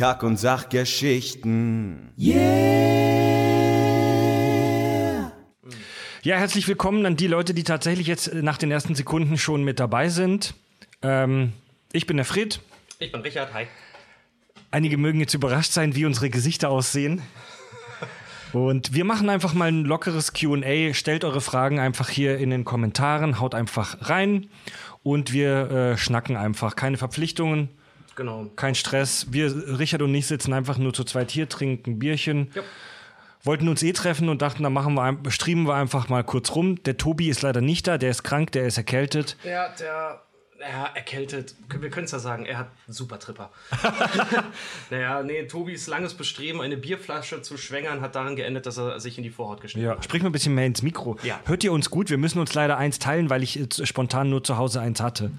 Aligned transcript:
Kack- 0.00 0.22
und 0.22 0.38
Sachgeschichten. 0.38 2.12
Ja, 2.16 2.40
herzlich 6.22 6.66
willkommen 6.66 7.04
an 7.04 7.16
die 7.16 7.26
Leute, 7.26 7.52
die 7.52 7.64
tatsächlich 7.64 8.06
jetzt 8.06 8.32
nach 8.32 8.56
den 8.56 8.70
ersten 8.70 8.94
Sekunden 8.94 9.36
schon 9.36 9.62
mit 9.62 9.78
dabei 9.78 10.08
sind. 10.08 10.54
Ähm, 11.02 11.52
ich 11.92 12.06
bin 12.06 12.16
der 12.16 12.24
Fred. 12.24 12.60
Ich 12.98 13.12
bin 13.12 13.20
Richard, 13.20 13.52
hi. 13.52 13.66
Einige 14.70 14.96
mögen 14.96 15.20
jetzt 15.20 15.34
überrascht 15.34 15.72
sein, 15.72 15.94
wie 15.94 16.06
unsere 16.06 16.30
Gesichter 16.30 16.70
aussehen. 16.70 17.20
Und 18.54 18.94
wir 18.94 19.04
machen 19.04 19.28
einfach 19.28 19.52
mal 19.52 19.68
ein 19.68 19.84
lockeres 19.84 20.32
QA. 20.32 20.94
Stellt 20.94 21.24
eure 21.24 21.42
Fragen 21.42 21.78
einfach 21.78 22.08
hier 22.08 22.38
in 22.38 22.48
den 22.48 22.64
Kommentaren, 22.64 23.38
haut 23.38 23.54
einfach 23.54 24.08
rein 24.08 24.48
und 25.02 25.34
wir 25.34 25.70
äh, 25.70 25.98
schnacken 25.98 26.38
einfach. 26.38 26.74
Keine 26.74 26.96
Verpflichtungen, 26.96 27.68
Genau. 28.16 28.46
kein 28.56 28.74
Stress. 28.74 29.26
Wir, 29.30 29.78
Richard 29.78 30.02
und 30.02 30.14
ich, 30.14 30.26
sitzen 30.26 30.52
einfach 30.52 30.78
nur 30.78 30.92
zu 30.92 31.04
zweit 31.04 31.30
hier, 31.30 31.48
trinken 31.48 31.98
Bierchen. 31.98 32.50
Ja. 32.54 32.62
Wollten 33.42 33.68
uns 33.68 33.82
eh 33.82 33.92
treffen 33.92 34.28
und 34.28 34.42
dachten, 34.42 34.62
dann 34.62 34.72
machen 34.74 34.94
wir, 34.94 35.02
ein- 35.02 35.30
streamen 35.30 35.66
wir 35.66 35.74
einfach 35.74 36.08
mal 36.10 36.22
kurz 36.22 36.54
rum. 36.54 36.82
Der 36.84 36.98
Tobi 36.98 37.28
ist 37.30 37.40
leider 37.40 37.62
nicht 37.62 37.86
da, 37.86 37.96
der 37.96 38.10
ist 38.10 38.22
krank, 38.22 38.52
der 38.52 38.66
ist 38.66 38.76
erkältet. 38.76 39.36
Der, 39.44 39.70
der, 39.80 40.22
ja, 40.60 40.86
erkältet. 40.94 41.54
Wir 41.78 41.90
können 41.90 42.04
es 42.04 42.12
ja 42.12 42.18
sagen, 42.18 42.44
er 42.44 42.58
hat 42.58 42.68
einen 42.86 42.94
super 42.94 43.18
Tripper. 43.18 43.50
naja, 44.90 45.22
nee, 45.22 45.44
Tobis 45.46 45.86
langes 45.86 46.14
Bestreben, 46.14 46.60
eine 46.60 46.76
Bierflasche 46.76 47.42
zu 47.42 47.56
schwängern, 47.56 48.00
hat 48.00 48.14
daran 48.14 48.36
geendet, 48.36 48.66
dass 48.66 48.76
er 48.76 49.00
sich 49.00 49.16
in 49.16 49.24
die 49.24 49.30
Vorhaut 49.30 49.60
geschnitten 49.60 49.86
Ja, 49.86 49.96
hat. 49.96 50.04
sprich 50.04 50.22
mal 50.22 50.28
ein 50.28 50.32
bisschen 50.32 50.54
mehr 50.54 50.66
ins 50.66 50.82
Mikro. 50.82 51.16
Ja. 51.22 51.40
Hört 51.46 51.64
ihr 51.64 51.72
uns 51.72 51.90
gut? 51.90 52.10
Wir 52.10 52.18
müssen 52.18 52.38
uns 52.38 52.52
leider 52.54 52.76
eins 52.76 52.98
teilen, 52.98 53.30
weil 53.30 53.42
ich 53.42 53.58
spontan 53.84 54.30
nur 54.30 54.44
zu 54.44 54.56
Hause 54.58 54.80
eins 54.80 55.00
hatte. 55.00 55.30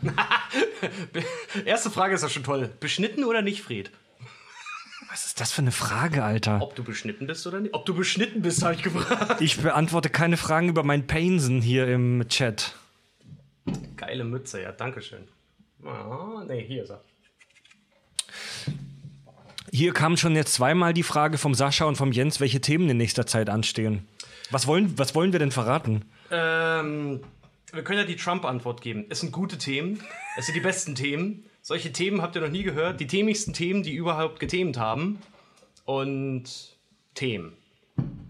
Erste 1.65 1.91
Frage 1.91 2.15
ist 2.15 2.23
ja 2.23 2.29
schon 2.29 2.43
toll. 2.43 2.69
Beschnitten 2.79 3.23
oder 3.23 3.41
nicht, 3.41 3.61
Fred? 3.61 3.91
Was 5.09 5.25
ist 5.25 5.41
das 5.41 5.51
für 5.51 5.61
eine 5.61 5.71
Frage, 5.73 6.23
Alter? 6.23 6.61
Ob 6.61 6.73
du 6.75 6.83
beschnitten 6.83 7.27
bist 7.27 7.45
oder 7.45 7.59
nicht? 7.59 7.73
Ob 7.73 7.85
du 7.85 7.93
beschnitten 7.93 8.41
bist, 8.41 8.63
habe 8.63 8.75
ich 8.75 8.81
gefragt. 8.81 9.41
Ich 9.41 9.59
beantworte 9.59 10.09
keine 10.09 10.37
Fragen 10.37 10.69
über 10.69 10.83
meinen 10.83 11.05
Painsen 11.05 11.61
hier 11.61 11.87
im 11.87 12.25
Chat. 12.29 12.75
Geile 13.97 14.23
Mütze, 14.23 14.61
ja, 14.61 14.71
dankeschön. 14.71 15.27
Ah, 15.85 16.43
nee, 16.47 16.63
hier 16.65 16.83
ist 16.83 16.91
er. 16.91 17.01
Hier 19.71 19.93
kam 19.93 20.17
schon 20.17 20.35
jetzt 20.35 20.53
zweimal 20.53 20.93
die 20.93 21.03
Frage 21.03 21.37
vom 21.37 21.53
Sascha 21.53 21.85
und 21.85 21.95
vom 21.95 22.11
Jens, 22.11 22.39
welche 22.39 22.59
Themen 22.59 22.89
in 22.89 22.97
nächster 22.97 23.25
Zeit 23.25 23.49
anstehen. 23.49 24.07
Was 24.49 24.67
wollen, 24.67 24.97
was 24.97 25.15
wollen 25.15 25.31
wir 25.31 25.39
denn 25.39 25.51
verraten? 25.51 26.03
Ähm, 26.29 27.21
wir 27.71 27.83
können 27.83 27.99
ja 27.99 28.05
die 28.05 28.17
Trump-Antwort 28.17 28.81
geben. 28.81 29.05
Es 29.09 29.21
sind 29.21 29.31
gute 29.31 29.57
Themen. 29.57 30.03
Es 30.37 30.47
sind 30.47 30.55
die 30.55 30.61
besten 30.61 30.93
Themen. 30.93 31.45
Solche 31.61 31.93
Themen 31.93 32.21
habt 32.21 32.35
ihr 32.35 32.41
noch 32.41 32.49
nie 32.49 32.63
gehört. 32.63 32.99
Die 32.99 33.07
themigsten 33.07 33.53
Themen, 33.53 33.83
die 33.83 33.93
überhaupt 33.93 34.41
gethemt 34.41 34.77
haben. 34.77 35.19
Und 35.85 36.75
Themen. 37.15 37.53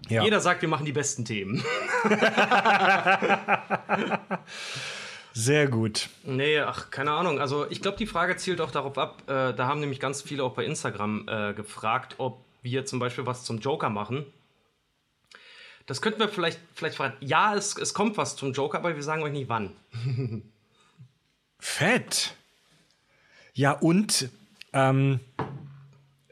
Ja. 0.09 0.23
Jeder 0.23 0.41
sagt, 0.41 0.61
wir 0.61 0.69
machen 0.69 0.85
die 0.85 0.91
besten 0.91 1.25
Themen. 1.25 1.63
Sehr 5.33 5.67
gut. 5.67 6.09
nee, 6.23 6.59
ach, 6.59 6.91
keine 6.91 7.11
Ahnung. 7.11 7.39
Also, 7.39 7.69
ich 7.69 7.81
glaube, 7.81 7.97
die 7.97 8.07
Frage 8.07 8.35
zielt 8.37 8.59
auch 8.61 8.71
darauf 8.71 8.97
ab. 8.97 9.23
Äh, 9.27 9.53
da 9.53 9.67
haben 9.67 9.79
nämlich 9.79 9.99
ganz 9.99 10.21
viele 10.21 10.43
auch 10.43 10.53
bei 10.53 10.65
Instagram 10.65 11.27
äh, 11.27 11.53
gefragt, 11.53 12.15
ob 12.17 12.43
wir 12.61 12.85
zum 12.85 12.99
Beispiel 12.99 13.25
was 13.25 13.43
zum 13.43 13.59
Joker 13.59 13.89
machen. 13.89 14.25
Das 15.85 16.01
könnten 16.01 16.19
wir 16.19 16.29
vielleicht, 16.29 16.59
vielleicht 16.73 16.95
verraten. 16.95 17.25
Ja, 17.25 17.55
es, 17.55 17.75
es 17.77 17.93
kommt 17.93 18.17
was 18.17 18.35
zum 18.35 18.53
Joker, 18.53 18.77
aber 18.77 18.95
wir 18.95 19.03
sagen 19.03 19.23
euch 19.23 19.33
nicht 19.33 19.49
wann. 19.49 19.73
Fett. 21.59 22.35
Ja, 23.53 23.71
und 23.71 24.29
ähm, 24.73 25.19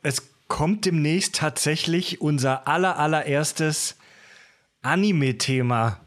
es 0.03 0.29
kommt 0.47 0.85
demnächst 0.85 1.35
tatsächlich 1.35 2.21
unser 2.21 2.67
aller, 2.67 2.97
allererstes 2.97 3.97
Anime-Thema. 4.81 5.99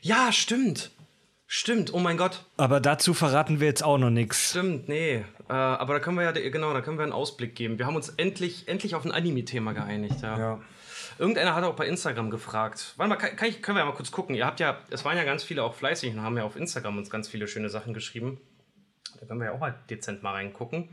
Ja, 0.00 0.32
stimmt. 0.32 0.90
Stimmt, 1.52 1.92
oh 1.92 1.98
mein 1.98 2.16
Gott. 2.16 2.44
Aber 2.58 2.78
dazu 2.78 3.12
verraten 3.12 3.58
wir 3.58 3.66
jetzt 3.66 3.82
auch 3.82 3.98
noch 3.98 4.08
nichts. 4.08 4.50
Stimmt, 4.50 4.88
nee. 4.88 5.24
Äh, 5.48 5.52
aber 5.52 5.94
da 5.94 5.98
können 5.98 6.16
wir 6.16 6.22
ja, 6.22 6.30
genau, 6.30 6.72
da 6.72 6.80
können 6.80 6.96
wir 6.96 7.02
einen 7.02 7.12
Ausblick 7.12 7.56
geben. 7.56 7.76
Wir 7.76 7.86
haben 7.86 7.96
uns 7.96 8.08
endlich, 8.08 8.68
endlich 8.68 8.94
auf 8.94 9.04
ein 9.04 9.10
Anime-Thema 9.10 9.72
geeinigt. 9.72 10.22
Ja. 10.22 10.60
Irgendeiner 11.18 11.56
hat 11.56 11.64
auch 11.64 11.74
bei 11.74 11.88
Instagram 11.88 12.30
gefragt. 12.30 12.94
Warte 12.98 13.08
mal, 13.08 13.16
kann, 13.16 13.34
kann 13.34 13.48
ich, 13.48 13.62
können 13.62 13.76
wir 13.76 13.80
ja 13.80 13.86
mal 13.86 13.96
kurz 13.96 14.12
gucken. 14.12 14.36
Ihr 14.36 14.46
habt 14.46 14.60
ja, 14.60 14.78
es 14.90 15.04
waren 15.04 15.16
ja 15.16 15.24
ganz 15.24 15.42
viele 15.42 15.64
auch 15.64 15.74
fleißig 15.74 16.14
und 16.14 16.22
haben 16.22 16.36
ja 16.36 16.44
auf 16.44 16.54
Instagram 16.54 16.98
uns 16.98 17.10
ganz 17.10 17.26
viele 17.26 17.48
schöne 17.48 17.68
Sachen 17.68 17.94
geschrieben. 17.94 18.40
Da 19.18 19.26
können 19.26 19.40
wir 19.40 19.46
ja 19.46 19.52
auch 19.52 19.58
mal 19.58 19.74
dezent 19.90 20.22
mal 20.22 20.34
reingucken. 20.34 20.90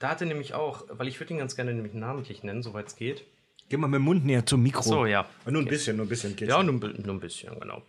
Da 0.00 0.08
hatte 0.08 0.26
nämlich 0.26 0.54
auch, 0.54 0.86
weil 0.88 1.06
ich 1.06 1.20
würde 1.20 1.34
ihn 1.34 1.38
ganz 1.38 1.54
gerne 1.54 1.72
nämlich 1.72 1.94
namentlich 1.94 2.42
nennen, 2.42 2.64
soweit 2.64 2.88
es 2.88 2.96
geht. 2.96 3.26
Geh 3.68 3.76
mal 3.76 3.86
mit 3.86 3.98
dem 3.98 4.06
Mund 4.06 4.26
näher 4.26 4.44
zum 4.44 4.60
Mikro. 4.60 4.82
So, 4.82 5.06
ja. 5.06 5.24
Nur 5.46 5.62
ein 5.62 5.68
bisschen, 5.68 5.98
nur 5.98 6.06
ein 6.06 6.08
bisschen 6.08 6.34
geht's. 6.34 6.50
Ja, 6.50 6.60
nur, 6.64 6.74
nur 6.74 7.14
ein 7.14 7.20
bisschen, 7.20 7.60
genau. 7.60 7.82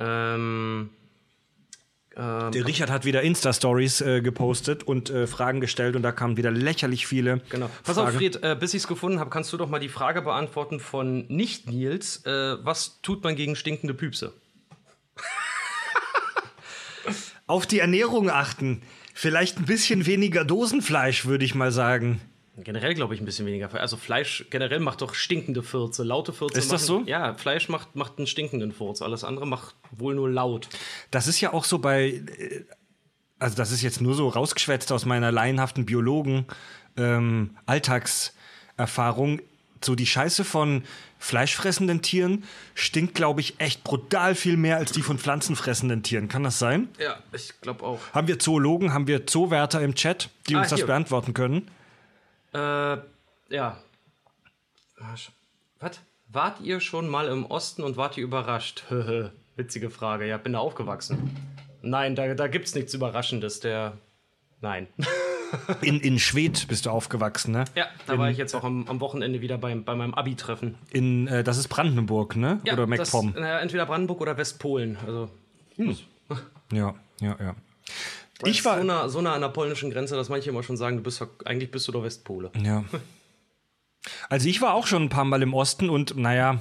Ähm, 0.00 0.90
Der 2.18 2.66
Richard 2.66 2.90
hat 2.90 3.04
wieder 3.04 3.22
Insta-Stories 3.22 4.00
äh, 4.00 4.20
gepostet 4.20 4.82
und 4.82 5.08
äh, 5.08 5.28
Fragen 5.28 5.60
gestellt 5.60 5.94
und 5.94 6.02
da 6.02 6.10
kamen 6.10 6.36
wieder 6.36 6.50
lächerlich 6.50 7.06
viele. 7.06 7.40
Genau. 7.48 7.70
Pass 7.84 7.96
auf, 7.96 8.12
Fred, 8.12 8.42
äh, 8.42 8.56
bis 8.58 8.74
ich 8.74 8.82
es 8.82 8.88
gefunden 8.88 9.20
habe, 9.20 9.30
kannst 9.30 9.52
du 9.52 9.56
doch 9.56 9.68
mal 9.68 9.78
die 9.78 9.88
Frage 9.88 10.22
beantworten 10.22 10.80
von 10.80 11.26
Nicht-Nils. 11.28 12.24
Äh, 12.26 12.56
was 12.64 13.00
tut 13.02 13.22
man 13.22 13.36
gegen 13.36 13.54
stinkende 13.54 13.94
Püpse? 13.94 14.32
Auf 17.46 17.66
die 17.66 17.78
Ernährung 17.78 18.30
achten. 18.30 18.82
Vielleicht 19.14 19.58
ein 19.58 19.66
bisschen 19.66 20.04
weniger 20.04 20.44
Dosenfleisch, 20.44 21.24
würde 21.24 21.44
ich 21.44 21.54
mal 21.54 21.70
sagen. 21.70 22.20
Generell 22.64 22.94
glaube 22.94 23.14
ich 23.14 23.20
ein 23.20 23.24
bisschen 23.24 23.46
weniger. 23.46 23.72
Also 23.80 23.96
Fleisch 23.96 24.46
generell 24.50 24.80
macht 24.80 25.00
doch 25.00 25.14
stinkende 25.14 25.62
Fürze. 25.62 26.02
Laute 26.02 26.32
Fürze. 26.32 26.58
Ist 26.58 26.72
das 26.72 26.88
machen, 26.88 27.04
so? 27.04 27.10
Ja, 27.10 27.34
Fleisch 27.34 27.68
macht, 27.68 27.94
macht 27.96 28.18
einen 28.18 28.26
stinkenden 28.26 28.72
Furz. 28.72 29.00
Alles 29.02 29.24
andere 29.24 29.46
macht 29.46 29.74
wohl 29.92 30.14
nur 30.14 30.28
laut. 30.30 30.68
Das 31.10 31.28
ist 31.28 31.40
ja 31.40 31.52
auch 31.52 31.64
so 31.64 31.78
bei, 31.78 32.08
äh, 32.38 32.64
also 33.38 33.56
das 33.56 33.70
ist 33.70 33.82
jetzt 33.82 34.00
nur 34.00 34.14
so 34.14 34.28
rausgeschwätzt 34.28 34.90
aus 34.92 35.06
meiner 35.06 35.30
laienhaften 35.32 35.86
Biologen 35.86 36.46
ähm, 36.96 37.56
Alltagserfahrung. 37.66 39.40
So 39.84 39.94
die 39.94 40.06
Scheiße 40.06 40.44
von 40.44 40.82
fleischfressenden 41.20 42.02
Tieren 42.02 42.42
stinkt, 42.74 43.14
glaube 43.14 43.40
ich, 43.40 43.60
echt 43.60 43.84
brutal 43.84 44.34
viel 44.34 44.56
mehr 44.56 44.76
als 44.76 44.90
die 44.90 45.02
von 45.02 45.18
pflanzenfressenden 45.18 46.02
Tieren. 46.02 46.26
Kann 46.28 46.42
das 46.42 46.58
sein? 46.58 46.88
Ja, 46.98 47.18
ich 47.32 47.52
glaube 47.60 47.84
auch. 47.84 48.00
Haben 48.12 48.26
wir 48.26 48.40
Zoologen, 48.40 48.92
haben 48.92 49.06
wir 49.06 49.26
Zoowärter 49.26 49.80
im 49.82 49.94
Chat, 49.94 50.30
die 50.48 50.56
Ah, 50.56 50.60
uns 50.60 50.70
das 50.70 50.80
hier. 50.80 50.86
beantworten 50.86 51.32
können? 51.32 51.68
Äh, 52.52 52.98
ja. 53.54 53.78
Was? 54.98 55.30
Wart 56.30 56.60
ihr 56.60 56.80
schon 56.80 57.08
mal 57.08 57.28
im 57.28 57.46
Osten 57.46 57.82
und 57.82 57.96
wart 57.96 58.16
ihr 58.16 58.24
überrascht? 58.24 58.84
Witzige 59.56 59.90
Frage. 59.90 60.26
Ja, 60.26 60.36
bin 60.36 60.52
da 60.52 60.58
aufgewachsen. 60.58 61.36
Nein, 61.82 62.14
da, 62.14 62.34
da 62.34 62.48
gibt's 62.48 62.74
nichts 62.74 62.92
Überraschendes. 62.94 63.60
Der. 63.60 63.92
Nein. 64.60 64.88
In, 65.80 65.98
in 66.00 66.18
Schwedt 66.18 66.68
bist 66.68 66.84
du 66.84 66.90
aufgewachsen, 66.90 67.52
ne? 67.52 67.64
Ja, 67.74 67.86
da 68.06 68.18
war 68.18 68.30
ich 68.30 68.36
jetzt 68.36 68.54
auch 68.54 68.64
am, 68.64 68.86
am 68.86 69.00
Wochenende 69.00 69.40
wieder 69.40 69.56
beim, 69.56 69.82
bei 69.82 69.94
meinem 69.94 70.12
Abi-Treffen. 70.12 70.76
In, 70.90 71.26
äh, 71.26 71.42
das 71.42 71.56
ist 71.56 71.68
Brandenburg, 71.68 72.36
ne? 72.36 72.60
Ja, 72.64 72.74
Oder 72.74 72.86
MacPom. 72.86 73.32
naja, 73.32 73.58
entweder 73.60 73.86
Brandenburg 73.86 74.20
oder 74.20 74.36
Westpolen. 74.36 74.98
Also, 75.06 75.30
Ja, 76.70 76.94
ja, 77.20 77.36
ja. 77.40 77.54
Ich 78.44 78.58
Ich 78.58 78.64
war. 78.64 78.78
so 78.78 78.84
nah, 78.84 79.08
so 79.08 79.20
nah 79.20 79.34
an 79.34 79.40
der 79.40 79.48
polnischen 79.48 79.90
Grenze, 79.90 80.14
dass 80.16 80.28
manche 80.28 80.50
immer 80.50 80.62
schon 80.62 80.76
sagen, 80.76 80.96
du 80.98 81.02
bist 81.02 81.24
eigentlich 81.44 81.70
bist 81.70 81.88
du 81.88 81.92
doch 81.92 82.04
Westpole. 82.04 82.50
Ja. 82.62 82.84
Also 84.30 84.48
ich 84.48 84.62
war 84.62 84.74
auch 84.74 84.86
schon 84.86 85.02
ein 85.02 85.08
paar 85.08 85.24
Mal 85.24 85.42
im 85.42 85.52
Osten 85.52 85.90
und 85.90 86.16
naja, 86.16 86.60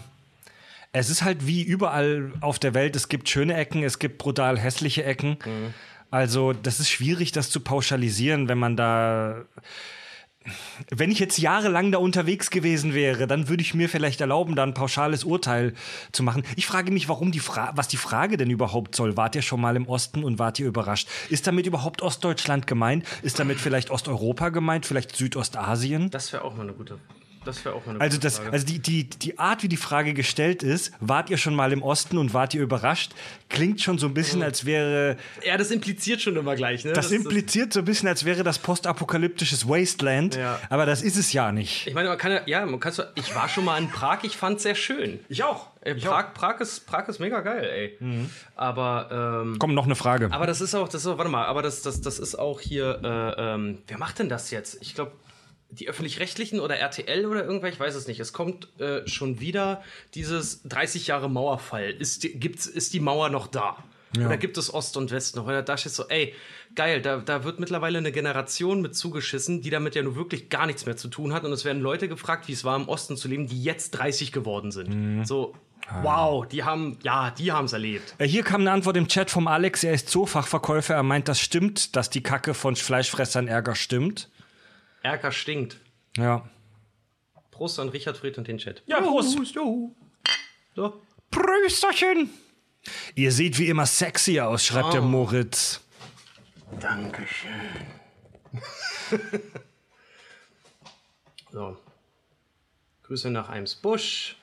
es 0.92 1.10
ist 1.10 1.22
halt 1.22 1.46
wie 1.46 1.62
überall 1.62 2.34
auf 2.42 2.60
der 2.60 2.74
Welt. 2.74 2.96
Es 2.96 3.10
gibt 3.10 3.30
schöne 3.30 3.56
Ecken, 3.56 3.84
es 3.84 4.00
gibt 4.00 4.18
brutal 4.18 4.58
hässliche 4.58 5.04
Ecken. 5.06 5.38
Also 6.10 6.52
das 6.52 6.80
ist 6.80 6.90
schwierig, 6.90 7.32
das 7.32 7.50
zu 7.50 7.60
pauschalisieren, 7.60 8.50
wenn 8.50 8.58
man 8.58 8.76
da... 8.76 9.46
Wenn 10.90 11.12
ich 11.12 11.20
jetzt 11.20 11.38
jahrelang 11.38 11.92
da 11.92 11.98
unterwegs 11.98 12.50
gewesen 12.50 12.94
wäre, 12.94 13.28
dann 13.28 13.50
würde 13.50 13.62
ich 13.62 13.74
mir 13.74 13.90
vielleicht 13.90 14.22
erlauben, 14.22 14.56
da 14.56 14.64
ein 14.64 14.74
pauschales 14.74 15.24
Urteil 15.24 15.74
zu 16.12 16.24
machen. 16.24 16.44
Ich 16.56 16.68
frage 16.68 16.92
mich, 16.92 17.10
warum 17.10 17.32
die 17.32 17.40
Fra 17.40 17.72
was 17.76 17.88
die 17.88 17.98
Frage 17.98 18.38
denn 18.38 18.50
überhaupt 18.50 18.96
soll. 18.96 19.18
Wart 19.18 19.36
ihr 19.36 19.42
schon 19.42 19.62
mal 19.62 19.76
im 19.76 19.88
Osten 19.88 20.24
und 20.24 20.40
wart 20.40 20.60
ihr 20.60 20.68
überrascht? 20.68 21.08
Ist 21.30 21.48
damit 21.48 21.66
überhaupt 21.66 22.02
Ostdeutschland 22.02 22.68
gemeint? 22.68 23.06
Ist 23.22 23.40
damit 23.40 23.60
vielleicht 23.60 23.90
Osteuropa 23.90 24.50
gemeint? 24.50 24.86
Vielleicht 24.86 25.16
Südostasien? 25.16 26.10
Das 26.10 26.32
wäre 26.34 26.44
auch 26.44 26.56
mal 26.56 26.64
eine 26.64 26.74
gute. 26.74 27.00
Das 27.48 27.64
wäre 27.66 27.74
auch 27.76 27.88
eine 27.88 28.00
Also, 28.02 28.18
das, 28.20 28.38
Frage. 28.38 28.52
also 28.52 28.66
die, 28.66 28.80
die, 28.80 29.06
die 29.10 29.40
Art, 29.40 29.64
wie 29.64 29.70
die 29.70 29.78
Frage 29.78 30.14
gestellt 30.14 30.62
ist, 30.64 30.92
wart 31.00 31.30
ihr 31.30 31.38
schon 31.38 31.56
mal 31.56 31.72
im 31.72 31.82
Osten 31.82 32.18
und 32.18 32.34
wart 32.34 32.54
ihr 32.54 32.62
überrascht, 32.62 33.14
klingt 33.50 33.82
schon 33.82 33.98
so 33.98 34.06
ein 34.08 34.14
bisschen, 34.14 34.44
als 34.44 34.66
wäre. 34.66 35.16
ja, 35.46 35.58
das 35.58 35.72
impliziert 35.72 36.22
schon 36.22 36.36
immer 36.36 36.56
gleich, 36.56 36.84
ne? 36.86 36.94
Das 36.94 37.12
impliziert 37.12 37.72
so 37.74 37.80
ein 37.80 37.86
bisschen, 37.86 38.08
als 38.10 38.26
wäre 38.26 38.44
das 38.44 38.60
postapokalyptisches 38.60 39.68
Wasteland, 39.68 40.36
Ja. 40.36 40.60
aber 40.70 40.86
das 40.86 41.02
ist 41.02 41.18
es 41.18 41.32
ja 41.34 41.52
nicht. 41.52 41.88
Ich 41.88 41.94
meine, 41.94 42.10
man 42.10 42.18
kann 42.18 42.32
ja, 42.34 42.42
ja, 42.46 42.66
man 42.66 42.80
kann 42.80 42.92
so, 42.92 43.04
ich 43.16 43.34
war 43.34 43.48
schon 43.50 43.64
mal 43.66 43.78
in 43.78 43.90
Prag, 43.90 44.20
ich 44.24 44.36
fand 44.36 44.58
es 44.58 44.64
sehr 44.64 44.76
schön. 44.76 45.20
Ich 45.30 45.44
auch. 45.44 45.68
Äh, 45.82 45.96
Prag, 45.96 46.34
Prag, 46.34 46.60
ist, 46.60 46.86
Prag 46.86 47.08
ist 47.08 47.20
mega 47.20 47.40
geil, 47.40 47.64
ey. 47.64 47.98
Mhm. 48.00 48.30
Aber, 48.56 49.42
ähm, 49.46 49.56
Komm, 49.60 49.74
noch 49.74 49.86
eine 49.86 49.96
Frage. 49.96 50.28
aber 50.32 50.46
das 50.48 50.60
ist 50.60 50.76
auch, 50.76 50.90
das 50.90 51.02
ist 51.02 51.08
auch, 51.08 51.18
warte 51.18 51.32
mal, 51.32 51.46
aber 51.46 51.62
das, 51.62 51.82
das, 51.82 52.02
das 52.02 52.20
ist 52.20 52.36
auch 52.38 52.60
hier, 52.60 53.00
äh, 53.04 53.54
ähm, 53.54 53.78
wer 53.88 53.98
macht 53.98 54.20
denn 54.20 54.28
das 54.28 54.52
jetzt? 54.52 54.78
Ich 54.82 54.96
glaube, 54.96 55.12
die 55.70 55.90
öffentlich-rechtlichen 55.90 56.60
oder 56.60 56.78
RTL 56.78 57.26
oder 57.26 57.44
irgendwer, 57.44 57.70
ich 57.70 57.80
weiß 57.80 57.96
es 57.96 58.08
nicht. 58.08 58.20
Es 58.20 58.34
kommt 58.34 58.68
äh, 58.80 59.08
schon 59.08 59.40
wieder 59.40 59.84
dieses 60.16 60.64
30 60.64 61.08
Jahre 61.08 61.30
Mauerfall. 61.30 61.92
Ist 61.92 62.24
die, 62.24 62.40
gibt's, 62.40 62.66
ist 62.66 62.94
die 62.94 63.00
Mauer 63.00 63.30
noch 63.30 63.48
da? 63.48 63.78
Ja. 64.16 64.28
Oder 64.28 64.38
gibt 64.38 64.58
es 64.58 64.74
Ost 64.74 64.96
und 64.96 65.12
West 65.12 65.36
noch? 65.36 65.46
Oder 65.46 65.62
da 65.62 65.78
steht 65.78 65.92
so, 65.92 66.08
ey, 66.08 66.34
geil, 66.76 67.02
da, 67.02 67.18
da 67.18 67.44
wird 67.44 67.60
mittlerweile 67.60 67.98
eine 67.98 68.12
Generation 68.12 68.82
mit 68.82 68.96
zugeschissen, 68.96 69.62
die 69.62 69.70
damit 69.70 69.96
ja 69.96 70.04
nur 70.04 70.16
wirklich 70.16 70.50
gar 70.50 70.66
nichts 70.66 70.86
mehr 70.86 70.96
zu 70.96 71.10
tun 71.10 71.34
hat. 71.34 71.44
Und 71.44 71.52
es 71.52 71.66
werden 71.66 71.82
Leute 71.82 72.08
gefragt, 72.08 72.48
wie 72.48 72.54
es 72.54 72.64
war, 72.64 72.78
im 72.78 72.88
Osten 72.88 73.18
zu 73.18 73.28
leben, 73.28 73.48
die 73.48 73.62
jetzt 73.62 73.92
30 73.92 74.32
geworden 74.32 74.72
sind. 74.72 74.90
Mhm. 74.90 75.26
So, 75.26 75.54
Wow, 76.02 76.46
die 76.46 76.64
haben, 76.64 76.98
ja, 77.02 77.32
die 77.32 77.52
haben 77.54 77.66
es 77.66 77.72
erlebt. 77.72 78.16
Äh, 78.18 78.28
hier 78.28 78.44
kam 78.44 78.62
eine 78.62 78.72
Antwort 78.72 78.98
im 78.98 79.08
Chat 79.08 79.32
vom 79.32 79.48
Alex, 79.48 79.86
er 79.86 79.94
ist 79.94 80.10
Zoofachverkäufer, 80.10 80.96
er 80.96 81.04
meint, 81.04 81.30
das 81.30 81.40
stimmt, 81.40 81.96
dass 81.96 82.10
die 82.10 82.22
Kacke 82.22 82.54
von 82.54 82.76
Fleischfressern 82.76 83.48
Ärger 83.48 83.74
stimmt. 83.74 84.30
Ärger 85.02 85.32
stinkt. 85.32 85.78
Ja. 86.18 86.50
Prost 87.52 87.80
an 87.80 87.90
Richard 87.90 88.18
Fried 88.18 88.38
und 88.38 88.48
den 88.48 88.58
Chat. 88.58 88.84
Ja, 88.86 89.02
Prost. 89.02 89.38
Juhu. 89.56 89.96
So. 90.76 91.02
Prösterchen. 91.32 92.30
Ihr 93.16 93.32
seht 93.32 93.58
wie 93.58 93.68
immer 93.68 93.86
sexy 93.86 94.40
aus, 94.40 94.66
schreibt 94.66 94.90
oh. 94.90 94.92
der 94.92 95.02
Moritz. 95.02 95.82
Dankeschön. 96.80 97.52
so. 101.52 101.78
Grüße 103.04 103.30
nach 103.30 103.50
Eimsbusch. 103.50 104.36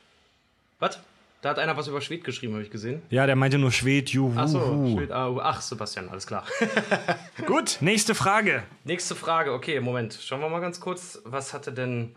Was? 0.78 0.98
Da 1.44 1.50
hat 1.50 1.58
einer 1.58 1.76
was 1.76 1.88
über 1.88 2.00
Schwed 2.00 2.24
geschrieben, 2.24 2.54
habe 2.54 2.62
ich 2.62 2.70
gesehen. 2.70 3.02
Ja, 3.10 3.26
der 3.26 3.36
meinte 3.36 3.58
nur 3.58 3.70
Schwed, 3.70 4.08
juhu. 4.08 4.32
Ach 4.34 4.48
so, 4.48 4.96
Schwed, 4.96 5.10
ah, 5.10 5.30
ach, 5.42 5.60
Sebastian, 5.60 6.08
alles 6.08 6.26
klar. 6.26 6.46
Gut, 7.46 7.76
nächste 7.82 8.14
Frage. 8.14 8.62
Nächste 8.84 9.14
Frage, 9.14 9.52
okay, 9.52 9.78
Moment. 9.80 10.18
Schauen 10.18 10.40
wir 10.40 10.48
mal 10.48 10.62
ganz 10.62 10.80
kurz. 10.80 11.20
Was 11.26 11.52
hatte 11.52 11.70
denn. 11.70 12.14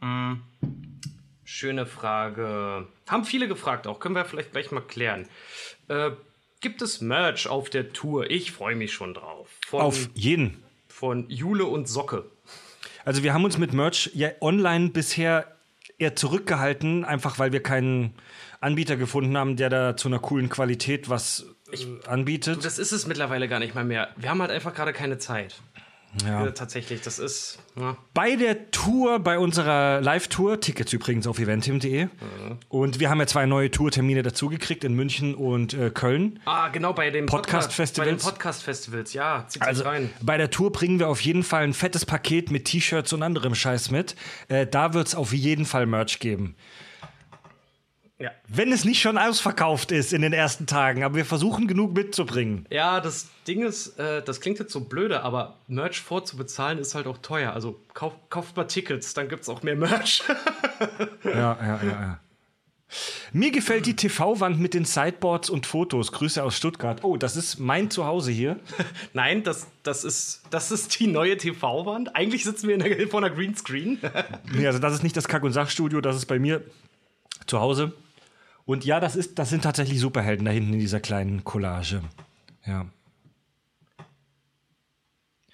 Mh, 0.00 0.38
hm, 0.62 1.00
schöne 1.44 1.84
Frage. 1.84 2.88
Haben 3.06 3.26
viele 3.26 3.48
gefragt 3.48 3.86
auch. 3.86 4.00
Können 4.00 4.14
wir 4.14 4.24
vielleicht 4.24 4.52
gleich 4.52 4.70
mal 4.70 4.80
klären. 4.80 5.28
Äh, 5.88 6.12
gibt 6.62 6.80
es 6.80 7.02
Merch 7.02 7.48
auf 7.48 7.68
der 7.68 7.92
Tour? 7.92 8.30
Ich 8.30 8.50
freue 8.50 8.76
mich 8.76 8.94
schon 8.94 9.12
drauf. 9.12 9.50
Von, 9.66 9.82
auf 9.82 10.08
jeden. 10.14 10.56
Von 10.88 11.28
Jule 11.28 11.66
und 11.66 11.86
Socke. 11.86 12.24
Also, 13.04 13.22
wir 13.22 13.34
haben 13.34 13.44
uns 13.44 13.58
mit 13.58 13.74
Merch 13.74 14.10
ja 14.14 14.30
online 14.40 14.88
bisher 14.88 15.54
eher 15.98 16.16
zurückgehalten, 16.16 17.04
einfach 17.04 17.38
weil 17.38 17.52
wir 17.52 17.62
keinen 17.62 18.14
Anbieter 18.60 18.96
gefunden 18.96 19.36
haben, 19.36 19.56
der 19.56 19.70
da 19.70 19.96
zu 19.96 20.08
einer 20.08 20.18
coolen 20.18 20.48
Qualität 20.48 21.08
was 21.08 21.46
ich, 21.72 21.86
äh, 21.86 22.06
anbietet. 22.06 22.56
Du, 22.56 22.60
das 22.60 22.78
ist 22.78 22.92
es 22.92 23.06
mittlerweile 23.06 23.48
gar 23.48 23.58
nicht 23.58 23.74
mal 23.74 23.84
mehr. 23.84 24.08
Wir 24.16 24.30
haben 24.30 24.40
halt 24.40 24.50
einfach 24.50 24.74
gerade 24.74 24.92
keine 24.92 25.18
Zeit. 25.18 25.56
Ja. 26.24 26.44
ja. 26.44 26.50
tatsächlich, 26.50 27.02
das 27.02 27.18
ist. 27.20 27.60
Ja. 27.78 27.96
Bei 28.14 28.34
der 28.34 28.72
Tour, 28.72 29.20
bei 29.20 29.38
unserer 29.38 30.00
Live-Tour, 30.00 30.60
Tickets 30.60 30.92
übrigens 30.92 31.26
auf 31.26 31.38
eventim.de. 31.38 32.06
Mhm. 32.06 32.10
Und 32.68 32.98
wir 32.98 33.10
haben 33.10 33.20
ja 33.20 33.26
zwei 33.26 33.46
neue 33.46 33.70
Tourtermine 33.70 34.22
dazugekriegt 34.22 34.82
in 34.82 34.94
München 34.94 35.34
und 35.34 35.72
äh, 35.72 35.90
Köln. 35.90 36.40
Ah, 36.46 36.68
genau, 36.68 36.92
bei 36.92 37.10
den 37.10 37.26
Podcast-Festivals. 37.26 37.92
Podcast 37.94 38.24
bei 38.24 38.30
den 38.30 38.34
Podcast-Festivals, 38.34 39.12
ja. 39.12 39.44
Zieht 39.48 39.62
also 39.62 39.84
rein. 39.84 40.10
bei 40.20 40.36
der 40.36 40.50
Tour 40.50 40.72
bringen 40.72 40.98
wir 40.98 41.08
auf 41.08 41.20
jeden 41.20 41.44
Fall 41.44 41.62
ein 41.62 41.74
fettes 41.74 42.04
Paket 42.04 42.50
mit 42.50 42.64
T-Shirts 42.64 43.12
und 43.12 43.22
anderem 43.22 43.54
Scheiß 43.54 43.92
mit. 43.92 44.16
Äh, 44.48 44.66
da 44.66 44.94
wird 44.94 45.06
es 45.06 45.14
auf 45.14 45.32
jeden 45.32 45.64
Fall 45.64 45.86
Merch 45.86 46.18
geben. 46.18 46.56
Ja. 48.20 48.32
Wenn 48.48 48.70
es 48.70 48.84
nicht 48.84 49.00
schon 49.00 49.16
ausverkauft 49.16 49.92
ist 49.92 50.12
in 50.12 50.20
den 50.20 50.34
ersten 50.34 50.66
Tagen, 50.66 51.04
aber 51.04 51.14
wir 51.14 51.24
versuchen 51.24 51.66
genug 51.66 51.94
mitzubringen. 51.94 52.66
Ja, 52.70 53.00
das 53.00 53.28
Ding 53.48 53.62
ist, 53.62 53.98
äh, 53.98 54.22
das 54.22 54.42
klingt 54.42 54.58
jetzt 54.58 54.72
so 54.72 54.80
blöde, 54.80 55.22
aber 55.22 55.56
Merch 55.68 56.02
vorzubezahlen 56.02 56.78
ist 56.78 56.94
halt 56.94 57.06
auch 57.06 57.16
teuer. 57.18 57.54
Also 57.54 57.80
kauf, 57.94 58.12
kauft 58.28 58.58
mal 58.58 58.64
Tickets, 58.64 59.14
dann 59.14 59.28
gibt 59.28 59.44
es 59.44 59.48
auch 59.48 59.62
mehr 59.62 59.74
Merch. 59.74 60.22
ja, 61.24 61.32
ja, 61.32 61.80
ja, 61.82 61.82
ja. 61.82 62.20
Mir 63.32 63.52
gefällt 63.52 63.86
die 63.86 63.96
TV-Wand 63.96 64.60
mit 64.60 64.74
den 64.74 64.84
Sideboards 64.84 65.48
und 65.48 65.64
Fotos. 65.64 66.12
Grüße 66.12 66.42
aus 66.42 66.56
Stuttgart. 66.56 67.02
Oh, 67.04 67.16
das 67.16 67.36
ist 67.36 67.58
mein 67.58 67.88
Zuhause 67.88 68.32
hier. 68.32 68.58
Nein, 69.14 69.44
das, 69.44 69.68
das, 69.82 70.04
ist, 70.04 70.42
das 70.50 70.72
ist 70.72 70.98
die 70.98 71.06
neue 71.06 71.38
TV-Wand. 71.38 72.14
Eigentlich 72.16 72.44
sitzen 72.44 72.68
wir 72.68 72.74
in 72.74 72.80
der, 72.80 73.08
vor 73.08 73.20
einer 73.20 73.34
Greenscreen. 73.34 73.98
nee, 74.52 74.66
also 74.66 74.78
das 74.78 74.92
ist 74.92 75.04
nicht 75.04 75.16
das 75.16 75.26
Kack- 75.28 75.44
und 75.44 75.52
Sachstudio, 75.52 76.02
das 76.02 76.16
ist 76.16 76.26
bei 76.26 76.38
mir 76.38 76.62
zu 77.46 77.60
Hause. 77.60 77.92
Und 78.70 78.84
ja, 78.84 79.00
das, 79.00 79.16
ist, 79.16 79.36
das 79.40 79.50
sind 79.50 79.64
tatsächlich 79.64 79.98
Superhelden 79.98 80.44
da 80.44 80.52
hinten 80.52 80.74
in 80.74 80.78
dieser 80.78 81.00
kleinen 81.00 81.42
Collage. 81.42 82.02
Ja. 82.64 82.86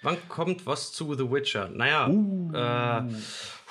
Wann 0.03 0.17
kommt 0.29 0.67
was 0.67 0.91
zu 0.91 1.15
The 1.15 1.31
Witcher? 1.31 1.67
Naja, 1.69 2.07
uh. 2.09 2.51
äh, 2.53 3.01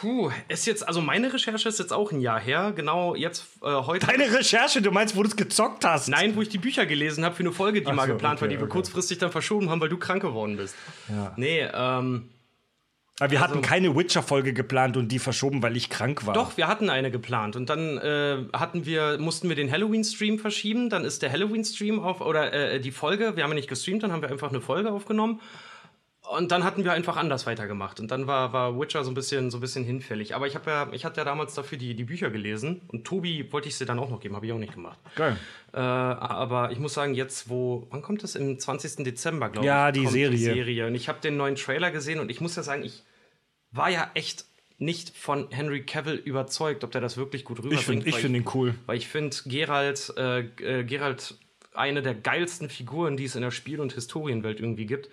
puh, 0.00 0.32
ist 0.48 0.66
jetzt, 0.66 0.88
also 0.88 1.00
meine 1.00 1.32
Recherche 1.32 1.68
ist 1.68 1.78
jetzt 1.78 1.92
auch 1.92 2.10
ein 2.10 2.20
Jahr 2.20 2.40
her, 2.40 2.72
genau 2.74 3.14
jetzt 3.14 3.44
äh, 3.62 3.66
heute. 3.66 4.08
Deine 4.08 4.34
Recherche, 4.34 4.82
du 4.82 4.90
meinst, 4.90 5.14
wo 5.14 5.22
du 5.22 5.28
es 5.28 5.36
gezockt 5.36 5.84
hast? 5.84 6.08
Nein, 6.08 6.34
wo 6.34 6.42
ich 6.42 6.48
die 6.48 6.58
Bücher 6.58 6.84
gelesen 6.84 7.24
habe 7.24 7.36
für 7.36 7.44
eine 7.44 7.52
Folge, 7.52 7.82
die 7.82 7.86
Ach 7.86 7.94
mal 7.94 8.08
so, 8.08 8.14
geplant 8.14 8.38
okay, 8.38 8.42
war, 8.42 8.48
die 8.48 8.56
okay. 8.56 8.64
wir 8.64 8.68
kurzfristig 8.68 9.18
dann 9.18 9.30
verschoben 9.30 9.70
haben, 9.70 9.80
weil 9.80 9.90
du 9.90 9.96
krank 9.96 10.22
geworden 10.22 10.56
bist. 10.56 10.74
Ja. 11.08 11.34
Nee, 11.36 11.68
ähm, 11.72 12.30
aber 13.18 13.30
wir 13.30 13.40
also, 13.40 13.54
hatten 13.54 13.62
keine 13.62 13.96
Witcher-Folge 13.96 14.52
geplant 14.52 14.98
und 14.98 15.08
die 15.08 15.18
verschoben, 15.18 15.62
weil 15.62 15.74
ich 15.76 15.88
krank 15.88 16.26
war. 16.26 16.34
Doch, 16.34 16.58
wir 16.58 16.68
hatten 16.68 16.90
eine 16.90 17.10
geplant. 17.10 17.56
Und 17.56 17.70
dann 17.70 17.96
äh, 17.96 18.44
hatten 18.52 18.84
wir, 18.84 19.16
mussten 19.18 19.48
wir 19.48 19.56
den 19.56 19.70
Halloween-Stream 19.70 20.38
verschieben. 20.38 20.90
Dann 20.90 21.04
ist 21.04 21.22
der 21.22 21.32
Halloween-Stream 21.32 21.98
auf, 21.98 22.20
oder 22.20 22.52
äh, 22.52 22.78
die 22.78 22.90
Folge, 22.90 23.36
wir 23.36 23.42
haben 23.42 23.50
ja 23.50 23.54
nicht 23.54 23.68
gestreamt, 23.68 24.02
dann 24.02 24.12
haben 24.12 24.20
wir 24.20 24.30
einfach 24.30 24.50
eine 24.50 24.60
Folge 24.60 24.92
aufgenommen. 24.92 25.40
Und 26.30 26.50
dann 26.50 26.64
hatten 26.64 26.84
wir 26.84 26.92
einfach 26.92 27.16
anders 27.16 27.46
weitergemacht. 27.46 28.00
Und 28.00 28.10
dann 28.10 28.26
war, 28.26 28.52
war 28.52 28.78
Witcher 28.78 29.04
so 29.04 29.10
ein 29.10 29.14
bisschen, 29.14 29.50
so 29.50 29.58
ein 29.58 29.60
bisschen 29.60 29.84
hinfällig. 29.84 30.34
Aber 30.34 30.46
ich 30.46 30.54
habe 30.54 30.70
ja, 30.70 30.88
ich 30.92 31.04
hatte 31.04 31.20
ja 31.20 31.24
damals 31.24 31.54
dafür 31.54 31.78
die, 31.78 31.94
die 31.94 32.04
Bücher 32.04 32.30
gelesen. 32.30 32.80
Und 32.88 33.04
Tobi 33.04 33.52
wollte 33.52 33.68
ich 33.68 33.76
sie 33.76 33.86
dann 33.86 33.98
auch 33.98 34.10
noch 34.10 34.20
geben, 34.20 34.34
habe 34.34 34.46
ich 34.46 34.52
auch 34.52 34.58
nicht 34.58 34.74
gemacht. 34.74 34.98
Geil. 35.14 35.36
Äh, 35.72 35.78
aber 35.78 36.72
ich 36.72 36.78
muss 36.78 36.94
sagen, 36.94 37.14
jetzt, 37.14 37.48
wo, 37.48 37.86
wann 37.90 38.02
kommt 38.02 38.22
das? 38.22 38.34
Im 38.34 38.58
20. 38.58 39.04
Dezember, 39.04 39.50
glaube 39.50 39.66
ich. 39.66 39.68
Ja, 39.68 39.92
die 39.92 40.06
Serie. 40.06 40.30
die 40.30 40.44
Serie. 40.44 40.86
Und 40.86 40.94
ich 40.94 41.08
habe 41.08 41.20
den 41.20 41.36
neuen 41.36 41.54
Trailer 41.54 41.90
gesehen 41.90 42.18
und 42.18 42.30
ich 42.30 42.40
muss 42.40 42.56
ja 42.56 42.62
sagen, 42.62 42.82
ich 42.82 43.04
war 43.70 43.90
ja 43.90 44.10
echt 44.14 44.46
nicht 44.78 45.16
von 45.16 45.48
Henry 45.50 45.82
Cavill 45.82 46.16
überzeugt, 46.16 46.84
ob 46.84 46.90
der 46.92 47.00
das 47.00 47.16
wirklich 47.16 47.44
gut 47.44 47.58
rüberbringt. 47.58 47.80
Ich 47.80 47.86
finde 47.86 48.12
find 48.12 48.36
ihn 48.36 48.44
cool. 48.54 48.74
Weil 48.86 48.98
ich 48.98 49.08
finde 49.08 49.36
Gerald, 49.46 50.12
äh, 50.16 50.40
äh, 50.40 50.84
Gerald 50.84 51.36
eine 51.72 52.02
der 52.02 52.14
geilsten 52.14 52.68
Figuren, 52.68 53.16
die 53.16 53.24
es 53.24 53.34
in 53.34 53.42
der 53.42 53.50
Spiel- 53.50 53.80
und 53.80 53.92
Historienwelt 53.92 54.60
irgendwie 54.60 54.86
gibt. 54.86 55.08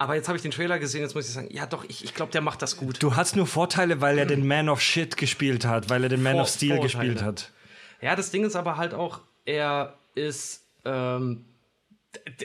Aber 0.00 0.14
jetzt 0.14 0.28
habe 0.28 0.36
ich 0.36 0.42
den 0.42 0.52
Trailer 0.52 0.78
gesehen, 0.78 1.02
jetzt 1.02 1.16
muss 1.16 1.26
ich 1.26 1.34
sagen, 1.34 1.48
ja 1.50 1.66
doch, 1.66 1.84
ich, 1.84 2.04
ich 2.04 2.14
glaube, 2.14 2.30
der 2.30 2.40
macht 2.40 2.62
das 2.62 2.76
gut. 2.76 3.02
Du 3.02 3.16
hast 3.16 3.34
nur 3.34 3.48
Vorteile, 3.48 4.00
weil 4.00 4.16
er 4.16 4.26
den 4.26 4.46
Man 4.46 4.68
of 4.68 4.80
Shit 4.80 5.16
gespielt 5.16 5.64
hat, 5.64 5.90
weil 5.90 6.04
er 6.04 6.08
den 6.08 6.22
Man 6.22 6.34
Vor 6.34 6.42
of 6.42 6.48
Steel 6.48 6.76
Vorteile. 6.76 7.08
gespielt 7.08 7.22
hat. 7.22 7.52
Ja, 8.00 8.14
das 8.14 8.30
Ding 8.30 8.44
ist 8.44 8.54
aber 8.54 8.76
halt 8.76 8.94
auch, 8.94 9.20
er 9.44 9.98
ist. 10.14 10.64
Ähm, 10.84 11.44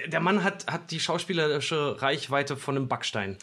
der 0.08 0.20
Mann 0.20 0.44
hat, 0.44 0.66
hat 0.68 0.92
die 0.92 1.00
schauspielerische 1.00 2.02
Reichweite 2.02 2.58
von 2.58 2.76
einem 2.76 2.88
Backstein. 2.88 3.38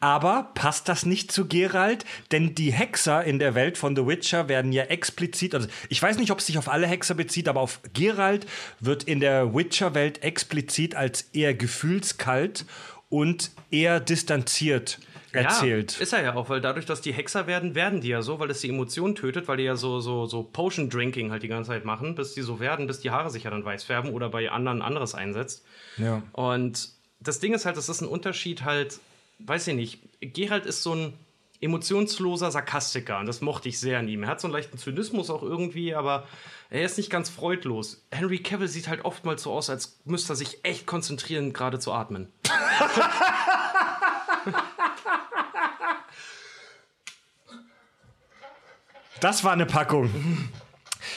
Aber 0.00 0.50
passt 0.54 0.88
das 0.88 1.04
nicht 1.04 1.30
zu 1.30 1.46
Geralt? 1.46 2.06
Denn 2.32 2.54
die 2.54 2.72
Hexer 2.72 3.22
in 3.22 3.38
der 3.38 3.54
Welt 3.54 3.76
von 3.76 3.94
The 3.94 4.06
Witcher 4.06 4.48
werden 4.48 4.72
ja 4.72 4.84
explizit, 4.84 5.54
also 5.54 5.68
ich 5.90 6.02
weiß 6.02 6.16
nicht, 6.16 6.30
ob 6.32 6.38
es 6.38 6.46
sich 6.46 6.56
auf 6.56 6.70
alle 6.70 6.86
Hexer 6.86 7.14
bezieht, 7.14 7.48
aber 7.48 7.60
auf 7.60 7.80
Geralt 7.92 8.46
wird 8.80 9.04
in 9.04 9.20
der 9.20 9.54
Witcher-Welt 9.54 10.22
explizit 10.22 10.94
als 10.94 11.22
eher 11.34 11.52
gefühlskalt 11.52 12.64
und 13.10 13.50
eher 13.70 14.00
distanziert 14.00 14.98
erzählt. 15.32 15.96
Ja, 15.96 16.02
ist 16.02 16.12
er 16.12 16.22
ja 16.22 16.34
auch, 16.34 16.48
weil 16.48 16.62
dadurch, 16.62 16.86
dass 16.86 17.02
die 17.02 17.12
Hexer 17.12 17.46
werden, 17.46 17.74
werden 17.74 18.00
die 18.00 18.08
ja 18.08 18.22
so, 18.22 18.40
weil 18.40 18.50
es 18.50 18.62
die 18.62 18.70
Emotionen 18.70 19.14
tötet, 19.14 19.46
weil 19.46 19.58
die 19.58 19.64
ja 19.64 19.76
so, 19.76 20.00
so, 20.00 20.26
so 20.26 20.42
Potion-Drinking 20.42 21.30
halt 21.30 21.42
die 21.42 21.48
ganze 21.48 21.68
Zeit 21.68 21.84
machen, 21.84 22.14
bis 22.14 22.34
die 22.34 22.42
so 22.42 22.58
werden, 22.58 22.86
bis 22.86 23.00
die 23.00 23.10
Haare 23.10 23.30
sich 23.30 23.44
ja 23.44 23.50
dann 23.50 23.64
weiß 23.64 23.84
färben 23.84 24.12
oder 24.12 24.30
bei 24.30 24.50
anderen 24.50 24.80
anderes 24.80 25.14
einsetzt. 25.14 25.64
Ja. 25.98 26.22
Und 26.32 26.88
das 27.20 27.38
Ding 27.38 27.52
ist 27.52 27.66
halt, 27.66 27.76
das 27.76 27.88
ist 27.88 28.00
ein 28.00 28.08
Unterschied 28.08 28.64
halt 28.64 28.98
weiß 29.46 29.68
ich 29.68 29.74
nicht, 29.74 29.98
Gerald 30.20 30.66
ist 30.66 30.82
so 30.82 30.94
ein 30.94 31.12
emotionsloser 31.60 32.50
Sarkastiker 32.50 33.18
und 33.18 33.26
das 33.26 33.40
mochte 33.40 33.68
ich 33.68 33.78
sehr 33.78 33.98
an 33.98 34.08
ihm. 34.08 34.22
Er 34.22 34.30
hat 34.30 34.40
so 34.40 34.48
einen 34.48 34.54
leichten 34.54 34.78
Zynismus 34.78 35.30
auch 35.30 35.42
irgendwie, 35.42 35.94
aber 35.94 36.26
er 36.70 36.84
ist 36.84 36.96
nicht 36.96 37.10
ganz 37.10 37.28
freudlos. 37.28 38.06
Henry 38.12 38.38
Cavill 38.38 38.68
sieht 38.68 38.86
halt 38.86 39.04
oftmals 39.04 39.42
so 39.42 39.52
aus, 39.52 39.68
als 39.68 39.98
müsste 40.04 40.32
er 40.32 40.36
sich 40.36 40.64
echt 40.64 40.86
konzentrieren, 40.86 41.52
gerade 41.52 41.80
zu 41.80 41.92
atmen. 41.92 42.32
Das 49.20 49.44
war 49.44 49.52
eine 49.52 49.66
Packung. 49.66 50.48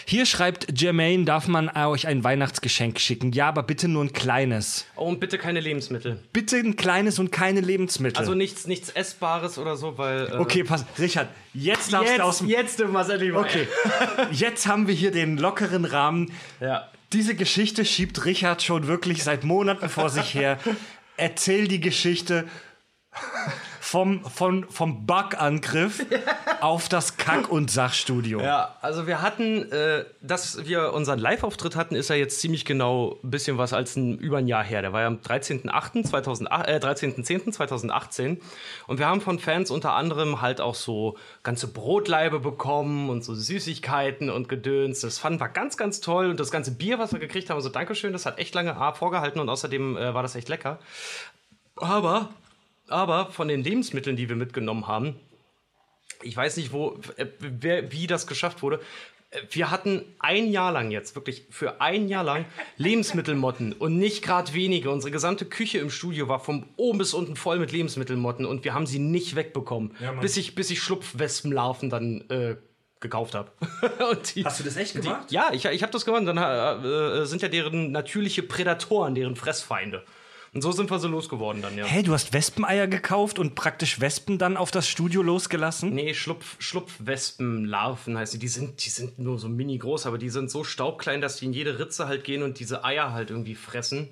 Hier 0.05 0.25
schreibt 0.25 0.79
Jermaine, 0.79 1.25
darf 1.25 1.47
man 1.47 1.69
euch 1.69 2.07
ein 2.07 2.23
Weihnachtsgeschenk 2.23 2.99
schicken? 2.99 3.31
Ja, 3.31 3.47
aber 3.47 3.63
bitte 3.63 3.87
nur 3.87 4.03
ein 4.03 4.13
kleines. 4.13 4.85
Oh, 4.95 5.05
und 5.05 5.19
bitte 5.19 5.37
keine 5.37 5.59
Lebensmittel. 5.59 6.19
Bitte 6.33 6.57
ein 6.57 6.75
kleines 6.75 7.19
und 7.19 7.31
keine 7.31 7.61
Lebensmittel. 7.61 8.19
Also 8.19 8.33
nichts, 8.33 8.67
nichts 8.67 8.89
Essbares 8.89 9.57
oder 9.57 9.75
so, 9.75 9.97
weil. 9.97 10.27
Äh 10.27 10.37
okay, 10.37 10.63
pass. 10.63 10.85
Richard, 10.99 11.29
jetzt 11.53 11.93
darfst 11.93 12.09
jetzt, 12.09 12.19
du 12.19 12.23
aus 12.23 12.37
dem. 12.39 12.49
Jetzt 12.49 12.79
dürfen 12.79 12.93
wir 12.93 13.01
es 13.01 13.09
endlich. 13.09 13.33
Okay. 13.33 13.67
jetzt 14.31 14.67
haben 14.67 14.87
wir 14.87 14.93
hier 14.93 15.11
den 15.11 15.37
lockeren 15.37 15.85
Rahmen. 15.85 16.31
Ja. 16.59 16.89
Diese 17.13 17.35
Geschichte 17.35 17.85
schiebt 17.85 18.25
Richard 18.25 18.63
schon 18.63 18.87
wirklich 18.87 19.23
seit 19.23 19.43
Monaten 19.43 19.87
vor 19.87 20.09
sich 20.09 20.33
her. 20.33 20.57
Erzähl 21.15 21.67
die 21.67 21.79
Geschichte 21.79 22.45
vom, 23.93 24.25
vom, 24.25 24.67
vom 24.71 25.05
Bug-Angriff 25.05 26.03
auf 26.61 26.89
das 26.89 27.17
Kack- 27.17 27.51
und 27.51 27.69
Sachstudio. 27.69 28.41
Ja, 28.41 28.75
also 28.81 29.05
wir 29.05 29.21
hatten, 29.21 29.71
äh, 29.71 30.05
dass 30.19 30.65
wir 30.65 30.93
unseren 30.93 31.19
Live-Auftritt 31.19 31.75
hatten, 31.75 31.93
ist 31.93 32.09
ja 32.09 32.15
jetzt 32.15 32.41
ziemlich 32.41 32.65
genau 32.65 33.19
ein 33.23 33.29
bisschen 33.29 33.59
was 33.59 33.71
als 33.71 33.95
ein, 33.95 34.17
über 34.17 34.39
ein 34.39 34.47
Jahr 34.47 34.63
her. 34.63 34.81
Der 34.81 34.93
war 34.93 35.01
ja 35.01 35.07
am 35.07 35.17
13.08.2018, 35.17 36.65
äh, 36.65 36.79
13.10.2018 36.79 38.39
und 38.87 38.97
wir 38.97 39.05
haben 39.05 39.21
von 39.21 39.37
Fans 39.37 39.69
unter 39.69 39.93
anderem 39.93 40.41
halt 40.41 40.59
auch 40.59 40.73
so 40.73 41.15
ganze 41.43 41.67
Brotleibe 41.67 42.39
bekommen 42.39 43.11
und 43.11 43.23
so 43.23 43.35
Süßigkeiten 43.35 44.31
und 44.31 44.49
Gedöns. 44.49 45.01
Das 45.01 45.19
fanden 45.19 45.39
wir 45.39 45.49
ganz, 45.49 45.77
ganz 45.77 46.01
toll 46.01 46.31
und 46.31 46.39
das 46.39 46.49
ganze 46.49 46.71
Bier, 46.71 46.97
was 46.97 47.13
wir 47.13 47.19
gekriegt 47.19 47.51
haben, 47.51 47.61
so 47.61 47.69
Dankeschön, 47.69 48.11
das 48.11 48.25
hat 48.25 48.39
echt 48.39 48.55
lange 48.55 48.75
A, 48.75 48.93
vorgehalten 48.93 49.39
und 49.39 49.49
außerdem 49.49 49.97
äh, 49.97 50.15
war 50.15 50.23
das 50.23 50.33
echt 50.33 50.49
lecker. 50.49 50.79
Aber, 51.75 52.29
aber 52.93 53.31
von 53.31 53.47
den 53.47 53.63
Lebensmitteln, 53.63 54.15
die 54.15 54.29
wir 54.29 54.35
mitgenommen 54.35 54.87
haben, 54.87 55.15
ich 56.21 56.37
weiß 56.37 56.57
nicht, 56.57 56.71
wo, 56.71 56.99
äh, 57.17 57.25
wer, 57.39 57.91
wie 57.91 58.07
das 58.07 58.27
geschafft 58.27 58.61
wurde. 58.61 58.79
Äh, 59.31 59.41
Wir 59.49 59.71
hatten 59.71 60.05
ein 60.19 60.49
Jahr 60.49 60.71
lang 60.71 60.91
jetzt, 60.91 61.15
wirklich 61.15 61.47
für 61.49 61.81
ein 61.81 62.07
Jahr 62.07 62.23
lang 62.23 62.45
Lebensmittelmotten 62.77 63.73
und 63.83 63.97
nicht 63.97 64.23
gerade 64.23 64.53
wenige. 64.53 64.89
Unsere 64.91 65.11
gesamte 65.11 65.45
Küche 65.45 65.79
im 65.79 65.89
Studio 65.89 66.27
war 66.27 66.39
von 66.39 66.65
oben 66.77 66.99
bis 66.99 67.13
unten 67.13 67.35
voll 67.35 67.59
mit 67.59 67.71
Lebensmittelmotten 67.71 68.45
und 68.45 68.63
wir 68.63 68.73
haben 68.73 68.85
sie 68.85 68.99
nicht 68.99 69.35
wegbekommen, 69.35 69.95
bis 70.21 70.37
ich, 70.37 70.55
bis 70.55 70.69
ich 70.69 70.81
Schlupfwespenlarven 70.81 71.89
dann 71.89 72.29
äh, 72.29 72.55
gekauft 73.01 73.35
habe. 73.35 73.51
Hast 73.99 74.59
du 74.59 74.63
das 74.63 74.77
echt 74.77 74.93
gemacht? 74.95 75.31
Ja, 75.31 75.51
ich, 75.51 75.65
ich 75.65 75.83
habe 75.83 75.91
das 75.91 76.05
gemacht. 76.05 76.23
Dann 76.25 76.37
äh, 76.37 77.25
sind 77.25 77.41
ja 77.41 77.49
deren 77.49 77.91
natürliche 77.91 78.43
Prädatoren, 78.43 79.13
deren 79.13 79.35
Fressfeinde. 79.35 80.05
Und 80.53 80.61
so 80.61 80.71
sind 80.71 80.91
wir 80.91 80.99
so 80.99 81.07
losgeworden 81.07 81.63
dann, 81.63 81.75
ja. 81.75 81.85
Hey, 81.85 82.03
du 82.03 82.13
hast 82.13 82.31
Wespeneier 82.31 82.85
gekauft 82.85 83.39
und 83.39 83.55
praktisch 83.55 83.99
Wespen 83.99 84.37
dann 84.37 84.55
auf 84.55 84.69
das 84.69 84.87
Studio 84.87 85.23
losgelassen? 85.23 85.93
Nee, 85.95 86.13
Schlupf, 86.13 86.57
Schlupfwespenlarven 86.59 88.15
heißt 88.17 88.35
die. 88.35 88.39
Die 88.39 88.47
sind, 88.47 88.85
die 88.85 88.89
sind 88.89 89.17
nur 89.17 89.39
so 89.39 89.49
mini 89.49 89.79
groß, 89.79 90.05
aber 90.05 90.19
die 90.19 90.29
sind 90.29 90.51
so 90.51 90.63
staubklein, 90.63 91.21
dass 91.21 91.37
die 91.37 91.45
in 91.45 91.53
jede 91.53 91.79
Ritze 91.79 92.07
halt 92.07 92.23
gehen 92.23 92.43
und 92.43 92.59
diese 92.59 92.85
Eier 92.85 93.13
halt 93.13 93.31
irgendwie 93.31 93.55
fressen. 93.55 94.09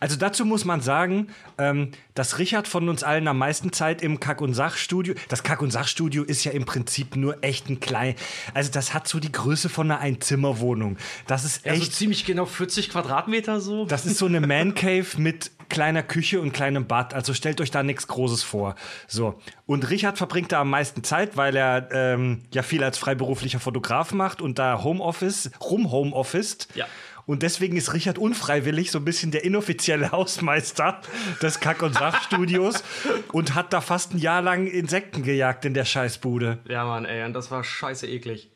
Also 0.00 0.16
dazu 0.16 0.44
muss 0.44 0.64
man 0.64 0.80
sagen, 0.80 1.28
ähm, 1.58 1.92
dass 2.14 2.38
Richard 2.38 2.68
von 2.68 2.88
uns 2.88 3.02
allen 3.02 3.28
am 3.28 3.38
meisten 3.38 3.72
Zeit 3.72 4.02
im 4.02 4.20
Kack- 4.20 4.40
und 4.40 4.54
Sachstudio, 4.54 5.14
das 5.28 5.42
Kack- 5.42 5.62
und 5.62 5.70
Sachstudio 5.70 6.22
ist 6.24 6.44
ja 6.44 6.52
im 6.52 6.64
Prinzip 6.64 7.16
nur 7.16 7.42
echt 7.42 7.68
ein 7.68 7.80
klein, 7.80 8.14
also 8.54 8.70
das 8.70 8.94
hat 8.94 9.08
so 9.08 9.20
die 9.20 9.32
Größe 9.32 9.68
von 9.68 9.90
einer 9.90 10.00
Einzimmerwohnung. 10.00 10.96
Das 11.26 11.44
ist 11.44 11.66
Also 11.66 11.82
echt, 11.82 11.94
ziemlich 11.94 12.24
genau 12.24 12.46
40 12.46 12.90
Quadratmeter 12.90 13.60
so. 13.60 13.84
das 13.86 14.06
ist 14.06 14.18
so 14.18 14.26
eine 14.26 14.40
Man 14.46 14.74
Cave 14.74 15.06
mit 15.18 15.50
kleiner 15.68 16.02
Küche 16.02 16.40
und 16.40 16.52
kleinem 16.52 16.86
Bad. 16.86 17.12
Also 17.12 17.34
stellt 17.34 17.60
euch 17.60 17.70
da 17.70 17.82
nichts 17.82 18.06
Großes 18.08 18.42
vor. 18.42 18.74
So. 19.06 19.38
Und 19.66 19.90
Richard 19.90 20.16
verbringt 20.16 20.50
da 20.50 20.62
am 20.62 20.70
meisten 20.70 21.04
Zeit, 21.04 21.36
weil 21.36 21.54
er 21.56 21.88
ähm, 21.92 22.40
ja 22.54 22.62
viel 22.62 22.82
als 22.82 22.96
freiberuflicher 22.96 23.60
Fotograf 23.60 24.12
macht 24.12 24.40
und 24.40 24.58
da 24.58 24.82
Homeoffice, 24.82 25.50
rum 25.60 25.90
Homeoffice. 25.90 26.68
Ja. 26.74 26.86
Und 27.28 27.42
deswegen 27.42 27.76
ist 27.76 27.92
Richard 27.92 28.16
unfreiwillig 28.16 28.90
so 28.90 28.98
ein 28.98 29.04
bisschen 29.04 29.30
der 29.30 29.44
inoffizielle 29.44 30.10
Hausmeister 30.12 31.02
des 31.42 31.60
Kack- 31.60 31.82
und 31.82 31.92
Sachstudios 31.92 32.82
und 33.32 33.54
hat 33.54 33.74
da 33.74 33.82
fast 33.82 34.14
ein 34.14 34.18
Jahr 34.18 34.40
lang 34.40 34.66
Insekten 34.66 35.22
gejagt 35.22 35.66
in 35.66 35.74
der 35.74 35.84
Scheißbude. 35.84 36.60
ja, 36.66 36.86
Mann, 36.86 37.04
ey, 37.04 37.24
und 37.24 37.34
das 37.34 37.50
war 37.50 37.62
scheiße 37.62 38.06
eklig. 38.08 38.50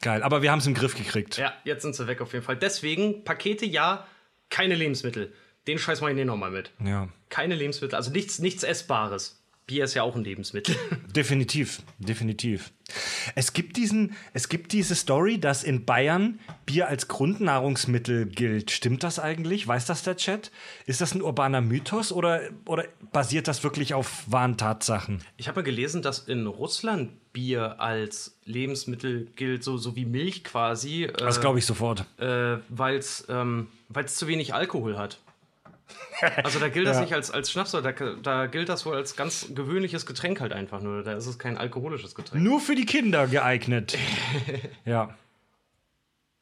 Geil, 0.00 0.22
aber 0.22 0.42
wir 0.42 0.52
haben 0.52 0.60
es 0.60 0.68
im 0.68 0.74
Griff 0.74 0.94
gekriegt. 0.96 1.36
Ja, 1.36 1.52
jetzt 1.64 1.82
sind 1.82 1.96
sie 1.96 2.06
weg 2.06 2.20
auf 2.20 2.32
jeden 2.32 2.44
Fall. 2.44 2.56
Deswegen, 2.56 3.24
Pakete 3.24 3.66
ja, 3.66 4.06
keine 4.50 4.76
Lebensmittel. 4.76 5.32
Den 5.66 5.80
Scheiß 5.80 6.00
mache 6.00 6.12
ich 6.12 6.16
nicht 6.16 6.26
nochmal 6.26 6.52
mit. 6.52 6.70
Ja. 6.84 7.08
Keine 7.28 7.56
Lebensmittel, 7.56 7.96
also 7.96 8.12
nichts, 8.12 8.38
nichts 8.38 8.62
Essbares. 8.62 9.37
Bier 9.68 9.84
ist 9.84 9.92
ja 9.94 10.02
auch 10.02 10.16
ein 10.16 10.24
Lebensmittel. 10.24 10.74
Definitiv, 11.14 11.82
definitiv. 11.98 12.72
Es 13.34 13.52
gibt 13.52 13.76
diesen, 13.76 14.16
es 14.32 14.48
gibt 14.48 14.72
diese 14.72 14.94
Story, 14.94 15.38
dass 15.38 15.62
in 15.62 15.84
Bayern 15.84 16.40
Bier 16.64 16.88
als 16.88 17.06
Grundnahrungsmittel 17.06 18.26
gilt. 18.26 18.70
Stimmt 18.70 19.02
das 19.02 19.18
eigentlich? 19.18 19.68
Weiß 19.68 19.84
das 19.84 20.02
der 20.02 20.16
Chat? 20.16 20.50
Ist 20.86 21.02
das 21.02 21.14
ein 21.14 21.20
urbaner 21.20 21.60
Mythos 21.60 22.12
oder, 22.12 22.40
oder 22.64 22.86
basiert 23.12 23.46
das 23.46 23.62
wirklich 23.62 23.92
auf 23.92 24.24
wahren 24.26 24.56
Tatsachen? 24.56 25.20
Ich 25.36 25.48
habe 25.48 25.60
mal 25.60 25.64
gelesen, 25.64 26.00
dass 26.00 26.20
in 26.20 26.46
Russland 26.46 27.10
Bier 27.34 27.78
als 27.78 28.38
Lebensmittel 28.46 29.28
gilt, 29.36 29.62
so, 29.62 29.76
so 29.76 29.94
wie 29.96 30.06
Milch 30.06 30.44
quasi, 30.44 31.04
äh, 31.04 31.12
Das 31.12 31.42
glaube 31.42 31.58
ich 31.58 31.66
sofort. 31.66 32.06
äh, 32.18 32.56
weil 32.70 32.96
es 32.96 33.26
ähm, 33.28 33.68
zu 34.06 34.26
wenig 34.28 34.54
Alkohol 34.54 34.96
hat. 34.96 35.20
Also 36.42 36.58
da 36.58 36.68
gilt 36.68 36.86
das 36.86 36.96
Ja. 36.96 37.02
nicht 37.02 37.14
als, 37.14 37.30
als 37.30 37.50
Schnaps, 37.50 37.70
da, 37.70 37.80
da 37.80 38.46
gilt 38.46 38.68
das 38.68 38.84
wohl 38.84 38.96
als 38.96 39.14
ganz 39.16 39.46
gewöhnliches 39.54 40.04
Getränk 40.04 40.40
halt 40.40 40.52
einfach 40.52 40.80
nur. 40.80 41.02
Da 41.02 41.12
ist 41.12 41.26
es 41.26 41.38
kein 41.38 41.56
alkoholisches 41.56 42.14
Getränk. 42.14 42.42
Nur 42.42 42.60
für 42.60 42.74
die 42.74 42.86
Kinder 42.86 43.26
geeignet. 43.28 43.96
ja. 44.84 45.14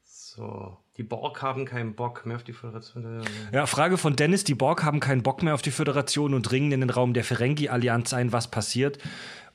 So. 0.05 0.77
Die 0.97 1.03
Borg 1.03 1.43
haben 1.43 1.67
keinen 1.67 1.95
Bock 1.95 2.25
mehr 2.25 2.37
auf 2.37 2.43
die 2.45 2.55
Föderation. 2.55 3.23
Ja, 3.53 3.67
Frage 3.67 3.99
von 3.99 4.17
Dennis. 4.17 4.45
Die 4.45 4.55
Borg 4.55 4.83
haben 4.83 5.01
keinen 5.01 5.23
Bock 5.23 5.43
mehr 5.43 5.53
auf 5.55 5.61
die 5.63 5.71
Föderation 5.71 6.33
und 6.33 6.43
dringen 6.43 6.73
in 6.73 6.81
den 6.81 6.91
Raum 6.91 7.13
der 7.13 7.25
Ferengi-Allianz 7.25 8.15
ein. 8.15 8.33
Was 8.33 8.51
passiert? 8.51 8.99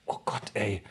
Oh 0.05 0.19
Gott, 0.25 0.51
ey. 0.53 0.83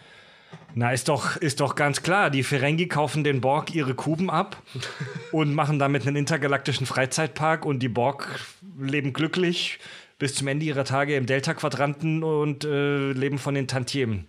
Na, 0.75 0.93
ist 0.93 1.09
doch, 1.09 1.37
ist 1.37 1.61
doch 1.61 1.75
ganz 1.75 2.03
klar. 2.03 2.31
Die 2.31 2.43
Ferengi 2.43 2.87
kaufen 2.87 3.25
den 3.25 3.41
Borg 3.41 3.75
ihre 3.75 3.95
Kuben 3.95 4.31
ab 4.31 4.63
und 5.33 5.55
machen 5.55 5.79
damit 5.79 6.07
einen 6.07 6.17
intergalaktischen 6.17 6.87
Freizeitpark 6.87 7.65
und 7.65 7.81
die 7.81 7.89
Borg 7.89 8.41
leben 8.79 9.13
glücklich 9.13 9.79
bis 10.19 10.35
zum 10.35 10.49
Ende 10.49 10.67
ihrer 10.67 10.85
Tage 10.85 11.17
im 11.17 11.27
Delta-Quadranten 11.27 12.23
und 12.23 12.65
äh, 12.65 13.13
leben 13.13 13.39
von 13.39 13.55
den 13.55 13.67
Tantiemen. 13.67 14.29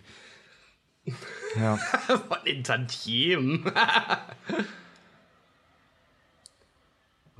Ja. 1.56 1.76
Von 2.06 2.38
den 2.46 2.64
Tantiemen. 2.64 3.64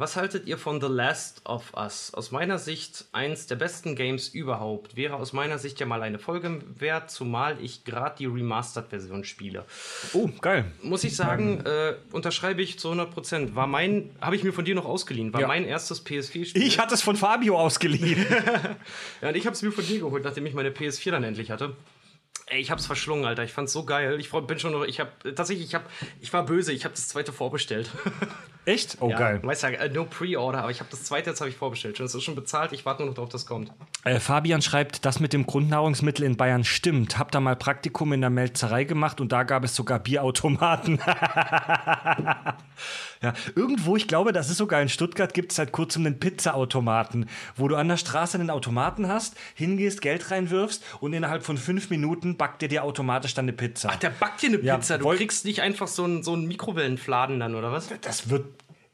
Was 0.02 0.16
haltet 0.16 0.48
ihr 0.48 0.58
von 0.58 0.80
The 0.80 0.88
Last 0.88 1.42
of 1.44 1.74
Us? 1.76 2.12
Aus 2.12 2.32
meiner 2.32 2.58
Sicht 2.58 3.04
eins 3.12 3.46
der 3.46 3.54
besten 3.54 3.94
Games 3.94 4.26
überhaupt. 4.30 4.96
Wäre 4.96 5.14
aus 5.14 5.32
meiner 5.32 5.58
Sicht 5.58 5.78
ja 5.78 5.86
mal 5.86 6.02
eine 6.02 6.18
Folge 6.18 6.60
wert, 6.76 7.08
zumal 7.08 7.56
ich 7.62 7.84
gerade 7.84 8.16
die 8.18 8.26
Remastered-Version 8.26 9.22
spiele. 9.22 9.64
Oh, 10.12 10.28
geil. 10.40 10.64
Muss 10.82 11.04
ich 11.04 11.14
sagen, 11.14 11.64
äh, 11.64 11.94
unterschreibe 12.10 12.62
ich 12.62 12.80
zu 12.80 12.90
100%. 12.90 13.54
War 13.54 13.68
mein, 13.68 14.10
habe 14.20 14.34
ich 14.34 14.42
mir 14.42 14.52
von 14.52 14.64
dir 14.64 14.74
noch 14.74 14.86
ausgeliehen, 14.86 15.32
war 15.32 15.40
Ja. 15.40 15.46
mein 15.46 15.64
erstes 15.64 16.04
PS4-Spiel. 16.04 16.60
Ich 16.64 16.80
hatte 16.80 16.94
es 16.94 17.02
von 17.02 17.14
Fabio 17.14 17.56
ausgeliehen. 17.56 18.26
Ja, 19.20 19.28
und 19.28 19.36
ich 19.36 19.46
habe 19.46 19.54
es 19.54 19.62
mir 19.62 19.70
von 19.70 19.86
dir 19.86 20.00
geholt, 20.00 20.24
nachdem 20.24 20.46
ich 20.46 20.54
meine 20.54 20.70
PS4 20.70 21.12
dann 21.12 21.22
endlich 21.22 21.52
hatte. 21.52 21.76
Ey, 22.52 22.60
ich 22.60 22.70
hab's 22.70 22.84
verschlungen, 22.84 23.24
Alter. 23.24 23.44
Ich 23.44 23.52
fand's 23.54 23.72
so 23.72 23.82
geil. 23.86 24.20
Ich 24.20 24.30
bin 24.30 24.58
schon 24.58 24.72
noch, 24.72 24.84
ich 24.84 25.00
hab, 25.00 25.24
tatsächlich, 25.34 25.68
ich 25.68 25.74
hab, 25.74 25.88
ich 26.20 26.30
war 26.34 26.44
böse, 26.44 26.70
ich 26.70 26.84
habe 26.84 26.94
das 26.94 27.08
zweite 27.08 27.32
vorbestellt. 27.32 27.90
Echt? 28.66 28.98
Oh, 29.00 29.08
ja, 29.08 29.18
geil. 29.18 29.40
Weißt 29.42 29.62
ja, 29.62 29.70
äh, 29.70 29.88
no 29.88 30.04
Pre-Order, 30.04 30.58
aber 30.58 30.70
ich 30.70 30.80
habe 30.80 30.90
das 30.90 31.02
zweite 31.04 31.30
jetzt 31.30 31.40
habe 31.40 31.48
ich 31.48 31.56
vorbestellt. 31.56 31.96
Schon, 31.96 32.04
es 32.04 32.14
ist 32.14 32.24
schon 32.24 32.34
bezahlt, 32.34 32.72
ich 32.72 32.84
warte 32.84 33.02
nur 33.02 33.08
noch 33.08 33.16
drauf, 33.16 33.30
dass 33.30 33.46
kommt. 33.46 33.72
Äh, 34.04 34.20
Fabian 34.20 34.60
schreibt, 34.60 35.06
das 35.06 35.18
mit 35.18 35.32
dem 35.32 35.46
Grundnahrungsmittel 35.46 36.26
in 36.26 36.36
Bayern 36.36 36.62
stimmt. 36.62 37.18
Hab 37.18 37.32
da 37.32 37.40
mal 37.40 37.56
Praktikum 37.56 38.12
in 38.12 38.20
der 38.20 38.28
Melzerei 38.28 38.84
gemacht 38.84 39.22
und 39.22 39.32
da 39.32 39.44
gab 39.44 39.64
es 39.64 39.74
sogar 39.74 39.98
Bierautomaten. 39.98 41.00
ja, 43.22 43.32
irgendwo, 43.54 43.96
ich 43.96 44.08
glaube, 44.08 44.32
das 44.32 44.50
ist 44.50 44.58
sogar 44.58 44.82
in 44.82 44.88
Stuttgart, 44.88 45.32
gibt 45.32 45.52
es 45.52 45.56
seit 45.56 45.72
kurzem 45.72 46.06
einen 46.06 46.18
Pizzaautomaten, 46.18 47.28
wo 47.56 47.68
du 47.68 47.76
an 47.76 47.88
der 47.88 47.96
Straße 47.96 48.38
einen 48.38 48.50
Automaten 48.50 49.08
hast, 49.08 49.36
hingehst, 49.54 50.02
Geld 50.02 50.30
reinwirfst 50.30 50.82
und 51.00 51.12
innerhalb 51.12 51.44
von 51.44 51.56
fünf 51.56 51.90
Minuten 51.90 52.36
backt 52.36 52.62
dir 52.62 52.68
der 52.68 52.84
automatisch 52.84 53.34
dann 53.34 53.44
eine 53.44 53.52
Pizza. 53.52 53.90
Ach, 53.92 53.96
der 53.96 54.10
backt 54.10 54.42
dir 54.42 54.48
eine 54.48 54.60
Ja, 54.60 54.76
Pizza. 54.76 54.98
Du 54.98 55.08
kriegst 55.10 55.44
nicht 55.44 55.62
einfach 55.62 55.88
so 55.88 56.04
einen 56.04 56.22
so 56.22 56.32
einen 56.32 56.46
Mikrowellenfladen 56.46 57.40
dann, 57.40 57.54
oder 57.54 57.72
was? 57.72 57.88
Das 58.00 58.28
wird. 58.28 58.46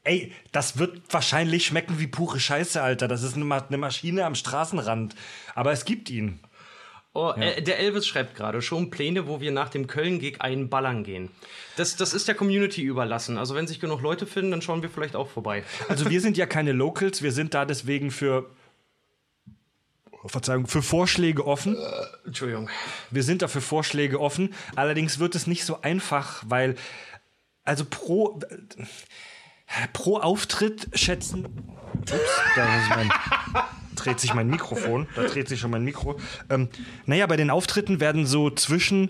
Ey, 0.03 0.31
das 0.51 0.77
wird 0.77 1.01
wahrscheinlich 1.11 1.65
schmecken 1.65 1.99
wie 1.99 2.07
pure 2.07 2.39
Scheiße, 2.39 2.81
Alter. 2.81 3.07
Das 3.07 3.21
ist 3.21 3.35
eine 3.35 3.77
Maschine 3.77 4.25
am 4.25 4.33
Straßenrand. 4.33 5.13
Aber 5.55 5.71
es 5.73 5.83
gibt 5.83 6.09
ihn. 6.09 6.39
Oh, 7.13 7.33
äh, 7.35 7.61
der 7.61 7.79
Elvis 7.79 8.05
schreibt 8.05 8.35
gerade 8.35 8.61
schon 8.61 8.91
Pläne, 8.91 9.27
wo 9.27 9.41
wir 9.41 9.51
nach 9.51 9.69
dem 9.69 9.87
Köln-Gig 9.87 10.41
einen 10.41 10.69
Ballern 10.69 11.03
gehen. 11.03 11.31
Das, 11.75 11.95
das 11.95 12.13
ist 12.13 12.27
der 12.27 12.35
Community 12.35 12.83
überlassen. 12.83 13.37
Also 13.37 13.55
wenn 13.55 13.65
sich 13.67 13.79
genug 13.79 14.01
Leute 14.01 14.27
finden, 14.27 14.51
dann 14.51 14.61
schauen 14.61 14.83
wir 14.83 14.89
vielleicht 14.89 15.15
auch 15.15 15.29
vorbei. 15.29 15.63
Also 15.89 16.09
wir 16.09 16.21
sind 16.21 16.37
ja 16.37 16.45
keine 16.45 16.71
Locals, 16.71 17.23
wir 17.23 17.31
sind 17.31 17.53
da 17.55 17.65
deswegen 17.65 18.11
für 18.11 18.49
Verzeihung, 20.25 20.67
für 20.67 20.83
Vorschläge 20.83 21.47
offen. 21.47 21.77
Entschuldigung. 22.25 22.69
Wir 23.09 23.23
sind 23.23 23.41
da 23.41 23.47
für 23.47 23.61
Vorschläge 23.61 24.19
offen. 24.19 24.53
Allerdings 24.75 25.17
wird 25.17 25.33
es 25.33 25.47
nicht 25.47 25.65
so 25.65 25.81
einfach, 25.81 26.43
weil 26.47 26.75
also 27.63 27.85
pro 27.89 28.39
pro 29.93 30.17
Auftritt 30.17 30.89
schätzen. 30.93 31.45
Ups, 31.45 32.41
da 32.55 32.81
ist 32.81 32.89
mein, 32.89 33.11
dreht 33.99 34.19
sich 34.19 34.33
mein 34.33 34.47
Mikrofon. 34.47 35.07
Da 35.15 35.23
dreht 35.23 35.47
sich 35.47 35.59
schon 35.59 35.71
mein 35.71 35.83
Mikro. 35.83 36.17
Ähm, 36.49 36.69
naja, 37.05 37.27
bei 37.27 37.37
den 37.37 37.49
Auftritten 37.49 37.99
werden 37.99 38.25
so 38.25 38.49
zwischen 38.49 39.09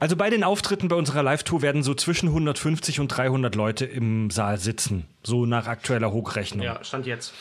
also 0.00 0.16
bei 0.16 0.28
den 0.28 0.44
Auftritten 0.44 0.88
bei 0.88 0.96
unserer 0.96 1.22
Live-Tour 1.22 1.62
werden 1.62 1.82
so 1.82 1.94
zwischen 1.94 2.28
150 2.28 3.00
und 3.00 3.08
300 3.08 3.54
Leute 3.54 3.86
im 3.86 4.28
Saal 4.30 4.58
sitzen. 4.58 5.06
So 5.22 5.46
nach 5.46 5.66
aktueller 5.66 6.12
Hochrechnung. 6.12 6.64
Ja, 6.64 6.82
stand 6.84 7.06
jetzt. 7.06 7.32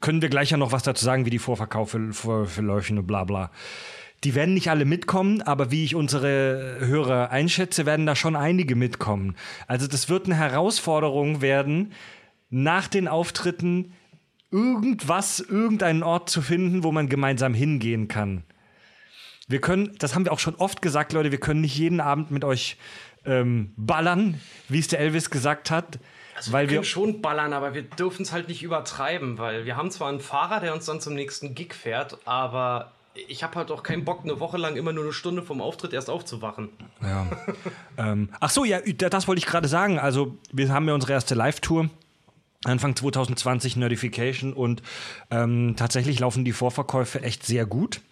können 0.00 0.22
wir 0.22 0.30
gleich 0.30 0.50
ja 0.50 0.56
noch 0.56 0.72
was 0.72 0.82
dazu 0.82 1.04
sagen, 1.04 1.26
wie 1.26 1.30
die 1.30 1.38
Vorverkaufe 1.38 2.12
verläufen 2.12 2.98
und 2.98 3.06
bla 3.06 3.24
bla. 3.24 3.50
Die 4.24 4.34
werden 4.34 4.54
nicht 4.54 4.70
alle 4.70 4.84
mitkommen, 4.84 5.42
aber 5.42 5.70
wie 5.70 5.84
ich 5.84 5.94
unsere 5.94 6.76
Hörer 6.80 7.30
einschätze, 7.30 7.86
werden 7.86 8.06
da 8.06 8.14
schon 8.14 8.36
einige 8.36 8.76
mitkommen. 8.76 9.34
Also 9.66 9.86
das 9.86 10.08
wird 10.08 10.26
eine 10.26 10.36
Herausforderung 10.36 11.40
werden, 11.40 11.92
nach 12.50 12.88
den 12.88 13.08
Auftritten 13.08 13.92
irgendwas, 14.50 15.40
irgendeinen 15.40 16.02
Ort 16.02 16.30
zu 16.30 16.42
finden, 16.42 16.82
wo 16.82 16.92
man 16.92 17.08
gemeinsam 17.08 17.54
hingehen 17.54 18.08
kann. 18.08 18.44
Wir 19.48 19.60
können, 19.60 19.96
das 19.98 20.14
haben 20.14 20.24
wir 20.24 20.32
auch 20.32 20.38
schon 20.38 20.54
oft 20.56 20.80
gesagt, 20.82 21.12
Leute, 21.12 21.32
wir 21.32 21.40
können 21.40 21.60
nicht 21.60 21.76
jeden 21.76 22.00
Abend 22.00 22.30
mit 22.30 22.44
euch 22.44 22.76
ähm, 23.24 23.72
ballern, 23.76 24.40
wie 24.68 24.78
es 24.78 24.88
der 24.88 25.00
Elvis 25.00 25.30
gesagt 25.30 25.70
hat. 25.70 25.98
Also 26.36 26.52
weil 26.52 26.68
wir 26.68 26.76
können 26.76 26.82
wir 26.82 26.88
schon 26.88 27.20
ballern, 27.20 27.52
aber 27.52 27.74
wir 27.74 27.82
dürfen 27.82 28.22
es 28.22 28.32
halt 28.32 28.48
nicht 28.48 28.62
übertreiben, 28.62 29.38
weil 29.38 29.66
wir 29.66 29.76
haben 29.76 29.90
zwar 29.90 30.08
einen 30.08 30.20
Fahrer, 30.20 30.60
der 30.60 30.72
uns 30.72 30.86
dann 30.86 31.00
zum 31.00 31.14
nächsten 31.14 31.54
Gig 31.54 31.74
fährt, 31.74 32.18
aber 32.26 32.92
ich 33.28 33.42
habe 33.42 33.56
halt 33.56 33.70
auch 33.70 33.82
keinen 33.82 34.04
Bock, 34.04 34.20
eine 34.22 34.40
Woche 34.40 34.56
lang 34.56 34.76
immer 34.76 34.92
nur 34.92 35.04
eine 35.04 35.12
Stunde 35.12 35.42
vom 35.42 35.60
Auftritt 35.60 35.92
erst 35.92 36.08
aufzuwachen. 36.08 36.70
Ja. 37.02 37.26
ähm, 37.98 38.30
ach 38.38 38.50
so, 38.50 38.64
ja, 38.64 38.80
das 38.80 39.28
wollte 39.28 39.40
ich 39.40 39.46
gerade 39.46 39.68
sagen. 39.68 39.98
Also, 39.98 40.38
wir 40.52 40.72
haben 40.72 40.86
ja 40.86 40.94
unsere 40.94 41.12
erste 41.12 41.34
Live-Tour. 41.34 41.90
Anfang 42.64 42.94
2020 42.94 43.76
Notification 43.76 44.52
und 44.52 44.82
ähm, 45.30 45.74
tatsächlich 45.76 46.20
laufen 46.20 46.44
die 46.44 46.52
Vorverkäufe 46.52 47.22
echt 47.22 47.46
sehr 47.46 47.64
gut. 47.64 48.02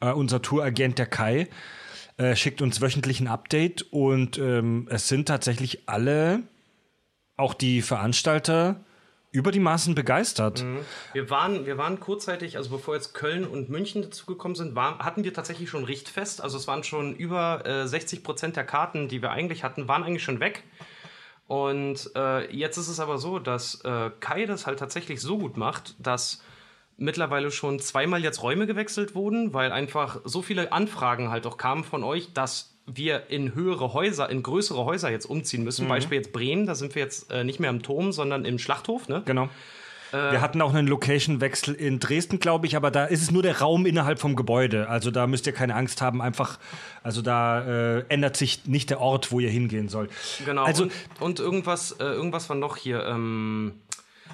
Äh, 0.00 0.12
unser 0.12 0.40
Touragent, 0.40 0.98
der 0.98 1.06
Kai, 1.06 1.48
äh, 2.16 2.34
schickt 2.34 2.62
uns 2.62 2.80
wöchentlich 2.80 3.20
ein 3.20 3.28
Update 3.28 3.82
und 3.92 4.38
ähm, 4.38 4.88
es 4.90 5.08
sind 5.08 5.28
tatsächlich 5.28 5.82
alle 5.86 6.42
auch 7.36 7.52
die 7.52 7.82
Veranstalter 7.82 8.84
über 9.32 9.52
die 9.52 9.60
Maßen 9.60 9.94
begeistert. 9.94 10.62
Mhm. 10.62 10.78
Wir, 11.12 11.30
waren, 11.30 11.66
wir 11.66 11.78
waren 11.78 12.00
kurzzeitig, 12.00 12.56
also 12.56 12.70
bevor 12.70 12.94
jetzt 12.94 13.14
Köln 13.14 13.44
und 13.44 13.68
München 13.68 14.02
dazugekommen 14.02 14.54
sind, 14.54 14.74
war, 14.74 14.98
hatten 15.00 15.24
wir 15.24 15.32
tatsächlich 15.32 15.70
schon 15.70 15.84
Richtfest. 15.84 16.42
Also 16.42 16.56
es 16.56 16.66
waren 16.66 16.82
schon 16.84 17.14
über 17.14 17.64
äh, 17.66 17.86
60 17.86 18.24
Prozent 18.24 18.56
der 18.56 18.64
Karten, 18.64 19.08
die 19.08 19.22
wir 19.22 19.30
eigentlich 19.30 19.62
hatten, 19.62 19.88
waren 19.88 20.02
eigentlich 20.02 20.24
schon 20.24 20.40
weg. 20.40 20.64
Und 21.50 22.12
äh, 22.14 22.48
jetzt 22.54 22.76
ist 22.76 22.86
es 22.86 23.00
aber 23.00 23.18
so, 23.18 23.40
dass 23.40 23.80
äh, 23.84 24.10
Kai 24.20 24.46
das 24.46 24.68
halt 24.68 24.78
tatsächlich 24.78 25.20
so 25.20 25.36
gut 25.36 25.56
macht, 25.56 25.96
dass 25.98 26.44
mittlerweile 26.96 27.50
schon 27.50 27.80
zweimal 27.80 28.22
jetzt 28.22 28.44
Räume 28.44 28.68
gewechselt 28.68 29.16
wurden, 29.16 29.52
weil 29.52 29.72
einfach 29.72 30.20
so 30.22 30.42
viele 30.42 30.70
Anfragen 30.70 31.28
halt 31.28 31.48
auch 31.48 31.56
kamen 31.56 31.82
von 31.82 32.04
euch, 32.04 32.32
dass 32.34 32.76
wir 32.86 33.30
in 33.30 33.52
höhere 33.52 33.94
Häuser, 33.94 34.30
in 34.30 34.44
größere 34.44 34.84
Häuser 34.84 35.10
jetzt 35.10 35.24
umziehen 35.24 35.64
müssen. 35.64 35.86
Mhm. 35.86 35.88
Beispiel 35.88 36.18
jetzt 36.18 36.32
Bremen, 36.32 36.66
da 36.66 36.76
sind 36.76 36.94
wir 36.94 37.02
jetzt 37.02 37.32
äh, 37.32 37.42
nicht 37.42 37.58
mehr 37.58 37.70
im 37.70 37.82
Turm, 37.82 38.12
sondern 38.12 38.44
im 38.44 38.60
Schlachthof. 38.60 39.08
Ne? 39.08 39.22
Genau. 39.24 39.48
Äh, 40.12 40.32
wir 40.32 40.40
hatten 40.40 40.60
auch 40.62 40.74
einen 40.74 40.86
Location-Wechsel 40.88 41.74
in 41.74 42.00
Dresden, 42.00 42.40
glaube 42.40 42.66
ich, 42.66 42.76
aber 42.76 42.90
da 42.90 43.04
ist 43.04 43.22
es 43.22 43.30
nur 43.30 43.42
der 43.42 43.60
Raum 43.60 43.86
innerhalb 43.86 44.18
vom 44.18 44.36
Gebäude. 44.36 44.88
Also 44.88 45.10
da 45.10 45.26
müsst 45.26 45.46
ihr 45.46 45.52
keine 45.52 45.74
Angst 45.74 46.02
haben, 46.02 46.20
einfach, 46.22 46.58
also 47.02 47.22
da 47.22 47.98
äh, 47.98 48.04
ändert 48.08 48.36
sich 48.36 48.66
nicht 48.66 48.90
der 48.90 49.00
Ort, 49.00 49.32
wo 49.32 49.40
ihr 49.40 49.50
hingehen 49.50 49.88
sollt. 49.88 50.10
Genau. 50.44 50.64
Also, 50.64 50.84
und, 50.84 50.92
und 51.20 51.40
irgendwas, 51.40 51.92
äh, 51.92 52.04
irgendwas 52.04 52.48
war 52.48 52.56
noch 52.56 52.76
hier. 52.76 53.04
Ähm 53.06 53.74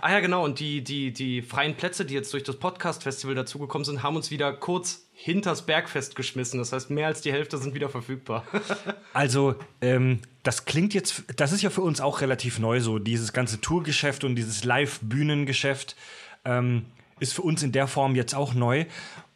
Ah 0.00 0.12
ja, 0.12 0.20
genau. 0.20 0.44
Und 0.44 0.60
die, 0.60 0.84
die, 0.84 1.12
die 1.12 1.40
freien 1.42 1.74
Plätze, 1.74 2.04
die 2.04 2.14
jetzt 2.14 2.32
durch 2.32 2.42
das 2.42 2.56
Podcast-Festival 2.56 3.34
dazugekommen 3.34 3.84
sind, 3.84 4.02
haben 4.02 4.16
uns 4.16 4.30
wieder 4.30 4.52
kurz 4.52 5.05
hinters 5.18 5.64
Bergfest 5.64 6.14
geschmissen. 6.14 6.58
Das 6.58 6.72
heißt, 6.72 6.90
mehr 6.90 7.06
als 7.06 7.22
die 7.22 7.32
Hälfte 7.32 7.56
sind 7.56 7.74
wieder 7.74 7.88
verfügbar. 7.88 8.46
also, 9.14 9.54
ähm, 9.80 10.20
das 10.42 10.66
klingt 10.66 10.92
jetzt, 10.92 11.24
das 11.36 11.52
ist 11.52 11.62
ja 11.62 11.70
für 11.70 11.80
uns 11.80 12.02
auch 12.02 12.20
relativ 12.20 12.58
neu 12.58 12.80
so. 12.80 12.98
Dieses 12.98 13.32
ganze 13.32 13.60
Tourgeschäft 13.60 14.24
und 14.24 14.36
dieses 14.36 14.62
Live-Bühnengeschäft 14.64 15.96
ähm, 16.44 16.84
ist 17.18 17.32
für 17.32 17.42
uns 17.42 17.62
in 17.62 17.72
der 17.72 17.88
Form 17.88 18.14
jetzt 18.14 18.34
auch 18.34 18.52
neu. 18.52 18.84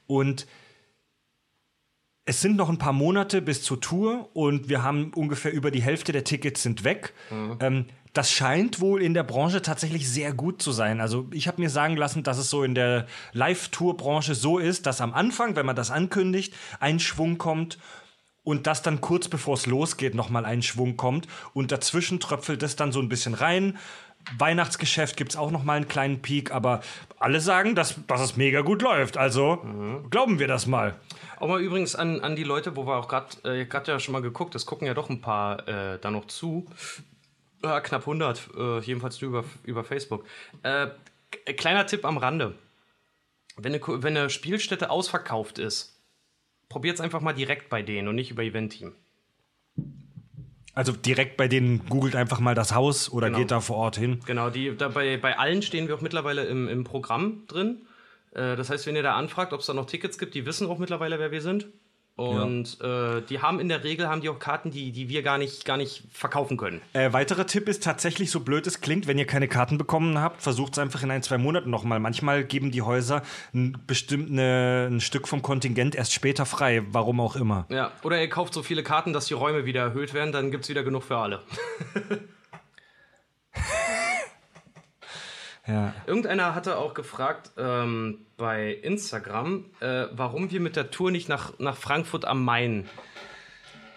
Und 0.06 0.46
es 2.26 2.42
sind 2.42 2.56
noch 2.56 2.68
ein 2.68 2.78
paar 2.78 2.92
Monate 2.92 3.40
bis 3.40 3.62
zur 3.62 3.80
Tour 3.80 4.28
und 4.34 4.68
wir 4.68 4.82
haben 4.82 5.12
ungefähr 5.14 5.52
über 5.52 5.70
die 5.70 5.82
Hälfte 5.82 6.12
der 6.12 6.24
Tickets 6.24 6.62
sind 6.62 6.84
weg. 6.84 7.14
Mhm. 7.30 7.56
Ähm, 7.60 7.86
das 8.12 8.32
scheint 8.32 8.80
wohl 8.80 9.02
in 9.02 9.14
der 9.14 9.22
Branche 9.22 9.62
tatsächlich 9.62 10.08
sehr 10.08 10.32
gut 10.32 10.60
zu 10.60 10.72
sein. 10.72 11.00
Also 11.00 11.28
ich 11.32 11.46
habe 11.46 11.60
mir 11.60 11.70
sagen 11.70 11.96
lassen, 11.96 12.22
dass 12.22 12.38
es 12.38 12.50
so 12.50 12.64
in 12.64 12.74
der 12.74 13.06
Live-Tour-Branche 13.32 14.34
so 14.34 14.58
ist, 14.58 14.86
dass 14.86 15.00
am 15.00 15.14
Anfang, 15.14 15.54
wenn 15.56 15.66
man 15.66 15.76
das 15.76 15.90
ankündigt, 15.90 16.54
ein 16.80 16.98
Schwung 16.98 17.38
kommt 17.38 17.78
und 18.42 18.66
das 18.66 18.82
dann 18.82 19.00
kurz 19.00 19.28
bevor 19.28 19.54
es 19.54 19.66
losgeht 19.66 20.14
nochmal 20.14 20.44
ein 20.44 20.62
Schwung 20.62 20.96
kommt 20.96 21.28
und 21.52 21.70
dazwischen 21.70 22.20
tröpfelt 22.20 22.62
es 22.62 22.74
dann 22.74 22.90
so 22.90 23.00
ein 23.00 23.08
bisschen 23.08 23.34
rein. 23.34 23.78
Weihnachtsgeschäft 24.36 25.16
gibt 25.16 25.32
es 25.32 25.36
auch 25.36 25.50
nochmal 25.50 25.76
einen 25.76 25.88
kleinen 25.88 26.20
Peak, 26.20 26.52
aber 26.52 26.82
alle 27.18 27.40
sagen, 27.40 27.74
dass, 27.74 27.94
dass 28.06 28.20
es 28.20 28.36
mega 28.36 28.60
gut 28.60 28.82
läuft. 28.82 29.16
Also 29.16 29.60
mhm. 29.62 30.10
glauben 30.10 30.38
wir 30.38 30.46
das 30.46 30.66
mal. 30.66 30.94
Auch 31.38 31.48
mal 31.48 31.60
übrigens 31.60 31.94
an, 31.94 32.20
an 32.20 32.36
die 32.36 32.44
Leute, 32.44 32.76
wo 32.76 32.86
wir 32.86 32.96
auch 32.96 33.08
gerade 33.08 33.28
äh, 33.44 33.66
ja 33.86 33.98
schon 33.98 34.12
mal 34.12 34.20
geguckt, 34.20 34.54
es 34.54 34.66
gucken 34.66 34.86
ja 34.86 34.94
doch 34.94 35.08
ein 35.08 35.22
paar 35.22 35.66
äh, 35.66 35.98
da 35.98 36.10
noch 36.10 36.26
zu. 36.26 36.66
Äh, 37.62 37.80
knapp 37.80 38.02
100, 38.02 38.48
äh, 38.56 38.80
jedenfalls 38.80 39.20
über, 39.20 39.44
über 39.64 39.84
Facebook. 39.84 40.24
Äh, 40.62 40.88
kleiner 41.56 41.86
Tipp 41.86 42.04
am 42.04 42.16
Rande. 42.16 42.54
Wenn 43.56 43.74
eine, 43.74 43.82
wenn 44.02 44.16
eine 44.16 44.30
Spielstätte 44.30 44.90
ausverkauft 44.90 45.58
ist, 45.58 46.00
probiert 46.68 46.94
es 46.94 47.00
einfach 47.00 47.20
mal 47.20 47.34
direkt 47.34 47.68
bei 47.68 47.82
denen 47.82 48.08
und 48.08 48.14
nicht 48.14 48.30
über 48.30 48.42
Event-Team. 48.42 48.92
Also 50.72 50.92
direkt 50.92 51.36
bei 51.36 51.48
denen 51.48 51.84
googelt 51.88 52.16
einfach 52.16 52.40
mal 52.40 52.54
das 52.54 52.74
Haus 52.74 53.12
oder 53.12 53.26
genau. 53.26 53.38
geht 53.40 53.50
da 53.50 53.60
vor 53.60 53.76
Ort 53.76 53.96
hin. 53.98 54.20
Genau, 54.24 54.50
die, 54.50 54.74
da 54.76 54.88
bei, 54.88 55.16
bei 55.18 55.36
allen 55.36 55.62
stehen 55.62 55.88
wir 55.88 55.96
auch 55.96 56.00
mittlerweile 56.00 56.44
im, 56.44 56.68
im 56.68 56.84
Programm 56.84 57.44
drin. 57.48 57.82
Äh, 58.32 58.56
das 58.56 58.70
heißt, 58.70 58.86
wenn 58.86 58.96
ihr 58.96 59.02
da 59.02 59.16
anfragt, 59.16 59.52
ob 59.52 59.60
es 59.60 59.66
da 59.66 59.74
noch 59.74 59.86
Tickets 59.86 60.16
gibt, 60.16 60.34
die 60.34 60.46
wissen 60.46 60.68
auch 60.68 60.78
mittlerweile, 60.78 61.18
wer 61.18 61.32
wir 61.32 61.42
sind. 61.42 61.66
Und 62.16 62.78
ja. 62.80 63.16
äh, 63.16 63.22
die 63.22 63.40
haben 63.40 63.60
in 63.60 63.68
der 63.68 63.82
Regel 63.82 64.08
haben 64.08 64.20
die 64.20 64.28
auch 64.28 64.38
Karten, 64.38 64.70
die, 64.70 64.92
die 64.92 65.08
wir 65.08 65.22
gar 65.22 65.38
nicht, 65.38 65.64
gar 65.64 65.78
nicht 65.78 66.02
verkaufen 66.12 66.58
können. 66.58 66.82
Äh, 66.92 67.12
weiterer 67.14 67.46
Tipp 67.46 67.66
ist 67.66 67.82
tatsächlich, 67.82 68.30
so 68.30 68.40
blöd 68.40 68.66
es 68.66 68.82
klingt, 68.82 69.06
wenn 69.06 69.18
ihr 69.18 69.26
keine 69.26 69.48
Karten 69.48 69.78
bekommen 69.78 70.18
habt, 70.18 70.42
versucht 70.42 70.74
es 70.74 70.78
einfach 70.78 71.02
in 71.02 71.10
ein, 71.10 71.22
zwei 71.22 71.38
Monaten 71.38 71.70
nochmal. 71.70 71.98
Manchmal 71.98 72.44
geben 72.44 72.72
die 72.72 72.82
Häuser 72.82 73.22
ein, 73.54 73.78
bestimmt 73.86 74.30
eine, 74.30 74.88
ein 74.90 75.00
Stück 75.00 75.28
vom 75.28 75.40
Kontingent 75.40 75.94
erst 75.94 76.12
später 76.12 76.44
frei, 76.44 76.82
warum 76.90 77.20
auch 77.20 77.36
immer. 77.36 77.64
Ja, 77.70 77.92
oder 78.02 78.20
ihr 78.20 78.28
kauft 78.28 78.52
so 78.52 78.62
viele 78.62 78.82
Karten, 78.82 79.12
dass 79.14 79.26
die 79.26 79.34
Räume 79.34 79.64
wieder 79.64 79.80
erhöht 79.80 80.12
werden, 80.12 80.32
dann 80.32 80.50
gibt 80.50 80.64
es 80.64 80.70
wieder 80.70 80.82
genug 80.82 81.04
für 81.04 81.16
alle. 81.16 81.42
Ja. 85.70 85.94
Irgendeiner 86.06 86.54
hatte 86.54 86.76
auch 86.76 86.94
gefragt 86.94 87.52
ähm, 87.56 88.18
bei 88.36 88.72
Instagram, 88.72 89.66
äh, 89.80 90.06
warum 90.12 90.50
wir 90.50 90.60
mit 90.60 90.76
der 90.76 90.90
Tour 90.90 91.10
nicht 91.10 91.28
nach, 91.28 91.52
nach 91.58 91.76
Frankfurt 91.76 92.24
am 92.24 92.44
Main 92.44 92.88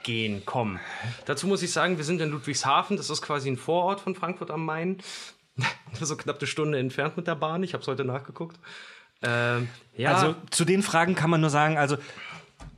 gehen, 0.03 0.45
kommen. 0.45 0.79
Dazu 1.25 1.47
muss 1.47 1.63
ich 1.63 1.71
sagen, 1.71 1.97
wir 1.97 2.03
sind 2.03 2.21
in 2.21 2.29
Ludwigshafen, 2.29 2.97
das 2.97 3.09
ist 3.09 3.21
quasi 3.21 3.49
ein 3.49 3.57
Vorort 3.57 4.01
von 4.01 4.15
Frankfurt 4.15 4.51
am 4.51 4.65
Main. 4.65 4.97
so 5.99 6.15
knapp 6.15 6.39
eine 6.39 6.47
Stunde 6.47 6.77
entfernt 6.77 7.17
mit 7.17 7.27
der 7.27 7.35
Bahn, 7.35 7.63
ich 7.63 7.73
habe 7.73 7.81
es 7.81 7.87
heute 7.87 8.05
nachgeguckt. 8.05 8.59
Ähm, 9.21 9.69
ja. 9.95 10.13
Also 10.13 10.35
zu 10.51 10.65
den 10.65 10.83
Fragen 10.83 11.15
kann 11.15 11.29
man 11.29 11.41
nur 11.41 11.49
sagen, 11.49 11.77
also 11.77 11.97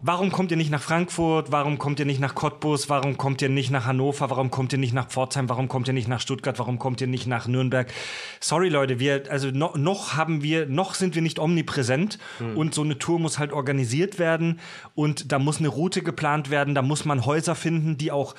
Warum 0.02 0.32
kommt 0.32 0.52
ihr 0.52 0.58
nicht 0.58 0.70
nach 0.70 0.82
Frankfurt? 0.82 1.52
Warum 1.52 1.78
kommt 1.78 2.00
ihr 2.00 2.06
nicht 2.06 2.20
nach 2.20 2.36
Cottbus? 2.36 2.90
Warum 2.90 3.18
kommt 3.18 3.42
ihr 3.42 3.50
nicht 3.50 3.72
nach 3.72 3.86
Hannover? 3.86 4.30
Warum 4.30 4.52
kommt 4.52 4.74
ihr 4.74 4.80
nicht 4.80 4.94
nach 4.94 5.08
Pforzheim? 5.08 5.50
Warum 5.50 5.68
kommt 5.68 5.88
ihr 5.88 5.94
nicht 5.94 6.08
nach 6.08 6.20
Stuttgart? 6.20 6.60
Warum 6.60 6.80
kommt 6.80 7.02
ihr 7.02 7.08
nicht 7.08 7.28
nach 7.28 7.48
Nürnberg? 7.48 7.92
Sorry 8.40 8.70
Leute, 8.70 9.00
wir 9.00 9.24
also 9.30 9.52
no, 9.52 9.72
noch 9.76 10.16
haben 10.16 10.44
wir 10.44 10.66
noch 10.66 10.94
sind 10.96 11.16
wir 11.16 11.22
nicht 11.22 11.40
omnipräsent 11.40 12.20
hm. 12.40 12.58
und 12.58 12.74
so 12.74 12.84
eine 12.84 13.00
Tour 13.00 13.20
muss 13.20 13.40
halt 13.40 13.52
organisiert 13.52 14.20
werden 14.20 14.60
und 14.96 15.32
da 15.32 15.40
muss 15.40 15.60
eine 15.60 15.70
Route 15.70 16.04
geplant 16.04 16.50
werden, 16.50 16.76
da 16.76 16.82
muss 16.82 17.06
man 17.06 17.26
Häuser 17.26 17.56
finden, 17.56 17.98
die 17.98 18.12
auch 18.12 18.36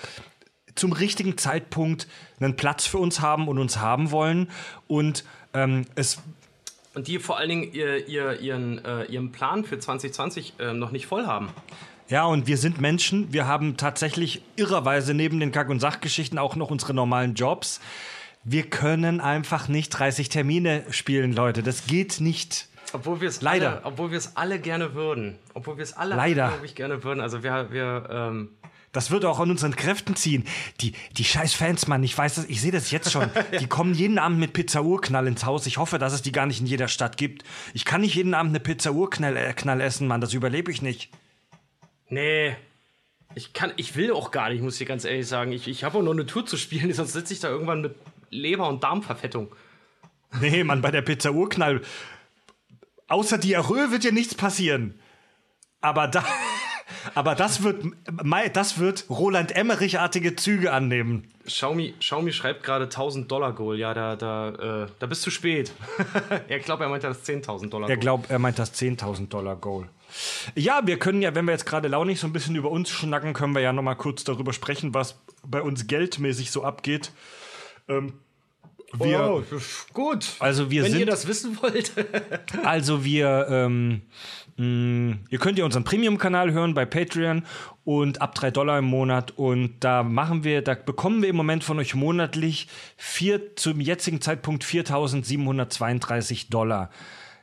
zum 0.74 0.92
richtigen 0.92 1.38
Zeitpunkt 1.38 2.06
einen 2.38 2.54
Platz 2.56 2.86
für 2.86 2.98
uns 2.98 3.20
haben 3.20 3.48
und 3.48 3.58
uns 3.58 3.78
haben 3.78 4.10
wollen 4.10 4.50
und 4.86 5.24
ähm, 5.54 5.86
es 5.94 6.18
und 6.96 7.08
die 7.08 7.18
vor 7.18 7.36
allen 7.36 7.50
Dingen 7.50 7.72
ihr, 7.74 8.08
ihr, 8.08 8.40
ihren, 8.40 8.82
äh, 8.82 9.04
ihren 9.04 9.30
Plan 9.30 9.64
für 9.64 9.78
2020 9.78 10.54
äh, 10.58 10.72
noch 10.72 10.92
nicht 10.92 11.06
voll 11.06 11.26
haben. 11.26 11.50
Ja, 12.08 12.24
und 12.24 12.46
wir 12.46 12.56
sind 12.56 12.80
Menschen. 12.80 13.32
Wir 13.34 13.46
haben 13.46 13.76
tatsächlich 13.76 14.40
irrerweise 14.56 15.12
neben 15.12 15.38
den 15.38 15.52
Kack- 15.52 15.68
und 15.68 15.78
Sachgeschichten 15.78 16.38
auch 16.38 16.56
noch 16.56 16.70
unsere 16.70 16.94
normalen 16.94 17.34
Jobs. 17.34 17.80
Wir 18.44 18.62
können 18.62 19.20
einfach 19.20 19.68
nicht 19.68 19.90
30 19.90 20.30
Termine 20.30 20.84
spielen, 20.88 21.34
Leute. 21.34 21.62
Das 21.62 21.86
geht 21.86 22.20
nicht. 22.20 22.66
Obwohl 22.94 23.20
wir 23.20 23.28
es 23.28 23.42
leider, 23.42 23.72
alle, 23.72 23.84
obwohl 23.84 24.10
wir 24.10 24.18
es 24.18 24.34
alle 24.36 24.58
gerne 24.58 24.94
würden, 24.94 25.38
obwohl 25.52 25.76
wir 25.76 25.82
es 25.82 25.92
alle, 25.92 26.14
leider, 26.14 26.48
glaube 26.48 26.64
ich, 26.64 26.74
gerne 26.74 27.04
würden. 27.04 27.20
Also 27.20 27.42
wir, 27.42 27.70
wir 27.72 28.08
ähm, 28.10 28.50
das 28.96 29.10
wird 29.10 29.24
auch 29.24 29.38
an 29.38 29.50
unseren 29.50 29.76
Kräften 29.76 30.16
ziehen. 30.16 30.44
Die, 30.80 30.92
die 31.16 31.24
scheiß 31.24 31.54
Fans, 31.54 31.86
Mann, 31.86 32.02
ich 32.02 32.16
weiß 32.16 32.36
das, 32.36 32.46
ich 32.46 32.60
sehe 32.60 32.72
das 32.72 32.90
jetzt 32.90 33.12
schon. 33.12 33.30
Die 33.60 33.66
kommen 33.66 33.94
jeden 33.94 34.18
Abend 34.18 34.38
mit 34.38 34.52
Pizza 34.52 34.82
Urknall 34.82 35.26
ins 35.26 35.44
Haus. 35.44 35.66
Ich 35.66 35.78
hoffe, 35.78 35.98
dass 35.98 36.12
es 36.12 36.22
die 36.22 36.32
gar 36.32 36.46
nicht 36.46 36.60
in 36.60 36.66
jeder 36.66 36.88
Stadt 36.88 37.16
gibt. 37.16 37.44
Ich 37.74 37.84
kann 37.84 38.00
nicht 38.00 38.14
jeden 38.14 38.34
Abend 38.34 38.50
eine 38.50 38.60
Pizza 38.60 38.92
Urknall 38.92 39.36
äh, 39.36 39.52
Knall 39.52 39.80
essen, 39.80 40.08
Mann. 40.08 40.20
Das 40.20 40.32
überlebe 40.32 40.70
ich 40.70 40.82
nicht. 40.82 41.10
Nee. 42.08 42.56
Ich 43.34 43.52
kann, 43.52 43.72
ich 43.76 43.96
will 43.96 44.12
auch 44.12 44.30
gar 44.30 44.48
nicht, 44.48 44.62
muss 44.62 44.80
ich 44.80 44.88
ganz 44.88 45.04
ehrlich 45.04 45.26
sagen. 45.26 45.52
Ich, 45.52 45.68
ich 45.68 45.84
habe 45.84 45.98
auch 45.98 46.02
noch 46.02 46.12
eine 46.12 46.26
Tour 46.26 46.46
zu 46.46 46.56
spielen, 46.56 46.92
sonst 46.94 47.12
sitze 47.12 47.34
ich 47.34 47.40
da 47.40 47.48
irgendwann 47.48 47.82
mit 47.82 47.94
Leber- 48.30 48.68
und 48.68 48.82
Darmverfettung. 48.82 49.54
Nee, 50.40 50.64
Mann, 50.64 50.82
bei 50.82 50.90
der 50.90 51.02
Pizza 51.02 51.32
Urknall 51.32 51.82
außer 53.08 53.38
Diarrhoe 53.38 53.90
wird 53.90 54.04
dir 54.04 54.12
nichts 54.12 54.34
passieren. 54.34 54.98
Aber 55.80 56.08
da. 56.08 56.24
Aber 57.14 57.34
das 57.34 57.62
wird, 57.62 57.84
das 58.52 58.78
wird 58.78 59.06
Roland 59.10 59.52
Emmerich-artige 59.52 60.36
Züge 60.36 60.72
annehmen. 60.72 61.28
Xiaomi, 61.44 61.94
Xiaomi 61.98 62.32
schreibt 62.32 62.62
gerade 62.62 62.84
1000 62.84 63.30
Dollar 63.30 63.52
Goal. 63.52 63.78
Ja, 63.78 63.94
da, 63.94 64.16
da, 64.16 64.84
äh, 64.84 64.86
da 64.98 65.06
bist 65.06 65.26
du 65.26 65.30
spät. 65.30 65.72
er 66.48 66.58
glaubt, 66.60 66.82
er 66.82 66.88
meint 66.88 67.04
das 67.04 67.24
10.000 67.24 67.68
Dollar 67.70 67.86
Goal. 67.86 67.90
Er 67.90 67.96
glaubt, 67.96 68.30
er 68.30 68.38
meint 68.38 68.58
das 68.58 68.74
10.000 68.74 69.28
Dollar 69.28 69.56
Goal. 69.56 69.88
Ja, 70.54 70.80
wir 70.84 70.98
können 70.98 71.22
ja, 71.22 71.34
wenn 71.34 71.44
wir 71.44 71.52
jetzt 71.52 71.66
gerade 71.66 71.88
launig 71.88 72.20
so 72.20 72.26
ein 72.26 72.32
bisschen 72.32 72.56
über 72.56 72.70
uns 72.70 72.90
schnacken, 72.90 73.32
können 73.32 73.54
wir 73.54 73.62
ja 73.62 73.72
noch 73.72 73.82
mal 73.82 73.94
kurz 73.96 74.24
darüber 74.24 74.52
sprechen, 74.52 74.94
was 74.94 75.18
bei 75.44 75.62
uns 75.62 75.86
geldmäßig 75.86 76.50
so 76.50 76.64
abgeht. 76.64 77.12
Ähm, 77.88 78.14
wir, 78.92 79.30
oh, 79.30 79.42
gut. 79.92 80.34
Also 80.38 80.70
wir 80.70 80.84
wenn 80.84 80.92
sind, 80.92 81.00
ihr 81.00 81.06
das 81.06 81.26
wissen 81.26 81.58
wollt. 81.60 81.92
also 82.64 83.04
wir 83.04 83.46
ähm, 83.50 84.02
mh, 84.56 84.64
mm, 84.64 85.18
ihr 85.30 85.38
könnt 85.38 85.58
ja 85.58 85.64
unseren 85.64 85.84
Premium-Kanal 85.84 86.52
hören 86.52 86.74
bei 86.74 86.84
Patreon 86.84 87.44
und 87.84 88.20
ab 88.20 88.34
3 88.34 88.50
Dollar 88.50 88.78
im 88.78 88.86
Monat. 88.86 89.32
Und 89.32 89.76
da 89.80 90.02
machen 90.02 90.44
wir, 90.44 90.62
da 90.62 90.74
bekommen 90.74 91.22
wir 91.22 91.28
im 91.28 91.36
Moment 91.36 91.64
von 91.64 91.78
euch 91.78 91.94
monatlich 91.94 92.68
vier, 92.96 93.56
zum 93.56 93.80
jetzigen 93.80 94.20
Zeitpunkt 94.20 94.64
4.732 94.64 96.50
Dollar 96.50 96.90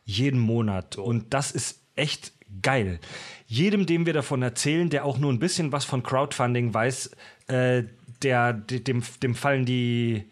jeden 0.06 0.40
Monat. 0.40 0.98
Und 0.98 1.34
das 1.34 1.52
ist 1.52 1.82
echt 1.96 2.34
geil. 2.62 3.00
Jedem, 3.48 3.86
dem 3.86 4.06
wir 4.06 4.14
davon 4.14 4.42
erzählen, 4.42 4.90
der 4.90 5.06
auch 5.06 5.18
nur 5.18 5.32
ein 5.32 5.40
bisschen 5.40 5.72
was 5.72 5.86
von 5.86 6.04
Crowdfunding 6.04 6.74
weiß, 6.74 7.12
äh, 7.48 7.84
der, 8.22 8.54
dem, 8.54 9.04
dem 9.22 9.36
fallen 9.36 9.66
die, 9.66 10.26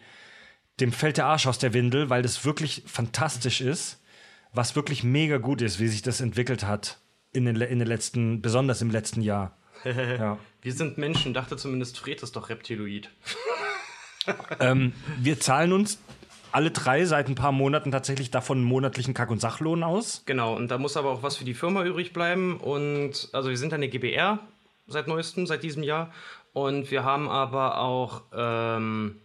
dem 0.81 0.91
fällt 0.91 1.17
der 1.17 1.27
Arsch 1.27 1.47
aus 1.47 1.59
der 1.59 1.73
Windel, 1.73 2.09
weil 2.09 2.21
das 2.21 2.43
wirklich 2.43 2.83
fantastisch 2.85 3.61
ist 3.61 4.01
was 4.53 4.75
wirklich 4.75 5.03
mega 5.03 5.37
gut 5.37 5.61
ist, 5.61 5.79
wie 5.79 5.87
sich 5.87 6.01
das 6.01 6.21
entwickelt 6.21 6.65
hat 6.65 6.99
in 7.33 7.45
den, 7.45 7.59
in 7.61 7.79
den 7.79 7.87
letzten, 7.87 8.41
besonders 8.41 8.81
im 8.81 8.91
letzten 8.91 9.21
Jahr. 9.21 9.57
ja. 9.83 10.37
Wir 10.61 10.73
sind 10.73 10.97
Menschen, 10.97 11.33
dachte 11.33 11.57
zumindest 11.57 11.97
Fred 11.97 12.21
ist 12.21 12.35
doch 12.35 12.49
Reptiloid. 12.49 13.09
ähm, 14.59 14.93
wir 15.17 15.39
zahlen 15.39 15.73
uns 15.73 15.99
alle 16.51 16.71
drei 16.71 17.05
seit 17.05 17.29
ein 17.29 17.35
paar 17.35 17.53
Monaten 17.53 17.91
tatsächlich 17.91 18.29
davon 18.29 18.59
einen 18.59 18.67
monatlichen 18.67 19.13
Kack- 19.13 19.31
und 19.31 19.39
Sachlohn 19.39 19.83
aus. 19.83 20.23
Genau, 20.25 20.53
und 20.53 20.69
da 20.69 20.77
muss 20.77 20.97
aber 20.97 21.09
auch 21.09 21.23
was 21.23 21.37
für 21.37 21.45
die 21.45 21.53
Firma 21.53 21.83
übrig 21.85 22.11
bleiben. 22.11 22.57
Und 22.57 23.29
also 23.31 23.49
wir 23.49 23.57
sind 23.57 23.73
eine 23.73 23.87
GBR 23.87 24.39
seit 24.85 25.07
neuestem, 25.07 25.47
seit 25.47 25.63
diesem 25.63 25.81
Jahr. 25.81 26.11
Und 26.51 26.91
wir 26.91 27.05
haben 27.05 27.29
aber 27.29 27.79
auch 27.79 28.23
ähm, 28.35 29.21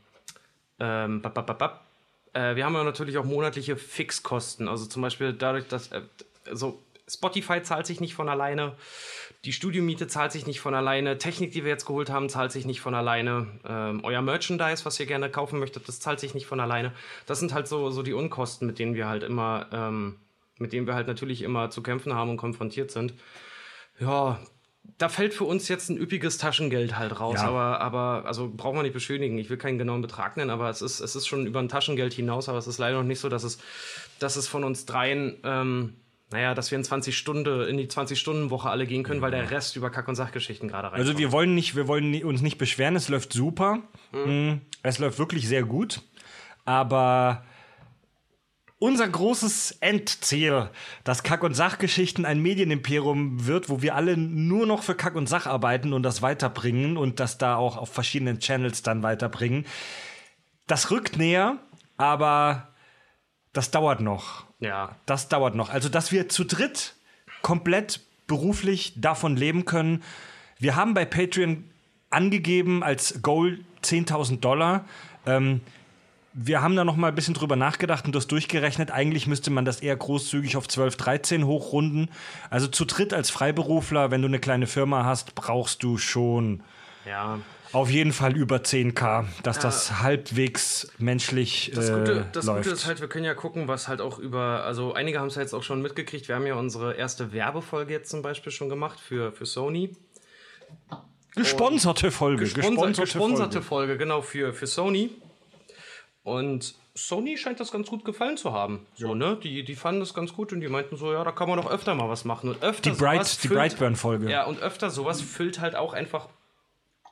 ähm, 0.79 1.23
bap, 1.23 1.35
bap, 1.35 1.59
bap, 1.59 1.87
äh, 2.33 2.55
wir 2.55 2.65
haben 2.65 2.75
ja 2.75 2.85
natürlich 2.85 3.19
auch 3.19 3.25
monatliche 3.25 3.77
Fixkosten. 3.77 4.69
Also 4.69 4.87
zum 4.87 5.03
Beispiel 5.03 5.33
dadurch, 5.33 5.67
dass 5.69 5.91
äh, 5.93 6.03
also 6.47 6.83
Spotify 7.09 7.63
zahlt 7.63 7.87
sich 7.87 8.01
nicht 8.01 8.15
von 8.15 8.29
alleine, 8.29 8.75
die 9.45 9.53
Studiomiete 9.53 10.09
zahlt 10.09 10.33
sich 10.33 10.47
nicht 10.47 10.61
von 10.61 10.75
alleine, 10.75 11.19
Technik, 11.19 11.53
die 11.53 11.63
wir 11.63 11.71
jetzt 11.71 11.87
geholt 11.87 12.11
haben, 12.11 12.29
zahlt 12.29 12.51
sich 12.51 12.67
nicht 12.67 12.81
von 12.81 12.95
alleine, 12.95 13.47
ähm, 13.67 14.01
euer 14.03 14.23
Merchandise, 14.23 14.85
was 14.85 14.99
ihr 14.99 15.07
gerne 15.07 15.31
kaufen 15.31 15.61
möchtet, 15.61 15.87
das 15.87 16.01
zahlt 16.01 16.19
sich 16.19 16.35
nicht 16.35 16.47
von 16.47 16.59
alleine. 16.59 16.93
Das 17.27 17.39
sind 17.39 17.55
halt 17.55 17.69
so, 17.69 17.91
so 17.91 18.03
die 18.03 18.13
Unkosten, 18.13 18.67
mit 18.67 18.79
denen 18.81 18.95
wir 18.95 19.09
halt 19.09 19.23
immer, 19.23 19.67
ähm, 19.73 20.17
mit 20.59 20.73
denen 20.73 20.87
wir 20.87 20.95
halt 20.95 21.07
natürlich 21.07 21.43
immer 21.43 21.71
zu 21.71 21.83
kämpfen 21.83 22.13
haben 22.13 22.31
und 22.31 22.39
konfrontiert 22.39 22.91
sind. 22.91 23.15
Ja, 24.01 24.41
da 24.99 25.09
fällt 25.09 25.35
für 25.35 25.45
uns 25.45 25.69
jetzt 25.69 25.91
ein 25.91 25.99
üppiges 25.99 26.39
Taschengeld 26.39 26.99
halt 26.99 27.21
raus, 27.21 27.41
ja. 27.41 27.49
aber, 27.49 27.81
aber, 27.81 28.25
also 28.27 28.51
braucht 28.55 28.75
man 28.75 28.85
nicht 28.85 28.93
beschönigen. 28.93 29.39
Ich 29.39 29.51
will 29.51 29.57
keinen 29.57 29.79
genauen 29.79 30.03
Betrag 30.03 30.37
nennen, 30.37 30.51
aber 30.51 30.71
es 30.71 30.83
ist, 30.83 31.01
es 31.01 31.17
ist 31.17 31.27
schon 31.27 31.47
über 31.47 31.61
ein 31.61 31.69
Taschengeld 31.69 32.13
hinaus, 32.13 32.49
aber 32.49 32.59
es 32.59 32.67
ist 32.67 32.79
leider 32.79 32.99
noch 32.99 33.05
nicht 33.05 33.21
so, 33.21 33.29
dass 33.29 33.45
es, 33.45 33.59
dass 34.19 34.37
es 34.37 34.49
von 34.49 34.65
uns 34.65 34.87
dreien, 34.87 35.37
ähm, 35.45 35.95
naja, 36.31 36.55
dass 36.55 36.71
wir 36.71 36.79
in 36.79 36.85
20 36.85 37.17
Stunden, 37.17 37.69
in 37.69 37.77
die 37.77 37.87
20-Stunden-Woche 37.87 38.69
alle 38.69 38.87
gehen 38.87 39.03
können, 39.03 39.21
weil 39.21 39.31
der 39.31 39.51
Rest 39.51 39.77
über 39.77 39.91
Kack- 39.91 40.09
und 40.09 40.17
Sachgeschichten 40.17 40.69
gerade 40.69 40.91
rein. 40.91 41.01
Also 41.01 41.19
wir 41.19 41.31
wollen 41.31 41.55
nicht, 41.55 41.77
wir 41.77 41.87
wollen 41.87 42.23
uns 42.25 42.43
nicht 42.43 42.59
beschweren, 42.59 42.97
es 42.97 43.09
läuft 43.09 43.33
super. 43.33 43.83
Mhm. 44.13 44.61
Es 44.83 44.99
läuft 44.99 45.19
wirklich 45.19 45.47
sehr 45.47 45.63
gut. 45.63 46.03
Aber 46.65 47.45
unser 48.79 49.09
großes 49.09 49.79
Endziel, 49.81 50.69
dass 51.05 51.23
Kack- 51.23 51.43
und 51.43 51.55
Sachgeschichten 51.55 52.25
ein 52.25 52.41
Medienimperium 52.43 53.47
wird, 53.47 53.69
wo 53.69 53.81
wir 53.81 53.95
alle 53.95 54.17
nur 54.17 54.67
noch 54.67 54.83
für 54.83 54.95
Kack 54.95 55.15
und 55.15 55.29
Sach 55.29 55.47
arbeiten 55.47 55.93
und 55.93 56.03
das 56.03 56.21
weiterbringen 56.21 56.97
und 56.97 57.19
das 57.21 57.39
da 57.39 57.57
auch 57.57 57.77
auf 57.77 57.91
verschiedenen 57.91 58.39
Channels 58.39 58.83
dann 58.83 59.03
weiterbringen. 59.03 59.67
Das 60.67 60.91
rückt 60.91 61.17
näher, 61.17 61.59
aber 61.97 62.69
das 63.53 63.71
dauert 63.71 64.01
noch. 64.01 64.45
Ja. 64.61 64.97
Das 65.07 65.29
dauert 65.29 65.55
noch. 65.55 65.71
Also, 65.71 65.89
dass 65.89 66.13
wir 66.13 66.29
zu 66.29 66.45
dritt 66.45 66.95
komplett 67.41 68.01
beruflich 68.27 68.95
davon 68.97 69.37
leben 69.37 69.65
können. 69.65 70.03
Wir 70.59 70.77
haben 70.77 70.95
bei 70.95 71.05
Patreon 71.05 71.65
angegeben 72.11 72.83
als 72.83 73.23
Goal 73.23 73.61
10.000 73.83 74.41
Dollar. 74.41 74.85
Ähm, 75.25 75.61
wir 76.39 76.61
haben 76.61 76.77
da 76.77 76.85
noch 76.85 76.97
mal 76.97 77.09
ein 77.09 77.15
bisschen 77.15 77.33
drüber 77.33 77.57
nachgedacht 77.57 78.05
und 78.05 78.15
das 78.15 78.27
durchgerechnet. 78.27 78.91
Eigentlich 78.91 79.27
müsste 79.27 79.51
man 79.51 79.65
das 79.65 79.81
eher 79.81 79.97
großzügig 79.97 80.59
auf 80.59 80.69
12, 80.69 80.97
13 80.97 81.47
hochrunden. 81.47 82.11
Also 82.51 82.67
zu 82.67 82.85
dritt 82.85 83.15
als 83.15 83.31
Freiberufler, 83.31 84.11
wenn 84.11 84.21
du 84.21 84.29
eine 84.29 84.39
kleine 84.39 84.67
Firma 84.67 85.07
hast, 85.07 85.35
brauchst 85.35 85.83
du 85.83 85.97
schon 85.97 86.63
ja. 87.07 87.39
auf 87.73 87.89
jeden 87.89 88.13
Fall 88.13 88.37
über 88.37 88.57
10k, 88.57 89.25
dass 89.45 89.57
ja. 89.57 89.63
das 89.63 90.03
halbwegs 90.03 90.93
menschlich 90.99 91.73
das 91.75 91.91
Gute, 91.91 92.13
äh, 92.13 92.25
das 92.33 92.45
läuft. 92.45 92.65
Gute 92.65 92.75
ist 92.75 92.87
halt, 92.87 93.01
wir 93.01 93.09
können 93.09 93.25
ja 93.25 93.35
gucken, 93.35 93.67
was 93.67 93.89
halt 93.89 94.03
auch 94.03 94.19
über, 94.19 94.63
also 94.65 94.93
einige 94.93 95.21
haben 95.21 95.29
es 95.29 95.37
ja 95.37 95.41
jetzt 95.41 95.55
auch 95.55 95.63
schon 95.63 95.81
mitgekriegt. 95.81 96.29
Wir 96.29 96.35
haben 96.35 96.47
ja 96.47 96.57
unsere 96.57 96.97
erste 96.97 97.33
Werbefolge 97.33 97.95
jetzt 97.95 98.11
zum 98.11 98.21
Beispiel 98.21 98.53
schon 98.53 98.69
gemacht 98.69 99.01
für, 99.01 99.33
für 99.33 99.47
Sony. 99.47 99.97
Gesponserte 101.35 102.11
Folge. 102.11 102.45
Gesponserte, 102.45 103.01
gesponserte 103.01 103.63
Folge. 103.63 103.93
Folge, 103.93 103.97
genau, 103.97 104.21
für, 104.21 104.53
für 104.53 104.67
Sony. 104.67 105.11
Und 106.27 106.75
Sony 106.97 107.39
scheint 107.39 107.61
das 107.61 107.71
ganz 107.71 107.89
gut 107.89 108.05
gefallen 108.05 108.37
zu 108.37 108.53
haben. 108.53 108.85
So, 108.97 109.15
ne? 109.15 109.39
Die, 109.41 109.63
die 109.63 109.77
fanden 109.77 110.01
das 110.01 110.13
ganz 110.13 110.33
gut 110.33 110.53
und 110.53 110.61
die 110.61 110.67
meinten 110.67 110.97
so, 110.97 111.13
ja, 111.13 111.23
da 111.23 111.31
kann 111.31 111.49
man 111.49 111.57
doch 111.57 111.71
öfter 111.71 111.95
mal 111.95 112.09
was 112.09 112.25
machen. 112.25 112.51
Und 112.51 112.65
öfter 112.65 112.91
die, 112.91 112.97
Bright, 112.97 113.45
die 113.45 113.49
Brightburn-Folge. 113.49 114.29
Ja, 114.29 114.43
und 114.43 114.61
öfter 114.61 114.91
sowas 114.91 115.21
füllt 115.21 115.61
halt 115.61 115.77
auch 115.77 115.93
einfach 115.93 116.29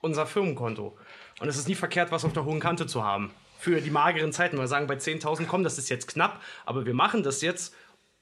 unser 0.00 0.26
Firmenkonto. 0.26 0.98
Und 1.38 1.46
es 1.46 1.56
ist 1.56 1.68
nie 1.68 1.76
verkehrt, 1.76 2.10
was 2.10 2.24
auf 2.24 2.32
der 2.32 2.44
hohen 2.44 2.58
Kante 2.58 2.88
zu 2.88 3.04
haben. 3.04 3.30
Für 3.60 3.80
die 3.80 3.90
mageren 3.90 4.32
Zeiten. 4.32 4.58
Wir 4.58 4.66
sagen 4.66 4.88
bei 4.88 4.96
10.000, 4.96 5.46
komm, 5.46 5.62
das 5.62 5.78
ist 5.78 5.90
jetzt 5.90 6.08
knapp, 6.08 6.42
aber 6.66 6.84
wir 6.84 6.94
machen 6.94 7.22
das 7.22 7.40
jetzt 7.40 7.72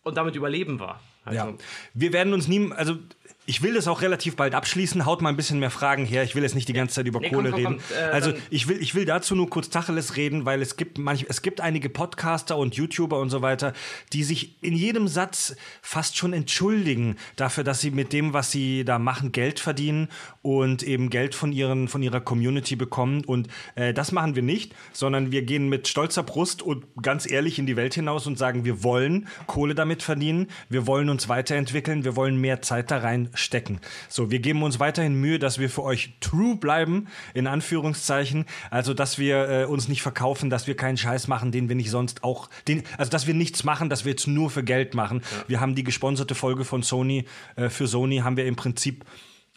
und 0.02 0.18
damit 0.18 0.36
überleben 0.36 0.78
wir. 0.78 1.00
Also. 1.24 1.38
Ja. 1.38 1.54
Wir 1.94 2.12
werden 2.12 2.34
uns 2.34 2.48
nie, 2.48 2.70
also 2.70 2.96
ich 3.44 3.60
will 3.62 3.74
das 3.74 3.88
auch 3.88 4.02
relativ 4.02 4.36
bald 4.36 4.54
abschließen. 4.54 5.04
Haut 5.04 5.20
mal 5.20 5.28
ein 5.28 5.36
bisschen 5.36 5.58
mehr 5.58 5.70
Fragen 5.70 6.04
her. 6.04 6.22
Ich 6.22 6.36
will 6.36 6.44
jetzt 6.44 6.54
nicht 6.54 6.68
die 6.68 6.72
ganze 6.72 6.94
Zeit 6.94 7.06
über 7.06 7.18
nee, 7.18 7.30
Kohle 7.30 7.50
komm, 7.50 7.62
komm, 7.62 7.72
reden. 7.72 7.82
Komm, 7.88 7.98
äh, 7.98 8.12
also 8.12 8.32
ich 8.50 8.68
will, 8.68 8.80
ich 8.80 8.94
will 8.94 9.04
dazu 9.04 9.34
nur 9.34 9.50
kurz 9.50 9.68
Tacheles 9.68 10.16
reden, 10.16 10.44
weil 10.44 10.62
es 10.62 10.76
gibt 10.76 10.98
manch, 10.98 11.26
es 11.28 11.42
gibt 11.42 11.60
einige 11.60 11.88
Podcaster 11.88 12.56
und 12.56 12.76
YouTuber 12.76 13.18
und 13.18 13.30
so 13.30 13.42
weiter, 13.42 13.72
die 14.12 14.22
sich 14.22 14.62
in 14.62 14.74
jedem 14.74 15.08
Satz 15.08 15.56
fast 15.80 16.16
schon 16.16 16.32
entschuldigen 16.32 17.16
dafür, 17.34 17.64
dass 17.64 17.80
sie 17.80 17.90
mit 17.90 18.12
dem, 18.12 18.32
was 18.32 18.52
sie 18.52 18.84
da 18.84 19.00
machen, 19.00 19.32
Geld 19.32 19.58
verdienen 19.58 20.08
und 20.42 20.84
eben 20.84 21.10
Geld 21.10 21.34
von 21.34 21.50
ihren, 21.50 21.88
von 21.88 22.02
ihrer 22.02 22.20
Community 22.20 22.76
bekommen. 22.76 23.24
Und 23.24 23.48
äh, 23.74 23.92
das 23.92 24.12
machen 24.12 24.36
wir 24.36 24.42
nicht, 24.42 24.72
sondern 24.92 25.32
wir 25.32 25.42
gehen 25.42 25.68
mit 25.68 25.88
stolzer 25.88 26.22
Brust 26.22 26.62
und 26.62 26.84
ganz 27.02 27.28
ehrlich 27.28 27.58
in 27.58 27.66
die 27.66 27.76
Welt 27.76 27.94
hinaus 27.94 28.28
und 28.28 28.38
sagen, 28.38 28.64
wir 28.64 28.84
wollen 28.84 29.26
Kohle 29.48 29.74
damit 29.74 30.04
verdienen, 30.04 30.46
wir 30.68 30.86
wollen 30.86 31.08
uns 31.08 31.28
weiterentwickeln, 31.28 32.04
wir 32.04 32.14
wollen 32.14 32.36
mehr 32.36 32.62
Zeit 32.62 32.92
da 32.92 32.98
rein 32.98 33.30
stecken. 33.34 33.80
So, 34.08 34.30
wir 34.30 34.40
geben 34.40 34.62
uns 34.62 34.80
weiterhin 34.80 35.20
Mühe, 35.20 35.38
dass 35.38 35.58
wir 35.58 35.70
für 35.70 35.82
euch 35.82 36.14
true 36.20 36.56
bleiben, 36.56 37.08
in 37.34 37.46
Anführungszeichen. 37.46 38.46
Also, 38.70 38.94
dass 38.94 39.18
wir 39.18 39.48
äh, 39.48 39.64
uns 39.64 39.88
nicht 39.88 40.02
verkaufen, 40.02 40.50
dass 40.50 40.66
wir 40.66 40.76
keinen 40.76 40.96
Scheiß 40.96 41.28
machen, 41.28 41.52
den 41.52 41.68
wir 41.68 41.76
nicht 41.76 41.90
sonst 41.90 42.24
auch, 42.24 42.48
den, 42.68 42.82
also, 42.98 43.10
dass 43.10 43.26
wir 43.26 43.34
nichts 43.34 43.64
machen, 43.64 43.88
dass 43.88 44.04
wir 44.04 44.12
jetzt 44.12 44.26
nur 44.26 44.50
für 44.50 44.64
Geld 44.64 44.94
machen. 44.94 45.22
Ja. 45.22 45.44
Wir 45.48 45.60
haben 45.60 45.74
die 45.74 45.84
gesponserte 45.84 46.34
Folge 46.34 46.64
von 46.64 46.82
Sony, 46.82 47.24
äh, 47.56 47.68
für 47.68 47.86
Sony 47.86 48.18
haben 48.18 48.36
wir 48.36 48.46
im 48.46 48.56
Prinzip, 48.56 49.04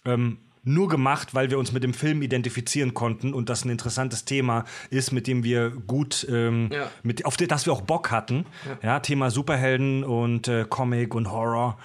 ähm, 0.06 0.38
nur 0.66 0.90
gemacht, 0.90 1.34
weil 1.34 1.52
wir 1.52 1.60
uns 1.60 1.72
mit 1.72 1.84
dem 1.84 1.94
Film 1.94 2.22
identifizieren 2.22 2.94
konnten 2.94 3.34
und 3.34 3.50
das 3.50 3.64
ein 3.64 3.70
interessantes 3.70 4.26
Thema 4.26 4.66
ist, 4.90 5.12
mit 5.12 5.28
dem 5.28 5.44
wir 5.44 5.70
gut, 5.70 6.26
ähm, 6.30 6.70
ja. 6.74 6.90
mit, 7.04 7.26
auf 7.26 7.38
das 7.38 7.66
wir 7.66 7.74
auch 7.74 7.82
Bock 7.82 8.12
hatten. 8.12 8.46
Ja, 8.82 8.90
ja 8.90 9.00
Thema 9.00 9.30
Superhelden 9.30 10.04
und 10.04 10.48
äh, 10.48 10.66
Comic 10.68 11.14
und 11.14 11.32
Horror. 11.32 11.78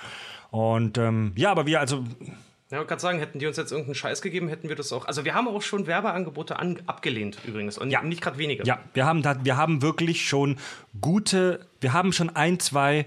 Und 0.50 0.98
ähm, 0.98 1.32
ja, 1.36 1.50
aber 1.50 1.66
wir 1.66 1.80
also. 1.80 2.04
Ja, 2.70 2.80
ich 2.82 2.86
kann 2.86 3.00
sagen, 3.00 3.18
hätten 3.18 3.40
die 3.40 3.46
uns 3.46 3.56
jetzt 3.56 3.72
irgendeinen 3.72 3.96
Scheiß 3.96 4.22
gegeben, 4.22 4.48
hätten 4.48 4.68
wir 4.68 4.76
das 4.76 4.92
auch. 4.92 5.06
Also 5.06 5.24
wir 5.24 5.34
haben 5.34 5.48
auch 5.48 5.62
schon 5.62 5.88
Werbeangebote 5.88 6.58
an, 6.58 6.78
abgelehnt 6.86 7.38
übrigens 7.44 7.78
und 7.78 7.90
ja. 7.90 8.00
nicht 8.02 8.22
gerade 8.22 8.38
wenige. 8.38 8.62
Ja, 8.64 8.78
wir 8.94 9.06
haben, 9.06 9.22
da, 9.22 9.44
wir 9.44 9.56
haben 9.56 9.82
wirklich 9.82 10.28
schon 10.28 10.56
gute, 11.00 11.66
wir 11.80 11.92
haben 11.92 12.12
schon 12.12 12.30
ein, 12.30 12.60
zwei 12.60 13.06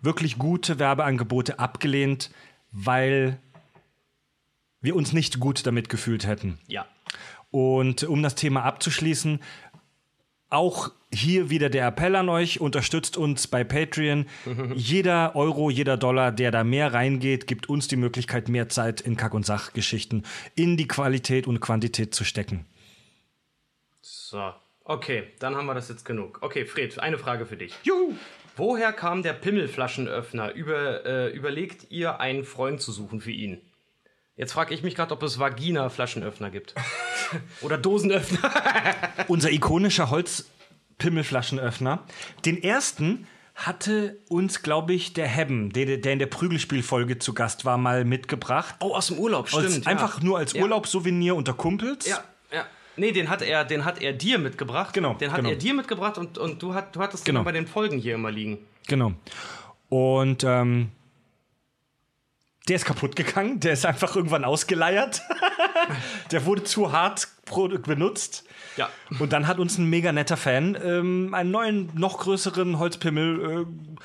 wirklich 0.00 0.38
gute 0.38 0.78
Werbeangebote 0.78 1.58
abgelehnt, 1.58 2.30
weil 2.72 3.38
wir 4.80 4.96
uns 4.96 5.12
nicht 5.12 5.38
gut 5.38 5.66
damit 5.66 5.88
gefühlt 5.88 6.26
hätten. 6.26 6.58
Ja. 6.66 6.86
Und 7.50 8.04
um 8.04 8.22
das 8.22 8.34
Thema 8.34 8.64
abzuschließen, 8.64 9.40
auch 10.54 10.92
hier 11.12 11.50
wieder 11.50 11.68
der 11.68 11.86
Appell 11.86 12.16
an 12.16 12.28
euch, 12.28 12.60
unterstützt 12.60 13.16
uns 13.16 13.46
bei 13.46 13.64
Patreon. 13.64 14.26
Jeder 14.74 15.36
Euro, 15.36 15.70
jeder 15.70 15.96
Dollar, 15.96 16.32
der 16.32 16.50
da 16.50 16.64
mehr 16.64 16.92
reingeht, 16.92 17.46
gibt 17.46 17.68
uns 17.68 17.88
die 17.88 17.96
Möglichkeit, 17.96 18.48
mehr 18.48 18.68
Zeit 18.68 19.00
in 19.00 19.16
Kack- 19.16 19.34
und 19.34 19.44
Sachgeschichten 19.44 20.24
in 20.54 20.76
die 20.76 20.88
Qualität 20.88 21.46
und 21.46 21.60
Quantität 21.60 22.14
zu 22.14 22.24
stecken. 22.24 22.66
So, 24.00 24.52
okay, 24.84 25.24
dann 25.38 25.56
haben 25.56 25.66
wir 25.66 25.74
das 25.74 25.88
jetzt 25.88 26.04
genug. 26.04 26.38
Okay, 26.42 26.64
Fred, 26.64 26.98
eine 26.98 27.18
Frage 27.18 27.46
für 27.46 27.56
dich. 27.56 27.74
Juhu! 27.82 28.14
Woher 28.56 28.92
kam 28.92 29.24
der 29.24 29.32
Pimmelflaschenöffner? 29.32 30.52
Über, 30.52 31.04
äh, 31.04 31.30
überlegt 31.30 31.90
ihr, 31.90 32.20
einen 32.20 32.44
Freund 32.44 32.80
zu 32.80 32.92
suchen 32.92 33.20
für 33.20 33.32
ihn? 33.32 33.60
Jetzt 34.36 34.52
frage 34.52 34.74
ich 34.74 34.82
mich 34.82 34.94
gerade, 34.96 35.12
ob 35.14 35.22
es 35.22 35.38
Vagina-Flaschenöffner 35.38 36.50
gibt. 36.50 36.74
Oder 37.60 37.78
Dosenöffner. 37.78 38.50
Unser 39.28 39.52
ikonischer 39.52 40.10
Holzpimmelflaschenöffner. 40.10 42.02
Den 42.44 42.60
ersten 42.62 43.26
hatte 43.54 44.18
uns, 44.28 44.62
glaube 44.62 44.92
ich, 44.94 45.12
der 45.12 45.28
Hebben, 45.28 45.70
der, 45.72 45.98
der 45.98 46.12
in 46.12 46.18
der 46.18 46.26
Prügelspielfolge 46.26 47.20
zu 47.20 47.34
Gast 47.34 47.64
war, 47.64 47.78
mal 47.78 48.04
mitgebracht. 48.04 48.74
Oh, 48.80 48.94
aus 48.94 49.06
dem 49.06 49.18
Urlaub, 49.18 49.48
stimmt. 49.48 49.66
Als, 49.66 49.76
ja. 49.76 49.86
Einfach 49.86 50.20
nur 50.20 50.38
als. 50.38 50.54
Urlaubssouvenir 50.54 51.36
unter 51.36 51.52
Kumpels. 51.52 52.04
Ja, 52.06 52.24
ja. 52.52 52.66
Nee, 52.96 53.12
den 53.12 53.28
hat 53.30 53.42
er, 53.42 53.64
den 53.64 53.84
hat 53.84 54.02
er 54.02 54.12
dir 54.12 54.38
mitgebracht. 54.38 54.92
Genau, 54.92 55.14
Den 55.14 55.30
hat 55.30 55.38
genau. 55.38 55.50
er 55.50 55.56
dir 55.56 55.74
mitgebracht 55.74 56.18
und, 56.18 56.38
und 56.38 56.60
du, 56.60 56.74
hat, 56.74 56.96
du 56.96 57.00
hattest 57.00 57.24
Genau. 57.24 57.40
den 57.40 57.44
bei 57.44 57.52
den 57.52 57.68
Folgen 57.68 57.98
hier 57.98 58.16
immer 58.16 58.32
liegen. 58.32 58.58
Genau. 58.88 59.12
Und 59.88 60.42
ähm, 60.42 60.90
der 62.68 62.76
ist 62.76 62.84
kaputt 62.84 63.14
gegangen. 63.16 63.60
Der 63.60 63.72
ist 63.72 63.84
einfach 63.84 64.16
irgendwann 64.16 64.44
ausgeleiert. 64.44 65.22
der 66.30 66.44
wurde 66.46 66.64
zu 66.64 66.92
hart 66.92 67.28
benutzt. 67.82 68.44
Ja. 68.76 68.88
Und 69.20 69.32
dann 69.32 69.46
hat 69.46 69.58
uns 69.58 69.78
ein 69.78 69.88
mega 69.88 70.12
netter 70.12 70.36
Fan 70.36 70.76
ähm, 70.82 71.34
einen 71.34 71.50
neuen, 71.50 71.90
noch 71.94 72.18
größeren 72.18 72.78
Holzpimmel 72.78 73.66
äh, 73.66 73.96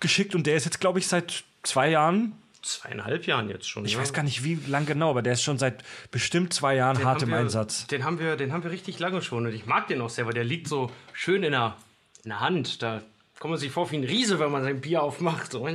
geschickt. 0.00 0.34
Und 0.34 0.46
der 0.46 0.56
ist 0.56 0.64
jetzt, 0.64 0.80
glaube 0.80 0.98
ich, 1.00 1.08
seit 1.08 1.44
zwei 1.62 1.90
Jahren. 1.90 2.32
Zweieinhalb 2.62 3.26
Jahren 3.26 3.48
jetzt 3.48 3.68
schon. 3.68 3.84
Ich 3.84 3.98
weiß 3.98 4.12
gar 4.12 4.22
nicht, 4.22 4.42
wie 4.44 4.58
lang 4.66 4.86
genau, 4.86 5.10
aber 5.10 5.22
der 5.22 5.34
ist 5.34 5.42
schon 5.42 5.58
seit 5.58 5.84
bestimmt 6.10 6.52
zwei 6.52 6.74
Jahren 6.76 7.04
hart 7.04 7.22
im 7.22 7.30
wir, 7.30 7.36
Einsatz. 7.36 7.86
Den 7.86 8.04
haben, 8.04 8.18
wir, 8.18 8.36
den 8.36 8.52
haben 8.52 8.64
wir 8.64 8.70
richtig 8.70 8.98
lange 8.98 9.20
schon. 9.22 9.46
Und 9.46 9.52
ich 9.52 9.66
mag 9.66 9.88
den 9.88 10.00
auch 10.00 10.10
sehr, 10.10 10.26
weil 10.26 10.32
der 10.32 10.44
liegt 10.44 10.68
so 10.68 10.90
schön 11.12 11.42
in 11.42 11.52
der, 11.52 11.76
in 12.24 12.30
der 12.30 12.40
Hand. 12.40 12.82
Da 12.82 13.02
kommt 13.38 13.50
man 13.50 13.60
sich 13.60 13.70
vor 13.70 13.90
wie 13.90 13.96
ein 13.96 14.04
Riese, 14.04 14.38
wenn 14.38 14.50
man 14.50 14.62
sein 14.62 14.80
Bier 14.80 15.02
aufmacht. 15.02 15.52
So. 15.52 15.68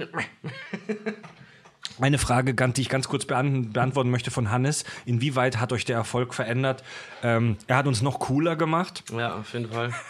Eine 2.00 2.18
Frage, 2.18 2.54
die 2.54 2.82
ich 2.82 2.90
ganz 2.90 3.08
kurz 3.08 3.26
beant 3.26 3.74
beantworten 3.74 4.10
möchte 4.10 4.32
von 4.32 4.52
Hannes. 4.52 4.84
Inwieweit 5.06 5.60
hat 5.60 5.74
euch 5.74 5.86
der 5.86 5.98
Erfolg 5.98 6.34
verändert? 6.34 6.84
Ähm, 7.24 7.58
er 7.68 7.78
hat 7.78 7.88
uns 7.88 8.02
noch 8.02 8.20
cooler 8.20 8.56
gemacht. 8.56 9.04
Ja, 9.16 9.36
auf 9.36 9.54
jeden 9.54 9.72
Fall. 9.72 9.94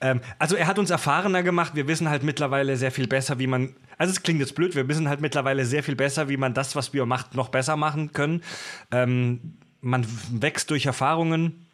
Ähm, 0.00 0.20
also 0.38 0.54
er 0.54 0.68
hat 0.68 0.78
uns 0.78 0.90
erfahrener 0.90 1.42
gemacht. 1.42 1.74
Wir 1.74 1.88
wissen 1.88 2.08
halt 2.08 2.22
mittlerweile 2.22 2.76
sehr 2.76 2.92
viel 2.92 3.08
besser, 3.08 3.40
wie 3.40 3.48
man. 3.48 3.74
Also 3.96 4.12
es 4.12 4.22
klingt 4.22 4.38
jetzt 4.38 4.54
blöd, 4.54 4.76
wir 4.76 4.86
wissen 4.86 5.08
halt 5.08 5.20
mittlerweile 5.20 5.64
sehr 5.66 5.82
viel 5.82 5.96
besser, 5.96 6.28
wie 6.28 6.36
man 6.36 6.54
das, 6.54 6.76
was 6.76 6.92
wir 6.92 7.04
macht, 7.04 7.34
noch 7.34 7.48
besser 7.48 7.76
machen 7.76 8.12
können. 8.12 8.44
Ähm, 8.92 9.58
man 9.80 10.06
wächst 10.30 10.70
durch 10.70 10.86
Erfahrungen. 10.86 11.66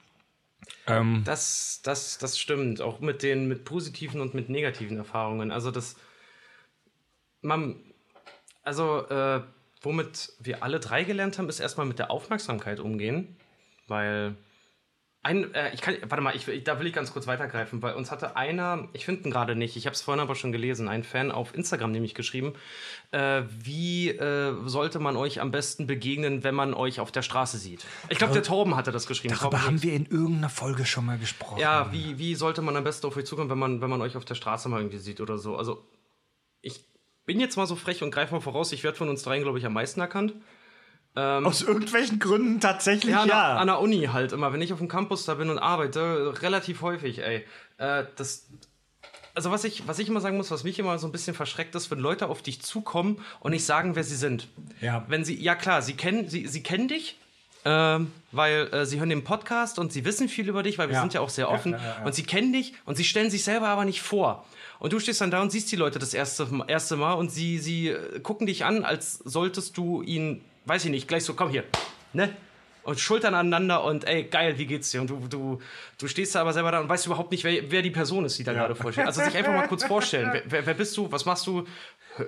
Ähm, 0.87 1.23
Das, 1.25 1.81
das, 1.83 2.18
das 2.18 2.38
stimmt. 2.38 2.81
Auch 2.81 3.01
mit 3.01 3.23
den 3.23 3.47
mit 3.47 3.64
positiven 3.64 4.20
und 4.20 4.35
mit 4.35 4.49
negativen 4.49 4.97
Erfahrungen. 4.97 5.51
Also 5.51 5.70
das. 5.70 5.97
Man. 7.42 7.77
Also, 8.64 9.07
äh, 9.09 9.40
womit 9.83 10.33
wir 10.40 10.62
alle 10.62 10.81
drei 10.81 11.05
gelernt 11.05 11.38
haben, 11.38 11.48
ist 11.48 11.61
erstmal 11.61 11.87
mit 11.87 11.98
der 11.98 12.11
Aufmerksamkeit 12.11 12.81
umgehen. 12.81 13.37
Weil. 13.87 14.35
Ein, 15.27 15.55
äh, 15.55 15.72
ich 15.72 15.81
kann, 15.81 15.96
warte 16.07 16.22
mal, 16.22 16.37
ich, 16.37 16.46
will- 16.46 16.61
da 16.61 16.79
will 16.79 16.87
ich 16.87 16.92
ganz 16.92 17.11
kurz 17.14 17.27
weitergreifen, 17.27 17.81
weil 17.81 17.94
uns 17.94 18.11
hatte 18.11 18.37
einer, 18.37 18.88
ich 18.92 19.07
finde 19.07 19.22
ihn 19.27 19.31
gerade 19.31 19.57
nicht, 19.57 19.74
ich 19.74 19.87
habe 19.87 19.94
es 19.94 20.03
vorhin 20.03 20.20
aber 20.20 20.35
schon 20.35 20.53
gelesen, 20.53 20.87
ein 20.87 21.03
Fan 21.03 21.33
auf 21.33 21.55
Instagram 21.55 21.92
nämlich 21.92 22.14
geschrieben, 22.14 22.53
äh, 23.11 23.40
wie 23.59 24.11
äh, 24.11 24.53
sollte 24.66 24.98
man 24.98 25.16
euch 25.16 25.40
am 25.40 25.50
besten 25.50 25.87
begegnen, 25.87 26.44
wenn 26.44 26.55
man 26.55 26.74
euch 26.74 27.00
auf 27.00 27.11
der 27.11 27.22
Straße 27.22 27.57
sieht? 27.57 27.87
Ich 28.11 28.18
glaube, 28.18 28.35
der 28.35 28.42
Torben 28.42 28.77
hatte 28.77 28.92
das 28.92 29.07
geschrieben. 29.07 29.33
darüber 29.33 29.53
Torben 29.57 29.66
haben 29.66 29.83
wir 29.83 29.94
in 29.94 30.05
irgendeiner 30.05 30.50
Folge 30.50 30.85
schon 30.85 31.07
mal 31.07 31.16
gesprochen. 31.16 31.59
ja, 31.59 31.90
wie, 31.90 32.18
wie 32.18 32.35
sollte 32.35 32.61
man 32.61 32.77
am 32.77 32.85
besten 32.85 33.07
auf 33.07 33.16
euch 33.16 33.24
zukommen, 33.24 33.48
wenn 33.48 33.59
man, 33.59 33.81
wenn 33.81 33.88
man 33.88 34.03
euch 34.03 34.18
auf 34.18 34.27
der 34.27 34.35
Straße 34.35 34.68
mal 34.68 34.81
irgendwie 34.81 34.98
sieht 34.98 35.22
oder 35.22 35.38
so? 35.38 35.57
Also, 35.57 35.83
ich 35.92 35.93
bin 37.26 37.40
jetzt 37.40 37.56
mal 37.56 37.66
so 37.66 37.76
frech 37.76 38.02
und 38.02 38.10
greife 38.10 38.34
mal 38.34 38.40
voraus, 38.40 38.72
ich 38.72 38.84
werde 38.84 38.96
von 38.98 39.08
uns 39.08 39.22
dreien, 39.22 39.42
glaube 39.42 39.58
ich, 39.58 39.66
am 39.66 39.72
meisten 39.72 40.00
erkannt. 40.00 40.34
Aus 41.16 41.62
irgendwelchen 41.62 42.18
Gründen 42.18 42.58
tatsächlich 42.60 43.12
Ja, 43.12 43.18
ja. 43.18 43.22
an, 43.22 43.28
der, 43.28 43.37
an 43.60 43.66
der 43.68 43.78
Uni 43.80 44.08
halt 44.12 44.32
immer, 44.32 44.52
wenn 44.52 44.60
ich 44.60 44.72
auf 44.72 44.80
dem 44.80 44.88
Campus 44.88 45.24
da 45.24 45.34
bin 45.34 45.48
und 45.48 45.60
arbeite, 45.60 46.34
relativ 46.42 46.82
häufig, 46.82 47.18
ey. 47.20 47.44
Äh, 47.78 48.04
das. 48.16 48.48
Also 49.32 49.52
was 49.52 49.62
ich, 49.62 49.87
was 49.87 50.00
ich 50.00 50.08
immer 50.08 50.20
sagen 50.20 50.37
muss, 50.37 50.50
was 50.50 50.64
mich 50.64 50.76
immer 50.80 50.98
so 50.98 51.06
ein 51.06 51.12
bisschen 51.12 51.34
verschreckt 51.34 51.74
ist, 51.76 51.88
wenn 51.92 52.00
Leute 52.00 52.28
auf 52.28 52.42
dich 52.42 52.62
zukommen 52.62 53.20
und 53.38 53.52
nicht 53.52 53.64
sagen, 53.64 53.94
wer 53.94 54.02
sie 54.02 54.16
sind. 54.16 54.48
Ja. 54.80 55.04
Wenn 55.06 55.24
sie, 55.24 55.40
ja 55.40 55.54
klar, 55.54 55.82
sie 55.82 55.94
kennen, 55.94 56.28
sie, 56.28 56.48
sie 56.48 56.64
kennen 56.64 56.88
dich, 56.88 57.16
ähm, 57.64 58.10
weil 58.32 58.68
äh, 58.72 58.84
sie 58.84 58.98
hören 58.98 59.08
den 59.08 59.22
Podcast 59.22 59.78
und 59.78 59.92
sie 59.92 60.04
wissen 60.04 60.28
viel 60.28 60.48
über 60.48 60.64
dich, 60.64 60.78
weil 60.78 60.88
wir 60.88 60.94
Ja. 60.96 61.00
sind 61.00 61.14
ja 61.14 61.20
auch 61.20 61.30
sehr 61.30 61.48
offen. 61.48 61.72
ja, 61.72 61.78
ja, 61.78 61.84
ja. 62.00 62.04
Und 62.06 62.16
sie 62.16 62.24
kennen 62.24 62.52
dich 62.52 62.74
und 62.87 62.96
sie 62.96 63.04
stellen 63.04 63.30
sich 63.30 63.44
selber 63.44 63.68
aber 63.68 63.84
nicht 63.84 64.02
vor. 64.02 64.44
Und 64.85 64.92
du 64.92 65.01
stehst 65.01 65.23
dann 65.23 65.31
da 65.31 65.40
und 65.40 65.51
siehst 65.51 65.73
die 65.73 65.77
Leute 65.77 65.99
das 65.99 66.12
erste, 66.12 66.47
erste 66.68 66.97
Mal 66.97 67.14
und 67.14 67.31
sie, 67.31 67.57
sie 67.57 67.88
äh, 67.88 68.20
gucken 68.20 68.47
dich 68.47 68.66
an, 68.66 68.85
als 68.85 69.14
solltest 69.14 69.79
du 69.79 70.03
ihnen, 70.03 70.44
weiß 70.66 70.85
ich 70.85 70.90
nicht, 70.90 71.09
gleich 71.09 71.25
so, 71.25 71.33
komm 71.33 71.49
hier, 71.49 71.64
ne? 72.12 72.29
Und 72.83 73.01
Schultern 73.01 73.35
aneinander 73.35 73.83
und 73.83 74.07
ey, 74.07 74.25
geil, 74.25 74.59
wie 74.59 74.66
geht's 74.66 74.90
dir? 74.90 75.01
Und 75.01 75.09
du, 75.09 75.27
du, 75.27 75.59
du 75.97 76.07
stehst 76.07 76.35
da 76.35 76.42
aber 76.42 76.53
selber 76.53 76.70
da 76.70 76.81
und 76.81 76.90
weißt 76.90 77.07
überhaupt 77.07 77.31
nicht, 77.31 77.44
wer, 77.44 77.70
wer 77.70 77.81
die 77.81 77.92
Person 77.92 78.27
ist, 78.27 78.38
die 78.38 78.44
da 78.44 78.53
gerade 78.53 78.75
vorsteht. 78.75 79.07
Also 79.07 79.23
sich 79.25 79.35
einfach 79.35 79.55
mal 79.55 79.68
kurz 79.68 79.85
vorstellen. 79.85 80.29
Wer, 80.35 80.42
wer, 80.49 80.66
wer 80.66 80.75
bist 80.75 80.94
du? 80.99 81.11
Was 81.11 81.25
machst 81.25 81.47
du? 81.47 81.64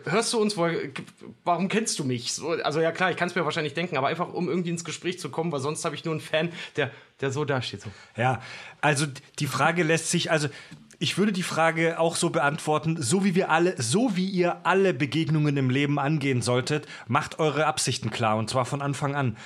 Hörst 0.04 0.32
du 0.32 0.40
uns? 0.40 0.56
Warum 0.56 1.68
kennst 1.68 1.98
du 1.98 2.04
mich? 2.04 2.32
So, 2.32 2.52
also 2.52 2.80
ja 2.80 2.90
klar, 2.90 3.10
ich 3.10 3.18
kann 3.18 3.28
es 3.28 3.34
mir 3.34 3.44
wahrscheinlich 3.44 3.74
denken, 3.74 3.98
aber 3.98 4.06
einfach 4.06 4.32
um 4.32 4.48
irgendwie 4.48 4.70
ins 4.70 4.82
Gespräch 4.82 5.18
zu 5.18 5.28
kommen, 5.28 5.52
weil 5.52 5.60
sonst 5.60 5.84
habe 5.84 5.94
ich 5.94 6.06
nur 6.06 6.14
einen 6.14 6.22
Fan, 6.22 6.50
der, 6.76 6.90
der 7.20 7.30
so 7.30 7.44
da 7.44 7.60
steht. 7.60 7.82
So. 7.82 7.90
Ja, 8.16 8.40
also 8.80 9.04
die 9.38 9.46
Frage 9.46 9.82
lässt 9.82 10.10
sich, 10.10 10.30
also 10.30 10.48
ich 10.98 11.18
würde 11.18 11.32
die 11.32 11.42
Frage 11.42 11.98
auch 11.98 12.16
so 12.16 12.30
beantworten, 12.30 13.00
so 13.00 13.24
wie 13.24 13.34
wir 13.34 13.50
alle, 13.50 13.80
so 13.80 14.16
wie 14.16 14.28
ihr 14.28 14.64
alle 14.66 14.94
Begegnungen 14.94 15.56
im 15.56 15.70
Leben 15.70 15.98
angehen 15.98 16.42
solltet, 16.42 16.86
macht 17.06 17.38
eure 17.38 17.66
Absichten 17.66 18.10
klar 18.10 18.36
und 18.36 18.48
zwar 18.48 18.64
von 18.64 18.82
Anfang 18.82 19.14
an. 19.14 19.36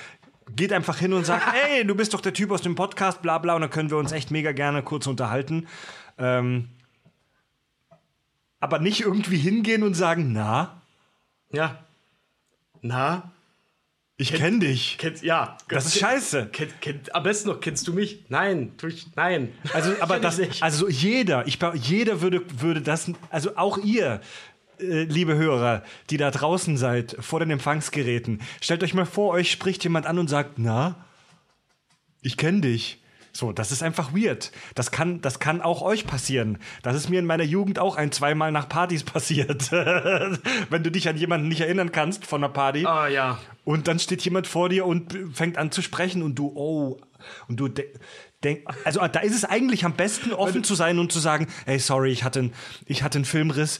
Geht 0.55 0.73
einfach 0.73 0.97
hin 0.97 1.13
und 1.13 1.25
sagt, 1.25 1.43
hey, 1.53 1.85
du 1.85 1.95
bist 1.95 2.13
doch 2.13 2.21
der 2.21 2.33
Typ 2.33 2.51
aus 2.51 2.61
dem 2.61 2.75
Podcast, 2.75 3.21
bla 3.21 3.37
bla, 3.37 3.55
und 3.55 3.61
dann 3.61 3.69
können 3.69 3.89
wir 3.89 3.97
uns 3.97 4.11
echt 4.11 4.31
mega 4.31 4.51
gerne 4.51 4.83
kurz 4.83 5.07
unterhalten. 5.07 5.67
Ähm, 6.17 6.69
aber 8.59 8.79
nicht 8.79 9.01
irgendwie 9.01 9.37
hingehen 9.37 9.83
und 9.83 9.95
sagen, 9.95 10.31
na, 10.33 10.81
Ja. 11.51 11.83
Na? 12.81 13.31
Ich 14.21 14.33
kenn 14.33 14.59
dich. 14.59 14.97
Kennt, 14.97 15.23
ja. 15.23 15.57
Das 15.67 15.85
ist 15.87 15.99
scheiße. 15.99 16.49
Kennt, 16.51 16.79
kennt, 16.81 17.15
am 17.15 17.23
besten 17.23 17.49
noch, 17.49 17.59
kennst 17.59 17.87
du 17.87 17.93
mich? 17.93 18.23
Nein, 18.29 18.73
tu 18.77 18.87
ich, 18.87 19.07
nein. 19.15 19.49
Also, 19.73 19.93
aber 19.99 20.19
Kenn 20.19 20.23
das, 20.23 20.61
also 20.61 20.87
jeder, 20.87 21.47
ich 21.47 21.57
jeder 21.73 22.21
würde, 22.21 22.43
würde 22.61 22.81
das, 22.81 23.11
also 23.29 23.57
auch 23.57 23.77
ihr, 23.79 24.21
äh, 24.79 25.03
liebe 25.03 25.35
Hörer, 25.35 25.83
die 26.09 26.17
da 26.17 26.29
draußen 26.29 26.77
seid, 26.77 27.17
vor 27.19 27.39
den 27.39 27.49
Empfangsgeräten, 27.49 28.41
stellt 28.61 28.83
euch 28.83 28.93
mal 28.93 29.05
vor, 29.05 29.31
euch 29.31 29.51
spricht 29.51 29.83
jemand 29.83 30.05
an 30.05 30.19
und 30.19 30.29
sagt, 30.29 30.59
na, 30.59 31.03
ich 32.21 32.37
kenne 32.37 32.61
dich. 32.61 33.00
So, 33.33 33.51
das 33.53 33.71
ist 33.71 33.81
einfach 33.81 34.13
weird. 34.13 34.51
Das 34.75 34.91
kann, 34.91 35.21
das 35.21 35.39
kann 35.39 35.61
auch 35.61 35.81
euch 35.81 36.05
passieren. 36.05 36.57
Das 36.83 36.95
ist 36.95 37.09
mir 37.09 37.19
in 37.19 37.25
meiner 37.25 37.43
Jugend 37.45 37.79
auch 37.79 37.95
ein, 37.95 38.11
zweimal 38.11 38.51
nach 38.51 38.67
Partys 38.67 39.03
passiert. 39.05 39.71
Wenn 39.71 40.83
du 40.83 40.91
dich 40.91 41.07
an 41.07 41.17
jemanden 41.17 41.47
nicht 41.47 41.61
erinnern 41.61 41.91
kannst 41.91 42.25
von 42.25 42.43
einer 42.43 42.51
Party. 42.51 42.85
Ah, 42.85 43.07
ja. 43.07 43.39
Und 43.63 43.87
dann 43.87 43.99
steht 43.99 44.21
jemand 44.23 44.47
vor 44.47 44.69
dir 44.69 44.85
und 44.85 45.15
fängt 45.33 45.57
an 45.57 45.71
zu 45.71 45.81
sprechen 45.81 46.23
und 46.23 46.35
du, 46.35 46.51
oh, 46.55 46.99
und 47.47 47.59
du 47.59 47.67
de 47.67 47.85
denk, 48.43 48.61
also 48.85 48.99
da 49.07 49.19
ist 49.19 49.35
es 49.35 49.45
eigentlich 49.45 49.85
am 49.85 49.93
besten, 49.93 50.33
offen 50.33 50.63
zu 50.63 50.73
sein 50.73 50.97
und 50.97 51.11
zu 51.11 51.19
sagen, 51.19 51.45
hey, 51.67 51.77
sorry, 51.77 52.11
ich 52.11 52.23
hatte, 52.23 52.39
einen- 52.39 52.53
ich 52.87 53.03
hatte 53.03 53.19
einen 53.19 53.25
Filmriss. 53.25 53.79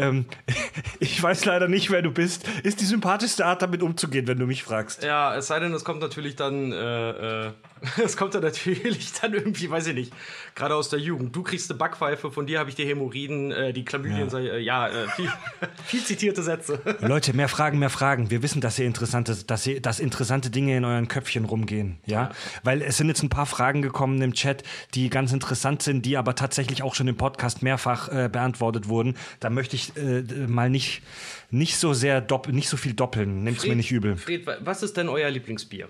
Ähm, 0.00 0.24
ich 1.00 1.22
weiß 1.22 1.44
leider 1.44 1.68
nicht, 1.68 1.90
wer 1.90 2.02
du 2.02 2.10
bist. 2.10 2.48
Ist 2.62 2.80
die 2.80 2.84
sympathischste 2.84 3.44
Art, 3.46 3.62
damit 3.62 3.82
umzugehen, 3.82 4.26
wenn 4.26 4.38
du 4.38 4.46
mich 4.46 4.62
fragst. 4.62 5.02
Ja, 5.02 5.36
es 5.36 5.46
sei 5.46 5.60
denn, 5.60 5.72
es 5.74 5.84
kommt 5.84 6.00
natürlich 6.00 6.36
dann, 6.36 6.72
äh, 6.72 7.46
äh, 7.46 7.52
es 8.04 8.16
kommt 8.16 8.34
dann 8.34 8.42
natürlich 8.42 9.12
dann 9.20 9.34
irgendwie, 9.34 9.70
weiß 9.70 9.86
ich 9.88 9.94
nicht, 9.94 10.12
gerade 10.54 10.74
aus 10.74 10.88
der 10.88 10.98
Jugend. 10.98 11.34
Du 11.34 11.42
kriegst 11.42 11.70
eine 11.70 11.78
Backpfeife, 11.78 12.30
von 12.30 12.46
dir 12.46 12.58
habe 12.58 12.68
ich 12.70 12.76
die 12.76 12.84
Hämorrhoiden, 12.84 13.52
äh, 13.52 13.72
die 13.72 13.84
Chlamydien, 13.84 14.30
sei- 14.30 14.48
äh, 14.48 14.58
ja, 14.60 14.88
äh, 14.88 15.08
viel, 15.08 15.30
viel 15.84 16.04
zitierte 16.04 16.42
Sätze. 16.42 16.80
Leute, 17.00 17.32
mehr 17.34 17.48
Fragen, 17.48 17.78
mehr 17.78 17.90
Fragen. 17.90 18.30
Wir 18.30 18.42
wissen, 18.42 18.60
dass 18.60 18.78
ihr 18.78 18.86
interessante, 18.86 19.36
dass 19.46 19.66
ihr, 19.66 19.80
dass 19.80 20.00
interessante 20.00 20.50
Dinge 20.50 20.76
in 20.76 20.84
euren 20.84 21.08
Köpfchen 21.08 21.44
rumgehen, 21.44 21.98
ja? 22.06 22.30
Weil 22.62 22.82
es 22.82 22.96
sind 22.96 23.08
jetzt 23.08 23.22
ein 23.22 23.28
paar 23.28 23.46
Fragen 23.46 23.82
gekommen 23.82 24.20
im 24.22 24.34
Chat, 24.34 24.62
die 24.94 25.10
ganz 25.10 25.32
interessant 25.32 25.82
sind, 25.82 26.04
die 26.06 26.16
aber 26.16 26.34
tatsächlich 26.34 26.82
auch 26.82 26.94
schon 26.94 27.08
im 27.08 27.16
Podcast 27.16 27.62
mehrfach 27.62 28.08
äh, 28.08 28.28
beantwortet 28.30 28.88
wurden. 28.88 29.16
Da 29.40 29.50
möchte 29.50 29.76
ich 29.76 29.89
äh, 29.96 30.22
mal 30.46 30.70
nicht, 30.70 31.02
nicht 31.50 31.76
so 31.76 31.92
sehr 31.92 32.26
nicht 32.48 32.68
so 32.68 32.76
viel 32.76 32.94
doppeln. 32.94 33.42
Nehmt's 33.44 33.66
mir 33.66 33.76
nicht 33.76 33.90
übel. 33.90 34.16
Fred, 34.16 34.46
wa- 34.46 34.58
was 34.60 34.82
ist 34.82 34.96
denn 34.96 35.08
euer 35.08 35.30
Lieblingsbier? 35.30 35.88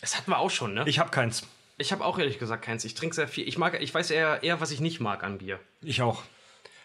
Das 0.00 0.16
hatten 0.16 0.30
wir 0.30 0.38
auch 0.38 0.50
schon, 0.50 0.74
ne? 0.74 0.84
Ich 0.86 0.98
habe 0.98 1.10
keins. 1.10 1.46
Ich 1.78 1.90
habe 1.92 2.04
auch 2.04 2.18
ehrlich 2.18 2.38
gesagt 2.38 2.64
keins. 2.64 2.84
Ich 2.84 2.94
trinke 2.94 3.14
sehr 3.16 3.26
viel. 3.28 3.48
Ich 3.48 3.58
mag, 3.58 3.80
ich 3.80 3.92
weiß 3.92 4.10
eher, 4.10 4.42
eher, 4.42 4.60
was 4.60 4.70
ich 4.70 4.80
nicht 4.80 5.00
mag 5.00 5.24
an 5.24 5.38
Bier. 5.38 5.58
Ich 5.82 6.02
auch. 6.02 6.22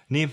Nee, 0.08 0.30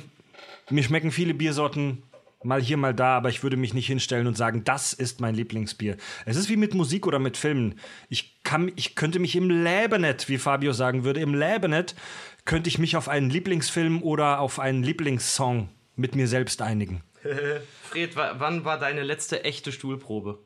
mir 0.71 0.83
schmecken 0.83 1.11
viele 1.11 1.35
Biersorten 1.35 2.03
mal 2.43 2.63
hier, 2.63 2.77
mal 2.77 2.95
da, 2.95 3.17
aber 3.17 3.29
ich 3.29 3.43
würde 3.43 3.57
mich 3.57 3.75
nicht 3.75 3.87
hinstellen 3.89 4.27
und 4.29 4.37
sagen, 4.37 4.63
das 4.63 4.93
ist 4.93 5.21
mein 5.21 5.35
Lieblingsbier. 5.35 5.97
Es 6.27 6.37
ist 6.37 6.49
wie 6.49 6.57
mit 6.57 6.75
Musik 6.75 7.07
oder 7.07 7.19
mit 7.19 7.37
Filmen. 7.37 7.75
Ich, 8.09 8.41
kann, 8.45 8.71
ich 8.77 8.95
könnte 8.95 9.19
mich 9.19 9.35
im 9.35 9.51
Leben 9.65 10.03
nicht, 10.03 10.29
wie 10.29 10.39
Fabio 10.39 10.73
sagen 10.73 11.03
würde, 11.03 11.21
im 11.21 11.35
Leben 11.35 11.73
nicht, 11.73 11.97
könnte 12.45 12.69
ich 12.69 12.79
mich 12.79 12.97
auf 12.97 13.09
einen 13.09 13.31
Lieblingsfilm 13.31 14.01
oder 14.03 14.39
auf 14.39 14.61
einen 14.61 14.85
Lieblingssong 14.85 15.69
mit 15.97 16.15
mir 16.15 16.29
selbst 16.29 16.63
einigen. 16.63 17.03
Fred, 17.83 18.15
wann 18.17 18.65
war 18.65 18.79
deine 18.79 19.03
letzte 19.03 19.45
echte 19.45 19.73
Stuhlprobe? 19.73 20.39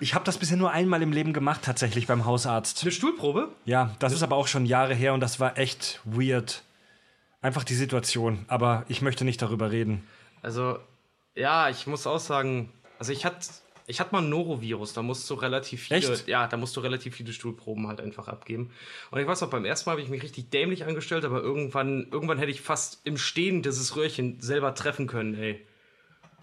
Ich 0.00 0.14
habe 0.14 0.24
das 0.24 0.38
bisher 0.38 0.56
nur 0.56 0.70
einmal 0.70 1.02
im 1.02 1.12
Leben 1.12 1.32
gemacht, 1.32 1.62
tatsächlich 1.62 2.06
beim 2.06 2.24
Hausarzt. 2.24 2.82
Eine 2.82 2.92
Stuhlprobe? 2.92 3.48
Ja, 3.64 3.94
das 4.00 4.12
ist 4.12 4.22
aber 4.22 4.36
auch 4.36 4.48
schon 4.48 4.66
Jahre 4.66 4.94
her 4.94 5.14
und 5.14 5.20
das 5.20 5.40
war 5.40 5.56
echt 5.56 6.00
weird. 6.04 6.62
Einfach 7.40 7.64
die 7.64 7.74
Situation, 7.74 8.44
aber 8.48 8.84
ich 8.88 9.02
möchte 9.02 9.24
nicht 9.24 9.40
darüber 9.40 9.70
reden. 9.70 10.06
Also, 10.42 10.78
ja, 11.34 11.68
ich 11.68 11.86
muss 11.86 12.06
auch 12.06 12.18
sagen, 12.18 12.72
also 12.98 13.12
ich 13.12 13.24
hatte 13.24 13.46
ich 13.86 14.00
hatte 14.00 14.12
mal 14.12 14.22
ein 14.22 14.28
Norovirus, 14.28 14.94
da 14.94 15.02
musst 15.02 15.28
du 15.28 15.34
relativ 15.34 15.82
viele, 15.82 16.12
Echt? 16.12 16.28
ja, 16.28 16.46
da 16.46 16.56
musst 16.56 16.76
du 16.76 16.80
relativ 16.80 17.16
viele 17.16 17.32
Stuhlproben 17.32 17.86
halt 17.86 18.00
einfach 18.00 18.28
abgeben. 18.28 18.70
Und 19.10 19.20
ich 19.20 19.26
weiß 19.26 19.42
noch, 19.42 19.50
beim 19.50 19.64
ersten 19.64 19.88
Mal 19.88 19.92
habe 19.92 20.02
ich 20.02 20.08
mich 20.08 20.22
richtig 20.22 20.50
dämlich 20.50 20.86
angestellt, 20.86 21.24
aber 21.24 21.42
irgendwann, 21.42 22.08
irgendwann 22.10 22.38
hätte 22.38 22.50
ich 22.50 22.62
fast 22.62 23.00
im 23.04 23.18
Stehen 23.18 23.62
dieses 23.62 23.94
Röhrchen 23.96 24.40
selber 24.40 24.74
treffen 24.74 25.06
können, 25.06 25.34
ey. 25.34 25.66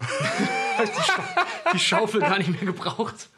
die, 0.00 1.02
Scha 1.02 1.46
die 1.74 1.78
Schaufel 1.78 2.20
gar 2.20 2.38
nicht 2.38 2.50
mehr 2.50 2.64
gebraucht. 2.64 3.28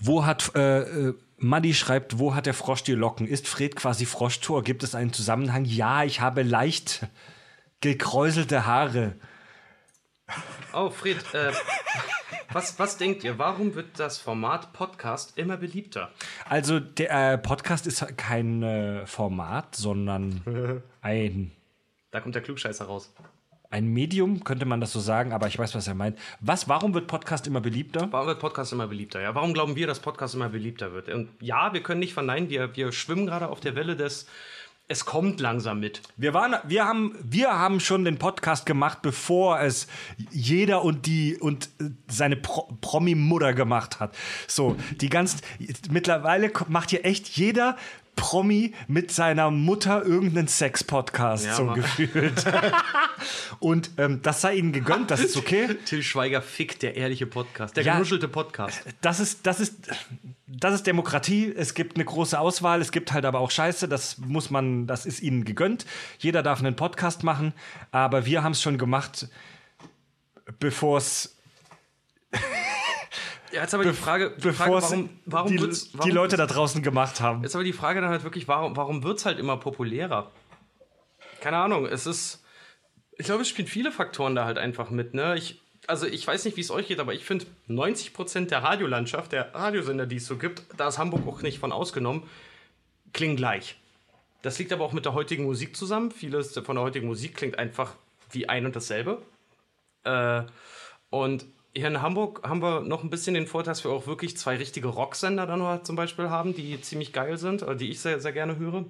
Wo 0.00 0.24
hat, 0.24 0.54
äh, 0.54 0.80
äh, 0.80 1.14
Maddi 1.38 1.74
schreibt, 1.74 2.18
wo 2.18 2.34
hat 2.34 2.46
der 2.46 2.54
Frosch 2.54 2.82
die 2.82 2.92
Locken? 2.92 3.26
Ist 3.26 3.46
Fred 3.48 3.76
quasi 3.76 4.06
Froschtor? 4.06 4.62
Gibt 4.62 4.82
es 4.82 4.94
einen 4.94 5.12
Zusammenhang? 5.12 5.64
Ja, 5.64 6.04
ich 6.04 6.20
habe 6.20 6.42
leicht 6.42 7.06
gekräuselte 7.80 8.66
Haare. 8.66 9.14
Oh, 10.72 10.90
Fred, 10.90 11.18
äh, 11.34 11.52
was, 12.52 12.78
was 12.78 12.96
denkt 12.96 13.24
ihr? 13.24 13.38
Warum 13.38 13.74
wird 13.74 13.98
das 13.98 14.18
Format 14.18 14.72
Podcast 14.72 15.36
immer 15.36 15.56
beliebter? 15.56 16.10
Also, 16.48 16.80
der 16.80 17.32
äh, 17.34 17.38
Podcast 17.38 17.86
ist 17.86 18.16
kein 18.16 18.62
äh, 18.62 19.06
Format, 19.06 19.74
sondern 19.76 20.82
ein, 21.02 21.52
Da 22.10 22.20
kommt 22.20 22.34
der 22.34 22.42
Klugscheißer 22.42 22.84
raus. 22.86 23.12
ein 23.70 23.86
Medium, 23.86 24.44
könnte 24.44 24.66
man 24.66 24.80
das 24.80 24.92
so 24.92 25.00
sagen, 25.00 25.32
aber 25.32 25.46
ich 25.46 25.58
weiß, 25.58 25.74
was 25.74 25.86
er 25.88 25.94
meint. 25.94 26.18
Was, 26.40 26.68
warum 26.68 26.92
wird 26.94 27.06
Podcast 27.06 27.46
immer 27.46 27.60
beliebter? 27.60 28.08
Warum 28.10 28.26
wird 28.26 28.38
Podcast 28.38 28.72
immer 28.72 28.86
beliebter? 28.86 29.20
Ja, 29.20 29.34
warum 29.34 29.54
glauben 29.54 29.76
wir, 29.76 29.86
dass 29.86 30.00
Podcast 30.00 30.34
immer 30.34 30.50
beliebter 30.50 30.92
wird? 30.92 31.08
Und 31.08 31.30
ja, 31.40 31.72
wir 31.72 31.82
können 31.82 32.00
nicht 32.00 32.12
verneinen, 32.14 32.50
wir, 32.50 32.76
wir 32.76 32.92
schwimmen 32.92 33.26
gerade 33.26 33.48
auf 33.48 33.60
der 33.60 33.74
Welle 33.74 33.96
des 33.96 34.26
es 34.92 35.06
kommt 35.06 35.40
langsam 35.40 35.80
mit. 35.80 36.02
Wir, 36.16 36.34
waren, 36.34 36.54
wir, 36.64 36.84
haben, 36.84 37.16
wir 37.22 37.58
haben 37.58 37.80
schon 37.80 38.04
den 38.04 38.18
Podcast 38.18 38.66
gemacht, 38.66 38.98
bevor 39.00 39.60
es 39.60 39.88
jeder 40.30 40.82
und 40.84 41.06
die 41.06 41.36
und 41.38 41.70
äh, 41.80 41.86
seine 42.08 42.36
Pro 42.36 42.68
Promi-Mutter 42.80 43.54
gemacht 43.54 44.00
hat. 44.00 44.14
So, 44.46 44.76
die 45.00 45.08
ganz. 45.08 45.38
Mittlerweile 45.90 46.52
macht 46.68 46.90
hier 46.90 47.04
echt 47.04 47.26
jeder 47.28 47.76
Promi 48.16 48.74
mit 48.88 49.10
seiner 49.10 49.50
Mutter 49.50 50.04
irgendeinen 50.04 50.46
Sex-Podcast, 50.48 51.46
Ja, 51.46 51.54
so 51.54 51.64
Mann. 51.64 51.76
gefühlt. 51.76 52.44
und 53.58 53.90
ähm, 53.98 54.20
das 54.22 54.40
sei 54.42 54.54
ihnen 54.56 54.72
gegönnt, 54.72 55.10
das 55.10 55.20
ist 55.20 55.36
okay. 55.36 55.74
Till 55.86 56.02
Schweiger 56.02 56.42
fickt, 56.42 56.82
der 56.82 56.96
ehrliche 56.96 57.26
Podcast, 57.26 57.76
der 57.76 57.84
Ja. 57.84 57.94
genuschelte 57.94 58.28
Podcast. 58.28 58.82
Das 59.00 59.18
ist, 59.18 59.46
das 59.46 59.60
ist, 59.60 59.76
das 60.46 60.74
ist 60.74 60.86
Demokratie. 60.86 61.52
Es 61.56 61.74
gibt 61.74 61.96
eine 61.96 62.04
große 62.04 62.38
Auswahl. 62.38 62.80
Es 62.80 62.92
gibt 62.92 63.12
halt 63.12 63.24
aber 63.24 63.40
auch 63.40 63.50
Scheiße. 63.50 63.88
Das 63.88 64.18
muss 64.18 64.50
man, 64.50 64.86
das 64.86 65.06
ist 65.06 65.20
ihnen 65.22 65.44
gegönnt. 65.44 65.86
Jeder 66.18 66.42
darf 66.42 66.58
einen 66.60 66.76
Podcast 66.76 67.22
machen. 67.24 67.54
Aber 67.92 68.26
wir 68.26 68.42
haben 68.44 68.52
es 68.52 68.60
schon 68.62 68.76
gemacht, 68.78 69.28
bevor 70.60 70.98
es, 70.98 71.36
jetzt 73.52 73.74
aber 73.74 73.84
die 73.84 73.92
Frage, 73.92 74.34
die 74.36 74.52
Frage 74.52 74.70
bevor 74.70 74.78
es 74.78 74.90
warum, 74.90 75.10
warum 75.26 75.56
die, 75.56 75.60
warum 75.60 76.08
die 76.08 76.10
Leute 76.10 76.36
da 76.36 76.46
draußen 76.46 76.82
gemacht 76.82 77.20
haben. 77.20 77.42
Jetzt 77.42 77.54
aber 77.54 77.64
die 77.64 77.72
Frage 77.72 78.00
dann 78.00 78.10
halt 78.10 78.24
wirklich, 78.24 78.48
warum, 78.48 78.76
warum 78.76 79.02
wird 79.02 79.18
es 79.18 79.26
halt 79.26 79.38
immer 79.38 79.56
populärer? 79.56 80.30
Keine 81.40 81.58
Ahnung, 81.58 81.86
es 81.86 82.06
ist. 82.06 82.44
Ich 83.18 83.26
glaube, 83.26 83.42
es 83.42 83.48
spielen 83.48 83.68
viele 83.68 83.92
Faktoren 83.92 84.34
da 84.34 84.44
halt 84.46 84.58
einfach 84.58 84.90
mit, 84.90 85.14
ne? 85.14 85.36
Ich, 85.36 85.60
also 85.86 86.06
ich 86.06 86.26
weiß 86.26 86.44
nicht, 86.44 86.56
wie 86.56 86.62
es 86.62 86.70
euch 86.70 86.88
geht, 86.88 86.98
aber 86.98 87.14
ich 87.14 87.24
finde 87.24 87.46
90% 87.68 88.46
der 88.46 88.62
Radiolandschaft, 88.62 89.32
der 89.32 89.54
Radiosender, 89.54 90.06
die 90.06 90.16
es 90.16 90.26
so 90.26 90.38
gibt, 90.38 90.62
da 90.76 90.88
ist 90.88 90.98
Hamburg 90.98 91.26
auch 91.26 91.42
nicht 91.42 91.58
von 91.58 91.72
ausgenommen, 91.72 92.22
klingen 93.12 93.36
gleich. 93.36 93.76
Das 94.42 94.58
liegt 94.58 94.72
aber 94.72 94.84
auch 94.84 94.92
mit 94.92 95.04
der 95.04 95.14
heutigen 95.14 95.44
Musik 95.44 95.76
zusammen. 95.76 96.10
Vieles 96.10 96.58
von 96.58 96.76
der 96.76 96.84
heutigen 96.84 97.06
Musik 97.06 97.36
klingt 97.36 97.58
einfach 97.58 97.94
wie 98.30 98.48
ein 98.48 98.66
und 98.66 98.74
dasselbe. 98.74 99.22
Äh, 100.04 100.42
und 101.10 101.44
hier 101.74 101.88
in 101.88 102.02
Hamburg 102.02 102.46
haben 102.46 102.60
wir 102.60 102.80
noch 102.80 103.02
ein 103.02 103.10
bisschen 103.10 103.34
den 103.34 103.46
Vorteil, 103.46 103.72
dass 103.72 103.84
wir 103.84 103.90
auch 103.90 104.06
wirklich 104.06 104.36
zwei 104.36 104.56
richtige 104.56 104.88
Rocksender 104.88 105.46
dann 105.46 105.60
noch 105.60 105.82
zum 105.82 105.96
Beispiel 105.96 106.28
haben, 106.28 106.54
die 106.54 106.80
ziemlich 106.80 107.12
geil 107.12 107.38
sind, 107.38 107.62
oder 107.62 107.74
die 107.74 107.90
ich 107.90 108.00
sehr, 108.00 108.20
sehr 108.20 108.32
gerne 108.32 108.58
höre. 108.58 108.84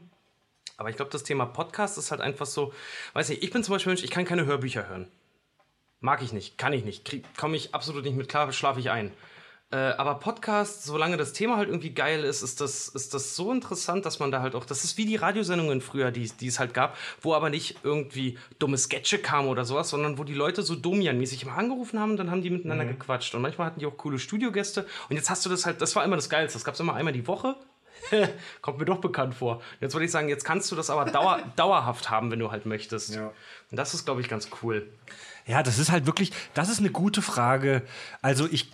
Aber 0.77 0.91
ich 0.91 0.97
glaube, 0.97 1.13
das 1.13 1.23
Thema 1.23 1.47
Podcast 1.47 1.97
ist 1.97 2.11
halt 2.11 2.21
einfach 2.21 2.47
so, 2.47 2.73
weiß 3.13 3.29
nicht, 3.29 3.43
ich 3.43 3.51
bin 3.51 3.63
zum 3.63 3.75
Beispiel 3.75 3.91
Mensch, 3.91 4.03
ich 4.03 4.11
kann 4.11 4.25
keine 4.25 4.47
Hörbücher 4.47 4.89
hören. 4.89 5.07
Mag 6.01 6.23
ich 6.23 6.33
nicht, 6.33 6.59
kann 6.59 6.73
ich 6.73 6.85
nicht, 6.85 7.09
komme 7.37 7.57
ich 7.57 7.75
absolut 7.75 8.05
nicht 8.05 8.17
mit 8.17 8.29
klar, 8.29 8.53
schlafe 8.53 8.81
ich 8.81 8.91
ein. 8.91 9.13
Äh, 9.73 9.77
aber 9.77 10.17
Podcast, 10.17 10.85
solange 10.85 11.17
das 11.17 11.33
Thema 11.33 11.57
halt 11.57 11.69
irgendwie 11.69 11.95
geil 11.95 12.25
ist, 12.25 12.43
ist 12.43 12.61
das, 12.61 12.89
ist 12.89 13.15
das 13.15 13.35
so 13.35 13.51
interessant, 13.51 14.05
dass 14.05 14.19
man 14.19 14.31
da 14.31 14.43
halt 14.43 14.55
auch, 14.55 14.67
das 14.67 14.85
ist 14.85 14.99
wie 14.99 15.07
die 15.07 15.17
Radiosendungen 15.17 15.81
früher, 15.81 16.11
die, 16.11 16.31
die 16.31 16.47
es 16.47 16.59
halt 16.59 16.75
gab, 16.75 16.97
wo 17.23 17.33
aber 17.33 17.49
nicht 17.49 17.79
irgendwie 17.83 18.39
dumme 18.59 18.77
Sketche 18.77 19.19
kamen 19.19 19.49
oder 19.49 19.65
sowas, 19.65 19.89
sondern 19.89 20.19
wo 20.19 20.25
die 20.25 20.35
Leute 20.35 20.63
so 20.63 20.75
Domian-mäßig 20.75 21.45
immer 21.45 21.57
angerufen 21.57 21.99
haben 21.99 22.11
und 22.11 22.17
dann 22.19 22.31
haben 22.31 22.43
die 22.43 22.51
miteinander 22.51 22.85
gequatscht. 22.85 23.35
Und 23.35 23.41
manchmal 23.41 23.69
hatten 23.69 23.81
die 23.81 23.87
auch 23.87 23.97
coole 23.97 24.19
Studiogäste. 24.19 24.87
Und 25.09 25.17
jetzt 25.17 25.31
hast 25.31 25.47
du 25.47 25.49
das 25.49 25.65
halt, 25.65 25.81
das 25.81 25.97
war 25.97 26.05
immer 26.05 26.17
das 26.17 26.29
Geilste. 26.29 26.59
Das 26.59 26.65
gab 26.65 26.75
es 26.75 26.81
immer 26.81 26.95
einmal 26.95 27.15
die 27.15 27.27
Woche. 27.27 27.57
Kommt 28.61 28.79
mir 28.79 28.85
doch 28.85 29.01
bekannt 29.01 29.35
vor. 29.35 29.63
Jetzt 29.81 29.95
würde 29.95 30.05
ich 30.05 30.11
sagen, 30.11 30.29
jetzt 30.29 30.45
kannst 30.45 30.71
du 30.71 30.77
das 30.77 30.91
aber 30.91 31.07
dauer, 31.07 31.41
dauerhaft 31.57 32.11
haben, 32.11 32.31
wenn 32.31 32.39
du 32.39 32.51
halt 32.51 32.67
möchtest. 32.67 33.17
Und 33.17 33.31
das 33.71 33.95
ist, 33.95 34.05
glaube 34.05 34.21
ich, 34.21 34.29
ganz 34.29 34.51
cool. 34.63 34.87
Ja, 35.47 35.63
das 35.63 35.79
ist 35.79 35.91
halt 35.91 36.07
wirklich, 36.07 36.33
das 36.55 36.69
ist 36.69 36.79
eine 36.81 36.91
gute 36.91 37.23
Frage. 37.23 37.83
Also 38.21 38.47
ich, 38.51 38.71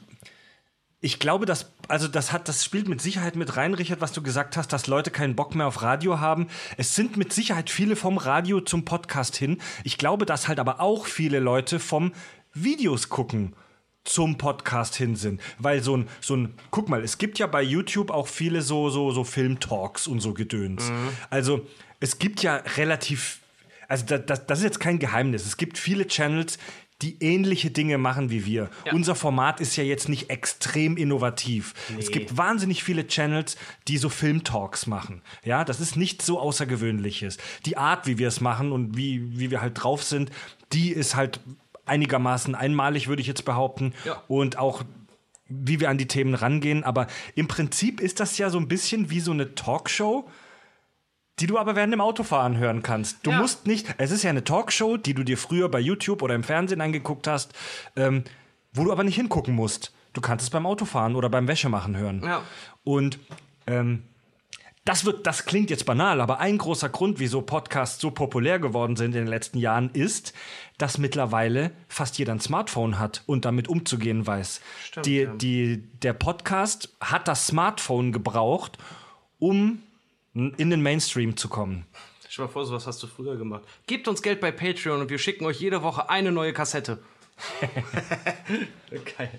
ich 1.01 1.21
glaube, 1.21 1.47
dass, 1.47 1.73
also 1.87 2.09
das 2.09 2.33
hat, 2.33 2.49
das 2.49 2.65
spielt 2.65 2.89
mit 2.89 3.01
Sicherheit 3.01 3.37
mit 3.37 3.57
rein, 3.57 3.75
Richard, 3.75 4.01
was 4.01 4.13
du 4.13 4.23
gesagt 4.23 4.57
hast, 4.57 4.73
dass 4.73 4.89
Leute 4.89 5.11
keinen 5.11 5.37
Bock 5.37 5.55
mehr 5.55 5.69
auf 5.69 5.83
Radio 5.83 6.19
haben. 6.19 6.49
Es 6.77 6.97
sind 6.97 7.17
mit 7.17 7.33
Sicherheit 7.33 7.71
viele 7.71 7.95
vom 7.95 8.19
Radio 8.19 8.61
zum 8.61 8.85
Podcast 8.85 9.37
hin. 9.37 9.59
Ich 9.85 9.97
glaube, 9.97 10.27
dass 10.27 10.49
halt 10.49 10.59
aber 10.59 10.81
auch 10.81 11.07
viele 11.07 11.39
Leute 11.39 11.79
vom 11.79 12.13
Videos 12.53 13.09
gucken 13.09 13.55
zum 14.03 14.39
Podcast 14.39 14.97
hin 14.97 15.15
sind. 15.15 15.41
Weil 15.59 15.83
so 15.83 15.97
ein, 15.97 16.09
so 16.21 16.35
ein, 16.35 16.55
guck 16.73 16.89
mal, 16.89 17.05
es 17.05 17.19
gibt 17.19 17.39
ja 17.39 17.47
bei 17.47 17.63
YouTube 17.63 18.11
auch 18.11 18.27
viele 18.27 18.63
so, 18.63 18.91
so, 18.91 19.13
so 19.13 19.23
Filmtalks 19.23 20.09
und 20.09 20.21
so 20.21 20.35
Gedöns. 20.35 20.91
Also 21.31 21.67
es 22.01 22.19
gibt 22.19 22.43
ja 22.43 22.57
relativ, 22.77 23.41
also 23.87 24.05
da, 24.07 24.19
das, 24.19 24.47
das 24.47 24.59
ist 24.59 24.65
jetzt 24.65 24.81
kein 24.81 24.99
Geheimnis. 24.99 25.47
Es 25.47 25.57
gibt 25.59 25.79
viele 25.79 26.09
Channels, 26.09 26.59
die 27.03 27.23
ähnliche 27.23 27.71
Dinge 27.71 27.97
machen 27.97 28.31
wie 28.31 28.45
wir. 28.45 28.71
Ja. 28.85 28.93
Unser 28.93 29.15
Format 29.15 29.61
ist 29.61 29.77
ja 29.77 29.85
jetzt 29.85 30.09
nicht 30.09 30.31
extrem 30.31 30.97
innovativ. 30.97 31.75
Es 31.97 32.11
gibt 32.11 32.37
wahnsinnig 32.37 32.83
viele 32.83 33.07
Channels, 33.07 33.57
die 33.87 33.99
so 33.99 34.09
Filmtalks 34.09 34.87
machen. 34.87 35.23
Ja, 35.45 35.65
das 35.65 35.81
ist 35.81 35.97
nichts 35.97 36.27
so 36.27 36.41
Außergewöhnliches. 36.41 37.39
Die 37.67 37.77
Art, 37.77 38.07
wie 38.07 38.19
wir 38.19 38.27
es 38.27 38.41
machen 38.41 38.73
und 38.73 38.97
wie, 38.97 39.39
wie 39.39 39.51
wir 39.53 39.61
halt 39.61 39.83
drauf 39.83 40.03
sind, 40.03 40.31
die 40.73 40.91
ist 40.91 41.15
halt 41.15 41.41
einigermaßen 41.87 42.55
einmalig, 42.55 43.07
würde 43.07 43.23
ich 43.23 43.29
jetzt 43.29 43.45
behaupten. 43.45 43.95
Ja. 44.05 44.23
Und 44.27 44.59
auch 44.59 44.83
wie 45.49 45.81
wir 45.81 45.91
an 45.91 45.99
die 45.99 46.09
Themen 46.09 46.35
rangehen. 46.35 46.85
Aber 46.85 47.07
im 47.35 47.49
Prinzip 47.49 48.01
ist 48.01 48.21
das 48.21 48.39
ja 48.39 48.51
so 48.51 48.59
ein 48.59 48.69
bisschen 48.69 49.09
wie 49.09 49.21
so 49.21 49.31
eine 49.31 49.55
Talkshow, 49.55 50.29
die 51.41 51.47
du 51.47 51.59
aber 51.59 51.77
während 51.77 51.93
dem 51.93 52.01
Autofahren 52.01 52.57
hören 52.59 52.83
kannst. 52.83 53.19
Du 53.25 53.31
Ja. 53.31 53.39
musst 53.41 53.67
nicht, 53.67 53.95
es 53.99 54.11
ist 54.11 54.23
ja 54.23 54.31
eine 54.31 54.45
Talkshow, 54.45 54.97
die 54.97 55.15
du 55.15 55.23
dir 55.25 55.39
früher 55.39 55.69
bei 55.69 55.81
YouTube 55.81 56.23
oder 56.23 56.35
im 56.35 56.43
Fernsehen 56.45 56.81
angeguckt 56.81 57.27
hast, 57.27 57.53
ähm, 57.97 58.25
wo 58.73 58.85
du 58.85 58.93
aber 58.93 59.05
nicht 59.05 59.17
hingucken 59.17 59.55
musst. 59.55 59.93
Du 60.13 60.21
kannst 60.21 60.43
es 60.43 60.51
beim 60.51 60.67
Autofahren 60.67 61.15
oder 61.17 61.29
beim 61.29 61.47
Wäschemachen 61.49 61.97
hören. 61.97 62.23
Ja. 62.25 62.43
Und 62.85 63.19
ähm, 63.67 64.03
das, 64.85 65.05
wird, 65.05 65.27
das 65.27 65.45
klingt 65.45 65.69
jetzt 65.69 65.85
banal, 65.85 66.21
aber 66.23 66.39
ein 66.41 66.57
großer 66.57 66.89
Grund, 66.89 67.19
wieso 67.21 67.43
Podcasts 67.43 68.01
so 68.01 68.11
populär 68.11 68.59
geworden 68.59 68.97
sind 68.97 69.09
in 69.15 69.25
den 69.25 69.27
letzten 69.27 69.59
Jahren, 69.59 69.91
ist, 69.93 70.33
dass 70.79 70.97
mittlerweile 70.97 71.73
fast 71.89 72.17
jeder 72.19 72.33
ein 72.33 72.41
Smartphone 72.41 72.99
hat 72.99 73.23
und 73.27 73.45
damit 73.45 73.69
umzugehen 73.69 74.27
weiß. 74.27 74.61
Stimmt, 74.83 75.07
die, 75.07 75.17
ja. 75.19 75.33
die, 75.35 75.83
der 76.03 76.15
Podcast 76.15 76.97
hat 77.01 77.29
das 77.29 77.47
Smartphone 77.47 78.13
gebraucht, 78.13 78.79
um 79.39 79.83
in 80.39 80.71
den 80.71 80.83
Mainstream 80.83 81.37
zu 81.37 81.49
kommen. 81.49 81.87
Stell 82.29 82.45
dir 82.45 82.49
mal 82.49 82.53
vor, 82.53 82.67
sowas 82.67 82.87
hast 82.87 83.03
du 83.03 83.07
früher 83.07 83.37
gemacht. 83.37 83.63
Gebt 83.87 84.07
uns 84.09 84.23
Geld 84.23 84.41
bei 84.41 84.53
Patreon 84.53 85.01
und 85.01 85.11
wir 85.11 85.19
schicken 85.19 85.45
euch 85.45 85.61
jede 85.61 85.83
Woche 85.83 86.09
eine 86.11 86.33
neue 86.33 86.53
Kassette. 86.53 86.99
Geil. 89.17 89.31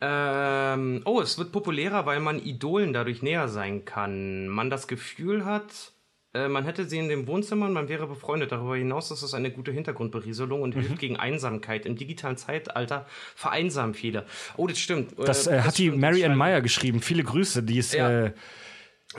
Ähm, 0.00 1.02
oh, 1.04 1.20
es 1.20 1.38
wird 1.38 1.52
populärer, 1.52 2.06
weil 2.06 2.20
man 2.20 2.44
Idolen 2.44 2.92
dadurch 2.92 3.22
näher 3.22 3.48
sein 3.48 3.84
kann. 3.84 4.48
Man 4.48 4.68
das 4.68 4.88
Gefühl 4.88 5.44
hat, 5.44 5.92
äh, 6.34 6.48
man 6.48 6.64
hätte 6.64 6.86
sie 6.86 6.98
in 6.98 7.08
dem 7.08 7.26
Wohnzimmer 7.26 7.66
und 7.66 7.72
man 7.72 7.88
wäre 7.88 8.06
befreundet. 8.06 8.52
Darüber 8.52 8.76
hinaus 8.76 9.10
ist 9.10 9.22
es 9.22 9.34
eine 9.34 9.50
gute 9.50 9.70
Hintergrundberieselung 9.70 10.62
und 10.62 10.74
mhm. 10.74 10.80
hilft 10.80 10.98
gegen 10.98 11.16
Einsamkeit. 11.16 11.86
Im 11.86 11.96
digitalen 11.96 12.36
Zeitalter 12.36 13.06
vereinsamen 13.36 13.94
viele. 13.94 14.26
Oh, 14.56 14.66
das 14.66 14.78
stimmt. 14.78 15.14
Das, 15.18 15.46
äh, 15.46 15.56
das 15.56 15.66
hat 15.66 15.78
die 15.78 15.90
Mary 15.90 16.24
Ann 16.24 16.36
Meyer 16.36 16.62
geschrieben. 16.62 17.00
Viele 17.00 17.22
Grüße. 17.22 17.62
Die 17.62 17.78
ist. 17.78 17.94
Ja. 17.94 18.26
Äh, 18.26 18.32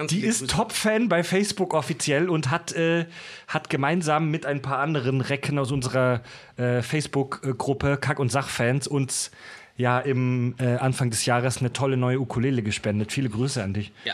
die 0.09 0.21
ist 0.21 0.49
Top-Fan 0.49 1.09
bei 1.09 1.23
Facebook 1.23 1.73
offiziell 1.73 2.29
und 2.29 2.49
hat, 2.49 2.73
äh, 2.73 3.05
hat 3.47 3.69
gemeinsam 3.69 4.31
mit 4.31 4.45
ein 4.45 4.61
paar 4.61 4.79
anderen 4.79 5.21
Recken 5.21 5.59
aus 5.59 5.71
unserer 5.71 6.21
äh, 6.57 6.81
Facebook-Gruppe 6.81 7.97
Kack- 7.97 8.19
und 8.19 8.31
Sachfans 8.31 8.87
uns 8.87 9.31
ja 9.77 9.99
im 9.99 10.55
äh, 10.59 10.75
Anfang 10.75 11.09
des 11.09 11.25
Jahres 11.25 11.59
eine 11.59 11.73
tolle 11.73 11.97
neue 11.97 12.19
Ukulele 12.19 12.63
gespendet. 12.63 13.11
Viele 13.11 13.29
Grüße 13.29 13.63
an 13.63 13.73
dich. 13.73 13.91
Ja. 14.05 14.13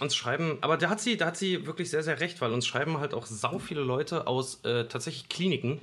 Uns 0.00 0.16
schreiben, 0.16 0.58
aber 0.62 0.76
da 0.76 0.90
hat 0.90 1.00
sie, 1.00 1.16
da 1.16 1.26
hat 1.26 1.36
sie 1.36 1.64
wirklich 1.64 1.88
sehr, 1.88 2.02
sehr 2.02 2.18
recht, 2.18 2.40
weil 2.40 2.52
uns 2.52 2.66
schreiben 2.66 2.98
halt 2.98 3.14
auch 3.14 3.24
sau 3.24 3.60
viele 3.60 3.82
Leute 3.82 4.26
aus 4.26 4.64
äh, 4.64 4.86
tatsächlich 4.88 5.28
Kliniken, 5.28 5.80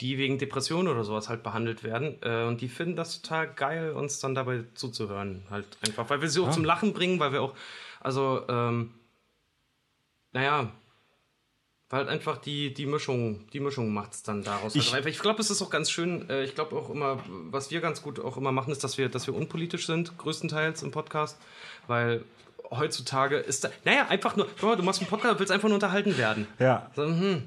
die 0.00 0.18
wegen 0.18 0.38
Depressionen 0.38 0.88
oder 0.88 1.04
sowas 1.04 1.28
halt 1.28 1.44
behandelt 1.44 1.84
werden. 1.84 2.16
Äh, 2.22 2.44
und 2.44 2.60
die 2.60 2.68
finden 2.68 2.96
das 2.96 3.22
total 3.22 3.46
geil, 3.54 3.92
uns 3.92 4.18
dann 4.18 4.34
dabei 4.34 4.64
zuzuhören. 4.74 5.44
Halt 5.50 5.66
einfach, 5.86 6.10
weil 6.10 6.20
wir 6.20 6.28
sie 6.28 6.40
auch 6.40 6.46
ja. 6.46 6.52
zum 6.52 6.64
Lachen 6.64 6.94
bringen, 6.94 7.20
weil 7.20 7.32
wir 7.32 7.42
auch 7.42 7.54
also, 8.04 8.42
ähm, 8.48 8.94
naja, 10.32 10.70
weil 11.90 12.00
halt 12.00 12.08
einfach 12.08 12.38
die, 12.38 12.74
die 12.74 12.86
Mischung, 12.86 13.46
die 13.52 13.60
Mischung 13.60 13.92
macht 13.92 14.12
es 14.14 14.22
dann 14.22 14.42
daraus. 14.42 14.74
Ich, 14.74 14.92
halt 14.92 15.06
ich 15.06 15.20
glaube, 15.20 15.40
es 15.40 15.50
ist 15.50 15.62
auch 15.62 15.70
ganz 15.70 15.90
schön, 15.90 16.28
äh, 16.28 16.44
ich 16.44 16.54
glaube 16.54 16.76
auch 16.76 16.90
immer, 16.90 17.22
was 17.26 17.70
wir 17.70 17.80
ganz 17.80 18.02
gut 18.02 18.20
auch 18.20 18.36
immer 18.36 18.52
machen, 18.52 18.72
ist, 18.72 18.84
dass 18.84 18.98
wir, 18.98 19.08
dass 19.08 19.26
wir 19.26 19.34
unpolitisch 19.34 19.86
sind, 19.86 20.18
größtenteils 20.18 20.82
im 20.82 20.90
Podcast, 20.90 21.38
weil 21.86 22.24
heutzutage 22.70 23.36
ist 23.36 23.64
da, 23.64 23.70
naja, 23.84 24.06
einfach 24.08 24.36
nur, 24.36 24.46
du 24.60 24.82
machst 24.82 25.00
einen 25.00 25.08
Podcast, 25.08 25.38
willst 25.38 25.52
einfach 25.52 25.68
nur 25.68 25.76
unterhalten 25.76 26.18
werden. 26.18 26.46
Ja. 26.58 26.90
So, 26.96 27.04
hm, 27.04 27.44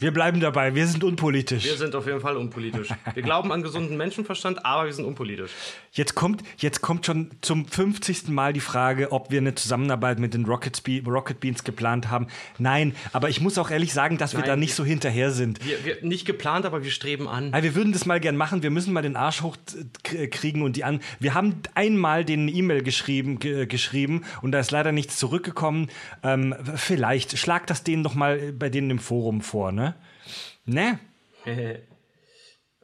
wir 0.00 0.12
bleiben 0.12 0.38
dabei, 0.38 0.76
wir 0.76 0.86
sind 0.86 1.02
unpolitisch. 1.02 1.64
Wir 1.64 1.76
sind 1.76 1.96
auf 1.96 2.06
jeden 2.06 2.20
Fall 2.20 2.36
unpolitisch. 2.36 2.88
Wir 3.14 3.22
glauben 3.24 3.50
an 3.50 3.62
gesunden 3.64 3.96
Menschenverstand, 3.96 4.64
aber 4.64 4.86
wir 4.86 4.92
sind 4.92 5.04
unpolitisch. 5.04 5.50
Jetzt 5.90 6.14
kommt, 6.14 6.44
jetzt 6.58 6.82
kommt 6.82 7.04
schon 7.04 7.32
zum 7.40 7.66
50. 7.66 8.28
Mal 8.28 8.52
die 8.52 8.60
Frage, 8.60 9.10
ob 9.10 9.32
wir 9.32 9.40
eine 9.40 9.56
Zusammenarbeit 9.56 10.20
mit 10.20 10.34
den 10.34 10.44
Rocket, 10.44 10.80
Rocket 11.04 11.40
Beans 11.40 11.64
geplant 11.64 12.10
haben. 12.10 12.28
Nein, 12.58 12.94
aber 13.12 13.28
ich 13.28 13.40
muss 13.40 13.58
auch 13.58 13.72
ehrlich 13.72 13.92
sagen, 13.92 14.18
dass 14.18 14.34
Nein, 14.34 14.44
wir 14.44 14.46
da 14.46 14.54
nicht 14.54 14.76
so 14.76 14.84
hinterher 14.84 15.32
sind. 15.32 15.66
Wir, 15.66 15.84
wir, 15.84 15.96
nicht 16.02 16.26
geplant, 16.26 16.64
aber 16.64 16.84
wir 16.84 16.92
streben 16.92 17.26
an. 17.26 17.52
wir 17.52 17.74
würden 17.74 17.92
das 17.92 18.06
mal 18.06 18.20
gern 18.20 18.36
machen. 18.36 18.62
Wir 18.62 18.70
müssen 18.70 18.92
mal 18.92 19.02
den 19.02 19.16
Arsch 19.16 19.42
hochkriegen 19.42 20.62
und 20.62 20.76
die 20.76 20.84
an. 20.84 21.00
Wir 21.18 21.34
haben 21.34 21.56
einmal 21.74 22.24
den 22.24 22.46
E-Mail 22.46 22.84
geschrieben, 22.84 23.40
geschrieben 23.40 24.22
und 24.42 24.52
da 24.52 24.60
ist 24.60 24.70
leider 24.70 24.92
nichts 24.92 25.16
zurückgekommen. 25.16 25.90
Ähm, 26.22 26.54
vielleicht 26.76 27.36
schlag 27.36 27.66
das 27.66 27.82
denen 27.82 28.04
doch 28.04 28.14
mal 28.14 28.52
bei 28.52 28.68
denen 28.68 28.90
im 28.90 29.00
Forum 29.00 29.40
vor, 29.40 29.72
ne? 29.72 29.87
Ne? 30.68 30.98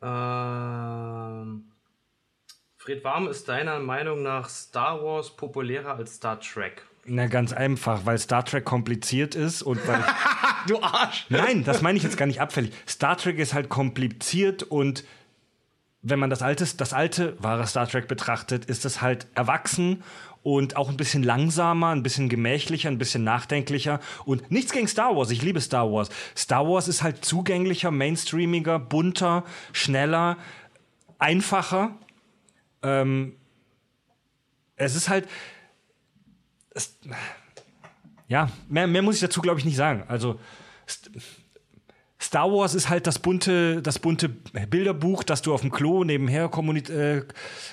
ähm, 0.03 1.65
Fred 2.79 3.05
Warm 3.05 3.29
ist 3.29 3.49
deiner 3.49 3.79
Meinung 3.79 4.23
nach 4.23 4.49
Star 4.49 5.03
Wars 5.05 5.37
populärer 5.37 5.97
als 5.97 6.15
Star 6.15 6.41
Trek? 6.41 6.83
Na, 7.05 7.27
ganz 7.27 7.53
einfach, 7.53 8.07
weil 8.07 8.17
Star 8.19 8.43
Trek 8.45 8.65
kompliziert 8.65 9.35
ist 9.35 9.61
und 9.63 9.87
weil. 9.87 10.03
du 10.67 10.81
Arsch! 10.83 11.27
Nein, 11.29 11.65
das 11.65 11.83
meine 11.83 11.99
ich 11.99 12.05
jetzt 12.05 12.17
gar 12.17 12.25
nicht 12.25 12.41
abfällig. 12.41 12.73
Star 12.89 13.19
Trek 13.19 13.39
ist 13.39 13.53
halt 13.53 13.69
kompliziert 13.69 14.63
und 14.63 15.05
wenn 16.01 16.19
man 16.19 16.31
das 16.31 16.41
alte, 16.41 16.67
das 16.77 16.95
alte 16.95 17.37
wahre 17.43 17.67
Star 17.67 17.87
Trek 17.87 18.09
betrachtet, 18.09 18.65
ist 18.65 18.87
es 18.87 19.03
halt 19.03 19.27
erwachsen 19.35 20.03
und 20.45 20.77
auch 20.77 20.91
ein 20.91 20.99
bisschen 20.99 21.23
langsamer, 21.23 21.89
ein 21.89 22.03
bisschen 22.03 22.29
gemächlicher, 22.29 22.91
ein 22.91 22.99
bisschen 22.99 23.25
nachdenklicher. 23.25 23.99
Und 24.27 24.51
nichts 24.51 24.73
gegen 24.73 24.87
Star 24.87 25.17
Wars, 25.17 25.31
ich 25.31 25.43
liebe 25.43 25.61
Star 25.61 25.91
Wars. 25.91 26.11
Star 26.37 26.69
Wars 26.69 26.87
ist 26.87 27.03
halt 27.03 27.25
zugänglicher, 27.25 27.91
mainstreamiger, 27.91 28.79
bunter, 28.79 29.45
schneller, 29.73 30.37
einfacher. 31.19 31.97
Ähm, 32.83 33.37
es 34.77 34.95
ist 34.95 35.09
halt. 35.09 35.27
Es, 36.71 36.99
ja, 38.29 38.51
mehr, 38.69 38.87
mehr 38.87 39.01
muss 39.01 39.15
ich 39.15 39.23
dazu, 39.23 39.41
glaube 39.41 39.59
ich, 39.59 39.65
nicht 39.65 39.77
sagen. 39.77 40.05
Also. 40.09 40.39
Star 42.35 42.51
Wars 42.51 42.75
ist 42.75 42.89
halt 42.89 43.07
das 43.07 43.21
bunte, 43.21 43.81
das 43.81 44.01
bunte 44.01 44.29
Bilderbuch, 44.29 45.23
das 45.23 45.41
du 45.41 45.55
auf 45.55 45.61
dem 45.61 45.71
Klo 45.71 46.03
nebenher 46.03 46.51
äh, 46.53 47.23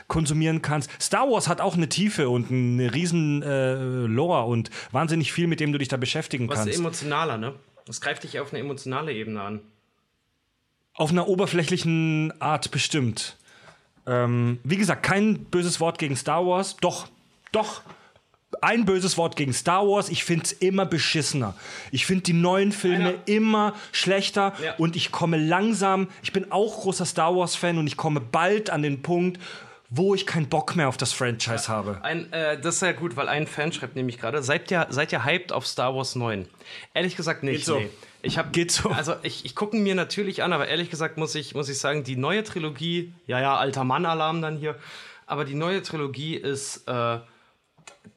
konsumieren 0.08 0.62
kannst. 0.62 0.92
Star 1.02 1.28
Wars 1.32 1.48
hat 1.48 1.62
auch 1.62 1.74
eine 1.74 1.90
Tiefe 1.90 2.30
und 2.30 2.52
eine 2.52 2.94
riesen 2.94 3.42
äh, 3.42 3.74
Lore 3.74 4.46
und 4.46 4.70
wahnsinnig 4.92 5.34
viel, 5.34 5.48
mit 5.48 5.62
dem 5.62 5.72
du 5.72 5.80
dich 5.80 5.88
da 5.88 5.98
beschäftigen 5.98 6.48
Was 6.48 6.60
kannst. 6.60 6.74
Was 6.74 6.80
emotionaler, 6.80 7.40
ne? 7.40 7.56
Das 7.88 8.02
greift 8.02 8.22
dich 8.22 8.40
auf 8.40 8.54
eine 8.54 8.60
emotionale 8.60 9.12
Ebene 9.14 9.42
an. 9.42 9.62
Auf 10.94 11.10
einer 11.10 11.28
oberflächlichen 11.28 12.32
Art 12.40 12.70
bestimmt. 12.70 13.38
Ähm, 14.06 14.60
wie 14.64 14.78
gesagt, 14.78 15.02
kein 15.02 15.46
böses 15.46 15.80
Wort 15.80 15.98
gegen 15.98 16.16
Star 16.16 16.46
Wars. 16.46 16.78
Doch, 16.78 17.08
doch 17.52 17.82
ein 18.62 18.86
böses 18.86 19.18
Wort 19.18 19.36
gegen 19.36 19.54
Star 19.54 19.88
Wars. 19.88 20.10
Ich 20.10 20.24
finde 20.24 20.46
es 20.46 20.52
immer 20.52 20.86
beschissener. 20.86 21.56
Ich 21.92 22.06
finde 22.06 22.24
die 22.24 22.34
neuen 22.34 22.72
Filme 22.72 23.10
Einer. 23.10 23.18
immer 23.26 23.74
schlechter 23.92 24.54
ja. 24.64 24.76
und 24.76 24.96
ich 24.96 25.12
komme 25.12 25.38
langsam. 25.38 26.10
Ich 26.24 26.34
bin 26.34 26.52
auch 26.52 26.82
großer 26.82 27.06
Star 27.06 27.36
Wars-Fan 27.36 27.78
und 27.78 27.88
ich 27.88 27.98
komme 27.98 28.20
bald 28.20 28.70
an 28.70 28.82
den 28.82 29.02
Punkt, 29.02 29.40
wo 29.90 30.16
ich 30.16 30.26
keinen 30.26 30.48
Bock 30.48 30.76
mehr 30.76 30.88
auf 30.88 30.98
das 30.98 31.12
Franchise 31.14 31.66
ja. 31.68 31.70
habe. 31.70 32.00
Ein, 32.04 32.32
äh, 32.32 32.60
das 32.60 32.76
ist 32.76 32.82
ja 32.82 32.94
gut, 32.94 33.16
weil 33.16 33.28
ein 33.28 33.48
Fan 33.48 33.72
schreibt 33.72 33.96
nämlich 33.96 34.20
gerade, 34.20 34.42
seid 34.42 34.72
ihr, 34.72 34.88
seid 34.90 35.12
ihr 35.12 35.26
hyped 35.26 35.52
auf 35.52 35.68
Star 35.68 35.96
Wars 35.96 36.16
9? 36.16 36.48
Ehrlich 36.94 37.16
gesagt 37.16 37.44
nicht. 37.44 37.58
Geht 37.58 37.66
so. 37.66 37.80
Nee. 37.80 37.90
Ich 38.24 38.38
hab, 38.38 38.54
Geht 38.54 38.72
so. 38.72 38.90
Also 38.90 39.16
ich, 39.24 39.46
ich 39.46 39.56
gucke 39.56 39.76
mir 39.76 39.96
natürlich 39.96 40.44
an, 40.44 40.54
aber 40.54 40.68
ehrlich 40.68 40.90
gesagt 40.90 41.18
muss 41.18 41.36
ich, 41.36 41.56
muss 41.56 41.70
ich 41.70 41.80
sagen, 41.80 42.04
die 42.04 42.16
neue 42.16 42.44
Trilogie, 42.44 43.14
ja, 43.26 43.42
ja, 43.42 43.58
alter 43.58 43.84
Mann-Alarm 43.84 44.42
dann 44.42 44.58
hier, 44.58 44.76
aber 45.26 45.44
die 45.44 45.56
neue 45.56 45.82
Trilogie 45.82 46.36
ist 46.36 46.88
äh, 46.88 47.20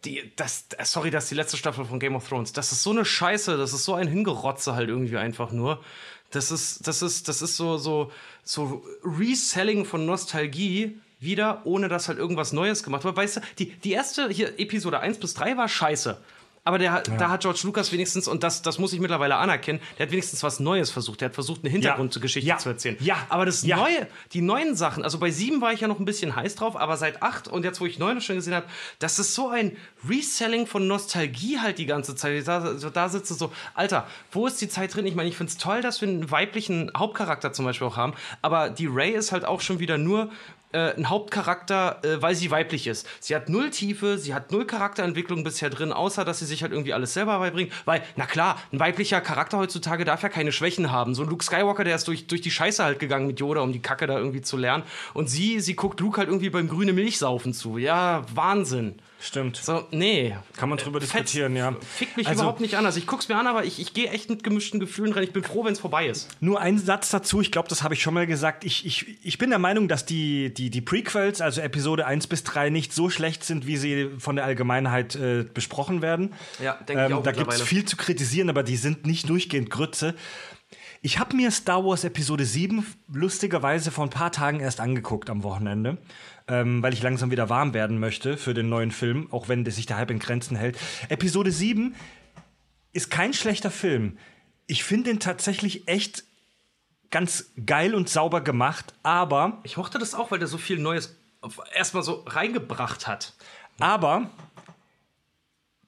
die, 0.04 0.32
das, 0.36 0.66
sorry, 0.84 1.10
das 1.10 1.24
ist 1.24 1.30
die 1.30 1.36
letzte 1.36 1.56
Staffel 1.56 1.84
von 1.84 1.98
Game 1.98 2.14
of 2.16 2.28
Thrones. 2.28 2.52
Das 2.52 2.72
ist 2.72 2.82
so 2.82 2.90
eine 2.90 3.04
Scheiße, 3.04 3.56
das 3.56 3.72
ist 3.72 3.84
so 3.84 3.94
ein 3.94 4.08
Hingerotze 4.08 4.74
halt 4.74 4.88
irgendwie 4.88 5.16
einfach 5.16 5.52
nur. 5.52 5.82
Das 6.30 6.50
ist, 6.50 6.86
das 6.86 7.02
ist, 7.02 7.28
das 7.28 7.42
ist 7.42 7.56
so, 7.56 7.78
so, 7.78 8.10
so 8.42 8.84
Reselling 9.04 9.84
von 9.84 10.04
Nostalgie 10.04 11.00
wieder, 11.20 11.62
ohne 11.64 11.88
dass 11.88 12.08
halt 12.08 12.18
irgendwas 12.18 12.52
Neues 12.52 12.82
gemacht 12.82 13.04
wird. 13.04 13.16
Weißt 13.16 13.36
du, 13.36 13.40
die, 13.58 13.70
die 13.70 13.92
erste 13.92 14.28
hier, 14.28 14.58
Episode 14.58 15.00
1 15.00 15.18
bis 15.18 15.34
3 15.34 15.56
war 15.56 15.68
scheiße. 15.68 16.18
Aber 16.64 16.78
der, 16.78 17.02
ja. 17.06 17.16
da 17.18 17.28
hat 17.28 17.42
George 17.42 17.60
Lucas 17.64 17.92
wenigstens, 17.92 18.26
und 18.26 18.42
das, 18.42 18.62
das 18.62 18.78
muss 18.78 18.94
ich 18.94 19.00
mittlerweile 19.00 19.36
anerkennen, 19.36 19.80
der 19.98 20.06
hat 20.06 20.12
wenigstens 20.12 20.42
was 20.42 20.60
Neues 20.60 20.90
versucht. 20.90 21.20
Der 21.20 21.28
hat 21.28 21.34
versucht, 21.34 21.60
eine 21.62 21.70
Hintergrundgeschichte 21.70 22.48
ja. 22.48 22.56
zu 22.56 22.70
erzählen. 22.70 22.96
Ja. 23.00 23.16
Aber 23.28 23.44
das 23.44 23.64
Neue, 23.64 24.06
die 24.32 24.40
neuen 24.40 24.74
Sachen, 24.74 25.04
also 25.04 25.18
bei 25.18 25.30
sieben 25.30 25.60
war 25.60 25.72
ich 25.72 25.80
ja 25.80 25.88
noch 25.88 25.98
ein 25.98 26.06
bisschen 26.06 26.34
heiß 26.34 26.54
drauf, 26.54 26.76
aber 26.76 26.96
seit 26.96 27.22
acht 27.22 27.48
und 27.48 27.64
jetzt, 27.64 27.80
wo 27.80 27.86
ich 27.86 27.98
neun 27.98 28.20
schon 28.22 28.36
gesehen 28.36 28.54
habe, 28.54 28.66
das 28.98 29.18
ist 29.18 29.34
so 29.34 29.48
ein 29.48 29.76
Reselling 30.08 30.66
von 30.66 30.86
Nostalgie 30.86 31.58
halt 31.58 31.78
die 31.78 31.86
ganze 31.86 32.16
Zeit. 32.16 32.48
Da, 32.48 32.60
da 32.60 33.08
sitze 33.10 33.34
so, 33.34 33.52
Alter, 33.74 34.06
wo 34.32 34.46
ist 34.46 34.60
die 34.60 34.68
Zeit 34.68 34.94
drin? 34.94 35.06
Ich 35.06 35.14
meine, 35.14 35.28
ich 35.28 35.36
finde 35.36 35.50
es 35.50 35.58
toll, 35.58 35.82
dass 35.82 36.00
wir 36.00 36.08
einen 36.08 36.30
weiblichen 36.30 36.90
Hauptcharakter 36.96 37.52
zum 37.52 37.66
Beispiel 37.66 37.86
auch 37.86 37.96
haben, 37.96 38.14
aber 38.40 38.70
die 38.70 38.86
Ray 38.86 39.10
ist 39.12 39.32
halt 39.32 39.44
auch 39.44 39.60
schon 39.60 39.80
wieder 39.80 39.98
nur 39.98 40.30
äh, 40.74 40.94
ein 40.96 41.08
Hauptcharakter, 41.08 42.00
äh, 42.02 42.20
weil 42.20 42.34
sie 42.34 42.50
weiblich 42.50 42.86
ist. 42.86 43.06
Sie 43.20 43.34
hat 43.34 43.48
null 43.48 43.70
Tiefe, 43.70 44.18
sie 44.18 44.34
hat 44.34 44.52
null 44.52 44.66
Charakterentwicklung 44.66 45.44
bisher 45.44 45.70
drin, 45.70 45.92
außer 45.92 46.24
dass 46.24 46.40
sie 46.40 46.46
sich 46.46 46.62
halt 46.62 46.72
irgendwie 46.72 46.92
alles 46.92 47.14
selber 47.14 47.38
beibringt. 47.38 47.72
Weil, 47.84 48.02
na 48.16 48.26
klar, 48.26 48.60
ein 48.72 48.80
weiblicher 48.80 49.20
Charakter 49.20 49.58
heutzutage 49.58 50.04
darf 50.04 50.22
ja 50.22 50.28
keine 50.28 50.52
Schwächen 50.52 50.90
haben. 50.90 51.14
So 51.14 51.22
ein 51.22 51.28
Luke 51.28 51.44
Skywalker, 51.44 51.84
der 51.84 51.96
ist 51.96 52.08
durch, 52.08 52.26
durch 52.26 52.40
die 52.40 52.50
Scheiße 52.50 52.82
halt 52.82 52.98
gegangen 52.98 53.26
mit 53.26 53.40
Yoda, 53.40 53.60
um 53.60 53.72
die 53.72 53.82
Kacke 53.82 54.06
da 54.06 54.18
irgendwie 54.18 54.42
zu 54.42 54.56
lernen. 54.56 54.82
Und 55.14 55.30
sie, 55.30 55.60
sie 55.60 55.76
guckt 55.76 56.00
Luke 56.00 56.18
halt 56.18 56.28
irgendwie 56.28 56.50
beim 56.50 56.68
grüne 56.68 56.92
Milch 56.92 57.18
saufen 57.18 57.54
zu. 57.54 57.78
Ja, 57.78 58.24
Wahnsinn. 58.34 58.96
Stimmt. 59.24 59.56
So, 59.56 59.86
nee. 59.90 60.36
Kann 60.54 60.68
man 60.68 60.76
drüber 60.76 61.00
diskutieren, 61.00 61.56
ja. 61.56 61.74
Fickt 61.80 62.18
mich 62.18 62.28
also, 62.28 62.42
überhaupt 62.42 62.60
nicht 62.60 62.76
an. 62.76 62.84
Also 62.84 62.98
ich 62.98 63.06
guck's 63.06 63.26
mir 63.30 63.36
an, 63.36 63.46
aber 63.46 63.64
ich, 63.64 63.80
ich 63.80 63.94
gehe 63.94 64.10
echt 64.10 64.28
mit 64.28 64.44
gemischten 64.44 64.80
Gefühlen 64.80 65.14
rein. 65.14 65.22
Ich 65.22 65.32
bin 65.32 65.42
froh, 65.42 65.64
wenn 65.64 65.72
es 65.72 65.80
vorbei 65.80 66.08
ist. 66.08 66.28
Nur 66.42 66.60
ein 66.60 66.78
Satz 66.78 67.08
dazu, 67.08 67.40
ich 67.40 67.50
glaube, 67.50 67.70
das 67.70 67.82
habe 67.82 67.94
ich 67.94 68.02
schon 68.02 68.12
mal 68.12 68.26
gesagt. 68.26 68.64
Ich, 68.64 68.84
ich, 68.84 69.16
ich 69.24 69.38
bin 69.38 69.48
der 69.48 69.58
Meinung, 69.58 69.88
dass 69.88 70.04
die, 70.04 70.52
die, 70.52 70.68
die 70.68 70.82
Prequels, 70.82 71.40
also 71.40 71.62
Episode 71.62 72.04
1 72.04 72.26
bis 72.26 72.44
3, 72.44 72.68
nicht 72.68 72.92
so 72.92 73.08
schlecht 73.08 73.44
sind, 73.44 73.66
wie 73.66 73.78
sie 73.78 74.10
von 74.18 74.36
der 74.36 74.44
Allgemeinheit 74.44 75.16
äh, 75.16 75.44
besprochen 75.44 76.02
werden. 76.02 76.34
Ja, 76.62 76.74
denke 76.74 77.04
ähm, 77.04 77.08
ich 77.08 77.14
auch 77.14 77.22
Da 77.22 77.32
gibt 77.32 77.50
es 77.50 77.62
viel 77.62 77.86
zu 77.86 77.96
kritisieren, 77.96 78.50
aber 78.50 78.62
die 78.62 78.76
sind 78.76 79.06
nicht 79.06 79.30
durchgehend 79.30 79.70
Grütze. 79.70 80.14
Ich 81.06 81.18
habe 81.18 81.36
mir 81.36 81.50
Star 81.50 81.84
Wars 81.84 82.04
Episode 82.04 82.46
7 82.46 82.86
lustigerweise 83.12 83.90
vor 83.90 84.04
ein 84.04 84.10
paar 84.10 84.32
Tagen 84.32 84.60
erst 84.60 84.80
angeguckt 84.80 85.28
am 85.28 85.42
Wochenende 85.42 85.98
ähm, 86.48 86.82
weil 86.82 86.94
ich 86.94 87.02
langsam 87.02 87.30
wieder 87.30 87.50
warm 87.50 87.74
werden 87.74 87.98
möchte 87.98 88.38
für 88.38 88.54
den 88.54 88.70
neuen 88.70 88.90
Film, 88.90 89.28
auch 89.30 89.48
wenn 89.48 89.66
sich 89.66 89.84
der 89.84 89.98
Hype 89.98 90.10
in 90.10 90.18
Grenzen 90.18 90.56
hält. 90.56 90.78
Episode 91.10 91.50
7 91.50 91.94
ist 92.92 93.10
kein 93.10 93.34
schlechter 93.34 93.70
Film. 93.70 94.16
Ich 94.66 94.82
finde 94.82 95.10
ihn 95.10 95.20
tatsächlich 95.20 95.88
echt 95.88 96.24
ganz 97.10 97.52
geil 97.66 97.94
und 97.94 98.08
sauber 98.08 98.40
gemacht, 98.40 98.94
aber. 99.02 99.60
Ich 99.62 99.76
mochte 99.76 99.98
das 99.98 100.14
auch, 100.14 100.30
weil 100.30 100.38
der 100.38 100.48
so 100.48 100.56
viel 100.58 100.78
Neues 100.78 101.18
erstmal 101.74 102.02
so 102.02 102.24
reingebracht 102.26 103.06
hat. 103.06 103.34
Aber, 103.78 104.30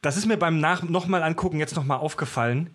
das 0.03 0.19
ist 0.19 0.27
mir 0.27 0.37
beim 0.37 0.61
Nach 0.61 0.83
nochmal 0.83 1.23
angucken 1.23 1.59
jetzt 1.59 1.75
nochmal 1.75 1.99
aufgefallen 1.99 2.71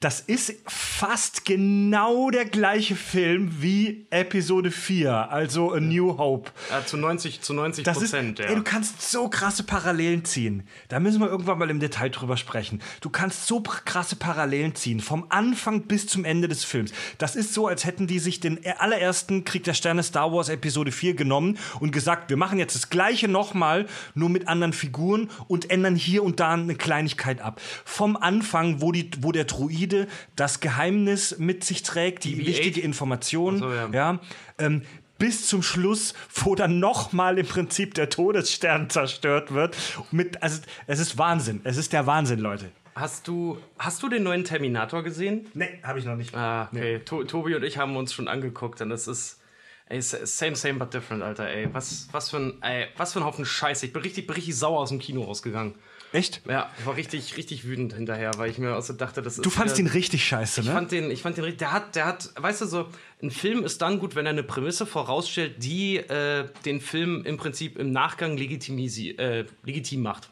das 0.00 0.20
ist 0.20 0.54
fast 0.66 1.44
genau 1.44 2.30
der 2.30 2.46
gleiche 2.46 2.96
Film 2.96 3.60
wie 3.60 4.06
Episode 4.08 4.70
4, 4.70 5.30
also 5.30 5.74
A 5.74 5.80
New 5.80 6.16
Hope. 6.16 6.50
Ja, 6.70 6.86
zu 6.86 6.96
90 6.96 7.42
zu 7.42 7.52
90 7.52 7.84
das 7.84 7.98
Prozent, 7.98 8.40
ist, 8.40 8.46
ja. 8.46 8.50
Ey, 8.50 8.56
du 8.56 8.62
kannst 8.62 9.02
so 9.02 9.28
krasse 9.28 9.62
Parallelen 9.62 10.24
ziehen. 10.24 10.62
Da 10.88 11.00
müssen 11.00 11.20
wir 11.20 11.28
irgendwann 11.28 11.58
mal 11.58 11.68
im 11.68 11.80
Detail 11.80 12.08
drüber 12.08 12.38
sprechen. 12.38 12.80
Du 13.02 13.10
kannst 13.10 13.46
so 13.46 13.60
krasse 13.60 14.16
Parallelen 14.16 14.74
ziehen, 14.74 15.00
vom 15.00 15.26
Anfang 15.28 15.82
bis 15.82 16.06
zum 16.06 16.24
Ende 16.24 16.48
des 16.48 16.64
Films. 16.64 16.92
Das 17.18 17.36
ist 17.36 17.52
so, 17.52 17.66
als 17.66 17.84
hätten 17.84 18.06
die 18.06 18.20
sich 18.20 18.40
den 18.40 18.58
allerersten 18.78 19.44
Krieg 19.44 19.64
der 19.64 19.74
Sterne 19.74 20.02
Star 20.02 20.32
Wars 20.32 20.48
Episode 20.48 20.92
4 20.92 21.12
genommen 21.12 21.58
und 21.78 21.92
gesagt, 21.92 22.30
wir 22.30 22.38
machen 22.38 22.58
jetzt 22.58 22.74
das 22.74 22.88
gleiche 22.88 23.28
nochmal, 23.28 23.84
nur 24.14 24.30
mit 24.30 24.48
anderen 24.48 24.72
Figuren 24.72 25.28
und 25.46 25.70
ändern 25.70 25.94
hier 25.94 26.22
und 26.22 26.40
da 26.40 26.54
eine 26.54 26.74
Kleinigkeit 26.74 27.42
ab. 27.42 27.60
Vom 27.84 28.16
Anfang, 28.16 28.80
wo, 28.80 28.92
die, 28.92 29.10
wo 29.20 29.30
der 29.30 29.44
Druide 29.44 29.89
Androide 29.90 30.08
das 30.36 30.60
Geheimnis 30.60 31.38
mit 31.38 31.64
sich 31.64 31.82
trägt, 31.82 32.24
die, 32.24 32.36
die 32.36 32.46
wichtige 32.46 32.80
Information. 32.80 33.58
So, 33.58 33.72
ja. 33.72 33.88
ja 33.92 34.20
ähm, 34.58 34.82
bis 35.18 35.46
zum 35.48 35.62
Schluss, 35.62 36.14
wo 36.34 36.54
dann 36.54 36.78
nochmal 36.78 37.38
im 37.38 37.46
Prinzip 37.46 37.94
der 37.94 38.08
Todesstern 38.08 38.88
zerstört 38.88 39.52
wird. 39.52 39.76
Mit, 40.10 40.42
also, 40.42 40.62
es 40.86 40.98
ist 40.98 41.18
Wahnsinn. 41.18 41.60
Es 41.64 41.76
ist 41.76 41.92
der 41.92 42.06
Wahnsinn, 42.06 42.38
Leute. 42.40 42.70
Hast 42.94 43.28
du, 43.28 43.58
hast 43.78 44.02
du 44.02 44.08
den 44.08 44.22
neuen 44.22 44.44
Terminator 44.44 45.02
gesehen? 45.02 45.46
Nee, 45.54 45.78
habe 45.82 45.98
ich 45.98 46.04
noch 46.04 46.16
nicht. 46.16 46.34
Ah, 46.34 46.68
okay. 46.72 46.94
Nee. 46.94 46.98
To 47.00 47.24
Tobi 47.24 47.54
und 47.54 47.62
ich 47.62 47.78
haben 47.78 47.96
uns 47.96 48.12
schon 48.12 48.28
angeguckt 48.28 48.80
und 48.80 48.90
es 48.90 49.06
ist. 49.06 49.38
Ey, 49.86 50.00
same, 50.00 50.54
same, 50.54 50.78
but 50.78 50.94
different, 50.94 51.20
Alter, 51.20 51.48
ey. 51.48 51.68
Was, 51.72 52.08
was, 52.12 52.30
für 52.30 52.36
ein, 52.36 52.62
ey, 52.62 52.86
was 52.96 53.12
für 53.12 53.18
ein 53.18 53.24
Haufen 53.24 53.44
Scheiße. 53.44 53.86
Ich 53.86 53.92
bin 53.92 54.02
richtig, 54.02 54.28
bin 54.28 54.36
richtig 54.36 54.56
sauer 54.56 54.78
aus 54.78 54.90
dem 54.90 55.00
Kino 55.00 55.24
rausgegangen. 55.24 55.74
Echt? 56.12 56.42
Ja, 56.48 56.70
ich 56.78 56.86
war 56.86 56.96
richtig, 56.96 57.36
richtig 57.36 57.64
wütend 57.64 57.94
hinterher, 57.94 58.32
weil 58.36 58.50
ich 58.50 58.58
mir 58.58 58.76
auch 58.76 58.82
so 58.82 58.92
dachte, 58.92 59.22
das 59.22 59.38
ist. 59.38 59.46
Du 59.46 59.50
fandst 59.50 59.78
wieder, 59.78 59.88
ihn 59.88 59.92
richtig 59.92 60.24
scheiße, 60.24 60.62
ne? 60.62 60.66
Ich 60.66 60.72
fand 60.72 60.92
den, 60.92 61.10
ich 61.10 61.22
fand 61.22 61.36
den 61.36 61.56
der 61.56 61.72
hat, 61.72 61.94
der 61.94 62.06
hat, 62.06 62.30
weißt 62.36 62.62
du 62.62 62.66
so, 62.66 62.88
ein 63.22 63.30
Film 63.30 63.64
ist 63.64 63.80
dann 63.80 63.98
gut, 63.98 64.16
wenn 64.16 64.26
er 64.26 64.30
eine 64.30 64.42
Prämisse 64.42 64.86
vorausstellt, 64.86 65.62
die 65.62 65.98
äh, 65.98 66.48
den 66.64 66.80
Film 66.80 67.24
im 67.24 67.36
Prinzip 67.36 67.78
im 67.78 67.92
Nachgang 67.92 68.36
legitimisi 68.36 69.10
äh, 69.10 69.44
legitim 69.64 70.02
macht 70.02 70.30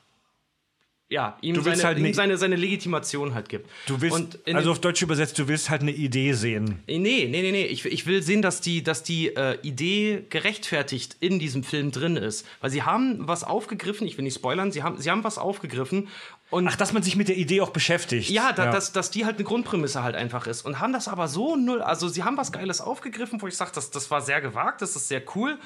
ja, 1.11 1.39
ihm, 1.41 1.63
seine, 1.63 1.83
halt 1.83 1.99
ihm 1.99 2.13
seine, 2.13 2.37
seine, 2.37 2.57
Legitimation 2.57 3.33
halt 3.33 3.49
gibt. 3.49 3.71
Du 3.87 3.99
willst, 4.03 4.39
also 4.53 4.73
auf 4.73 4.81
Deutsch 4.81 5.01
übersetzt, 5.01 5.39
du 5.39 5.49
willst 5.49 5.71
halt 5.71 5.81
eine 5.81 5.93
Idee 5.93 6.35
sehen. 6.35 6.83
Nee, 6.87 6.99
nee, 6.99 7.27
nee, 7.29 7.51
nee. 7.51 7.65
Ich, 7.65 7.87
ich 7.87 8.07
will 8.07 8.23
sehen, 8.23 8.43
dass 8.43 8.61
die, 8.61 8.83
dass 8.83 9.05
die 9.05 9.29
äh, 9.29 9.59
Idee 9.63 10.27
gerechtfertigt 10.29 11.17
in 11.21 11.39
diesem 11.39 11.65
Film 11.65 11.93
drin 11.93 12.17
ist. 12.17 12.47
Weil 12.61 12.69
sie 12.69 12.83
haben 12.83 13.27
was 13.27 13.43
aufgegriffen, 13.43 14.07
ich 14.07 14.19
will 14.19 14.25
nicht 14.25 14.35
spoilern, 14.35 14.71
sie 14.71 14.83
haben, 14.83 15.01
sie 15.01 15.11
haben 15.11 15.25
was 15.25 15.39
aufgegriffen. 15.39 16.09
Und 16.51 16.69
Ach, 16.69 16.77
dass 16.77 16.93
man 16.93 17.03
sich 17.03 17.17
mit 17.17 17.29
der 17.29 17.39
Idee 17.39 17.63
auch 17.63 17.71
beschäftigt. 17.71 18.29
Ja, 18.29 18.53
da, 18.53 18.67
ja. 18.67 18.71
Dass, 18.71 18.93
dass 18.93 19.11
die 19.11 19.25
halt 19.25 19.37
eine 19.37 19.45
Grundprämisse 19.45 20.03
halt 20.03 20.15
einfach 20.15 20.47
ist. 20.47 20.61
Und 20.61 20.79
haben 20.79 20.93
das 20.93 21.09
aber 21.09 21.27
so 21.29 21.57
null, 21.57 21.81
also 21.81 22.09
sie 22.09 22.23
haben 22.23 22.37
was 22.37 22.53
Geiles 22.53 22.83
aufgegriffen, 22.83 23.41
wo 23.41 23.47
ich 23.47 23.57
sage, 23.57 23.71
das, 23.75 23.91
das 23.91 24.11
war 24.11 24.21
sehr 24.21 24.43
gewagt, 24.43 24.83
das 24.83 24.95
ist 24.95 25.09
sehr 25.09 25.23
cool. 25.35 25.59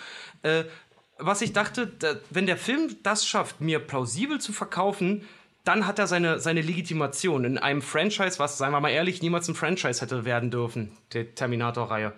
Äh, 0.43 0.65
was 1.27 1.43
ich 1.43 1.53
dachte, 1.53 1.87
da, 1.87 2.17
wenn 2.31 2.47
der 2.47 2.57
Film 2.57 2.97
das 3.03 3.27
schafft, 3.27 3.61
mir 3.61 3.79
plausibel 3.79 4.41
zu 4.41 4.53
verkaufen, 4.53 5.27
dann 5.65 5.87
hat 5.87 5.99
er 5.99 6.07
seine, 6.07 6.41
seine 6.41 6.61
Legitimation 6.61 7.45
in 7.45 7.59
einem 7.59 7.83
Franchise, 7.83 8.39
was, 8.39 8.59
seien 8.59 8.73
wir 8.73 8.81
mal 8.81 8.91
ehrlich, 8.91 9.23
niemals 9.23 9.49
ein 9.49 9.55
Franchise 9.55 10.01
hätte 10.01 10.25
werden 10.25 10.51
dürfen, 10.51 10.97
der 11.13 11.35
Terminator-Reihe. 11.35 12.13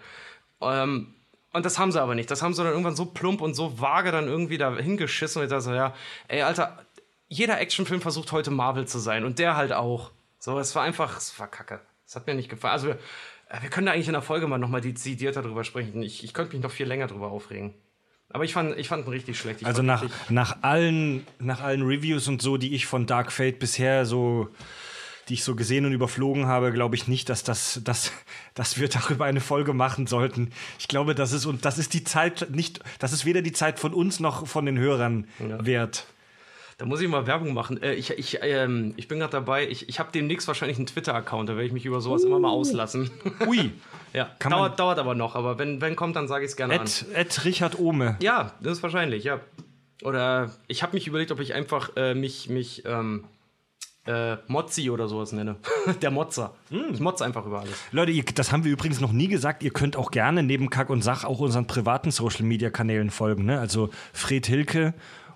Ähm, 0.61 1.15
und 1.53 1.65
das 1.65 1.79
haben 1.79 1.93
sie 1.93 2.01
aber 2.01 2.15
nicht. 2.15 2.31
Das 2.31 2.43
haben 2.43 2.55
sie 2.55 2.63
dann 2.63 2.73
irgendwann 2.73 2.97
so 2.97 3.07
plump 3.07 3.41
und 3.41 3.55
so 3.55 3.81
vage 3.81 4.11
dann 4.11 4.27
irgendwie 4.27 4.59
da 4.59 4.75
hingeschissen. 4.77 5.41
Und 5.41 5.47
ich 5.47 5.51
dachte 5.51 5.63
so, 5.63 5.73
ja, 5.73 5.95
ey, 6.27 6.43
Alter, 6.43 6.85
jeder 7.29 7.61
Actionfilm 7.61 8.01
versucht 8.01 8.33
heute 8.33 8.51
Marvel 8.51 8.87
zu 8.89 8.99
sein 8.99 9.25
und 9.25 9.39
der 9.39 9.57
halt 9.57 9.73
auch. 9.73 10.11
So, 10.39 10.59
es 10.59 10.75
war 10.75 10.83
einfach, 10.83 11.17
es 11.17 11.39
war 11.39 11.47
kacke. 11.47 11.81
Es 12.07 12.17
hat 12.17 12.27
mir 12.27 12.35
nicht 12.35 12.49
gefallen. 12.49 12.73
Also, 12.73 12.89
wir, 12.89 12.99
wir 13.61 13.71
können 13.71 13.87
da 13.87 13.93
eigentlich 13.93 14.09
in 14.09 14.15
der 14.15 14.23
Folge 14.23 14.49
mal 14.49 14.59
nochmal 14.59 14.81
dezidierter 14.81 15.43
drüber 15.43 15.65
sprechen. 15.65 16.03
Ich, 16.03 16.25
ich 16.25 16.35
könnte 16.35 16.55
mich 16.55 16.63
noch 16.63 16.73
viel 16.73 16.87
länger 16.87 17.07
drüber 17.07 17.31
aufregen. 17.31 17.75
Aber 18.31 18.45
ich 18.45 18.53
fand, 18.53 18.77
ich 18.79 18.89
fand 18.89 19.07
ihn 19.07 19.11
richtig 19.11 19.39
schlecht. 19.39 19.61
Ich 19.61 19.66
also 19.66 19.83
nach, 19.83 20.05
nach, 20.29 20.62
allen, 20.62 21.27
nach 21.39 21.61
allen 21.61 21.83
Reviews 21.83 22.27
und 22.27 22.43
so, 22.43 22.57
die 22.57 22.75
ich 22.75 22.87
von 22.87 23.07
Dark 23.07 23.31
Fate 23.31 23.59
bisher 23.59 24.07
so 24.07 24.51
die 25.29 25.35
ich 25.35 25.45
so 25.45 25.55
gesehen 25.55 25.87
und 25.87 25.93
überflogen 25.93 26.47
habe, 26.47 26.72
glaube 26.72 26.97
ich 26.97 27.09
nicht, 27.09 27.29
dass, 27.29 27.45
das, 27.45 27.81
dass, 27.85 28.12
dass 28.55 28.79
wir 28.79 28.89
darüber 28.89 29.25
eine 29.25 29.41
Folge 29.41 29.72
machen 29.72 30.07
sollten. 30.07 30.51
Ich 30.79 30.89
glaube, 30.89 31.14
das 31.14 31.33
ist, 31.33 31.47
und 31.47 31.64
das 31.64 31.79
ist 31.79 31.95
die 31.95 32.05
Zeit 32.05 32.49
nicht, 32.51 32.81
das 32.99 33.12
ist 33.12 33.25
weder 33.25 33.43
die 33.43 33.53
Zeit 33.53 33.79
von 33.79 33.95
uns 33.95 34.20
noch 34.20 34.47
von 34.47 34.66
den 34.66 34.79
Hörern 34.79 35.27
ja. 35.39 35.64
wert. 35.64 36.07
Da 36.77 36.87
muss 36.87 37.01
ich 37.01 37.09
mal 37.09 37.27
Werbung 37.27 37.55
machen. 37.55 37.83
Äh, 37.83 37.95
ich, 37.95 38.11
ich, 38.11 38.39
ähm, 38.43 38.95
ich 38.97 39.07
bin 39.09 39.20
gerade 39.20 39.33
dabei, 39.33 39.68
ich, 39.68 39.89
ich 39.89 39.99
habe 39.99 40.11
demnächst 40.12 40.49
wahrscheinlich 40.49 40.77
einen 40.77 40.87
Twitter-Account, 40.87 41.49
da 41.49 41.55
werde 41.55 41.66
ich 41.66 41.72
mich 41.72 41.85
über 41.85 42.01
sowas 42.01 42.25
uh. 42.25 42.27
immer 42.27 42.41
mal 42.41 42.51
uh. 42.51 42.61
auslassen. 42.61 43.11
Ui. 43.47 43.70
ja, 44.12 44.31
Kann 44.39 44.53
dauert, 44.53 44.79
dauert 44.79 44.99
aber 44.99 45.14
noch, 45.14 45.37
aber 45.37 45.59
wenn, 45.59 45.81
wenn 45.81 45.95
kommt, 45.95 46.16
dann 46.16 46.27
sage 46.27 46.45
ich 46.45 46.51
es 46.51 46.57
gerne 46.57 46.75
Ed, 46.75 46.81
an. 46.81 47.14
Ed 47.14 47.45
Richard 47.45 47.79
Ohme. 47.79 48.16
Ja, 48.20 48.55
das 48.61 48.79
ist 48.79 48.83
wahrscheinlich, 48.83 49.25
ja. 49.25 49.41
Oder 50.03 50.51
ich 50.66 50.83
habe 50.83 50.95
mich 50.95 51.07
überlegt, 51.07 51.31
ob 51.31 51.41
ich 51.41 51.55
einfach 51.55 51.91
äh, 51.97 52.14
mich, 52.14 52.49
mich 52.49 52.85
ähm, 52.85 53.25
äh, 54.07 54.37
Mozzi 54.49 54.91
oder 54.91 55.09
sowas 55.09 55.33
nenne. 55.33 55.57
Der 56.03 56.11
Motzer. 56.11 56.55
Mm. 56.70 56.93
Ich 56.93 57.01
motze 57.01 57.25
einfach 57.25 57.47
über 57.47 57.61
alles. 57.61 57.75
Leute, 57.91 58.12
ihr, 58.12 58.25
das 58.25 58.53
haben 58.53 58.64
wir 58.64 58.72
übrigens 58.72 59.01
noch 59.01 59.12
nie 59.12 59.29
gesagt. 59.29 59.62
Ihr 59.62 59.70
könnt 59.70 59.97
auch 59.97 60.11
gerne 60.11 60.43
neben 60.43 60.68
Kack 60.68 60.91
und 60.91 61.03
Sach 61.03 61.25
auch 61.25 61.39
unseren 61.39 61.66
privaten 61.66 62.11
Social 62.11 62.45
Media 62.45 62.70
Kanälen 62.70 63.11
folgen. 63.11 63.45
Ne? 63.45 63.59
Also 63.59 63.91
Fred 64.12 64.47
Hilke 64.47 64.95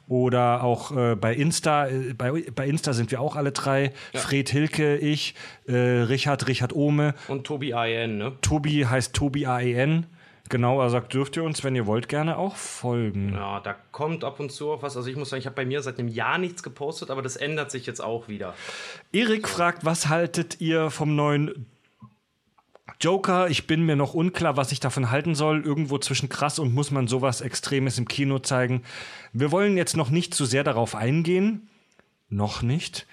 oder 0.09 0.65
auch 0.65 0.97
äh, 0.97 1.15
bei 1.15 1.35
Insta, 1.35 1.87
äh, 1.89 2.15
bei, 2.15 2.45
bei 2.55 2.67
Insta 2.67 2.93
sind 2.93 3.11
wir 3.11 3.21
auch 3.21 3.37
alle 3.37 3.53
drei. 3.53 3.93
Ja. 4.13 4.21
Fred 4.21 4.49
Hilke, 4.49 4.97
ich, 4.97 5.35
äh, 5.67 5.75
Richard, 5.75 6.49
Richard 6.49 6.73
Ohme. 6.73 7.15
Und 7.29 7.45
Tobi 7.45 7.75
AEN, 7.75 8.19
ne? 8.19 8.33
Tobi 8.41 8.87
heißt 8.87 9.15
Tobi 9.15 9.47
AEN. 9.47 10.07
Genau, 10.49 10.81
er 10.81 10.89
sagt, 10.89 11.13
dürft 11.13 11.37
ihr 11.37 11.45
uns, 11.45 11.63
wenn 11.63 11.77
ihr 11.77 11.87
wollt, 11.87 12.09
gerne 12.09 12.39
auch 12.39 12.57
folgen. 12.57 13.35
Ja, 13.35 13.61
da 13.61 13.77
kommt 13.93 14.25
ab 14.25 14.41
und 14.41 14.51
zu 14.51 14.71
auch 14.71 14.83
was. 14.83 14.97
Also 14.97 15.11
ich 15.11 15.17
muss 15.17 15.29
sagen, 15.29 15.41
ich 15.41 15.47
habe 15.47 15.57
bei 15.57 15.67
mir 15.67 15.83
seit 15.83 15.99
einem 15.99 16.09
Jahr 16.09 16.39
nichts 16.39 16.63
gepostet, 16.63 17.11
aber 17.11 17.21
das 17.21 17.37
ändert 17.37 17.71
sich 17.71 17.85
jetzt 17.85 18.01
auch 18.01 18.29
wieder. 18.29 18.55
Erik 19.13 19.47
so. 19.47 19.57
fragt, 19.57 19.85
was 19.85 20.09
haltet 20.09 20.61
ihr 20.61 20.91
vom 20.91 21.15
neuen 21.15 21.67
Joker, 23.01 23.49
ich 23.49 23.67
bin 23.67 23.85
mir 23.85 23.95
noch 23.95 24.15
unklar, 24.15 24.57
was 24.57 24.73
ich 24.73 24.81
davon 24.81 25.11
halten 25.11 25.35
soll. 25.35 25.63
Irgendwo 25.65 25.99
zwischen 25.99 26.29
krass 26.29 26.59
und 26.59 26.75
muss 26.75 26.91
man 26.91 27.07
sowas 27.07 27.41
Extremes 27.41 27.99
im 27.99 28.09
Kino 28.09 28.39
zeigen. 28.39 28.83
Wir 29.33 29.53
wollen 29.53 29.77
jetzt 29.77 29.97
noch 29.97 30.11
nicht 30.11 30.35
zu 30.35 30.45
sehr 30.45 30.65
darauf 30.65 30.95
eingehen. 30.95 31.69
Noch 32.29 32.63
nicht. 32.63 33.07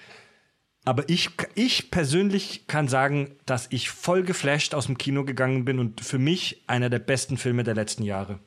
Aber 0.84 1.08
ich, 1.08 1.30
ich 1.56 1.90
persönlich 1.90 2.68
kann 2.68 2.86
sagen, 2.86 3.36
dass 3.44 3.66
ich 3.70 3.90
voll 3.90 4.22
geflasht 4.22 4.72
aus 4.72 4.86
dem 4.86 4.98
Kino 4.98 5.24
gegangen 5.24 5.64
bin 5.64 5.80
und 5.80 6.00
für 6.00 6.18
mich 6.18 6.62
einer 6.68 6.90
der 6.90 7.00
besten 7.00 7.38
Filme 7.38 7.64
der 7.64 7.74
letzten 7.74 8.04
Jahre. 8.04 8.38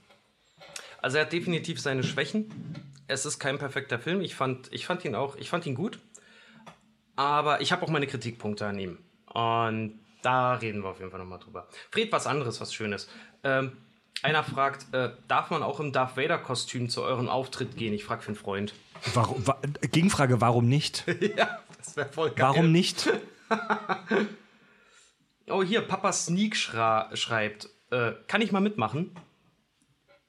Also 1.01 1.17
er 1.17 1.25
hat 1.25 1.33
definitiv 1.33 1.81
seine 1.81 2.03
Schwächen. 2.03 2.49
Es 3.07 3.25
ist 3.25 3.39
kein 3.39 3.57
perfekter 3.57 3.99
Film. 3.99 4.21
Ich 4.21 4.35
fand, 4.35 4.71
ich 4.71 4.85
fand 4.85 5.03
ihn 5.03 5.15
auch, 5.15 5.35
ich 5.35 5.49
fand 5.49 5.65
ihn 5.65 5.75
gut. 5.75 5.99
Aber 7.15 7.59
ich 7.59 7.73
habe 7.73 7.83
auch 7.83 7.89
meine 7.89 8.07
Kritikpunkte 8.07 8.65
an 8.65 8.79
ihm. 8.79 8.99
Und 9.25 9.99
da 10.21 10.53
reden 10.53 10.83
wir 10.83 10.89
auf 10.89 10.99
jeden 10.99 11.11
Fall 11.11 11.19
nochmal 11.19 11.39
drüber. 11.39 11.67
Fred, 11.91 12.11
was 12.11 12.25
anderes, 12.25 12.61
was 12.61 12.73
Schönes. 12.73 13.09
Ähm, 13.43 13.73
einer 14.23 14.43
fragt, 14.43 14.93
äh, 14.93 15.11
darf 15.27 15.49
man 15.49 15.63
auch 15.63 15.79
im 15.79 15.91
Darth 15.91 16.17
Vader-Kostüm 16.17 16.89
zu 16.89 17.03
eurem 17.03 17.29
Auftritt 17.29 17.77
gehen? 17.77 17.93
Ich 17.93 18.03
frage 18.03 18.21
für 18.21 18.29
einen 18.29 18.35
Freund. 18.35 18.73
Warum, 19.13 19.47
wa 19.47 19.57
Gegenfrage, 19.91 20.41
warum 20.41 20.67
nicht? 20.67 21.05
ja, 21.37 21.59
das 21.77 21.95
wäre 21.95 22.09
voll 22.09 22.31
geil. 22.31 22.49
Warum 22.49 22.71
nicht? 22.71 23.09
oh, 25.47 25.63
hier, 25.63 25.81
Papa 25.81 26.11
Sneak 26.11 26.55
schreibt, 26.55 27.69
äh, 27.91 28.11
kann 28.27 28.41
ich 28.41 28.51
mal 28.51 28.59
mitmachen? 28.59 29.11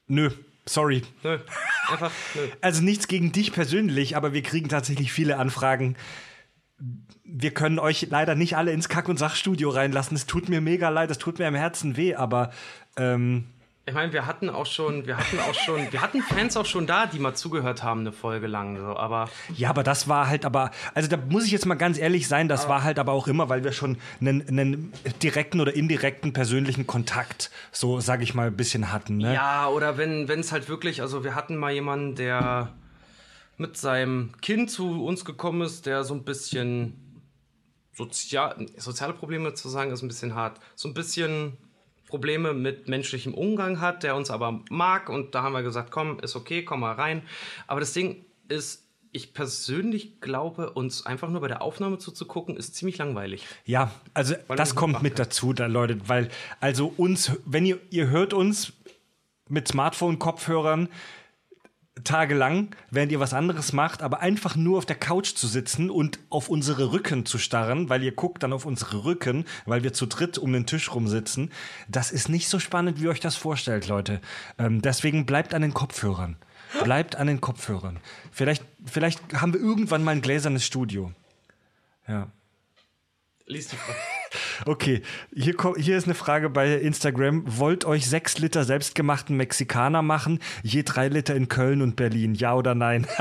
Nö, 0.06 0.30
sorry. 0.66 1.02
Nö, 1.22 1.38
einfach 1.88 2.12
nö. 2.34 2.48
Also 2.60 2.82
nichts 2.82 3.08
gegen 3.08 3.32
dich 3.32 3.52
persönlich, 3.52 4.16
aber 4.16 4.32
wir 4.32 4.42
kriegen 4.42 4.68
tatsächlich 4.68 5.12
viele 5.12 5.36
Anfragen 5.36 5.96
wir 7.32 7.52
können 7.52 7.78
euch 7.78 8.08
leider 8.10 8.34
nicht 8.34 8.56
alle 8.56 8.72
ins 8.72 8.88
Kack- 8.88 9.08
und 9.08 9.18
Sachstudio 9.18 9.68
reinlassen. 9.68 10.16
Es 10.16 10.26
tut 10.26 10.48
mir 10.48 10.60
mega 10.60 10.88
leid, 10.88 11.10
es 11.10 11.18
tut 11.18 11.38
mir 11.38 11.46
im 11.46 11.54
Herzen 11.54 11.96
weh, 11.96 12.14
aber 12.14 12.50
ähm 12.96 13.44
ich 13.86 13.94
meine, 13.94 14.12
wir 14.12 14.26
hatten 14.26 14.50
auch 14.50 14.66
schon, 14.66 15.06
wir 15.06 15.16
hatten 15.16 15.38
auch 15.40 15.54
schon, 15.54 15.90
wir 15.90 16.00
hatten 16.00 16.22
Fans 16.22 16.56
auch 16.56 16.66
schon 16.66 16.86
da, 16.86 17.06
die 17.06 17.18
mal 17.18 17.34
zugehört 17.34 17.82
haben 17.82 18.00
eine 18.00 18.12
Folge 18.12 18.46
lang, 18.46 18.76
so, 18.76 18.96
aber 18.96 19.28
ja, 19.56 19.70
aber 19.70 19.82
das 19.82 20.06
war 20.06 20.28
halt, 20.28 20.44
aber 20.44 20.70
also 20.94 21.08
da 21.08 21.16
muss 21.16 21.44
ich 21.44 21.50
jetzt 21.50 21.66
mal 21.66 21.74
ganz 21.74 21.98
ehrlich 21.98 22.28
sein, 22.28 22.46
das 22.46 22.68
war 22.68 22.84
halt 22.84 22.98
aber 22.98 23.12
auch 23.12 23.26
immer, 23.26 23.48
weil 23.48 23.64
wir 23.64 23.72
schon 23.72 23.96
einen, 24.20 24.46
einen 24.46 24.92
direkten 25.22 25.60
oder 25.60 25.74
indirekten 25.74 26.32
persönlichen 26.32 26.86
Kontakt, 26.86 27.50
so 27.72 28.00
sage 28.00 28.22
ich 28.22 28.34
mal, 28.34 28.48
ein 28.48 28.56
bisschen 28.56 28.92
hatten. 28.92 29.16
Ne? 29.18 29.34
Ja, 29.34 29.68
oder 29.68 29.96
wenn 29.98 30.28
wenn 30.28 30.40
es 30.40 30.52
halt 30.52 30.68
wirklich, 30.68 31.02
also 31.02 31.24
wir 31.24 31.34
hatten 31.34 31.56
mal 31.56 31.72
jemanden, 31.72 32.14
der 32.14 32.72
mit 33.56 33.76
seinem 33.76 34.32
Kind 34.40 34.70
zu 34.70 35.04
uns 35.04 35.24
gekommen 35.24 35.62
ist, 35.62 35.86
der 35.86 36.04
so 36.04 36.14
ein 36.14 36.24
bisschen 36.24 37.22
sozial, 37.92 38.66
soziale 38.76 39.12
Probleme 39.12 39.52
zu 39.54 39.68
sagen, 39.68 39.90
ist 39.90 40.02
ein 40.02 40.08
bisschen 40.08 40.34
hart. 40.34 40.60
So 40.76 40.88
ein 40.88 40.94
bisschen 40.94 41.58
Probleme 42.10 42.52
mit 42.52 42.88
menschlichem 42.88 43.32
Umgang 43.32 43.80
hat, 43.80 44.02
der 44.02 44.16
uns 44.16 44.30
aber 44.30 44.60
mag. 44.68 45.08
Und 45.08 45.34
da 45.34 45.42
haben 45.42 45.52
wir 45.52 45.62
gesagt, 45.62 45.90
komm, 45.90 46.20
ist 46.20 46.36
okay, 46.36 46.64
komm 46.64 46.80
mal 46.80 46.92
rein. 46.92 47.22
Aber 47.66 47.80
das 47.80 47.92
Ding 47.92 48.24
ist, 48.48 48.84
ich 49.12 49.32
persönlich 49.32 50.20
glaube, 50.20 50.70
uns 50.70 51.06
einfach 51.06 51.28
nur 51.30 51.40
bei 51.40 51.48
der 51.48 51.62
Aufnahme 51.62 51.98
zuzugucken, 51.98 52.56
ist 52.56 52.74
ziemlich 52.74 52.98
langweilig. 52.98 53.46
Ja, 53.64 53.92
also 54.14 54.34
Weil 54.46 54.56
das 54.56 54.74
kommt 54.74 55.02
mit 55.02 55.18
dazu, 55.18 55.52
da, 55.52 55.66
Leute, 55.66 55.98
weil 56.08 56.28
also 56.60 56.92
uns, 56.96 57.32
wenn 57.44 57.66
ihr, 57.66 57.80
ihr 57.90 58.08
hört 58.08 58.32
uns 58.32 58.72
mit 59.48 59.66
Smartphone-Kopfhörern 59.66 60.88
tagelang, 62.04 62.74
während 62.90 63.12
ihr 63.12 63.20
was 63.20 63.34
anderes 63.34 63.72
macht, 63.72 64.02
aber 64.02 64.20
einfach 64.20 64.56
nur 64.56 64.78
auf 64.78 64.86
der 64.86 64.96
Couch 64.96 65.34
zu 65.34 65.46
sitzen 65.46 65.90
und 65.90 66.18
auf 66.30 66.48
unsere 66.48 66.92
Rücken 66.92 67.26
zu 67.26 67.38
starren, 67.38 67.88
weil 67.88 68.02
ihr 68.02 68.12
guckt 68.12 68.42
dann 68.42 68.52
auf 68.52 68.64
unsere 68.64 69.04
Rücken, 69.04 69.44
weil 69.66 69.82
wir 69.82 69.92
zu 69.92 70.06
dritt 70.06 70.38
um 70.38 70.52
den 70.52 70.66
Tisch 70.66 70.92
rumsitzen, 70.94 71.50
das 71.88 72.10
ist 72.10 72.28
nicht 72.28 72.48
so 72.48 72.58
spannend, 72.58 72.98
wie 72.98 73.04
ihr 73.04 73.10
euch 73.10 73.20
das 73.20 73.36
vorstellt, 73.36 73.88
Leute. 73.88 74.20
Ähm, 74.58 74.80
deswegen 74.82 75.26
bleibt 75.26 75.54
an 75.54 75.62
den 75.62 75.74
Kopfhörern. 75.74 76.36
Bleibt 76.84 77.16
an 77.16 77.26
den 77.26 77.40
Kopfhörern. 77.40 77.98
Vielleicht, 78.30 78.64
vielleicht 78.84 79.20
haben 79.34 79.52
wir 79.52 79.60
irgendwann 79.60 80.04
mal 80.04 80.12
ein 80.12 80.22
gläsernes 80.22 80.64
Studio. 80.64 81.12
Ja. 82.06 82.30
Lies 83.46 83.68
die 83.68 83.76
Frage. 83.76 83.98
Okay, 84.66 85.02
hier, 85.34 85.54
hier 85.76 85.96
ist 85.96 86.04
eine 86.04 86.14
Frage 86.14 86.50
bei 86.50 86.74
Instagram. 86.74 87.44
Wollt 87.46 87.84
euch 87.84 88.08
sechs 88.08 88.38
Liter 88.38 88.64
selbstgemachten 88.64 89.36
Mexikaner 89.36 90.02
machen? 90.02 90.40
Je 90.62 90.82
drei 90.82 91.08
Liter 91.08 91.34
in 91.34 91.48
Köln 91.48 91.82
und 91.82 91.96
Berlin. 91.96 92.34
Ja 92.34 92.54
oder 92.54 92.74
nein? 92.74 93.06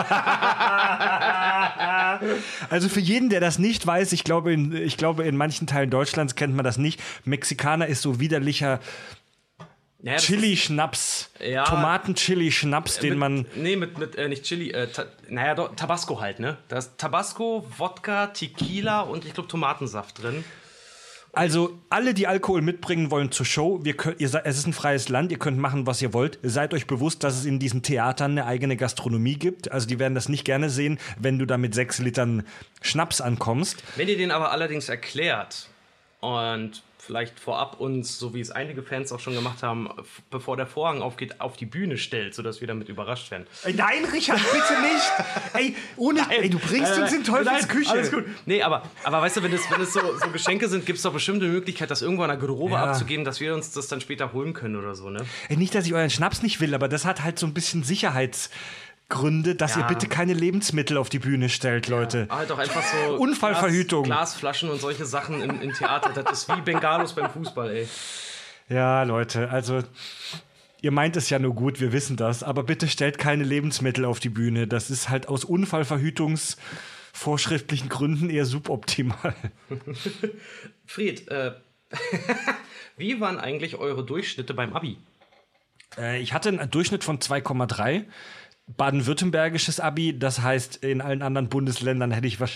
also 2.69 2.89
für 2.89 2.99
jeden, 2.99 3.29
der 3.29 3.39
das 3.39 3.59
nicht 3.59 3.85
weiß, 3.85 4.13
ich 4.13 4.23
glaube, 4.23 4.53
in, 4.53 4.75
ich 4.75 4.97
glaube, 4.97 5.23
in 5.23 5.37
manchen 5.37 5.67
Teilen 5.67 5.89
Deutschlands 5.89 6.35
kennt 6.35 6.55
man 6.55 6.63
das 6.63 6.77
nicht. 6.77 7.01
Mexikaner 7.25 7.87
ist 7.87 8.01
so 8.01 8.19
widerlicher 8.19 8.79
Ja, 10.01 10.17
Chili-Schnaps, 10.17 11.31
Ja. 11.39 11.65
Tomaten-Chili-Schnaps, 11.65 12.93
ist 12.93 13.03
den 13.03 13.11
mit, 13.11 13.19
man. 13.19 13.45
Nee, 13.55 13.75
mit, 13.75 13.97
mit 13.97 14.15
äh, 14.15 14.27
nicht 14.27 14.43
Chili, 14.43 14.71
äh, 14.71 14.87
ta, 14.87 15.05
naja, 15.27 15.55
Tabasco 15.55 16.21
halt, 16.21 16.39
ne? 16.39 16.57
Da 16.67 16.77
ist 16.77 16.97
Tabasco, 16.97 17.65
Wodka, 17.77 18.27
Tequila 18.27 19.01
und 19.01 19.25
ich 19.25 19.33
glaube 19.33 19.49
Tomatensaft 19.49 20.21
drin. 20.21 20.43
Also 21.39 21.79
alle, 21.89 22.13
die 22.13 22.27
Alkohol 22.27 22.61
mitbringen 22.61 23.11
wollen 23.11 23.31
zur 23.31 23.45
Show, 23.45 23.79
wir 23.81 23.95
könnt, 23.95 24.19
ihr, 24.19 24.29
es 24.43 24.57
ist 24.57 24.67
ein 24.67 24.73
freies 24.73 25.07
Land, 25.07 25.31
ihr 25.31 25.39
könnt 25.39 25.57
machen, 25.57 25.87
was 25.87 26.01
ihr 26.01 26.11
wollt. 26.11 26.37
Seid 26.43 26.73
euch 26.73 26.85
bewusst, 26.85 27.23
dass 27.23 27.37
es 27.37 27.45
in 27.45 27.59
diesen 27.59 27.81
Theatern 27.81 28.31
eine 28.31 28.45
eigene 28.45 28.75
Gastronomie 28.75 29.35
gibt. 29.35 29.71
Also 29.71 29.87
die 29.87 29.99
werden 29.99 30.15
das 30.15 30.27
nicht 30.27 30.43
gerne 30.43 30.69
sehen, 30.69 30.99
wenn 31.17 31.39
du 31.39 31.45
da 31.45 31.57
mit 31.57 31.73
sechs 31.73 31.99
Litern 31.99 32.43
Schnaps 32.81 33.21
ankommst. 33.21 33.81
Wenn 33.95 34.09
ihr 34.09 34.17
den 34.17 34.31
aber 34.31 34.51
allerdings 34.51 34.89
erklärt 34.89 35.69
und 36.19 36.83
vielleicht 37.09 37.39
vorab 37.39 37.79
uns, 37.79 38.19
so 38.19 38.35
wie 38.35 38.39
es 38.39 38.51
einige 38.51 38.83
Fans 38.83 39.11
auch 39.11 39.19
schon 39.19 39.33
gemacht 39.33 39.63
haben, 39.63 39.89
bevor 40.29 40.57
der 40.57 40.67
Vorhang 40.67 41.01
aufgeht, 41.01 41.41
auf 41.41 41.57
die 41.57 41.65
Bühne 41.65 41.97
stellt, 41.97 42.35
sodass 42.35 42.61
wir 42.61 42.67
damit 42.67 42.87
überrascht 42.87 43.31
werden. 43.31 43.47
Nein, 43.65 44.05
Richard, 44.13 44.37
bitte 44.39 44.79
nicht. 44.83 45.11
ey, 45.55 45.75
ohne, 45.97 46.21
ey, 46.29 46.51
du 46.51 46.59
bringst 46.59 46.95
uns 46.99 47.11
in 47.11 47.23
Teufels 47.23 47.67
Küche. 47.67 47.89
Alles 47.89 48.11
gut. 48.11 48.25
Nee, 48.45 48.61
aber, 48.61 48.83
aber 49.03 49.21
weißt 49.23 49.37
du, 49.37 49.41
wenn 49.43 49.51
es, 49.53 49.61
wenn 49.71 49.81
es 49.81 49.91
so, 49.93 50.01
so 50.23 50.29
Geschenke 50.29 50.67
sind, 50.67 50.85
gibt 50.85 50.97
es 50.97 51.03
doch 51.03 51.13
bestimmt 51.13 51.41
eine 51.41 51.51
Möglichkeit, 51.51 51.89
das 51.89 52.03
irgendwo 52.03 52.21
an 52.21 52.29
der 52.29 52.37
Garderobe 52.37 52.73
Ja. 52.73 52.83
abzugeben, 52.91 53.25
dass 53.25 53.39
wir 53.39 53.55
uns 53.55 53.71
das 53.71 53.87
dann 53.87 54.01
später 54.01 54.31
holen 54.31 54.53
können 54.53 54.75
oder 54.75 54.93
so, 54.93 55.09
ne? 55.09 55.25
Ey, 55.47 55.57
nicht, 55.57 55.73
dass 55.73 55.87
ich 55.87 55.95
euren 55.95 56.11
Schnaps 56.11 56.43
nicht 56.43 56.61
will, 56.61 56.75
aber 56.75 56.87
das 56.87 57.05
hat 57.05 57.23
halt 57.23 57.39
so 57.39 57.47
ein 57.47 57.55
bisschen 57.55 57.83
Sicherheitsgründe, 59.09 59.55
dass 59.55 59.75
Ja. 59.75 59.81
ihr 59.81 59.87
bitte 59.87 60.07
keine 60.07 60.33
Lebensmittel 60.33 60.97
auf 60.97 61.09
die 61.09 61.19
Bühne 61.19 61.49
stellt, 61.49 61.87
Leute. 61.87 62.27
Halt 62.29 62.49
doch 62.49 62.57
einfach 62.59 62.83
so 62.83 63.15
Unfallverhütung. 63.17 64.03
Glas, 64.03 64.31
Glasflaschen 64.31 64.69
und 64.69 64.79
solche 64.79 65.05
Sachen 65.05 65.41
im, 65.41 65.61
im 65.61 65.73
Theater. 65.73 66.11
Das 66.13 66.43
ist 66.43 66.49
wie 66.55 66.61
Bengalos 66.61 67.13
beim 67.13 67.29
Fußball, 67.29 67.69
ey. 67.71 67.87
Ja, 68.69 69.03
Leute, 69.03 69.49
also 69.49 69.81
ihr 70.81 70.91
meint 70.91 71.17
es 71.17 71.29
ja 71.29 71.39
nur 71.39 71.55
gut, 71.55 71.79
wir 71.81 71.91
wissen 71.91 72.15
das, 72.17 72.43
aber 72.43 72.63
bitte 72.63 72.87
stellt 72.87 73.17
keine 73.17 73.43
Lebensmittel 73.43 74.05
auf 74.05 74.19
die 74.19 74.29
Bühne. 74.29 74.67
Das 74.67 74.91
ist 74.91 75.09
halt 75.09 75.27
aus 75.27 75.43
Unfallverhütungsvorschriftlichen 75.43 77.89
Gründen 77.89 78.29
eher 78.29 78.45
suboptimal. 78.45 79.33
Fried, 80.85 81.27
äh, 81.29 81.53
wie 82.97 83.19
waren 83.19 83.39
eigentlich 83.39 83.77
eure 83.77 84.05
Durchschnitte 84.05 84.53
beim 84.53 84.73
Abi? 84.73 84.97
Äh, 85.97 86.21
ich 86.21 86.33
hatte 86.33 86.49
einen 86.49 86.69
Durchschnitt 86.69 87.03
von 87.03 87.17
2,3. 87.17 88.03
Baden-Württembergisches 88.77 89.79
Abi, 89.79 90.17
das 90.17 90.41
heißt, 90.41 90.77
in 90.77 91.01
allen 91.01 91.21
anderen 91.21 91.49
Bundesländern 91.49 92.11
hätte 92.11 92.27
ich 92.27 92.39
was. 92.39 92.51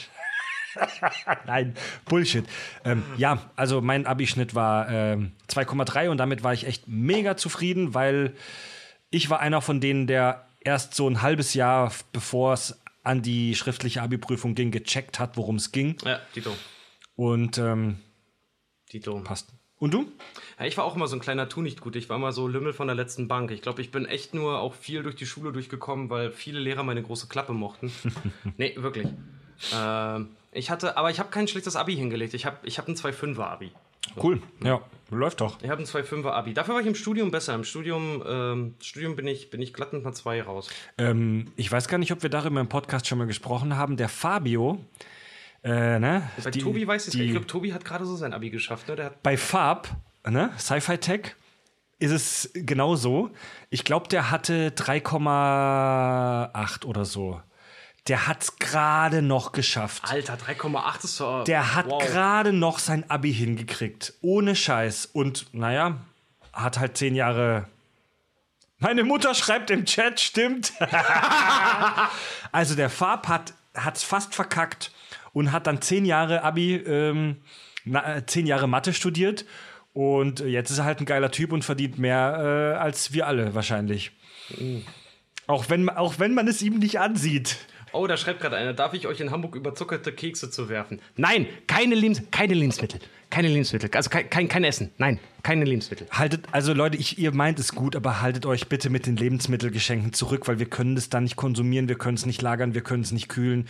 Nein, 1.45 1.75
Bullshit. 2.05 2.45
Ähm, 2.83 3.03
ja, 3.17 3.51
also 3.55 3.81
mein 3.81 4.05
Abischnitt 4.05 4.55
war 4.55 4.89
ähm, 4.89 5.31
2,3 5.49 6.09
und 6.09 6.17
damit 6.17 6.43
war 6.43 6.53
ich 6.53 6.65
echt 6.65 6.87
mega 6.87 7.37
zufrieden, 7.37 7.93
weil 7.93 8.33
ich 9.09 9.29
war 9.29 9.39
einer 9.39 9.61
von 9.61 9.81
denen, 9.81 10.07
der 10.07 10.47
erst 10.61 10.95
so 10.95 11.07
ein 11.07 11.21
halbes 11.21 11.53
Jahr, 11.53 11.91
bevor 12.11 12.53
es 12.53 12.79
an 13.03 13.21
die 13.21 13.53
schriftliche 13.55 14.01
Abi-Prüfung 14.01 14.55
ging, 14.55 14.71
gecheckt 14.71 15.19
hat, 15.19 15.37
worum 15.37 15.57
es 15.57 15.71
ging. 15.71 15.97
Ja, 16.03 16.19
Tito. 16.33 16.55
Und 17.15 17.57
ähm, 17.57 17.97
Tito. 18.89 19.19
passt. 19.19 19.53
Und 19.83 19.93
du? 19.93 20.05
Ja, 20.57 20.65
ich 20.65 20.77
war 20.77 20.85
auch 20.85 20.95
immer 20.95 21.07
so 21.07 21.17
ein 21.17 21.19
kleiner 21.19 21.49
Tu 21.49 21.61
nicht 21.61 21.81
gut. 21.81 21.97
Ich 21.97 22.07
war 22.07 22.15
immer 22.15 22.31
so 22.31 22.47
Lümmel 22.47 22.71
von 22.71 22.87
der 22.87 22.95
letzten 22.95 23.27
Bank. 23.27 23.51
Ich 23.51 23.61
glaube, 23.61 23.81
ich 23.81 23.91
bin 23.91 24.05
echt 24.05 24.33
nur 24.33 24.61
auch 24.61 24.73
viel 24.73 25.03
durch 25.03 25.15
die 25.15 25.25
Schule 25.25 25.51
durchgekommen, 25.51 26.09
weil 26.09 26.31
viele 26.31 26.57
Lehrer 26.61 26.83
meine 26.83 27.03
große 27.03 27.27
Klappe 27.27 27.51
mochten. 27.51 27.91
nee, 28.57 28.73
wirklich. 28.77 29.09
Ähm, 29.75 30.29
ich 30.53 30.71
hatte, 30.71 30.95
aber 30.95 31.11
ich 31.11 31.19
habe 31.19 31.31
kein 31.31 31.49
schlechtes 31.49 31.75
Abi 31.75 31.97
hingelegt. 31.97 32.33
Ich 32.33 32.45
habe 32.45 32.59
ich 32.63 32.77
hab 32.77 32.87
ein 32.87 32.95
2,5er 32.95 33.41
Abi. 33.41 33.73
Cool. 34.15 34.41
Ja, 34.63 34.79
läuft 35.11 35.41
doch. 35.41 35.61
Ich 35.61 35.69
habe 35.69 35.81
ein 35.81 35.85
2,5er 35.85 36.31
Abi. 36.31 36.53
Dafür 36.53 36.75
war 36.75 36.81
ich 36.81 36.87
im 36.87 36.95
Studium 36.95 37.29
besser. 37.29 37.53
Im 37.53 37.65
Studium, 37.65 38.23
ähm, 38.25 38.75
Studium 38.81 39.17
bin, 39.17 39.27
ich, 39.27 39.49
bin 39.49 39.61
ich 39.61 39.73
glatt 39.73 39.91
mit 39.91 40.05
einer 40.05 40.13
2 40.13 40.43
raus. 40.43 40.69
Ähm, 40.97 41.51
ich 41.57 41.69
weiß 41.69 41.89
gar 41.89 41.97
nicht, 41.97 42.13
ob 42.13 42.23
wir 42.23 42.29
darüber 42.29 42.61
im 42.61 42.69
Podcast 42.69 43.05
schon 43.05 43.17
mal 43.17 43.27
gesprochen 43.27 43.75
haben. 43.75 43.97
Der 43.97 44.07
Fabio, 44.07 44.79
äh, 45.63 45.99
ne? 45.99 46.29
Bei 46.43 46.51
die- 46.51 46.59
Tobi 46.59 46.85
weiß 46.87 47.07
ich 47.07 47.13
die- 47.13 47.23
Ich 47.23 47.31
glaube, 47.31 47.47
Tobi 47.47 47.73
hat 47.73 47.85
gerade 47.85 48.05
so 48.05 48.15
sein 48.15 48.33
Abi 48.33 48.49
geschafft. 48.49 48.87
Ne? 48.89 49.01
Hat 49.03 49.23
Bei 49.23 49.37
Farb, 49.37 49.89
ne? 50.27 50.51
Sci-Fi 50.57 50.97
Tech, 50.97 51.35
ist 51.99 52.11
es 52.11 52.49
genauso. 52.53 53.29
Ich 53.69 53.83
glaube, 53.85 54.07
der 54.09 54.29
hatte 54.31 54.71
3,8 54.71 56.85
oder 56.85 57.05
so. 57.05 57.41
Der 58.09 58.27
hat's 58.27 58.57
gerade 58.57 59.21
noch 59.21 59.53
geschafft. 59.53 60.03
Alter, 60.05 60.35
3,8 60.35 61.05
ist 61.05 61.15
so. 61.15 61.43
Der 61.45 61.75
hat 61.75 61.85
wow. 61.87 62.03
gerade 62.03 62.51
noch 62.51 62.79
sein 62.79 63.09
Abi 63.09 63.33
hingekriegt. 63.33 64.13
Ohne 64.21 64.57
Scheiß. 64.57 65.05
Und 65.13 65.45
naja, 65.53 65.95
hat 66.51 66.79
halt 66.79 66.97
zehn 66.97 67.15
Jahre. 67.15 67.69
Meine 68.79 69.05
Mutter 69.05 69.33
schreibt 69.33 69.71
im 69.71 69.85
Chat, 69.85 70.19
stimmt. 70.19 70.73
also 72.51 72.75
der 72.75 72.89
Farb 72.89 73.29
hat 73.29 73.53
hat's 73.75 74.03
fast 74.03 74.35
verkackt 74.35 74.91
und 75.33 75.51
hat 75.51 75.67
dann 75.67 75.81
zehn 75.81 76.05
Jahre 76.05 76.43
Abi, 76.43 76.75
ähm, 76.75 77.37
na, 77.83 78.17
äh, 78.17 78.25
zehn 78.25 78.45
Jahre 78.47 78.67
Mathe 78.67 78.93
studiert. 78.93 79.45
Und 79.91 80.39
jetzt 80.39 80.71
ist 80.71 80.79
er 80.79 80.85
halt 80.85 81.01
ein 81.01 81.05
geiler 81.05 81.29
Typ 81.29 81.51
und 81.51 81.63
verdient 81.63 81.99
mehr 81.99 82.73
äh, 82.75 82.79
als 82.79 83.13
wir 83.13 83.27
alle 83.27 83.53
wahrscheinlich. 83.53 84.11
Auch, 85.45 85.69
wenn, 85.69 85.89
auch 85.89 86.17
wenn 86.17 86.33
man 86.33 86.47
es 86.47 86.61
ihm 86.61 86.79
nicht 86.79 86.99
ansieht. 86.99 87.57
Oh, 87.91 88.07
da 88.07 88.17
schreibt 88.17 88.41
gerade 88.41 88.57
einer, 88.57 88.73
darf 88.73 88.95
ich 88.95 89.05
euch 89.05 89.19
in 89.19 89.29
Hamburg 89.29 89.55
überzuckerte 89.55 90.11
Kekse 90.11 90.49
zu 90.49 90.67
werfen? 90.67 90.99
Nein, 91.15 91.45
keine, 91.67 91.93
Lebens 91.93 92.23
keine 92.31 92.55
Lebensmittel. 92.55 92.99
Keine 93.29 93.49
Lebensmittel. 93.49 93.89
Also 93.93 94.09
kein, 94.09 94.29
kein, 94.31 94.47
kein 94.47 94.63
Essen. 94.63 94.89
Nein, 94.97 95.19
keine 95.43 95.63
Lebensmittel. 95.65 96.07
Haltet, 96.09 96.45
also 96.51 96.73
Leute, 96.73 96.97
ich, 96.97 97.19
ihr 97.19 97.31
meint 97.35 97.59
es 97.59 97.73
gut, 97.73 97.95
aber 97.95 98.21
haltet 98.21 98.47
euch 98.47 98.67
bitte 98.67 98.89
mit 98.89 99.05
den 99.05 99.15
Lebensmittelgeschenken 99.15 100.11
zurück, 100.11 100.47
weil 100.47 100.57
wir 100.57 100.65
können 100.65 100.95
das 100.95 101.09
dann 101.09 101.23
nicht 101.23 101.35
konsumieren, 101.35 101.87
wir 101.87 101.97
können 101.97 102.15
es 102.15 102.25
nicht 102.25 102.41
lagern, 102.41 102.73
wir 102.73 102.81
können 102.81 103.03
es 103.03 103.11
nicht 103.11 103.29
kühlen. 103.29 103.67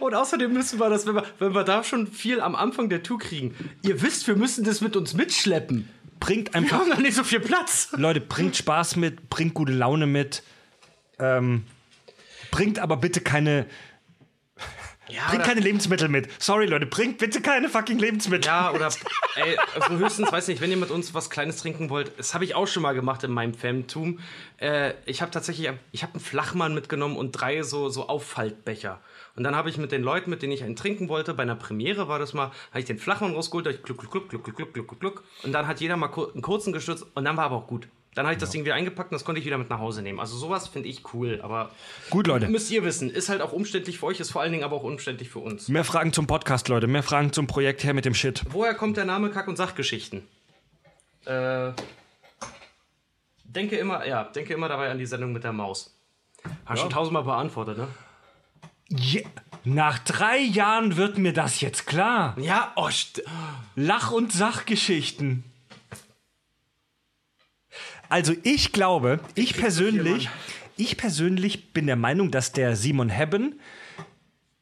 Und 0.00 0.14
außerdem 0.14 0.52
müssen 0.52 0.78
wir 0.78 0.88
das, 0.90 1.06
wenn 1.06 1.14
wir, 1.16 1.24
wenn 1.38 1.54
wir 1.54 1.64
da 1.64 1.82
schon 1.84 2.06
viel 2.06 2.40
am 2.40 2.54
Anfang 2.54 2.88
der 2.88 3.02
Tour 3.02 3.18
kriegen. 3.18 3.54
Ihr 3.82 4.00
wisst, 4.02 4.26
wir 4.26 4.36
müssen 4.36 4.64
das 4.64 4.80
mit 4.80 4.96
uns 4.96 5.14
mitschleppen. 5.14 5.88
Bringt 6.20 6.52
Wir 6.52 6.58
einfach, 6.58 6.80
haben 6.80 6.88
noch 6.88 6.98
nicht 6.98 7.14
so 7.14 7.24
viel 7.24 7.40
Platz. 7.40 7.88
Leute, 7.96 8.20
bringt 8.20 8.56
Spaß 8.56 8.96
mit, 8.96 9.28
bringt 9.28 9.54
gute 9.54 9.72
Laune 9.72 10.06
mit. 10.06 10.42
Ähm, 11.18 11.64
bringt 12.52 12.78
aber 12.78 12.96
bitte 12.96 13.20
keine, 13.20 13.66
Ja, 15.08 15.28
bringt 15.28 15.42
keine 15.42 15.60
Lebensmittel 15.60 16.08
mit. 16.08 16.28
Sorry, 16.40 16.66
Leute, 16.66 16.86
bringt 16.86 17.18
bitte 17.18 17.40
keine 17.40 17.68
fucking 17.68 17.98
Lebensmittel. 17.98 18.46
ja, 18.46 18.70
oder 18.72 18.88
ey, 19.34 19.56
also 19.74 19.98
höchstens, 19.98 20.30
weiß 20.30 20.46
nicht, 20.48 20.60
wenn 20.60 20.70
ihr 20.70 20.76
mit 20.76 20.90
uns 20.90 21.12
was 21.12 21.28
Kleines 21.28 21.56
trinken 21.56 21.90
wollt, 21.90 22.12
das 22.18 22.34
habe 22.34 22.44
ich 22.44 22.54
auch 22.54 22.68
schon 22.68 22.84
mal 22.84 22.94
gemacht 22.94 23.24
in 23.24 23.32
meinem 23.32 23.54
Femtum. 23.54 24.20
Äh, 24.58 24.94
ich 25.06 25.22
habe 25.22 25.32
tatsächlich, 25.32 25.70
ich 25.90 26.02
habe 26.02 26.14
einen 26.14 26.22
Flachmann 26.22 26.72
mitgenommen 26.72 27.16
und 27.16 27.32
drei 27.32 27.62
so, 27.62 27.88
so 27.88 28.08
Auffaltbecher. 28.08 29.00
Und 29.34 29.44
dann 29.44 29.56
habe 29.56 29.70
ich 29.70 29.78
mit 29.78 29.92
den 29.92 30.02
Leuten, 30.02 30.28
mit 30.30 30.42
denen 30.42 30.52
ich 30.52 30.62
einen 30.62 30.76
trinken 30.76 31.08
wollte, 31.08 31.32
bei 31.34 31.42
einer 31.42 31.56
Premiere 31.56 32.08
war 32.08 32.18
das 32.18 32.34
mal, 32.34 32.50
habe 32.70 32.80
ich 32.80 32.84
den 32.84 32.98
Flachmann 32.98 33.34
rausgeholt, 33.34 33.66
ich 33.66 33.82
gluck, 33.82 33.98
gluck, 33.98 34.28
gluck, 34.28 34.28
gluck, 34.28 34.44
gluck, 34.44 34.56
gluck, 34.74 34.88
gluck, 34.88 35.00
gluck. 35.00 35.24
Und 35.42 35.52
dann 35.52 35.66
hat 35.66 35.80
jeder 35.80 35.96
mal 35.96 36.10
einen 36.12 36.42
kurzen 36.42 36.72
gestürzt 36.72 37.06
und 37.14 37.24
dann 37.24 37.36
war 37.36 37.44
aber 37.44 37.56
auch 37.56 37.66
gut. 37.66 37.88
Dann 38.14 38.26
habe 38.26 38.34
ich 38.34 38.40
das 38.40 38.50
Ding 38.50 38.66
wieder 38.66 38.74
eingepackt 38.74 39.10
und 39.10 39.14
das 39.14 39.24
konnte 39.24 39.38
ich 39.40 39.46
wieder 39.46 39.56
mit 39.56 39.70
nach 39.70 39.78
Hause 39.78 40.02
nehmen. 40.02 40.20
Also 40.20 40.36
sowas 40.36 40.68
finde 40.68 40.90
ich 40.90 41.14
cool, 41.14 41.40
aber 41.42 41.70
Gut, 42.10 42.26
Leute. 42.26 42.46
müsst 42.48 42.70
ihr 42.70 42.84
wissen, 42.84 43.08
ist 43.10 43.30
halt 43.30 43.40
auch 43.40 43.52
umständlich 43.52 44.00
für 44.00 44.06
euch, 44.06 44.20
ist 44.20 44.30
vor 44.30 44.42
allen 44.42 44.52
Dingen 44.52 44.64
aber 44.64 44.76
auch 44.76 44.82
umständlich 44.82 45.30
für 45.30 45.38
uns. 45.38 45.68
Mehr 45.68 45.84
Fragen 45.84 46.12
zum 46.12 46.26
Podcast, 46.26 46.68
Leute. 46.68 46.86
Mehr 46.88 47.02
Fragen 47.02 47.32
zum 47.32 47.46
Projekt 47.46 47.84
her 47.84 47.94
mit 47.94 48.04
dem 48.04 48.12
Shit. 48.12 48.42
Woher 48.50 48.74
kommt 48.74 48.98
der 48.98 49.06
Name 49.06 49.30
Kack- 49.30 49.48
und 49.48 49.56
Sachgeschichten? 49.56 50.28
Äh, 51.24 51.70
denke 53.44 53.76
immer, 53.76 54.06
ja, 54.06 54.24
denke 54.24 54.52
immer 54.52 54.68
dabei 54.68 54.90
an 54.90 54.98
die 54.98 55.06
Sendung 55.06 55.32
mit 55.32 55.44
der 55.44 55.52
Maus. 55.52 55.96
Hast 56.66 56.80
schon 56.80 56.90
tausendmal 56.90 57.22
beantwortet, 57.22 57.78
ne? 57.78 57.88
Je 58.94 59.24
Nach 59.64 59.98
drei 60.00 60.38
Jahren 60.38 60.96
wird 60.96 61.18
mir 61.18 61.32
das 61.32 61.60
jetzt 61.60 61.86
klar. 61.86 62.36
Ja, 62.38 62.72
oh, 62.76 62.90
Lach- 63.74 64.10
und 64.10 64.32
Sachgeschichten. 64.32 65.44
Also 68.08 68.34
ich 68.42 68.72
glaube, 68.72 69.20
ich 69.34 69.56
persönlich, 69.56 70.28
ich 70.76 70.98
persönlich 70.98 71.72
bin 71.72 71.86
der 71.86 71.96
Meinung, 71.96 72.30
dass 72.30 72.52
der 72.52 72.76
Simon 72.76 73.08
Hebben, 73.08 73.58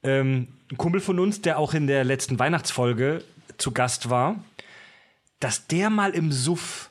ähm, 0.05 0.47
ein 0.70 0.76
Kumpel 0.76 1.01
von 1.01 1.18
uns, 1.18 1.41
der 1.41 1.59
auch 1.59 1.74
in 1.74 1.89
der 1.89 2.05
letzten 2.05 2.39
Weihnachtsfolge 2.39 3.24
zu 3.59 3.72
Gast 3.72 4.11
war, 4.11 4.37
dass 5.41 5.66
der 5.66 5.91
mal 5.91 6.11
im 6.11 6.31
Suff 6.31 6.91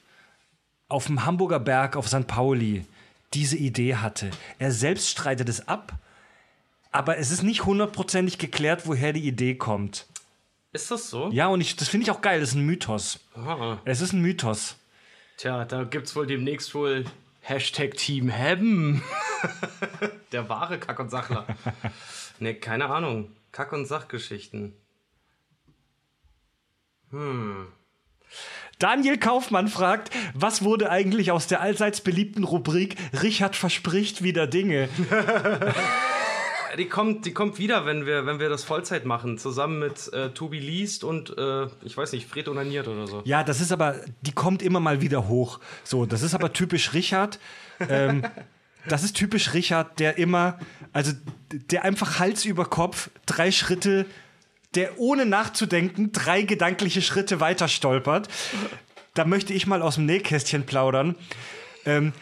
auf 0.89 1.05
dem 1.05 1.25
Hamburger 1.25 1.59
Berg 1.59 1.95
auf 1.95 2.09
St. 2.09 2.27
Pauli 2.27 2.85
diese 3.33 3.55
Idee 3.55 3.95
hatte. 3.95 4.31
Er 4.57 4.71
selbst 4.71 5.09
streitet 5.09 5.47
es 5.47 5.67
ab, 5.67 5.93
aber 6.91 7.17
es 7.17 7.31
ist 7.31 7.43
nicht 7.43 7.65
hundertprozentig 7.65 8.37
geklärt, 8.37 8.87
woher 8.87 9.13
die 9.13 9.27
Idee 9.27 9.55
kommt. 9.55 10.07
ist 10.73 10.91
das 10.91 11.09
so? 11.09 11.29
Ja, 11.31 11.47
und 11.47 11.61
ich, 11.61 11.75
das 11.75 11.87
finde 11.89 12.05
ich 12.05 12.11
auch 12.11 12.21
geil, 12.21 12.39
das 12.39 12.49
ist 12.49 12.55
ein 12.55 12.65
Mythos. 12.65 13.19
Ah. 13.35 13.77
Es 13.85 14.01
ist 14.01 14.13
ein 14.13 14.21
Mythos. 14.21 14.75
Tja, 15.37 15.65
da 15.65 15.83
gibt's 15.83 16.15
wohl 16.15 16.27
demnächst 16.27 16.73
wohl 16.75 17.05
Hashtag 17.41 17.95
Team 17.95 18.29
Hebben. 18.29 19.01
Der 20.31 20.49
wahre 20.49 20.79
Kack- 20.79 20.99
und 20.99 21.09
Sachler. 21.09 21.47
ne, 22.39 22.55
keine 22.55 22.87
Ahnung. 22.87 23.31
Kack- 23.51 23.73
und 23.73 23.85
Sachgeschichten. 23.85 24.73
Daniel 28.77 29.17
Kaufmann 29.17 29.67
fragt, 29.67 30.11
was 30.35 30.63
wurde 30.63 30.91
eigentlich 30.91 31.31
aus 31.31 31.47
der 31.47 31.61
allseits 31.61 32.01
beliebten 32.01 32.43
Rubrik 32.43 32.95
Richard 33.23 33.55
verspricht 33.55 34.21
wieder 34.21 34.45
Dinge? 34.45 34.89
Die 36.77 36.85
kommt, 36.85 37.25
die 37.25 37.33
kommt 37.33 37.57
wieder, 37.57 37.85
wenn 37.85 38.05
wir, 38.05 38.25
wenn 38.25 38.39
wir 38.39 38.49
das 38.49 38.63
Vollzeit 38.63 39.05
machen. 39.05 39.37
Zusammen 39.37 39.79
mit 39.79 40.11
äh, 40.13 40.29
Tobi 40.29 40.59
Liest 40.59 41.03
und, 41.03 41.37
äh, 41.37 41.67
ich 41.83 41.95
weiß 41.97 42.11
nicht, 42.11 42.27
Fred 42.27 42.47
Onaniert 42.47 42.87
oder 42.87 43.07
so. 43.07 43.21
Ja, 43.25 43.43
das 43.43 43.61
ist 43.61 43.71
aber, 43.71 43.95
die 44.21 44.31
kommt 44.31 44.61
immer 44.61 44.79
mal 44.79 45.01
wieder 45.01 45.27
hoch. 45.27 45.59
So, 45.83 46.05
das 46.05 46.21
ist 46.21 46.35
aber 46.35 46.53
typisch 46.53 46.93
Richard. 46.93 47.39
Ähm, 47.89 48.23
das 48.87 49.03
ist 49.03 49.15
typisch 49.15 49.53
Richard, 49.53 49.99
der 49.99 50.17
immer, 50.17 50.59
also 50.93 51.11
der 51.51 51.83
einfach 51.83 52.19
Hals 52.19 52.45
über 52.45 52.65
Kopf 52.65 53.09
drei 53.25 53.51
Schritte, 53.51 54.05
der 54.75 54.99
ohne 54.99 55.25
nachzudenken 55.25 56.11
drei 56.11 56.43
gedankliche 56.43 57.01
Schritte 57.01 57.39
weiter 57.39 57.67
stolpert. 57.67 58.27
Da 59.13 59.25
möchte 59.25 59.53
ich 59.53 59.67
mal 59.67 59.81
aus 59.81 59.95
dem 59.95 60.05
Nähkästchen 60.05 60.65
plaudern. 60.65 61.15
Nein. 61.85 62.13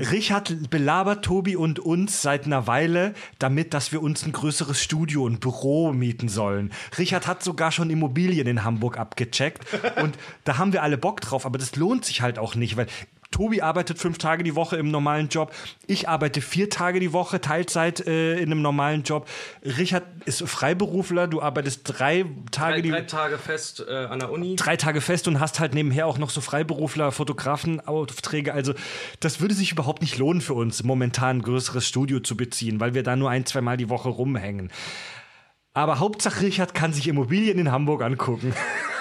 Richard 0.00 0.70
belabert 0.70 1.24
Tobi 1.24 1.56
und 1.56 1.78
uns 1.78 2.22
seit 2.22 2.46
einer 2.46 2.66
Weile 2.66 3.14
damit, 3.38 3.74
dass 3.74 3.92
wir 3.92 4.02
uns 4.02 4.24
ein 4.24 4.32
größeres 4.32 4.80
Studio 4.80 5.24
und 5.24 5.40
Büro 5.40 5.92
mieten 5.92 6.28
sollen. 6.28 6.72
Richard 6.98 7.26
hat 7.26 7.42
sogar 7.42 7.72
schon 7.72 7.90
Immobilien 7.90 8.46
in 8.46 8.64
Hamburg 8.64 8.98
abgecheckt 8.98 9.64
und 10.02 10.16
da 10.44 10.58
haben 10.58 10.72
wir 10.72 10.82
alle 10.82 10.98
Bock 10.98 11.20
drauf, 11.20 11.46
aber 11.46 11.58
das 11.58 11.76
lohnt 11.76 12.04
sich 12.04 12.22
halt 12.22 12.38
auch 12.38 12.54
nicht, 12.54 12.76
weil 12.76 12.86
Tobi 13.32 13.62
arbeitet 13.62 13.98
fünf 13.98 14.18
Tage 14.18 14.44
die 14.44 14.54
Woche 14.54 14.76
im 14.76 14.92
normalen 14.92 15.28
Job. 15.28 15.52
Ich 15.88 16.08
arbeite 16.08 16.40
vier 16.40 16.70
Tage 16.70 17.00
die 17.00 17.12
Woche 17.12 17.40
Teilzeit 17.40 18.06
äh, 18.06 18.34
in 18.34 18.52
einem 18.52 18.62
normalen 18.62 19.02
Job. 19.02 19.28
Richard 19.64 20.04
ist 20.24 20.42
Freiberufler. 20.48 21.26
Du 21.26 21.42
arbeitest 21.42 21.80
drei 21.84 22.24
Tage 22.52 22.74
Drei, 22.74 22.80
die 22.82 22.90
drei 22.90 23.00
Tage 23.02 23.38
fest 23.38 23.84
äh, 23.88 23.92
an 23.92 24.20
der 24.20 24.30
Uni. 24.30 24.54
drei 24.54 24.76
Tage 24.76 25.00
fest 25.00 25.26
und 25.26 25.40
hast 25.40 25.58
halt 25.58 25.74
nebenher 25.74 26.06
auch 26.06 26.18
noch 26.18 26.30
so 26.30 26.40
Freiberufler, 26.40 27.10
Fotografenaufträge. 27.10 28.54
Also 28.54 28.74
das 29.18 29.40
würde 29.40 29.54
sich 29.54 29.72
überhaupt 29.72 30.02
nicht 30.02 30.18
lohnen 30.18 30.40
für 30.40 30.54
uns, 30.54 30.84
momentan 30.84 31.38
ein 31.38 31.42
größeres 31.42 31.86
Studio 31.86 32.20
zu 32.20 32.36
beziehen, 32.36 32.78
weil 32.78 32.94
wir 32.94 33.02
da 33.02 33.16
nur 33.16 33.30
ein, 33.30 33.46
zwei 33.46 33.62
Mal 33.62 33.76
die 33.76 33.88
Woche 33.88 34.10
rumhängen. 34.10 34.70
Aber 35.74 35.98
Hauptsache 35.98 36.42
Richard 36.42 36.74
kann 36.74 36.92
sich 36.92 37.08
Immobilien 37.08 37.58
in 37.58 37.72
Hamburg 37.72 38.02
angucken. 38.02 38.54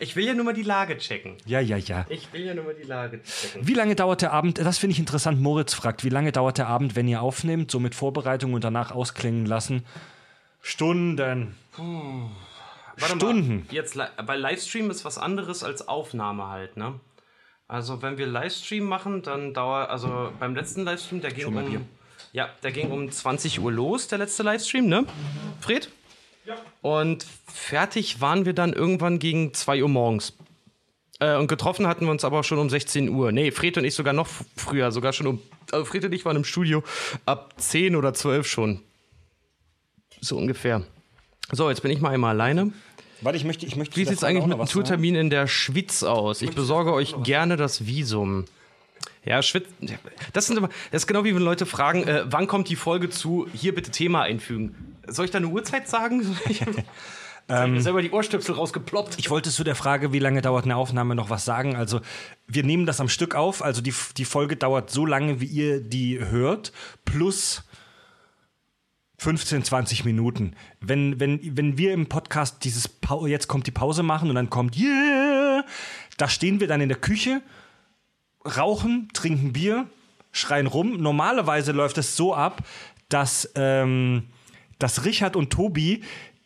Ich 0.00 0.16
will 0.16 0.24
ja 0.24 0.34
nur 0.34 0.44
mal 0.44 0.54
die 0.54 0.62
Lage 0.62 0.98
checken. 0.98 1.36
Ja, 1.46 1.60
ja, 1.60 1.76
ja. 1.76 2.06
Ich 2.08 2.32
will 2.32 2.42
ja 2.44 2.54
nur 2.54 2.64
mal 2.64 2.74
die 2.74 2.86
Lage 2.86 3.22
checken. 3.22 3.66
Wie 3.66 3.74
lange 3.74 3.94
dauert 3.94 4.22
der 4.22 4.32
Abend? 4.32 4.58
Das 4.58 4.78
finde 4.78 4.92
ich 4.92 4.98
interessant. 4.98 5.40
Moritz 5.40 5.74
fragt, 5.74 6.04
wie 6.04 6.08
lange 6.08 6.32
dauert 6.32 6.58
der 6.58 6.68
Abend, 6.68 6.96
wenn 6.96 7.08
ihr 7.08 7.22
aufnehmt, 7.22 7.70
so 7.70 7.80
mit 7.80 7.94
Vorbereitung 7.94 8.54
und 8.54 8.64
danach 8.64 8.92
ausklingen 8.92 9.46
lassen? 9.46 9.84
Stunden. 10.60 11.54
Warte 11.76 13.16
Stunden. 13.16 13.66
Mal, 13.66 13.74
jetzt, 13.74 13.98
bei 14.26 14.36
Livestream 14.36 14.90
ist 14.90 15.04
was 15.04 15.18
anderes 15.18 15.62
als 15.62 15.86
Aufnahme 15.86 16.48
halt, 16.48 16.76
ne? 16.76 16.98
Also 17.68 18.00
wenn 18.00 18.16
wir 18.16 18.26
Livestream 18.26 18.84
machen, 18.84 19.22
dann 19.22 19.52
dauert, 19.52 19.90
also 19.90 20.32
beim 20.40 20.54
letzten 20.54 20.84
Livestream, 20.84 21.20
der 21.20 21.30
ging 21.32 21.46
um, 21.46 21.86
ja, 22.32 22.48
der 22.62 22.72
ging 22.72 22.90
um 22.90 23.10
20 23.10 23.60
Uhr 23.60 23.70
los, 23.70 24.08
der 24.08 24.18
letzte 24.18 24.42
Livestream, 24.42 24.86
ne? 24.86 25.04
Fred? 25.60 25.90
Ja. 26.48 26.56
Und 26.80 27.26
fertig 27.46 28.22
waren 28.22 28.46
wir 28.46 28.54
dann 28.54 28.72
irgendwann 28.72 29.18
gegen 29.18 29.52
2 29.52 29.82
Uhr 29.82 29.88
morgens. 29.88 30.32
Äh, 31.20 31.36
und 31.36 31.46
getroffen 31.46 31.86
hatten 31.86 32.06
wir 32.06 32.10
uns 32.10 32.24
aber 32.24 32.42
schon 32.42 32.58
um 32.58 32.70
16 32.70 33.10
Uhr. 33.10 33.32
Nee, 33.32 33.50
Fred 33.50 33.76
und 33.76 33.84
ich 33.84 33.94
sogar 33.94 34.14
noch 34.14 34.28
früher, 34.56 34.90
sogar 34.90 35.12
schon 35.12 35.26
um, 35.26 35.42
also 35.70 35.84
Fred 35.84 36.06
und 36.06 36.12
ich 36.14 36.24
waren 36.24 36.36
im 36.36 36.44
Studio 36.44 36.82
ab 37.26 37.54
10 37.58 37.96
oder 37.96 38.14
12 38.14 38.46
schon. 38.46 38.80
So 40.22 40.38
ungefähr. 40.38 40.82
So, 41.52 41.68
jetzt 41.68 41.82
bin 41.82 41.90
ich 41.90 42.00
mal 42.00 42.10
einmal 42.10 42.30
alleine. 42.30 42.72
Warte, 43.20 43.36
ich 43.36 43.44
möchte, 43.44 43.66
ich 43.66 43.76
möchte. 43.76 43.96
Wie 43.96 44.04
sieht 44.04 44.16
es 44.16 44.24
eigentlich 44.24 44.46
mit 44.46 44.58
dem 44.58 44.66
Tourtermin 44.66 45.16
in 45.16 45.28
der 45.28 45.48
Schweiz 45.48 46.02
aus? 46.02 46.40
Ich 46.40 46.54
besorge 46.54 46.94
euch 46.94 47.14
gerne 47.24 47.56
das 47.56 47.86
Visum. 47.86 48.46
Ja, 49.24 49.42
Schwitz. 49.42 49.66
Das, 50.32 50.46
sind 50.46 50.56
immer, 50.56 50.68
das 50.90 51.02
ist 51.02 51.06
genau 51.06 51.24
wie 51.24 51.34
wenn 51.34 51.42
Leute 51.42 51.66
fragen, 51.66 52.06
äh, 52.06 52.24
wann 52.26 52.46
kommt 52.46 52.68
die 52.70 52.76
Folge 52.76 53.10
zu, 53.10 53.46
hier 53.52 53.74
bitte 53.74 53.90
Thema 53.90 54.22
einfügen. 54.22 54.97
Soll 55.08 55.24
ich 55.24 55.30
da 55.30 55.38
eine 55.38 55.48
Uhrzeit 55.48 55.88
sagen? 55.88 56.36
Ich 57.50 57.54
habe 57.54 57.72
mir 57.72 57.80
selber 57.80 58.02
die 58.02 58.10
Ohrstöpsel 58.10 58.54
rausgeploppt. 58.54 59.18
Ich 59.18 59.30
wollte 59.30 59.48
zu 59.48 59.64
der 59.64 59.74
Frage, 59.74 60.12
wie 60.12 60.18
lange 60.18 60.42
dauert 60.42 60.66
eine 60.66 60.76
Aufnahme, 60.76 61.14
noch 61.14 61.30
was 61.30 61.46
sagen. 61.46 61.76
Also, 61.76 62.02
wir 62.46 62.62
nehmen 62.62 62.84
das 62.84 63.00
am 63.00 63.08
Stück 63.08 63.34
auf. 63.34 63.64
Also, 63.64 63.80
die, 63.80 63.94
die 64.18 64.26
Folge 64.26 64.56
dauert 64.56 64.90
so 64.90 65.06
lange, 65.06 65.40
wie 65.40 65.46
ihr 65.46 65.80
die 65.80 66.18
hört, 66.22 66.72
plus 67.06 67.62
15, 69.18 69.64
20 69.64 70.04
Minuten. 70.04 70.54
Wenn, 70.80 71.18
wenn, 71.20 71.56
wenn 71.56 71.78
wir 71.78 71.92
im 71.92 72.06
Podcast 72.06 72.64
dieses 72.64 72.86
Pau 72.86 73.26
jetzt 73.26 73.48
kommt 73.48 73.66
die 73.66 73.72
Pause 73.72 74.02
machen 74.02 74.28
und 74.28 74.34
dann 74.34 74.50
kommt 74.50 74.76
Yeah, 74.76 75.64
da 76.18 76.28
stehen 76.28 76.60
wir 76.60 76.68
dann 76.68 76.80
in 76.80 76.88
der 76.88 76.98
Küche, 76.98 77.42
rauchen, 78.44 79.08
trinken 79.12 79.52
Bier, 79.52 79.86
schreien 80.32 80.66
rum. 80.66 81.00
Normalerweise 81.00 81.72
läuft 81.72 81.98
es 81.98 82.14
so 82.14 82.34
ab, 82.34 82.62
dass, 83.08 83.50
ähm, 83.56 84.28
dass 84.78 85.04
Richard 85.04 85.36
und 85.36 85.50
Tobi 85.50 86.02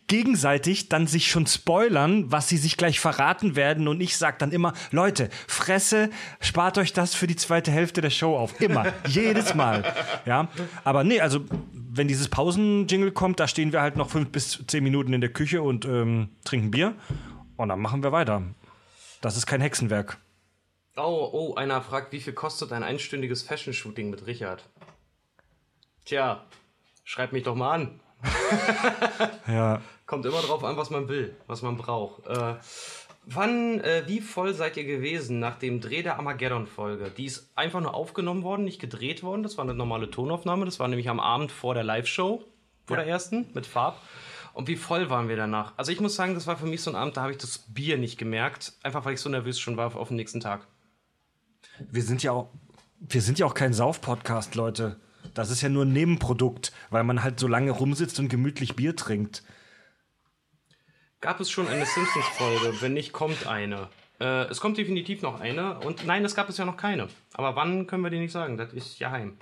gegenseitig 0.09 0.91
dann 0.91 1.07
sich 1.07 1.31
schon 1.31 1.47
spoilern, 1.47 2.31
was 2.31 2.49
sie 2.49 2.59
sich 2.59 2.77
gleich 2.77 3.01
verraten 3.01 3.57
werden. 3.57 3.89
Und 3.89 4.01
ich 4.01 4.17
sag 4.17 4.39
dann 4.39 4.53
immer, 4.53 4.75
Leute, 4.91 5.31
Fresse, 5.47 6.11
spart 6.41 6.77
euch 6.77 6.93
das 6.93 7.15
für 7.15 7.27
die 7.27 7.37
zweite 7.37 7.71
Hälfte 7.71 8.03
der 8.03 8.11
Show 8.11 8.37
auf. 8.37 8.61
Immer. 8.61 8.93
Jedes 9.09 9.55
Mal. 9.55 9.85
Ja. 10.27 10.49
Aber 10.85 11.03
nee, 11.03 11.21
also 11.21 11.41
wenn 11.73 12.09
dieses 12.09 12.29
Pausenjingle 12.29 13.13
kommt, 13.13 13.41
da 13.41 13.49
stehen 13.49 13.73
wir 13.73 13.81
halt 13.81 13.97
noch 13.97 14.11
fünf 14.11 14.31
bis 14.31 14.63
zehn 14.67 14.85
Minuten 14.85 15.15
in 15.15 15.23
der 15.23 15.33
Küche 15.33 15.63
und 15.63 15.87
ähm, 15.87 16.29
trinken 16.45 16.71
Bier. 16.71 16.95
Und 17.57 17.71
dann 17.71 17.81
machen 17.81 18.03
wir 18.03 18.13
weiter. 18.13 18.43
Das 19.23 19.37
ist 19.37 19.47
kein 19.47 19.61
Hexenwerk. 19.61 20.19
Oh, 20.97 21.31
oh, 21.33 21.55
einer 21.55 21.81
fragt, 21.81 22.13
wie 22.13 22.21
viel 22.21 22.35
kostet 22.35 22.73
ein 22.73 22.83
einstündiges 22.83 23.43
Fashion-Shooting 23.43 24.11
mit 24.11 24.27
Richard? 24.27 24.69
Tja, 26.05 26.45
schreibt 27.05 27.33
mich 27.33 27.45
doch 27.45 27.55
mal 27.55 27.73
an. 27.73 28.01
Ja. 29.47 29.81
Kommt 30.07 30.27
immer 30.27 30.41
drauf 30.41 30.63
an, 30.65 30.77
was 30.77 30.91
man 30.91 31.09
will, 31.09 31.35
was 31.47 31.63
man 31.63 31.77
braucht. 31.77 32.27
Äh, 32.27 32.57
wann, 33.25 33.81
äh, 33.81 34.03
wie 34.07 34.21
voll 34.21 34.55
seid 34.55 34.77
ihr 34.77 34.85
gewesen 34.85 35.39
nach 35.39 35.59
dem 35.59 35.81
Dreh 35.81 36.03
der 36.03 36.17
Armageddon-Folge? 36.17 37.11
Die 37.17 37.25
ist 37.25 37.51
einfach 37.55 37.81
nur 37.81 37.95
aufgenommen 37.95 38.43
worden, 38.43 38.65
nicht 38.65 38.81
gedreht 38.81 39.23
worden. 39.23 39.43
Das 39.43 39.57
war 39.57 39.65
eine 39.65 39.75
normale 39.75 40.11
Tonaufnahme. 40.11 40.65
Das 40.65 40.81
war 40.81 40.89
nämlich 40.89 41.09
am 41.09 41.21
Abend 41.21 41.51
vor 41.51 41.75
der 41.75 41.85
Live-Show, 41.85 42.45
vor 42.87 42.97
der 42.97 43.07
ersten, 43.07 43.47
mit 43.55 43.67
Farb. 43.67 44.01
Und 44.55 44.69
wie 44.69 44.77
voll 44.77 45.09
waren 45.09 45.29
wir 45.29 45.37
danach? 45.37 45.73
Also 45.77 45.93
ich 45.93 46.01
muss 46.01 46.15
sagen, 46.15 46.35
das 46.35 46.47
war 46.47 46.59
für 46.59 46.67
mich 46.67 46.83
so 46.83 46.91
ein 46.91 46.97
Abend, 46.97 47.17
da 47.17 47.23
habe 47.23 47.33
ich 47.33 47.39
das 47.39 47.59
Bier 47.69 47.97
nicht 47.97 48.19
gemerkt. 48.19 48.75
Einfach 48.83 49.05
weil 49.05 49.15
ich 49.15 49.21
so 49.21 49.31
nervös 49.31 49.59
schon 49.59 49.77
war 49.77 49.97
auf 49.97 50.09
den 50.09 50.17
nächsten 50.17 50.41
Tag. 50.41 50.67
Wir 51.91 52.03
sind 52.03 52.23
ja 52.23 52.33
auch, 52.33 52.49
wir 53.01 53.23
sind 53.23 53.39
ja 53.39 53.47
auch 53.47 53.55
kein 53.55 53.73
Sauf-Podcast, 53.73 54.55
Leute. 54.55 55.01
Das 55.35 55.51
ist 55.51 55.63
ja 55.63 55.69
nur 55.69 55.85
ein 55.85 55.93
Nebenprodukt, 55.93 56.73
weil 56.91 57.05
man 57.05 57.23
halt 57.23 57.41
so 57.41 57.49
lange 57.49 57.71
rumsitzt 57.71 58.19
und 58.19 58.29
gemütlich 58.29 58.77
Bier 58.77 58.97
trinkt. 58.97 59.43
Gab 61.21 61.41
es 61.41 61.51
schon 61.51 61.69
eine 61.69 61.87
Simpsons-Folge? 61.87 62.81
Wenn 62.81 62.95
nicht, 62.95 63.13
kommt 63.13 63.47
eine. 63.47 63.89
Äh, 64.21 64.45
es 64.51 64.61
kommt 64.61 64.77
definitiv 64.77 65.23
noch 65.23 65.41
eine. 65.41 65.79
Und 65.81 66.07
nein, 66.07 66.25
es 66.25 66.35
gab 66.35 66.49
es 66.49 66.57
ja 66.57 66.65
noch 66.65 66.77
keine. 66.77 67.09
Aber 67.35 67.57
wann 67.57 67.87
können 67.87 68.03
wir 68.03 68.11
dir 68.11 68.21
nicht 68.21 68.33
sagen? 68.33 68.57
Das 68.57 68.73
ist 68.73 68.99
ja 68.99 69.11
heim. 69.11 69.37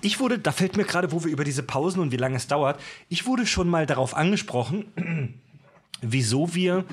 Ich 0.00 0.20
wurde, 0.20 0.38
da 0.38 0.52
fällt 0.52 0.76
mir 0.76 0.84
gerade, 0.84 1.12
wo 1.12 1.24
wir 1.24 1.30
über 1.30 1.44
diese 1.44 1.62
Pausen 1.62 2.00
und 2.00 2.12
wie 2.12 2.16
lange 2.16 2.36
es 2.36 2.46
dauert, 2.46 2.80
ich 3.08 3.26
wurde 3.26 3.46
schon 3.46 3.68
mal 3.68 3.86
darauf 3.86 4.14
angesprochen, 4.14 5.40
wieso 6.00 6.54
wir 6.54 6.84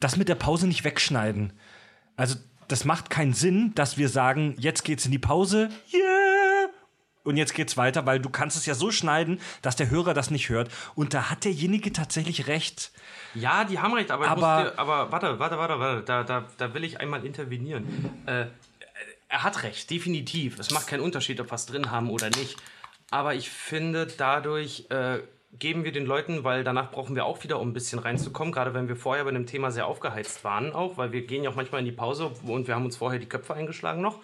das 0.00 0.16
mit 0.16 0.28
der 0.28 0.34
Pause 0.34 0.66
nicht 0.66 0.84
wegschneiden. 0.84 1.52
Also 2.16 2.36
das 2.68 2.84
macht 2.84 3.10
keinen 3.10 3.34
Sinn, 3.34 3.72
dass 3.74 3.98
wir 3.98 4.08
sagen, 4.08 4.54
jetzt 4.58 4.84
geht's 4.84 5.04
in 5.04 5.12
die 5.12 5.18
Pause, 5.18 5.68
yeah, 5.92 6.11
und 7.24 7.36
jetzt 7.36 7.54
geht's 7.54 7.76
weiter, 7.76 8.04
weil 8.06 8.20
du 8.20 8.30
kannst 8.30 8.56
es 8.56 8.66
ja 8.66 8.74
so 8.74 8.90
schneiden, 8.90 9.40
dass 9.62 9.76
der 9.76 9.90
Hörer 9.90 10.14
das 10.14 10.30
nicht 10.30 10.48
hört. 10.48 10.70
Und 10.94 11.14
da 11.14 11.30
hat 11.30 11.44
derjenige 11.44 11.92
tatsächlich 11.92 12.46
recht. 12.48 12.90
Ja, 13.34 13.64
die 13.64 13.78
haben 13.78 13.94
recht, 13.94 14.10
aber, 14.10 14.28
Aber- 14.28 14.62
dir, 14.64 14.78
aber 14.78 15.10
warte, 15.12 15.38
warte, 15.38 15.58
warte, 15.58 15.78
warte, 15.78 16.02
da, 16.02 16.22
da, 16.24 16.44
da 16.58 16.74
will 16.74 16.84
ich 16.84 17.00
einmal 17.00 17.24
intervenieren. 17.24 18.10
Äh, 18.26 18.46
er 19.28 19.42
hat 19.42 19.62
recht, 19.62 19.88
definitiv. 19.90 20.58
Es 20.58 20.70
macht 20.70 20.86
keinen 20.88 21.00
Unterschied, 21.00 21.40
ob 21.40 21.50
wir 21.50 21.54
es 21.54 21.66
drin 21.66 21.90
haben 21.90 22.10
oder 22.10 22.28
nicht. 22.30 22.56
Aber 23.10 23.34
ich 23.34 23.48
finde, 23.50 24.06
dadurch 24.06 24.86
äh, 24.90 25.20
geben 25.58 25.84
wir 25.84 25.92
den 25.92 26.04
Leuten, 26.06 26.44
weil 26.44 26.64
danach 26.64 26.90
brauchen 26.90 27.14
wir 27.14 27.24
auch 27.24 27.42
wieder, 27.44 27.58
um 27.60 27.70
ein 27.70 27.72
bisschen 27.72 27.98
reinzukommen, 27.98 28.52
gerade 28.52 28.74
wenn 28.74 28.88
wir 28.88 28.96
vorher 28.96 29.24
bei 29.24 29.30
einem 29.30 29.46
Thema 29.46 29.70
sehr 29.70 29.86
aufgeheizt 29.86 30.44
waren, 30.44 30.72
auch, 30.72 30.96
weil 30.96 31.12
wir 31.12 31.26
gehen 31.26 31.44
ja 31.44 31.50
auch 31.50 31.54
manchmal 31.54 31.80
in 31.80 31.84
die 31.86 31.92
Pause 31.92 32.30
und 32.44 32.66
wir 32.66 32.74
haben 32.74 32.84
uns 32.84 32.96
vorher 32.96 33.18
die 33.20 33.28
Köpfe 33.28 33.54
eingeschlagen 33.54 34.00
noch, 34.02 34.20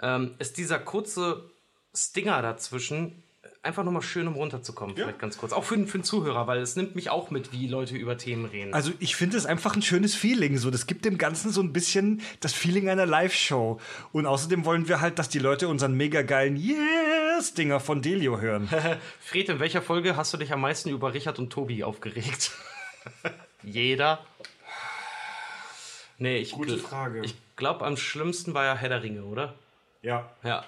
ähm, 0.00 0.34
ist 0.38 0.56
dieser 0.58 0.78
kurze 0.78 1.50
Stinger 1.94 2.42
dazwischen 2.42 3.22
einfach 3.62 3.82
nochmal 3.84 4.02
schön, 4.02 4.28
um 4.28 4.34
runterzukommen, 4.34 4.94
vielleicht 4.96 5.18
ganz 5.18 5.36
kurz. 5.36 5.52
Auch 5.52 5.64
für, 5.64 5.76
den- 5.76 5.88
für 5.88 5.98
den 5.98 6.04
Zuhörer, 6.04 6.46
weil 6.46 6.60
es 6.60 6.76
nimmt 6.76 6.94
mich 6.94 7.10
auch 7.10 7.30
mit, 7.30 7.52
wie 7.52 7.66
Leute 7.66 7.96
über 7.96 8.16
Themen 8.16 8.44
reden. 8.46 8.72
Also 8.72 8.92
ich 9.00 9.16
finde 9.16 9.36
es 9.36 9.46
einfach 9.46 9.74
ein 9.74 9.82
schönes 9.82 10.14
Feeling. 10.14 10.58
So, 10.58 10.70
das 10.70 10.86
gibt 10.86 11.04
dem 11.04 11.18
Ganzen 11.18 11.50
so 11.50 11.60
ein 11.60 11.72
bisschen 11.72 12.22
das 12.40 12.52
Feeling 12.52 12.88
einer 12.88 13.04
Live-Show. 13.04 13.80
Und 14.12 14.26
außerdem 14.26 14.64
wollen 14.64 14.88
wir 14.88 15.00
halt, 15.00 15.18
dass 15.18 15.28
die 15.28 15.40
Leute 15.40 15.68
unseren 15.68 15.94
mega 15.94 16.22
geilen 16.22 16.56
Yes-Dinger 16.56 17.80
von 17.80 18.00
Delio 18.00 18.40
hören. 18.40 18.68
Fred, 19.20 19.48
in 19.48 19.58
welcher 19.60 19.82
Folge 19.82 20.16
hast 20.16 20.32
du 20.32 20.36
dich 20.38 20.52
am 20.52 20.60
meisten 20.60 20.88
über 20.90 21.12
Richard 21.12 21.38
und 21.38 21.50
Tobi 21.50 21.82
aufgeregt? 21.84 22.52
Jeder. 23.64 24.24
Nee, 26.18 26.38
ich, 26.38 26.52
Gute 26.52 26.78
Frage. 26.78 27.22
ich 27.24 27.34
glaube, 27.56 27.84
am 27.84 27.96
schlimmsten 27.96 28.54
war 28.54 28.64
ja 28.64 28.74
Herr 28.74 28.88
der 28.88 29.02
Ringe, 29.02 29.24
oder? 29.24 29.54
ja. 30.02 30.30
Ja. 30.42 30.64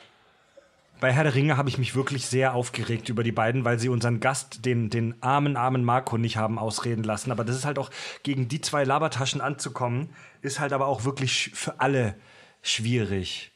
Bei 1.01 1.13
Herr 1.13 1.25
der 1.25 1.35
Ringe 1.35 1.57
habe 1.57 1.71
ich 1.71 1.79
mich 1.79 1.95
wirklich 1.95 2.27
sehr 2.27 2.55
aufgeregt 2.55 3.09
über 3.09 3.23
die 3.23 3.33
beiden, 3.33 3.65
weil 3.65 3.79
sie 3.79 3.89
unseren 3.89 4.21
Gast, 4.21 4.67
den, 4.67 4.91
den 4.91 5.23
armen, 5.23 5.57
armen 5.57 5.83
Marco, 5.83 6.19
nicht 6.19 6.37
haben 6.37 6.59
ausreden 6.59 7.05
lassen. 7.05 7.33
Aber 7.33 7.43
das 7.43 7.57
ist 7.57 7.65
halt 7.65 7.79
auch, 7.79 7.91
gegen 8.23 8.49
die 8.49 8.61
zwei 8.61 8.85
Labertaschen 8.85 9.41
anzukommen, 9.41 10.11
ist 10.43 10.61
halt 10.61 10.75
aber 10.75 10.87
auch 10.87 11.05
wirklich 11.05 11.53
für 11.55 11.81
alle 11.81 12.17
schwierig. 12.61 13.53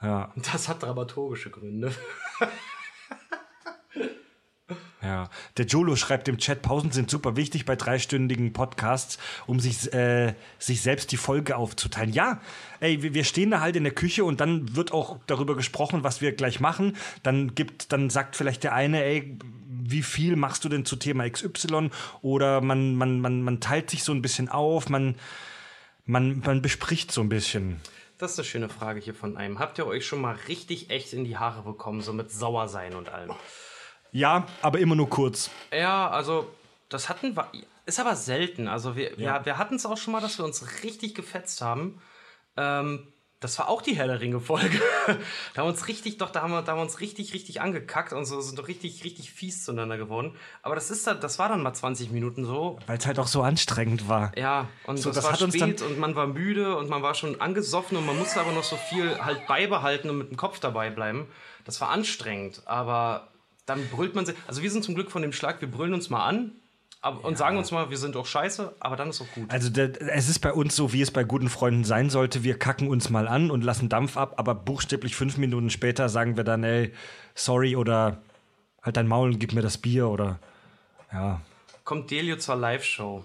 Ja, 0.00 0.32
Das 0.36 0.68
hat 0.68 0.82
dramaturgische 0.82 1.50
Gründe. 1.50 1.92
ja. 5.06 5.30
Der 5.56 5.66
Jolo 5.66 5.96
schreibt 5.96 6.28
im 6.28 6.38
Chat, 6.38 6.62
Pausen 6.62 6.90
sind 6.90 7.10
super 7.10 7.36
wichtig 7.36 7.64
bei 7.64 7.76
dreistündigen 7.76 8.52
Podcasts, 8.52 9.18
um 9.46 9.60
sich, 9.60 9.92
äh, 9.94 10.34
sich 10.58 10.82
selbst 10.82 11.12
die 11.12 11.16
Folge 11.16 11.56
aufzuteilen. 11.56 12.12
Ja, 12.12 12.40
ey, 12.80 13.14
wir 13.14 13.24
stehen 13.24 13.50
da 13.50 13.60
halt 13.60 13.76
in 13.76 13.84
der 13.84 13.94
Küche 13.94 14.24
und 14.24 14.40
dann 14.40 14.74
wird 14.74 14.92
auch 14.92 15.18
darüber 15.26 15.56
gesprochen, 15.56 16.04
was 16.04 16.20
wir 16.20 16.32
gleich 16.32 16.60
machen. 16.60 16.96
Dann 17.22 17.54
gibt, 17.54 17.92
dann 17.92 18.10
sagt 18.10 18.36
vielleicht 18.36 18.64
der 18.64 18.74
eine, 18.74 19.04
ey, 19.04 19.38
wie 19.68 20.02
viel 20.02 20.36
machst 20.36 20.64
du 20.64 20.68
denn 20.68 20.84
zu 20.84 20.96
Thema 20.96 21.28
XY? 21.28 21.90
Oder 22.22 22.60
man, 22.60 22.96
man, 22.96 23.20
man, 23.20 23.42
man 23.42 23.60
teilt 23.60 23.90
sich 23.90 24.02
so 24.02 24.12
ein 24.12 24.22
bisschen 24.22 24.48
auf, 24.48 24.88
man, 24.88 25.14
man, 26.04 26.40
man 26.40 26.62
bespricht 26.62 27.12
so 27.12 27.20
ein 27.20 27.28
bisschen. 27.28 27.80
Das 28.18 28.32
ist 28.32 28.38
eine 28.38 28.46
schöne 28.46 28.68
Frage 28.70 29.00
hier 29.00 29.14
von 29.14 29.36
einem. 29.36 29.58
Habt 29.58 29.78
ihr 29.78 29.86
euch 29.86 30.06
schon 30.06 30.22
mal 30.22 30.36
richtig 30.48 30.90
echt 30.90 31.12
in 31.12 31.24
die 31.24 31.36
Haare 31.36 31.62
bekommen, 31.62 32.00
so 32.00 32.12
mit 32.12 32.30
Sauersein 32.30 32.94
und 32.94 33.10
allem? 33.10 33.32
Ja, 34.12 34.46
aber 34.62 34.78
immer 34.78 34.94
nur 34.94 35.08
kurz. 35.10 35.50
Ja, 35.72 36.08
also 36.10 36.48
das 36.88 37.08
hatten 37.08 37.36
wir, 37.36 37.46
ist 37.84 38.00
aber 38.00 38.16
selten. 38.16 38.68
Also 38.68 38.96
wir, 38.96 39.16
wir, 39.18 39.40
wir 39.44 39.58
hatten 39.58 39.76
es 39.76 39.86
auch 39.86 39.96
schon 39.96 40.12
mal, 40.12 40.20
dass 40.20 40.38
wir 40.38 40.44
uns 40.44 40.64
richtig 40.82 41.14
gefetzt 41.14 41.60
haben. 41.60 42.00
Ähm, 42.56 43.08
das 43.40 43.58
war 43.58 43.68
auch 43.68 43.82
die 43.82 43.94
Herr 43.94 44.06
der 44.06 44.20
Ringe-Folge. 44.20 44.80
da 45.06 45.12
haben 45.12 45.18
wir 45.56 45.64
uns 45.64 45.88
richtig, 45.88 46.16
doch, 46.16 46.30
da 46.30 46.40
haben 46.40 46.52
wir, 46.52 46.62
da 46.62 46.72
haben 46.72 46.78
wir 46.78 46.82
uns 46.84 47.00
richtig, 47.00 47.34
richtig 47.34 47.60
angekackt 47.60 48.14
und 48.14 48.24
so 48.24 48.40
sind 48.40 48.58
doch 48.58 48.66
richtig, 48.66 49.04
richtig 49.04 49.30
fies 49.30 49.62
zueinander 49.62 49.98
geworden. 49.98 50.34
Aber 50.62 50.74
das 50.74 50.90
ist 50.90 51.06
dann, 51.06 51.20
das 51.20 51.38
war 51.38 51.50
dann 51.50 51.62
mal 51.62 51.74
20 51.74 52.10
Minuten 52.10 52.46
so. 52.46 52.78
Weil 52.86 52.96
es 52.96 53.06
halt 53.06 53.18
auch 53.18 53.26
so 53.26 53.42
anstrengend 53.42 54.08
war. 54.08 54.32
Ja, 54.38 54.68
und 54.86 54.96
So, 54.96 55.10
das, 55.10 55.16
das 55.16 55.24
war 55.26 55.32
hat 55.34 55.42
uns 55.42 55.54
spät 55.54 55.80
dann- 55.82 55.88
und 55.88 55.98
man 55.98 56.14
war 56.16 56.26
müde 56.26 56.76
und 56.78 56.88
man 56.88 57.02
war 57.02 57.14
schon 57.14 57.38
angesoffen 57.40 57.98
und 57.98 58.06
man 58.06 58.18
musste 58.18 58.40
aber 58.40 58.52
noch 58.52 58.64
so 58.64 58.76
viel 58.76 59.22
halt 59.22 59.46
beibehalten 59.46 60.08
und 60.08 60.16
mit 60.16 60.30
dem 60.30 60.38
Kopf 60.38 60.58
dabei 60.58 60.88
bleiben. 60.88 61.28
Das 61.66 61.78
war 61.82 61.90
anstrengend, 61.90 62.62
aber 62.64 63.28
dann 63.66 63.86
brüllt 63.88 64.14
man 64.14 64.24
sich. 64.24 64.34
Also 64.46 64.62
wir 64.62 64.70
sind 64.70 64.84
zum 64.84 64.94
Glück 64.94 65.10
von 65.10 65.22
dem 65.22 65.32
Schlag, 65.32 65.60
wir 65.60 65.70
brüllen 65.70 65.94
uns 65.94 66.08
mal 66.08 66.24
an 66.24 66.52
aber, 67.02 67.24
und 67.24 67.38
sagen 67.38 67.56
uns 67.56 67.70
mal, 67.70 67.90
wir 67.90 67.98
sind 67.98 68.16
auch 68.16 68.26
scheiße, 68.26 68.74
aber 68.80 68.96
dann 68.96 69.10
ist 69.10 69.20
auch 69.20 69.30
gut. 69.32 69.50
Also 69.50 69.70
der, 69.70 69.92
es 70.12 70.28
ist 70.28 70.40
bei 70.40 70.52
uns 70.52 70.74
so, 70.74 70.92
wie 70.92 71.02
es 71.02 71.10
bei 71.10 71.24
guten 71.24 71.48
Freunden 71.48 71.84
sein 71.84 72.10
sollte. 72.10 72.42
Wir 72.42 72.58
kacken 72.58 72.88
uns 72.88 73.10
mal 73.10 73.28
an 73.28 73.50
und 73.50 73.62
lassen 73.62 73.88
Dampf 73.88 74.16
ab, 74.16 74.34
aber 74.38 74.54
buchstäblich 74.54 75.14
fünf 75.14 75.36
Minuten 75.36 75.70
später 75.70 76.08
sagen 76.08 76.36
wir 76.36 76.42
dann, 76.42 76.64
ey, 76.64 76.92
sorry 77.34 77.76
oder 77.76 78.22
halt 78.82 78.96
dein 78.96 79.06
Maul 79.06 79.32
und 79.32 79.38
gib 79.38 79.52
mir 79.52 79.62
das 79.62 79.78
Bier 79.78 80.08
oder 80.08 80.40
ja. 81.12 81.40
Kommt 81.84 82.10
Delio 82.10 82.36
zur 82.36 82.56
Live-Show? 82.56 83.24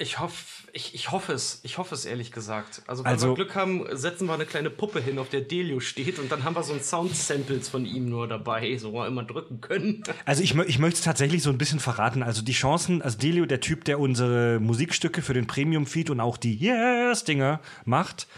Ich 0.00 0.20
hoffe, 0.20 0.68
ich, 0.72 0.94
ich 0.94 1.10
hoffe 1.10 1.32
es. 1.32 1.58
Ich 1.64 1.76
hoffe 1.76 1.92
es 1.92 2.04
ehrlich 2.04 2.30
gesagt. 2.30 2.82
Also, 2.86 3.02
wenn 3.04 3.10
Also- 3.10 3.28
wir 3.30 3.34
Glück 3.34 3.56
haben, 3.56 3.84
setzen 3.96 4.26
wir 4.28 4.34
eine 4.34 4.46
kleine 4.46 4.70
Puppe 4.70 5.00
hin, 5.00 5.18
auf 5.18 5.28
der 5.28 5.40
Delio 5.40 5.80
steht 5.80 6.20
und 6.20 6.30
dann 6.30 6.44
haben 6.44 6.54
wir 6.54 6.62
so 6.62 6.72
ein 6.72 6.80
Sound-Samples 6.80 7.68
von 7.68 7.84
ihm 7.84 8.08
nur 8.08 8.28
dabei, 8.28 8.76
so 8.78 8.92
wir 8.92 9.08
immer 9.08 9.24
drücken 9.24 9.60
können. 9.60 10.04
Also 10.24 10.42
ich, 10.44 10.54
ich 10.54 10.78
möchte 10.78 10.98
es 10.98 11.04
tatsächlich 11.04 11.42
so 11.42 11.50
ein 11.50 11.58
bisschen 11.58 11.80
verraten. 11.80 12.22
Also 12.22 12.42
die 12.42 12.52
Chancen, 12.52 13.02
also 13.02 13.18
Delio, 13.18 13.44
der 13.46 13.60
Typ, 13.60 13.84
der 13.86 13.98
unsere 13.98 14.60
Musikstücke 14.60 15.20
für 15.20 15.34
den 15.34 15.48
Premium-Feed 15.48 16.10
und 16.10 16.20
auch 16.20 16.36
die 16.36 16.54
Yes-Dinger 16.54 17.60
macht, 17.84 18.28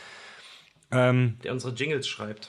Der 0.90 1.52
unsere 1.52 1.74
Jingles 1.74 2.08
schreibt. 2.08 2.48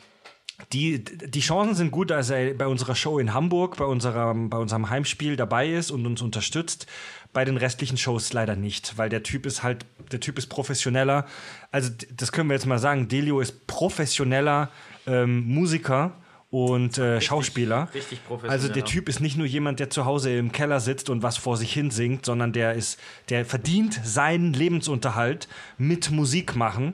Die, 0.73 1.03
die 1.03 1.39
Chancen 1.39 1.75
sind 1.75 1.91
gut, 1.91 2.11
dass 2.11 2.29
er 2.29 2.53
bei 2.53 2.67
unserer 2.67 2.95
Show 2.95 3.17
in 3.19 3.33
Hamburg, 3.33 3.77
bei 3.77 3.85
unserem, 3.85 4.49
bei 4.49 4.57
unserem 4.57 4.89
Heimspiel 4.89 5.35
dabei 5.35 5.71
ist 5.71 5.89
und 5.91 6.05
uns 6.05 6.21
unterstützt. 6.21 6.85
Bei 7.33 7.45
den 7.45 7.57
restlichen 7.57 7.97
Shows 7.97 8.33
leider 8.33 8.55
nicht, 8.55 8.97
weil 8.97 9.09
der 9.09 9.23
Typ 9.23 9.45
ist 9.45 9.63
halt, 9.63 9.85
der 10.11 10.19
Typ 10.19 10.37
ist 10.37 10.47
professioneller. 10.47 11.25
Also 11.71 11.89
das 12.15 12.31
können 12.31 12.49
wir 12.49 12.55
jetzt 12.55 12.65
mal 12.65 12.79
sagen. 12.79 13.07
Delio 13.07 13.39
ist 13.39 13.67
professioneller 13.67 14.69
ähm, 15.07 15.47
Musiker 15.47 16.13
und 16.49 16.97
äh, 16.97 17.21
Schauspieler. 17.21 17.89
richtig 17.93 18.23
professioneller. 18.25 18.51
Also 18.51 18.67
der 18.67 18.83
Typ 18.83 19.07
ist 19.07 19.21
nicht 19.21 19.37
nur 19.37 19.47
jemand, 19.47 19.79
der 19.79 19.89
zu 19.89 20.05
Hause 20.05 20.35
im 20.37 20.51
Keller 20.51 20.81
sitzt 20.81 21.09
und 21.09 21.23
was 21.23 21.37
vor 21.37 21.55
sich 21.55 21.71
hin 21.73 21.89
singt, 21.89 22.25
sondern 22.25 22.51
der 22.51 22.73
ist, 22.73 22.99
der 23.29 23.45
verdient 23.45 23.99
seinen 24.03 24.51
Lebensunterhalt 24.53 25.47
mit 25.77 26.11
Musik 26.11 26.55
machen. 26.55 26.93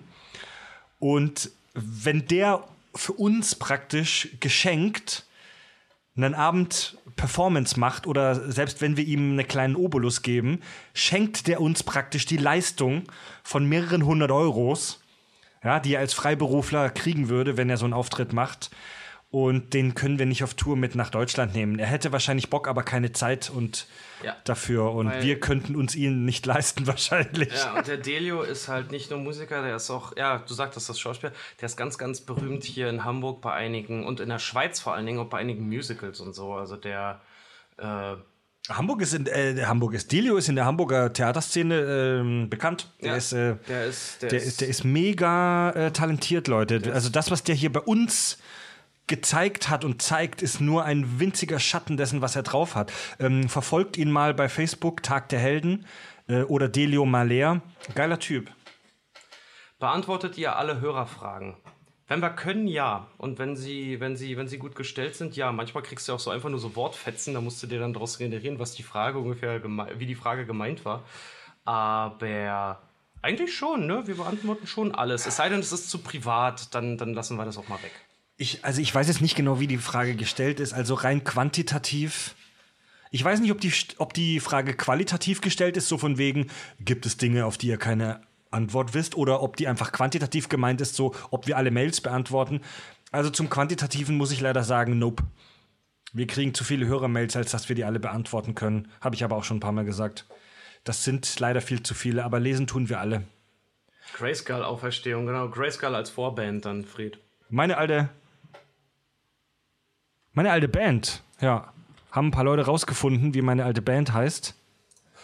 Und 0.99 1.49
wenn 1.73 2.27
der 2.27 2.63
für 2.95 3.13
uns 3.13 3.55
praktisch 3.55 4.29
geschenkt 4.39 5.25
einen 6.15 6.33
Abend 6.33 6.97
Performance 7.17 7.77
macht 7.77 8.07
oder 8.07 8.49
selbst 8.49 8.79
wenn 8.79 8.95
wir 8.95 9.03
ihm 9.03 9.31
einen 9.31 9.47
kleinen 9.47 9.75
Obolus 9.75 10.21
geben, 10.21 10.61
schenkt 10.93 11.47
der 11.47 11.59
uns 11.59 11.83
praktisch 11.83 12.25
die 12.25 12.37
Leistung 12.37 13.03
von 13.43 13.67
mehreren 13.67 14.05
hundert 14.05 14.31
Euros, 14.31 15.01
ja, 15.63 15.81
die 15.81 15.95
er 15.95 15.99
als 15.99 16.13
Freiberufler 16.13 16.89
kriegen 16.89 17.27
würde, 17.27 17.57
wenn 17.57 17.69
er 17.69 17.77
so 17.77 17.85
einen 17.85 17.93
Auftritt 17.93 18.31
macht. 18.31 18.69
Und 19.29 19.73
den 19.73 19.93
können 19.93 20.19
wir 20.19 20.25
nicht 20.25 20.41
auf 20.45 20.53
Tour 20.53 20.77
mit 20.77 20.95
nach 20.95 21.09
Deutschland 21.09 21.53
nehmen. 21.53 21.79
Er 21.79 21.87
hätte 21.87 22.13
wahrscheinlich 22.13 22.49
Bock, 22.49 22.65
aber 22.69 22.83
keine 22.83 23.11
Zeit 23.11 23.49
und 23.49 23.85
Ja. 24.23 24.37
dafür. 24.45 24.93
Und 24.93 25.07
Weil- 25.07 25.21
wir 25.21 25.39
könnten 25.41 25.75
uns 25.75 25.95
ihn 25.95 26.23
nicht 26.23 26.45
leisten 26.45 26.87
wahrscheinlich. 26.87 27.53
Ja, 27.53 27.75
und 27.77 27.87
der 27.87 27.97
Delio 27.97 28.41
ist 28.41 28.69
halt 28.69 28.91
nicht 28.91 29.11
nur 29.11 29.19
Musiker, 29.19 29.61
der 29.63 29.75
ist 29.75 29.89
auch, 29.89 30.15
ja, 30.15 30.37
du 30.47 30.53
sagtest 30.53 30.87
das 30.87 30.97
Schauspieler, 30.97 31.33
der 31.59 31.65
ist 31.65 31.75
ganz, 31.75 31.97
ganz 31.97 32.21
berühmt 32.21 32.63
hier 32.63 32.89
in 32.89 33.03
Hamburg 33.03 33.41
bei 33.41 33.51
einigen 33.51 34.05
und 34.05 34.21
in 34.21 34.29
der 34.29 34.39
Schweiz 34.39 34.79
vor 34.79 34.93
allen 34.93 35.05
Dingen 35.05 35.19
auch 35.19 35.27
bei 35.29 35.39
einigen 35.39 35.67
Musicals 35.67 36.21
und 36.21 36.33
so. 36.33 36.53
Also 36.53 36.77
der, 36.77 37.19
äh, 37.77 38.15
Hamburg 38.69 39.01
ist 39.01 39.13
in 39.13 39.27
äh, 39.27 39.61
Hamburg 39.65 39.93
ist 39.93 40.09
Delio 40.11 40.37
ist 40.37 40.47
in 40.49 40.55
der 40.55 40.65
Hamburger 40.65 41.11
Theaterszene 41.11 41.75
ähm, 42.21 42.49
bekannt. 42.49 42.91
Der 43.01 43.09
Ja, 43.11 43.15
ist 43.17 43.33
äh, 43.33 43.55
der 43.67 43.85
ist, 43.87 44.21
der, 44.21 44.29
der, 44.29 44.39
ist, 44.39 44.47
ist, 44.47 44.61
der 44.61 44.67
ist 44.69 44.83
mega 44.85 45.71
äh, 45.71 45.91
talentiert, 45.91 46.47
Leute. 46.47 46.81
Also 46.93 47.09
das, 47.09 47.29
was 47.29 47.43
der 47.43 47.55
hier 47.55 47.71
bei 47.73 47.79
uns 47.81 48.37
gezeigt 49.07 49.69
hat 49.69 49.85
und 49.85 50.01
zeigt, 50.01 50.41
ist 50.41 50.61
nur 50.61 50.83
ein 50.83 51.19
winziger 51.19 51.59
Schatten 51.59 51.97
dessen, 51.97 52.21
was 52.21 52.35
er 52.35 52.43
drauf 52.43 52.75
hat. 52.75 52.91
Ähm, 53.19 53.49
verfolgt 53.49 53.97
ihn 53.97 54.11
mal 54.11 54.33
bei 54.33 54.49
Facebook, 54.49 55.01
Tag 55.03 55.29
der 55.29 55.39
Helden 55.39 55.85
äh, 56.27 56.43
oder 56.43 56.67
Delio 56.69 57.05
Maler. 57.05 57.61
Geiler 57.95 58.19
Typ. 58.19 58.51
beantwortet 59.79 60.37
ihr 60.37 60.55
alle 60.57 60.81
Hörerfragen? 60.81 61.55
Wenn 62.07 62.21
wir 62.21 62.29
können, 62.29 62.67
ja. 62.67 63.07
Und 63.17 63.37
wenn 63.37 63.55
sie, 63.55 63.99
wenn 63.99 64.15
sie, 64.15 64.37
wenn 64.37 64.47
sie 64.47 64.57
gut 64.57 64.75
gestellt 64.75 65.15
sind, 65.15 65.35
ja. 65.35 65.51
Manchmal 65.51 65.83
kriegst 65.83 66.07
du 66.07 66.13
auch 66.13 66.19
so 66.19 66.31
einfach 66.31 66.49
nur 66.49 66.59
so 66.59 66.75
Wortfetzen, 66.75 67.33
da 67.33 67.41
musst 67.41 67.61
du 67.61 67.67
dir 67.67 67.79
dann 67.79 67.93
daraus 67.93 68.17
generieren, 68.17 68.59
was 68.59 68.73
die 68.73 68.83
Frage 68.83 69.19
ungefähr, 69.19 69.61
wie 69.99 70.05
die 70.05 70.15
Frage 70.15 70.45
gemeint 70.45 70.85
war. 70.85 71.03
Aber 71.65 72.81
eigentlich 73.21 73.53
schon, 73.53 73.87
ne? 73.87 74.07
Wir 74.07 74.15
beantworten 74.15 74.67
schon 74.67 74.95
alles. 74.95 75.25
Es 75.25 75.35
sei 75.35 75.49
denn, 75.49 75.59
es 75.59 75.73
ist 75.73 75.89
zu 75.89 75.97
privat, 75.99 76.73
dann, 76.73 76.97
dann 76.97 77.13
lassen 77.13 77.35
wir 77.35 77.43
das 77.43 77.57
auch 77.57 77.67
mal 77.67 77.81
weg. 77.83 77.91
Ich, 78.37 78.63
also 78.63 78.81
ich 78.81 78.93
weiß 78.93 79.07
jetzt 79.07 79.21
nicht 79.21 79.35
genau, 79.35 79.59
wie 79.59 79.67
die 79.67 79.77
Frage 79.77 80.15
gestellt 80.15 80.59
ist. 80.59 80.73
Also 80.73 80.93
rein 80.93 81.23
quantitativ. 81.23 82.35
Ich 83.09 83.23
weiß 83.23 83.39
nicht, 83.39 83.51
ob 83.51 83.59
die, 83.59 83.73
ob 83.97 84.13
die 84.13 84.39
Frage 84.39 84.75
qualitativ 84.75 85.41
gestellt 85.41 85.75
ist, 85.75 85.87
so 85.87 85.97
von 85.97 86.17
wegen, 86.17 86.47
gibt 86.79 87.05
es 87.05 87.17
Dinge, 87.17 87.45
auf 87.45 87.57
die 87.57 87.67
ihr 87.67 87.77
keine 87.77 88.21
Antwort 88.51 88.93
wisst 88.93 89.15
oder 89.15 89.41
ob 89.41 89.57
die 89.57 89.67
einfach 89.67 89.91
quantitativ 89.91 90.49
gemeint 90.49 90.81
ist, 90.81 90.95
so 90.95 91.15
ob 91.31 91.47
wir 91.47 91.57
alle 91.57 91.71
Mails 91.71 92.01
beantworten. 92.01 92.61
Also 93.11 93.29
zum 93.29 93.49
Quantitativen 93.49 94.17
muss 94.17 94.31
ich 94.31 94.41
leider 94.41 94.63
sagen, 94.63 94.99
nope. 94.99 95.23
Wir 96.13 96.27
kriegen 96.27 96.53
zu 96.53 96.63
viele 96.63 96.85
Hörermails, 96.85 97.35
als 97.35 97.51
dass 97.51 97.69
wir 97.69 97.75
die 97.75 97.83
alle 97.83 97.99
beantworten 97.99 98.55
können. 98.55 98.87
Habe 99.01 99.15
ich 99.15 99.23
aber 99.23 99.35
auch 99.35 99.43
schon 99.43 99.57
ein 99.57 99.61
paar 99.61 99.71
Mal 99.71 99.85
gesagt. 99.85 100.25
Das 100.83 101.03
sind 101.03 101.39
leider 101.39 101.61
viel 101.61 101.83
zu 101.83 101.93
viele, 101.93 102.23
aber 102.23 102.39
lesen 102.39 102.67
tun 102.67 102.87
wir 102.87 102.99
alle. 102.99 103.23
Grayskull-Auferstehung, 104.13 105.25
genau. 105.25 105.49
Grayskull 105.49 105.95
als 105.95 106.09
Vorband 106.09 106.65
dann, 106.65 106.85
Fried. 106.85 107.19
Meine 107.49 107.77
alte. 107.77 108.09
Meine 110.37 110.51
alte 110.51 110.67
Band, 110.67 111.23
ja. 111.41 111.73
Haben 112.11 112.27
ein 112.27 112.31
paar 112.31 112.43
Leute 112.43 112.67
rausgefunden, 112.67 113.33
wie 113.33 113.41
meine 113.41 113.65
alte 113.65 113.81
Band 113.81 114.13
heißt. 114.13 114.53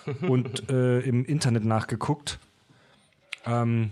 und 0.28 0.72
äh, 0.72 1.02
im 1.02 1.24
Internet 1.24 1.64
nachgeguckt. 1.64 2.40
Ähm, 3.46 3.92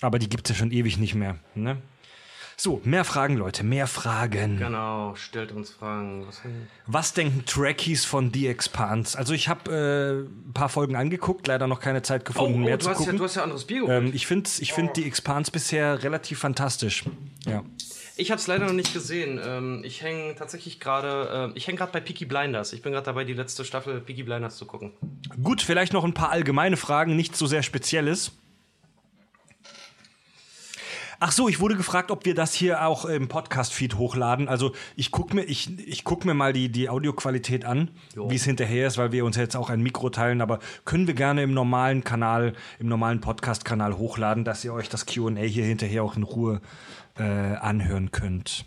aber 0.00 0.18
die 0.18 0.30
gibt 0.30 0.48
es 0.48 0.56
ja 0.56 0.58
schon 0.58 0.72
ewig 0.72 0.96
nicht 0.96 1.14
mehr. 1.14 1.36
Ne? 1.54 1.76
So, 2.56 2.80
mehr 2.82 3.04
Fragen, 3.04 3.36
Leute, 3.36 3.62
mehr 3.62 3.86
Fragen. 3.86 4.56
Genau, 4.56 5.16
stellt 5.16 5.52
uns 5.52 5.68
Fragen. 5.68 6.26
Was, 6.26 6.40
Was 6.86 7.12
denken 7.12 7.44
Trekkies 7.44 8.06
von 8.06 8.32
The 8.32 8.48
Expanse? 8.48 9.18
Also 9.18 9.34
ich 9.34 9.50
habe 9.50 9.70
äh, 9.70 10.48
ein 10.48 10.54
paar 10.54 10.70
Folgen 10.70 10.96
angeguckt, 10.96 11.46
leider 11.46 11.66
noch 11.66 11.80
keine 11.80 12.00
Zeit 12.00 12.24
gefunden, 12.24 12.62
oh, 12.62 12.64
mehr 12.64 12.78
du, 12.78 12.84
zu 12.84 12.90
hast 12.90 13.00
ja, 13.00 13.04
gucken. 13.04 13.18
du 13.18 13.24
hast 13.24 13.34
ja 13.34 13.42
anderes 13.42 13.66
Bier 13.66 13.82
geholt. 13.82 14.04
ähm, 14.06 14.12
ich 14.14 14.26
finde 14.26 14.48
ich 14.60 14.72
find 14.72 14.96
The 14.96 15.04
Expanse 15.04 15.50
bisher 15.50 16.02
relativ 16.02 16.38
fantastisch. 16.38 17.04
Ja. 17.44 17.62
Ich 18.20 18.30
habe 18.30 18.38
es 18.38 18.46
leider 18.46 18.66
noch 18.66 18.74
nicht 18.74 18.92
gesehen. 18.92 19.40
Ähm, 19.42 19.80
ich 19.82 20.02
hänge 20.02 20.34
tatsächlich 20.34 20.78
gerade, 20.78 21.52
äh, 21.54 21.56
ich 21.56 21.66
hänge 21.66 21.78
gerade 21.78 21.90
bei 21.90 22.00
Peaky 22.00 22.26
Blinders. 22.26 22.74
Ich 22.74 22.82
bin 22.82 22.92
gerade 22.92 23.06
dabei, 23.06 23.24
die 23.24 23.32
letzte 23.32 23.64
Staffel 23.64 23.98
Peaky 24.02 24.24
Blinders 24.24 24.58
zu 24.58 24.66
gucken. 24.66 24.92
Gut, 25.42 25.62
vielleicht 25.62 25.94
noch 25.94 26.04
ein 26.04 26.12
paar 26.12 26.30
allgemeine 26.30 26.76
Fragen, 26.76 27.16
nichts 27.16 27.38
so 27.38 27.46
sehr 27.46 27.62
Spezielles. 27.62 28.32
Ach 31.22 31.32
so, 31.32 31.48
ich 31.48 31.60
wurde 31.60 31.76
gefragt, 31.76 32.10
ob 32.10 32.24
wir 32.26 32.34
das 32.34 32.54
hier 32.54 32.86
auch 32.86 33.04
im 33.04 33.28
Podcast-Feed 33.28 33.96
hochladen. 33.96 34.48
Also 34.48 34.72
ich 34.96 35.10
gucke 35.10 35.34
mir, 35.34 35.44
ich, 35.44 35.78
ich 35.86 36.04
guck 36.04 36.24
mir 36.24 36.32
mal 36.32 36.54
die, 36.54 36.70
die 36.70 36.88
Audioqualität 36.88 37.66
an, 37.66 37.90
wie 38.14 38.36
es 38.36 38.44
hinterher 38.44 38.86
ist, 38.86 38.96
weil 38.96 39.12
wir 39.12 39.26
uns 39.26 39.36
jetzt 39.36 39.54
auch 39.54 39.68
ein 39.68 39.82
Mikro 39.82 40.08
teilen. 40.08 40.40
Aber 40.40 40.60
können 40.86 41.06
wir 41.06 41.12
gerne 41.12 41.42
im 41.42 41.52
normalen 41.52 42.04
Kanal, 42.04 42.54
im 42.78 42.88
normalen 42.88 43.20
Podcast-Kanal 43.20 43.98
hochladen, 43.98 44.44
dass 44.44 44.64
ihr 44.64 44.72
euch 44.72 44.88
das 44.88 45.04
QA 45.04 45.40
hier 45.40 45.64
hinterher 45.64 46.04
auch 46.04 46.16
in 46.16 46.22
Ruhe 46.22 46.62
äh, 47.20 47.56
anhören 47.56 48.10
könnt. 48.10 48.64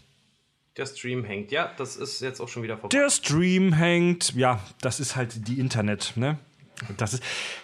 Der 0.77 0.85
Stream 0.85 1.23
hängt. 1.23 1.51
Ja, 1.51 1.71
das 1.77 1.95
ist 1.95 2.21
jetzt 2.21 2.39
auch 2.39 2.47
schon 2.47 2.63
wieder 2.63 2.77
vorbei. 2.77 2.97
Der 2.97 3.09
Stream 3.09 3.73
hängt, 3.73 4.33
ja, 4.33 4.59
das 4.81 4.99
ist 4.99 5.15
halt 5.15 5.47
die 5.47 5.59
Internet, 5.59 6.13
ne? 6.15 6.37
Das 6.97 7.13
ist, 7.13 7.23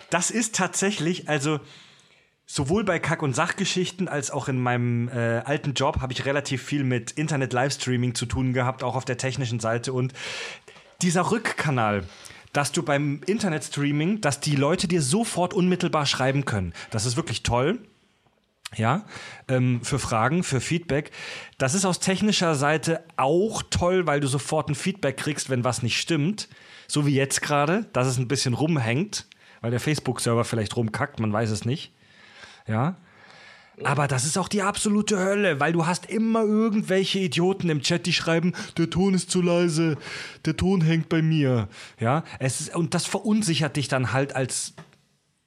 das 0.09 0.29
ist 0.29 0.55
tatsächlich, 0.55 1.27
also 1.27 1.59
sowohl 2.45 2.83
bei 2.83 2.99
Kack- 2.99 3.23
und 3.23 3.35
Sachgeschichten 3.35 4.07
als 4.07 4.31
auch 4.31 4.47
in 4.47 4.59
meinem 4.59 5.09
äh, 5.09 5.39
alten 5.39 5.73
Job 5.73 6.01
habe 6.01 6.13
ich 6.13 6.25
relativ 6.25 6.63
viel 6.63 6.83
mit 6.83 7.11
Internet-Livestreaming 7.11 8.15
zu 8.15 8.25
tun 8.25 8.53
gehabt, 8.53 8.83
auch 8.83 8.95
auf 8.95 9.05
der 9.05 9.17
technischen 9.17 9.59
Seite. 9.59 9.93
Und 9.93 10.13
dieser 11.01 11.31
Rückkanal, 11.31 12.03
dass 12.53 12.71
du 12.71 12.83
beim 12.83 13.21
Internetstreaming, 13.25 14.21
dass 14.21 14.39
die 14.39 14.55
Leute 14.55 14.87
dir 14.87 15.01
sofort 15.01 15.53
unmittelbar 15.53 16.05
schreiben 16.05 16.45
können, 16.45 16.73
das 16.91 17.05
ist 17.05 17.17
wirklich 17.17 17.43
toll. 17.43 17.79
Ja, 18.75 19.05
ähm, 19.47 19.81
für 19.83 19.97
Fragen, 19.97 20.43
für 20.43 20.61
Feedback. 20.61 21.11
Das 21.57 21.73
ist 21.73 21.85
aus 21.85 21.99
technischer 21.99 22.53
Seite 22.53 23.03
auch 23.17 23.63
toll, 23.69 24.05
weil 24.05 24.19
du 24.19 24.27
sofort 24.27 24.69
ein 24.69 24.75
Feedback 24.75 25.17
kriegst, 25.17 25.49
wenn 25.49 25.63
was 25.63 25.81
nicht 25.81 25.99
stimmt. 25.99 26.47
So 26.87 27.05
wie 27.05 27.15
jetzt 27.15 27.41
gerade, 27.41 27.85
dass 27.93 28.07
es 28.07 28.17
ein 28.17 28.27
bisschen 28.27 28.53
rumhängt, 28.53 29.27
weil 29.61 29.71
der 29.71 29.79
Facebook-Server 29.79 30.45
vielleicht 30.45 30.75
rumkackt, 30.75 31.19
man 31.19 31.33
weiß 31.33 31.49
es 31.49 31.65
nicht. 31.65 31.93
Ja. 32.67 32.97
Aber 33.83 34.07
das 34.07 34.25
ist 34.25 34.37
auch 34.37 34.49
die 34.49 34.61
absolute 34.61 35.17
Hölle, 35.17 35.59
weil 35.59 35.71
du 35.71 35.85
hast 35.85 36.05
immer 36.07 36.41
irgendwelche 36.41 37.19
Idioten 37.19 37.69
im 37.69 37.81
Chat, 37.81 38.05
die 38.05 38.13
schreiben, 38.13 38.53
der 38.77 38.89
Ton 38.89 39.13
ist 39.13 39.31
zu 39.31 39.41
leise, 39.41 39.97
der 40.45 40.57
Ton 40.57 40.81
hängt 40.81 41.09
bei 41.09 41.21
mir. 41.21 41.69
Ja, 41.99 42.23
es 42.39 42.59
ist, 42.59 42.75
und 42.75 42.93
das 42.93 43.05
verunsichert 43.05 43.77
dich 43.77 43.87
dann 43.87 44.11
halt 44.11 44.35
als 44.35 44.73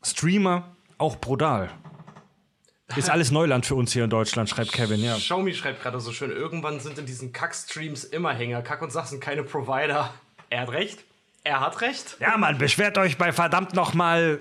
Streamer 0.03 0.75
auch 0.99 1.17
brutal. 1.17 1.71
Ist 2.97 3.11
alles 3.11 3.31
Neuland 3.31 3.65
für 3.67 3.75
uns 3.75 3.93
hier 3.93 4.05
in 4.05 4.11
Deutschland, 4.11 4.49
schreibt 4.49 4.73
Kevin, 4.73 5.03
ja. 5.03 5.17
Xiaomi 5.17 5.55
schreibt 5.55 5.83
gerade 5.83 5.99
so 6.01 6.13
schön, 6.13 6.31
irgendwann 6.31 6.81
sind 6.81 6.99
in 6.99 7.07
diesen 7.07 7.33
Kack-Streams 7.33 8.05
immer 8.05 8.33
Hänger. 8.35 8.63
Kack 8.63 8.83
und 8.83 8.93
Sach 8.93 9.07
sind 9.07 9.21
keine 9.21 9.43
Provider. 9.43 10.13
Er 10.51 10.63
hat 10.63 10.73
recht. 10.73 10.99
Er 11.45 11.61
hat 11.61 11.81
recht. 11.81 12.17
Ja, 12.21 12.37
Mann, 12.37 12.59
beschwert 12.59 12.99
euch 12.99 13.19
bei 13.19 13.33
verdammt 13.33 13.75
nochmal. 13.75 14.41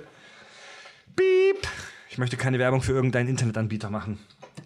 Piep. 1.16 1.68
Ich 2.10 2.18
möchte 2.18 2.38
keine 2.38 2.60
Werbung 2.60 2.82
für 2.82 2.92
irgendeinen 2.92 3.30
Internetanbieter 3.30 3.90
machen. 3.90 4.20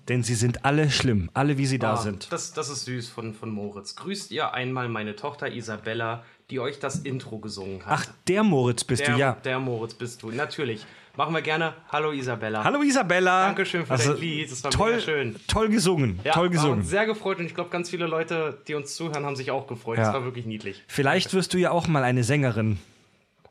Denn 0.10 0.24
sie 0.24 0.36
sind 0.36 0.66
alle 0.66 0.92
schlimm, 0.92 1.30
alle 1.34 1.58
wie 1.58 1.66
sie 1.66 1.80
da 1.80 1.94
Ah, 1.94 1.98
sind. 1.98 2.32
Das, 2.32 2.54
das 2.54 2.70
ist 2.70 2.86
süß 2.86 3.10
von, 3.10 3.34
von 3.34 3.50
Moritz. 3.50 3.96
Grüßt 3.96 4.32
ihr 4.32 4.54
einmal 4.54 4.88
meine 4.90 5.16
Tochter 5.16 5.52
Isabella, 5.52 6.24
die 6.52 6.60
euch 6.60 6.80
das 6.80 6.98
Intro 6.98 7.40
gesungen 7.40 7.84
hat. 7.86 8.00
Ach, 8.02 8.06
der 8.28 8.44
Moritz 8.44 8.84
bist 8.84 9.02
der, 9.02 9.14
du, 9.14 9.20
ja. 9.20 9.32
der 9.44 9.60
Moritz 9.60 9.94
bist 9.96 10.22
du. 10.22 10.30
Natürlich. 10.32 10.86
Machen 11.18 11.34
wir 11.34 11.42
gerne. 11.42 11.74
Hallo 11.90 12.12
Isabella. 12.12 12.64
Hallo 12.64 12.82
Isabella. 12.82 13.46
Dankeschön 13.46 13.86
für 13.86 13.96
dein 13.96 14.18
Lied. 14.18 14.52
Das 14.52 14.64
war 14.66 14.72
toll, 14.72 15.00
schön. 15.00 15.36
Toll 15.48 15.70
gesungen, 15.70 16.20
Ja, 16.26 16.34
toll 16.34 16.50
gesungen. 16.50 16.84
sehr 16.84 17.06
gefreut 17.06 17.40
und 17.40 17.46
ich 17.46 17.56
glaube, 17.56 17.70
ganz 17.70 17.90
viele 17.90 18.06
Leute, 18.06 18.60
die 18.68 18.76
uns 18.76 18.96
zuhören, 18.96 19.26
haben 19.26 19.38
sich 19.38 19.52
auch 19.52 19.68
gefreut. 19.68 19.98
Ja. 19.98 20.06
Das 20.06 20.14
war 20.14 20.24
wirklich 20.26 20.46
niedlich. 20.46 20.84
Vielleicht 20.88 21.34
wirst 21.34 21.54
du 21.54 21.58
ja 21.58 21.72
auch 21.72 21.88
mal 21.88 22.04
eine 22.04 22.24
Sängerin. 22.26 22.80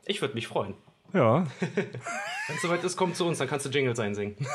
Ich 0.05 0.21
würde 0.21 0.35
mich 0.35 0.47
freuen. 0.47 0.75
Ja. 1.13 1.47
Wenn 1.59 2.55
es 2.55 2.61
soweit 2.61 2.83
ist, 2.83 2.97
komm 2.97 3.15
zu 3.15 3.25
uns, 3.25 3.39
dann 3.39 3.47
kannst 3.47 3.65
du 3.65 3.69
Jingles 3.71 3.99
einsingen. 3.99 4.35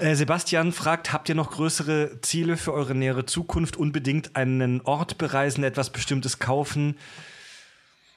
Äh, 0.00 0.14
Sebastian 0.14 0.72
fragt, 0.72 1.12
habt 1.12 1.28
ihr 1.28 1.34
noch 1.34 1.50
größere 1.52 2.20
Ziele 2.20 2.56
für 2.56 2.72
eure 2.72 2.94
nähere 2.94 3.24
Zukunft? 3.24 3.76
Unbedingt 3.76 4.36
einen 4.36 4.80
Ort 4.82 5.16
bereisen, 5.16 5.64
etwas 5.64 5.90
Bestimmtes 5.90 6.38
kaufen? 6.38 6.98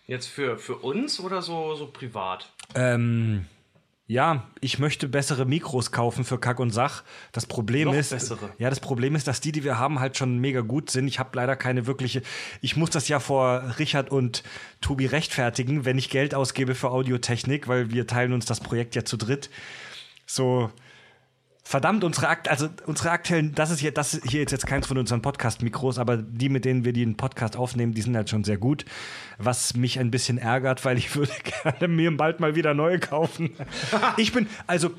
Jetzt 0.08 0.28
für, 0.28 0.58
für 0.58 0.76
uns 0.76 1.20
oder 1.20 1.42
so, 1.42 1.76
so 1.76 1.88
privat? 1.88 2.52
Ähm, 2.76 3.46
ja, 4.10 4.48
ich 4.60 4.80
möchte 4.80 5.08
bessere 5.08 5.46
Mikros 5.46 5.92
kaufen 5.92 6.26
für 6.26 6.40
Kack 6.40 6.60
und 6.60 6.72
Sach. 6.72 7.04
Das 7.32 7.46
Problem 7.46 7.90
Noch 7.90 7.94
ist, 7.94 8.10
bessere? 8.10 8.50
ja, 8.58 8.72
das 8.72 8.80
Problem 8.80 9.16
ist, 9.16 9.28
dass 9.28 9.40
die, 9.40 9.52
die 9.52 9.64
wir 9.64 9.78
haben, 9.78 10.00
halt 10.00 10.18
schon 10.18 10.40
mega 10.40 10.62
gut 10.62 10.90
sind. 10.90 11.08
Ich 11.08 11.20
habe 11.20 11.30
leider 11.34 11.56
keine 11.56 11.86
wirkliche. 11.86 12.24
Ich 12.60 12.76
muss 12.76 12.90
das 12.90 13.08
ja 13.08 13.20
vor 13.20 13.76
Richard 13.78 14.10
und 14.10 14.42
Tobi 14.82 15.06
rechtfertigen, 15.06 15.86
wenn 15.86 16.00
ich 16.00 16.10
Geld 16.10 16.34
ausgebe 16.34 16.74
für 16.74 16.90
Audiotechnik, 16.90 17.68
weil 17.68 17.92
wir 17.92 18.08
teilen 18.08 18.34
uns 18.34 18.48
das 18.48 18.62
Projekt 18.62 18.96
ja 18.96 19.06
zu 19.06 19.16
dritt. 19.16 19.52
So. 20.26 20.72
Verdammt, 21.70 22.04
unsere 22.04 22.30
Akt, 22.30 22.48
also 22.48 22.68
unsere 22.88 23.12
aktuellen, 23.12 23.54
das 23.54 23.70
ist 23.70 23.80
hier, 23.80 23.92
das 23.92 24.20
hier 24.26 24.42
ist 24.42 24.52
jetzt 24.52 24.66
keins 24.66 24.88
von 24.88 24.98
unseren 24.98 25.22
Podcast-Mikros, 25.22 26.00
aber 26.00 26.18
die, 26.18 26.50
mit 26.50 26.66
denen 26.66 26.84
wir 26.84 26.94
den 26.94 27.16
Podcast 27.16 27.56
aufnehmen, 27.56 27.94
die 27.94 28.02
sind 28.02 28.18
halt 28.18 28.28
schon 28.28 28.44
sehr 28.44 28.58
gut. 28.58 28.86
Was 29.38 29.76
mich 29.76 30.00
ein 30.00 30.10
bisschen 30.10 30.40
ärgert, 30.40 30.84
weil 30.84 30.98
ich 30.98 31.16
würde 31.16 31.32
gerne 31.62 31.88
mir 31.88 32.18
bald 32.18 32.40
mal 32.40 32.56
wieder 32.56 32.74
neue 32.74 32.98
kaufen. 32.98 33.56
ich 34.18 34.34
bin, 34.34 34.48
also, 34.66 34.90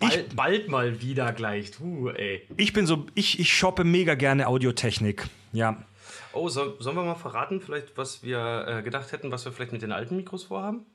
ich, 0.00 0.08
Bald, 0.08 0.34
bald 0.34 0.68
mal 0.68 1.02
wieder 1.02 1.30
gleich. 1.34 1.72
Du, 1.72 2.08
ey. 2.08 2.48
ich 2.56 2.72
bin 2.72 2.86
so, 2.86 3.04
ich, 3.14 3.38
ich 3.38 3.52
shoppe 3.52 3.84
mega 3.84 4.14
gerne 4.14 4.46
Audiotechnik. 4.46 5.26
Ja. 5.52 5.84
Oh, 6.32 6.48
so, 6.48 6.80
sollen 6.80 6.96
wir 6.96 7.04
mal 7.04 7.16
verraten, 7.16 7.60
vielleicht, 7.60 7.98
was 7.98 8.22
wir 8.22 8.64
äh, 8.66 8.82
gedacht 8.82 9.12
hätten, 9.12 9.30
was 9.30 9.44
wir 9.44 9.52
vielleicht 9.52 9.72
mit 9.72 9.82
den 9.82 9.92
alten 9.92 10.16
Mikros 10.16 10.44
vorhaben? 10.44 10.86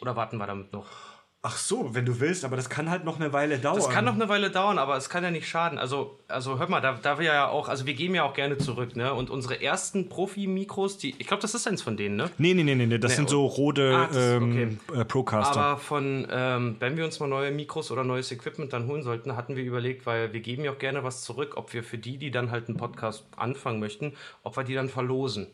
Oder 0.00 0.16
warten 0.16 0.36
wir 0.36 0.48
damit 0.48 0.72
noch? 0.72 1.15
Ach 1.42 1.56
so, 1.56 1.94
wenn 1.94 2.04
du 2.04 2.18
willst, 2.18 2.44
aber 2.44 2.56
das 2.56 2.68
kann 2.68 2.90
halt 2.90 3.04
noch 3.04 3.20
eine 3.20 3.32
Weile 3.32 3.58
dauern. 3.58 3.76
Das 3.76 3.88
kann 3.88 4.04
noch 4.04 4.14
eine 4.14 4.28
Weile 4.28 4.50
dauern, 4.50 4.78
aber 4.78 4.96
es 4.96 5.08
kann 5.08 5.22
ja 5.22 5.30
nicht 5.30 5.46
schaden. 5.48 5.78
Also, 5.78 6.18
also 6.26 6.58
hör 6.58 6.68
mal, 6.68 6.80
da, 6.80 6.94
da 7.00 7.20
wir 7.20 7.26
ja 7.26 7.46
auch, 7.48 7.68
also 7.68 7.86
wir 7.86 7.94
geben 7.94 8.16
ja 8.16 8.24
auch 8.24 8.34
gerne 8.34 8.58
zurück, 8.58 8.96
ne? 8.96 9.14
Und 9.14 9.30
unsere 9.30 9.62
ersten 9.62 10.08
Profi-Mikros, 10.08 10.98
die, 10.98 11.14
ich 11.18 11.26
glaube, 11.28 11.42
das 11.42 11.54
ist 11.54 11.68
eins 11.68 11.82
von 11.82 11.96
denen, 11.96 12.16
ne? 12.16 12.30
Nee, 12.38 12.52
nee, 12.54 12.64
nee, 12.64 12.74
nee, 12.74 12.86
nee. 12.86 12.98
das 12.98 13.12
Nee, 13.12 13.16
sind 13.18 13.28
so 13.30 13.46
rote 13.46 13.94
Ah, 13.96 14.06
das- 14.08 14.16
ähm, 14.16 14.80
äh, 14.92 15.04
Procaster. 15.04 15.60
Aber 15.60 15.78
von, 15.78 16.26
ähm, 16.32 16.76
wenn 16.80 16.96
wir 16.96 17.04
uns 17.04 17.20
mal 17.20 17.28
neue 17.28 17.52
Mikros 17.52 17.92
oder 17.92 18.02
neues 18.02 18.32
Equipment 18.32 18.72
dann 18.72 18.88
holen 18.88 19.04
sollten, 19.04 19.36
hatten 19.36 19.54
wir 19.54 19.62
überlegt, 19.62 20.04
weil 20.04 20.32
wir 20.32 20.40
geben 20.40 20.64
ja 20.64 20.72
auch 20.72 20.78
gerne 20.78 21.04
was 21.04 21.22
zurück, 21.22 21.52
ob 21.56 21.72
wir 21.74 21.84
für 21.84 21.98
die, 21.98 22.18
die 22.18 22.32
dann 22.32 22.50
halt 22.50 22.66
einen 22.68 22.76
Podcast 22.76 23.24
anfangen 23.36 23.78
möchten, 23.78 24.14
ob 24.42 24.56
wir 24.56 24.64
die 24.64 24.74
dann 24.74 24.88
verlosen. 24.88 25.46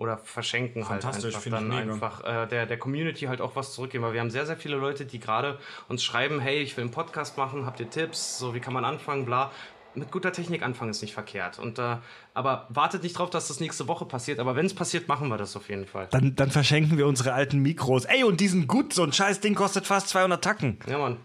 Oder 0.00 0.16
verschenken 0.16 0.88
halt 0.88 1.02
Fantastisch, 1.02 1.34
einfach 1.34 1.46
ich 1.46 1.52
dann 1.52 1.70
einfach 1.72 2.24
äh, 2.24 2.46
der, 2.46 2.64
der 2.64 2.78
Community 2.78 3.26
halt 3.26 3.42
auch 3.42 3.54
was 3.54 3.74
zurückgeben. 3.74 4.02
Weil 4.02 4.14
wir 4.14 4.20
haben 4.20 4.30
sehr, 4.30 4.46
sehr 4.46 4.56
viele 4.56 4.76
Leute, 4.76 5.04
die 5.04 5.20
gerade 5.20 5.58
uns 5.88 6.02
schreiben, 6.02 6.40
hey, 6.40 6.62
ich 6.62 6.74
will 6.78 6.84
einen 6.84 6.90
Podcast 6.90 7.36
machen, 7.36 7.66
habt 7.66 7.80
ihr 7.80 7.90
Tipps, 7.90 8.38
so 8.38 8.54
wie 8.54 8.60
kann 8.60 8.72
man 8.72 8.86
anfangen, 8.86 9.26
bla. 9.26 9.50
Mit 9.94 10.10
guter 10.10 10.32
Technik 10.32 10.62
anfangen 10.62 10.90
ist 10.90 11.02
nicht 11.02 11.12
verkehrt. 11.12 11.58
Und, 11.58 11.78
äh, 11.78 11.98
aber 12.32 12.66
wartet 12.70 13.02
nicht 13.02 13.18
drauf, 13.18 13.28
dass 13.28 13.48
das 13.48 13.60
nächste 13.60 13.88
Woche 13.88 14.06
passiert. 14.06 14.38
Aber 14.38 14.56
wenn 14.56 14.64
es 14.64 14.72
passiert, 14.72 15.06
machen 15.06 15.28
wir 15.28 15.36
das 15.36 15.54
auf 15.54 15.68
jeden 15.68 15.84
Fall. 15.84 16.08
dann, 16.10 16.34
dann 16.34 16.50
verschenken 16.50 16.96
wir 16.96 17.06
unsere 17.06 17.34
alten 17.34 17.58
Mikros. 17.58 18.06
Ey, 18.06 18.24
und 18.24 18.40
diesen 18.40 18.66
gut, 18.68 18.94
so 18.94 19.02
ein 19.02 19.12
scheiß 19.12 19.40
Ding 19.40 19.54
kostet 19.54 19.86
fast 19.86 20.08
200 20.08 20.42
Tacken. 20.42 20.78
Ja, 20.86 20.96
Mann. 20.96 21.18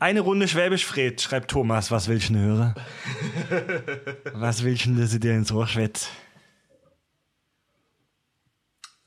Eine 0.00 0.22
Runde 0.22 0.48
Schwäbisch 0.48 0.84
Fred, 0.84 1.20
schreibt 1.20 1.52
Thomas. 1.52 1.92
Was 1.92 2.08
willst 2.08 2.30
du 2.30 2.32
denn 2.32 2.42
hören? 2.42 2.74
Was 4.32 4.64
willst 4.64 4.86
du, 4.86 4.88
denn, 4.90 5.00
dass 5.00 5.14
ich 5.14 5.20
dir 5.20 5.34
ins 5.34 5.52
Ohr 5.52 5.68
schwätze? 5.68 6.08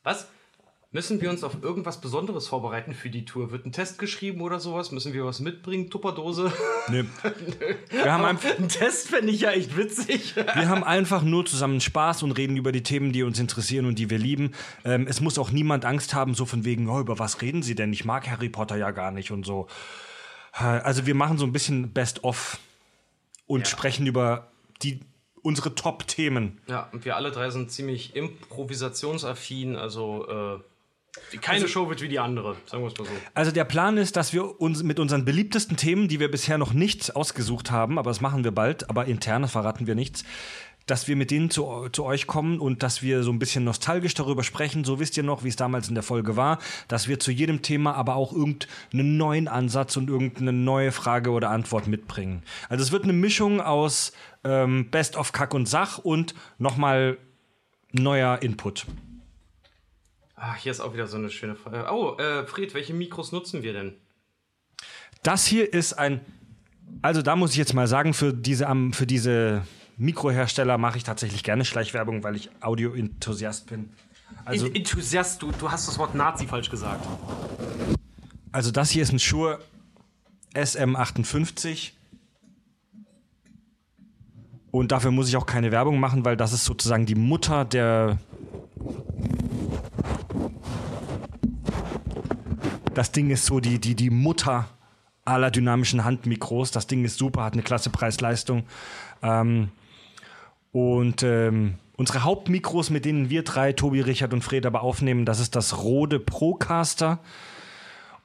Was? 0.03 0.27
Müssen 0.93 1.21
wir 1.21 1.29
uns 1.29 1.45
auf 1.45 1.63
irgendwas 1.63 2.01
Besonderes 2.01 2.49
vorbereiten 2.49 2.93
für 2.93 3.09
die 3.09 3.23
Tour? 3.23 3.51
Wird 3.51 3.65
ein 3.65 3.71
Test 3.71 3.97
geschrieben 3.97 4.41
oder 4.41 4.59
sowas? 4.59 4.91
Müssen 4.91 5.13
wir 5.13 5.23
was 5.23 5.39
mitbringen? 5.39 5.89
Tupperdose? 5.89 6.51
Nee. 6.89 7.05
Wir 7.91 8.11
haben, 8.11 8.25
einfach, 8.25 8.57
ein 8.59 8.67
Test 8.67 9.07
fände 9.07 9.31
ich 9.31 9.41
ja 9.41 9.51
echt 9.51 9.77
witzig. 9.77 10.35
wir 10.35 10.67
haben 10.67 10.83
einfach 10.83 11.21
nur 11.21 11.45
zusammen 11.45 11.79
Spaß 11.79 12.23
und 12.23 12.31
reden 12.33 12.57
über 12.57 12.73
die 12.73 12.83
Themen, 12.83 13.13
die 13.13 13.23
uns 13.23 13.39
interessieren 13.39 13.85
und 13.85 13.99
die 13.99 14.09
wir 14.09 14.17
lieben. 14.17 14.51
Ähm, 14.83 15.05
es 15.07 15.21
muss 15.21 15.37
auch 15.37 15.51
niemand 15.51 15.85
Angst 15.85 16.13
haben, 16.13 16.33
so 16.33 16.45
von 16.45 16.65
wegen, 16.65 16.89
oh, 16.89 16.99
über 16.99 17.19
was 17.19 17.41
reden 17.41 17.61
Sie 17.63 17.75
denn? 17.75 17.93
Ich 17.93 18.03
mag 18.03 18.27
Harry 18.29 18.49
Potter 18.49 18.75
ja 18.75 18.91
gar 18.91 19.11
nicht 19.11 19.31
und 19.31 19.45
so. 19.45 19.67
Äh, 20.59 20.63
Also 20.63 21.05
wir 21.05 21.15
machen 21.15 21.37
so 21.37 21.45
ein 21.45 21.53
bisschen 21.53 21.93
Best-of 21.93 22.59
und 23.45 23.67
sprechen 23.67 24.07
über 24.07 24.51
die, 24.81 24.99
unsere 25.41 25.75
Top-Themen. 25.75 26.61
Ja, 26.67 26.89
und 26.91 27.05
wir 27.05 27.15
alle 27.15 27.31
drei 27.31 27.49
sind 27.49 27.71
ziemlich 27.71 28.15
improvisationsaffin, 28.15 29.75
also 29.75 30.27
äh, 30.27 30.59
keine 31.41 31.67
Show 31.67 31.89
wird 31.89 32.01
wie 32.01 32.07
die 32.07 32.19
andere, 32.19 32.55
sagen 32.65 32.83
wir 32.83 32.87
es 32.87 32.97
mal 32.97 33.05
so. 33.05 33.11
Also 33.33 33.51
der 33.51 33.65
Plan 33.65 33.97
ist, 33.97 34.15
dass 34.15 34.31
wir 34.31 34.61
uns 34.61 34.81
mit 34.83 34.97
unseren 34.97 35.25
beliebtesten 35.25 35.75
Themen, 35.75 36.07
die 36.07 36.21
wir 36.21 36.31
bisher 36.31 36.57
noch 36.57 36.71
nicht 36.71 37.15
ausgesucht 37.15 37.69
haben, 37.69 37.99
aber 37.99 38.09
das 38.09 38.21
machen 38.21 38.45
wir 38.45 38.51
bald, 38.51 38.89
aber 38.89 39.05
intern 39.05 39.47
verraten 39.47 39.87
wir 39.87 39.95
nichts, 39.95 40.23
dass 40.91 41.07
wir 41.07 41.15
mit 41.15 41.31
denen 41.31 41.49
zu, 41.49 41.87
zu 41.93 42.03
euch 42.03 42.27
kommen 42.27 42.59
und 42.59 42.83
dass 42.83 43.01
wir 43.01 43.23
so 43.23 43.31
ein 43.31 43.39
bisschen 43.39 43.63
nostalgisch 43.63 44.13
darüber 44.13 44.43
sprechen. 44.43 44.83
So 44.83 44.99
wisst 44.99 45.15
ihr 45.15 45.23
noch, 45.23 45.45
wie 45.45 45.47
es 45.47 45.55
damals 45.55 45.87
in 45.87 45.95
der 45.95 46.03
Folge 46.03 46.35
war, 46.35 46.59
dass 46.89 47.07
wir 47.07 47.17
zu 47.17 47.31
jedem 47.31 47.61
Thema 47.61 47.95
aber 47.95 48.17
auch 48.17 48.33
irgendeinen 48.33 49.15
neuen 49.15 49.47
Ansatz 49.47 49.95
und 49.95 50.09
irgendeine 50.09 50.51
neue 50.51 50.91
Frage 50.91 51.29
oder 51.29 51.49
Antwort 51.49 51.87
mitbringen. 51.87 52.43
Also 52.67 52.83
es 52.83 52.91
wird 52.91 53.05
eine 53.05 53.13
Mischung 53.13 53.61
aus 53.61 54.11
ähm, 54.43 54.91
Best 54.91 55.15
of 55.15 55.31
Kack 55.31 55.53
und 55.53 55.65
Sach 55.65 55.97
und 55.97 56.35
nochmal 56.57 57.17
neuer 57.93 58.41
Input. 58.41 58.85
Ach, 60.35 60.57
hier 60.57 60.73
ist 60.73 60.81
auch 60.81 60.93
wieder 60.93 61.07
so 61.07 61.15
eine 61.15 61.29
schöne 61.29 61.55
Frage. 61.55 61.87
Oh, 61.89 62.17
äh, 62.17 62.45
Fred, 62.45 62.73
welche 62.73 62.93
Mikros 62.93 63.31
nutzen 63.31 63.63
wir 63.63 63.71
denn? 63.71 63.93
Das 65.23 65.45
hier 65.45 65.71
ist 65.71 65.93
ein, 65.93 66.19
also 67.01 67.21
da 67.21 67.37
muss 67.37 67.51
ich 67.51 67.57
jetzt 67.57 67.73
mal 67.73 67.87
sagen, 67.87 68.13
für 68.13 68.33
diese, 68.33 68.67
für 68.91 69.07
diese 69.07 69.63
Mikrohersteller 69.97 70.77
mache 70.77 70.97
ich 70.97 71.03
tatsächlich 71.03 71.43
gerne 71.43 71.65
Schleichwerbung, 71.65 72.23
weil 72.23 72.35
ich 72.35 72.49
Audio-Enthusiast 72.61 73.67
bin. 73.67 73.89
Also, 74.45 74.67
In 74.67 74.75
Enthusiast, 74.75 75.41
du, 75.41 75.51
du 75.51 75.71
hast 75.71 75.87
das 75.87 75.97
Wort 75.99 76.15
Nazi 76.15 76.47
falsch 76.47 76.69
gesagt. 76.69 77.05
also 78.51 78.71
das 78.71 78.89
hier 78.89 79.03
ist 79.03 79.11
ein 79.11 79.19
Shure 79.19 79.59
SM58. 80.55 81.91
Und 84.71 84.91
dafür 84.93 85.11
muss 85.11 85.27
ich 85.27 85.35
auch 85.35 85.45
keine 85.45 85.71
Werbung 85.71 85.99
machen, 85.99 86.23
weil 86.23 86.37
das 86.37 86.53
ist 86.53 86.63
sozusagen 86.63 87.05
die 87.05 87.15
Mutter 87.15 87.65
der. 87.65 88.17
Das 92.93 93.11
Ding 93.11 93.29
ist 93.29 93.45
so 93.45 93.59
die, 93.59 93.79
die, 93.79 93.95
die 93.95 94.09
Mutter 94.09 94.67
aller 95.25 95.51
dynamischen 95.51 96.03
Handmikros. 96.03 96.71
Das 96.71 96.87
Ding 96.87 97.03
ist 97.05 97.17
super, 97.17 97.43
hat 97.43 97.53
eine 97.53 97.63
klasse 97.63 97.89
Preis-Leistung. 97.89 98.63
Ähm, 99.21 99.69
und 100.71 101.23
ähm, 101.23 101.75
unsere 101.97 102.23
Hauptmikros, 102.23 102.89
mit 102.89 103.05
denen 103.05 103.29
wir 103.29 103.43
drei, 103.43 103.73
Tobi, 103.73 104.01
Richard 104.01 104.33
und 104.33 104.43
Fred, 104.43 104.65
aber 104.65 104.81
aufnehmen, 104.81 105.25
das 105.25 105.39
ist 105.39 105.55
das 105.55 105.83
Rode 105.83 106.19
Procaster. 106.19 107.19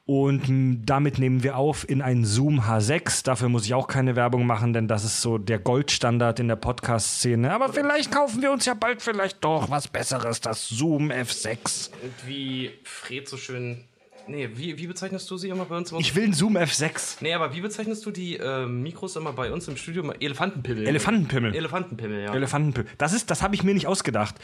Und 0.06 0.84
damit 0.86 1.18
nehmen 1.18 1.42
wir 1.42 1.56
auf 1.56 1.88
in 1.88 2.00
einen 2.00 2.24
Zoom 2.24 2.60
H6. 2.60 3.24
Dafür 3.24 3.48
muss 3.48 3.64
ich 3.64 3.74
auch 3.74 3.88
keine 3.88 4.14
Werbung 4.14 4.46
machen, 4.46 4.72
denn 4.72 4.86
das 4.86 5.02
ist 5.02 5.20
so 5.20 5.36
der 5.36 5.58
Goldstandard 5.58 6.38
in 6.38 6.46
der 6.46 6.54
Podcast-Szene. 6.54 7.52
Aber 7.52 7.72
vielleicht 7.72 8.12
kaufen 8.12 8.40
wir 8.40 8.52
uns 8.52 8.66
ja 8.66 8.74
bald 8.74 9.02
vielleicht 9.02 9.42
doch 9.42 9.68
was 9.68 9.88
Besseres, 9.88 10.40
das 10.40 10.68
Zoom 10.68 11.10
F6. 11.10 11.90
Und 12.02 12.28
wie 12.28 12.70
Fred 12.84 13.28
so 13.28 13.36
schön. 13.36 13.82
Nee, 14.28 14.48
wie, 14.54 14.76
wie 14.78 14.86
bezeichnest 14.86 15.30
du 15.30 15.36
sie 15.36 15.48
immer 15.48 15.64
bei 15.66 15.76
uns? 15.76 15.92
im- 15.92 15.98
Ich 15.98 16.14
will 16.14 16.24
einen 16.24 16.32
Zoom 16.32 16.56
F6. 16.56 17.18
nee, 17.20 17.32
aber 17.32 17.54
wie 17.54 17.60
bezeichnest 17.60 18.04
du 18.06 18.10
die 18.10 18.36
äh, 18.36 18.66
Mikros 18.66 19.16
immer 19.16 19.32
bei 19.32 19.52
uns 19.52 19.68
im 19.68 19.76
Studio? 19.76 20.10
Elefantenpimmel. 20.18 20.86
Elefantenpimmel. 20.86 21.54
Elefantenpimmel, 21.54 22.24
ja. 22.24 22.34
Elefantenpimmel. 22.34 22.90
Das 22.98 23.12
ist, 23.12 23.30
das 23.30 23.42
habe 23.42 23.54
ich 23.54 23.62
mir 23.62 23.74
nicht 23.74 23.86
ausgedacht. 23.86 24.34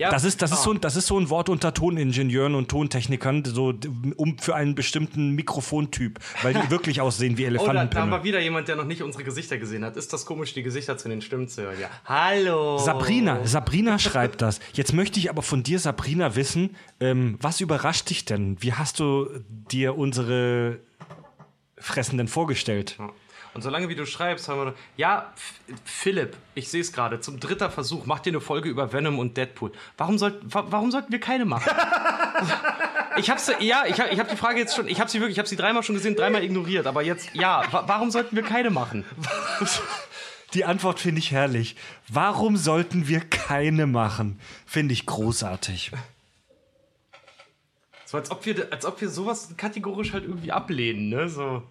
Ja. 0.00 0.10
Das 0.10 0.24
ist, 0.24 0.42
das, 0.42 0.50
ist 0.50 0.58
Ah. 0.58 0.62
so, 0.62 0.72
ein- 0.72 0.80
das 0.80 0.96
ist 0.96 1.06
so 1.06 1.18
ein 1.20 1.30
Wort 1.30 1.48
unter 1.48 1.72
Toningenieuren 1.74 2.54
und 2.54 2.68
Tontechnikern, 2.68 3.44
so 3.44 3.72
um 4.16 4.38
für 4.38 4.54
einen 4.56 4.74
bestimmten 4.74 5.30
Mikrofontyp, 5.36 6.18
weil 6.42 6.54
die 6.54 6.60
wirklich 6.70 7.00
aussehen 7.00 7.36
wie 7.38 7.46
Oh, 7.58 7.66
da, 7.66 7.84
da 7.84 8.06
wir 8.06 8.24
wieder 8.24 8.40
jemand, 8.40 8.68
der 8.68 8.76
noch 8.76 8.84
nicht 8.86 9.02
unsere 9.02 9.22
Gesichter 9.24 9.58
gesehen 9.58 9.84
hat. 9.84 9.96
Ist 9.96 10.12
das 10.12 10.26
komisch, 10.26 10.54
die 10.54 10.62
Gesichter 10.62 10.96
zu 10.98 11.08
den 11.08 11.20
Stimmen 11.22 11.48
zu 11.48 11.62
hören? 11.62 11.76
Ja. 11.80 11.88
Hallo. 12.04 12.78
Sabrina, 12.78 13.46
Sabrina 13.46 13.98
schreibt 13.98 14.42
das. 14.42 14.58
Jetzt 14.72 14.92
möchte 14.92 15.18
ich 15.20 15.30
aber 15.30 15.42
von 15.42 15.62
dir, 15.62 15.78
Sabrina, 15.78 16.34
wissen, 16.34 16.76
ähm, 16.98 17.36
was 17.40 17.60
überrascht 17.60 18.10
dich 18.10 18.24
denn? 18.24 18.56
Wie 18.60 18.72
hast 18.72 18.98
du 19.00 19.28
dir 19.48 19.96
unsere 19.98 20.78
Fressen 21.76 22.18
denn 22.18 22.28
vorgestellt? 22.28 22.98
Und 23.52 23.62
solange 23.62 23.88
wie 23.88 23.96
du 23.96 24.06
schreibst, 24.06 24.48
haben 24.48 24.64
wir. 24.64 24.74
Ja, 24.96 25.32
Philipp, 25.84 26.36
ich 26.54 26.68
sehe 26.68 26.80
es 26.80 26.92
gerade. 26.92 27.20
Zum 27.20 27.40
dritten 27.40 27.70
Versuch, 27.70 28.06
mach 28.06 28.20
dir 28.20 28.30
eine 28.30 28.40
Folge 28.40 28.68
über 28.68 28.92
Venom 28.92 29.18
und 29.18 29.36
Deadpool. 29.36 29.72
Warum, 29.96 30.18
sollt, 30.18 30.36
wa 30.44 30.66
warum 30.68 30.90
sollten 30.92 31.10
wir 31.10 31.20
keine 31.20 31.44
machen? 31.44 31.68
ich 33.16 33.28
hab's, 33.28 33.50
ja, 33.58 33.84
ich 33.86 34.00
habe 34.00 34.10
ich 34.10 34.20
hab 34.20 34.28
die 34.28 34.36
Frage 34.36 34.60
jetzt 34.60 34.76
schon, 34.76 34.86
ich 34.86 35.00
habe 35.00 35.10
sie 35.10 35.18
wirklich, 35.18 35.34
ich 35.34 35.38
habe 35.38 35.48
sie 35.48 35.56
dreimal 35.56 35.82
schon 35.82 35.96
gesehen, 35.96 36.14
dreimal 36.14 36.44
ignoriert. 36.44 36.86
Aber 36.86 37.02
jetzt, 37.02 37.34
ja, 37.34 37.64
wa 37.72 37.84
warum 37.86 38.10
sollten 38.10 38.36
wir 38.36 38.44
keine 38.44 38.70
machen? 38.70 39.04
Die 40.54 40.64
Antwort 40.64 40.98
finde 40.98 41.20
ich 41.20 41.30
herrlich. 41.30 41.76
Warum 42.08 42.56
sollten 42.56 43.06
wir 43.06 43.20
keine 43.20 43.86
machen? 43.86 44.40
Finde 44.66 44.92
ich 44.92 45.06
großartig. 45.06 45.92
So 48.04 48.16
als 48.18 48.32
ob 48.32 48.44
wir, 48.46 48.72
als 48.72 48.84
ob 48.84 49.00
wir 49.00 49.08
sowas 49.08 49.50
kategorisch 49.56 50.12
halt 50.12 50.24
irgendwie 50.24 50.50
ablehnen, 50.50 51.08
ne? 51.08 51.28
So. 51.28 51.62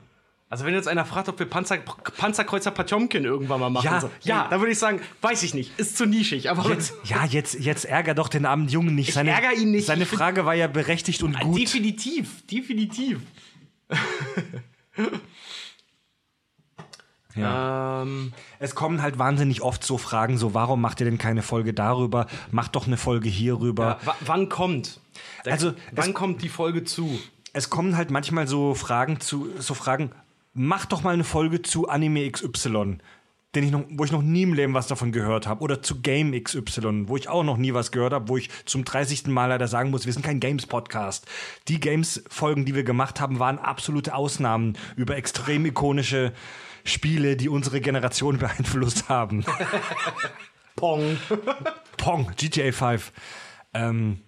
Also 0.51 0.65
wenn 0.65 0.73
jetzt 0.73 0.87
einer 0.87 1.05
fragt, 1.05 1.29
ob 1.29 1.37
wir 1.37 1.45
Panzer, 1.45 1.77
Panzerkreuzer 1.77 2.71
Potjomkin 2.71 3.23
irgendwann 3.23 3.59
mal 3.59 3.69
machen, 3.69 3.85
Ja, 3.85 4.01
so, 4.01 4.09
ja, 4.23 4.47
dann 4.49 4.59
würde 4.59 4.71
ich 4.71 4.79
sagen, 4.79 4.99
weiß 5.21 5.43
ich 5.43 5.53
nicht, 5.53 5.77
ist 5.79 5.95
zu 5.95 6.07
nischig. 6.07 6.49
Aber 6.49 6.67
Jetzt, 6.69 6.93
ja, 7.03 7.23
jetzt, 7.23 7.53
jetzt 7.59 7.85
ärger 7.85 8.15
doch 8.15 8.29
den 8.29 8.47
armen 8.47 8.67
Jungen 8.67 8.95
nicht. 8.95 9.09
Ich 9.09 9.13
Seine, 9.15 9.29
ärger 9.29 9.53
ihn 9.53 9.69
nicht. 9.69 9.85
Seine 9.85 10.03
Ich 10.03 10.09
Frage 10.09 10.45
war 10.45 10.55
ja 10.55 10.65
berechtigt 10.67 11.21
und 11.21 11.39
gut. 11.39 11.59
definitiv, 11.59 12.45
definitiv. 12.47 13.19
Ja. 17.35 18.01
Ähm, 18.01 18.33
Es 18.57 18.73
kommen 18.75 19.01
halt 19.01 19.19
wahnsinnig 19.19 19.61
oft 19.61 19.83
so 19.83 19.97
Fragen, 19.97 20.37
so 20.37 20.53
warum 20.55 20.81
macht 20.81 20.99
ihr 20.99 21.05
denn 21.05 21.17
keine 21.19 21.41
Folge 21.43 21.73
darüber? 21.73 22.25
Macht 22.51 22.75
doch 22.75 22.87
eine 22.87 22.97
Folge 22.97 23.29
hierüber. 23.29 23.99
wa- 24.03 24.15
wann 24.21 24.49
kommt? 24.49 24.99
Der, 25.45 25.53
Also, 25.53 25.73
wann 25.91 26.13
kommt 26.13 26.41
die 26.41 26.49
Folge 26.49 26.83
zu? 26.83 27.19
Es 27.53 27.69
kommen 27.69 27.95
halt 27.95 28.09
manchmal 28.11 28.47
so 28.47 28.73
Fragen 28.73 29.19
zu, 29.19 29.47
so 29.59 29.73
Fragen, 29.73 30.11
mach 30.61 30.85
doch 30.85 31.03
mal 31.03 31.13
eine 31.13 31.23
Folge 31.23 31.61
zu 31.61 31.87
Anime 31.87 32.29
XY, 32.29 32.97
den 33.55 33.63
ich 33.63 33.71
noch, 33.71 33.85
wo 33.91 34.03
ich 34.03 34.11
noch 34.11 34.21
nie 34.21 34.41
im 34.41 34.53
Leben 34.53 34.73
was 34.73 34.87
davon 34.87 35.13
gehört 35.13 35.47
habe. 35.47 35.61
Oder 35.61 35.81
zu 35.81 36.01
Game 36.01 36.33
XY, 36.33 37.07
wo 37.07 37.15
ich 37.15 37.29
auch 37.29 37.45
noch 37.45 37.55
nie 37.55 37.73
was 37.73 37.93
gehört 37.93 38.11
habe, 38.11 38.27
wo 38.27 38.35
ich 38.35 38.49
zum 38.65 38.83
30. 38.83 39.27
Mal 39.27 39.45
leider 39.45 39.69
sagen 39.69 39.89
muss, 39.89 40.05
wir 40.05 40.11
sind 40.11 40.25
kein 40.25 40.41
Games-Podcast. 40.41 41.25
Die 41.69 41.79
Games-Folgen, 41.79 42.65
die 42.65 42.75
wir 42.75 42.83
gemacht 42.83 43.21
haben, 43.21 43.39
waren 43.39 43.57
absolute 43.57 44.13
Ausnahmen 44.13 44.77
über 44.97 45.15
extrem 45.15 45.65
ikonische 45.65 46.33
Spiele, 46.83 47.37
die 47.37 47.47
unsere 47.47 47.79
Generation 47.79 48.37
beeinflusst 48.39 49.07
haben. 49.07 49.45
Pong. 50.75 51.17
Pong, 51.95 52.33
GTA 52.35 52.73
5. 52.73 53.13
Ähm, 53.73 54.19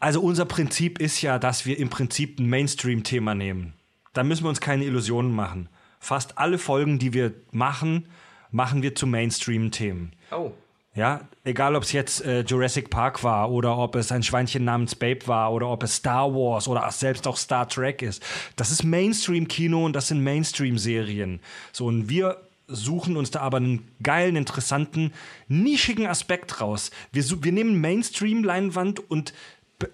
also 0.00 0.20
unser 0.20 0.46
Prinzip 0.46 0.98
ist 0.98 1.22
ja, 1.22 1.38
dass 1.38 1.64
wir 1.64 1.78
im 1.78 1.90
Prinzip 1.90 2.40
ein 2.40 2.48
Mainstream-Thema 2.48 3.36
nehmen. 3.36 3.74
Da 4.16 4.24
müssen 4.24 4.44
wir 4.44 4.48
uns 4.48 4.60
keine 4.60 4.84
Illusionen 4.84 5.34
machen. 5.34 5.68
Fast 6.00 6.38
alle 6.38 6.58
Folgen, 6.58 6.98
die 6.98 7.12
wir 7.12 7.34
machen, 7.50 8.08
machen 8.50 8.82
wir 8.82 8.94
zu 8.94 9.06
Mainstream-Themen. 9.06 10.12
Oh. 10.30 10.52
Ja, 10.94 11.28
egal 11.44 11.76
ob 11.76 11.82
es 11.82 11.92
jetzt 11.92 12.24
äh, 12.24 12.40
Jurassic 12.40 12.88
Park 12.88 13.22
war 13.22 13.50
oder 13.50 13.76
ob 13.76 13.96
es 13.96 14.10
ein 14.10 14.22
Schweinchen 14.22 14.64
namens 14.64 14.94
Babe 14.94 15.26
war 15.26 15.52
oder 15.52 15.68
ob 15.68 15.82
es 15.82 15.96
Star 15.96 16.32
Wars 16.32 16.66
oder 16.68 16.90
selbst 16.90 17.26
auch 17.26 17.36
Star 17.36 17.68
Trek 17.68 18.00
ist. 18.00 18.24
Das 18.56 18.70
ist 18.70 18.82
Mainstream-Kino 18.82 19.84
und 19.84 19.92
das 19.92 20.08
sind 20.08 20.24
Mainstream-Serien. 20.24 21.40
So, 21.72 21.84
und 21.84 22.08
wir 22.08 22.38
suchen 22.68 23.18
uns 23.18 23.30
da 23.30 23.40
aber 23.40 23.58
einen 23.58 23.86
geilen, 24.02 24.36
interessanten, 24.36 25.12
nischigen 25.48 26.06
Aspekt 26.06 26.62
raus. 26.62 26.90
Wir, 27.12 27.24
wir 27.44 27.52
nehmen 27.52 27.78
Mainstream-Leinwand 27.82 29.10
und 29.10 29.34
be 29.78 29.90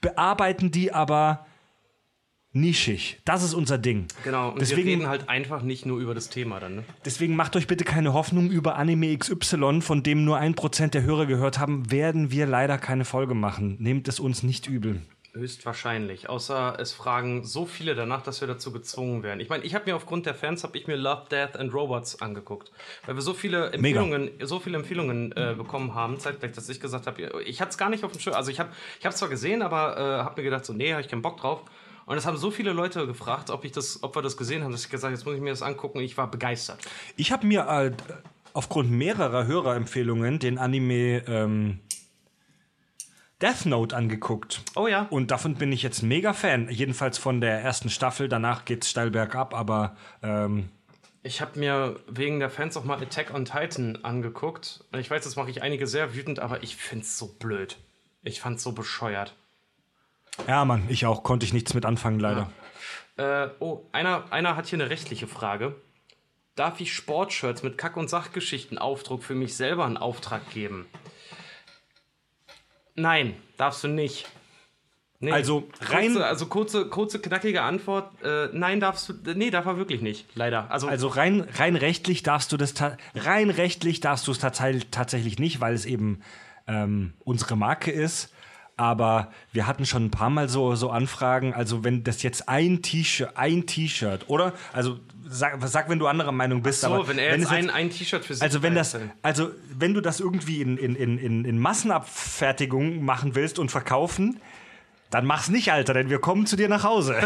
bearbeiten 0.00 0.70
die 0.70 0.94
aber 0.94 1.46
nischig. 2.52 3.20
Das 3.24 3.42
ist 3.42 3.54
unser 3.54 3.78
Ding. 3.78 4.06
Genau, 4.24 4.50
und 4.50 4.60
Deswegen- 4.60 4.86
wir 4.86 4.92
reden 4.96 5.08
halt 5.08 5.28
einfach 5.28 5.62
nicht 5.62 5.86
nur 5.86 5.98
über 6.00 6.14
das 6.14 6.28
Thema 6.30 6.60
dann, 6.60 6.76
ne? 6.76 6.84
Deswegen 7.04 7.36
macht 7.36 7.56
euch 7.56 7.66
bitte 7.66 7.84
keine 7.84 8.12
Hoffnung 8.12 8.50
über 8.50 8.76
Anime 8.76 9.16
XY, 9.16 9.80
von 9.82 10.02
dem 10.02 10.24
nur 10.24 10.38
ein 10.38 10.54
Prozent 10.54 10.94
der 10.94 11.02
Hörer 11.02 11.26
gehört 11.26 11.58
haben, 11.58 11.90
werden 11.90 12.30
wir 12.30 12.46
leider 12.46 12.78
keine 12.78 13.04
Folge 13.04 13.34
machen. 13.34 13.76
Nehmt 13.78 14.08
es 14.08 14.20
uns 14.20 14.42
nicht 14.42 14.66
übel. 14.66 15.00
Höchstwahrscheinlich. 15.32 16.28
Außer 16.28 16.76
es 16.80 16.92
fragen 16.92 17.44
so 17.44 17.64
viele 17.64 17.94
danach, 17.94 18.22
dass 18.22 18.40
wir 18.40 18.48
dazu 18.48 18.72
gezwungen 18.72 19.22
werden. 19.22 19.38
Ich 19.38 19.48
meine, 19.48 19.62
ich 19.64 19.76
habe 19.76 19.84
mir 19.86 19.94
aufgrund 19.94 20.26
der 20.26 20.34
Fans 20.34 20.64
habe 20.64 20.76
ich 20.76 20.88
mir 20.88 20.96
Love, 20.96 21.26
Death 21.30 21.56
and 21.56 21.72
Robots 21.72 22.20
angeguckt, 22.20 22.72
weil 23.06 23.14
wir 23.14 23.22
so 23.22 23.32
viele 23.32 23.70
Empfehlungen, 23.70 24.30
so 24.42 24.58
viele 24.58 24.76
Empfehlungen 24.76 25.30
äh, 25.32 25.54
bekommen 25.56 25.94
haben, 25.94 26.18
zeitgleich, 26.18 26.50
dass 26.52 26.68
ich 26.68 26.80
gesagt 26.80 27.06
habe, 27.06 27.42
ich 27.46 27.60
hatte 27.60 27.70
es 27.70 27.78
gar 27.78 27.90
nicht 27.90 28.02
auf 28.02 28.10
dem 28.10 28.20
Schirm. 28.20 28.34
Also 28.34 28.50
ich 28.50 28.58
habe, 28.58 28.70
ich 28.98 29.06
habe 29.06 29.14
zwar 29.14 29.28
gesehen, 29.28 29.62
aber 29.62 29.96
äh, 29.96 30.24
habe 30.24 30.40
mir 30.40 30.44
gedacht, 30.50 30.64
so 30.64 30.72
nee, 30.72 30.90
habe 30.92 31.00
ich 31.00 31.08
keinen 31.08 31.22
Bock 31.22 31.36
drauf. 31.40 31.62
Und 32.10 32.16
es 32.16 32.26
haben 32.26 32.36
so 32.36 32.50
viele 32.50 32.72
Leute 32.72 33.06
gefragt, 33.06 33.50
ob 33.50 33.64
ich 33.64 33.70
das, 33.70 34.02
ob 34.02 34.16
wir 34.16 34.22
das 34.22 34.36
gesehen 34.36 34.64
haben, 34.64 34.72
dass 34.72 34.82
ich 34.82 34.90
gesagt, 34.90 35.04
habe, 35.04 35.14
jetzt 35.14 35.24
muss 35.24 35.36
ich 35.36 35.40
mir 35.40 35.50
das 35.50 35.62
angucken. 35.62 36.00
Ich 36.00 36.16
war 36.16 36.28
begeistert. 36.28 36.80
Ich 37.16 37.30
habe 37.30 37.46
mir 37.46 37.68
äh, 37.68 37.92
aufgrund 38.52 38.90
mehrerer 38.90 39.46
Hörerempfehlungen 39.46 40.40
den 40.40 40.58
Anime 40.58 41.22
ähm, 41.28 41.78
Death 43.40 43.64
Note 43.64 43.96
angeguckt. 43.96 44.60
Oh 44.74 44.88
ja. 44.88 45.06
Und 45.10 45.30
davon 45.30 45.54
bin 45.54 45.70
ich 45.70 45.84
jetzt 45.84 46.02
mega 46.02 46.32
Fan. 46.32 46.68
Jedenfalls 46.68 47.16
von 47.16 47.40
der 47.40 47.60
ersten 47.60 47.90
Staffel. 47.90 48.28
Danach 48.28 48.64
geht's 48.64 48.90
steil 48.90 49.12
bergab, 49.12 49.54
aber 49.54 49.96
ähm, 50.24 50.68
Ich 51.22 51.40
habe 51.40 51.60
mir 51.60 52.00
wegen 52.08 52.40
der 52.40 52.50
Fans 52.50 52.76
auch 52.76 52.82
mal 52.82 53.00
Attack 53.00 53.32
on 53.32 53.44
Titan 53.44 54.00
angeguckt. 54.02 54.82
Und 54.90 54.98
ich 54.98 55.08
weiß, 55.08 55.22
das 55.22 55.36
mache 55.36 55.50
ich 55.50 55.62
einige 55.62 55.86
sehr 55.86 56.12
wütend, 56.12 56.40
aber 56.40 56.64
ich 56.64 56.74
find's 56.74 57.16
so 57.16 57.28
blöd. 57.38 57.78
Ich 58.24 58.40
fand's 58.40 58.64
so 58.64 58.72
bescheuert. 58.72 59.36
Ja, 60.48 60.64
Mann, 60.64 60.84
ich 60.88 61.06
auch. 61.06 61.22
Konnte 61.22 61.44
ich 61.46 61.52
nichts 61.52 61.74
mit 61.74 61.84
anfangen, 61.86 62.20
leider. 62.20 62.50
Äh, 63.16 63.48
oh, 63.60 63.80
einer, 63.92 64.32
einer 64.32 64.56
hat 64.56 64.66
hier 64.66 64.78
eine 64.80 64.88
rechtliche 64.90 65.26
Frage. 65.26 65.74
Darf 66.56 66.80
ich 66.80 66.92
Sportshirts 66.94 67.62
mit 67.62 67.78
Kack- 67.78 67.96
und 67.96 68.08
Sachgeschichten-Aufdruck 68.10 69.22
für 69.22 69.34
mich 69.34 69.54
selber 69.56 69.84
einen 69.86 69.96
Auftrag 69.96 70.50
geben? 70.50 70.86
Nein, 72.94 73.34
darfst 73.56 73.84
du 73.84 73.88
nicht. 73.88 74.26
Nee. 75.22 75.32
Also, 75.32 75.68
rein- 75.82 76.12
Kurze, 76.14 76.26
also 76.26 76.46
kurze, 76.46 76.86
kurze, 76.88 77.20
knackige 77.20 77.60
Antwort. 77.62 78.10
Äh, 78.22 78.48
nein, 78.52 78.80
darfst 78.80 79.08
du. 79.10 79.12
Nee, 79.34 79.50
darf 79.50 79.66
er 79.66 79.76
wirklich 79.76 80.00
nicht. 80.00 80.26
Leider. 80.34 80.70
Also, 80.70 80.88
Also 80.88 81.08
rein, 81.08 81.46
rein 81.58 81.76
rechtlich 81.76 82.22
darfst 82.22 82.52
du 82.52 82.56
das 82.56 82.74
rein 83.14 83.50
rechtlich 83.50 84.00
darfst 84.00 84.26
du 84.26 84.32
es 84.32 84.38
tats- 84.40 84.86
tatsächlich 84.90 85.38
nicht, 85.38 85.60
weil 85.60 85.74
es 85.74 85.84
eben 85.84 86.22
ähm, 86.66 87.12
unsere 87.24 87.54
Marke 87.56 87.90
ist. 87.90 88.32
Aber 88.80 89.30
wir 89.52 89.66
hatten 89.66 89.84
schon 89.84 90.06
ein 90.06 90.10
paar 90.10 90.30
Mal 90.30 90.48
so, 90.48 90.74
so 90.74 90.88
Anfragen. 90.88 91.52
Also 91.52 91.84
wenn 91.84 92.02
das 92.02 92.22
jetzt 92.22 92.48
ein 92.48 92.80
T-Shirt, 92.80 93.32
ein 93.34 93.66
T-Shirt, 93.66 94.24
oder? 94.28 94.54
Also 94.72 94.98
sag, 95.28 95.58
sag, 95.68 95.90
wenn 95.90 95.98
du 95.98 96.06
anderer 96.06 96.32
Meinung 96.32 96.62
bist. 96.62 96.80
so, 96.80 96.86
aber 96.86 97.06
wenn 97.06 97.18
er 97.18 97.34
es 97.34 97.40
jetzt 97.40 97.52
ein, 97.52 97.68
ein 97.68 97.90
T-Shirt 97.90 98.24
für 98.24 98.32
sich 98.32 98.42
also 98.42 98.62
wenn 98.62 98.74
das, 98.74 98.96
also 99.20 99.50
wenn 99.76 99.92
du 99.92 100.00
das 100.00 100.18
irgendwie 100.18 100.62
in, 100.62 100.78
in, 100.78 100.96
in, 100.96 101.18
in, 101.18 101.44
in 101.44 101.58
Massenabfertigung 101.58 103.04
machen 103.04 103.34
willst 103.34 103.58
und 103.58 103.70
verkaufen, 103.70 104.40
dann 105.10 105.26
mach's 105.26 105.50
nicht, 105.50 105.70
Alter, 105.72 105.92
denn 105.92 106.08
wir 106.08 106.18
kommen 106.18 106.46
zu 106.46 106.56
dir 106.56 106.70
nach 106.70 106.82
Hause. 106.82 107.16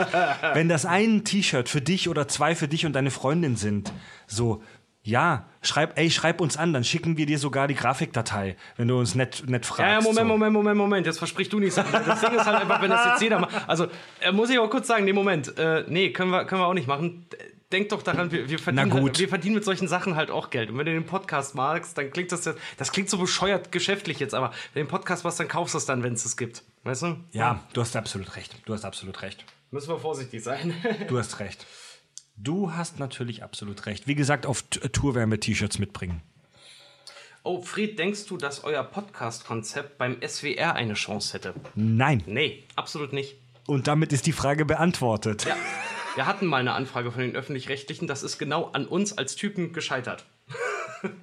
wenn 0.54 0.68
das 0.68 0.86
ein 0.86 1.24
T-Shirt 1.24 1.68
für 1.68 1.80
dich 1.80 2.08
oder 2.08 2.28
zwei 2.28 2.54
für 2.54 2.68
dich 2.68 2.86
und 2.86 2.92
deine 2.92 3.10
Freundin 3.10 3.56
sind, 3.56 3.92
so, 4.28 4.62
ja, 5.10 5.44
schreib, 5.60 5.98
ey, 5.98 6.10
schreib 6.10 6.40
uns 6.40 6.56
an, 6.56 6.72
dann 6.72 6.84
schicken 6.84 7.16
wir 7.16 7.26
dir 7.26 7.38
sogar 7.38 7.68
die 7.68 7.74
Grafikdatei, 7.74 8.56
wenn 8.76 8.88
du 8.88 8.98
uns 8.98 9.14
nett, 9.14 9.42
nett 9.46 9.66
fragst. 9.66 9.80
Ja, 9.80 9.92
ja, 9.94 10.00
Moment, 10.00 10.16
so. 10.18 10.24
Moment, 10.24 10.52
Moment, 10.52 10.76
Moment. 10.76 11.06
Jetzt 11.06 11.18
versprich 11.18 11.48
du 11.48 11.58
nichts. 11.58 11.74
Das 11.74 12.20
Ding 12.20 12.32
ist 12.32 12.46
halt 12.46 12.62
einfach, 12.62 12.80
wenn 12.80 12.90
das 12.90 13.04
jetzt 13.06 13.22
jeder 13.22 13.40
macht. 13.40 13.68
Also, 13.68 13.88
äh, 14.20 14.32
muss 14.32 14.50
ich 14.50 14.58
auch 14.58 14.70
kurz 14.70 14.86
sagen, 14.86 15.04
nee, 15.04 15.12
Moment. 15.12 15.58
Äh, 15.58 15.84
nee, 15.88 16.10
können 16.10 16.30
wir, 16.30 16.44
können 16.44 16.60
wir 16.60 16.66
auch 16.66 16.74
nicht 16.74 16.86
machen. 16.86 17.26
Denk 17.72 17.88
doch 17.90 18.02
daran, 18.02 18.32
wir, 18.32 18.48
wir, 18.48 18.58
verdienen. 18.58 18.92
Halt, 18.92 19.18
wir 19.18 19.28
verdienen 19.28 19.54
mit 19.56 19.64
solchen 19.64 19.86
Sachen 19.86 20.16
halt 20.16 20.30
auch 20.30 20.50
Geld. 20.50 20.70
Und 20.70 20.78
wenn 20.78 20.86
du 20.86 20.92
den 20.92 21.06
Podcast 21.06 21.54
magst, 21.54 21.98
dann 21.98 22.10
klingt 22.10 22.32
das 22.32 22.44
jetzt, 22.44 22.58
das 22.78 22.90
klingt 22.90 23.10
so 23.10 23.18
bescheuert 23.18 23.70
geschäftlich 23.70 24.18
jetzt, 24.18 24.34
aber 24.34 24.50
wenn 24.72 24.82
du 24.82 24.86
den 24.86 24.90
Podcast 24.90 25.24
machst, 25.24 25.38
dann 25.38 25.46
kaufst 25.48 25.74
du 25.74 25.78
es 25.78 25.86
dann, 25.86 26.02
wenn 26.02 26.14
es 26.14 26.24
es 26.24 26.36
gibt. 26.36 26.62
Weißt 26.82 27.02
du? 27.02 27.16
Ja, 27.32 27.60
du 27.72 27.80
hast 27.80 27.94
absolut 27.94 28.34
recht. 28.36 28.56
Du 28.64 28.72
hast 28.72 28.84
absolut 28.84 29.22
recht. 29.22 29.44
Müssen 29.70 29.88
wir 29.88 29.98
vorsichtig 29.98 30.42
sein. 30.42 30.74
Du 31.08 31.16
hast 31.16 31.38
recht. 31.38 31.64
Du 32.42 32.72
hast 32.72 32.98
natürlich 32.98 33.42
absolut 33.42 33.84
recht. 33.84 34.06
Wie 34.06 34.14
gesagt, 34.14 34.46
auf 34.46 34.62
Tour 34.62 35.14
werden 35.14 35.30
wir 35.30 35.40
T-Shirts 35.40 35.78
mitbringen. 35.78 36.22
oh, 37.42 37.60
Fried, 37.60 37.98
denkst 37.98 38.24
du, 38.26 38.38
dass 38.38 38.64
euer 38.64 38.82
Podcast-Konzept 38.82 39.98
beim 39.98 40.16
SWR 40.26 40.74
eine 40.74 40.94
Chance 40.94 41.34
hätte? 41.34 41.52
Nein. 41.74 42.22
Nee, 42.24 42.64
absolut 42.76 43.12
nicht. 43.12 43.36
Und 43.66 43.88
damit 43.88 44.14
ist 44.14 44.24
die 44.26 44.32
Frage 44.32 44.64
beantwortet. 44.64 45.44
Ja. 45.44 45.54
Wir 46.14 46.24
hatten 46.24 46.46
mal 46.46 46.56
eine 46.62 46.72
Anfrage 46.72 47.12
von 47.12 47.20
den 47.20 47.36
Öffentlich-Rechtlichen, 47.36 48.06
das 48.06 48.22
ist 48.22 48.38
genau 48.38 48.70
an 48.72 48.86
uns 48.86 49.18
als 49.18 49.36
Typen 49.36 49.74
gescheitert. 49.74 50.24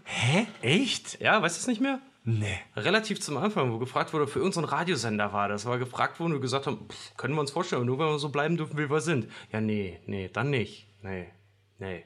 Hä? 0.03 0.45
Echt? 0.61 1.19
Ja, 1.19 1.41
weißt 1.41 1.57
du 1.57 1.61
es 1.61 1.67
nicht 1.67 1.81
mehr? 1.81 1.99
Nee. 2.25 2.59
Relativ 2.75 3.21
zum 3.21 3.37
Anfang, 3.37 3.71
wo 3.71 3.79
gefragt 3.79 4.13
wurde, 4.13 4.27
für 4.27 4.43
unseren 4.43 4.65
Radiosender 4.65 5.33
war 5.33 5.49
das, 5.49 5.65
weil 5.65 5.79
gefragt 5.79 6.19
wurde 6.19 6.33
und 6.35 6.39
wir 6.39 6.41
gesagt 6.41 6.67
haben, 6.67 6.87
pff, 6.87 7.17
können 7.17 7.33
wir 7.33 7.41
uns 7.41 7.51
vorstellen, 7.51 7.85
nur 7.87 7.97
wenn 7.97 8.05
wir 8.05 8.19
so 8.19 8.29
bleiben 8.29 8.55
dürfen, 8.55 8.77
wie 8.77 8.89
wir 8.89 9.01
sind. 9.01 9.27
Ja, 9.51 9.61
nee, 9.61 9.99
nee, 10.05 10.29
dann 10.31 10.51
nicht. 10.51 10.86
Nee, 11.01 11.31
nee. 11.79 12.03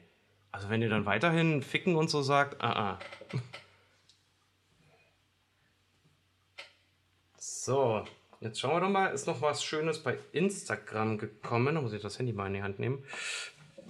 Also 0.50 0.68
wenn 0.68 0.82
ihr 0.82 0.90
dann 0.90 1.06
weiterhin 1.06 1.62
ficken 1.62 1.96
und 1.96 2.10
so 2.10 2.22
sagt, 2.22 2.60
ah, 2.62 2.72
ah. 2.72 2.98
So, 7.36 8.04
jetzt 8.40 8.60
schauen 8.60 8.74
wir 8.74 8.80
doch 8.80 8.88
mal, 8.88 9.06
ist 9.08 9.26
noch 9.26 9.40
was 9.40 9.62
Schönes 9.64 10.02
bei 10.02 10.18
Instagram 10.32 11.18
gekommen. 11.18 11.74
Da 11.74 11.80
muss 11.80 11.92
ich 11.92 12.02
das 12.02 12.18
Handy 12.18 12.32
mal 12.32 12.48
in 12.48 12.54
die 12.54 12.62
Hand 12.62 12.78
nehmen. 12.78 13.04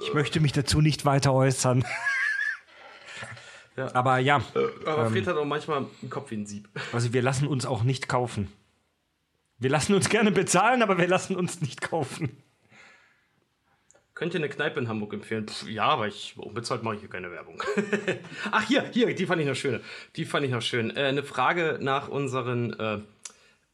Ich 0.01 0.15
möchte 0.15 0.41
mich 0.41 0.53
dazu 0.53 0.81
nicht 0.81 1.05
weiter 1.05 1.33
äußern. 1.33 1.85
Ja. 3.75 3.95
Aber 3.95 4.19
ja, 4.19 4.43
Aber 4.85 5.09
Fred 5.09 5.27
hat 5.27 5.37
auch 5.39 5.47
manchmal 5.47 5.79
einen 5.79 6.11
Kopf 6.11 6.31
wie 6.31 6.37
ein 6.37 6.45
Sieb. 6.45 6.69
also 6.93 7.15
wir 7.15 7.23
lassen 7.23 7.47
uns 7.47 7.65
auch 7.65 7.85
nicht 7.85 8.07
kaufen. 8.07 8.53
Wir 9.59 9.71
lassen 9.71 9.95
uns 9.95 10.11
gerne 10.11 10.31
bezahlen, 10.31 10.83
aber 10.83 10.99
wir 10.99 11.09
lassen 11.09 11.37
uns 11.37 11.63
nicht 11.63 11.81
kaufen. 11.81 12.37
Könnt 14.23 14.35
ihr 14.35 14.39
eine 14.41 14.49
Kneipe 14.49 14.79
in 14.79 14.87
Hamburg 14.89 15.15
empfehlen? 15.15 15.49
Pff, 15.49 15.69
ja, 15.69 15.83
aber 15.87 16.07
ich 16.07 16.35
unbezahlt 16.37 16.85
mache 16.85 16.95
ich 16.95 17.01
hier 17.01 17.11
keine 17.11 17.33
Werbung. 17.33 17.61
Ach, 18.53 18.63
hier, 18.69 18.85
hier, 18.93 19.13
die 19.17 19.27
fand 19.27 19.41
ich 19.41 19.49
noch 19.49 19.57
schön. 19.57 19.81
Die 20.15 20.25
fand 20.25 20.47
ich 20.47 20.53
noch 20.53 20.63
schön. 20.63 20.97
Äh, 20.97 21.07
eine 21.07 21.25
Frage 21.25 21.79
nach 21.81 22.07
unseren 22.07 22.73
äh, 22.79 22.99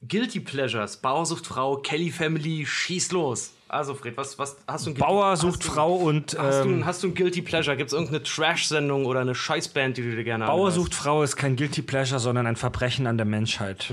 Guilty 0.09 0.41
Pleasures. 0.41 0.97
Bauersuchtfrau, 0.97 1.77
Kelly 1.77 2.11
Family, 2.11 2.65
schieß 2.65 3.13
los. 3.13 3.53
Also, 3.69 3.95
Fred, 3.95 4.17
was, 4.17 4.39
was 4.39 4.57
hast 4.67 4.87
du 4.87 4.91
ein 4.93 4.95
Guilty- 4.95 5.01
Bauer 5.07 5.27
hast 5.27 5.41
sucht 5.43 5.63
du- 5.65 5.69
Frau 5.69 5.97
und 5.97 6.39
Hast, 6.39 6.61
du, 6.65 6.69
ähm, 6.71 6.79
ein- 6.79 6.87
hast 6.87 7.03
du 7.03 7.09
ein 7.09 7.15
Guilty 7.15 7.43
Pleasure? 7.43 7.77
Gibt 7.77 7.89
es 7.89 7.93
irgendeine 7.93 8.23
Trash-Sendung 8.23 9.05
oder 9.05 9.21
eine 9.21 9.35
Scheißband, 9.35 9.99
die 9.99 10.03
du 10.03 10.17
dir 10.17 10.25
gerne 10.25 10.47
Bauer 10.47 10.71
sucht 10.71 10.95
Frau 10.95 11.23
ist 11.23 11.37
kein 11.37 11.57
Guilty 11.57 11.83
Pleasure, 11.83 12.21
sondern 12.21 12.47
ein 12.47 12.57
Verbrechen 12.57 13.07
an 13.07 13.19
der 13.19 13.27
Menschheit. 13.27 13.93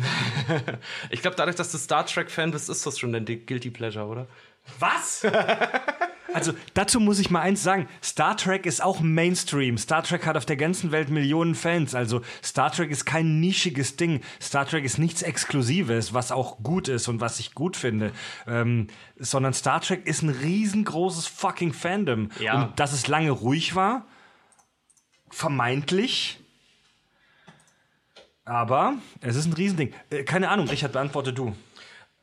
Ich 1.09 1.21
glaube, 1.21 1.35
dadurch, 1.35 1.57
dass 1.57 1.73
du 1.73 1.77
Star 1.77 2.05
Trek-Fan 2.05 2.51
bist, 2.51 2.69
ist 2.69 2.85
das 2.85 2.97
schon 2.97 3.11
dein 3.11 3.25
Guilty 3.25 3.71
Pleasure, 3.71 4.05
oder? 4.05 4.27
Was? 4.79 5.25
Also 6.33 6.53
dazu 6.73 6.99
muss 6.99 7.19
ich 7.19 7.29
mal 7.29 7.41
eins 7.41 7.63
sagen. 7.63 7.87
Star 8.03 8.35
Trek 8.35 8.65
ist 8.65 8.83
auch 8.83 8.99
Mainstream. 8.99 9.77
Star 9.77 10.03
Trek 10.03 10.25
hat 10.25 10.37
auf 10.37 10.45
der 10.45 10.57
ganzen 10.57 10.91
Welt 10.91 11.09
Millionen 11.09 11.55
Fans. 11.55 11.95
Also 11.95 12.21
Star 12.43 12.71
Trek 12.71 12.91
ist 12.91 13.05
kein 13.05 13.39
nischiges 13.39 13.95
Ding. 13.95 14.21
Star 14.41 14.65
Trek 14.67 14.83
ist 14.83 14.97
nichts 14.97 15.21
Exklusives, 15.21 16.13
was 16.13 16.31
auch 16.31 16.57
gut 16.63 16.87
ist 16.87 17.07
und 17.07 17.21
was 17.21 17.39
ich 17.39 17.53
gut 17.53 17.77
finde. 17.77 18.11
Ähm, 18.47 18.87
sondern 19.17 19.53
Star 19.53 19.81
Trek 19.81 20.05
ist 20.05 20.23
ein 20.23 20.29
riesengroßes 20.29 21.27
fucking 21.27 21.73
Fandom. 21.73 22.29
Ja. 22.39 22.63
Und 22.63 22.79
dass 22.79 22.93
es 22.93 23.07
lange 23.07 23.31
ruhig 23.31 23.75
war, 23.75 24.05
vermeintlich. 25.29 26.39
Aber 28.45 28.95
es 29.21 29.35
ist 29.35 29.45
ein 29.45 29.53
Riesending. 29.53 29.93
Äh, 30.09 30.23
keine 30.23 30.49
Ahnung, 30.49 30.67
Richard, 30.67 30.93
beantworte 30.93 31.33
du. 31.33 31.55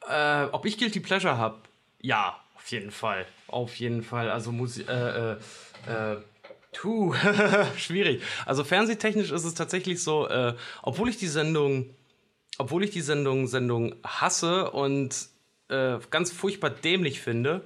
Äh, 0.08 0.44
ob 0.52 0.66
ich 0.66 0.78
Guilty 0.78 1.00
Pleasure 1.00 1.36
habe? 1.36 1.60
Ja, 2.00 2.36
auf 2.56 2.68
jeden 2.68 2.90
Fall. 2.90 3.26
Auf 3.52 3.76
jeden 3.76 4.02
Fall. 4.02 4.30
Also 4.30 4.50
muss 4.50 4.78
ich, 4.78 4.88
äh, 4.88 5.32
äh, 5.32 5.36
äh, 5.86 6.16
tu, 6.72 7.14
schwierig. 7.76 8.22
Also 8.46 8.64
fernsehtechnisch 8.64 9.30
ist 9.30 9.44
es 9.44 9.54
tatsächlich 9.54 10.02
so, 10.02 10.26
äh, 10.28 10.54
obwohl 10.82 11.08
ich 11.08 11.18
die 11.18 11.28
Sendung, 11.28 11.94
obwohl 12.58 12.82
ich 12.82 12.90
die 12.90 13.02
Sendung, 13.02 13.46
Sendung 13.46 13.94
hasse 14.04 14.70
und 14.70 15.28
äh, 15.68 15.98
ganz 16.10 16.32
furchtbar 16.32 16.70
dämlich 16.70 17.20
finde, 17.20 17.62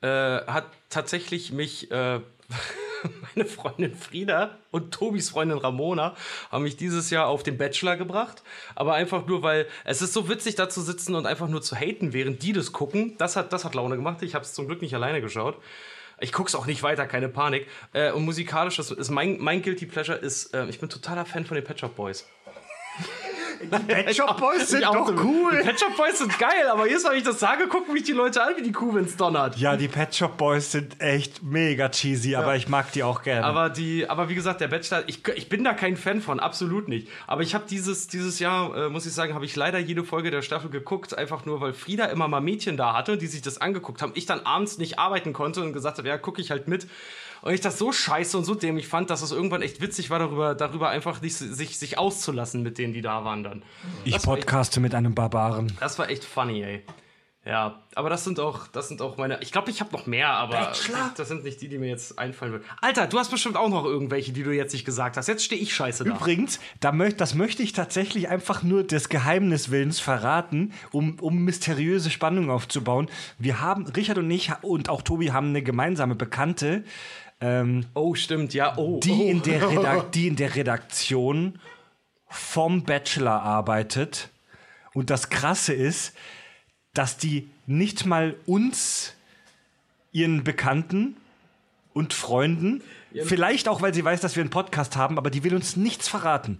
äh, 0.00 0.08
hat 0.08 0.66
tatsächlich 0.88 1.52
mich 1.52 1.90
äh, 1.90 2.20
meine 3.34 3.48
Freundin 3.48 3.94
Frieda 3.94 4.58
und 4.70 4.92
Tobis 4.92 5.30
Freundin 5.30 5.58
Ramona 5.58 6.14
haben 6.50 6.64
mich 6.64 6.76
dieses 6.76 7.10
Jahr 7.10 7.26
auf 7.26 7.42
den 7.42 7.58
Bachelor 7.58 7.96
gebracht. 7.96 8.42
Aber 8.74 8.94
einfach 8.94 9.26
nur, 9.26 9.42
weil 9.42 9.66
es 9.84 10.02
ist 10.02 10.12
so 10.12 10.28
witzig, 10.28 10.54
da 10.54 10.68
zu 10.68 10.80
sitzen 10.80 11.14
und 11.14 11.26
einfach 11.26 11.48
nur 11.48 11.62
zu 11.62 11.76
haten, 11.76 12.12
während 12.12 12.42
die 12.42 12.52
das 12.52 12.72
gucken. 12.72 13.16
Das 13.18 13.36
hat, 13.36 13.52
das 13.52 13.64
hat 13.64 13.74
Laune 13.74 13.96
gemacht. 13.96 14.22
Ich 14.22 14.34
habe 14.34 14.44
es 14.44 14.54
zum 14.54 14.66
Glück 14.66 14.82
nicht 14.82 14.94
alleine 14.94 15.20
geschaut. 15.20 15.56
Ich 16.22 16.32
guck's 16.32 16.54
auch 16.54 16.66
nicht 16.66 16.82
weiter, 16.82 17.06
keine 17.06 17.30
Panik. 17.30 17.66
Äh, 17.92 18.12
und 18.12 18.24
musikalisch, 18.24 18.76
das 18.76 18.90
ist 18.90 19.10
mein, 19.10 19.38
mein 19.38 19.62
Guilty 19.62 19.86
Pleasure 19.86 20.18
ist, 20.18 20.52
äh, 20.52 20.66
ich 20.66 20.78
bin 20.78 20.90
totaler 20.90 21.24
Fan 21.24 21.46
von 21.46 21.54
den 21.54 21.64
Pet 21.64 21.80
Shop 21.80 21.96
Boys. 21.96 22.28
Die 23.62 23.66
Pet 23.66 24.16
Shop 24.16 24.38
Boys 24.38 24.68
sind 24.68 24.84
doch 24.84 25.06
so, 25.06 25.14
cool. 25.22 25.58
Die 25.58 25.62
Pet 25.66 25.78
Shop 25.78 25.94
Boys 25.96 26.18
sind 26.18 26.38
geil, 26.38 26.66
aber 26.70 26.88
jetzt, 26.88 27.06
wenn 27.08 27.16
ich 27.16 27.24
das 27.24 27.38
sage, 27.40 27.68
gucken 27.68 27.92
mich 27.92 28.04
die 28.04 28.12
Leute 28.12 28.42
an, 28.42 28.56
wie 28.56 28.62
die 28.62 28.72
Kuh, 28.72 28.94
wenn's 28.94 29.16
donnert. 29.16 29.56
Ja, 29.58 29.76
die 29.76 29.88
Pet 29.88 30.14
Shop 30.14 30.38
Boys 30.38 30.72
sind 30.72 31.00
echt 31.00 31.42
mega 31.42 31.90
cheesy, 31.90 32.36
aber 32.36 32.56
ich 32.56 32.68
mag 32.68 32.90
die 32.92 33.02
auch 33.02 33.22
gerne. 33.22 33.44
Aber 33.44 33.68
die, 33.68 34.08
aber 34.08 34.28
wie 34.30 34.34
gesagt, 34.34 34.60
der 34.60 34.68
Bachelor, 34.68 35.04
ich, 35.08 35.26
ich 35.34 35.48
bin 35.48 35.62
da 35.62 35.74
kein 35.74 35.96
Fan 35.96 36.22
von, 36.22 36.40
absolut 36.40 36.88
nicht. 36.88 37.08
Aber 37.26 37.42
ich 37.42 37.54
habe 37.54 37.64
dieses, 37.68 38.08
dieses 38.08 38.38
Jahr, 38.38 38.74
äh, 38.76 38.88
muss 38.88 39.04
ich 39.04 39.12
sagen, 39.12 39.34
habe 39.34 39.44
ich 39.44 39.54
leider 39.56 39.78
jede 39.78 40.04
Folge 40.04 40.30
der 40.30 40.42
Staffel 40.42 40.70
geguckt, 40.70 41.16
einfach 41.16 41.44
nur, 41.44 41.60
weil 41.60 41.74
Frieda 41.74 42.06
immer 42.06 42.28
mal 42.28 42.40
Mädchen 42.40 42.76
da 42.78 42.94
hatte, 42.94 43.18
die 43.18 43.26
sich 43.26 43.42
das 43.42 43.58
angeguckt 43.58 44.00
haben. 44.00 44.12
Ich 44.14 44.24
dann 44.24 44.40
abends 44.40 44.78
nicht 44.78 44.98
arbeiten 44.98 45.32
konnte 45.32 45.60
und 45.60 45.74
gesagt 45.74 45.98
habe, 45.98 46.08
ja, 46.08 46.16
gucke 46.16 46.40
ich 46.40 46.50
halt 46.50 46.66
mit. 46.66 46.86
Und 47.42 47.52
ich 47.54 47.60
das 47.60 47.78
so 47.78 47.92
scheiße 47.92 48.36
und 48.36 48.44
so 48.44 48.54
dämlich 48.54 48.86
fand, 48.88 49.10
dass 49.10 49.22
es 49.22 49.32
irgendwann 49.32 49.62
echt 49.62 49.80
witzig 49.80 50.10
war, 50.10 50.18
darüber, 50.18 50.54
darüber 50.54 50.88
einfach 50.90 51.20
nicht 51.22 51.36
sich, 51.36 51.78
sich 51.78 51.96
auszulassen 51.98 52.62
mit 52.62 52.78
denen, 52.78 52.92
die 52.92 53.02
da 53.02 53.24
waren 53.24 53.42
dann. 53.42 53.62
ich 54.04 54.14
das 54.14 54.26
war 54.26 54.34
echt- 54.36 54.46
podcaste 54.46 54.80
mit 54.80 54.94
einem 54.94 55.14
Barbaren. 55.14 55.72
Das 55.80 55.98
war 55.98 56.08
echt 56.10 56.24
funny, 56.24 56.62
ey. 56.62 56.82
Ja, 57.46 57.82
aber 57.94 58.10
das 58.10 58.24
sind 58.24 58.38
auch, 58.38 58.66
das 58.66 58.88
sind 58.88 59.00
auch 59.00 59.16
meine. 59.16 59.40
Ich 59.40 59.50
glaube, 59.50 59.70
ich 59.70 59.80
habe 59.80 59.90
noch 59.92 60.06
mehr, 60.06 60.28
aber 60.28 60.72
das 61.16 61.26
sind 61.28 61.42
nicht 61.42 61.62
die, 61.62 61.68
die 61.68 61.78
mir 61.78 61.88
jetzt 61.88 62.18
einfallen 62.18 62.52
würden. 62.52 62.64
Alter, 62.82 63.06
du 63.06 63.18
hast 63.18 63.30
bestimmt 63.30 63.56
auch 63.56 63.70
noch 63.70 63.86
irgendwelche, 63.86 64.32
die 64.32 64.42
du 64.42 64.50
jetzt 64.50 64.74
nicht 64.74 64.84
gesagt 64.84 65.16
hast. 65.16 65.26
Jetzt 65.26 65.42
stehe 65.42 65.60
ich 65.60 65.74
scheiße 65.74 66.04
da. 66.04 66.10
Übrigens, 66.10 66.60
da 66.80 66.92
möcht, 66.92 67.18
das 67.18 67.34
möchte 67.34 67.62
ich 67.62 67.72
tatsächlich 67.72 68.28
einfach 68.28 68.62
nur 68.62 68.84
des 68.84 69.08
Geheimniswillens 69.08 70.00
verraten, 70.00 70.74
um, 70.92 71.18
um 71.18 71.38
mysteriöse 71.42 72.10
Spannung 72.10 72.50
aufzubauen. 72.50 73.08
Wir 73.38 73.62
haben, 73.62 73.86
Richard 73.86 74.18
und 74.18 74.30
ich 74.30 74.52
und 74.60 74.90
auch 74.90 75.00
Tobi 75.00 75.32
haben 75.32 75.48
eine 75.48 75.62
gemeinsame 75.62 76.16
Bekannte, 76.16 76.84
ähm, 77.40 77.86
Oh, 77.94 78.14
stimmt, 78.14 78.54
ja. 78.54 78.76
Oh, 78.76 79.00
die, 79.00 79.10
oh. 79.10 79.30
in 79.30 79.42
der 79.42 80.02
die 80.14 80.28
in 80.28 80.36
der 80.36 80.54
Redaktion 80.54 81.58
vom 82.28 82.84
Bachelor 82.84 83.42
arbeitet. 83.42 84.28
Und 84.94 85.10
das 85.10 85.30
Krasse 85.30 85.72
ist, 85.72 86.14
dass 86.94 87.16
die 87.16 87.48
nicht 87.66 88.06
mal 88.06 88.36
uns, 88.46 89.14
ihren 90.12 90.42
Bekannten 90.42 91.16
und 91.92 92.12
Freunden, 92.14 92.82
vielleicht 93.24 93.68
auch, 93.68 93.82
weil 93.82 93.94
sie 93.94 94.04
weiß, 94.04 94.20
dass 94.20 94.36
wir 94.36 94.42
einen 94.42 94.50
Podcast 94.50 94.96
haben, 94.96 95.18
aber 95.18 95.30
die 95.30 95.44
will 95.44 95.54
uns 95.54 95.76
nichts 95.76 96.08
verraten. 96.08 96.58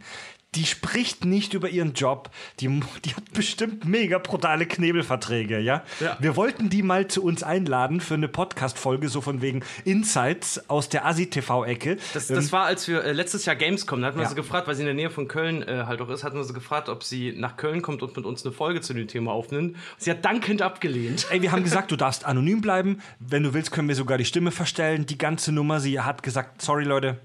Die 0.57 0.67
spricht 0.67 1.25
nicht 1.25 1.55
über 1.55 1.69
ihren 1.69 1.93
Job. 1.95 2.29
Die, 2.59 2.67
die 3.05 3.15
hat 3.15 3.33
bestimmt 3.33 3.85
mega 3.85 4.19
brutale 4.19 4.67
Knebelverträge, 4.67 5.61
ja? 5.61 5.85
Ja. 6.01 6.17
Wir 6.19 6.35
wollten 6.35 6.69
die 6.69 6.83
mal 6.83 7.07
zu 7.07 7.23
uns 7.23 7.45
einladen 7.45 8.01
für 8.01 8.15
eine 8.15 8.27
Podcast-Folge, 8.27 9.09
so 9.09 9.21
von 9.21 9.43
wegen 9.43 9.63
Insights 9.85 10.69
aus 10.69 10.89
der 10.89 11.07
Asi-TV-Ecke. 11.07 11.99
Das, 12.15 12.27
das 12.27 12.51
war, 12.51 12.65
als 12.65 12.89
wir 12.89 13.05
äh, 13.05 13.13
letztes 13.13 13.45
Jahr 13.45 13.55
Gamescom, 13.55 14.01
da 14.01 14.09
hatten 14.09 14.17
wir 14.19 14.25
Ja. 14.25 14.29
sie 14.29 14.35
gefragt, 14.35 14.67
weil 14.67 14.75
sie 14.75 14.83
in 14.83 14.87
der 14.87 14.95
Nähe 14.97 15.11
von 15.11 15.29
Köln 15.29 15.63
äh, 15.63 15.85
halt 15.87 16.01
auch 16.01 16.09
ist, 16.09 16.25
hatten 16.25 16.37
wir 16.37 16.43
sie 16.45 16.53
gefragt, 16.53 16.89
ob 16.89 17.05
sie 17.05 17.33
nach 17.37 17.57
Köln 17.57 17.81
kommt 17.81 18.03
und 18.03 18.17
mit 18.17 18.25
uns 18.27 18.45
eine 18.45 18.53
Folge 18.53 18.81
zu 18.81 18.93
dem 18.93 19.07
Thema 19.07 19.31
aufnimmt. 19.31 19.77
Sie 19.99 20.11
hat 20.11 20.25
dankend 20.25 20.63
abgelehnt. 20.63 21.29
Ey, 21.31 21.43
wir 21.43 21.53
haben 21.53 21.63
gesagt, 21.71 21.93
du 21.93 21.97
darfst 21.97 22.25
anonym 22.25 22.61
bleiben. 22.61 23.01
Wenn 23.21 23.45
du 23.45 23.55
willst, 23.55 23.71
können 23.71 23.87
wir 23.87 23.95
sogar 23.95 24.19
die 24.19 24.25
Stimme 24.25 24.51
verstellen. 24.51 25.07
Die 25.07 25.17
ganze 25.17 25.53
Nummer. 25.53 25.79
Sie 25.79 26.01
hat 26.01 26.25
gesagt, 26.25 26.61
sorry 26.61 26.83
Leute, 26.83 27.21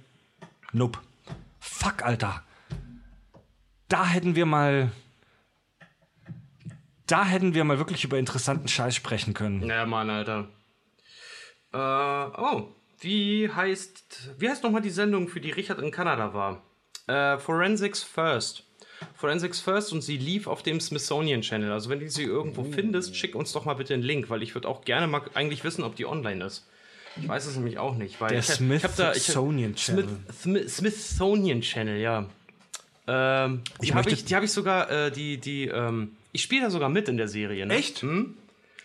nope. 0.73 0.99
Fuck, 1.59 2.03
Alter. 2.03 2.43
Da 3.95 4.05
hätten 4.05 4.35
wir 4.35 4.45
mal. 4.45 4.91
Da 7.07 7.23
hätten 7.23 7.53
wir 7.53 7.63
mal 7.63 7.77
wirklich 7.77 8.03
über 8.03 8.17
interessanten 8.19 8.67
Scheiß 8.67 8.93
sprechen 8.93 9.33
können. 9.33 9.63
Ja, 9.65 9.85
Mann, 9.85 10.09
Alter. 10.09 10.49
Äh, 11.71 11.77
oh, 11.77 12.67
wie 12.99 13.49
heißt, 13.49 14.31
wie 14.37 14.49
heißt 14.49 14.63
nochmal 14.63 14.81
die 14.81 14.89
Sendung, 14.89 15.29
für 15.29 15.39
die 15.39 15.51
Richard 15.51 15.79
in 15.79 15.91
Kanada 15.91 16.33
war? 16.33 16.61
Äh, 17.07 17.37
Forensics 17.37 18.03
First. 18.03 18.63
Forensics 19.13 19.61
First 19.61 19.93
und 19.93 20.01
sie 20.01 20.17
lief 20.17 20.47
auf 20.47 20.61
dem 20.61 20.81
Smithsonian 20.81 21.39
Channel. 21.41 21.71
Also 21.71 21.89
wenn 21.89 22.01
du 22.01 22.09
sie 22.09 22.23
irgendwo 22.23 22.65
findest, 22.65 23.15
schick 23.15 23.33
uns 23.33 23.53
doch 23.53 23.63
mal 23.63 23.75
bitte 23.75 23.93
einen 23.93 24.03
Link, 24.03 24.29
weil 24.29 24.43
ich 24.43 24.55
würde 24.55 24.67
auch 24.67 24.83
gerne 24.83 25.07
mal 25.07 25.21
eigentlich 25.35 25.63
wissen, 25.63 25.83
ob 25.85 25.95
die 25.95 26.05
online 26.05 26.43
ist. 26.43 26.67
Ich 27.15 27.29
weiß 27.29 27.45
es 27.45 27.55
nämlich 27.55 27.77
auch 27.77 27.95
nicht. 27.95 28.19
Weil 28.19 28.29
Der 28.31 28.39
ich, 28.39 28.49
hab- 28.49 28.59
ich 28.59 28.83
hab 28.83 28.95
da- 28.97 29.11
ich- 29.13 29.23
Smithsonian 29.23 29.75
Channel. 29.75 30.07
Smith, 30.33 30.75
Smithsonian 30.75 31.61
Channel, 31.61 31.97
ja. 31.97 32.25
Ähm, 33.07 33.61
die 33.81 33.93
habe 33.93 34.09
ich, 34.09 34.25
die 34.25 34.35
hab 34.35 34.43
ich 34.43 34.51
sogar, 34.51 34.89
äh, 34.89 35.11
die, 35.11 35.37
die, 35.37 35.65
ähm, 35.67 36.15
ich 36.31 36.41
spiele 36.41 36.63
da 36.63 36.69
sogar 36.69 36.89
mit 36.89 37.07
in 37.07 37.17
der 37.17 37.27
Serie. 37.27 37.65
Ne? 37.65 37.75
Echt? 37.75 38.01
Hm? 38.01 38.35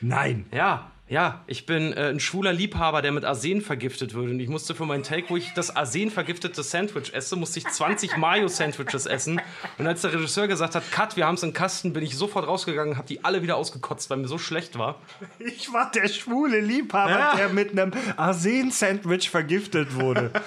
Nein. 0.01 0.47
Ja, 0.52 0.90
ja, 1.10 1.42
ich 1.48 1.66
bin 1.66 1.92
äh, 1.92 2.10
ein 2.10 2.20
schwuler 2.20 2.52
Liebhaber, 2.52 3.02
der 3.02 3.10
mit 3.10 3.24
Arsen 3.24 3.62
vergiftet 3.62 4.14
wird. 4.14 4.30
Und 4.30 4.38
ich 4.38 4.48
musste 4.48 4.76
für 4.76 4.86
meinen 4.86 5.02
Take, 5.02 5.28
wo 5.28 5.36
ich 5.36 5.52
das 5.55 5.74
Arsen 5.74 6.09
vergiftete 6.09 6.62
Sandwich 6.62 7.12
esse, 7.12 7.34
musste 7.34 7.59
ich 7.59 7.66
20 7.66 8.16
Mayo-Sandwiches 8.16 9.06
essen. 9.06 9.40
Und 9.78 9.88
als 9.88 10.02
der 10.02 10.12
Regisseur 10.12 10.47
gesagt 10.47 10.76
hat, 10.76 10.88
Cut, 10.92 11.16
wir 11.16 11.26
haben 11.26 11.34
es 11.34 11.42
in 11.42 11.52
Kasten, 11.52 11.92
bin 11.92 12.05
ich 12.05 12.16
sofort 12.16 12.47
rausgegangen 12.47 12.92
und 12.92 12.97
habe 12.97 13.09
die 13.09 13.24
alle 13.24 13.42
wieder 13.42 13.56
ausgekotzt, 13.56 14.09
weil 14.09 14.18
mir 14.18 14.28
so 14.28 14.38
schlecht 14.38 14.78
war. 14.78 15.01
Ich 15.40 15.72
war 15.72 15.90
der 15.90 16.06
schwule 16.06 16.60
Liebhaber, 16.60 17.10
Ja. 17.10 17.34
der 17.34 17.48
mit 17.48 17.72
einem 17.72 17.90
Arsen-Sandwich 18.16 19.30
vergiftet 19.30 19.97
wurde. 19.97 20.30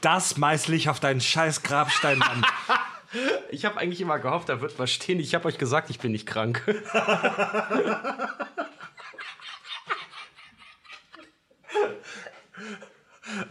Das 0.00 0.36
meißel 0.36 0.74
ich 0.74 0.90
auf 0.90 1.00
deinen 1.00 1.22
scheiß 1.22 1.62
Grabstein 1.62 2.20
an. 2.20 2.44
Ich 3.50 3.64
habe 3.64 3.78
eigentlich 3.78 4.00
immer 4.00 4.18
gehofft, 4.18 4.48
da 4.48 4.60
wird 4.60 4.78
was 4.78 4.90
stehen. 4.90 5.20
Ich 5.20 5.34
habe 5.34 5.46
euch 5.46 5.58
gesagt, 5.58 5.90
ich 5.90 5.98
bin 5.98 6.12
nicht 6.12 6.26
krank. 6.26 6.62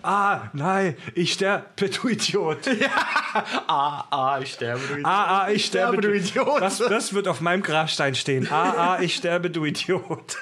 Ah, 0.01 0.49
nein, 0.53 0.95
ich 1.13 1.33
sterbe, 1.33 1.65
du 1.89 2.07
Idiot. 2.07 2.59
ah, 3.67 4.05
ah, 4.11 4.39
ich 4.41 4.53
sterbe. 4.53 4.81
Du 4.87 5.05
Ah, 5.05 5.43
ah, 5.43 5.49
ich 5.49 5.65
sterbe, 5.65 6.01
du 6.01 6.13
Idiot. 6.13 6.61
Das, 6.61 6.77
das 6.77 7.13
wird 7.13 7.27
auf 7.27 7.41
meinem 7.41 7.63
Grabstein 7.63 8.15
stehen. 8.15 8.47
Ah, 8.51 8.95
ah, 8.95 9.01
ich 9.01 9.15
sterbe, 9.15 9.49
du 9.49 9.65
Idiot. 9.65 10.37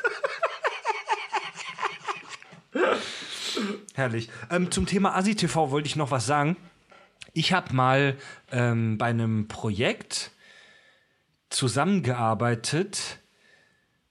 Herrlich. 3.93 4.29
Ähm, 4.49 4.71
zum 4.71 4.85
Thema 4.85 5.15
ASI-TV 5.15 5.71
wollte 5.71 5.87
ich 5.87 5.95
noch 5.95 6.11
was 6.11 6.25
sagen. 6.25 6.57
Ich 7.33 7.53
habe 7.53 7.73
mal 7.73 8.17
ähm, 8.51 8.97
bei 8.97 9.07
einem 9.07 9.47
Projekt 9.47 10.31
zusammengearbeitet 11.49 13.19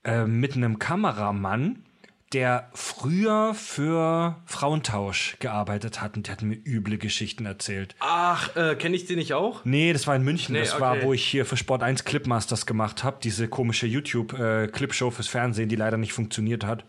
äh, 0.05 0.25
mit 0.25 0.57
einem 0.57 0.79
Kameramann, 0.79 1.85
der 2.33 2.71
früher 2.75 3.55
für 3.55 4.37
Frauentausch 4.47 5.37
gearbeitet 5.41 6.01
hat 6.01 6.17
und 6.17 6.29
der 6.29 6.33
hat 6.33 6.43
mir 6.43 6.55
üble 6.55 6.97
Geschichten 6.97 7.45
erzählt. 7.45 7.97
Ach, 7.99 8.55
äh, 8.57 8.77
kenne 8.77 8.95
ich 8.95 9.07
den 9.07 9.19
nicht 9.19 9.35
auch? 9.35 9.65
Nee, 9.65 9.93
das 9.93 10.07
war 10.07 10.15
in 10.15 10.23
München. 10.23 10.53
Nee, 10.55 10.61
das 10.61 10.79
war, 10.81 10.93
okay. 10.93 11.03
wo 11.05 11.13
ich 11.13 11.25
hier 11.25 11.45
für 11.45 11.57
Sport 11.57 11.83
1 11.83 12.05
Clipmasters 12.05 12.67
gemacht 12.67 13.03
habe. 13.03 13.19
Diese 13.23 13.49
komische 13.49 13.87
YouTube-Clipshow 13.87 15.11
fürs 15.11 15.27
Fernsehen, 15.27 15.69
die 15.69 15.77
leider 15.77 15.97
nicht 15.97 16.13
funktioniert 16.13 16.65
hat. 16.65 16.85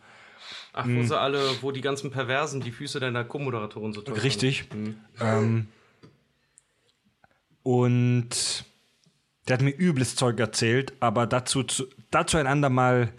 Ach, 0.74 0.86
Hm. 0.86 1.00
wo 1.00 1.04
sie 1.04 1.20
alle, 1.20 1.42
wo 1.62 1.72
die 1.72 1.82
ganzen 1.82 2.12
Perversen 2.12 2.62
die 2.62 2.72
Füße 2.72 3.00
deiner 3.00 3.24
Co-Moderatorin 3.26 3.94
so 3.94 4.02
toll 4.02 4.20
Richtig. 4.20 4.66
Hm. 4.72 4.96
Ähm, 5.20 5.68
und 7.64 8.66
der 9.48 9.56
hat 9.56 9.62
mir 9.62 9.72
übles 9.78 10.16
Zeug 10.16 10.40
erzählt, 10.40 10.94
aber 11.00 11.28
dazu, 11.28 11.64
zu, 11.64 11.86
dazu 12.12 12.38
ein 12.38 12.48
andermal. 12.48 13.12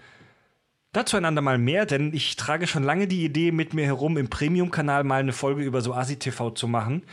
Dazu 0.95 1.17
ein 1.17 1.25
andermal 1.25 1.57
mehr, 1.57 1.87
denn 1.87 2.13
ich 2.13 2.37
trage 2.37 2.67
schon 2.67 2.83
lange 2.83 3.07
die 3.09 3.25
Idee 3.25 3.51
mit 3.51 3.73
mir 3.73 3.87
herum, 3.87 4.19
im 4.19 4.29
Premium-Kanal 4.29 5.05
mal 5.05 5.21
eine 5.21 5.33
Folge 5.33 5.63
über 5.63 5.81
so 5.81 5.95
ASI-TV 5.95 6.51
zu 6.51 6.69
machen 6.69 7.05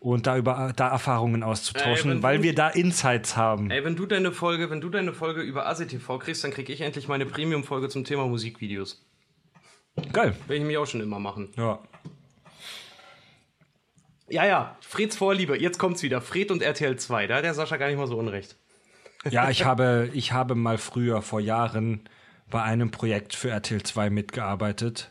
und 0.00 0.26
da 0.26 0.36
über 0.36 0.72
da 0.74 0.88
Erfahrungen 0.88 1.44
auszutauschen, 1.44 2.10
Ey, 2.10 2.16
wenn 2.16 2.22
weil 2.24 2.36
du- 2.38 2.42
wir 2.42 2.56
da 2.56 2.70
Insights 2.70 3.36
haben. 3.36 3.70
Ey, 3.70 3.84
wenn 3.84 3.94
du 3.94 4.06
deine 4.06 4.32
Folge, 4.32 4.68
wenn 4.70 4.80
du 4.80 4.88
deine 4.88 5.12
Folge 5.12 5.42
über 5.42 5.66
ASI-TV 5.68 6.18
kriegst, 6.18 6.42
dann 6.42 6.50
krieg 6.50 6.68
ich 6.70 6.80
endlich 6.80 7.06
meine 7.06 7.24
Premium-Folge 7.24 7.88
zum 7.88 8.02
Thema 8.02 8.26
Musikvideos. 8.26 9.00
Geil. 10.12 10.34
Will 10.48 10.56
ich 10.58 10.64
mich 10.64 10.76
auch 10.76 10.86
schon 10.86 11.00
immer 11.00 11.20
machen. 11.20 11.50
Ja. 11.56 11.78
Ja, 14.30 14.46
ja, 14.46 14.76
Freds 14.80 15.16
Vorliebe, 15.16 15.60
jetzt 15.60 15.78
kommt's 15.78 16.02
wieder. 16.02 16.20
Fred 16.20 16.50
und 16.50 16.62
RTL 16.62 16.96
2, 16.96 17.26
da 17.26 17.36
hat 17.36 17.44
der 17.44 17.54
Sascha 17.54 17.76
gar 17.76 17.88
nicht 17.88 17.98
mal 17.98 18.06
so 18.06 18.16
unrecht. 18.16 18.56
Ja, 19.28 19.50
ich 19.50 19.64
habe, 19.66 20.08
ich 20.14 20.32
habe 20.32 20.54
mal 20.54 20.78
früher, 20.78 21.20
vor 21.20 21.40
Jahren, 21.40 22.08
bei 22.48 22.62
einem 22.62 22.90
Projekt 22.90 23.34
für 23.34 23.50
RTL 23.50 23.82
2 23.82 24.10
mitgearbeitet. 24.10 25.10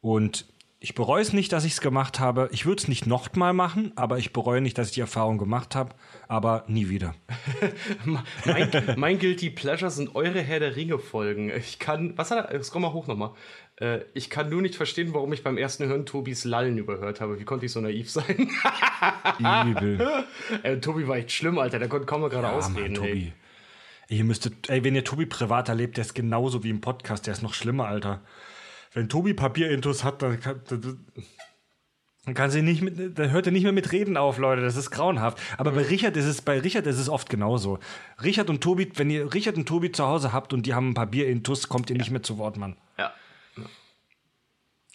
Und 0.00 0.46
ich 0.82 0.94
bereue 0.94 1.20
es 1.20 1.34
nicht, 1.34 1.52
dass 1.52 1.64
ich 1.66 1.72
es 1.72 1.80
gemacht 1.82 2.20
habe. 2.20 2.48
Ich 2.52 2.64
würde 2.64 2.80
es 2.80 2.88
nicht 2.88 3.06
noch 3.06 3.34
mal 3.36 3.52
machen, 3.52 3.92
aber 3.96 4.16
ich 4.16 4.32
bereue 4.32 4.62
nicht, 4.62 4.78
dass 4.78 4.88
ich 4.88 4.94
die 4.94 5.02
Erfahrung 5.02 5.36
gemacht 5.36 5.74
habe. 5.74 5.94
Aber 6.26 6.64
nie 6.68 6.88
wieder. 6.88 7.14
Mein, 8.46 8.94
mein 8.96 9.18
Guilty 9.18 9.50
Pleasure 9.50 9.90
sind 9.90 10.14
eure 10.14 10.40
Herr 10.40 10.58
der 10.58 10.76
Ringe-Folgen. 10.76 11.50
Ich 11.50 11.78
kann, 11.78 12.16
was 12.16 12.30
hat 12.30 12.50
er, 12.50 12.62
scroll 12.64 12.80
mal 12.80 12.94
hoch 12.94 13.06
nochmal. 13.06 13.32
Äh, 13.76 14.00
ich 14.14 14.30
kann 14.30 14.48
nur 14.48 14.62
nicht 14.62 14.74
verstehen, 14.74 15.12
warum 15.12 15.30
ich 15.34 15.42
beim 15.44 15.58
ersten 15.58 15.84
Hören 15.86 16.06
Tobis 16.06 16.44
Lallen 16.44 16.78
überhört 16.78 17.20
habe. 17.20 17.38
Wie 17.38 17.44
konnte 17.44 17.66
ich 17.66 17.72
so 17.72 17.80
naiv 17.82 18.10
sein? 18.10 18.48
Übel. 19.66 20.00
äh, 20.62 20.78
Tobi 20.78 21.06
war 21.06 21.16
echt 21.16 21.32
schlimm, 21.32 21.58
Alter. 21.58 21.78
Der 21.78 21.88
konnte 21.88 22.06
kaum 22.06 22.22
gerade 22.28 22.48
Ah, 22.48 22.52
ausreden. 22.56 22.94
Mann, 22.94 23.04
ey. 23.04 23.10
Tobi. 23.12 23.32
Ihr 24.08 24.24
müsstet, 24.24 24.70
ey, 24.70 24.82
wenn 24.82 24.94
ihr 24.94 25.04
Tobi 25.04 25.26
privat 25.26 25.68
erlebt, 25.68 25.96
der 25.98 26.04
ist 26.04 26.14
genauso 26.14 26.64
wie 26.64 26.70
im 26.70 26.80
Podcast, 26.80 27.26
der 27.26 27.32
ist 27.34 27.42
noch 27.42 27.54
schlimmer, 27.54 27.86
Alter. 27.86 28.22
Wenn 28.92 29.08
Tobi 29.08 29.34
Papierintus 29.34 30.04
hat, 30.04 30.22
dann 30.22 30.40
kann. 30.40 30.60
Dann 32.26 32.34
kann 32.34 32.50
sie 32.50 32.60
nicht 32.60 32.82
mit, 32.82 33.18
da 33.18 33.24
hört 33.24 33.46
er 33.46 33.52
nicht 33.52 33.62
mehr 33.62 33.72
mit 33.72 33.92
Reden 33.92 34.18
auf, 34.18 34.36
Leute. 34.36 34.60
Das 34.60 34.76
ist 34.76 34.90
grauenhaft. 34.90 35.38
Aber 35.56 35.72
bei 35.72 35.82
Richard 35.82 36.16
ist 36.18 36.26
es, 36.26 36.42
bei 36.42 36.60
Richard 36.60 36.86
ist 36.86 36.98
es 36.98 37.08
oft 37.08 37.30
genauso. 37.30 37.78
Richard 38.22 38.50
und 38.50 38.60
Tobi, 38.60 38.92
wenn 38.96 39.08
ihr 39.08 39.32
Richard 39.32 39.56
und 39.56 39.66
Tobi 39.66 39.90
zu 39.90 40.06
Hause 40.06 40.32
habt 40.32 40.52
und 40.52 40.66
die 40.66 40.74
haben 40.74 40.90
ein 40.90 40.94
paar 40.94 41.06
Bier 41.06 41.28
in 41.28 41.42
Tuss, 41.42 41.68
kommt 41.68 41.88
ihr 41.88 41.96
nicht 41.96 42.10
mehr 42.10 42.22
zu 42.22 42.36
Wort, 42.36 42.58
Mann. 42.58 42.76
Ja. 42.98 43.14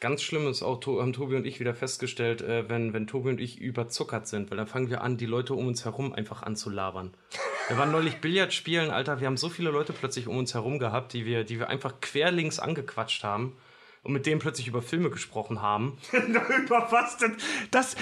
Ganz 0.02 0.22
schlimm 0.22 0.48
ist 0.48 0.62
auch, 0.62 0.86
haben 0.86 1.14
Tobi 1.14 1.36
und 1.36 1.48
ich 1.48 1.60
wieder 1.60 1.74
festgestellt, 1.74 2.42
äh, 2.42 2.70
wenn, 2.70 2.94
wenn 2.94 3.08
Tobi 3.08 3.30
und 3.30 3.42
ich 3.42 3.60
überzuckert 3.60 4.28
sind, 4.28 4.52
weil 4.52 4.58
dann 4.58 4.68
fangen 4.68 4.92
wir 4.92 5.02
an, 5.02 5.18
die 5.18 5.26
Leute 5.26 5.56
um 5.56 5.68
uns 5.68 5.84
herum 5.84 6.14
einfach 6.14 6.44
anzulabern. 6.44 7.16
Wir 7.70 7.78
waren 7.80 7.92
neulich 7.92 8.18
Billard 8.18 8.54
spielen, 8.54 8.92
Alter, 8.92 9.20
wir 9.20 9.26
haben 9.26 9.38
so 9.38 9.50
viele 9.50 9.72
Leute 9.72 9.94
plötzlich 9.94 10.28
um 10.28 10.38
uns 10.38 10.54
herum 10.54 10.78
gehabt, 10.78 11.14
die 11.14 11.26
wir, 11.26 11.44
die 11.44 11.58
wir 11.58 11.70
einfach 11.70 12.02
querlinks 12.02 12.60
angequatscht 12.60 13.24
haben 13.24 13.58
und 14.06 14.14
mit 14.14 14.26
denen 14.26 14.40
plötzlich 14.40 14.68
über 14.68 14.82
Filme 14.82 15.10
gesprochen 15.10 15.62
haben. 15.62 15.98
Über 16.12 16.88
was 16.92 17.18
denn? 17.18 17.36
Das, 17.72 17.96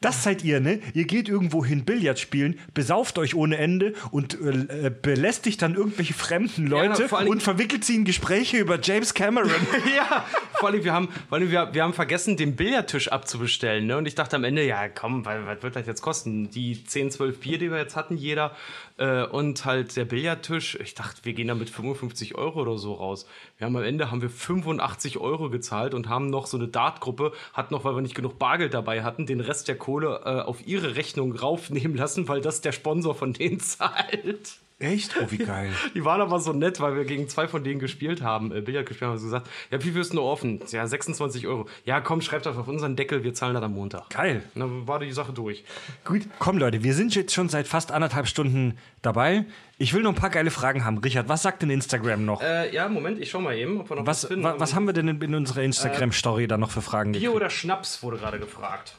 das 0.00 0.22
seid 0.22 0.44
ihr, 0.44 0.60
ne? 0.60 0.80
Ihr 0.92 1.04
geht 1.04 1.28
irgendwo 1.28 1.64
hin 1.64 1.84
Billard 1.84 2.18
spielen, 2.18 2.58
besauft 2.74 3.16
euch 3.18 3.34
ohne 3.34 3.56
Ende 3.56 3.94
und 4.10 4.38
äh, 4.40 4.90
belästigt 4.90 5.62
dann 5.62 5.74
irgendwelche 5.74 6.14
fremden 6.14 6.66
Leute 6.66 7.10
allen 7.12 7.28
und 7.28 7.42
verwickelt 7.42 7.84
sie 7.84 7.94
in 7.94 8.04
Gespräche 8.04 8.58
über 8.58 8.78
James 8.80 9.14
Cameron. 9.14 9.50
ja, 9.96 10.24
vor 10.58 10.68
allem, 10.68 10.84
wir 10.84 10.92
haben, 10.92 11.08
vor 11.28 11.38
allem 11.38 11.50
wir, 11.50 11.74
wir 11.74 11.82
haben 11.82 11.92
vergessen, 11.92 12.36
den 12.36 12.56
Billardtisch 12.56 13.08
abzubestellen. 13.08 13.86
Ne? 13.86 13.96
Und 13.96 14.06
ich 14.06 14.14
dachte 14.14 14.36
am 14.36 14.44
Ende, 14.44 14.64
ja, 14.64 14.88
komm, 14.88 15.24
was, 15.24 15.46
was 15.46 15.62
wird 15.62 15.76
das 15.76 15.86
jetzt 15.86 16.02
kosten? 16.02 16.50
Die 16.50 16.84
10, 16.84 17.10
12 17.10 17.40
Bier, 17.40 17.58
die 17.58 17.70
wir 17.70 17.78
jetzt 17.78 17.96
hatten, 17.96 18.16
jeder. 18.16 18.54
Äh, 18.98 19.24
und 19.24 19.64
halt 19.64 19.96
der 19.96 20.04
Billardtisch. 20.04 20.78
Ich 20.80 20.94
dachte, 20.94 21.24
wir 21.24 21.34
gehen 21.34 21.48
da 21.48 21.54
mit 21.54 21.70
55 21.70 22.34
Euro 22.34 22.62
oder 22.62 22.78
so 22.78 22.94
raus. 22.94 23.26
Wir 23.58 23.66
haben 23.66 23.76
am 23.76 23.82
Ende 23.82 24.10
haben 24.10 24.22
wir 24.22 24.30
85 24.30 25.18
Euro 25.18 25.50
gezahlt 25.50 25.94
und 25.94 26.08
haben 26.08 26.30
noch 26.30 26.46
so 26.46 26.56
eine 26.56 26.68
Dartgruppe, 26.68 27.32
hat 27.52 27.70
noch, 27.70 27.84
weil 27.84 27.94
wir 27.94 28.02
nicht 28.02 28.14
genug 28.14 28.38
Bargeld 28.38 28.74
dabei 28.74 29.02
hatten, 29.02 29.26
den 29.26 29.40
Rest 29.40 29.68
der 29.68 29.76
Kohle 29.76 30.22
äh, 30.24 30.40
auf 30.40 30.66
ihre 30.66 30.96
Rechnung 30.96 31.34
raufnehmen 31.34 31.96
lassen, 31.96 32.28
weil 32.28 32.40
das 32.40 32.60
der 32.60 32.72
Sponsor 32.72 33.14
von 33.14 33.32
denen 33.32 33.60
zahlt. 33.60 34.58
Echt? 34.78 35.16
Oh, 35.18 35.30
wie 35.30 35.38
geil. 35.38 35.70
Die 35.94 36.04
waren 36.04 36.20
aber 36.20 36.38
so 36.38 36.52
nett, 36.52 36.80
weil 36.80 36.96
wir 36.96 37.06
gegen 37.06 37.30
zwei 37.30 37.48
von 37.48 37.64
denen 37.64 37.80
gespielt 37.80 38.20
haben, 38.20 38.54
äh, 38.54 38.60
Billard 38.60 38.84
gespielt 38.84 39.06
haben, 39.06 39.12
haben 39.12 39.18
sie 39.18 39.24
gesagt, 39.24 39.48
ja, 39.70 39.82
wie 39.82 39.90
viel 39.90 40.00
ist 40.02 40.10
denn 40.10 40.16
nur 40.16 40.26
offen? 40.26 40.60
Ja, 40.68 40.86
26 40.86 41.46
Euro. 41.46 41.66
Ja, 41.86 42.02
komm, 42.02 42.20
schreibt 42.20 42.44
das 42.44 42.58
auf 42.58 42.68
unseren 42.68 42.94
Deckel, 42.94 43.24
wir 43.24 43.32
zahlen 43.32 43.54
das 43.54 43.62
am 43.62 43.72
Montag. 43.72 44.10
Geil. 44.10 44.42
Und 44.54 44.60
dann 44.60 44.86
war 44.86 44.98
die 44.98 45.12
Sache 45.12 45.32
durch. 45.32 45.64
Gut, 46.04 46.22
komm 46.38 46.58
Leute, 46.58 46.82
wir 46.82 46.92
sind 46.92 47.14
jetzt 47.14 47.32
schon 47.32 47.48
seit 47.48 47.66
fast 47.66 47.90
anderthalb 47.90 48.26
Stunden 48.28 48.76
dabei. 49.00 49.46
Ich 49.78 49.94
will 49.94 50.02
noch 50.02 50.12
ein 50.12 50.16
paar 50.16 50.28
geile 50.28 50.50
Fragen 50.50 50.84
haben. 50.84 50.98
Richard, 50.98 51.26
was 51.30 51.42
sagt 51.42 51.62
denn 51.62 51.70
Instagram 51.70 52.26
noch? 52.26 52.42
Äh, 52.42 52.74
ja, 52.74 52.86
Moment, 52.90 53.18
ich 53.18 53.30
schau 53.30 53.40
mal 53.40 53.56
eben, 53.56 53.80
ob 53.80 53.88
wir 53.90 53.96
noch 53.96 54.06
was, 54.06 54.26
finden. 54.26 54.44
wa, 54.44 54.56
was 54.58 54.74
haben 54.74 54.84
wir 54.84 54.92
denn 54.92 55.08
in, 55.08 55.22
in 55.22 55.34
unserer 55.34 55.62
Instagram-Story 55.62 56.48
da 56.48 56.58
noch 56.58 56.70
für 56.70 56.82
Fragen 56.82 57.12
Bier 57.12 57.20
gekriegt? 57.20 57.36
oder 57.36 57.48
Schnaps 57.48 58.02
wurde 58.02 58.18
gerade 58.18 58.38
gefragt. 58.38 58.94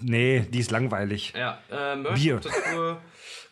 Nee, 0.00 0.40
die 0.50 0.58
ist 0.58 0.72
langweilig. 0.72 1.34
Ja, 1.36 1.58
äh, 1.70 2.14
Bier. 2.14 2.40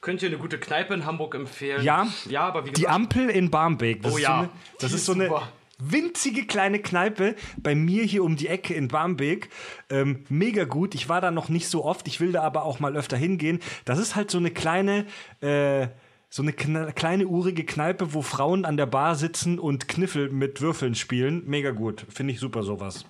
Könnt 0.01 0.22
ihr 0.22 0.28
eine 0.28 0.39
gute 0.39 0.59
Kneipe 0.59 0.94
in 0.94 1.05
Hamburg 1.05 1.35
empfehlen? 1.35 1.85
Ja. 1.85 2.06
Ja, 2.28 2.43
aber 2.43 2.64
wie 2.64 2.70
Die 2.70 2.82
gesagt, 2.82 2.94
Ampel 2.94 3.28
in 3.28 3.51
Barmbek. 3.51 4.02
Das 4.02 4.12
Oh 4.12 4.16
ist 4.16 4.22
ja, 4.22 4.28
so 4.28 4.35
eine, 4.35 4.51
das 4.78 4.90
die 4.90 4.97
ist 4.97 5.05
so 5.05 5.12
eine 5.12 5.31
winzige 5.78 6.47
kleine 6.47 6.78
Kneipe 6.81 7.35
bei 7.59 7.74
mir 7.74 8.05
hier 8.05 8.24
um 8.24 8.36
die 8.36 8.48
Ecke 8.48 8.74
in 8.74 8.89
Barmbek. 8.89 9.51
Ähm, 9.90 10.24
mega 10.28 10.64
gut. 10.64 10.94
Ich 10.94 11.09
war 11.09 11.20
da 11.20 11.31
noch 11.31 11.48
nicht 11.48 11.68
so 11.68 11.85
oft. 11.85 12.09
Ich 12.09 12.20
will 12.20 12.32
da 12.32 12.43
aber 12.43 12.64
auch 12.64 12.81
mal 12.81 12.97
öfter 12.97 13.16
hingehen. 13.16 13.60
Das 13.85 13.98
ist 13.98 14.16
halt 14.16 14.31
so 14.31 14.39
eine 14.39 14.51
kleine. 14.51 15.06
Äh, 15.40 15.89
so 16.32 16.43
eine 16.43 16.52
kleine 16.52 17.27
urige 17.27 17.64
Kneipe, 17.64 18.14
wo 18.14 18.22
Frauen 18.22 18.64
an 18.64 18.77
der 18.77 18.86
Bar 18.86 19.16
sitzen 19.16 19.59
und 19.59 19.89
Kniffel 19.89 20.31
mit 20.31 20.60
Würfeln 20.60 20.94
spielen. 20.94 21.43
Mega 21.47 21.72
gut. 21.72 22.06
Finde 22.09 22.32
ich 22.32 22.39
super 22.39 22.62
sowas. 22.62 23.05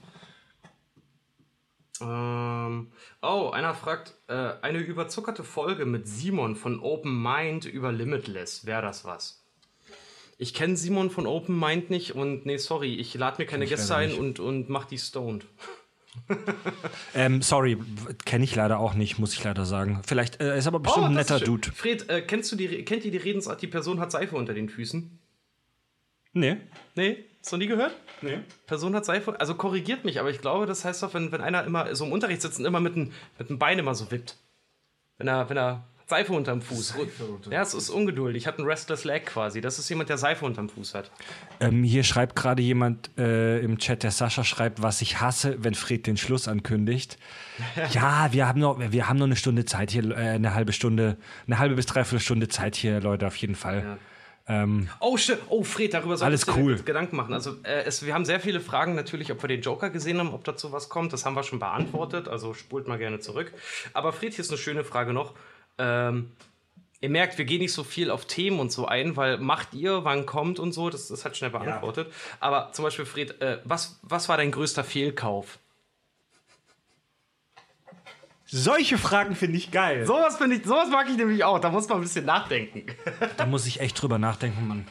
Ähm, 2.00 2.90
oh, 3.22 3.51
einer 3.51 3.74
fragt, 3.74 4.14
äh, 4.28 4.52
eine 4.62 4.78
überzuckerte 4.78 5.44
Folge 5.44 5.86
mit 5.86 6.09
Simon 6.09 6.56
von 6.56 6.80
Open 6.80 7.22
Mind 7.22 7.64
über 7.64 7.92
Limitless. 7.92 8.66
Wäre 8.66 8.82
das 8.82 9.05
was? 9.05 9.44
Ich 10.38 10.55
kenne 10.55 10.76
Simon 10.76 11.10
von 11.10 11.26
Open 11.26 11.59
Mind 11.59 11.90
nicht 11.90 12.14
und 12.14 12.47
nee, 12.47 12.56
sorry, 12.56 12.94
ich 12.94 13.14
lade 13.14 13.42
mir 13.42 13.47
keine 13.47 13.66
Gäste 13.66 13.94
ein 13.94 14.14
und, 14.14 14.40
und 14.40 14.68
mach 14.70 14.86
die 14.86 14.98
stoned. 14.98 15.47
Ähm, 17.14 17.42
sorry, 17.42 17.76
kenne 18.24 18.44
ich 18.44 18.55
leider 18.55 18.78
auch 18.78 18.94
nicht, 18.94 19.18
muss 19.18 19.34
ich 19.34 19.42
leider 19.42 19.64
sagen. 19.64 20.01
Vielleicht 20.06 20.40
äh, 20.40 20.56
ist 20.56 20.66
aber 20.66 20.80
bestimmt 20.80 21.06
ein 21.06 21.12
Oh, 21.12 21.16
das 21.16 21.30
netter. 21.30 21.44
Dude. 21.44 21.72
Fred, 21.72 22.09
äh, 22.09 22.22
kennst 22.22 22.52
du 22.52 22.56
die, 22.56 22.84
kennt 22.84 23.05
ihr 23.05 23.10
die 23.10 23.18
Redensart, 23.18 23.60
die 23.62 23.66
Person 23.66 23.98
hat 24.01 24.12
Seife 24.12 24.36
unter 24.36 24.55
den 24.55 24.68
Füßen? 24.68 25.18
Nee. 26.32 26.56
Nee? 26.94 27.24
Hast 27.40 27.52
du 27.52 27.56
nie 27.56 27.66
gehört? 27.66 27.96
Nee. 28.20 28.38
Person 28.66 28.94
hat 28.94 29.04
Seife, 29.04 29.38
also 29.40 29.54
korrigiert 29.54 30.04
mich, 30.04 30.20
aber 30.20 30.30
ich 30.30 30.40
glaube, 30.40 30.66
das 30.66 30.84
heißt 30.84 31.02
doch, 31.02 31.14
wenn, 31.14 31.32
wenn 31.32 31.40
einer 31.40 31.64
immer 31.64 31.94
so 31.94 32.04
im 32.04 32.12
Unterricht 32.12 32.42
sitzt 32.42 32.58
und 32.58 32.66
immer 32.66 32.80
mit 32.80 32.94
dem, 32.94 33.12
mit 33.38 33.48
dem 33.48 33.58
Bein 33.58 33.78
immer 33.78 33.94
so 33.94 34.10
wippt. 34.10 34.36
Wenn 35.16 35.28
er, 35.28 35.48
wenn 35.48 35.56
er 35.56 35.84
Seife 36.10 36.32
unterm 36.32 36.60
Fuß. 36.60 36.96
ja, 37.50 37.62
es 37.62 37.72
ist 37.72 37.88
ungeduldig. 37.88 38.46
Hat 38.48 38.58
einen 38.58 38.66
Restless 38.66 39.04
Leg 39.04 39.26
quasi. 39.26 39.60
Das 39.60 39.78
ist 39.78 39.88
jemand, 39.88 40.08
der 40.08 40.18
Seife 40.18 40.44
unterm 40.44 40.68
Fuß 40.68 40.94
hat. 40.94 41.10
Ähm, 41.60 41.84
hier 41.84 42.02
schreibt 42.02 42.34
gerade 42.34 42.62
jemand 42.62 43.16
äh, 43.16 43.60
im 43.60 43.78
Chat, 43.78 44.02
der 44.02 44.10
Sascha 44.10 44.42
schreibt, 44.42 44.82
was 44.82 45.00
ich 45.02 45.20
hasse, 45.20 45.62
wenn 45.62 45.74
Fred 45.74 46.08
den 46.08 46.16
Schluss 46.16 46.48
ankündigt. 46.48 47.16
ja, 47.92 48.28
wir 48.32 48.48
haben 48.48 48.58
noch, 48.58 48.80
wir 48.80 49.08
haben 49.08 49.18
noch 49.18 49.26
eine 49.26 49.36
Stunde 49.36 49.64
Zeit 49.64 49.92
hier, 49.92 50.10
äh, 50.10 50.30
eine 50.30 50.52
halbe 50.52 50.72
Stunde, 50.72 51.16
eine 51.46 51.60
halbe 51.60 51.76
bis 51.76 51.86
dreiviertel 51.86 52.20
Stunde 52.20 52.48
Zeit 52.48 52.74
hier, 52.74 53.00
Leute, 53.00 53.28
auf 53.28 53.36
jeden 53.36 53.54
Fall. 53.54 53.98
Ähm, 54.51 54.89
Oh, 54.98 55.16
shit. 55.16 55.39
Oh, 55.48 55.62
Fred, 55.62 55.94
darüber 55.94 56.16
solltest 56.16 56.48
Alles 56.48 56.56
du 56.56 56.60
dir 56.62 56.77
cool. 56.77 56.82
Gedanken 56.82 57.16
machen. 57.16 57.32
Also, 57.32 57.52
äh, 57.62 57.85
es, 57.85 58.05
wir 58.05 58.12
haben 58.14 58.24
sehr 58.24 58.40
viele 58.40 58.60
Fragen 58.60 58.94
natürlich, 58.94 59.31
ob 59.31 59.40
wir 59.43 59.48
den 59.48 59.60
Joker 59.62 59.90
gesehen 59.90 60.18
haben, 60.18 60.35
ob 60.35 60.43
dazu 60.44 60.72
was 60.72 60.89
kommt. 60.89 61.12
Das 61.12 61.24
haben 61.24 61.35
wir 61.35 61.43
schon 61.44 61.60
beantwortet. 61.60 62.27
Also, 62.28 62.52
spult 62.52 62.89
mal 62.89 62.98
gerne 62.98 63.20
zurück. 63.20 63.52
Aber 63.93 64.12
Fred, 64.12 64.35
hier 64.35 64.40
ist 64.44 64.51
eine 64.51 64.59
schöne 64.59 64.82
Frage 64.82 65.12
noch. 65.12 65.35
Ähm, 65.78 66.32
ihr 67.01 67.10
merkt, 67.10 67.39
wir 67.39 67.44
gehen 67.44 67.60
nicht 67.60 67.72
so 67.72 67.85
viel 67.85 68.10
auf 68.10 68.24
Themen 68.24 68.59
und 68.60 68.72
so 68.72 68.86
ein, 68.86 69.16
weil 69.16 69.39
macht 69.39 69.72
ihr, 69.72 70.05
wann 70.05 70.27
kommt 70.27 70.59
und 70.59 70.72
so, 70.72 70.90
das, 70.90 71.09
das 71.09 71.24
hat 71.24 71.36
schnell 71.36 71.51
beantwortet. 71.51 72.12
Aber 72.40 72.72
zum 72.72 72.85
Beispiel, 72.85 73.05
Fred, 73.06 73.40
äh, 73.40 73.59
was, 73.64 74.01
was 74.02 74.28
war 74.28 74.36
dein 74.36 74.51
größter 74.51 74.85
Fehlkauf? 74.85 75.59
Solche 78.51 78.98
Fragen 78.98 79.35
finde 79.36 79.56
ich 79.59 79.70
geil. 79.70 80.06
Sowas 80.06 80.36
finde 80.36 80.56
ich, 80.56 80.64
sowas 80.66 80.89
mag 80.90 81.09
ich 81.09 81.16
nämlich 81.16 81.44
auch. 81.44 81.59
Da 81.60 81.70
muss 81.70 81.89
man 81.89 81.98
ein 81.98 82.02
bisschen 82.02 82.24
nachdenken. 82.24 82.85
Da 83.36 83.47
muss 83.47 83.66
ich 83.66 83.81
echt 83.81 84.01
drüber 84.01 84.18
nachdenken, 84.18 84.66
Mann. 84.66 84.86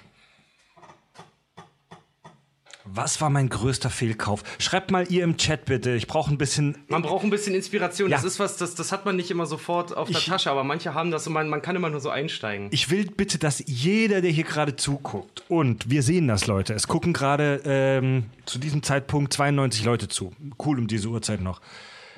Was 2.91 3.21
war 3.21 3.29
mein 3.29 3.49
größter 3.49 3.91
Fehlkauf? 3.91 4.41
Schreibt 4.57 4.89
mal 4.89 5.05
ihr 5.11 5.23
im 5.23 5.37
Chat 5.37 5.65
bitte. 5.65 5.91
Ich 5.91 6.07
brauche 6.07 6.33
ein 6.33 6.39
bisschen. 6.39 6.75
Man 6.87 7.03
braucht 7.03 7.23
ein 7.23 7.29
bisschen 7.29 7.53
Inspiration. 7.53 8.09
Ja. 8.09 8.17
Das 8.17 8.23
ist 8.25 8.39
was, 8.39 8.57
das, 8.57 8.73
das 8.73 8.91
hat 8.91 9.05
man 9.05 9.15
nicht 9.15 9.29
immer 9.29 9.45
sofort 9.45 9.95
auf 9.95 10.07
der 10.09 10.17
Ich- 10.17 10.25
Tasche, 10.25 10.49
aber 10.49 10.63
manche 10.63 10.95
haben 10.95 11.11
das 11.11 11.27
und 11.27 11.33
man, 11.33 11.49
man 11.49 11.61
kann 11.61 11.75
immer 11.75 11.89
nur 11.91 11.99
so 11.99 12.09
einsteigen. 12.09 12.69
Ich 12.71 12.89
will 12.89 13.05
bitte, 13.05 13.37
dass 13.37 13.61
jeder, 13.67 14.21
der 14.21 14.31
hier 14.31 14.43
gerade 14.45 14.75
zuguckt, 14.75 15.43
und 15.49 15.87
wir 15.91 16.01
sehen 16.01 16.27
das, 16.27 16.47
Leute, 16.47 16.73
es 16.73 16.87
gucken 16.87 17.13
gerade 17.13 17.61
ähm, 17.63 18.23
zu 18.45 18.57
diesem 18.57 18.81
Zeitpunkt 18.81 19.33
92 19.33 19.83
Leute 19.83 20.07
zu. 20.07 20.31
Cool 20.57 20.79
um 20.79 20.87
diese 20.87 21.09
Uhrzeit 21.09 21.41
noch. 21.41 21.61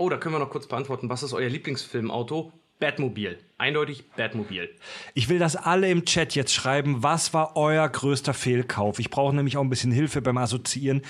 Oh, 0.01 0.09
da 0.09 0.17
können 0.17 0.33
wir 0.33 0.39
noch 0.39 0.49
kurz 0.49 0.65
beantworten. 0.65 1.11
Was 1.11 1.21
ist 1.21 1.31
euer 1.31 1.47
Lieblingsfilmauto? 1.47 2.51
Batmobil. 2.79 3.37
Eindeutig 3.59 4.09
Batmobil. 4.17 4.67
Ich 5.13 5.29
will, 5.29 5.37
dass 5.37 5.55
alle 5.55 5.91
im 5.91 6.05
Chat 6.05 6.33
jetzt 6.33 6.55
schreiben, 6.55 7.03
was 7.03 7.35
war 7.35 7.55
euer 7.55 7.87
größter 7.87 8.33
Fehlkauf? 8.33 8.97
Ich 8.97 9.11
brauche 9.11 9.35
nämlich 9.35 9.57
auch 9.57 9.61
ein 9.61 9.69
bisschen 9.69 9.91
Hilfe 9.91 10.23
beim 10.23 10.39
Assoziieren. 10.39 11.03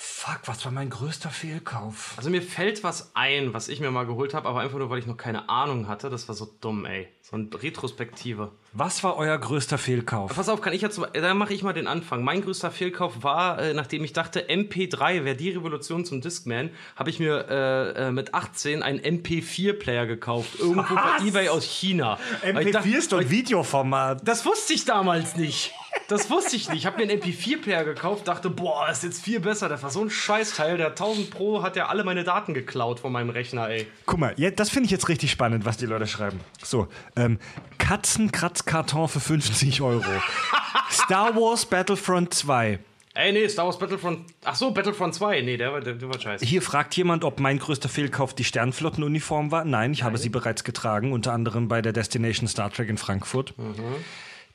Fuck, 0.00 0.42
was 0.46 0.64
war 0.64 0.70
mein 0.70 0.90
größter 0.90 1.28
Fehlkauf? 1.28 2.14
Also 2.16 2.30
mir 2.30 2.40
fällt 2.40 2.84
was 2.84 3.10
ein, 3.14 3.52
was 3.52 3.66
ich 3.68 3.80
mir 3.80 3.90
mal 3.90 4.06
geholt 4.06 4.32
habe, 4.32 4.48
aber 4.48 4.60
einfach 4.60 4.78
nur, 4.78 4.90
weil 4.90 5.00
ich 5.00 5.06
noch 5.06 5.16
keine 5.16 5.48
Ahnung 5.48 5.88
hatte. 5.88 6.08
Das 6.08 6.28
war 6.28 6.36
so 6.36 6.46
dumm, 6.60 6.84
ey. 6.86 7.08
So 7.20 7.34
eine 7.36 7.48
Retrospektive. 7.52 8.52
Was 8.72 9.02
war 9.02 9.16
euer 9.16 9.36
größter 9.36 9.76
Fehlkauf? 9.76 10.32
Pass 10.36 10.48
auf, 10.48 10.60
kann 10.60 10.72
ich 10.72 10.82
jetzt, 10.82 11.00
da 11.14 11.34
mache 11.34 11.52
ich 11.52 11.64
mal 11.64 11.72
den 11.72 11.88
Anfang. 11.88 12.22
Mein 12.22 12.42
größter 12.42 12.70
Fehlkauf 12.70 13.24
war, 13.24 13.58
äh, 13.58 13.74
nachdem 13.74 14.04
ich 14.04 14.12
dachte, 14.12 14.48
MP3 14.48 15.24
wäre 15.24 15.36
die 15.36 15.50
Revolution 15.50 16.04
zum 16.04 16.20
Discman, 16.20 16.70
habe 16.94 17.10
ich 17.10 17.18
mir 17.18 17.46
äh, 17.50 18.06
äh, 18.06 18.10
mit 18.12 18.34
18 18.34 18.84
einen 18.84 19.00
MP4-Player 19.00 20.06
gekauft. 20.06 20.60
Irgendwo 20.60 20.94
Was? 20.94 21.20
bei 21.22 21.26
Ebay 21.26 21.48
aus 21.48 21.64
China. 21.64 22.18
Weil 22.42 22.68
ich 22.68 22.72
dachte- 22.72 22.88
ist 22.88 23.10
doch 23.12 23.18
ein 23.18 23.30
Videoformat. 23.30 24.20
Das 24.26 24.46
wusste 24.46 24.74
ich 24.74 24.84
damals 24.84 25.34
nicht. 25.36 25.72
Das 26.06 26.30
wusste 26.30 26.56
ich 26.56 26.68
nicht. 26.68 26.78
Ich 26.78 26.86
habe 26.86 26.96
mir 26.96 27.10
einen 27.10 27.20
MP4-Player 27.20 27.84
gekauft, 27.84 28.28
dachte, 28.28 28.48
boah, 28.48 28.88
ist 28.88 29.02
jetzt 29.02 29.22
viel 29.22 29.40
besser. 29.40 29.68
Das 29.68 29.82
war 29.82 29.90
so 29.90 30.00
ein 30.02 30.10
Scheißteil. 30.10 30.76
Der 30.76 30.88
1000 30.88 31.30
Pro 31.30 31.62
hat 31.62 31.76
ja 31.76 31.88
alle 31.88 32.04
meine 32.04 32.24
Daten 32.24 32.54
geklaut 32.54 33.00
von 33.00 33.12
meinem 33.12 33.30
Rechner, 33.30 33.68
ey. 33.68 33.86
Guck 34.06 34.18
mal, 34.18 34.34
ja, 34.36 34.50
das 34.50 34.70
finde 34.70 34.86
ich 34.86 34.90
jetzt 34.90 35.08
richtig 35.08 35.30
spannend, 35.30 35.64
was 35.64 35.76
die 35.76 35.86
Leute 35.86 36.06
schreiben. 36.06 36.40
So, 36.62 36.88
ähm, 37.16 37.38
Katzenkratzkarton 37.78 39.08
für 39.08 39.20
50 39.20 39.82
Euro. 39.82 40.02
Star 40.90 41.34
Wars 41.34 41.66
Battlefront 41.66 42.32
2. 42.32 42.78
Ey, 43.14 43.32
nee, 43.32 43.48
Star 43.48 43.66
Wars 43.66 43.78
Battlefront. 43.78 44.20
Ach 44.44 44.54
so, 44.54 44.70
Battlefront 44.70 45.12
2. 45.12 45.40
Nee, 45.40 45.56
der 45.56 45.72
war, 45.72 45.80
der, 45.80 45.94
der 45.94 46.08
war 46.08 46.20
scheiße. 46.20 46.44
Hier 46.44 46.62
fragt 46.62 46.96
jemand, 46.96 47.24
ob 47.24 47.40
mein 47.40 47.58
größter 47.58 47.88
Fehlkauf 47.88 48.32
die 48.32 48.44
Sternflottenuniform 48.44 49.50
war. 49.50 49.64
Nein, 49.64 49.92
ich 49.92 50.04
habe 50.04 50.18
sie 50.18 50.28
bereits 50.28 50.62
getragen, 50.62 51.12
unter 51.12 51.32
anderem 51.32 51.66
bei 51.66 51.82
der 51.82 51.92
Destination 51.92 52.46
Star 52.46 52.72
Trek 52.72 52.88
in 52.88 52.96
Frankfurt. 52.96 53.54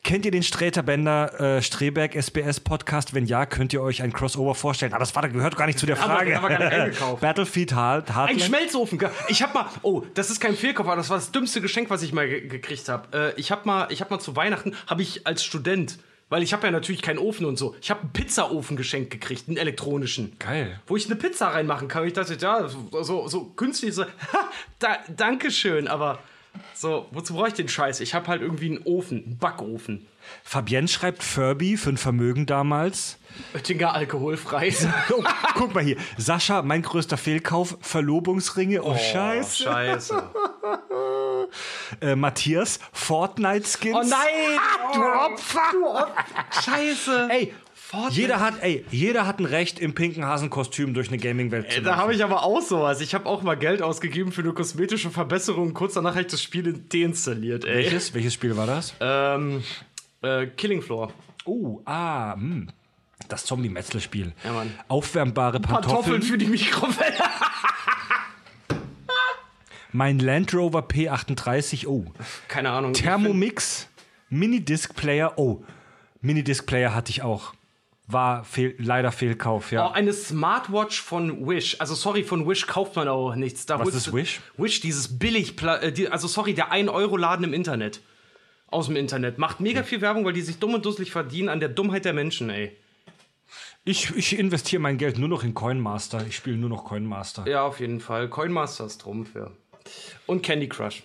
Kennt 0.04 0.26
ihr 0.26 0.32
den 0.32 0.44
Sträter 0.44 0.84
Bender 0.84 1.40
äh, 1.40 1.62
Streberg 1.62 2.14
SBS 2.14 2.60
Podcast? 2.60 3.14
Wenn 3.14 3.26
ja, 3.26 3.46
könnt 3.46 3.72
ihr 3.72 3.82
euch 3.82 4.02
ein 4.02 4.12
Crossover 4.12 4.54
vorstellen. 4.54 4.92
Aber 4.92 5.00
das 5.00 5.16
war, 5.16 5.30
gehört 5.30 5.56
gar 5.56 5.66
nicht 5.66 5.80
zu 5.80 5.86
der 5.86 5.96
Frage. 5.96 6.36
haben 6.36 6.44
wir 6.44 6.58
gar 6.58 6.60
nicht 6.60 6.74
eingekauft. 6.78 7.22
Battlefield 7.22 7.74
Hard, 7.74 8.14
Ein. 8.14 8.38
Schmelzofen. 8.38 9.00
Ich 9.30 9.42
hab 9.42 9.54
mal, 9.54 9.68
oh, 9.82 10.04
das 10.14 10.30
ist 10.30 10.42
kein 10.42 10.58
Fehlkauf, 10.58 10.88
aber 10.88 10.98
das 10.98 11.10
war 11.10 11.16
das 11.16 11.32
dümmste 11.32 11.62
Geschenk, 11.62 11.90
was 11.90 12.04
ich 12.04 12.12
mal 12.12 12.28
ge 12.28 12.46
gekriegt 12.48 12.90
habe. 12.90 13.34
Äh, 13.34 13.40
ich 13.40 13.50
habe 13.50 13.62
mal, 13.66 13.88
ich 13.92 14.02
habe 14.02 14.14
mal 14.14 14.20
zu 14.20 14.36
Weihnachten, 14.36 14.76
habe 14.88 15.02
ich 15.02 15.26
als 15.26 15.42
Student, 15.42 15.98
weil 16.28 16.44
ich 16.44 16.52
habe 16.52 16.68
ja 16.68 16.72
natürlich 16.72 17.02
keinen 17.02 17.20
Ofen 17.20 17.46
und 17.46 17.58
so, 17.58 17.74
ich 17.82 17.90
habe 17.90 18.02
einen 18.02 18.12
Pizzaofen 18.12 18.76
geschenkt 18.76 19.10
gekriegt, 19.10 19.48
einen 19.48 19.56
elektronischen. 19.56 20.36
Geil. 20.38 20.82
Wo 20.86 20.98
ich 20.98 21.06
eine 21.06 21.16
Pizza 21.16 21.48
reinmachen 21.48 21.88
kann. 21.88 22.06
Ich 22.06 22.12
dachte, 22.12 22.36
ja, 22.38 22.68
so, 22.68 23.04
so, 23.04 23.30
so 23.30 23.46
künstlich, 23.46 23.96
so, 23.96 24.04
ha, 24.04 24.10
da, 24.80 24.98
Dankeschön, 25.16 25.88
aber 25.88 26.20
so, 26.74 27.08
wozu 27.12 27.34
brauche 27.34 27.50
ich 27.50 27.54
den 27.54 27.70
Scheiß? 27.70 28.00
Ich 28.00 28.14
habe 28.14 28.28
halt 28.28 28.42
irgendwie 28.42 28.68
einen 28.68 28.84
Ofen, 28.84 29.24
einen 29.26 29.38
Backofen. 29.38 30.08
Fabienne 30.44 30.88
schreibt 30.88 31.24
Furby 31.24 31.78
für 31.78 31.90
ein 31.90 31.98
Vermögen 31.98 32.46
damals. 32.46 33.18
Oettinger 33.54 33.94
alkoholfrei. 33.94 34.74
Oh, 35.10 35.24
guck 35.56 35.74
mal 35.74 35.84
hier. 35.84 35.98
Sascha, 36.18 36.62
mein 36.62 36.82
größter 36.82 37.18
Fehlkauf, 37.18 37.78
Verlobungsringe. 37.82 38.82
Oh, 38.84 38.96
Scheiße. 38.96 39.64
Scheiße. 39.64 40.30
Äh, 42.02 42.16
Matthias, 42.16 42.80
Fortnite-Skins. 42.94 43.96
Oh 43.96 44.02
nein! 44.02 44.60
Du 44.94 45.02
Opfer! 45.02 46.08
Scheiße! 46.64 47.28
Ey, 47.30 47.54
jeder 48.10 48.40
hat, 48.40 48.61
ey, 48.61 48.86
jeder 48.91 49.26
hat 49.28 49.40
ein 49.40 49.45
Recht, 49.45 49.80
im 49.80 49.94
pinken 49.95 50.26
Hasenkostüm 50.26 50.94
durch 50.94 51.10
eine 51.10 51.18
Gaming-Welt 51.18 51.72
zu 51.72 51.82
Da 51.82 51.90
laufen. 51.91 52.02
habe 52.02 52.14
ich 52.15 52.24
aber 52.24 52.44
auch 52.44 52.61
sowas. 52.61 53.02
Ich 53.02 53.14
habe 53.14 53.26
auch 53.28 53.41
mal 53.44 53.56
Geld 53.56 53.82
ausgegeben 53.82 54.32
für 54.32 54.41
eine 54.41 54.53
kosmetische 54.53 55.10
Verbesserung. 55.11 55.74
Kurz 55.74 55.94
danach 55.94 56.11
habe 56.11 56.22
ich 56.22 56.28
das 56.28 56.41
Spiel 56.41 56.74
deinstalliert, 56.74 57.65
ey. 57.65 57.76
Welches? 57.78 58.14
Welches 58.14 58.34
Spiel 58.34 58.56
war 58.57 58.68
das? 58.68 58.94
Ähm, 58.99 59.64
äh, 60.22 60.48
Killing 60.48 60.82
Floor. 60.82 61.11
Oh, 61.45 61.82
ah, 61.86 62.34
hm. 62.36 62.70
Das 63.30 63.45
Zombie-Metzel-Spiel. 63.45 64.34
Ja, 64.44 64.53
Mann. 64.53 64.74
Aufwärmbare 64.88 65.60
Pantoffeln. 65.60 65.88
Kartoffeln 65.95 66.22
für 66.24 66.38
die 66.38 66.48
Mikrowelle. 66.48 67.14
Mein 69.91 70.20
Land 70.20 70.53
Rover 70.53 70.80
P38. 70.82 71.88
Oh. 71.88 72.06
Keine 72.48 72.72
Ahnung. 72.72 72.94
Thermomix. 72.94 73.88
Minidisc-Player. 74.30 75.34
Oh. 75.38 75.64
Minidisc-Player 76.22 76.94
hatte 76.95 77.11
ich 77.11 77.22
auch. 77.22 77.53
War 78.14 78.44
fehl, 78.44 78.76
leider 78.77 79.11
Fehlkauf, 79.11 79.72
ja. 79.72 79.88
Oh, 79.88 79.91
eine 79.91 80.14
Smartwatch 80.14 81.02
von 81.02 81.48
Wish. 81.48 81.77
Also 81.80 81.95
sorry, 81.95 82.23
von 82.23 82.48
Wish 82.48 82.68
kauft 82.68 82.95
man 82.95 83.07
auch 83.07 83.35
nichts. 83.35 83.65
Da 83.65 83.80
Was 83.80 83.94
ist 83.94 84.14
Wish? 84.14 84.41
Wish, 84.57 84.80
dieses 84.80 85.19
billig, 85.19 85.61
äh, 85.61 86.07
also 86.07 86.27
sorry, 86.27 86.53
der 86.53 86.72
1-Euro-Laden 86.72 87.44
im 87.45 87.53
Internet. 87.53 88.02
Aus 88.68 88.88
dem 88.88 88.95
Internet. 88.95 89.38
Macht 89.38 89.60
mega 89.60 89.84
viel 89.84 90.02
Werbung, 90.02 90.26
weil 90.26 90.34
die 90.34 90.41
sich 90.41 90.57
dumm 90.57 90.73
und 90.73 90.85
dusselig 90.85 91.11
verdienen 91.11 91.49
an 91.49 91.60
der 91.60 91.69
Dummheit 91.69 92.06
der 92.06 92.14
Menschen, 92.14 92.49
ey. 92.49 92.76
Ich, 93.85 94.15
ich 94.15 94.40
investiere 94.40 94.81
mein 94.81 94.98
Geld 94.98 95.18
nur 95.19 95.27
noch 95.27 95.44
in 95.44 95.53
Coinmaster. 95.53 96.26
Ich 96.26 96.38
spiele 96.38 96.56
nur 96.56 96.69
noch 96.69 96.85
Coinmaster. 96.85 97.45
Ja, 97.48 97.64
auf 97.64 97.80
jeden 97.80 97.99
Fall. 97.99 98.30
Coinmaster 98.30 98.85
ist 98.85 99.02
Trumpf, 99.02 99.35
ja. 99.35 99.52
Und 100.26 100.41
Candy 100.41 100.69
Crush. 100.69 101.03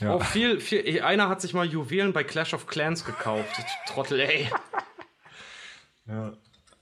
Ja. 0.00 0.16
Oh, 0.16 0.20
viel, 0.20 0.60
viel. 0.60 1.02
Einer 1.02 1.28
hat 1.28 1.40
sich 1.40 1.54
mal 1.54 1.66
Juwelen 1.66 2.12
bei 2.12 2.24
Clash 2.24 2.54
of 2.54 2.66
Clans 2.66 3.04
gekauft. 3.04 3.64
Trottel, 3.86 4.20
ey. 4.20 4.48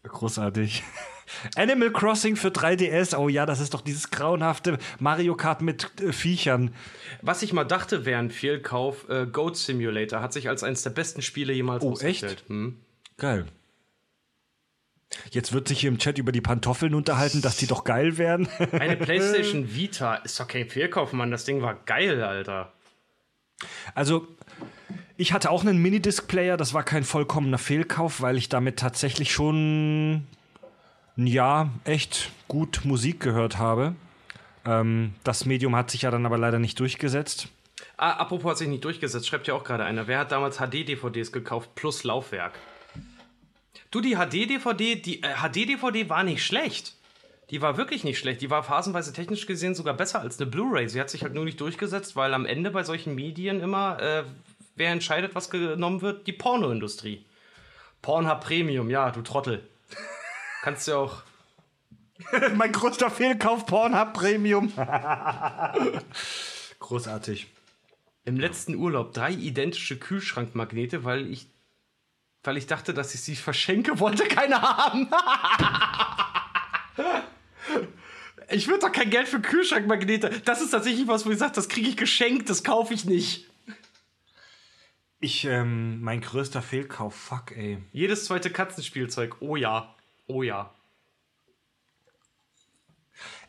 Großartig. 0.05 0.83
Animal 1.57 1.91
Crossing 1.93 2.37
für 2.37 2.49
3DS. 2.49 3.17
Oh 3.17 3.29
ja, 3.29 3.45
das 3.47 3.61
ist 3.61 3.75
doch 3.75 3.83
dieses 3.83 4.11
grauenhafte 4.11 4.79
Mario 4.99 5.35
Kart 5.37 5.61
mit 5.61 6.01
äh, 6.01 6.13
Viechern. 6.13 6.75
Was 7.21 7.43
ich 7.43 7.53
mal 7.53 7.65
dachte, 7.65 8.07
wäre 8.07 8.19
ein 8.19 8.31
Fehlkauf, 8.31 9.09
äh, 9.09 9.27
Goat 9.27 9.57
Simulator 9.57 10.23
hat 10.23 10.33
sich 10.33 10.49
als 10.49 10.63
eines 10.63 10.83
der 10.83 10.91
besten 10.91 11.21
Spiele 11.23 11.53
jemals 11.53 11.85
Oh, 11.85 11.93
ausgestellt. 11.93 12.45
Hm. 12.49 12.79
Geil. 13.19 13.47
Jetzt 15.31 15.53
wird 15.53 15.69
sich 15.69 15.81
hier 15.81 15.89
im 15.89 15.99
Chat 15.99 16.19
über 16.19 16.33
die 16.33 16.41
Pantoffeln 16.41 16.95
unterhalten, 16.95 17.41
dass 17.41 17.57
die 17.57 17.67
doch 17.67 17.85
geil 17.85 18.19
wären. 18.19 18.49
Eine 18.73 18.97
PlayStation 18.97 19.75
Vita 19.75 20.17
ist 20.17 20.39
doch 20.39 20.47
kein 20.47 20.69
Fehlkauf, 20.69 21.13
Mann. 21.13 21.31
Das 21.31 21.45
Ding 21.45 21.63
war 21.63 21.75
geil, 21.75 22.23
Alter. 22.23 22.73
Also, 23.95 24.29
ich 25.19 25.33
hatte 25.33 25.51
auch 25.51 25.63
einen 25.63 25.83
Minidisc-Player, 25.83 26.57
das 26.57 26.73
war 26.75 26.85
kein 26.85 27.03
vollkommener 27.03 27.59
Fehlkauf, 27.59 28.21
weil 28.21 28.39
ich 28.39 28.49
damit 28.49 28.79
tatsächlich 28.79 29.33
schon 29.33 30.27
ein 31.17 31.27
Jahr 31.27 31.71
echt 31.85 32.31
gut 32.47 32.83
Musik 32.85 33.19
gehört 33.19 33.59
habe. 33.59 33.97
Ähm, 34.65 35.15
das 35.25 35.45
Medium 35.45 35.75
hat 35.75 35.91
sich 35.91 36.03
ja 36.03 36.13
dann 36.13 36.25
aber 36.25 36.39
leider 36.39 36.61
nicht 36.61 36.79
durchgesetzt. 36.79 37.49
Ah, 37.97 38.13
apropos 38.13 38.53
hat 38.53 38.59
sich 38.59 38.69
nicht 38.69 38.85
durchgesetzt, 38.85 39.27
schreibt 39.27 39.49
ja 39.49 39.55
auch 39.55 39.65
gerade 39.65 39.85
einer. 39.85 40.07
Wer 40.07 40.21
hat 40.21 40.31
damals 40.31 40.59
HD-DVDs 40.59 41.33
gekauft 41.33 41.75
plus 41.75 42.05
Laufwerk? 42.05 42.53
Du, 43.91 44.01
die 44.01 44.15
HD-DVD, 44.15 44.95
die 44.95 45.25
äh, 45.25 45.35
HD-DVD 45.35 46.09
war 46.09 46.23
nicht 46.23 46.45
schlecht. 46.45 46.95
Die 47.51 47.61
war 47.61 47.77
wirklich 47.77 48.05
nicht 48.05 48.19
schlecht. 48.19 48.41
Die 48.41 48.51
war 48.51 48.63
phasenweise 48.63 49.13
technisch 49.13 49.47
gesehen 49.47 49.75
sogar 49.75 49.95
besser 49.95 50.21
als 50.21 50.39
eine 50.39 50.49
Blu-ray. 50.49 50.89
Sie 50.89 51.01
hat 51.01 51.11
sich 51.11 51.23
halt 51.23 51.35
nur 51.35 51.45
nicht 51.45 51.61
durchgesetzt, 51.61 52.15
weil 52.15 52.35
am 52.35 52.47
Ende 52.47 52.71
bei 52.71 52.85
solchen 52.85 53.17
Medien 53.17 53.61
immer, 53.61 54.01
äh, 54.01 54.25
wer 54.79 54.93
entscheidet, 54.93 55.35
was 55.35 55.51
genommen 55.51 56.01
wird? 56.01 56.27
Die 56.27 56.33
Pornoindustrie. 56.33 57.25
Pornhub 58.03 58.41
Premium, 58.41 58.91
ja, 58.91 59.11
du 59.11 59.23
Trottel. 59.23 59.69
Kannst 60.63 60.87
du 60.87 60.93
ja 60.93 60.99
auch. 60.99 61.23
mein 62.55 62.73
größter 62.73 63.11
Fehlkauf, 63.11 63.67
Pornhub 63.67 64.13
Premium. 64.13 64.73
Großartig. 66.81 67.49
Im 68.25 68.39
letzten 68.39 68.75
Urlaub 68.75 69.15
drei 69.15 69.33
identische 69.33 69.99
Kühlschrankmagnete, 69.99 71.05
weil 71.05 71.31
ich, 71.31 71.47
weil 72.43 72.57
ich 72.57 72.67
dachte, 72.67 72.93
dass 72.93 73.15
ich 73.15 73.23
sie 73.23 73.37
verschenke, 73.37 74.01
wollte 74.01 74.25
keiner 74.25 74.61
haben. 74.61 75.09
ich 78.51 78.69
würde 78.69 78.81
doch 78.81 78.93
kein 78.93 79.11
Geld 79.11 79.29
für 79.29 79.41
Kühlschrankmagnete. 79.41 80.43
Das 80.45 80.61
ist 80.61 80.71
tatsächlich 80.71 81.09
was, 81.09 81.25
wo 81.25 81.31
ich 81.31 81.39
sage, 81.39 81.53
das 81.55 81.69
kriege 81.69 81.89
ich 81.89 81.97
geschenkt, 81.97 82.51
das 82.51 82.65
kaufe 82.65 82.95
ich 82.95 83.05
nicht. 83.05 83.49
Ich, 85.21 85.45
ähm, 85.45 86.01
mein 86.01 86.21
größter 86.21 86.63
Fehlkauf, 86.63 87.15
fuck, 87.15 87.57
ey. 87.57 87.79
Jedes 87.93 88.27
zweite 88.27 88.51
Katzenspielzeug, 88.51 89.37
oh 89.41 89.57
ja, 89.57 89.95
oh 90.29 90.43
ja. 90.43 90.73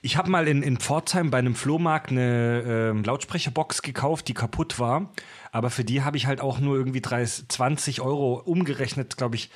Ich 0.02 0.18
habe 0.18 0.32
mal 0.32 0.48
in, 0.48 0.64
in 0.64 0.78
Pforzheim 0.78 1.30
bei 1.30 1.38
einem 1.38 1.56
Flohmarkt 1.56 2.10
eine 2.10 2.64
ähm, 2.66 3.04
Lautsprecherbox 3.04 3.82
gekauft, 3.82 4.28
die 4.30 4.34
kaputt 4.34 4.80
war. 4.80 5.12
Aber 5.52 5.70
für 5.70 5.84
die 5.84 6.02
habe 6.02 6.18
ich 6.18 6.26
halt 6.26 6.42
auch 6.42 6.60
nur 6.60 6.76
irgendwie 6.76 7.02
30, 7.02 7.50
20 7.50 8.02
Euro 8.02 8.36
umgerechnet, 8.36 9.18
glaube 9.18 9.36
ich, 9.36 9.52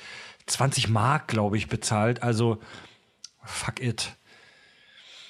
20 0.46 0.88
Mark, 0.90 1.28
glaube 1.28 1.56
ich, 1.56 1.68
bezahlt. 1.68 2.22
Also, 2.22 2.58
fuck 3.42 3.80
it. 3.80 4.16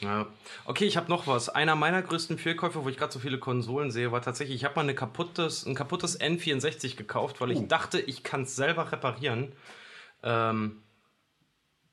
Ja. 0.04 0.26
Okay, 0.66 0.84
ich 0.84 0.96
habe 0.96 1.08
noch 1.08 1.26
was. 1.26 1.48
Einer 1.48 1.74
meiner 1.74 2.02
größten 2.02 2.38
Fehlkäufe, 2.38 2.84
wo 2.84 2.88
ich 2.88 2.96
gerade 2.96 3.12
so 3.12 3.18
viele 3.18 3.38
Konsolen 3.38 3.90
sehe, 3.90 4.12
war 4.12 4.22
tatsächlich, 4.22 4.56
ich 4.56 4.64
habe 4.64 4.76
mal 4.76 4.82
eine 4.82 4.94
kaputtes, 4.94 5.66
ein 5.66 5.74
kaputtes 5.74 6.20
N64 6.20 6.96
gekauft, 6.96 7.40
weil 7.40 7.50
ich 7.50 7.66
dachte, 7.66 8.00
ich 8.00 8.22
kann 8.22 8.42
es 8.42 8.54
selber 8.54 8.92
reparieren. 8.92 9.52
Ähm, 10.22 10.82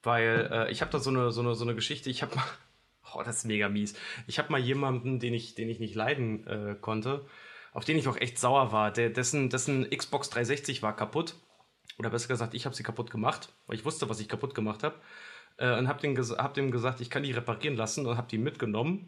weil 0.04 0.50
äh, 0.52 0.72
ich 0.72 0.82
habe 0.82 0.92
da 0.92 1.00
so 1.00 1.10
eine, 1.10 1.32
so, 1.32 1.42
eine, 1.42 1.56
so 1.56 1.64
eine 1.64 1.76
Geschichte, 1.76 2.10
ich 2.10 2.22
habe 2.22 2.36
mal, 2.36 2.44
oh, 3.14 3.24
das 3.24 3.38
ist 3.38 3.46
mega 3.46 3.70
mies. 3.70 3.94
Ich 4.28 4.40
habe 4.40 4.52
mal 4.52 4.60
jemanden, 4.60 5.20
den 5.20 5.34
ich, 5.34 5.56
den 5.56 5.70
ich 5.70 5.80
nicht 5.80 5.96
leiden 5.96 6.46
äh, 6.48 6.76
konnte, 6.80 7.26
auf 7.74 7.86
den 7.86 7.98
ich 7.98 8.08
auch 8.08 8.18
echt 8.18 8.40
sauer 8.40 8.72
war, 8.72 8.92
der, 8.92 9.10
dessen, 9.10 9.50
dessen 9.50 9.90
Xbox 9.90 10.30
360 10.30 10.84
war 10.84 10.96
kaputt. 10.96 11.36
Oder 11.98 12.10
besser 12.10 12.28
gesagt, 12.28 12.54
ich 12.54 12.66
habe 12.66 12.76
sie 12.76 12.84
kaputt 12.84 13.12
gemacht, 13.12 13.54
weil 13.68 13.76
ich 13.76 13.86
wusste, 13.86 14.10
was 14.10 14.20
ich 14.20 14.28
kaputt 14.28 14.56
gemacht 14.56 14.84
habe 14.84 14.96
äh, 15.62 15.78
und 15.78 15.88
habe 15.88 16.16
hab 16.38 16.54
dem 16.56 16.72
gesagt, 16.72 17.00
ich 17.00 17.10
kann 17.10 17.24
die 17.24 17.32
reparieren 17.32 17.78
lassen 17.78 18.06
und 18.06 18.18
habe 18.18 18.28
die 18.30 18.38
mitgenommen, 18.38 19.08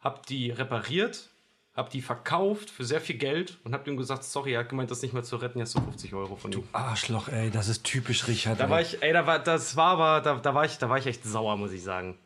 habe 0.00 0.20
die 0.28 0.50
repariert, 0.50 1.28
habe 1.76 1.90
die 1.90 2.00
verkauft 2.00 2.70
für 2.70 2.84
sehr 2.84 3.00
viel 3.00 3.16
Geld 3.16 3.58
und 3.64 3.74
habe 3.74 3.84
dem 3.84 3.96
gesagt, 3.96 4.24
sorry, 4.24 4.54
er 4.54 4.60
hat 4.60 4.70
gemeint, 4.70 4.90
das 4.90 5.02
nicht 5.02 5.12
mehr 5.12 5.22
zu 5.22 5.36
retten, 5.36 5.58
jetzt 5.58 5.72
so 5.72 5.80
50 5.80 6.14
Euro 6.14 6.36
von 6.36 6.52
ihm. 6.52 6.64
Arschloch, 6.72 7.28
ey, 7.28 7.50
das 7.50 7.68
ist 7.68 7.84
typisch 7.84 8.26
Richard. 8.26 8.58
Da 8.58 8.64
ey. 8.64 8.70
war 8.70 8.80
ich, 8.80 9.02
ey, 9.02 9.12
da 9.12 9.26
war, 9.26 9.38
das 9.38 9.76
war 9.76 9.92
aber, 9.92 10.20
da, 10.22 10.36
da 10.36 10.54
war 10.54 10.64
ich, 10.64 10.78
da 10.78 10.88
war 10.88 10.98
ich 10.98 11.06
echt 11.06 11.24
sauer, 11.24 11.56
muss 11.56 11.72
ich 11.72 11.82
sagen. 11.82 12.16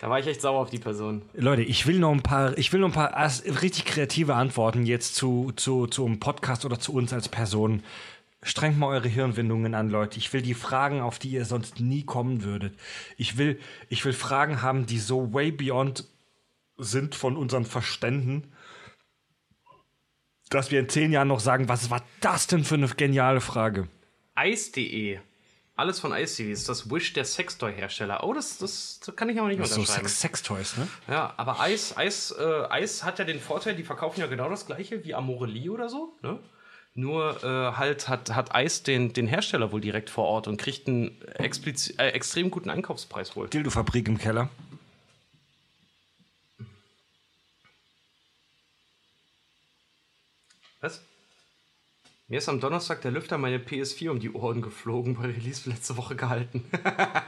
Da 0.00 0.10
war 0.10 0.18
ich 0.18 0.26
echt 0.26 0.42
sauer 0.42 0.60
auf 0.60 0.70
die 0.70 0.78
Person. 0.78 1.22
Leute, 1.32 1.62
ich 1.62 1.86
will 1.86 1.98
noch 1.98 2.12
ein 2.12 2.22
paar, 2.22 2.58
ich 2.58 2.72
will 2.72 2.80
noch 2.80 2.88
ein 2.88 2.92
paar 2.92 3.16
richtig 3.62 3.86
kreative 3.86 4.34
Antworten 4.34 4.84
jetzt 4.84 5.14
zu, 5.14 5.52
zu, 5.56 5.86
zu 5.86 6.04
einem 6.04 6.20
Podcast 6.20 6.66
oder 6.66 6.78
zu 6.78 6.92
uns 6.92 7.12
als 7.14 7.28
Person. 7.28 7.82
Strengt 8.44 8.78
mal 8.78 8.88
eure 8.88 9.08
Hirnwindungen 9.08 9.74
an, 9.74 9.88
Leute. 9.88 10.18
Ich 10.18 10.32
will 10.34 10.42
die 10.42 10.52
Fragen, 10.52 11.00
auf 11.00 11.18
die 11.18 11.30
ihr 11.30 11.46
sonst 11.46 11.80
nie 11.80 12.04
kommen 12.04 12.44
würdet. 12.44 12.78
Ich 13.16 13.38
will, 13.38 13.58
ich 13.88 14.04
will 14.04 14.12
Fragen 14.12 14.60
haben, 14.60 14.84
die 14.84 14.98
so 14.98 15.32
way 15.32 15.50
beyond 15.50 16.04
sind 16.76 17.14
von 17.14 17.38
unseren 17.38 17.64
Verständen, 17.64 18.52
dass 20.50 20.70
wir 20.70 20.78
in 20.78 20.90
zehn 20.90 21.10
Jahren 21.10 21.28
noch 21.28 21.40
sagen, 21.40 21.70
was 21.70 21.88
war 21.88 22.02
das 22.20 22.46
denn 22.46 22.64
für 22.64 22.74
eine 22.74 22.88
geniale 22.88 23.40
Frage? 23.40 23.88
Eis.de. 24.34 25.20
Alles 25.74 25.98
von 25.98 26.12
Eis.de 26.12 26.52
ist 26.52 26.68
das 26.68 26.90
Wish 26.90 27.14
der 27.14 27.24
Sextoy-Hersteller. 27.24 28.22
Oh, 28.24 28.34
das, 28.34 28.58
das 28.58 29.00
kann 29.16 29.30
ich 29.30 29.38
aber 29.38 29.48
nicht 29.48 29.64
So 29.64 29.80
unterschreiben. 29.80 30.06
Sex 30.06 30.20
Sextoys, 30.20 30.76
ne? 30.76 30.86
Ja, 31.08 31.32
aber 31.38 31.60
Eis, 31.60 31.96
Eis, 31.96 32.30
äh, 32.38 32.64
Eis 32.68 33.04
hat 33.04 33.18
ja 33.18 33.24
den 33.24 33.40
Vorteil, 33.40 33.74
die 33.74 33.84
verkaufen 33.84 34.20
ja 34.20 34.26
genau 34.26 34.50
das 34.50 34.66
gleiche 34.66 35.02
wie 35.02 35.14
Amorelie 35.14 35.70
oder 35.70 35.88
so. 35.88 36.12
Ne? 36.22 36.38
Nur 36.96 37.42
äh, 37.42 37.76
halt 37.76 38.08
hat, 38.08 38.30
hat 38.36 38.54
Eis 38.54 38.84
den, 38.84 39.12
den 39.12 39.26
Hersteller 39.26 39.72
wohl 39.72 39.80
direkt 39.80 40.10
vor 40.10 40.26
Ort 40.26 40.46
und 40.46 40.58
kriegt 40.58 40.86
einen 40.86 41.20
expliz- 41.38 41.98
äh, 41.98 42.10
extrem 42.10 42.52
guten 42.52 42.70
Einkaufspreis 42.70 43.34
wohl. 43.34 43.48
Dildo-Fabrik 43.48 44.06
im 44.06 44.16
Keller. 44.16 44.48
Was? 50.80 51.02
Mir 52.28 52.38
ist 52.38 52.48
am 52.48 52.60
Donnerstag 52.60 53.02
der 53.02 53.10
Lüfter 53.10 53.38
meine 53.38 53.58
PS4 53.58 54.10
um 54.10 54.20
die 54.20 54.30
Ohren 54.30 54.62
geflogen, 54.62 55.16
bei 55.16 55.26
Release 55.26 55.68
letzte 55.68 55.96
Woche 55.96 56.14
gehalten. 56.14 56.64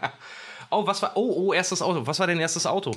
oh, 0.71 0.87
was 0.87 1.03
war. 1.03 1.17
Oh, 1.17 1.49
oh, 1.49 1.53
erstes 1.53 1.83
Auto. 1.83 2.07
Was 2.07 2.21
war 2.21 2.29
dein 2.29 2.39
erstes 2.39 2.67
Auto? 2.67 2.93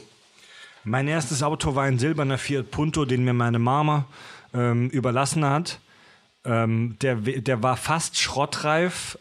Mein 0.83 1.07
erstes 1.07 1.41
Auto 1.41 1.73
war 1.73 1.85
ein 1.85 1.97
silberner 1.97 2.37
Fiat 2.37 2.69
Punto, 2.69 3.05
den 3.05 3.25
mir 3.25 3.33
meine 3.33 3.57
Mama 3.57 4.05
ähm, 4.53 4.91
überlassen 4.91 5.43
hat. 5.43 5.79
Ähm, 6.45 6.97
der, 7.01 7.15
der 7.15 7.63
war 7.63 7.77
fast 7.77 8.17
schrottreif. 8.17 9.17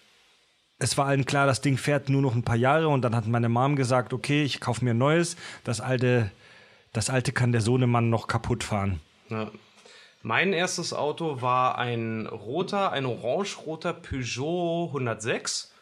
Es 0.79 0.97
war 0.97 1.07
allen 1.07 1.25
klar, 1.25 1.47
das 1.47 1.61
Ding 1.61 1.77
fährt 1.77 2.09
nur 2.09 2.23
noch 2.23 2.35
ein 2.35 2.45
paar 2.45 2.57
Jahre 2.57 2.89
und 2.89 3.03
dann 3.03 3.17
hat 3.17 3.27
meine 3.27 3.49
Mom 3.49 3.75
gesagt, 3.75 4.13
okay, 4.13 4.45
ich 4.45 4.61
kaufe 4.61 4.85
mir 4.85 4.93
ein 4.93 4.99
neues. 4.99 5.37
Das 5.65 5.81
alte, 5.81 6.31
das 6.93 7.11
alte 7.11 7.33
kann 7.33 7.53
der 7.53 7.61
Sohnemann 7.61 8.11
noch 8.11 8.29
kaputt 8.29 8.63
fahren. 8.63 9.01
Ja. 9.29 9.51
Mein 10.23 10.53
erstes 10.53 10.93
Auto 10.93 11.43
war 11.43 11.79
ein 11.79 12.27
roter, 12.27 12.93
ein 12.93 13.07
orange-roter 13.07 13.93
Peugeot 13.93 14.89
106. 14.89 15.73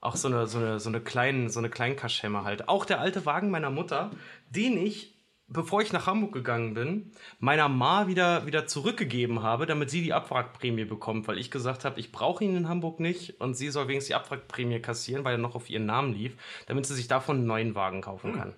Auch 0.00 0.16
so 0.16 0.28
eine, 0.28 0.46
so 0.46 0.58
eine, 0.58 0.80
so 0.80 0.88
eine 0.88 1.00
kleine, 1.00 1.50
so 1.50 1.58
eine 1.58 1.68
Kleinkaschemme 1.68 2.44
halt. 2.44 2.68
Auch 2.68 2.84
der 2.84 3.00
alte 3.00 3.26
Wagen 3.26 3.50
meiner 3.50 3.70
Mutter, 3.70 4.10
den 4.50 4.78
ich, 4.78 5.15
bevor 5.48 5.80
ich 5.80 5.92
nach 5.92 6.06
Hamburg 6.06 6.32
gegangen 6.32 6.74
bin, 6.74 7.12
meiner 7.38 7.68
Ma 7.68 8.06
wieder, 8.08 8.46
wieder 8.46 8.66
zurückgegeben 8.66 9.42
habe, 9.42 9.66
damit 9.66 9.90
sie 9.90 10.02
die 10.02 10.12
Abwrackprämie 10.12 10.84
bekommt, 10.84 11.28
weil 11.28 11.38
ich 11.38 11.50
gesagt 11.50 11.84
habe, 11.84 12.00
ich 12.00 12.10
brauche 12.12 12.42
ihn 12.42 12.56
in 12.56 12.68
Hamburg 12.68 13.00
nicht 13.00 13.40
und 13.40 13.54
sie 13.54 13.70
soll 13.70 13.88
wenigstens 13.88 14.08
die 14.08 14.14
Abwrackprämie 14.14 14.80
kassieren, 14.80 15.24
weil 15.24 15.34
er 15.34 15.38
noch 15.38 15.54
auf 15.54 15.70
ihren 15.70 15.86
Namen 15.86 16.12
lief, 16.12 16.36
damit 16.66 16.86
sie 16.86 16.94
sich 16.94 17.08
davon 17.08 17.38
einen 17.38 17.46
neuen 17.46 17.74
Wagen 17.74 18.00
kaufen 18.00 18.36
kann. 18.36 18.54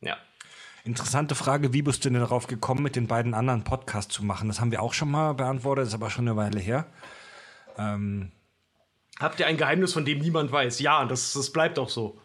Ja. 0.00 0.16
Interessante 0.84 1.34
Frage, 1.34 1.72
wie 1.72 1.82
bist 1.82 2.04
du 2.04 2.10
denn 2.10 2.20
darauf 2.20 2.46
gekommen, 2.46 2.82
mit 2.82 2.94
den 2.94 3.08
beiden 3.08 3.34
anderen 3.34 3.64
Podcasts 3.64 4.14
zu 4.14 4.24
machen? 4.24 4.48
Das 4.48 4.60
haben 4.60 4.70
wir 4.70 4.80
auch 4.80 4.94
schon 4.94 5.10
mal 5.10 5.34
beantwortet, 5.34 5.88
ist 5.88 5.94
aber 5.94 6.08
schon 6.08 6.28
eine 6.28 6.36
Weile 6.36 6.60
her. 6.60 6.86
Ähm, 7.76 8.30
Habt 9.18 9.40
ihr 9.40 9.48
ein 9.48 9.56
Geheimnis, 9.56 9.92
von 9.92 10.04
dem 10.04 10.20
niemand 10.20 10.52
weiß? 10.52 10.78
Ja, 10.78 11.04
das, 11.04 11.32
das 11.32 11.50
bleibt 11.50 11.80
auch 11.80 11.88
so. 11.88 12.20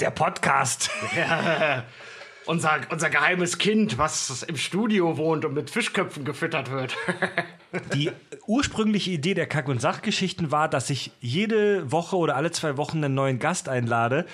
der 0.00 0.10
Podcast. 0.10 0.90
Unser, 2.46 2.80
unser 2.90 3.08
geheimes 3.10 3.58
Kind, 3.58 3.96
was 3.96 4.42
im 4.42 4.56
Studio 4.56 5.16
wohnt 5.16 5.44
und 5.44 5.54
mit 5.54 5.70
Fischköpfen 5.70 6.24
gefüttert 6.24 6.70
wird. 6.70 6.96
Die 7.94 8.10
ursprüngliche 8.46 9.10
Idee 9.10 9.34
der 9.34 9.46
Kack- 9.46 9.68
und 9.68 9.80
Sachgeschichten 9.80 10.50
war, 10.50 10.68
dass 10.68 10.90
ich 10.90 11.10
jede 11.20 11.90
Woche 11.90 12.16
oder 12.16 12.36
alle 12.36 12.50
zwei 12.50 12.76
Wochen 12.76 13.02
einen 13.02 13.14
neuen 13.14 13.38
Gast 13.38 13.68
einlade. 13.68 14.26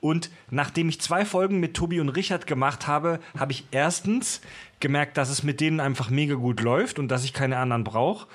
Und 0.00 0.30
nachdem 0.50 0.88
ich 0.88 1.00
zwei 1.00 1.24
Folgen 1.24 1.58
mit 1.58 1.74
Tobi 1.74 2.00
und 2.00 2.10
Richard 2.10 2.46
gemacht 2.46 2.86
habe, 2.86 3.18
habe 3.38 3.52
ich 3.52 3.64
erstens 3.72 4.40
gemerkt, 4.78 5.16
dass 5.16 5.30
es 5.30 5.42
mit 5.42 5.60
denen 5.60 5.80
einfach 5.80 6.10
mega 6.10 6.34
gut 6.34 6.60
läuft 6.60 6.98
und 6.98 7.08
dass 7.08 7.24
ich 7.24 7.32
keine 7.32 7.56
anderen 7.56 7.82
brauche. 7.82 8.28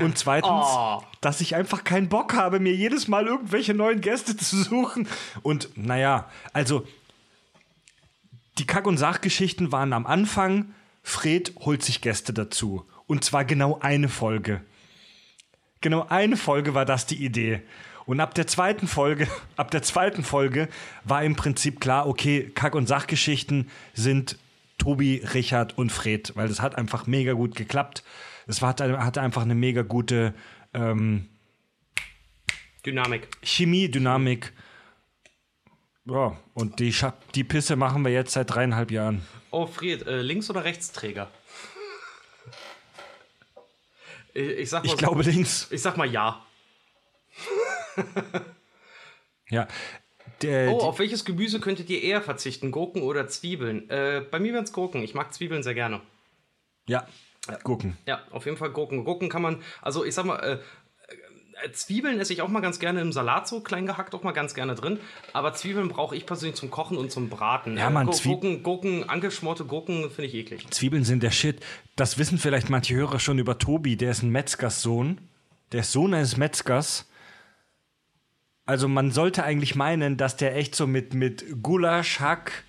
Und 0.00 0.16
zweitens, 0.16 0.50
Oh. 0.52 1.02
dass 1.20 1.40
ich 1.40 1.54
einfach 1.54 1.84
keinen 1.84 2.08
Bock 2.08 2.34
habe, 2.34 2.60
mir 2.60 2.74
jedes 2.74 3.08
Mal 3.08 3.26
irgendwelche 3.26 3.74
neuen 3.74 4.00
Gäste 4.00 4.36
zu 4.36 4.62
suchen. 4.62 5.06
Und 5.42 5.70
naja, 5.76 6.30
also 6.52 6.86
die 8.58 8.66
Kack- 8.66 8.86
und 8.86 8.98
Sachgeschichten 8.98 9.72
waren 9.72 9.92
am 9.92 10.06
Anfang, 10.06 10.74
Fred 11.02 11.52
holt 11.60 11.82
sich 11.82 12.00
Gäste 12.00 12.32
dazu. 12.32 12.86
Und 13.06 13.24
zwar 13.24 13.44
genau 13.44 13.78
eine 13.80 14.08
Folge. 14.08 14.62
Genau 15.80 16.06
eine 16.08 16.36
Folge 16.36 16.74
war 16.74 16.84
das 16.84 17.06
die 17.06 17.24
Idee. 17.24 17.62
Und 18.06 18.20
ab 18.20 18.34
der 18.34 18.46
zweiten 18.46 18.86
Folge, 18.86 19.28
ab 19.56 19.70
der 19.70 19.82
zweiten 19.82 20.22
Folge 20.22 20.68
war 21.04 21.22
im 21.24 21.36
Prinzip 21.36 21.80
klar, 21.80 22.06
okay, 22.06 22.50
Kack- 22.54 22.74
und 22.74 22.86
Sachgeschichten 22.86 23.68
sind 23.94 24.38
Tobi, 24.78 25.22
Richard 25.34 25.78
und 25.78 25.92
Fred, 25.92 26.32
weil 26.34 26.48
das 26.48 26.60
hat 26.60 26.76
einfach 26.76 27.06
mega 27.06 27.34
gut 27.34 27.54
geklappt. 27.54 28.02
Es 28.46 28.60
hatte 28.62 29.20
einfach 29.20 29.42
eine 29.42 29.54
mega 29.54 29.82
gute 29.82 30.34
ähm, 30.74 31.28
Dynamik. 32.84 33.28
Chemie, 33.42 33.88
Dynamik. 33.88 34.52
Ja, 36.04 36.36
und 36.54 36.80
die, 36.80 36.92
Scha 36.92 37.14
die 37.34 37.44
Pisse 37.44 37.76
machen 37.76 38.04
wir 38.04 38.10
jetzt 38.12 38.32
seit 38.32 38.50
dreieinhalb 38.50 38.90
Jahren. 38.90 39.24
Oh, 39.50 39.66
Fred, 39.66 40.06
äh, 40.06 40.20
Links- 40.22 40.50
oder 40.50 40.64
Rechtsträger? 40.64 41.30
Ich, 44.34 44.48
ich 44.48 44.70
sag 44.70 44.82
mal 44.82 44.86
Ich 44.86 44.90
so- 44.92 44.96
glaube 44.96 45.22
links. 45.22 45.68
Ich 45.70 45.82
sag 45.82 45.96
mal 45.96 46.10
ja. 46.10 46.44
Ja. 49.48 49.68
Der, 50.40 50.70
Oh, 50.72 50.78
auf 50.80 50.98
welches 50.98 51.24
Gemüse 51.26 51.60
könntet 51.60 51.90
ihr 51.90 52.02
eher 52.02 52.22
verzichten? 52.22 52.70
Gurken 52.70 53.02
oder 53.02 53.28
Zwiebeln? 53.28 53.88
Äh, 53.90 54.24
bei 54.30 54.40
mir 54.40 54.54
wären 54.54 54.64
es 54.64 54.72
Gurken. 54.72 55.02
Ich 55.02 55.14
mag 55.14 55.32
Zwiebeln 55.34 55.62
sehr 55.62 55.74
gerne. 55.74 56.00
ja, 56.86 57.06
gucken. 57.62 57.96
Ja, 58.06 58.22
auf 58.30 58.46
jeden 58.46 58.56
Fall 58.56 58.70
Gurken. 58.70 59.04
Gurken 59.04 59.28
kann 59.28 59.42
man, 59.42 59.62
also 59.82 60.04
ich 60.06 60.14
sag 60.14 60.24
mal, 60.24 60.38
äh, 60.38 60.58
Zwiebeln 61.72 62.18
esse 62.20 62.32
ich 62.32 62.42
auch 62.42 62.48
mal 62.48 62.60
ganz 62.60 62.78
gerne 62.78 63.00
im 63.00 63.12
Salat 63.12 63.46
so 63.46 63.60
klein 63.60 63.86
gehackt, 63.86 64.14
auch 64.14 64.22
mal 64.22 64.32
ganz 64.32 64.54
gerne 64.54 64.74
drin. 64.74 64.98
Aber 65.32 65.54
Zwiebeln 65.54 65.88
brauche 65.88 66.16
ich 66.16 66.26
persönlich 66.26 66.56
zum 66.56 66.70
Kochen 66.70 66.96
und 66.96 67.12
zum 67.12 67.28
Braten. 67.28 67.76
Ja, 67.76 67.90
Mann, 67.90 68.06
Gu- 68.06 68.12
Zwieb- 68.12 68.32
Gurken, 68.40 68.62
Gurken, 68.62 69.08
angeschmorte 69.08 69.64
Gurken 69.64 70.10
finde 70.10 70.24
ich 70.24 70.34
eklig. 70.34 70.66
Zwiebeln 70.70 71.04
sind 71.04 71.22
der 71.22 71.30
Shit. 71.30 71.60
Das 71.96 72.18
wissen 72.18 72.38
vielleicht 72.38 72.70
manche 72.70 72.94
Hörer 72.94 73.18
schon 73.20 73.38
über 73.38 73.58
Tobi. 73.58 73.96
Der 73.96 74.10
ist 74.10 74.22
ein 74.22 74.30
Metzgerssohn. 74.30 75.20
Der 75.72 75.80
ist 75.80 75.92
Sohn 75.92 76.12
eines 76.14 76.36
Metzgers. 76.36 77.08
Also 78.64 78.88
man 78.88 79.10
sollte 79.10 79.42
eigentlich 79.44 79.74
meinen, 79.74 80.16
dass 80.16 80.36
der 80.36 80.56
echt 80.56 80.74
so 80.74 80.86
mit, 80.86 81.14
mit 81.14 81.44
Gulasch, 81.62 82.20
Hack 82.20 82.64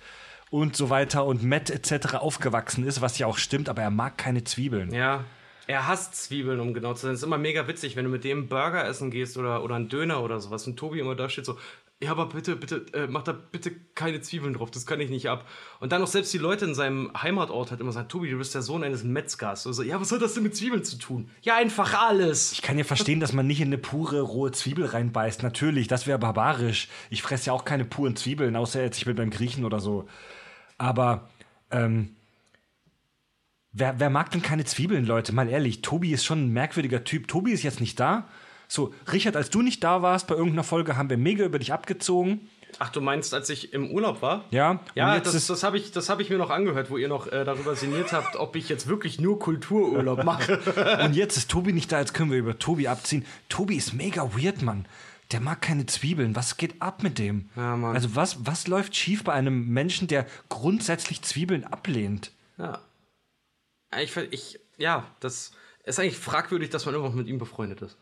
und 0.50 0.76
so 0.76 0.90
weiter 0.90 1.24
und 1.24 1.42
Met 1.42 1.70
etc. 1.70 2.14
aufgewachsen 2.14 2.84
ist, 2.86 3.00
was 3.00 3.18
ja 3.18 3.26
auch 3.26 3.38
stimmt, 3.38 3.68
aber 3.68 3.82
er 3.82 3.90
mag 3.90 4.18
keine 4.18 4.44
Zwiebeln. 4.44 4.92
Ja. 4.92 5.24
Er 5.66 5.86
hasst 5.86 6.14
Zwiebeln, 6.16 6.60
um 6.60 6.74
genau 6.74 6.94
zu 6.94 7.02
sein. 7.02 7.12
Es 7.12 7.20
ist 7.20 7.26
immer 7.26 7.38
mega 7.38 7.66
witzig, 7.66 7.96
wenn 7.96 8.04
du 8.04 8.10
mit 8.10 8.24
dem 8.24 8.48
Burger 8.48 8.86
essen 8.86 9.10
gehst 9.10 9.36
oder, 9.36 9.64
oder 9.64 9.76
einen 9.76 9.88
Döner 9.88 10.22
oder 10.22 10.40
sowas 10.40 10.66
und 10.66 10.76
Tobi 10.76 11.00
immer 11.00 11.14
da 11.14 11.28
steht 11.28 11.46
so, 11.46 11.56
ja, 12.02 12.10
aber 12.10 12.26
bitte, 12.26 12.56
bitte, 12.56 12.84
äh, 12.92 13.06
mach 13.06 13.22
da 13.22 13.32
bitte 13.32 13.72
keine 13.94 14.20
Zwiebeln 14.20 14.54
drauf, 14.54 14.70
das 14.70 14.84
kann 14.84 15.00
ich 15.00 15.10
nicht 15.10 15.30
ab. 15.30 15.48
Und 15.80 15.92
dann 15.92 16.02
auch 16.02 16.08
selbst 16.08 16.34
die 16.34 16.38
Leute 16.38 16.64
in 16.66 16.74
seinem 16.74 17.10
Heimatort 17.16 17.70
halt 17.70 17.80
immer 17.80 17.92
sagen, 17.92 18.08
Tobi, 18.08 18.30
du 18.30 18.36
bist 18.36 18.54
der 18.54 18.62
Sohn 18.62 18.82
eines 18.82 19.04
Metzgers. 19.04 19.66
Also, 19.66 19.82
ja, 19.82 20.00
was 20.00 20.12
hat 20.12 20.20
das 20.20 20.34
denn 20.34 20.42
mit 20.42 20.56
Zwiebeln 20.56 20.84
zu 20.84 20.98
tun? 20.98 21.30
Ja, 21.42 21.56
einfach 21.56 21.94
alles. 21.94 22.52
Ich 22.52 22.62
kann 22.62 22.76
ja 22.76 22.84
verstehen, 22.84 23.20
dass 23.20 23.32
man 23.32 23.46
nicht 23.46 23.60
in 23.60 23.68
eine 23.68 23.78
pure 23.78 24.20
rohe 24.20 24.52
Zwiebel 24.52 24.86
reinbeißt. 24.86 25.42
Natürlich, 25.42 25.88
das 25.88 26.06
wäre 26.06 26.18
barbarisch. 26.18 26.88
Ich 27.10 27.22
fresse 27.22 27.46
ja 27.46 27.52
auch 27.52 27.64
keine 27.64 27.84
puren 27.84 28.16
Zwiebeln, 28.16 28.56
außer 28.56 28.82
jetzt 28.82 28.98
ich 28.98 29.04
bin 29.06 29.16
beim 29.16 29.30
Griechen 29.30 29.64
oder 29.64 29.80
so. 29.80 30.06
Aber 30.76 31.30
ähm, 31.70 32.16
wer, 33.74 34.00
wer 34.00 34.10
mag 34.10 34.30
denn 34.30 34.42
keine 34.42 34.64
Zwiebeln, 34.64 35.04
Leute? 35.04 35.34
Mal 35.34 35.48
ehrlich, 35.48 35.82
Tobi 35.82 36.12
ist 36.12 36.24
schon 36.24 36.46
ein 36.46 36.52
merkwürdiger 36.52 37.04
Typ. 37.04 37.28
Tobi 37.28 37.52
ist 37.52 37.62
jetzt 37.62 37.80
nicht 37.80 38.00
da. 38.00 38.26
So, 38.66 38.94
Richard, 39.12 39.36
als 39.36 39.50
du 39.50 39.60
nicht 39.60 39.84
da 39.84 40.00
warst 40.00 40.26
bei 40.26 40.34
irgendeiner 40.34 40.64
Folge, 40.64 40.96
haben 40.96 41.10
wir 41.10 41.18
mega 41.18 41.44
über 41.44 41.58
dich 41.58 41.72
abgezogen. 41.72 42.48
Ach, 42.78 42.90
du 42.90 43.00
meinst, 43.00 43.34
als 43.34 43.50
ich 43.50 43.72
im 43.72 43.90
Urlaub 43.90 44.20
war? 44.22 44.44
Ja, 44.50 44.80
Ja, 44.94 45.20
das, 45.20 45.46
das 45.46 45.62
habe 45.62 45.76
ich, 45.76 45.92
das 45.92 46.08
hab 46.08 46.18
ich 46.20 46.30
mir 46.30 46.38
noch 46.38 46.50
angehört, 46.50 46.90
wo 46.90 46.96
ihr 46.96 47.08
noch 47.08 47.28
äh, 47.28 47.44
darüber 47.44 47.76
sinniert 47.76 48.12
habt, 48.12 48.36
ob 48.36 48.56
ich 48.56 48.68
jetzt 48.68 48.88
wirklich 48.88 49.20
nur 49.20 49.38
Kultururlaub 49.38 50.24
mache. 50.24 50.58
Und 51.04 51.14
jetzt 51.14 51.36
ist 51.36 51.50
Tobi 51.50 51.72
nicht 51.72 51.92
da, 51.92 52.00
jetzt 52.00 52.14
können 52.14 52.32
wir 52.32 52.38
über 52.38 52.58
Tobi 52.58 52.88
abziehen. 52.88 53.24
Tobi 53.48 53.76
ist 53.76 53.92
mega 53.92 54.22
weird, 54.36 54.62
Mann. 54.62 54.86
Der 55.30 55.40
mag 55.40 55.62
keine 55.62 55.86
Zwiebeln. 55.86 56.34
Was 56.36 56.56
geht 56.56 56.82
ab 56.82 57.02
mit 57.02 57.18
dem? 57.18 57.48
Ja, 57.56 57.76
Mann. 57.76 57.94
Also 57.94 58.16
was, 58.16 58.44
was 58.44 58.66
läuft 58.66 58.96
schief 58.96 59.22
bei 59.24 59.32
einem 59.32 59.68
Menschen, 59.68 60.08
der 60.08 60.26
grundsätzlich 60.48 61.22
Zwiebeln 61.22 61.64
ablehnt? 61.64 62.32
ja. 62.58 62.80
Ich, 64.00 64.16
ich, 64.16 64.60
ja, 64.76 65.06
das 65.20 65.52
ist 65.84 65.98
eigentlich 65.98 66.18
fragwürdig, 66.18 66.70
dass 66.70 66.86
man 66.86 66.94
immer 66.94 67.04
noch 67.04 67.14
mit 67.14 67.26
ihm 67.26 67.38
befreundet 67.38 67.82
ist. 67.82 67.98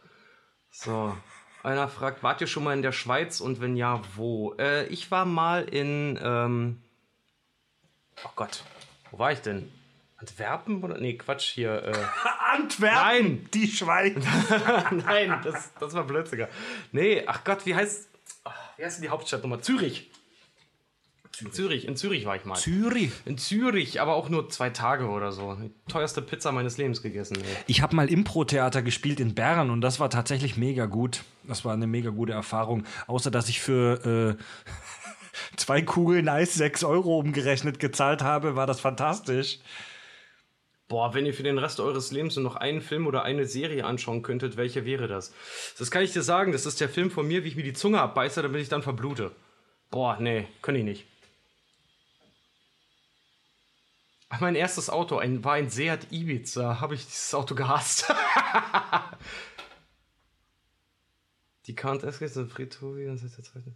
So. 0.71 1.17
Einer 1.63 1.89
fragt, 1.89 2.23
wart 2.23 2.41
ihr 2.41 2.47
schon 2.47 2.65
mal 2.65 2.75
in 2.75 2.83
der 2.83 2.93
Schweiz 2.93 3.41
und 3.41 3.61
wenn 3.61 3.77
ja, 3.77 4.03
wo? 4.17 4.55
Äh, 4.59 4.87
ich 4.87 5.11
war 5.11 5.25
mal 5.25 5.63
in, 5.63 6.19
ähm, 6.21 6.83
oh 8.25 8.31
Gott, 8.35 8.65
wo 9.11 9.19
war 9.19 9.33
ich 9.33 9.41
denn? 9.41 9.71
Antwerpen 10.17 10.83
oder? 10.83 10.99
Nee, 10.99 11.15
Quatsch, 11.17 11.53
hier, 11.53 11.85
äh, 11.85 11.93
Antwerpen! 12.53 12.97
Nein. 12.97 13.49
Die 13.55 13.69
Schweiz! 13.69 14.25
Nein, 14.91 15.41
das, 15.43 15.73
das 15.79 15.95
war 15.95 16.05
Blödsiger. 16.05 16.49
Nee, 16.93 17.25
ach 17.27 17.43
Gott, 17.45 17.67
wie 17.67 17.75
heißt. 17.75 18.09
ach, 18.45 18.57
wie 18.77 18.85
heißt 18.85 18.99
denn 18.99 19.03
die 19.03 19.09
Hauptstadt 19.09 19.43
nochmal? 19.43 19.61
Zürich. 19.61 20.12
In 21.41 21.51
Zürich, 21.51 21.87
in 21.87 21.97
Zürich 21.97 22.27
war 22.27 22.37
ich 22.37 22.45
mal. 22.45 22.57
Zürich. 22.57 23.11
In 23.25 23.39
Zürich, 23.39 24.01
aber 24.01 24.15
auch 24.15 24.29
nur 24.29 24.51
zwei 24.51 24.71
Tage 24.71 25.09
oder 25.09 25.33
so. 25.33 25.55
Die 25.55 25.73
teuerste 25.91 26.21
Pizza 26.21 26.53
meines 26.53 26.77
Lebens 26.77 27.03
gegessen. 27.03 27.37
Ey. 27.37 27.57
Ich 27.67 27.81
habe 27.81 27.97
mal 27.97 28.11
Impro-Theater 28.11 28.83
gespielt 28.83 29.19
in 29.19 29.35
Bern 29.35 29.71
und 29.71 29.81
das 29.81 29.99
war 29.99 30.11
tatsächlich 30.11 30.57
mega 30.57 30.87
gut. 30.87 31.23
Das 31.45 31.65
war 31.65 31.73
eine 31.73 31.87
mega 31.87 32.11
gute 32.11 32.33
Erfahrung. 32.33 32.85
Außer, 33.07 33.31
dass 33.31 33.49
ich 33.49 33.61
für 33.61 34.37
äh, 34.39 34.43
zwei 35.57 35.81
Kugeln 35.83 36.29
Eis 36.29 36.55
6 36.55 36.85
Euro 36.85 37.19
umgerechnet 37.19 37.79
gezahlt 37.79 38.23
habe, 38.23 38.55
war 38.55 38.67
das 38.67 38.81
fantastisch. 38.81 39.59
Boah, 40.89 41.15
wenn 41.15 41.25
ihr 41.25 41.33
für 41.33 41.43
den 41.43 41.57
Rest 41.57 41.81
eures 41.81 42.11
Lebens 42.11 42.37
nur 42.37 42.45
noch 42.45 42.57
einen 42.57 42.83
Film 42.83 43.07
oder 43.07 43.23
eine 43.23 43.47
Serie 43.47 43.87
anschauen 43.87 44.23
könntet, 44.23 44.59
welche 44.59 44.85
wäre 44.85 45.09
das? 45.09 45.33
Das 45.79 45.91
kann 45.91 46.03
ich 46.03 46.13
dir 46.13 46.21
sagen, 46.23 46.53
das 46.53 46.67
ist 46.67 46.83
der 46.83 46.91
Film 46.91 47.11
von 47.11 47.27
mir, 47.27 47.45
wie 47.45 47.49
ich 47.49 47.57
mir 47.57 47.63
die 47.63 47.73
Zunge 47.73 48.03
abbeiße, 48.03 48.43
damit 48.43 48.61
ich 48.61 48.69
dann 48.69 48.83
verblute. 48.83 49.31
Boah, 49.91 50.19
nee, 50.21 50.47
kann 50.61 50.75
ich 50.75 50.85
nicht. 50.85 51.07
Ach, 54.22 54.22
mein 54.41 54.55
erstes 54.55 54.89
Auto 54.91 55.19
ein, 55.19 55.45
war 55.45 55.55
ein 55.55 55.69
Seat 55.69 56.11
Ibiza. 56.11 56.81
Habe 56.81 56.95
ich 56.95 57.05
dieses 57.05 57.35
Auto 57.35 57.55
gehasst. 57.55 58.13
die 61.67 61.75
Countess 61.75 62.19
sind 62.19 62.51
Fritovi 62.51 63.09
und 63.09 63.23
ist 63.23 63.37
der 63.37 63.45
zweite. 63.45 63.75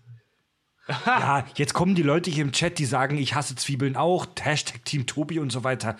Ja, 1.06 1.44
jetzt 1.56 1.74
kommen 1.74 1.94
die 1.94 2.02
Leute 2.02 2.30
hier 2.30 2.44
im 2.44 2.52
Chat, 2.52 2.78
die 2.78 2.84
sagen, 2.84 3.18
ich 3.18 3.34
hasse 3.34 3.56
Zwiebeln 3.56 3.96
auch, 3.96 4.26
Hashtag 4.40 4.84
Team 4.84 5.06
Tobi 5.06 5.40
und 5.40 5.50
so 5.50 5.64
weiter. 5.64 5.96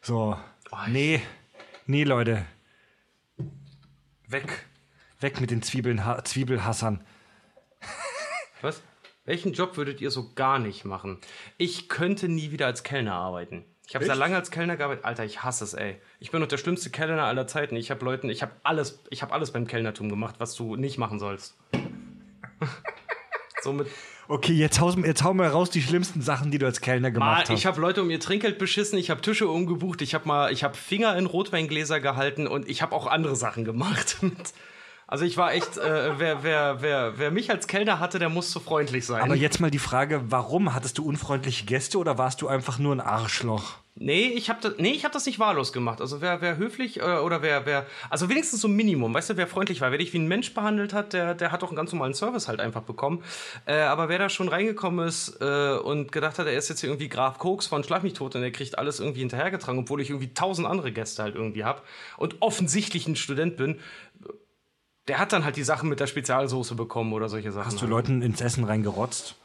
So, 0.00 0.38
nee, 0.88 1.20
nee, 1.86 2.04
Leute. 2.04 2.46
Weg, 4.26 4.66
weg 5.20 5.40
mit 5.40 5.50
den 5.50 5.62
Zwiebeln, 5.62 6.02
Zwiebelhassern. 6.24 7.04
Was? 8.62 8.82
Welchen 9.26 9.52
Job 9.52 9.76
würdet 9.76 10.00
ihr 10.00 10.10
so 10.10 10.32
gar 10.34 10.58
nicht 10.58 10.84
machen? 10.84 11.18
Ich 11.58 11.88
könnte 11.88 12.28
nie 12.28 12.52
wieder 12.52 12.66
als 12.66 12.84
Kellner 12.84 13.14
arbeiten. 13.14 13.64
Ich 13.86 13.94
habe 13.94 14.04
sehr 14.04 14.16
lange 14.16 14.34
als 14.34 14.50
Kellner 14.50 14.76
gearbeitet. 14.76 15.04
Alter, 15.04 15.24
ich 15.24 15.44
hasse 15.44 15.62
es, 15.62 15.74
ey. 15.74 15.96
Ich 16.18 16.32
bin 16.32 16.40
doch 16.40 16.48
der 16.48 16.58
schlimmste 16.58 16.90
Kellner 16.90 17.22
aller 17.22 17.46
Zeiten. 17.46 17.76
Ich 17.76 17.90
habe 17.90 18.04
Leuten, 18.04 18.28
ich 18.30 18.42
habe 18.42 18.52
alles, 18.64 19.00
ich 19.10 19.22
habe 19.22 19.32
alles 19.32 19.52
beim 19.52 19.66
Kellnertum 19.66 20.08
gemacht, 20.08 20.36
was 20.38 20.54
du 20.54 20.74
nicht 20.74 20.98
machen 20.98 21.20
sollst. 21.20 21.56
Somit. 23.62 23.86
Okay, 24.28 24.54
jetzt 24.54 24.80
hau, 24.80 24.90
jetzt 24.90 25.22
hau 25.22 25.34
mal 25.34 25.46
raus 25.46 25.70
die 25.70 25.82
schlimmsten 25.82 26.20
Sachen, 26.20 26.50
die 26.50 26.58
du 26.58 26.66
als 26.66 26.80
Kellner 26.80 27.12
gemacht 27.12 27.30
mal, 27.30 27.40
hast. 27.42 27.50
Ich 27.50 27.64
habe 27.64 27.80
Leute 27.80 28.02
um 28.02 28.10
ihr 28.10 28.18
Trinkgeld 28.18 28.58
beschissen, 28.58 28.98
ich 28.98 29.08
habe 29.08 29.20
Tische 29.20 29.46
umgebucht, 29.46 30.02
ich 30.02 30.14
habe 30.14 30.26
mal, 30.26 30.52
ich 30.52 30.64
habe 30.64 30.76
Finger 30.76 31.16
in 31.16 31.26
Rotweingläser 31.26 32.00
gehalten 32.00 32.48
und 32.48 32.68
ich 32.68 32.82
habe 32.82 32.94
auch 32.94 33.06
andere 33.06 33.36
Sachen 33.36 33.64
gemacht. 33.64 34.16
Also 35.08 35.24
ich 35.24 35.36
war 35.36 35.52
echt, 35.52 35.76
äh, 35.76 36.18
wer, 36.18 36.42
wer, 36.42 36.82
wer, 36.82 37.18
wer 37.18 37.30
mich 37.30 37.50
als 37.50 37.68
Kellner 37.68 38.00
hatte, 38.00 38.18
der 38.18 38.28
musste 38.28 38.58
freundlich 38.58 39.06
sein. 39.06 39.22
Aber 39.22 39.36
jetzt 39.36 39.60
mal 39.60 39.70
die 39.70 39.78
Frage, 39.78 40.22
warum? 40.28 40.74
Hattest 40.74 40.98
du 40.98 41.04
unfreundliche 41.04 41.64
Gäste 41.64 41.98
oder 41.98 42.18
warst 42.18 42.42
du 42.42 42.48
einfach 42.48 42.78
nur 42.78 42.94
ein 42.94 43.00
Arschloch? 43.00 43.74
Nee, 43.98 44.28
ich 44.28 44.50
habe 44.50 44.60
das, 44.60 44.74
nee, 44.76 44.90
ich 44.90 45.06
hab 45.06 45.12
das 45.12 45.24
nicht 45.24 45.38
wahllos 45.38 45.72
gemacht. 45.72 46.02
Also 46.02 46.20
wer, 46.20 46.42
wer 46.42 46.58
höflich 46.58 47.00
äh, 47.00 47.18
oder 47.18 47.40
wer, 47.40 47.64
wer, 47.64 47.86
also 48.10 48.28
wenigstens 48.28 48.60
so 48.60 48.68
ein 48.68 48.74
Minimum, 48.74 49.14
weißt 49.14 49.30
du, 49.30 49.36
wer 49.38 49.46
freundlich 49.46 49.80
war, 49.80 49.90
wer 49.90 49.96
dich 49.96 50.12
wie 50.12 50.18
ein 50.18 50.28
Mensch 50.28 50.52
behandelt 50.52 50.92
hat, 50.92 51.14
der, 51.14 51.34
der 51.34 51.50
hat 51.50 51.62
doch 51.62 51.68
einen 51.68 51.76
ganz 51.76 51.92
normalen 51.92 52.12
Service 52.12 52.46
halt 52.46 52.60
einfach 52.60 52.82
bekommen. 52.82 53.24
Äh, 53.64 53.76
aber 53.76 54.10
wer 54.10 54.18
da 54.18 54.28
schon 54.28 54.48
reingekommen 54.48 55.06
ist 55.06 55.40
äh, 55.40 55.78
und 55.78 56.12
gedacht 56.12 56.38
hat, 56.38 56.46
er 56.46 56.58
ist 56.58 56.68
jetzt 56.68 56.82
irgendwie 56.82 57.08
Graf 57.08 57.38
Koks 57.38 57.68
von 57.68 57.84
Schlag 57.84 58.02
mich 58.02 58.12
tot 58.12 58.34
und 58.34 58.42
er 58.42 58.50
kriegt 58.50 58.76
alles 58.76 59.00
irgendwie 59.00 59.20
hinterhergetragen, 59.20 59.80
obwohl 59.80 60.02
ich 60.02 60.10
irgendwie 60.10 60.34
tausend 60.34 60.66
andere 60.66 60.92
Gäste 60.92 61.22
halt 61.22 61.34
irgendwie 61.34 61.64
hab 61.64 61.86
und 62.18 62.42
offensichtlich 62.42 63.06
ein 63.06 63.16
Student 63.16 63.56
bin, 63.56 63.80
der 65.08 65.18
hat 65.18 65.32
dann 65.32 65.44
halt 65.44 65.56
die 65.56 65.62
Sachen 65.62 65.88
mit 65.88 66.00
der 66.00 66.06
Spezialsoße 66.06 66.74
bekommen 66.74 67.12
oder 67.12 67.28
solche 67.28 67.52
Sachen. 67.52 67.66
Hast 67.66 67.80
du 67.80 67.86
Leuten 67.86 68.22
ins 68.22 68.40
Essen 68.40 68.64
reingerotzt? 68.64 69.36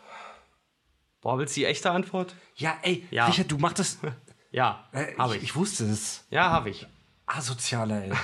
Boah, 1.22 1.38
willst 1.38 1.56
du 1.56 1.62
die 1.62 1.66
echte 1.66 1.92
Antwort? 1.92 2.36
Ja, 2.56 2.78
ey, 2.82 3.08
ja. 3.12 3.28
Richard, 3.28 3.52
du 3.52 3.58
machst 3.58 3.78
das 3.80 4.00
ja, 4.52 4.88
äh, 4.92 5.16
habe 5.18 5.38
ich. 5.38 5.44
Ich 5.44 5.56
wusste 5.56 5.86
es. 5.86 6.26
Ja, 6.32 6.50
habe 6.50 6.72
ich. 6.72 6.88
Asozialer, 7.28 8.04
ey. 8.06 8.12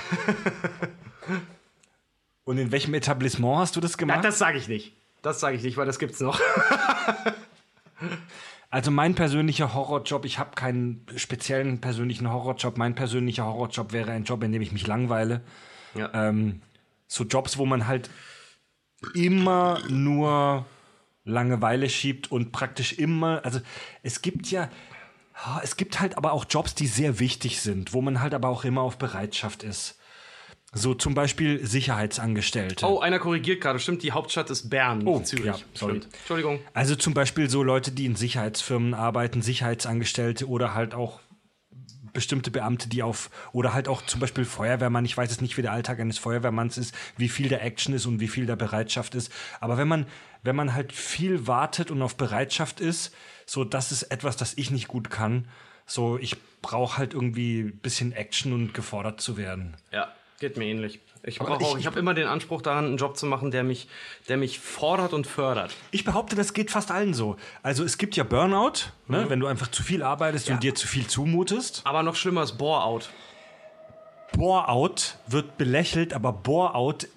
Und 2.44 2.58
in 2.58 2.72
welchem 2.72 2.94
Etablissement 2.94 3.58
hast 3.58 3.76
du 3.76 3.80
das 3.80 3.98
gemacht? 3.98 4.20
Na, 4.22 4.22
das 4.22 4.38
sage 4.38 4.58
ich 4.58 4.68
nicht. 4.68 4.94
Das 5.22 5.38
sage 5.38 5.56
ich 5.56 5.62
nicht, 5.62 5.76
weil 5.76 5.86
das 5.86 5.98
gibt's 5.98 6.20
noch. 6.20 6.40
also 8.70 8.90
mein 8.90 9.14
persönlicher 9.14 9.74
Horrorjob, 9.74 10.24
ich 10.24 10.38
habe 10.38 10.54
keinen 10.54 11.04
speziellen 11.16 11.80
persönlichen 11.80 12.32
Horrorjob. 12.32 12.78
Mein 12.78 12.94
persönlicher 12.94 13.44
Horrorjob 13.44 13.92
wäre 13.92 14.12
ein 14.12 14.24
Job, 14.24 14.42
in 14.42 14.52
dem 14.52 14.62
ich 14.62 14.72
mich 14.72 14.86
langweile. 14.86 15.42
Ja. 15.94 16.10
Ähm, 16.14 16.62
so 17.08 17.24
Jobs, 17.24 17.58
wo 17.58 17.66
man 17.66 17.88
halt 17.88 18.10
immer 19.14 19.80
nur 19.88 20.66
Langeweile 21.24 21.90
schiebt 21.90 22.30
und 22.30 22.52
praktisch 22.52 22.92
immer, 22.92 23.44
also 23.44 23.60
es 24.02 24.22
gibt 24.22 24.50
ja, 24.50 24.70
es 25.62 25.76
gibt 25.76 26.00
halt 26.00 26.16
aber 26.16 26.32
auch 26.32 26.46
Jobs, 26.48 26.74
die 26.74 26.86
sehr 26.86 27.18
wichtig 27.18 27.60
sind, 27.60 27.92
wo 27.92 28.00
man 28.00 28.20
halt 28.20 28.34
aber 28.34 28.48
auch 28.48 28.64
immer 28.64 28.82
auf 28.82 28.98
Bereitschaft 28.98 29.62
ist. 29.62 29.98
So 30.72 30.92
zum 30.94 31.14
Beispiel 31.14 31.64
Sicherheitsangestellte. 31.66 32.84
Oh, 32.84 32.98
einer 33.00 33.18
korrigiert 33.18 33.62
gerade. 33.62 33.78
Stimmt, 33.78 34.02
die 34.02 34.12
Hauptstadt 34.12 34.50
ist 34.50 34.68
Bern, 34.68 35.06
oh, 35.06 35.20
Zürich. 35.20 35.46
Ja, 35.46 35.58
sorry. 35.72 36.02
Entschuldigung. 36.18 36.60
Also 36.74 36.94
zum 36.94 37.14
Beispiel 37.14 37.48
so 37.48 37.62
Leute, 37.62 37.90
die 37.90 38.04
in 38.04 38.16
Sicherheitsfirmen 38.16 38.92
arbeiten, 38.92 39.40
Sicherheitsangestellte 39.40 40.46
oder 40.46 40.74
halt 40.74 40.94
auch 40.94 41.20
bestimmte 42.12 42.50
Beamte, 42.50 42.88
die 42.88 43.02
auf, 43.02 43.30
oder 43.52 43.74
halt 43.74 43.88
auch 43.88 44.02
zum 44.02 44.20
Beispiel 44.20 44.44
Feuerwehrmann, 44.44 45.04
ich 45.04 45.16
weiß 45.16 45.30
es 45.30 45.40
nicht, 45.40 45.56
wie 45.56 45.62
der 45.62 45.72
Alltag 45.72 46.00
eines 46.00 46.18
Feuerwehrmanns 46.18 46.78
ist, 46.78 46.94
wie 47.16 47.28
viel 47.28 47.48
der 47.48 47.62
Action 47.62 47.94
ist 47.94 48.06
und 48.06 48.20
wie 48.20 48.28
viel 48.28 48.46
der 48.46 48.56
Bereitschaft 48.56 49.14
ist. 49.14 49.32
Aber 49.60 49.78
wenn 49.78 49.88
man, 49.88 50.06
wenn 50.42 50.56
man 50.56 50.74
halt 50.74 50.92
viel 50.92 51.46
wartet 51.46 51.90
und 51.90 52.02
auf 52.02 52.16
Bereitschaft 52.16 52.80
ist, 52.80 53.14
so, 53.46 53.64
das 53.64 53.92
ist 53.92 54.04
etwas, 54.04 54.36
das 54.36 54.54
ich 54.56 54.70
nicht 54.70 54.88
gut 54.88 55.10
kann. 55.10 55.48
So, 55.86 56.18
ich 56.18 56.36
brauche 56.60 56.98
halt 56.98 57.14
irgendwie 57.14 57.60
ein 57.60 57.78
bisschen 57.78 58.12
Action 58.12 58.52
und 58.52 58.74
gefordert 58.74 59.20
zu 59.20 59.36
werden. 59.36 59.76
Ja, 59.90 60.12
geht 60.38 60.56
mir 60.56 60.66
ähnlich. 60.66 61.00
Ich, 61.22 61.40
ich, 61.40 61.74
ich 61.78 61.86
habe 61.86 61.98
immer 61.98 62.14
den 62.14 62.26
Anspruch 62.26 62.62
daran, 62.62 62.86
einen 62.86 62.96
Job 62.96 63.16
zu 63.16 63.26
machen, 63.26 63.50
der 63.50 63.64
mich, 63.64 63.88
der 64.28 64.36
mich 64.36 64.60
fordert 64.60 65.12
und 65.12 65.26
fördert. 65.26 65.74
Ich 65.90 66.04
behaupte, 66.04 66.36
das 66.36 66.52
geht 66.52 66.70
fast 66.70 66.90
allen 66.90 67.14
so. 67.14 67.36
Also 67.62 67.84
es 67.84 67.98
gibt 67.98 68.16
ja 68.16 68.24
Burnout, 68.24 68.90
ne, 69.06 69.24
mhm. 69.24 69.30
wenn 69.30 69.40
du 69.40 69.46
einfach 69.46 69.68
zu 69.68 69.82
viel 69.82 70.02
arbeitest 70.02 70.48
ja. 70.48 70.54
und 70.54 70.62
dir 70.62 70.74
zu 70.74 70.86
viel 70.86 71.06
zumutest. 71.06 71.82
Aber 71.84 72.02
noch 72.02 72.14
schlimmer 72.14 72.42
ist 72.42 72.58
Bore-out. 72.58 73.10
Bore-out 74.32 75.16
wird 75.26 75.58
belächelt, 75.58 76.12
aber 76.12 76.32
Bore-out 76.32 77.08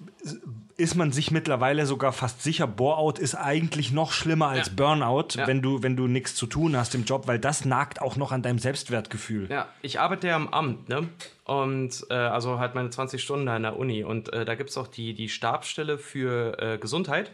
ist 0.82 0.96
man 0.96 1.12
sich 1.12 1.30
mittlerweile 1.30 1.86
sogar 1.86 2.12
fast 2.12 2.42
sicher, 2.42 2.66
Bore-out 2.66 3.18
ist 3.18 3.36
eigentlich 3.36 3.92
noch 3.92 4.10
schlimmer 4.12 4.48
als 4.48 4.66
ja. 4.66 4.72
Burnout, 4.74 5.28
ja. 5.36 5.46
wenn 5.46 5.62
du, 5.62 5.82
wenn 5.82 5.96
du 5.96 6.08
nichts 6.08 6.34
zu 6.34 6.46
tun 6.46 6.76
hast 6.76 6.94
im 6.94 7.04
Job, 7.04 7.28
weil 7.28 7.38
das 7.38 7.64
nagt 7.64 8.02
auch 8.02 8.16
noch 8.16 8.32
an 8.32 8.42
deinem 8.42 8.58
Selbstwertgefühl. 8.58 9.48
Ja, 9.50 9.68
ich 9.80 10.00
arbeite 10.00 10.26
ja 10.26 10.36
am 10.36 10.48
Amt, 10.48 10.88
ne? 10.88 11.08
Und 11.44 12.04
äh, 12.10 12.14
also 12.14 12.58
halt 12.58 12.74
meine 12.74 12.90
20 12.90 13.22
Stunden 13.22 13.46
da 13.46 13.56
in 13.56 13.62
der 13.62 13.76
Uni. 13.78 14.02
Und 14.02 14.32
äh, 14.32 14.44
da 14.44 14.56
gibt 14.56 14.70
es 14.70 14.76
auch 14.76 14.88
die, 14.88 15.14
die 15.14 15.28
Stabsstelle 15.28 15.98
für 15.98 16.58
äh, 16.60 16.78
Gesundheit. 16.78 17.30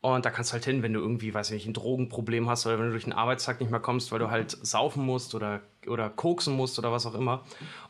Und 0.00 0.24
da 0.24 0.30
kannst 0.30 0.50
du 0.50 0.54
halt 0.54 0.64
hin, 0.64 0.82
wenn 0.82 0.92
du 0.92 1.00
irgendwie, 1.00 1.34
weiß 1.34 1.50
ich 1.50 1.54
nicht, 1.54 1.66
ein 1.66 1.74
Drogenproblem 1.74 2.48
hast 2.48 2.66
oder 2.66 2.78
wenn 2.78 2.86
du 2.86 2.92
durch 2.92 3.04
den 3.04 3.12
Arbeitstag 3.12 3.60
nicht 3.60 3.70
mehr 3.70 3.80
kommst, 3.80 4.12
weil 4.12 4.18
du 4.18 4.30
halt 4.30 4.50
saufen 4.50 5.04
musst 5.04 5.34
oder, 5.34 5.62
oder 5.88 6.10
koksen 6.10 6.54
musst 6.54 6.78
oder 6.78 6.92
was 6.92 7.06
auch 7.06 7.14
immer. 7.14 7.44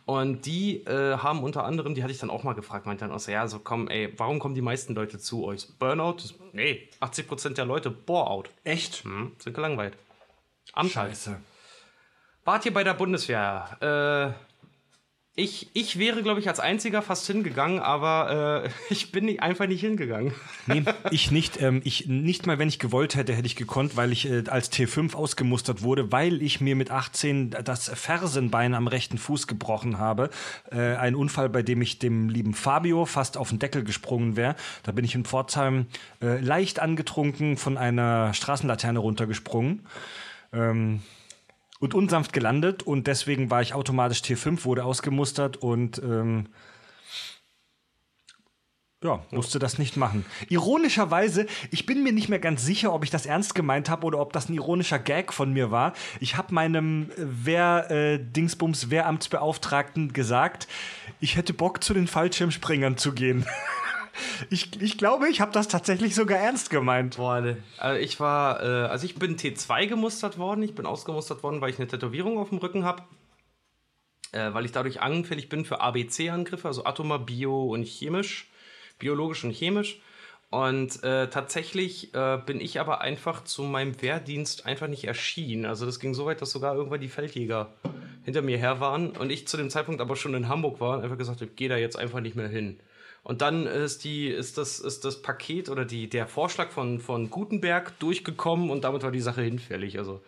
Und 0.05 0.47
die 0.47 0.85
äh, 0.87 1.19
haben 1.19 1.43
unter 1.43 1.65
anderem, 1.65 1.95
die 1.95 2.03
hatte 2.03 2.13
ich 2.13 2.19
dann 2.19 2.31
auch 2.31 2.45
mal 2.45 2.55
gefragt, 2.55 2.87
meinte 2.87 3.05
dann 3.05 3.15
auch 3.15 3.21
so, 3.21 3.33
ja, 3.33 3.49
so 3.49 3.59
komm, 3.59 3.89
ey, 3.89 4.13
warum 4.17 4.39
kommen 4.39 4.55
die 4.55 4.63
meisten 4.63 4.95
Leute 4.95 5.19
zu 5.19 5.45
euch? 5.45 5.67
Burnout? 5.79 6.17
Nee, 6.53 6.89
80% 7.01 7.55
der 7.55 7.65
Leute 7.65 7.91
Bore-out. 7.91 8.51
Echt? 8.65 9.05
Hm, 9.05 9.33
sind 9.39 9.55
gelangweilt. 9.55 9.97
Am 10.73 10.89
Scheiße. 10.89 11.39
Wart 12.45 12.65
ihr 12.65 12.73
bei 12.73 12.85
der 12.85 12.95
Bundeswehr? 12.95 13.77
Äh, 13.81 14.56
ich, 15.39 15.69
ich 15.75 15.99
wäre, 15.99 16.23
glaube 16.23 16.41
ich, 16.41 16.49
als 16.49 16.61
einziger 16.61 17.03
fast 17.03 17.27
hingegangen, 17.27 17.79
aber 17.79 18.65
äh, 18.65 18.71
ich 18.93 19.13
bin 19.13 19.27
nicht, 19.27 19.43
einfach 19.43 19.67
nicht 19.67 19.83
hingegangen. 19.83 20.33
Nee, 20.67 20.83
ich 21.11 21.31
nicht. 21.31 21.61
Ähm, 21.61 21.83
ich, 21.85 22.07
nicht 22.07 22.47
mal, 22.47 22.59
wenn 22.59 22.69
ich 22.69 22.79
gewollt 22.79 23.15
hätte, 23.17 23.35
hätte 23.35 23.47
ich 23.47 23.55
gekonnt, 23.55 23.97
weil 23.97 24.13
ich 24.13 24.29
äh, 24.29 24.45
als 24.49 24.73
T5 24.73 25.15
ausgemustert 25.15 25.83
wurde, 25.83 26.11
weil 26.11 26.41
ich 26.41 26.63
mir 26.63 26.75
mit 26.75 26.91
18 26.91 27.51
das 27.51 27.91
Fersenbein 27.91 28.73
am 28.73 28.89
rechten 28.89 29.19
Fuß 29.19 29.47
gebrochen 29.47 29.99
habe. 29.99 30.31
Äh, 30.73 30.97
ein 30.97 31.15
Unfall, 31.15 31.51
bei 31.51 31.63
dem 31.63 31.83
ich 31.83 31.99
dem 31.99 32.31
lieben 32.31 32.55
Fabio 32.55 33.05
fast 33.05 33.37
auf 33.37 33.51
den 33.51 33.59
Deckel 33.59 33.85
gesprungen 33.85 34.37
wäre. 34.37 34.57
Da 34.85 34.93
bin 34.93 35.05
ich 35.05 35.15
in 35.15 35.27
Pforzheim 35.27 35.87
äh, 36.23 36.41
leicht 36.41 36.81
angetrunken 36.81 37.59
von 37.59 37.77
einer 37.77 38.33
Straßenlaterne 38.33 38.99
runtergesprungen. 38.99 39.85
Ähm, 40.55 41.03
und 41.81 41.95
unsanft 41.95 42.33
gelandet 42.33 42.83
und 42.83 43.07
deswegen 43.07 43.51
war 43.51 43.63
ich 43.63 43.75
automatisch 43.75 44.21
T5, 44.21 44.65
wurde 44.65 44.85
ausgemustert 44.85 45.57
und 45.57 45.99
ähm, 46.03 46.49
ja, 49.05 49.23
musste 49.31 49.59
das 49.59 49.79
nicht 49.79 49.97
machen. 49.97 50.25
Ironischerweise, 50.49 51.47
ich 51.71 51.87
bin 51.87 52.03
mir 52.03 52.13
nicht 52.13 52.29
mehr 52.29 52.39
ganz 52.39 52.65
sicher, 52.65 52.93
ob 52.93 53.05
ich 53.05 53.11
das 53.11 53.27
ernst 53.27 53.55
gemeint 53.55 53.91
habe 53.91 54.07
oder 54.07 54.19
ob 54.19 54.33
das 54.33 54.49
ein 54.49 54.55
ironischer 54.55 54.99
Gag 54.99 55.33
von 55.33 55.53
mir 55.53 55.71
war. 55.71 55.93
Ich 56.19 56.37
habe 56.37 56.55
meinem 56.55 57.11
äh, 57.47 58.19
Dingsbums 58.19 58.91
Wehramtsbeauftragten 58.91 60.13
gesagt, 60.13 60.67
ich 61.21 61.37
hätte 61.37 61.53
Bock 61.53 61.85
zu 61.85 61.95
den 61.95 62.07
Fallschirmspringern 62.07 62.97
zu 62.97 63.13
gehen. 63.13 63.47
ich, 64.51 64.81
ich 64.81 64.99
glaube, 64.99 65.29
ich 65.29 65.41
habe 65.41 65.53
das 65.53 65.69
tatsächlich 65.69 66.15
sogar 66.15 66.39
ernst 66.39 66.71
gemeint. 66.71 67.17
Boah, 67.17 67.41
ne. 67.41 67.57
also 67.79 68.01
ich 68.01 68.19
war, 68.21 68.63
äh, 68.63 68.87
also 68.87 69.07
ich 69.07 69.17
bin 69.17 69.37
T2 69.37 69.87
gemustert 69.87 70.39
worden. 70.39 70.63
Ich 70.63 70.75
bin 70.75 70.87
ausgemustert 70.87 71.43
worden, 71.43 71.61
weil 71.61 71.71
ich 71.71 71.79
eine 71.79 71.89
Tätowierung 71.89 72.39
auf 72.39 72.51
dem 72.51 72.59
Rücken 72.59 72.85
habe. 72.85 73.03
Äh, 74.33 74.53
weil 74.55 74.65
ich 74.65 74.73
dadurch 74.73 75.01
anfällig 75.01 75.49
bin 75.49 75.65
für 75.65 75.81
ABC-Angriffe, 75.81 76.69
also 76.69 76.85
atomar, 76.85 77.21
bio 77.21 77.73
und 77.73 77.87
chemisch. 77.87 78.51
Biologisch 78.99 79.45
und 79.45 79.53
chemisch. 79.53 80.01
Und 80.51 81.03
äh, 81.03 81.29
tatsächlich 81.29 82.15
äh, 82.15 82.39
bin 82.45 82.61
ich 82.61 82.79
aber 82.79 83.01
einfach 83.01 83.45
zu 83.45 83.63
meinem 83.65 84.01
Wehrdienst 84.01 84.65
einfach 84.65 84.87
nicht 84.87 85.05
erschienen. 85.05 85.67
Also 85.67 85.87
das 85.87 85.99
ging 85.99 86.15
so 86.15 86.27
weit, 86.27 86.41
dass 86.41 86.51
sogar 86.51 86.75
irgendwann 86.77 87.01
die 87.01 87.09
Feldjäger 87.09 87.73
hinter 88.25 88.43
mir 88.43 88.57
her 88.57 88.81
waren 88.81 89.11
und 89.11 89.31
ich 89.31 89.49
zu 89.49 89.57
dem 89.57 89.71
Zeitpunkt 89.71 90.01
aber 90.01 90.17
schon 90.17 90.35
in 90.35 90.49
Hamburg 90.49 90.81
war 90.81 90.97
und 90.97 91.05
einfach 91.05 91.19
gesagt 91.19 91.41
habe, 91.41 91.51
gehe 91.53 91.69
da 91.69 91.77
jetzt 91.77 91.99
einfach 91.99 92.21
nicht 92.21 92.37
mehr 92.37 92.49
hin. 92.49 92.79
Und 93.27 93.43
dann 93.43 93.67
ist, 93.67 94.05
die, 94.05 94.29
ist, 94.29 94.57
das, 94.57 94.79
ist 94.79 95.05
das 95.05 95.21
Paket 95.21 95.69
oder 95.69 95.85
die, 95.85 96.09
der 96.09 96.29
Vorschlag 96.29 96.71
von, 96.71 97.01
von 97.01 97.29
Gutenberg 97.29 97.99
durchgekommen 97.99 98.71
und 98.71 98.85
damit 98.85 99.03
war 99.03 99.11
die 99.11 99.21
Sache 99.21 99.43
hinfällig. 99.43 99.99
Also 99.99 100.23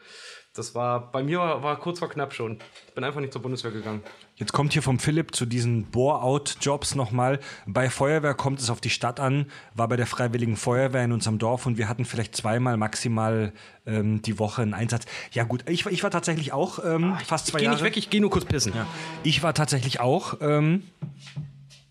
das 0.52 0.74
war 0.74 1.12
bei 1.12 1.22
mir 1.22 1.38
war, 1.38 1.62
war 1.62 1.78
kurz 1.78 2.00
vor 2.00 2.08
knapp 2.08 2.34
schon. 2.34 2.58
Ich 2.88 2.94
bin 2.94 3.04
einfach 3.04 3.20
nicht 3.20 3.32
zur 3.32 3.40
Bundeswehr 3.40 3.70
gegangen. 3.70 4.02
Jetzt 4.34 4.52
kommt 4.52 4.72
hier 4.72 4.82
vom 4.82 4.98
Philipp 4.98 5.32
zu 5.32 5.46
diesen 5.46 5.84
Bore-out-Jobs 5.84 6.96
nochmal. 6.96 7.38
Bei 7.68 7.88
Feuerwehr 7.88 8.34
kommt 8.34 8.58
es 8.58 8.68
auf 8.68 8.80
die 8.80 8.90
Stadt 8.90 9.20
an, 9.20 9.46
war 9.74 9.86
bei 9.86 9.96
der 9.96 10.06
Freiwilligen 10.08 10.56
Feuerwehr 10.56 11.04
in 11.04 11.12
unserem 11.12 11.38
Dorf 11.38 11.66
und 11.66 11.78
wir 11.78 11.88
hatten 11.88 12.04
vielleicht 12.04 12.34
zweimal 12.34 12.76
maximal 12.78 13.52
ähm, 13.86 14.22
die 14.22 14.40
Woche 14.40 14.62
einen 14.62 14.74
Einsatz. 14.74 15.04
Ja 15.30 15.44
gut, 15.44 15.62
ich, 15.70 15.86
ich 15.86 16.02
war 16.02 16.10
tatsächlich 16.10 16.52
auch 16.52 16.84
ähm, 16.84 17.12
Ah, 17.12 17.20
fast 17.24 17.46
ich 17.46 17.52
zwei 17.52 17.58
geh 17.60 17.66
Jahre. 17.66 17.76
nicht 17.76 17.84
weg, 17.84 17.96
ich 17.96 18.10
gehe 18.10 18.20
nur 18.20 18.30
kurz 18.30 18.44
pissen. 18.44 18.72
Ja. 18.74 18.88
Ich 19.22 19.44
war 19.44 19.54
tatsächlich 19.54 20.00
auch, 20.00 20.38
ähm, 20.40 20.82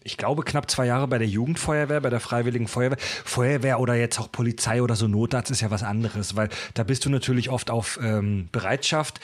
ich 0.08 0.16
glaube, 0.16 0.44
knapp 0.44 0.72
zwei 0.72 0.86
Jahre 0.86 1.06
bei 1.08 1.18
der 1.18 1.28
Jugendfeuerwehr, 1.28 2.00
bei 2.00 2.10
der 2.10 2.22
Freiwilligen 2.22 2.70
Feuerwehr. 2.70 2.98
Feuerwehr 3.26 3.82
oder 3.82 3.94
jetzt 3.96 4.20
auch 4.20 4.32
Polizei 4.32 4.82
oder 4.82 4.96
so 4.96 5.06
Notarzt 5.08 5.52
ist 5.52 5.60
ja 5.60 5.70
was 5.70 5.84
anderes, 5.84 6.38
weil 6.38 6.48
da 6.76 6.84
bist 6.84 7.04
du 7.04 7.10
natürlich 7.10 7.50
oft 7.50 7.70
auf 7.70 8.00
ähm, 8.02 8.48
Bereitschaft, 8.54 9.20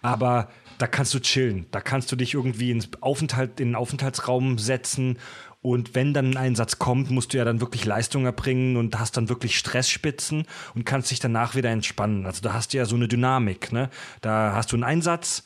aber 0.00 0.48
da 0.78 0.86
kannst 0.86 1.12
du 1.12 1.18
chillen. 1.18 1.66
Da 1.72 1.80
kannst 1.80 2.12
du 2.12 2.16
dich 2.16 2.34
irgendwie 2.34 2.70
ins 2.70 2.88
Aufenthalt, 3.00 3.58
in 3.58 3.70
den 3.70 3.74
Aufenthaltsraum 3.74 4.58
setzen. 4.58 5.18
Und 5.60 5.96
wenn 5.96 6.14
dann 6.14 6.30
ein 6.30 6.36
Einsatz 6.36 6.78
kommt, 6.78 7.10
musst 7.10 7.32
du 7.32 7.38
ja 7.38 7.44
dann 7.44 7.60
wirklich 7.60 7.84
Leistung 7.84 8.24
erbringen 8.24 8.76
und 8.76 8.96
hast 8.96 9.16
dann 9.16 9.28
wirklich 9.28 9.58
Stressspitzen 9.58 10.46
und 10.76 10.86
kannst 10.86 11.10
dich 11.10 11.18
danach 11.18 11.56
wieder 11.56 11.70
entspannen. 11.70 12.26
Also 12.26 12.42
da 12.42 12.52
hast 12.52 12.72
du 12.72 12.76
ja 12.76 12.84
so 12.84 12.94
eine 12.94 13.08
Dynamik. 13.08 13.72
Ne? 13.72 13.90
Da 14.20 14.52
hast 14.54 14.70
du 14.70 14.76
einen 14.76 14.84
Einsatz, 14.84 15.42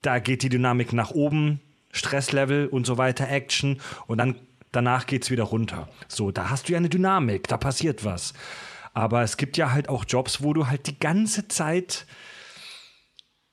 da 0.00 0.20
geht 0.20 0.44
die 0.44 0.48
Dynamik 0.48 0.92
nach 0.92 1.10
oben, 1.10 1.60
Stresslevel 1.98 2.68
und 2.68 2.86
so 2.86 2.98
weiter, 2.98 3.28
Action 3.28 3.80
und 4.06 4.18
dann 4.18 4.36
danach 4.72 5.06
geht 5.06 5.24
es 5.24 5.30
wieder 5.30 5.44
runter. 5.44 5.88
So, 6.08 6.30
da 6.30 6.50
hast 6.50 6.68
du 6.68 6.72
ja 6.72 6.78
eine 6.78 6.88
Dynamik, 6.88 7.48
da 7.48 7.56
passiert 7.56 8.04
was. 8.04 8.34
Aber 8.94 9.22
es 9.22 9.36
gibt 9.36 9.56
ja 9.56 9.72
halt 9.72 9.88
auch 9.88 10.04
Jobs, 10.06 10.42
wo 10.42 10.52
du 10.52 10.66
halt 10.66 10.86
die 10.86 10.98
ganze 10.98 11.48
Zeit 11.48 12.06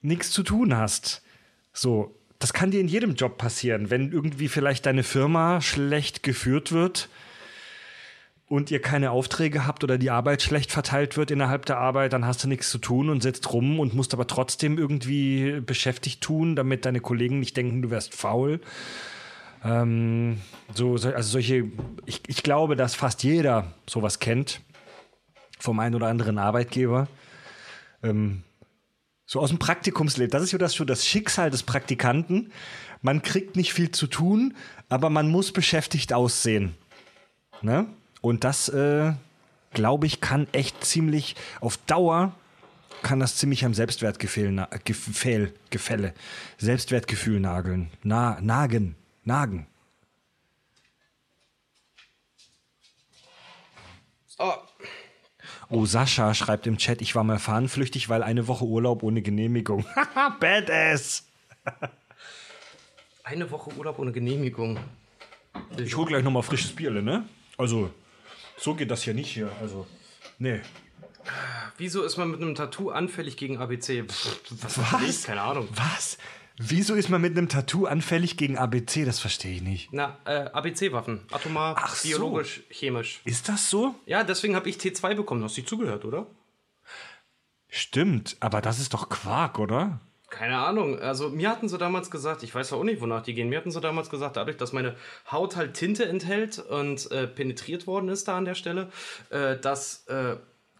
nichts 0.02 0.32
zu 0.32 0.44
tun 0.44 0.76
hast. 0.76 1.22
So, 1.74 2.20
das 2.40 2.54
kann 2.54 2.72
dir 2.72 2.80
in 2.80 2.88
jedem 2.88 3.16
Job 3.16 3.38
passieren, 3.38 3.90
wenn 3.90 4.12
irgendwie 4.12 4.48
vielleicht 4.48 4.86
deine 4.86 5.04
Firma 5.04 5.62
schlecht 5.62 6.24
geführt 6.24 6.72
wird 6.72 7.10
und 8.48 8.70
ihr 8.70 8.80
keine 8.82 9.12
Aufträge 9.12 9.66
habt 9.66 9.84
oder 9.84 9.98
die 9.98 10.12
Arbeit 10.12 10.42
schlecht 10.44 10.72
verteilt 10.72 11.18
wird 11.18 11.32
innerhalb 11.32 11.66
der 11.66 11.78
Arbeit, 11.78 12.14
dann 12.14 12.26
hast 12.26 12.44
du 12.44 12.48
nichts 12.48 12.70
zu 12.70 12.78
tun 12.78 13.10
und 13.10 13.24
sitzt 13.24 13.52
rum 13.52 13.80
und 13.80 13.96
musst 13.96 14.14
aber 14.14 14.28
trotzdem 14.28 14.78
irgendwie 14.78 15.62
beschäftigt 15.62 16.22
tun, 16.22 16.56
damit 16.56 16.86
deine 16.86 17.00
Kollegen 17.00 17.40
nicht 17.40 17.58
denken, 17.58 17.82
du 17.82 17.90
wärst 17.90 18.14
faul. 18.14 18.60
Ähm, 19.64 20.42
so, 20.76 20.98
so- 20.98 21.10
also 21.10 21.28
solche, 21.32 21.66
ich, 22.06 22.22
ich 22.28 22.44
glaube, 22.44 22.76
dass 22.76 22.94
fast 22.94 23.24
jeder 23.24 23.74
sowas 23.90 24.20
kennt 24.20 24.62
vom 25.60 25.80
einen 25.80 25.96
oder 25.96 26.08
anderen 26.08 26.38
Arbeitgeber. 26.38 27.08
Ähm, 28.04 28.44
so 29.26 29.40
aus 29.40 29.50
dem 29.50 29.58
Praktikumsleben. 29.58 30.30
Das 30.30 30.44
ist 30.44 30.52
ja 30.52 30.60
das, 30.60 30.74
so 30.74 30.86
das 30.86 31.08
Schicksal 31.08 31.50
des 31.50 31.64
Praktikanten. 31.64 32.52
Man 33.02 33.24
kriegt 33.24 33.56
nicht 33.56 33.74
viel 33.74 33.90
zu 33.90 34.06
tun, 34.06 34.54
aber 34.88 35.10
man 35.10 35.30
muss 35.30 35.52
beschäftigt 35.52 36.14
aussehen. 36.14 36.76
Ne? 37.64 37.88
Und 38.26 38.44
das, 38.44 38.70
äh, 38.70 39.14
glaube 39.76 40.08
ich, 40.08 40.20
kann 40.20 40.48
echt 40.52 40.84
ziemlich 40.84 41.36
auf 41.62 41.78
Dauer 41.78 42.34
kann 43.04 43.20
das 43.20 43.36
ziemlich 43.36 43.64
am 43.66 43.76
Selbstwertgefühl, 43.76 44.52
na, 44.52 44.68
Gefäll, 44.84 45.54
Gefälle, 45.70 46.16
Selbstwertgefühl 46.58 47.40
nageln, 47.40 47.92
na, 48.02 48.42
nagen, 48.42 48.96
nagen. 49.24 49.68
Oh, 54.40 54.54
Oh, 55.70 55.86
Sascha 55.86 56.34
schreibt 56.34 56.66
im 56.66 56.80
Chat, 56.80 57.04
ich 57.04 57.14
war 57.14 57.24
mal 57.24 57.38
fahnenflüchtig, 57.38 58.10
weil 58.10 58.24
eine 58.24 58.48
Woche 58.48 58.66
Urlaub 58.66 59.04
ohne 59.04 59.22
Genehmigung. 59.22 59.86
Haha, 59.96 60.30
Badass. 60.40 61.28
eine 63.24 63.52
Woche 63.52 63.72
Urlaub 63.78 64.00
ohne 64.00 64.12
Genehmigung. 64.12 64.80
Ich 65.78 65.96
hol 65.96 66.08
gleich 66.08 66.24
nochmal 66.24 66.42
frisches 66.42 66.72
Bierle, 66.76 67.04
ne? 67.04 67.30
Also, 67.56 67.92
so 68.58 68.76
geht 68.76 68.92
das 68.92 69.04
hier 69.04 69.14
nicht 69.14 69.32
hier. 69.32 69.52
Also, 69.62 69.86
nee. 70.40 70.62
Wieso 71.78 72.04
ist 72.04 72.18
man 72.18 72.30
mit 72.32 72.42
einem 72.42 72.56
Tattoo 72.56 72.90
anfällig 72.90 73.38
gegen 73.38 73.58
ABC? 73.58 74.04
Pff, 74.04 74.42
was? 74.64 74.78
Was? 74.94 75.24
Keine 75.24 75.42
Ahnung. 75.42 75.68
Was? 75.74 76.18
Wieso 76.58 76.94
ist 76.96 77.10
man 77.10 77.20
mit 77.20 77.38
einem 77.38 77.50
Tattoo 77.50 77.86
anfällig 77.86 78.38
gegen 78.38 78.58
ABC? 78.58 79.04
Das 79.04 79.20
verstehe 79.20 79.56
ich 79.56 79.62
nicht. 79.62 79.90
Na, 79.92 80.18
äh, 80.26 80.50
ABC-Waffen. 80.54 81.22
Atomar, 81.32 81.76
Ach 81.78 81.96
so. 81.96 82.08
biologisch, 82.08 82.64
chemisch. 82.70 83.20
Ist 83.26 83.50
das 83.50 83.70
so? 83.70 83.96
Ja, 84.06 84.24
deswegen 84.24 84.56
habe 84.56 84.70
ich 84.70 84.78
T2 84.78 85.16
bekommen. 85.16 85.44
Hast 85.44 85.58
du 85.58 85.62
nicht 85.62 85.70
zugehört, 85.70 86.06
oder? 86.06 86.28
Stimmt, 87.68 88.38
aber 88.40 88.62
das 88.62 88.80
ist 88.80 88.94
doch 88.94 89.10
Quark, 89.10 89.60
oder? 89.60 90.00
Keine 90.30 90.58
Ahnung. 90.58 91.00
Also 91.00 91.30
mir 91.30 91.50
hatten 91.50 91.70
sie 91.70 91.78
damals 91.78 92.10
gesagt, 92.12 92.44
ich 92.44 92.54
weiß 92.54 92.74
auch 92.74 92.84
nicht, 92.84 93.00
wonach 93.02 93.22
die 93.22 93.34
gehen. 93.34 93.48
Mir 93.50 93.58
hatten 93.60 93.72
sie 93.72 93.80
damals 93.80 94.10
gesagt, 94.10 94.38
dadurch, 94.38 94.58
dass 94.58 94.74
meine 94.74 94.96
Haut 95.32 95.56
halt 95.56 95.76
Tinte 95.76 96.06
enthält 96.06 96.60
und 96.60 97.10
äh, 97.12 97.28
penetriert 97.28 97.88
worden 97.88 98.10
ist 98.10 98.28
da 98.28 98.38
an 98.38 98.46
der 98.46 98.56
Stelle, 98.56 98.90
äh, 99.30 99.56
dass 99.58 100.06
äh, 100.08 100.36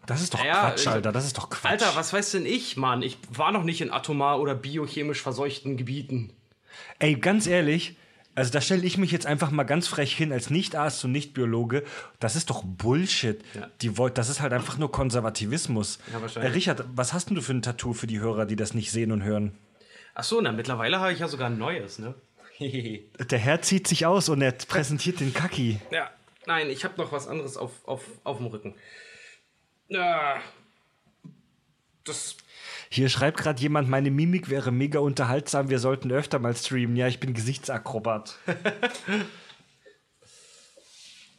Das 0.06 0.20
ist 0.22 0.34
doch 0.34 0.44
Ja, 0.44 0.68
Quatsch, 0.70 0.82
ich- 0.82 0.88
Alter. 0.88 1.12
Das 1.12 1.24
ist 1.24 1.38
doch 1.38 1.48
Quatsch. 1.48 1.70
Alter, 1.70 1.92
was 1.94 2.12
weiß 2.12 2.32
denn 2.32 2.44
ich, 2.44 2.76
Mann? 2.76 3.02
Ich 3.02 3.18
war 3.30 3.52
noch 3.52 3.62
nicht 3.62 3.80
in 3.80 3.90
atomar 3.92 4.40
oder 4.40 4.54
biochemisch 4.54 5.22
verseuchten 5.22 5.76
Gebieten. 5.76 6.32
Ey, 6.98 7.14
ganz 7.14 7.46
ehrlich, 7.46 7.96
also 8.36 8.52
da 8.52 8.60
stelle 8.60 8.84
ich 8.84 8.98
mich 8.98 9.10
jetzt 9.10 9.26
einfach 9.26 9.50
mal 9.50 9.64
ganz 9.64 9.88
frech 9.88 10.14
hin 10.14 10.30
als 10.30 10.50
Nicht-Arzt 10.50 11.04
und 11.06 11.12
Nicht-Biologe. 11.12 11.84
Das 12.20 12.36
ist 12.36 12.50
doch 12.50 12.62
Bullshit. 12.64 13.42
Ja. 13.54 13.70
Die 13.80 13.90
das 14.12 14.28
ist 14.28 14.42
halt 14.42 14.52
einfach 14.52 14.76
nur 14.76 14.92
Konservativismus. 14.92 15.98
Ja, 16.12 16.20
wahrscheinlich. 16.20 16.52
Äh, 16.52 16.54
Richard, 16.54 16.84
was 16.94 17.14
hast 17.14 17.30
denn 17.30 17.34
du 17.34 17.40
für 17.40 17.54
ein 17.54 17.62
Tattoo 17.62 17.94
für 17.94 18.06
die 18.06 18.20
Hörer, 18.20 18.44
die 18.44 18.54
das 18.54 18.74
nicht 18.74 18.92
sehen 18.92 19.10
und 19.10 19.24
hören? 19.24 19.56
Ach 20.14 20.22
so, 20.22 20.40
na, 20.40 20.52
mittlerweile 20.52 21.00
habe 21.00 21.14
ich 21.14 21.18
ja 21.18 21.28
sogar 21.28 21.48
ein 21.48 21.58
neues, 21.58 21.98
ne? 21.98 22.14
Der 22.60 23.38
Herr 23.38 23.62
zieht 23.62 23.88
sich 23.88 24.04
aus 24.04 24.28
und 24.28 24.42
er 24.42 24.52
präsentiert 24.52 25.20
den 25.20 25.32
Kaki. 25.32 25.80
ja, 25.90 26.10
nein, 26.46 26.68
ich 26.68 26.84
habe 26.84 27.00
noch 27.00 27.12
was 27.12 27.28
anderes 27.28 27.56
auf, 27.56 27.86
auf, 27.86 28.04
auf 28.24 28.36
dem 28.36 28.46
Rücken. 28.46 28.74
Ja, 29.88 30.36
das 32.06 32.36
Hier 32.90 33.08
schreibt 33.08 33.38
gerade 33.38 33.60
jemand, 33.60 33.88
meine 33.88 34.10
Mimik 34.10 34.48
wäre 34.48 34.72
mega 34.72 34.98
unterhaltsam, 34.98 35.68
wir 35.68 35.78
sollten 35.78 36.10
öfter 36.12 36.38
mal 36.38 36.56
streamen. 36.56 36.96
Ja, 36.96 37.08
ich 37.08 37.20
bin 37.20 37.34
Gesichtsakrobat. 37.34 38.38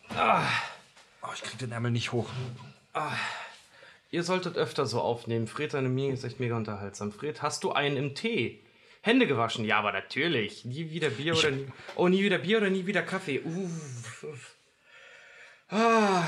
oh, 0.10 1.30
ich 1.34 1.42
krieg 1.42 1.58
den 1.60 1.72
Ärmel 1.72 1.92
nicht 1.92 2.12
hoch. 2.12 2.30
Ihr 4.12 4.24
solltet 4.24 4.58
öfter 4.58 4.86
so 4.86 5.02
aufnehmen. 5.02 5.48
Fred, 5.48 5.74
deine 5.74 5.90
Mimik 5.90 6.14
ist 6.14 6.24
echt 6.24 6.40
mega 6.40 6.56
unterhaltsam. 6.56 7.12
Fred, 7.12 7.42
hast 7.42 7.64
du 7.64 7.72
einen 7.72 7.98
im 7.98 8.16
Tee? 8.16 8.64
Hände 9.02 9.28
gewaschen? 9.28 9.66
Ja, 9.66 9.80
aber 9.80 9.92
natürlich. 9.92 10.66
Nie 10.66 10.92
wieder 10.92 11.10
Bier 11.10 11.38
oder 11.38 11.52
nie. 11.52 11.68
Oh, 11.96 12.08
nie 12.08 12.24
wieder 12.24 12.40
Bier 12.40 12.58
oder 12.58 12.70
nie 12.70 12.86
wieder 12.86 13.02
Kaffee. 13.04 13.42
Uh. 13.42 13.70
Ah. 15.70 16.24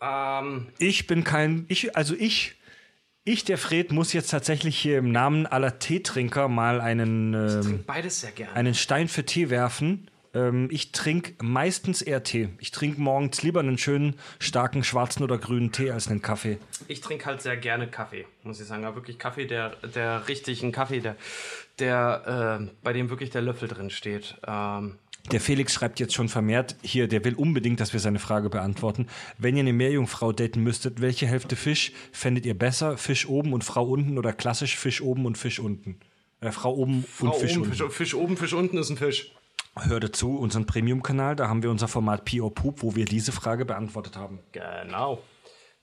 Ähm, 0.00 0.72
Ich 0.78 1.06
bin 1.06 1.24
kein, 1.24 1.64
ich, 1.68 1.96
also 1.96 2.14
ich, 2.14 2.56
ich, 3.24 3.44
der 3.44 3.58
Fred, 3.58 3.92
muss 3.92 4.12
jetzt 4.12 4.30
tatsächlich 4.30 4.76
hier 4.76 4.98
im 4.98 5.12
Namen 5.12 5.46
aller 5.46 5.78
Teetrinker 5.78 6.48
mal 6.48 6.80
einen, 6.80 7.34
ähm, 7.34 7.84
einen 8.54 8.74
Stein 8.74 9.08
für 9.08 9.24
Tee 9.24 9.48
werfen. 9.48 10.08
Ähm, 10.34 10.68
ich 10.72 10.92
trinke 10.92 11.34
meistens 11.44 12.02
eher 12.02 12.24
Tee. 12.24 12.48
Ich 12.58 12.70
trinke 12.72 13.00
morgens 13.00 13.42
lieber 13.42 13.60
einen 13.60 13.78
schönen, 13.78 14.16
starken 14.38 14.82
schwarzen 14.82 15.22
oder 15.22 15.38
grünen 15.38 15.70
Tee 15.72 15.90
als 15.90 16.08
einen 16.08 16.22
Kaffee. 16.22 16.58
Ich 16.88 17.00
trinke 17.00 17.26
halt 17.26 17.42
sehr 17.42 17.56
gerne 17.56 17.86
Kaffee, 17.86 18.26
muss 18.42 18.60
ich 18.60 18.66
sagen. 18.66 18.84
Aber 18.84 18.96
wirklich 18.96 19.18
Kaffee, 19.18 19.46
der, 19.46 19.76
der 19.94 20.26
richtigen 20.26 20.72
Kaffee, 20.72 21.00
der, 21.00 21.16
der 21.78 22.60
äh, 22.60 22.70
bei 22.82 22.92
dem 22.92 23.10
wirklich 23.10 23.30
der 23.30 23.42
Löffel 23.42 23.68
drin 23.68 23.90
steht. 23.90 24.36
Ähm, 24.46 24.98
Der 25.30 25.40
Felix 25.40 25.72
schreibt 25.72 26.00
jetzt 26.00 26.14
schon 26.14 26.28
vermehrt, 26.28 26.76
hier, 26.82 27.06
der 27.06 27.24
will 27.24 27.34
unbedingt, 27.34 27.80
dass 27.80 27.92
wir 27.92 28.00
seine 28.00 28.18
Frage 28.18 28.50
beantworten. 28.50 29.06
Wenn 29.38 29.56
ihr 29.56 29.60
eine 29.60 29.72
Meerjungfrau 29.72 30.32
daten 30.32 30.62
müsstet, 30.62 31.00
welche 31.00 31.26
Hälfte 31.26 31.54
Fisch 31.54 31.92
fändet 32.10 32.44
ihr 32.44 32.58
besser? 32.58 32.98
Fisch 32.98 33.28
oben 33.28 33.52
und 33.52 33.62
Frau 33.62 33.84
unten 33.84 34.18
oder 34.18 34.32
klassisch 34.32 34.76
Fisch 34.76 35.00
oben 35.00 35.24
und 35.24 35.38
Fisch 35.38 35.60
unten? 35.60 36.00
Äh, 36.40 36.50
Frau 36.50 36.74
oben 36.74 37.04
Frau 37.04 37.26
und 37.26 37.36
Fisch 37.36 37.52
oben, 37.52 37.62
unten. 37.62 37.74
Fisch, 37.74 37.92
Fisch 37.92 38.14
oben, 38.14 38.36
Fisch 38.36 38.52
unten 38.52 38.78
ist 38.78 38.90
ein 38.90 38.96
Fisch. 38.96 39.32
Hör 39.76 40.00
dazu, 40.00 40.36
unseren 40.36 40.66
Premium-Kanal, 40.66 41.36
da 41.36 41.48
haben 41.48 41.62
wir 41.62 41.70
unser 41.70 41.88
Format 41.88 42.26
P.O. 42.26 42.50
Poop, 42.50 42.82
wo 42.82 42.94
wir 42.94 43.06
diese 43.06 43.32
Frage 43.32 43.64
beantwortet 43.64 44.16
haben. 44.16 44.40
Genau. 44.52 45.22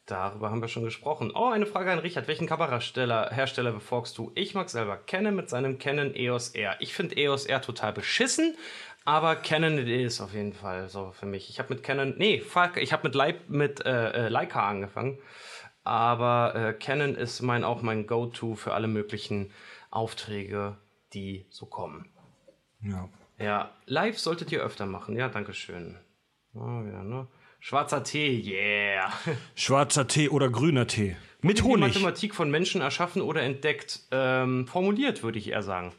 Darüber 0.09 0.49
haben 0.49 0.61
wir 0.61 0.67
schon 0.67 0.83
gesprochen. 0.83 1.31
Oh, 1.35 1.49
eine 1.49 1.67
Frage 1.67 1.91
an 1.91 1.99
Richard. 1.99 2.27
Welchen 2.27 2.47
Kamerahersteller 2.47 3.29
Hersteller 3.31 3.71
befolgst 3.71 4.17
du? 4.17 4.31
Ich 4.33 4.55
mag 4.55 4.67
selber 4.69 4.97
Canon 4.97 5.35
mit 5.35 5.51
seinem 5.51 5.77
Canon 5.77 6.15
EOS 6.15 6.49
R. 6.49 6.75
Ich 6.79 6.95
finde 6.95 7.15
EOS 7.15 7.45
R 7.45 7.61
total 7.61 7.93
beschissen, 7.93 8.55
aber 9.09 9.35
Canon 9.37 9.79
it 9.79 9.87
is 9.87 10.21
auf 10.21 10.35
jeden 10.35 10.53
Fall 10.53 10.87
so 10.87 11.11
für 11.11 11.25
mich. 11.25 11.49
Ich 11.49 11.57
habe 11.57 11.73
mit 11.73 11.81
Canon, 11.81 12.13
nee, 12.19 12.41
fuck, 12.41 12.77
ich 12.77 12.93
habe 12.93 13.07
mit, 13.07 13.15
Leib, 13.15 13.49
mit 13.49 13.83
äh, 13.83 14.11
äh, 14.11 14.29
Leica 14.29 14.69
angefangen. 14.69 15.17
Aber 15.83 16.53
äh, 16.53 16.73
Canon 16.73 17.15
ist 17.15 17.41
mein, 17.41 17.63
auch 17.63 17.81
mein 17.81 18.05
Go-To 18.05 18.53
für 18.53 18.75
alle 18.75 18.87
möglichen 18.87 19.51
Aufträge, 19.89 20.77
die 21.13 21.47
so 21.49 21.65
kommen. 21.65 22.07
Ja. 22.81 23.09
Ja, 23.39 23.71
live 23.87 24.19
solltet 24.19 24.51
ihr 24.51 24.61
öfter 24.61 24.85
machen. 24.85 25.15
Ja, 25.15 25.27
danke 25.27 25.55
schön. 25.55 25.97
Oh, 26.53 26.59
ja, 26.59 27.03
ne? 27.03 27.25
Schwarzer 27.59 28.03
Tee, 28.03 28.39
yeah. 28.39 29.11
Schwarzer 29.55 30.07
Tee 30.07 30.29
oder 30.29 30.51
grüner 30.51 30.85
Tee. 30.85 31.15
Mit 31.41 31.59
Die 31.59 31.63
Honig. 31.63 31.95
Mathematik 31.95 32.35
von 32.35 32.51
Menschen 32.51 32.81
erschaffen 32.81 33.23
oder 33.23 33.41
entdeckt, 33.41 34.01
ähm, 34.11 34.67
formuliert, 34.67 35.23
würde 35.23 35.39
ich 35.39 35.49
eher 35.49 35.63
sagen. 35.63 35.93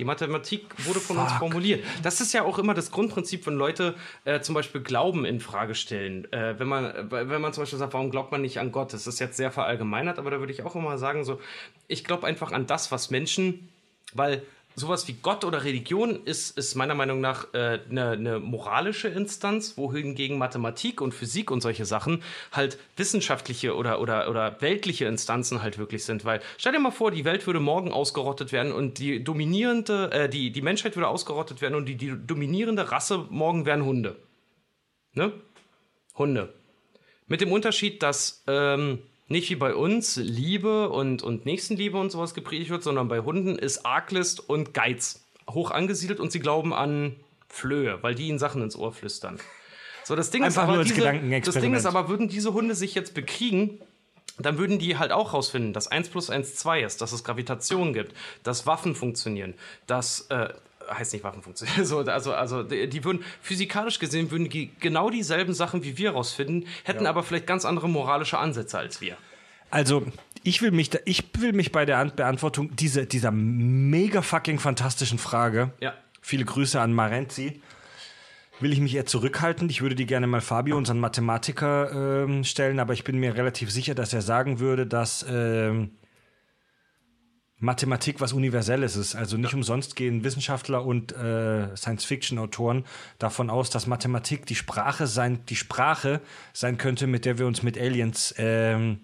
Die 0.00 0.06
Mathematik 0.06 0.62
wurde 0.86 0.98
von 0.98 1.18
uns 1.18 1.30
Fuck. 1.32 1.40
formuliert. 1.40 1.84
Das 2.02 2.22
ist 2.22 2.32
ja 2.32 2.42
auch 2.42 2.58
immer 2.58 2.72
das 2.72 2.90
Grundprinzip, 2.90 3.46
wenn 3.46 3.56
Leute 3.56 3.94
äh, 4.24 4.40
zum 4.40 4.54
Beispiel 4.54 4.80
Glauben 4.80 5.26
in 5.26 5.40
Frage 5.40 5.74
stellen. 5.74 6.26
Äh, 6.32 6.58
wenn, 6.58 6.68
man, 6.68 6.86
äh, 6.86 7.10
wenn 7.10 7.42
man 7.42 7.52
zum 7.52 7.62
Beispiel 7.62 7.78
sagt, 7.78 7.92
warum 7.92 8.10
glaubt 8.10 8.32
man 8.32 8.40
nicht 8.40 8.58
an 8.58 8.72
Gott? 8.72 8.94
Das 8.94 9.06
ist 9.06 9.18
jetzt 9.18 9.36
sehr 9.36 9.52
verallgemeinert, 9.52 10.18
aber 10.18 10.30
da 10.30 10.40
würde 10.40 10.54
ich 10.54 10.62
auch 10.62 10.74
immer 10.74 10.96
sagen, 10.96 11.22
so, 11.22 11.38
ich 11.86 12.02
glaube 12.02 12.26
einfach 12.26 12.50
an 12.50 12.66
das, 12.66 12.90
was 12.90 13.10
Menschen, 13.10 13.68
weil 14.14 14.42
sowas 14.74 15.06
wie 15.08 15.14
Gott 15.14 15.44
oder 15.44 15.64
Religion 15.64 16.24
ist, 16.24 16.56
ist 16.56 16.74
meiner 16.74 16.94
Meinung 16.94 17.20
nach 17.20 17.52
äh, 17.54 17.80
eine, 17.90 18.10
eine 18.10 18.38
moralische 18.40 19.08
Instanz, 19.08 19.76
wohingegen 19.76 20.38
Mathematik 20.38 21.00
und 21.00 21.12
Physik 21.12 21.50
und 21.50 21.60
solche 21.60 21.84
Sachen 21.84 22.22
halt 22.52 22.78
wissenschaftliche 22.96 23.76
oder, 23.76 24.00
oder, 24.00 24.30
oder 24.30 24.60
weltliche 24.60 25.06
Instanzen 25.06 25.62
halt 25.62 25.78
wirklich 25.78 26.04
sind. 26.04 26.24
Weil 26.24 26.40
stell 26.58 26.72
dir 26.72 26.80
mal 26.80 26.90
vor, 26.90 27.10
die 27.10 27.24
Welt 27.24 27.46
würde 27.46 27.60
morgen 27.60 27.92
ausgerottet 27.92 28.52
werden 28.52 28.72
und 28.72 28.98
die 28.98 29.22
dominierende, 29.22 30.10
äh, 30.12 30.28
die, 30.28 30.50
die 30.50 30.62
Menschheit 30.62 30.96
würde 30.96 31.08
ausgerottet 31.08 31.60
werden 31.60 31.74
und 31.74 31.86
die, 31.86 31.96
die 31.96 32.14
dominierende 32.26 32.90
Rasse 32.90 33.26
morgen 33.30 33.66
wären 33.66 33.84
Hunde. 33.84 34.16
Ne? 35.12 35.32
Hunde. 36.16 36.52
Mit 37.26 37.40
dem 37.40 37.52
Unterschied, 37.52 38.02
dass 38.02 38.42
ähm, 38.46 39.02
nicht 39.30 39.48
wie 39.48 39.56
bei 39.56 39.74
uns 39.74 40.16
Liebe 40.16 40.90
und, 40.90 41.22
und 41.22 41.46
Nächstenliebe 41.46 41.96
und 41.96 42.10
sowas 42.10 42.34
gepredigt 42.34 42.70
wird, 42.70 42.82
sondern 42.82 43.08
bei 43.08 43.20
Hunden 43.20 43.56
ist 43.58 43.86
Arglist 43.86 44.40
und 44.48 44.74
Geiz 44.74 45.24
hoch 45.48 45.70
angesiedelt 45.70 46.18
und 46.18 46.32
sie 46.32 46.40
glauben 46.40 46.74
an 46.74 47.14
Flöhe, 47.48 47.98
weil 48.02 48.14
die 48.14 48.28
ihnen 48.28 48.40
Sachen 48.40 48.60
ins 48.62 48.76
Ohr 48.76 48.92
flüstern. 48.92 49.38
So, 50.04 50.16
das 50.16 50.30
Ding 50.30 50.42
Einfach 50.42 50.64
ist 50.64 50.68
aber, 50.68 50.84
diese, 50.84 51.40
das. 51.44 51.54
Ding 51.54 51.74
ist 51.74 51.86
aber, 51.86 52.08
würden 52.08 52.28
diese 52.28 52.52
Hunde 52.52 52.74
sich 52.74 52.94
jetzt 52.96 53.14
bekriegen, 53.14 53.80
dann 54.38 54.58
würden 54.58 54.80
die 54.80 54.98
halt 54.98 55.12
auch 55.12 55.32
rausfinden, 55.32 55.72
dass 55.72 55.86
1 55.86 56.08
plus 56.08 56.28
1 56.28 56.56
2 56.56 56.82
ist, 56.82 57.00
dass 57.00 57.12
es 57.12 57.22
Gravitation 57.22 57.92
gibt, 57.92 58.14
dass 58.42 58.66
Waffen 58.66 58.96
funktionieren, 58.96 59.54
dass, 59.86 60.22
äh, 60.30 60.48
heißt 60.90 61.12
nicht 61.12 61.24
Waffen 61.24 61.42
funktionieren, 61.42 61.84
so, 61.84 62.00
also, 62.00 62.32
also 62.32 62.62
die, 62.62 63.04
würden, 63.04 63.24
physikalisch 63.42 63.98
gesehen, 63.98 64.30
würden 64.30 64.48
die 64.48 64.70
genau 64.80 65.10
dieselben 65.10 65.54
Sachen 65.54 65.84
wie 65.84 65.96
wir 65.98 66.12
rausfinden, 66.12 66.66
hätten 66.84 67.06
aber 67.06 67.22
vielleicht 67.22 67.46
ganz 67.46 67.64
andere 67.64 67.88
moralische 67.88 68.38
Ansätze 68.38 68.78
als 68.78 69.00
wir. 69.00 69.16
Also, 69.70 70.04
ich 70.42 70.62
will 70.62 70.72
mich, 70.72 70.90
da, 70.90 70.98
ich 71.04 71.24
will 71.38 71.52
mich 71.52 71.70
bei 71.70 71.84
der 71.84 71.98
An 71.98 72.12
Beantwortung 72.16 72.74
dieser, 72.74 73.06
dieser 73.06 73.30
mega 73.30 74.22
fucking 74.22 74.58
fantastischen 74.58 75.18
Frage, 75.18 75.70
Ja. 75.80 75.94
viele 76.20 76.44
Grüße 76.44 76.80
an 76.80 76.92
Marenzi, 76.92 77.60
will 78.58 78.72
ich 78.72 78.80
mich 78.80 78.94
eher 78.94 79.06
zurückhalten. 79.06 79.70
Ich 79.70 79.80
würde 79.80 79.94
die 79.94 80.06
gerne 80.06 80.26
mal 80.26 80.40
Fabio, 80.40 80.76
unseren 80.76 80.98
Mathematiker, 80.98 82.24
ähm, 82.24 82.44
stellen, 82.44 82.78
aber 82.78 82.92
ich 82.92 83.04
bin 83.04 83.18
mir 83.18 83.34
relativ 83.34 83.70
sicher, 83.70 83.94
dass 83.94 84.12
er 84.12 84.22
sagen 84.22 84.60
würde, 84.60 84.86
dass 84.86 85.24
ähm, 85.28 85.92
Mathematik 87.60 88.20
was 88.20 88.32
Universelles 88.32 88.96
ist. 88.96 89.14
Also 89.14 89.36
nicht 89.36 89.54
umsonst 89.54 89.94
gehen 89.94 90.24
Wissenschaftler 90.24 90.84
und 90.84 91.12
äh, 91.12 91.76
Science-Fiction-Autoren 91.76 92.84
davon 93.18 93.50
aus, 93.50 93.68
dass 93.70 93.86
Mathematik 93.86 94.46
die 94.46 94.54
Sprache 94.54 95.06
sein, 95.06 95.44
die 95.46 95.56
Sprache 95.56 96.20
sein 96.54 96.78
könnte, 96.78 97.06
mit 97.06 97.26
der 97.26 97.38
wir 97.38 97.46
uns 97.46 97.62
mit 97.62 97.78
Aliens 97.78 98.34
ähm, 98.38 99.00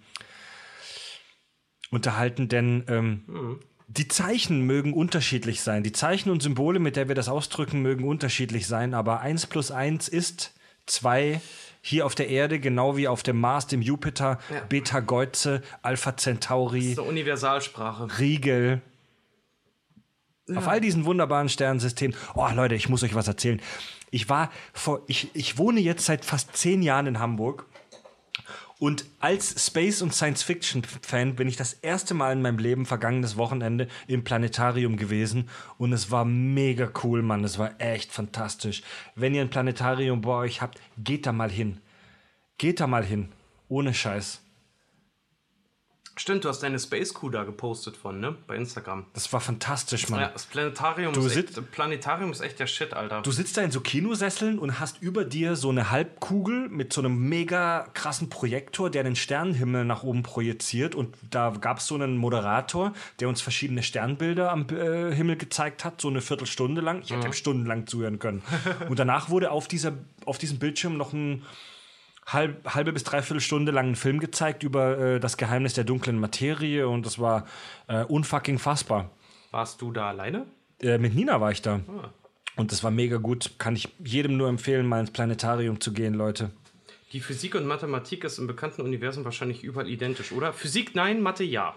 unterhalten, 1.91 2.49
denn 2.49 2.85
ähm, 2.89 3.61
die 3.89 4.09
Zeichen 4.09 4.63
mögen 4.63 4.95
unterschiedlich 4.95 5.61
sein. 5.61 5.83
Die 5.83 5.93
Zeichen 5.93 6.31
und 6.31 6.43
Symbole, 6.43 6.79
mit 6.79 6.97
der 6.97 7.09
wir 7.09 7.15
das 7.15 7.29
ausdrücken, 7.29 7.83
mögen 7.83 8.05
unterschiedlich 8.05 8.67
sein, 8.67 8.95
aber 8.95 9.21
1 9.21 9.47
plus 9.47 9.71
1 9.71 10.09
ist 10.09 10.55
2 10.87 11.41
hier 11.87 12.05
auf 12.05 12.15
der 12.17 12.29
Erde, 12.29 12.59
genau 12.59 12.97
wie 12.97 13.07
auf 13.07 13.23
dem 13.23 13.39
Mars, 13.41 13.69
dem 13.69 13.81
Jupiter, 13.81 14.39
Ja. 14.51 14.61
Beta 14.69 15.01
Geuze, 15.01 15.63
Alpha 15.83 16.17
Centauri, 16.17 16.95
So 16.95 17.05
Universalsprache. 17.05 18.09
Riegel. 18.19 18.81
Auf 20.55 20.69
all 20.69 20.81
diesen 20.81 21.05
wunderbaren 21.05 21.49
Sternsystemen. 21.49 22.17
Oh, 22.35 22.47
Leute, 22.55 22.75
ich 22.75 22.89
muss 22.89 23.03
euch 23.03 23.15
was 23.15 23.29
erzählen. 23.29 23.61
Ich 24.11 24.29
war 24.29 24.51
vor, 24.73 25.03
ich, 25.07 25.31
ich 25.35 25.59
wohne 25.59 25.81
jetzt 25.81 26.07
seit 26.07 26.25
fast 26.25 26.57
zehn 26.57 26.83
Jahren 26.83 27.07
in 27.07 27.19
Hamburg. 27.19 27.67
Und 28.79 29.07
als 29.21 29.67
Space- 29.67 30.03
und 30.03 30.13
Science-Fiction-Fan 30.13 31.35
bin 31.35 31.49
ich 31.49 31.57
das 31.57 31.73
erste 31.73 32.13
Mal 32.13 32.33
in 32.33 32.43
meinem 32.43 32.59
Leben 32.59 32.85
vergangenes 32.85 33.39
Wochenende 33.39 33.89
im 34.07 34.23
Planetarium 34.23 34.99
gewesen. 34.99 35.49
Und 35.79 35.95
es 35.95 36.11
war 36.11 36.27
mega 36.27 36.91
cool, 37.03 37.23
Mann. 37.23 37.43
Es 37.43 37.59
war 37.59 37.81
echt 37.81 38.13
fantastisch. 38.13 38.83
Wenn 39.15 39.35
ihr 39.35 39.41
ein 39.41 39.51
Planetarium 39.51 40.21
bei 40.21 40.33
euch 40.33 40.61
habt, 40.61 40.79
geht 40.99 41.27
da 41.27 41.33
mal 41.33 41.51
hin. 41.51 41.81
Geht 42.59 42.81
da 42.81 42.87
mal 42.87 43.05
hin. 43.05 43.31
Ohne 43.69 43.95
Scheiß. 43.95 44.43
Stimmt, 46.19 46.45
du 46.45 46.49
hast 46.49 46.63
deine 46.63 46.79
Space 46.79 47.13
Crew 47.13 47.29
da 47.29 47.45
gepostet 47.45 47.95
von, 47.95 48.21
ne? 48.21 48.35
Bei 48.47 48.57
Instagram. 48.57 49.05
Das 49.13 49.31
war 49.35 49.41
fantastisch, 49.41 50.09
Mann. 50.09 50.21
Ja, 50.21 50.29
das 50.29 50.47
Planetarium, 50.47 51.13
Du 51.13 51.27
ist 51.27 51.37
echt, 51.37 51.73
Planetarium 51.73 52.33
ist 52.33 52.41
echt 52.41 52.59
der 52.59 52.67
Shit, 52.67 52.95
Alter. 52.95 53.21
Du 53.21 53.31
sitzt 53.33 53.59
da 53.59 53.61
in 53.61 53.71
so 53.71 53.81
Kinosesseln 53.81 54.59
und 54.59 54.81
hast 54.81 55.03
über 55.03 55.27
dir 55.27 55.57
so 55.57 55.69
eine 55.69 55.91
Halbkugel 55.91 56.71
mit 56.71 56.95
so 56.95 57.03
einem 57.03 57.29
mega 57.29 57.87
krassen 57.93 58.31
Projektor, 58.31 58.89
der 58.89 59.05
den 59.05 59.15
Sternenhimmel 59.15 59.85
nach 59.85 60.05
oben 60.05 60.23
projiziert. 60.23 60.95
Und 60.95 61.15
da 61.31 61.51
gab 61.51 61.79
es 61.79 61.87
so 61.87 61.97
einen 61.97 62.17
Moderator, 62.17 62.95
der 63.21 63.29
uns 63.29 63.43
verschiedene 63.43 63.83
Sternbilder 63.83 64.51
am 64.51 64.67
äh, 64.71 65.15
Himmel 65.15 65.37
gezeigt 65.37 65.85
hat, 65.85 66.01
so 66.01 66.09
eine 66.09 66.23
Viertelstunde 66.23 66.81
lang. 66.81 67.03
Ich 67.03 67.11
hätte 67.11 67.27
ihm 67.27 67.35
stundenlang 67.35 67.87
zuhören 67.87 68.19
können. 68.19 68.43
und 68.89 68.99
danach 68.99 69.29
wurde 69.29 69.51
auf, 69.51 69.69
dieser, 69.69 69.93
auf 70.25 70.39
diesem 70.39 70.59
Bildschirm 70.59 70.97
noch 70.97 71.13
ein 71.13 71.43
halb, 72.27 72.75
halbe 72.75 72.93
bis 72.93 73.05
dreiviertel 73.05 73.41
Stunde 73.41 73.73
lang 73.73 73.87
einen 73.87 73.97
Film 73.97 74.21
gezeigt 74.21 74.63
über 74.63 74.99
äh, 74.99 75.21
das 75.21 75.37
Geheimnis 75.37 75.75
der 75.75 75.85
dunklen 75.85 76.19
Materie. 76.19 76.89
Und 76.89 77.07
das 77.07 77.19
war 77.19 77.47
äh, 77.89 78.05
unfucking 78.05 78.59
fassbar. 78.59 79.11
Warst 79.51 79.81
du 79.81 79.93
da 79.93 80.09
alleine? 80.11 80.47
Äh, 80.83 80.99
mit 80.99 81.15
Nina 81.15 81.41
war 81.41 81.53
ich 81.53 81.63
da. 81.63 81.81
Und 82.57 82.73
das 82.73 82.83
war 82.83 82.91
mega 82.91 83.17
gut. 83.19 83.53
Kann 83.59 83.77
ich 83.77 83.89
jedem 84.05 84.37
nur 84.37 84.49
empfehlen, 84.49 84.87
mal 84.87 85.01
ins 85.01 85.11
Planetarium 85.11 85.81
zu 85.81 85.93
gehen, 85.93 86.15
Leute. 86.15 86.51
Die 87.13 87.21
Physik 87.21 87.55
und 87.55 87.67
Mathematik 87.67 88.25
ist 88.25 88.39
im 88.39 88.47
bekannten 88.47 88.83
Universum 88.83 89.25
wahrscheinlich 89.25 89.63
überall 89.63 89.89
identisch, 89.89 90.33
oder? 90.33 90.53
Physik 90.53 90.95
nein, 90.95 91.23
Mathe 91.23 91.45
ja. 91.45 91.75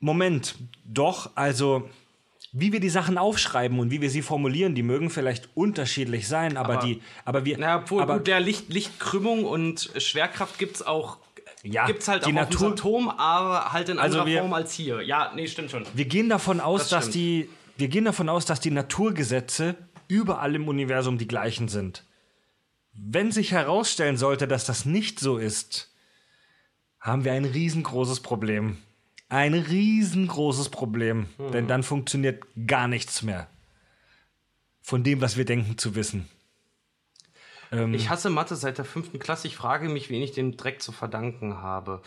Moment, 0.00 0.56
doch, 0.84 1.30
also 1.36 1.88
wie 2.56 2.72
wir 2.72 2.78
die 2.78 2.88
Sachen 2.88 3.18
aufschreiben 3.18 3.80
und 3.80 3.90
wie 3.90 4.00
wir 4.00 4.08
sie 4.10 4.22
formulieren, 4.22 4.76
die 4.76 4.84
mögen 4.84 5.10
vielleicht 5.10 5.48
unterschiedlich 5.56 6.28
sein, 6.28 6.56
aber, 6.56 6.74
Aber- 6.74 6.86
die, 6.86 7.02
aber 7.24 7.44
wir, 7.44 7.56
Na, 7.58 7.80
obwohl, 7.80 8.00
aber 8.00 8.18
gut, 8.18 8.28
der 8.28 8.38
Licht, 8.38 8.72
Lichtkrümmung 8.72 9.44
und 9.44 9.90
Schwerkraft 9.98 10.58
gibt 10.58 10.76
es 10.76 10.86
auch. 10.86 11.18
Ja, 11.64 11.86
gibt's 11.86 12.06
halt 12.08 12.26
die 12.26 12.30
auch 12.30 12.34
Natur- 12.36 12.68
auf 12.68 12.72
Atom, 12.74 13.08
aber 13.08 13.72
halt 13.72 13.88
in 13.88 13.98
Also 13.98 14.20
anderer 14.20 14.32
wir- 14.32 14.40
Form 14.42 14.52
als 14.52 14.72
hier. 14.72 15.02
Ja, 15.02 15.32
nee, 15.34 15.48
stimmt 15.48 15.70
schon. 15.72 15.84
wir 15.94 16.04
gehen 16.04 16.28
davon 16.28 16.60
aus, 16.60 16.82
Das 16.82 16.90
dass 16.90 17.04
stimmt. 17.06 17.14
die, 17.16 17.48
wir 17.76 17.88
gehen 17.88 18.04
davon 18.04 18.28
aus, 18.28 18.44
dass 18.46 18.60
die 18.60 18.70
Naturgesetze 18.70 19.74
überall 20.06 20.54
im 20.54 20.68
Universum 20.68 21.18
die 21.18 21.26
gleichen 21.26 21.66
sind. 21.68 22.04
Wenn 22.92 23.32
sich 23.32 23.50
herausstellen 23.50 24.16
sollte, 24.16 24.46
dass 24.46 24.64
das 24.64 24.84
nicht 24.84 25.18
so 25.18 25.38
ist, 25.38 25.90
haben 27.00 27.24
wir 27.24 27.32
ein 27.32 27.44
riesengroßes 27.46 28.20
Problem. 28.20 28.76
Ein 29.28 29.54
riesengroßes 29.54 30.68
Problem. 30.68 31.26
Denn 31.52 31.66
dann 31.66 31.82
funktioniert 31.82 32.42
gar 32.66 32.88
nichts 32.88 33.22
mehr. 33.22 33.48
Von 34.82 35.02
dem, 35.02 35.20
was 35.20 35.36
wir 35.36 35.44
denken 35.44 35.78
zu 35.78 35.94
wissen. 35.94 36.28
Ähm, 37.72 37.94
Ich 37.94 38.10
hasse 38.10 38.28
Mathe 38.28 38.54
seit 38.54 38.76
der 38.78 38.84
fünften 38.84 39.18
Klasse. 39.18 39.46
Ich 39.48 39.56
frage 39.56 39.88
mich, 39.88 40.10
wen 40.10 40.22
ich 40.22 40.32
dem 40.32 40.56
Dreck 40.58 40.82
zu 40.82 40.92
verdanken 40.92 41.56
habe. 41.62 42.02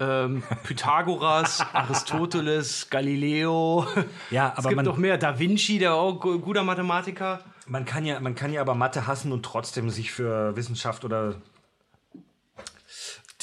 Ähm, 0.00 0.42
Pythagoras, 0.64 1.60
Aristoteles, 1.74 2.88
Galileo. 2.88 3.86
Ja, 4.30 4.52
es 4.52 4.58
aber 4.60 4.70
gibt 4.70 4.76
man- 4.76 4.84
noch 4.86 4.96
mehr. 4.96 5.18
Da 5.18 5.38
Vinci, 5.38 5.78
der 5.78 5.94
auch 5.94 6.18
gu- 6.18 6.38
guter 6.38 6.64
Mathematiker. 6.64 7.44
man, 7.66 7.84
kann 7.84 8.06
ja, 8.06 8.18
man 8.18 8.34
kann 8.34 8.52
ja 8.52 8.62
aber 8.62 8.74
Mathe 8.74 9.06
hassen 9.06 9.30
und 9.30 9.44
trotzdem 9.44 9.90
sich 9.90 10.10
für 10.10 10.56
Wissenschaft 10.56 11.04
oder 11.04 11.34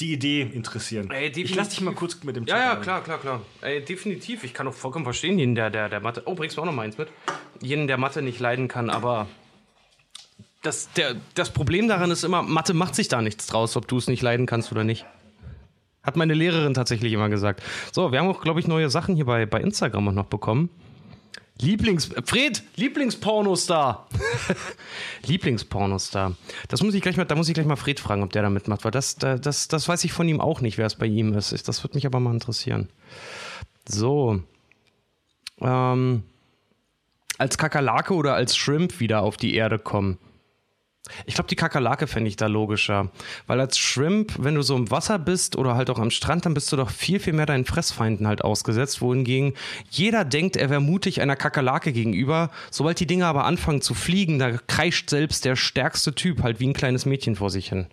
die 0.00 0.12
Idee 0.12 0.42
interessieren. 0.42 1.10
Ey, 1.10 1.28
ich 1.28 1.54
lass 1.54 1.70
dich 1.70 1.80
mal 1.80 1.94
kurz 1.94 2.22
mit 2.24 2.36
dem 2.36 2.44
Ja, 2.46 2.58
ja, 2.58 2.74
Chat 2.74 2.82
klar, 2.82 3.02
klar, 3.02 3.18
klar. 3.18 3.40
Ey, 3.60 3.84
definitiv. 3.84 4.44
Ich 4.44 4.54
kann 4.54 4.66
auch 4.66 4.74
vollkommen 4.74 5.04
verstehen, 5.04 5.38
jeden, 5.38 5.54
der, 5.54 5.70
der, 5.70 5.88
der 5.88 6.00
Mathe. 6.00 6.22
Oh, 6.24 6.34
bringst 6.34 6.56
du 6.56 6.62
auch 6.62 6.66
noch 6.66 6.72
mal 6.72 6.82
eins 6.82 6.98
mit? 6.98 7.08
Jeden, 7.60 7.86
der 7.86 7.98
Mathe 7.98 8.22
nicht 8.22 8.40
leiden 8.40 8.68
kann, 8.68 8.90
aber. 8.90 9.26
Das, 10.62 10.92
der, 10.92 11.16
das 11.34 11.50
Problem 11.50 11.88
daran 11.88 12.10
ist 12.10 12.22
immer, 12.22 12.42
Mathe 12.42 12.74
macht 12.74 12.94
sich 12.94 13.08
da 13.08 13.22
nichts 13.22 13.46
draus, 13.46 13.76
ob 13.76 13.88
du 13.88 13.96
es 13.96 14.08
nicht 14.08 14.22
leiden 14.22 14.46
kannst 14.46 14.70
oder 14.72 14.84
nicht. 14.84 15.06
Hat 16.02 16.16
meine 16.16 16.34
Lehrerin 16.34 16.74
tatsächlich 16.74 17.12
immer 17.12 17.28
gesagt. 17.28 17.62
So, 17.92 18.12
wir 18.12 18.18
haben 18.18 18.28
auch, 18.28 18.40
glaube 18.40 18.60
ich, 18.60 18.66
neue 18.66 18.90
Sachen 18.90 19.16
hier 19.16 19.26
bei, 19.26 19.46
bei 19.46 19.60
Instagram 19.60 20.08
auch 20.08 20.12
noch 20.12 20.26
bekommen. 20.26 20.70
Lieblings. 21.60 22.10
Fred, 22.24 22.62
Lieblingspornostar. 22.76 24.08
Lieblingspornostar. 25.26 26.36
Das 26.68 26.82
muss 26.82 26.94
ich 26.94 27.02
gleich 27.02 27.16
mal, 27.16 27.24
da 27.24 27.34
muss 27.34 27.48
ich 27.48 27.54
gleich 27.54 27.66
mal 27.66 27.76
Fred 27.76 28.00
fragen, 28.00 28.22
ob 28.22 28.32
der 28.32 28.42
da 28.42 28.50
mitmacht, 28.50 28.84
weil 28.84 28.90
das, 28.90 29.16
das, 29.16 29.68
das 29.68 29.88
weiß 29.88 30.04
ich 30.04 30.12
von 30.12 30.28
ihm 30.28 30.40
auch 30.40 30.60
nicht, 30.60 30.78
wer 30.78 30.86
es 30.86 30.94
bei 30.94 31.06
ihm 31.06 31.34
ist. 31.34 31.68
Das 31.68 31.84
würde 31.84 31.96
mich 31.96 32.06
aber 32.06 32.20
mal 32.20 32.32
interessieren. 32.32 32.88
So. 33.88 34.42
Ähm, 35.60 36.22
als 37.38 37.58
Kakerlake 37.58 38.14
oder 38.14 38.34
als 38.34 38.56
Shrimp 38.56 39.00
wieder 39.00 39.22
auf 39.22 39.36
die 39.36 39.54
Erde 39.54 39.78
kommen. 39.78 40.18
Ich 41.26 41.34
glaube, 41.34 41.48
die 41.48 41.56
Kakerlake 41.56 42.06
fände 42.06 42.28
ich 42.28 42.36
da 42.36 42.46
logischer. 42.46 43.10
Weil 43.46 43.60
als 43.60 43.78
Shrimp, 43.78 44.34
wenn 44.38 44.54
du 44.54 44.62
so 44.62 44.76
im 44.76 44.90
Wasser 44.90 45.18
bist 45.18 45.56
oder 45.56 45.74
halt 45.74 45.90
auch 45.90 45.98
am 45.98 46.10
Strand, 46.10 46.46
dann 46.46 46.54
bist 46.54 46.70
du 46.72 46.76
doch 46.76 46.90
viel, 46.90 47.18
viel 47.20 47.32
mehr 47.32 47.46
deinen 47.46 47.64
Fressfeinden 47.64 48.26
halt 48.26 48.42
ausgesetzt. 48.42 49.00
Wohingegen 49.00 49.54
jeder 49.90 50.24
denkt, 50.24 50.56
er 50.56 50.70
wäre 50.70 50.80
mutig 50.80 51.20
einer 51.20 51.36
Kakerlake 51.36 51.92
gegenüber. 51.92 52.50
Sobald 52.70 53.00
die 53.00 53.06
Dinger 53.06 53.26
aber 53.26 53.44
anfangen 53.44 53.82
zu 53.82 53.94
fliegen, 53.94 54.38
da 54.38 54.52
kreischt 54.52 55.10
selbst 55.10 55.44
der 55.44 55.56
stärkste 55.56 56.14
Typ 56.14 56.42
halt 56.42 56.60
wie 56.60 56.68
ein 56.68 56.74
kleines 56.74 57.06
Mädchen 57.06 57.36
vor 57.36 57.50
sich 57.50 57.68
hin. 57.70 57.86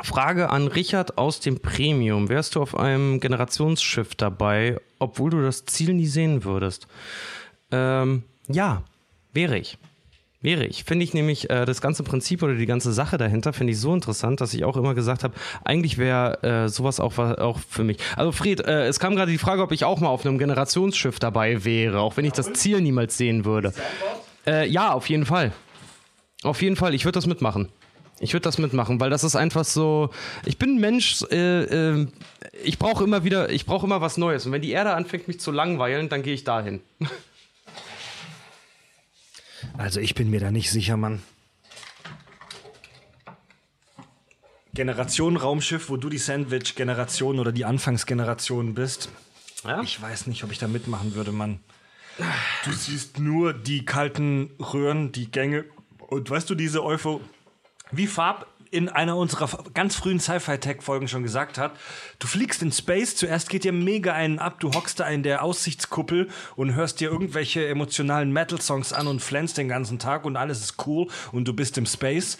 Frage 0.00 0.48
an 0.48 0.68
Richard 0.68 1.18
aus 1.18 1.40
dem 1.40 1.60
Premium. 1.60 2.28
Wärst 2.30 2.54
du 2.54 2.62
auf 2.62 2.76
einem 2.76 3.20
Generationsschiff 3.20 4.14
dabei, 4.14 4.80
obwohl 4.98 5.30
du 5.30 5.42
das 5.42 5.66
Ziel 5.66 5.92
nie 5.92 6.06
sehen 6.06 6.44
würdest? 6.44 6.86
Ähm, 7.70 8.22
ja, 8.48 8.84
wäre 9.34 9.58
ich. 9.58 9.76
Wäre 10.42 10.66
ich. 10.66 10.82
Finde 10.82 11.04
ich 11.04 11.14
nämlich 11.14 11.48
äh, 11.50 11.64
das 11.64 11.80
ganze 11.80 12.02
Prinzip 12.02 12.42
oder 12.42 12.54
die 12.54 12.66
ganze 12.66 12.92
Sache 12.92 13.16
dahinter, 13.16 13.52
finde 13.52 13.72
ich 13.72 13.78
so 13.78 13.94
interessant, 13.94 14.40
dass 14.40 14.52
ich 14.52 14.64
auch 14.64 14.76
immer 14.76 14.94
gesagt 14.94 15.22
habe, 15.22 15.34
eigentlich 15.64 15.98
wäre 15.98 16.42
äh, 16.42 16.68
sowas 16.68 16.98
auch, 16.98 17.16
auch 17.16 17.60
für 17.60 17.84
mich. 17.84 17.98
Also 18.16 18.32
Fred, 18.32 18.60
äh, 18.66 18.86
es 18.86 18.98
kam 18.98 19.14
gerade 19.14 19.30
die 19.30 19.38
Frage, 19.38 19.62
ob 19.62 19.70
ich 19.70 19.84
auch 19.84 20.00
mal 20.00 20.08
auf 20.08 20.26
einem 20.26 20.38
Generationsschiff 20.38 21.20
dabei 21.20 21.64
wäre, 21.64 22.00
auch 22.00 22.16
wenn 22.16 22.24
ich 22.24 22.32
das 22.32 22.52
Ziel 22.54 22.80
niemals 22.80 23.16
sehen 23.16 23.44
würde. 23.44 23.72
Äh, 24.44 24.68
ja, 24.68 24.92
auf 24.92 25.08
jeden 25.08 25.26
Fall. 25.26 25.52
Auf 26.42 26.60
jeden 26.60 26.74
Fall, 26.74 26.92
ich 26.92 27.04
würde 27.04 27.16
das 27.16 27.26
mitmachen. 27.26 27.68
Ich 28.18 28.32
würde 28.34 28.42
das 28.42 28.58
mitmachen, 28.58 29.00
weil 29.00 29.10
das 29.10 29.24
ist 29.24 29.36
einfach 29.36 29.64
so. 29.64 30.10
Ich 30.44 30.58
bin 30.58 30.76
ein 30.76 30.80
Mensch. 30.80 31.22
Äh, 31.30 31.62
äh, 31.64 32.06
ich 32.64 32.78
brauche 32.78 33.04
immer 33.04 33.24
wieder, 33.24 33.50
ich 33.50 33.66
brauche 33.66 33.86
immer 33.86 34.00
was 34.00 34.16
Neues. 34.16 34.46
Und 34.46 34.52
wenn 34.52 34.62
die 34.62 34.70
Erde 34.70 34.94
anfängt, 34.94 35.28
mich 35.28 35.40
zu 35.40 35.50
langweilen, 35.50 36.08
dann 36.08 36.22
gehe 36.22 36.34
ich 36.34 36.44
dahin. 36.44 36.80
Also 39.76 40.00
ich 40.00 40.14
bin 40.14 40.30
mir 40.30 40.40
da 40.40 40.50
nicht 40.50 40.70
sicher, 40.70 40.96
Mann. 40.96 41.22
Generation 44.74 45.36
Raumschiff, 45.36 45.90
wo 45.90 45.96
du 45.96 46.08
die 46.08 46.18
Sandwich-Generation 46.18 47.38
oder 47.38 47.52
die 47.52 47.64
Anfangsgeneration 47.64 48.74
bist. 48.74 49.10
Ja? 49.64 49.82
Ich 49.82 50.00
weiß 50.00 50.26
nicht, 50.28 50.44
ob 50.44 50.52
ich 50.52 50.58
da 50.58 50.66
mitmachen 50.66 51.14
würde, 51.14 51.32
Mann. 51.32 51.60
Du 52.64 52.72
siehst 52.72 53.18
nur 53.18 53.52
die 53.52 53.84
kalten 53.84 54.50
Röhren, 54.58 55.12
die 55.12 55.30
Gänge 55.30 55.64
und 56.08 56.28
weißt 56.30 56.48
du, 56.48 56.54
diese 56.54 56.84
Eupho... 56.84 57.20
Wie 57.94 58.06
Farb 58.06 58.46
in 58.72 58.88
einer 58.88 59.18
unserer 59.18 59.48
ganz 59.74 59.94
frühen 59.96 60.18
Sci-Fi-Tech-Folgen 60.18 61.06
schon 61.06 61.22
gesagt 61.22 61.58
hat, 61.58 61.76
du 62.18 62.26
fliegst 62.26 62.62
in 62.62 62.72
Space, 62.72 63.14
zuerst 63.14 63.50
geht 63.50 63.64
dir 63.64 63.72
mega 63.72 64.14
einen 64.14 64.38
ab, 64.38 64.60
du 64.60 64.72
hockst 64.72 64.98
da 64.98 65.06
in 65.08 65.22
der 65.22 65.42
Aussichtskuppel 65.42 66.30
und 66.56 66.74
hörst 66.74 67.00
dir 67.00 67.10
irgendwelche 67.10 67.68
emotionalen 67.68 68.32
Metal-Songs 68.32 68.94
an 68.94 69.08
und 69.08 69.20
flänzt 69.20 69.58
den 69.58 69.68
ganzen 69.68 69.98
Tag 69.98 70.24
und 70.24 70.38
alles 70.38 70.60
ist 70.60 70.86
cool 70.86 71.08
und 71.32 71.46
du 71.46 71.52
bist 71.52 71.76
im 71.76 71.84
Space. 71.84 72.38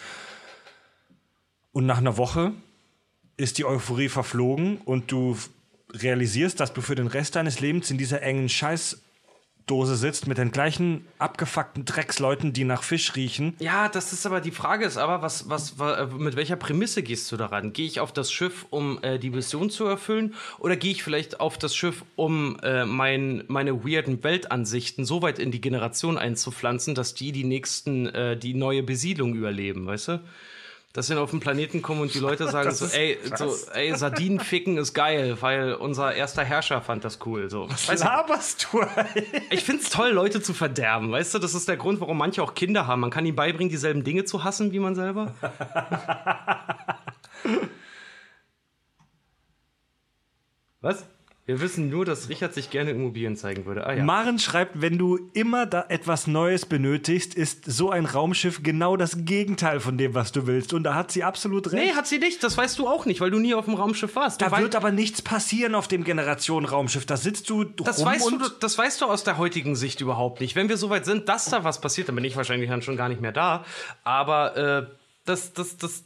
Und 1.71 1.85
nach 1.85 1.99
einer 1.99 2.17
Woche 2.17 2.53
ist 3.37 3.59
die 3.59 3.65
Euphorie 3.65 4.09
verflogen 4.09 4.77
und 4.85 5.11
du 5.11 5.37
realisierst, 5.91 6.59
dass 6.59 6.73
du 6.73 6.81
für 6.81 6.95
den 6.95 7.07
Rest 7.07 7.35
deines 7.35 7.59
Lebens 7.59 7.91
in 7.91 7.99
dieser 7.99 8.23
engen 8.23 8.49
Scheiß 8.49 9.02
Dose 9.65 9.95
sitzt 9.95 10.27
mit 10.27 10.37
den 10.37 10.51
gleichen 10.51 11.05
abgefuckten 11.19 11.85
Drecksleuten, 11.85 12.51
die 12.51 12.65
nach 12.65 12.83
Fisch 12.83 13.15
riechen. 13.15 13.55
Ja, 13.59 13.87
das 13.87 14.11
ist 14.11 14.25
aber 14.25 14.41
die 14.41 14.51
Frage 14.51 14.85
ist 14.85 14.97
aber, 14.97 15.21
was, 15.21 15.49
was, 15.49 15.79
was 15.79 16.11
mit 16.13 16.35
welcher 16.35 16.57
Prämisse 16.57 17.01
gehst 17.01 17.31
du 17.31 17.37
daran? 17.37 17.71
Gehe 17.71 17.85
ich 17.85 17.99
auf 17.99 18.11
das 18.11 18.31
Schiff, 18.31 18.65
um 18.69 19.01
äh, 19.03 19.19
die 19.19 19.29
Mission 19.29 19.69
zu 19.69 19.85
erfüllen, 19.85 20.33
oder 20.59 20.75
gehe 20.75 20.91
ich 20.91 21.03
vielleicht 21.03 21.39
auf 21.39 21.57
das 21.57 21.75
Schiff, 21.75 22.03
um 22.15 22.59
äh, 22.61 22.85
mein, 22.85 23.43
meine 23.47 23.85
weirden 23.85 24.23
Weltansichten 24.23 25.05
so 25.05 25.21
weit 25.21 25.39
in 25.39 25.51
die 25.51 25.61
Generation 25.61 26.17
einzupflanzen, 26.17 26.93
dass 26.95 27.13
die 27.13 27.31
die 27.31 27.45
nächsten, 27.45 28.07
äh, 28.07 28.37
die 28.37 28.53
neue 28.53 28.83
Besiedlung 28.83 29.33
überleben, 29.33 29.85
weißt 29.87 30.07
du? 30.09 30.23
Dass 30.93 31.09
wir 31.09 31.19
auf 31.19 31.31
den 31.31 31.39
Planeten 31.39 31.81
kommen 31.81 32.01
und 32.01 32.13
die 32.13 32.19
Leute 32.19 32.47
sagen 32.49 32.71
so, 32.75 32.85
ey, 32.85 33.17
so, 33.35 33.55
ey, 33.73 33.95
Sardinen 33.95 34.39
ficken 34.39 34.77
ist 34.77 34.93
geil, 34.93 35.35
weil 35.41 35.73
unser 35.73 36.13
erster 36.13 36.43
Herrscher 36.43 36.81
fand 36.81 37.03
das 37.03 37.19
cool. 37.25 37.49
So. 37.49 37.67
Was 37.67 37.87
laberst 38.03 38.67
du? 38.71 38.81
ich 39.49 39.63
find's 39.63 39.89
toll, 39.89 40.11
Leute 40.11 40.41
zu 40.41 40.53
verderben. 40.53 41.11
Weißt 41.11 41.33
du, 41.33 41.39
das 41.39 41.55
ist 41.55 41.67
der 41.67 41.77
Grund, 41.77 41.99
warum 41.99 42.17
manche 42.17 42.43
auch 42.43 42.53
Kinder 42.53 42.85
haben. 42.85 43.01
Man 43.01 43.09
kann 43.09 43.25
ihnen 43.25 43.35
beibringen, 43.35 43.71
dieselben 43.71 44.03
Dinge 44.03 44.23
zu 44.25 44.43
hassen 44.43 44.71
wie 44.71 44.79
man 44.79 44.93
selber. 44.93 45.33
Was? 50.81 51.05
Wir 51.45 51.59
wissen 51.59 51.89
nur, 51.89 52.05
dass 52.05 52.29
Richard 52.29 52.53
sich 52.53 52.69
gerne 52.69 52.91
Immobilien 52.91 53.35
zeigen 53.35 53.65
würde. 53.65 53.85
Ah, 53.85 53.91
ja. 53.91 54.03
Maren 54.05 54.39
schreibt, 54.39 54.79
wenn 54.79 54.97
du 54.97 55.29
immer 55.33 55.65
da 55.65 55.85
etwas 55.89 56.25
Neues 56.25 56.65
benötigst, 56.65 57.35
ist 57.35 57.65
so 57.65 57.89
ein 57.89 58.05
Raumschiff 58.05 58.63
genau 58.63 58.95
das 58.95 59.25
Gegenteil 59.25 59.81
von 59.81 59.97
dem, 59.97 60.13
was 60.13 60.31
du 60.31 60.47
willst. 60.47 60.71
Und 60.71 60.83
da 60.83 60.95
hat 60.95 61.11
sie 61.11 61.25
absolut 61.25 61.73
recht. 61.73 61.83
Nee, 61.83 61.91
hat 61.95 62.07
sie 62.07 62.19
nicht. 62.19 62.41
Das 62.43 62.55
weißt 62.55 62.79
du 62.79 62.87
auch 62.87 63.05
nicht, 63.05 63.19
weil 63.19 63.29
du 63.29 63.39
nie 63.39 63.53
auf 63.55 63.65
dem 63.65 63.73
Raumschiff 63.73 64.15
warst. 64.15 64.39
Du 64.39 64.45
da 64.45 64.57
wird 64.57 64.73
aber 64.73 64.91
nichts 64.91 65.21
passieren 65.21 65.75
auf 65.75 65.89
dem 65.89 66.05
Generation-Raumschiff. 66.05 67.05
Da 67.05 67.17
sitzt 67.17 67.49
du 67.49 67.65
das 67.65 68.05
weißt 68.05 68.31
du, 68.31 68.39
Das 68.61 68.77
weißt 68.77 69.01
du 69.01 69.05
aus 69.07 69.25
der 69.25 69.37
heutigen 69.37 69.75
Sicht 69.75 69.99
überhaupt 69.99 70.39
nicht. 70.39 70.55
Wenn 70.55 70.69
wir 70.69 70.77
so 70.77 70.89
weit 70.89 71.03
sind, 71.03 71.27
dass 71.27 71.45
da 71.45 71.65
was 71.65 71.81
passiert, 71.81 72.07
dann 72.07 72.15
bin 72.15 72.23
ich 72.23 72.37
wahrscheinlich 72.37 72.69
dann 72.69 72.81
schon 72.81 72.95
gar 72.95 73.09
nicht 73.09 73.19
mehr 73.19 73.33
da. 73.33 73.65
Aber 74.05 74.55
äh, 74.55 74.87
das, 75.25 75.51
das, 75.51 75.75
das, 75.75 76.05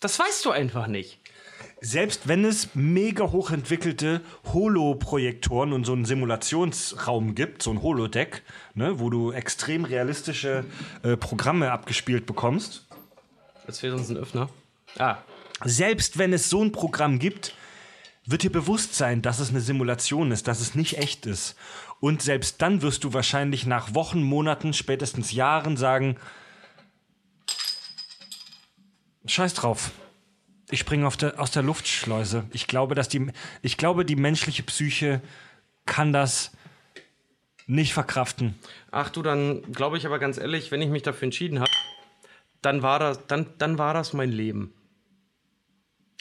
das 0.00 0.18
weißt 0.18 0.44
du 0.44 0.50
einfach 0.50 0.88
nicht 0.88 1.23
selbst 1.84 2.28
wenn 2.28 2.44
es 2.44 2.74
mega 2.74 3.30
hochentwickelte 3.30 4.22
Holo-Projektoren 4.52 5.72
und 5.74 5.84
so 5.84 5.92
einen 5.92 6.06
Simulationsraum 6.06 7.34
gibt, 7.34 7.62
so 7.62 7.72
ein 7.72 7.82
Holodeck, 7.82 8.42
ne, 8.74 8.98
wo 9.00 9.10
du 9.10 9.32
extrem 9.32 9.84
realistische 9.84 10.64
äh, 11.02 11.16
Programme 11.16 11.70
abgespielt 11.72 12.24
bekommst. 12.24 12.86
Jetzt 13.66 13.80
fehlt 13.80 13.92
uns 13.92 14.08
ein 14.08 14.16
Öffner. 14.16 14.48
Ah. 14.98 15.18
Selbst 15.62 16.16
wenn 16.16 16.32
es 16.32 16.48
so 16.48 16.64
ein 16.64 16.72
Programm 16.72 17.18
gibt, 17.18 17.54
wird 18.24 18.42
dir 18.42 18.52
bewusst 18.52 18.94
sein, 18.94 19.20
dass 19.20 19.38
es 19.38 19.50
eine 19.50 19.60
Simulation 19.60 20.32
ist, 20.32 20.48
dass 20.48 20.60
es 20.60 20.74
nicht 20.74 20.96
echt 20.96 21.26
ist. 21.26 21.54
Und 22.00 22.22
selbst 22.22 22.62
dann 22.62 22.80
wirst 22.80 23.04
du 23.04 23.12
wahrscheinlich 23.12 23.66
nach 23.66 23.94
Wochen, 23.94 24.22
Monaten, 24.22 24.72
spätestens 24.72 25.32
Jahren 25.32 25.76
sagen, 25.76 26.16
Scheiß 29.26 29.54
drauf 29.54 29.92
ich 30.74 30.80
springe 30.80 31.08
der, 31.20 31.40
aus 31.40 31.50
der 31.50 31.62
Luftschleuse. 31.62 32.44
Ich 32.52 32.66
glaube, 32.66 32.94
dass 32.94 33.08
die, 33.08 33.28
ich 33.62 33.76
glaube, 33.76 34.04
die 34.04 34.16
menschliche 34.16 34.62
Psyche 34.62 35.20
kann 35.86 36.12
das 36.12 36.52
nicht 37.66 37.94
verkraften. 37.94 38.54
Ach 38.90 39.08
du, 39.08 39.22
dann 39.22 39.62
glaube 39.72 39.96
ich 39.96 40.04
aber 40.04 40.18
ganz 40.18 40.36
ehrlich, 40.36 40.70
wenn 40.70 40.82
ich 40.82 40.90
mich 40.90 41.02
dafür 41.02 41.26
entschieden 41.26 41.60
habe, 41.60 41.70
dann 42.60 42.82
war 42.82 42.98
das, 42.98 43.26
dann, 43.26 43.46
dann 43.58 43.78
war 43.78 43.94
das 43.94 44.12
mein 44.12 44.30
Leben. 44.30 44.74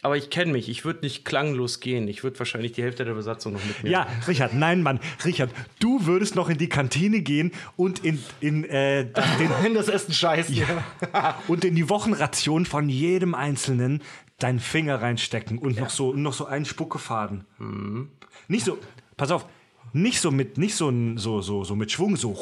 Aber 0.04 0.18
ich 0.18 0.30
kenne 0.30 0.52
mich, 0.52 0.68
ich 0.68 0.84
würde 0.84 1.00
nicht 1.00 1.24
klanglos 1.24 1.80
gehen. 1.80 2.10
Ich 2.10 2.26
würde 2.26 2.38
wahrscheinlich 2.38 2.74
die 2.74 2.84
Hälfte 2.84 3.06
der 3.06 3.14
Besatzung 3.14 3.54
noch 3.54 3.64
mitnehmen. 3.64 3.94
Ja, 3.94 4.06
Richard, 4.28 4.54
nein, 4.54 4.84
Mann. 4.84 5.00
Richard, 5.24 5.50
du 5.80 6.06
würdest 6.06 6.36
noch 6.36 6.50
in 6.50 6.58
die 6.58 6.68
Kantine 6.68 7.22
gehen 7.22 7.54
und 7.78 8.04
in, 8.04 8.22
in, 8.42 8.66
äh, 8.66 9.06
den, 9.06 9.50
in 9.66 9.74
das 9.74 9.88
Essen 9.88 10.14
scheißen. 10.14 10.56
Ja. 10.56 11.40
und 11.48 11.64
in 11.64 11.76
die 11.76 11.88
Wochenration 11.88 12.66
von 12.66 12.90
jedem 12.90 13.34
Einzelnen 13.34 14.02
deinen 14.40 14.60
Finger 14.60 15.02
reinstecken 15.02 15.58
und 15.58 15.76
ja. 15.76 15.84
noch, 15.84 15.90
so, 15.90 16.14
noch 16.14 16.34
so 16.34 16.46
einen 16.46 16.66
Spuckefaden. 16.66 17.46
Mhm. 17.58 18.10
Nicht 18.48 18.66
so, 18.66 18.78
pass 19.16 19.32
auf, 19.32 19.46
nicht 19.94 20.20
so 20.20 20.32
mit, 20.32 20.58
nicht 20.58 20.76
so, 20.76 20.92
so, 21.16 21.42
so, 21.42 21.64
so 21.64 21.76
mit 21.76 21.92
Schwung, 21.92 22.16
so. 22.16 22.38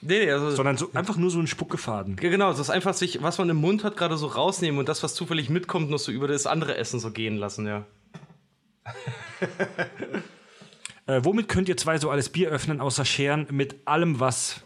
Nee, 0.00 0.24
nee, 0.24 0.30
also 0.30 0.50
sondern 0.50 0.76
so, 0.76 0.90
einfach 0.94 1.16
nur 1.16 1.30
so 1.30 1.38
ein 1.38 1.46
Spuckefaden. 1.46 2.16
Genau, 2.16 2.50
das 2.50 2.60
ist 2.60 2.70
einfach 2.70 2.94
sich, 2.94 3.22
was 3.22 3.38
man 3.38 3.50
im 3.50 3.56
Mund 3.56 3.84
hat, 3.84 3.96
gerade 3.96 4.16
so 4.16 4.28
rausnehmen 4.28 4.78
und 4.78 4.88
das, 4.88 5.02
was 5.02 5.14
zufällig 5.14 5.50
mitkommt, 5.50 5.90
noch 5.90 5.98
so 5.98 6.12
über 6.12 6.28
das 6.28 6.46
andere 6.46 6.76
Essen 6.76 7.00
so 7.00 7.10
gehen 7.10 7.36
lassen, 7.36 7.66
ja. 7.66 7.84
äh, 11.06 11.20
womit 11.22 11.48
könnt 11.48 11.68
ihr 11.68 11.76
zwei 11.76 11.98
so 11.98 12.10
alles 12.10 12.30
Bier 12.30 12.48
öffnen, 12.48 12.80
außer 12.80 13.04
Scheren, 13.04 13.46
mit 13.50 13.86
allem, 13.86 14.20
was 14.20 14.62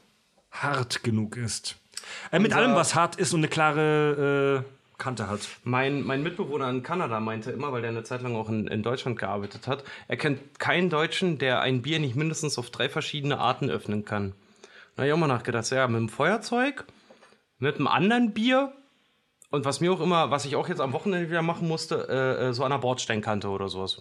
hart 0.51 1.03
genug 1.03 1.37
ist? 1.37 1.77
Äh, 2.31 2.39
mit 2.39 2.53
allem, 2.53 2.75
was 2.75 2.95
hart 2.95 3.17
ist 3.17 3.33
und 3.33 3.41
eine 3.41 3.49
klare. 3.49 4.65
Äh, 4.65 4.82
Kante 5.03 5.29
hat. 5.29 5.49
Mein, 5.65 6.05
mein 6.05 6.23
Mitbewohner 6.23 6.71
in 6.71 6.85
Kanada 6.85 7.19
meinte 7.19 7.51
immer, 7.51 7.73
weil 7.73 7.83
der 7.83 7.91
eine 7.91 8.05
Zeit 8.05 8.23
lang 8.23 8.37
auch 8.37 8.49
in, 8.49 8.69
in 8.69 8.85
Deutschland 8.85 9.19
gearbeitet 9.19 9.67
hat, 9.67 9.83
er 10.07 10.17
kennt 10.17 10.61
keinen 10.61 10.91
Deutschen, 10.91 11.39
der 11.39 11.61
ein 11.61 11.83
Bier 11.83 11.99
nicht 11.99 12.15
mindestens 12.15 12.57
auf 12.57 12.71
drei 12.71 12.89
verschiedene 12.89 13.39
Arten 13.39 13.69
öffnen 13.69 14.05
kann. 14.05 14.33
Habe 14.97 15.09
ich 15.09 15.13
auch 15.13 15.19
mal 15.19 15.27
nachgedacht, 15.27 15.69
ja, 15.71 15.89
mit 15.89 15.99
dem 15.99 16.09
Feuerzeug, 16.09 16.85
mit 17.59 17.77
einem 17.77 17.89
anderen 17.89 18.33
Bier 18.33 18.73
und 19.51 19.65
was 19.65 19.81
mir 19.81 19.93
auch 19.93 20.01
immer, 20.01 20.31
was 20.31 20.45
ich 20.45 20.55
auch 20.55 20.69
jetzt 20.69 20.81
am 20.81 20.93
Wochenende 20.93 21.29
wieder 21.29 21.43
machen 21.43 21.67
musste, 21.67 22.07
äh, 22.09 22.49
äh 22.49 22.53
so 22.53 22.63
an 22.63 22.71
der 22.71 22.79
Bordsteinkante 22.79 23.49
oder 23.49 23.69
sowas. 23.69 24.01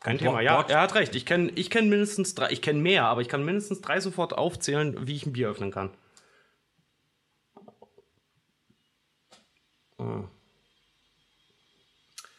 Kein 0.00 0.14
Und 0.14 0.18
Thema. 0.20 0.40
Ja, 0.40 0.56
Bord- 0.56 0.70
er 0.70 0.80
hat 0.80 0.94
recht. 0.94 1.14
Ich 1.14 1.26
kenne 1.26 1.52
ich 1.56 1.68
kenn 1.68 1.90
mindestens 1.90 2.34
drei, 2.34 2.50
ich 2.50 2.62
kenne 2.62 2.80
mehr, 2.80 3.04
aber 3.04 3.20
ich 3.20 3.28
kann 3.28 3.44
mindestens 3.44 3.82
drei 3.82 4.00
sofort 4.00 4.32
aufzählen, 4.32 5.06
wie 5.06 5.16
ich 5.16 5.26
ein 5.26 5.34
Bier 5.34 5.50
öffnen 5.50 5.72
kann. 5.72 5.90
Hm. 9.98 10.28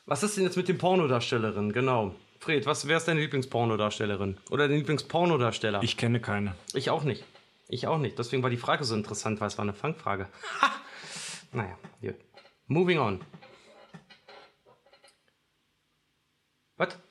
Was 0.10 0.23
ist 0.23 0.36
denn 0.38 0.44
jetzt 0.44 0.57
mit 0.57 0.68
den 0.68 0.80
Pornodarstellerinnen? 0.80 1.72
Genau. 1.72 2.15
Fred, 2.40 2.65
was 2.65 2.88
wer 2.88 2.98
ist 2.98 3.07
deine 3.07 3.19
Lieblingspornodarstellerin? 3.19 4.38
Oder 4.49 4.68
dein 4.68 4.77
Lieblingspornodarsteller? 4.77 5.84
Ich 5.84 5.98
kenne 5.98 6.19
keine. 6.19 6.56
Ich 6.73 6.90
auch 6.90 7.03
nicht. 7.03 7.23
Ich 7.68 7.86
auch 7.86 7.99
nicht. 7.99 8.18
Deswegen 8.18 8.41
war 8.41 8.49
die 8.49 8.57
Frage 8.57 8.86
so 8.86 8.95
interessant, 8.95 9.40
weil 9.40 9.49
es 9.49 9.60
war 9.60 9.64
eine 9.64 9.73
Fangfrage. 9.73 10.27
Ha! 10.61 10.72
Naja, 11.52 11.77
gut. 12.02 12.15
Moving 12.68 12.98
on. 12.99 13.22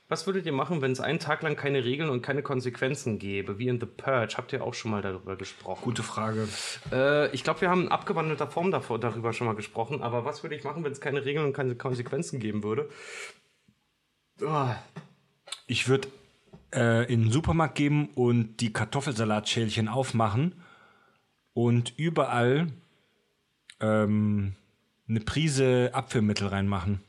Was? 0.09 0.27
Würdet 0.27 0.47
ihr 0.47 0.53
machen, 0.53 0.81
wenn 0.81 0.93
es 0.93 1.01
einen 1.01 1.19
Tag 1.19 1.43
lang 1.43 1.55
keine 1.55 1.85
Regeln 1.85 2.09
und 2.09 2.23
keine 2.23 2.43
Konsequenzen 2.43 3.19
gäbe, 3.19 3.59
wie 3.59 3.69
in 3.69 3.79
The 3.79 3.87
Purge? 3.87 4.37
Habt 4.39 4.53
ihr 4.55 4.65
auch 4.65 4.73
schon 4.73 4.91
mal 4.91 5.03
darüber 5.03 5.37
gesprochen? 5.37 5.85
Gute 5.85 6.03
Frage. 6.03 6.49
Äh, 6.91 7.31
ich 7.35 7.45
glaube, 7.45 7.61
wir 7.61 7.69
haben 7.69 7.83
in 7.83 7.89
abgewandelter 7.89 8.47
Form 8.49 8.71
davor, 8.71 8.99
darüber 8.99 9.35
schon 9.35 9.47
mal 9.47 9.57
gesprochen. 9.57 10.03
Aber 10.03 10.25
was 10.25 10.43
würde 10.43 10.57
ich 10.57 10.65
machen, 10.65 10.83
wenn 10.83 10.93
es 10.93 11.01
keine 11.01 11.25
Regeln 11.25 11.45
und 11.45 11.53
keine 11.53 11.75
Konsequenzen 11.75 12.41
geben 12.41 12.63
würde? 12.63 12.89
Ah, 14.43 14.77
Ich 15.67 15.89
würde 15.89 16.09
äh, 16.75 17.13
in 17.13 17.25
den 17.25 17.33
Supermarkt 17.33 17.75
gehen 17.75 18.09
und 18.15 18.59
die 18.59 18.73
Kartoffelsalatschälchen 18.73 19.89
aufmachen 19.89 20.63
und 21.53 21.93
überall 21.99 22.69
ähm, 23.81 24.55
eine 25.09 25.21
Prise 25.21 25.91
Apfelmittel 25.93 26.49
reinmachen. 26.49 27.03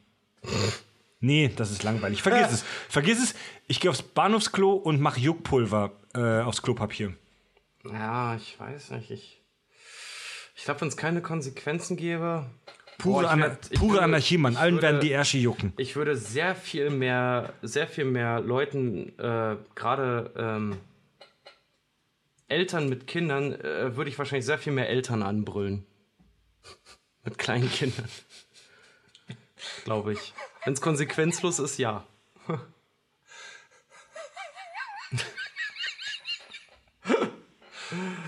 Nee, 1.22 1.52
das 1.56 1.72
ist 1.72 1.84
langweilig. 1.84 2.22
Vergiss 2.22 2.52
es. 2.52 2.66
Vergiss 2.88 3.22
es. 3.22 3.36
Ich 3.68 3.80
gehe 3.80 3.90
aufs 3.92 4.02
Bahnhofsklo 4.02 4.74
und 4.74 5.00
mache 5.02 5.20
Juckpulver 5.20 5.92
äh, 6.16 6.42
aufs 6.42 6.62
Klopapier. 6.62 7.14
ja, 7.86 8.36
ich 8.36 8.60
weiß 8.60 8.92
nicht. 8.92 9.12
Ich, 9.12 9.42
ich 10.56 10.64
glaube, 10.64 10.82
wenn 10.82 10.88
es 10.90 10.98
keine 10.98 11.22
Konsequenzen 11.22 11.98
gäbe. 11.98 12.46
Pure, 12.98 13.14
Boah, 13.14 13.24
ich 13.24 13.30
Ana 13.30 13.42
werd- 13.48 13.70
pure 13.72 13.92
würde- 13.94 14.04
Anarchie, 14.04 14.38
Mann. 14.38 14.58
Allen 14.58 14.76
würde- 14.76 14.82
werden 14.84 15.02
die 15.02 15.12
Ärsche 15.12 15.38
jucken. 15.38 15.72
Ich 15.78 15.96
würde 15.96 16.16
sehr 16.18 16.54
viel 16.56 16.90
mehr, 16.90 17.54
sehr 17.62 17.88
viel 17.88 18.06
mehr 18.06 18.42
Leuten, 18.42 19.18
äh, 19.20 19.56
gerade 19.76 20.34
ähm, 20.38 20.78
Eltern 22.48 22.90
mit 22.90 23.08
Kindern, 23.08 23.54
äh, 23.54 23.96
würde 23.96 24.10
ich 24.10 24.18
wahrscheinlich 24.18 24.46
sehr 24.46 24.58
viel 24.58 24.74
mehr 24.74 24.90
Eltern 24.90 25.22
anbrüllen. 25.24 25.86
mit 27.24 27.38
kleinen 27.38 27.70
Kindern. 27.72 28.10
Glaube 29.86 30.14
ich. 30.14 30.34
Wenn 30.66 30.74
es 30.74 30.82
konsequenzlos 30.82 31.60
ist, 31.60 31.78
ja. 31.78 32.06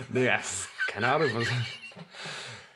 naja, 0.09 0.39
keine 0.87 1.07
Ahnung. 1.07 1.29
Was. 1.35 1.47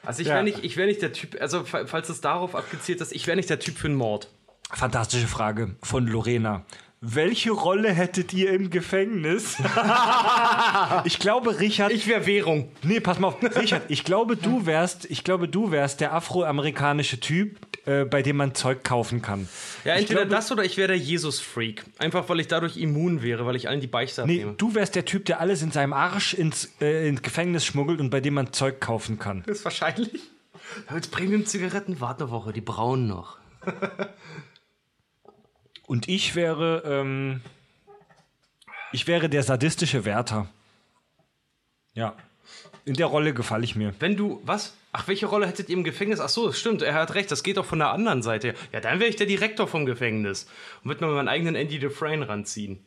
Also 0.04 0.22
ich 0.22 0.28
Ja. 0.28 0.36
wäre 0.36 0.44
nicht, 0.44 0.64
ich 0.64 0.78
wär 0.78 0.86
nicht 0.86 1.02
der 1.02 1.14
Typ, 1.14 1.40
also 1.42 1.64
fa- 1.64 1.88
falls 1.88 2.10
es 2.10 2.22
darauf 2.22 2.56
abgezielt 2.56 3.02
ist, 3.02 3.12
ich 3.12 3.26
wäre 3.28 3.36
nicht 3.38 3.50
der 3.50 3.60
Typ 3.60 3.78
für 3.78 3.88
einen 3.88 3.96
Mord. 3.96 4.30
Fantastische 4.72 5.28
Frage 5.28 5.76
von 5.82 6.08
Lorena. 6.08 6.66
Welche 7.08 7.52
Rolle 7.52 7.92
hättet 7.94 8.34
ihr 8.34 8.52
im 8.52 8.70
Gefängnis? 8.72 9.58
ich 11.04 11.20
glaube, 11.20 11.60
Richard. 11.60 11.92
Ich 11.92 12.08
wäre 12.08 12.26
Währung. 12.26 12.70
nee, 12.82 13.00
pass 13.00 13.20
mal 13.20 13.28
auf, 13.28 13.38
Richard. 13.56 13.84
Ich 13.90 14.04
glaube, 14.04 14.36
du 14.36 14.66
wärst, 14.66 15.06
ich 15.12 15.24
glaube, 15.24 15.48
du 15.48 15.70
wärst 15.72 16.02
der 16.02 16.14
afroamerikanische 16.14 17.20
Typ, 17.20 17.58
äh, 17.86 18.06
bei 18.06 18.24
dem 18.24 18.38
man 18.38 18.56
Zeug 18.56 18.84
kaufen 18.84 19.22
kann. 19.22 19.48
Ja, 19.84 19.94
Ich 19.96 20.02
entweder 20.02 20.22
glaube- 20.22 20.36
das 20.36 20.52
oder 20.52 20.64
ich 20.66 20.78
wäre 20.78 20.88
der 20.88 20.98
Jesus-Freak. 20.98 21.86
Einfach 22.00 22.28
weil 22.28 22.40
ich 22.40 22.48
dadurch 22.48 22.76
immun 22.78 23.22
wäre, 23.22 23.46
weil 23.46 23.56
ich 23.56 23.70
allen 23.70 23.82
die 23.82 23.88
Beichte 23.88 24.26
Nee, 24.26 24.40
abnehme. 24.40 24.54
du 24.58 24.74
wärst 24.74 24.96
der 24.96 25.06
Typ, 25.06 25.26
der 25.26 25.40
alles 25.40 25.62
in 25.62 25.72
seinem 25.72 25.94
Arsch 25.94 26.34
ins, 26.34 26.72
äh, 26.82 27.08
ins 27.08 27.22
Gefängnis 27.22 27.66
schmuggelt 27.66 28.00
und 28.00 28.10
bei 28.10 28.20
dem 28.20 28.34
man 28.34 28.52
Zeug 28.52 28.82
kaufen 28.82 29.20
kann. 29.20 29.44
Das 29.46 29.58
ist 29.60 29.64
wahrscheinlich. 29.66 30.22
Jetzt 30.92 31.12
Premium-Zigaretten, 31.12 32.00
warte 32.02 32.24
eine 32.24 32.32
Woche, 32.32 32.52
die 32.52 32.62
braunen 32.62 33.06
noch. 33.08 33.38
Und 35.88 36.08
ich 36.08 36.36
wäre, 36.36 36.84
ähm, 36.86 37.42
ich 38.92 39.08
wäre 39.08 39.30
der 39.30 39.44
sadistische 39.44 40.06
Wärter. 40.06 40.48
Ja. 41.94 42.16
In 42.86 42.96
der 42.96 43.08
Rolle 43.08 43.34
gefalle 43.34 43.64
ich 43.64 43.76
mir. 43.76 43.94
Wenn 44.00 44.16
du, 44.16 44.42
was? 44.44 44.76
Ach, 44.92 45.08
welche 45.08 45.26
Rolle 45.26 45.48
hättet 45.48 45.70
ihr 45.70 45.76
im 45.78 45.84
Gefängnis? 45.84 46.20
Ach 46.20 46.30
so, 46.30 46.52
stimmt, 46.54 46.82
er 46.82 46.94
hat 46.94 47.16
recht, 47.16 47.30
das 47.32 47.44
geht 47.44 47.58
doch 47.58 47.66
von 47.66 47.80
der 47.80 47.90
anderen 47.90 48.22
Seite. 48.22 48.50
her. 48.50 48.56
Ja, 48.72 48.80
dann 48.80 49.00
wäre 49.00 49.10
ich 49.10 49.16
der 49.16 49.28
Direktor 49.28 49.68
vom 49.68 49.86
Gefängnis 49.86 50.48
und 50.84 50.90
würde 50.90 51.06
mir 51.06 51.12
meinen 51.12 51.28
eigenen 51.28 51.56
Andy 51.56 51.80
Dufresne 51.80 52.28
ranziehen. 52.30 52.86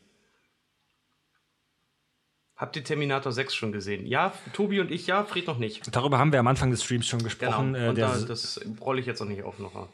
Habt 2.56 2.74
ihr 2.74 2.82
Terminator 2.82 3.30
6 3.30 3.54
schon 3.54 3.70
gesehen? 3.70 4.04
Ja, 4.06 4.32
Tobi 4.52 4.80
und 4.80 4.90
ich, 4.90 5.06
ja, 5.06 5.22
Fred 5.24 5.46
noch 5.46 5.58
nicht. 5.58 5.94
Darüber 5.94 6.18
haben 6.18 6.32
wir 6.32 6.40
am 6.40 6.46
Anfang 6.48 6.70
des 6.72 6.82
Streams 6.82 7.06
schon 7.06 7.20
Genau, 7.20 7.28
gesprochen. 7.28 7.74
Äh, 7.76 7.88
und 7.88 7.94
der, 7.96 8.08
da, 8.08 8.20
das 8.20 8.60
rolle 8.80 9.00
ich 9.00 9.06
jetzt 9.06 9.20
noch 9.20 9.28
nicht 9.28 9.44
auf 9.44 9.60
noch. 9.60 9.88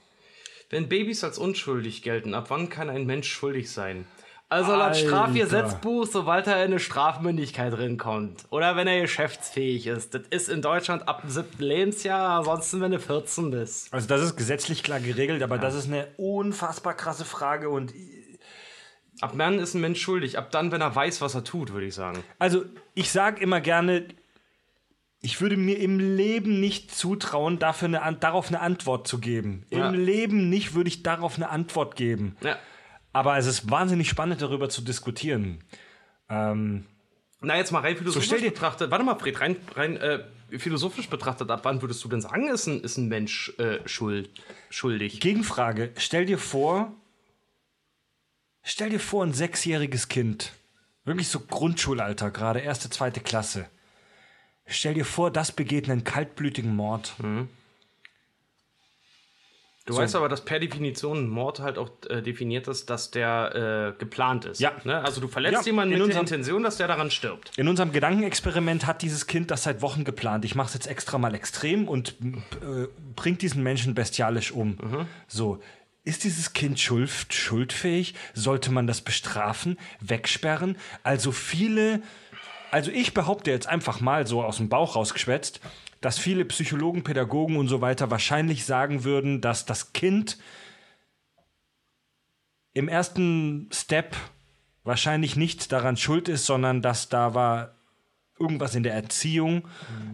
Wenn 0.70 0.88
Babys 0.88 1.24
als 1.24 1.38
unschuldig 1.38 2.02
gelten, 2.02 2.34
ab 2.34 2.46
wann 2.48 2.68
kann 2.68 2.90
ein 2.90 3.06
Mensch 3.06 3.30
schuldig 3.30 3.70
sein? 3.70 4.06
Also 4.48 4.72
laut 4.72 4.82
Alter. 4.82 5.06
Strafgesetzbuch, 5.06 6.06
sobald 6.06 6.46
er 6.46 6.56
in 6.56 6.70
eine 6.70 6.78
Strafmündigkeit 6.78 7.72
drinkommt. 7.72 8.44
Oder 8.50 8.76
wenn 8.76 8.86
er 8.86 9.00
geschäftsfähig 9.00 9.86
ist. 9.86 10.14
Das 10.14 10.22
ist 10.30 10.48
in 10.48 10.62
Deutschland 10.62 11.08
ab 11.08 11.22
dem 11.22 11.30
siebten 11.30 11.62
Lebensjahr, 11.62 12.38
ansonsten 12.38 12.80
wenn 12.80 12.92
du 12.92 13.00
14 13.00 13.50
bist. 13.50 13.92
also 13.92 14.06
das 14.06 14.20
ist 14.20 14.36
gesetzlich 14.36 14.82
klar 14.82 15.00
geregelt, 15.00 15.42
aber 15.42 15.58
das 15.58 15.74
ist 15.74 15.88
eine 15.88 16.08
unfassbar 16.18 16.94
krasse 16.94 17.24
Frage 17.24 17.68
und 17.68 17.92
Ab 19.20 19.32
wann 19.36 19.60
ist 19.60 19.74
ein 19.74 19.80
Mensch 19.80 20.02
schuldig? 20.02 20.38
Ab 20.38 20.50
dann, 20.50 20.72
wenn 20.72 20.80
er 20.80 20.94
weiß, 20.94 21.20
was 21.20 21.34
er 21.36 21.44
tut, 21.44 21.72
würde 21.72 21.86
ich 21.86 21.94
sagen. 21.94 22.22
Also, 22.40 22.64
ich 22.94 23.12
sage 23.12 23.40
immer 23.40 23.60
gerne, 23.60 24.08
ich 25.24 25.40
würde 25.40 25.56
mir 25.56 25.78
im 25.78 25.98
Leben 25.98 26.60
nicht 26.60 26.94
zutrauen, 26.94 27.58
dafür 27.58 27.88
eine, 27.88 28.16
darauf 28.16 28.48
eine 28.48 28.60
Antwort 28.60 29.08
zu 29.08 29.18
geben. 29.18 29.64
Ja. 29.70 29.88
Im 29.88 29.94
Leben 29.94 30.50
nicht 30.50 30.74
würde 30.74 30.88
ich 30.88 31.02
darauf 31.02 31.36
eine 31.36 31.48
Antwort 31.48 31.96
geben. 31.96 32.36
Ja. 32.42 32.58
Aber 33.14 33.38
es 33.38 33.46
ist 33.46 33.70
wahnsinnig 33.70 34.10
spannend, 34.10 34.42
darüber 34.42 34.68
zu 34.68 34.82
diskutieren. 34.82 35.64
Ähm, 36.28 36.84
Na, 37.40 37.56
jetzt 37.56 37.72
mal 37.72 37.80
rein 37.80 37.96
philosophisch 37.96 38.28
dir- 38.28 38.50
betrachtet. 38.50 38.90
Warte 38.90 39.02
mal, 39.02 39.18
Fred, 39.18 39.40
rein, 39.40 39.56
rein 39.74 39.96
äh, 39.96 40.24
philosophisch 40.58 41.08
betrachtet, 41.08 41.50
ab 41.50 41.60
wann 41.62 41.80
würdest 41.80 42.04
du 42.04 42.08
denn 42.08 42.20
sagen, 42.20 42.48
ist 42.48 42.66
ein, 42.66 42.82
ist 42.82 42.98
ein 42.98 43.08
Mensch 43.08 43.54
äh, 43.58 43.78
schuld, 43.88 44.28
schuldig? 44.68 45.20
Gegenfrage: 45.20 45.92
Stell 45.96 46.26
dir 46.26 46.38
vor, 46.38 46.92
stell 48.62 48.90
dir 48.90 49.00
vor, 49.00 49.24
ein 49.24 49.32
sechsjähriges 49.32 50.08
Kind, 50.08 50.52
wirklich 51.04 51.28
so 51.28 51.40
Grundschulalter, 51.40 52.30
gerade 52.30 52.60
erste, 52.60 52.90
zweite 52.90 53.20
Klasse. 53.20 53.70
Stell 54.66 54.94
dir 54.94 55.04
vor, 55.04 55.30
das 55.30 55.52
begeht 55.52 55.88
einen 55.90 56.04
kaltblütigen 56.04 56.74
Mord. 56.74 57.14
Du 59.86 59.94
weißt 59.94 60.16
aber, 60.16 60.30
dass 60.30 60.42
per 60.42 60.58
Definition 60.58 61.28
Mord 61.28 61.60
halt 61.60 61.76
auch 61.76 61.90
äh, 62.08 62.22
definiert 62.22 62.68
ist, 62.68 62.88
dass 62.88 63.10
der 63.10 63.92
äh, 63.94 63.98
geplant 63.98 64.46
ist. 64.46 64.58
Ja. 64.58 64.72
Ne? 64.84 65.02
Also 65.04 65.20
du 65.20 65.28
verletzt 65.28 65.52
Ja, 65.56 65.62
jemanden 65.66 65.92
in 65.92 65.98
mit 65.98 66.08
der 66.14 66.20
unserem- 66.22 66.24
Intention, 66.40 66.62
dass 66.62 66.78
der 66.78 66.88
daran 66.88 67.10
stirbt. 67.10 67.50
In 67.58 67.68
unserem 67.68 67.92
Gedankenexperiment 67.92 68.86
hat 68.86 69.02
dieses 69.02 69.26
Kind 69.26 69.50
das 69.50 69.64
seit 69.64 69.82
Wochen 69.82 70.04
geplant. 70.04 70.46
Ich 70.46 70.54
mache 70.54 70.68
es 70.68 70.74
jetzt 70.74 70.86
extra 70.86 71.18
mal 71.18 71.34
extrem 71.34 71.86
und 71.86 72.16
äh, 72.62 72.88
bringt 73.14 73.42
diesen 73.42 73.62
Menschen 73.62 73.94
bestialisch 73.94 74.52
um. 74.52 75.06
So. 75.28 75.60
Ist 76.06 76.24
dieses 76.24 76.52
Kind 76.52 76.78
schuld, 76.80 77.10
schuldfähig? 77.30 78.14
Sollte 78.34 78.70
man 78.70 78.86
das 78.86 79.00
bestrafen, 79.00 79.78
wegsperren? 80.00 80.76
Also 81.02 81.32
viele, 81.32 82.02
also 82.74 82.90
ich 82.90 83.14
behaupte 83.14 83.52
jetzt 83.52 83.68
einfach 83.68 84.00
mal 84.00 84.26
so 84.26 84.42
aus 84.42 84.56
dem 84.56 84.68
Bauch 84.68 84.96
rausgeschwätzt, 84.96 85.60
dass 86.00 86.18
viele 86.18 86.44
Psychologen, 86.44 87.04
Pädagogen 87.04 87.56
und 87.56 87.68
so 87.68 87.80
weiter 87.80 88.10
wahrscheinlich 88.10 88.64
sagen 88.64 89.04
würden, 89.04 89.40
dass 89.40 89.64
das 89.64 89.92
Kind 89.92 90.38
im 92.72 92.88
ersten 92.88 93.68
Step 93.72 94.16
wahrscheinlich 94.82 95.36
nicht 95.36 95.70
daran 95.70 95.96
schuld 95.96 96.28
ist, 96.28 96.46
sondern 96.46 96.82
dass 96.82 97.08
da 97.08 97.32
war 97.32 97.76
irgendwas 98.40 98.74
in 98.74 98.82
der 98.82 98.94
Erziehung, 98.94 99.68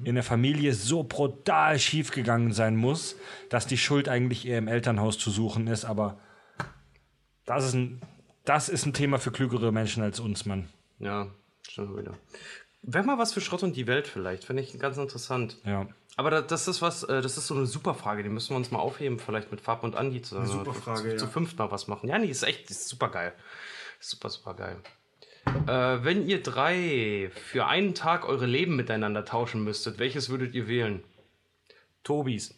in 0.04 0.14
der 0.14 0.22
Familie 0.22 0.74
so 0.74 1.02
brutal 1.02 1.78
schiefgegangen 1.78 2.52
sein 2.52 2.76
muss, 2.76 3.16
dass 3.48 3.66
die 3.66 3.78
Schuld 3.78 4.06
eigentlich 4.06 4.46
eher 4.46 4.58
im 4.58 4.68
Elternhaus 4.68 5.16
zu 5.16 5.30
suchen 5.30 5.66
ist. 5.66 5.86
Aber 5.86 6.18
das 7.46 7.64
ist 7.64 7.72
ein, 7.72 8.02
das 8.44 8.68
ist 8.68 8.84
ein 8.84 8.92
Thema 8.92 9.18
für 9.18 9.32
klügere 9.32 9.72
Menschen 9.72 10.02
als 10.02 10.20
uns, 10.20 10.44
Mann. 10.44 10.68
Ja, 10.98 11.28
schon 11.68 11.96
wieder. 11.98 12.14
Wäre 12.82 13.04
mal 13.04 13.18
was 13.18 13.32
für 13.34 13.40
Schrott 13.40 13.62
und 13.62 13.76
die 13.76 13.86
Welt 13.86 14.06
vielleicht, 14.06 14.44
finde 14.44 14.62
ich 14.62 14.78
ganz 14.78 14.96
interessant. 14.96 15.58
Ja. 15.64 15.86
Aber 16.16 16.30
da- 16.30 16.40
das 16.42 16.66
ist 16.66 16.80
was, 16.82 17.02
äh, 17.04 17.20
das 17.20 17.36
ist 17.36 17.46
so 17.46 17.54
eine 17.54 17.66
super 17.66 17.94
Frage, 17.94 18.22
die 18.22 18.28
müssen 18.30 18.50
wir 18.50 18.56
uns 18.56 18.70
mal 18.70 18.78
aufheben, 18.78 19.18
vielleicht 19.18 19.50
mit 19.50 19.60
Fab 19.60 19.84
und 19.84 19.96
Andi 19.96 20.22
zusammen. 20.22 20.46
super 20.46 20.72
Frage, 20.74 21.10
zu, 21.10 21.16
zu 21.18 21.24
ja. 21.26 21.30
fünft 21.30 21.58
mal 21.58 21.70
was 21.70 21.88
machen. 21.88 22.08
Ja, 22.08 22.18
nee, 22.18 22.28
ist 22.28 22.42
echt 22.42 22.70
ist 22.70 22.88
super 22.88 23.08
geil. 23.10 23.34
Super, 24.00 24.30
super 24.30 24.54
geil. 24.54 24.76
Äh, 25.66 26.04
wenn 26.04 26.26
ihr 26.26 26.42
drei 26.42 27.30
für 27.34 27.66
einen 27.66 27.94
Tag 27.94 28.26
eure 28.26 28.46
Leben 28.46 28.76
miteinander 28.76 29.24
tauschen 29.24 29.62
müsstet, 29.62 29.98
welches 29.98 30.28
würdet 30.30 30.54
ihr 30.54 30.66
wählen? 30.68 31.04
Tobis. 32.02 32.54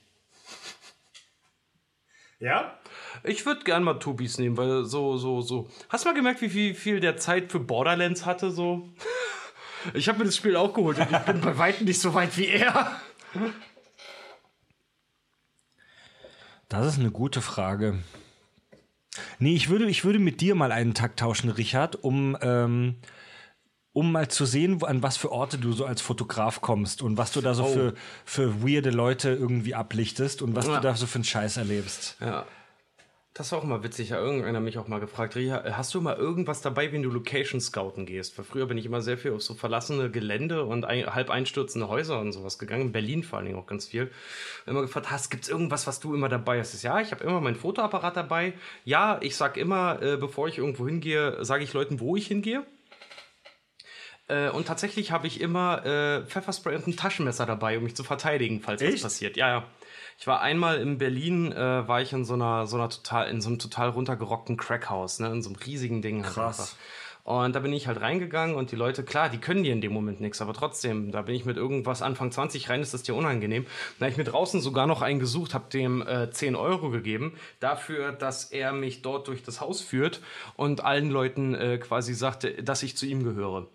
Ja? 2.39 2.79
Ich 3.25 3.45
würde 3.47 3.63
gern 3.65 3.83
mal 3.85 3.95
Tobis 3.99 4.39
nehmen, 4.39 4.57
weil 4.57 4.85
so, 4.85 5.17
so, 5.17 5.41
so. 5.41 5.69
Hast 5.89 6.05
du 6.05 6.09
mal 6.09 6.15
gemerkt, 6.15 6.41
wie 6.43 6.49
viel, 6.49 6.75
viel 6.75 7.01
der 7.01 7.17
Zeit 7.17 7.51
für 7.53 7.61
Borderlands 7.61 8.25
hatte? 8.27 8.51
So? 8.51 8.89
Ich 9.95 10.09
habe 10.09 10.21
mir 10.21 10.27
das 10.27 10.37
Spiel 10.37 10.55
auch 10.55 10.75
geholt 10.75 10.97
und 11.01 11.11
ich 11.11 11.19
bin 11.19 11.41
bei 11.41 11.59
weitem 11.59 11.87
nicht 11.87 11.99
so 12.01 12.15
weit 12.15 12.39
wie 12.39 12.47
er. 12.47 13.01
Das 16.69 16.87
ist 16.87 16.99
eine 17.01 17.11
gute 17.11 17.41
Frage. 17.41 17.99
Nee, 19.41 19.55
ich 19.55 19.69
würde, 19.69 19.87
ich 19.87 20.05
würde 20.05 20.19
mit 20.19 20.41
dir 20.41 20.55
mal 20.55 20.73
einen 20.73 20.95
Takt 20.95 21.19
tauschen, 21.19 21.51
Richard, 21.51 21.97
um, 22.03 22.37
ähm, 22.41 22.97
um 23.93 24.11
mal 24.13 24.29
zu 24.29 24.47
sehen, 24.47 24.83
an 24.85 25.03
was 25.03 25.17
für 25.17 25.33
Orte 25.33 25.59
du 25.59 25.73
so 25.73 25.85
als 25.85 26.01
Fotograf 26.01 26.61
kommst 26.61 27.03
und 27.03 27.19
was 27.19 27.33
du 27.33 27.41
da 27.41 27.53
so 27.53 27.65
Oh. 27.65 27.73
für, 27.73 27.95
für 28.25 28.63
weirde 28.63 28.91
Leute 28.91 29.31
irgendwie 29.31 29.75
ablichtest 29.75 30.41
und 30.43 30.55
was 30.57 30.67
Ja. 30.69 30.77
du 30.77 30.81
da 30.81 30.95
so 30.95 31.07
für 31.07 31.17
einen 31.17 31.25
Scheiß 31.25 31.57
erlebst. 31.59 32.17
Ja. 32.21 32.47
Das 33.35 33.51
war 33.51 33.61
auch 33.61 33.65
mal 33.65 33.83
witzig. 33.83 34.11
Ja, 34.11 34.19
irgendeiner 34.19 34.59
hat 34.59 34.65
mich 34.65 34.77
auch 34.77 34.89
mal 34.89 35.01
gefragt, 35.01 35.37
Ria, 35.37 35.65
hast 35.75 35.95
du 35.95 36.03
mal 36.03 36.17
irgendwas 36.17 36.61
dabei, 36.61 36.93
wenn 36.93 37.03
du 37.03 37.09
Location 37.09 37.63
scouten 37.63 38.05
gehst? 38.05 38.37
Weil 38.37 38.45
früher 38.45 38.67
bin 38.67 38.77
ich 38.77 38.85
immer 38.85 39.01
sehr 39.01 39.17
viel 39.17 39.33
auf 39.33 39.43
so 39.43 39.55
verlassene 39.55 40.11
Gelände 40.11 40.65
und 40.65 40.85
ein, 40.85 41.07
halb 41.07 41.31
einstürzende 41.31 41.89
Häuser 41.89 42.21
und 42.21 42.33
sowas 42.33 42.59
gegangen. 42.59 42.83
In 42.83 42.93
Berlin 42.93 43.23
vor 43.23 43.39
allen 43.39 43.47
Dingen 43.47 43.59
auch 43.59 43.67
ganz 43.67 43.87
viel. 43.87 44.11
Immer 44.67 44.83
gefragt, 44.83 45.11
hast, 45.11 45.31
gibt's 45.31 45.49
irgendwas, 45.49 45.87
was 45.87 45.99
du 45.99 46.15
immer 46.15 46.29
dabei 46.29 46.61
hast? 46.61 46.83
Ja, 46.83 47.01
ich 47.01 47.11
habe 47.11 47.25
immer 47.25 47.41
meinen 47.41 47.57
Fotoapparat 47.57 48.17
dabei. 48.19 48.53
Ja, 48.85 49.19
ich 49.23 49.35
sag 49.35 49.57
immer, 49.57 50.03
äh, 50.03 50.19
bevor 50.19 50.49
ich 50.49 50.59
irgendwo 50.59 50.87
hingehe, 50.87 51.43
sage 51.43 51.65
ich 51.65 51.73
Leuten, 51.73 52.01
wo 52.01 52.17
ich 52.17 52.27
hingehe. 52.27 52.67
Äh, 54.29 54.51
und 54.51 54.67
tatsächlich 54.67 55.11
habe 55.11 55.27
ich 55.27 55.41
immer 55.41 55.85
äh, 55.87 56.27
Pfefferspray 56.27 56.77
und 56.77 56.87
ein 56.87 56.97
Taschenmesser 56.97 57.47
dabei, 57.47 57.79
um 57.79 57.85
mich 57.85 57.97
zu 57.97 58.05
verteidigen, 58.05 58.61
falls 58.61 58.83
was 58.83 58.89
Echt? 58.89 59.03
passiert. 59.03 59.37
Ja, 59.39 59.49
ja. 59.49 59.67
Ich 60.23 60.29
war 60.29 60.41
einmal 60.41 60.79
in 60.79 60.99
Berlin, 60.99 61.51
äh, 61.51 61.89
war 61.89 62.01
ich 62.01 62.13
in 62.13 62.25
so 62.25 62.35
einer, 62.35 62.69
so 62.69 62.77
einer 62.77 62.89
total, 62.89 63.29
in 63.29 63.41
so 63.41 63.49
einem 63.49 63.59
total 63.59 63.89
runtergerockten 63.89 64.57
Crackhaus, 64.57 65.19
ne, 65.19 65.27
in 65.27 65.43
so 65.43 65.51
einem 65.51 65.59
riesigen 65.67 66.01
Ding. 66.01 66.23
halt 66.23 66.35
Krass. 66.35 66.61
einfach. 66.61 66.77
Und 67.25 67.57
da 67.57 67.59
bin 67.59 67.73
ich 67.73 67.89
halt 67.89 68.01
reingegangen 68.01 68.55
und 68.55 68.71
die 68.71 68.77
Leute, 68.77 69.03
klar, 69.03 69.31
die 69.31 69.39
können 69.39 69.65
dir 69.65 69.73
in 69.73 69.81
dem 69.81 69.93
Moment 69.93 70.21
nichts, 70.21 70.41
aber 70.41 70.55
trotzdem, 70.55 71.11
da 71.11 71.23
bin 71.23 71.35
ich 71.35 71.45
mit 71.45 71.57
irgendwas 71.57 72.03
Anfang 72.03 72.31
20 72.31 72.71
rein, 72.71 72.83
ist 72.83 72.95
das 72.95 73.03
dir 73.03 73.17
unangenehm. 73.17 73.67
Da 73.99 74.05
habe 74.05 74.13
ich 74.13 74.17
mir 74.17 74.23
draußen 74.23 74.61
sogar 74.61 74.87
noch 74.87 75.03
einen 75.03 75.19
gesucht, 75.19 75.55
habe 75.55 75.69
dem 75.73 76.07
äh, 76.07 76.31
10 76.31 76.55
Euro 76.55 76.91
gegeben, 76.91 77.37
dafür, 77.59 78.13
dass 78.13 78.45
er 78.45 78.73
mich 78.73 79.03
dort 79.03 79.27
durch 79.27 79.43
das 79.43 79.61
Haus 79.61 79.81
führt 79.81 80.21
und 80.55 80.85
allen 80.85 81.11
Leuten 81.11 81.57
äh, 81.57 81.79
quasi 81.79 82.15
sagte, 82.15 82.63
dass 82.63 82.85
ich 82.85 82.97
zu 82.97 83.07
ihm 83.07 83.25
gehöre. 83.25 83.67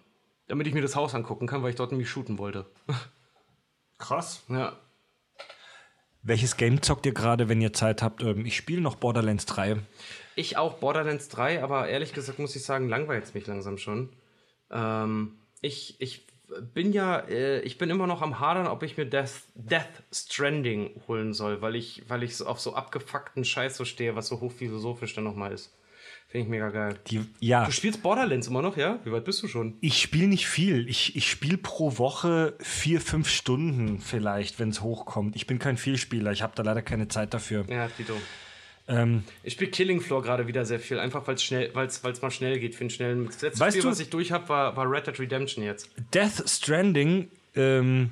Damit 0.47 0.65
ich 0.65 0.73
mir 0.73 0.81
das 0.81 0.95
Haus 0.95 1.13
angucken 1.13 1.45
kann, 1.45 1.61
weil 1.61 1.71
ich 1.71 1.75
dort 1.75 1.91
nämlich 1.91 2.09
shooten 2.09 2.37
wollte. 2.37 2.67
Krass. 3.97 4.45
Ja. 4.47 4.77
Welches 6.27 6.57
Game 6.57 6.81
zockt 6.81 7.05
ihr 7.05 7.13
gerade, 7.13 7.47
wenn 7.47 7.61
ihr 7.61 7.71
Zeit 7.71 8.03
habt? 8.03 8.21
Ähm, 8.21 8.45
ich 8.45 8.57
spiele 8.57 8.81
noch 8.81 8.95
Borderlands 8.95 9.45
3. 9.45 9.77
Ich 10.35 10.57
auch 10.57 10.73
Borderlands 10.73 11.29
3, 11.29 11.63
aber 11.63 11.87
ehrlich 11.87 12.11
gesagt 12.11 12.37
muss 12.37 12.53
ich 12.53 12.63
sagen, 12.63 12.89
langweilt 12.89 13.23
es 13.23 13.33
mich 13.33 13.47
langsam 13.47 13.77
schon. 13.77 14.09
Ähm, 14.69 15.37
ich, 15.61 15.95
ich 15.99 16.27
bin 16.73 16.91
ja, 16.91 17.19
äh, 17.19 17.61
ich 17.61 17.77
bin 17.77 17.89
immer 17.89 18.07
noch 18.07 18.21
am 18.21 18.41
Hadern, 18.41 18.67
ob 18.67 18.83
ich 18.83 18.97
mir 18.97 19.05
Death, 19.05 19.43
Death 19.55 20.03
Stranding 20.11 21.01
holen 21.07 21.33
soll, 21.33 21.61
weil 21.61 21.77
ich, 21.77 22.03
weil 22.09 22.23
ich 22.23 22.45
auf 22.45 22.59
so 22.59 22.73
abgefuckten 22.73 23.45
Scheiß 23.45 23.77
so 23.77 23.85
stehe, 23.85 24.17
was 24.17 24.27
so 24.27 24.41
hochphilosophisch 24.41 25.15
dann 25.15 25.23
nochmal 25.23 25.53
ist. 25.53 25.73
Finde 26.29 26.43
ich 26.45 26.49
mega 26.49 26.69
geil. 26.69 26.99
Die, 27.07 27.21
ja, 27.39 27.63
Du 27.65 27.71
spielst 27.71 28.03
Borderlands 28.03 28.47
immer 28.47 28.61
noch, 28.61 28.75
ja? 28.75 28.99
Wie 29.05 29.11
weit 29.13 29.23
bist 29.23 29.41
du 29.43 29.47
schon? 29.47 29.77
ich 29.79 30.01
spiele 30.01 30.27
nicht 30.27 30.47
viel. 30.47 30.87
Ich, 30.89 31.15
ich 31.15 31.29
spiele 31.29 31.57
pro 31.57 31.97
Woche 31.97 32.53
vier, 32.59 32.99
fünf 32.99 33.29
Stunden 33.29 33.99
vielleicht, 34.01 34.59
wenn 34.59 34.69
es 34.69 34.81
hochkommt. 34.81 35.35
Ich 35.37 35.47
bin 35.47 35.57
kein 35.57 35.77
Vielspieler. 35.77 36.31
Ich 36.33 36.41
habe 36.41 36.51
da 36.55 36.63
leider 36.63 36.81
keine 36.81 37.07
Zeit 37.07 37.33
dafür. 37.33 37.65
Ja, 37.69 37.87
Tito. 37.87 38.13
Ähm, 38.89 39.23
Ich 39.43 39.53
spiele 39.53 39.71
Killing 39.71 40.01
Floor 40.01 40.21
gerade 40.21 40.47
wieder 40.47 40.65
sehr 40.65 40.79
viel, 40.81 40.99
einfach 40.99 41.25
weil 41.27 41.35
es 41.35 41.43
schnell, 41.43 41.71
weil's, 41.73 42.03
weil's 42.03 42.21
mal 42.21 42.31
schnell 42.31 42.59
geht 42.59 42.75
für 42.75 42.81
einen 42.81 42.89
schnellen. 42.89 43.25
Das 43.27 43.41
letzte 43.41 43.59
Weißt 43.61 43.75
Spiel, 43.75 43.83
du- 43.83 43.89
was 43.89 43.99
ich 44.01 44.09
durch 44.09 44.31
habe, 44.33 44.47
war, 44.49 44.75
war 44.75 44.89
Red 44.89 45.07
Dead 45.07 45.17
Redemption 45.19 45.63
jetzt. 45.63 45.89
Death 46.13 46.43
Stranding 46.49 47.29
ähm, 47.55 48.09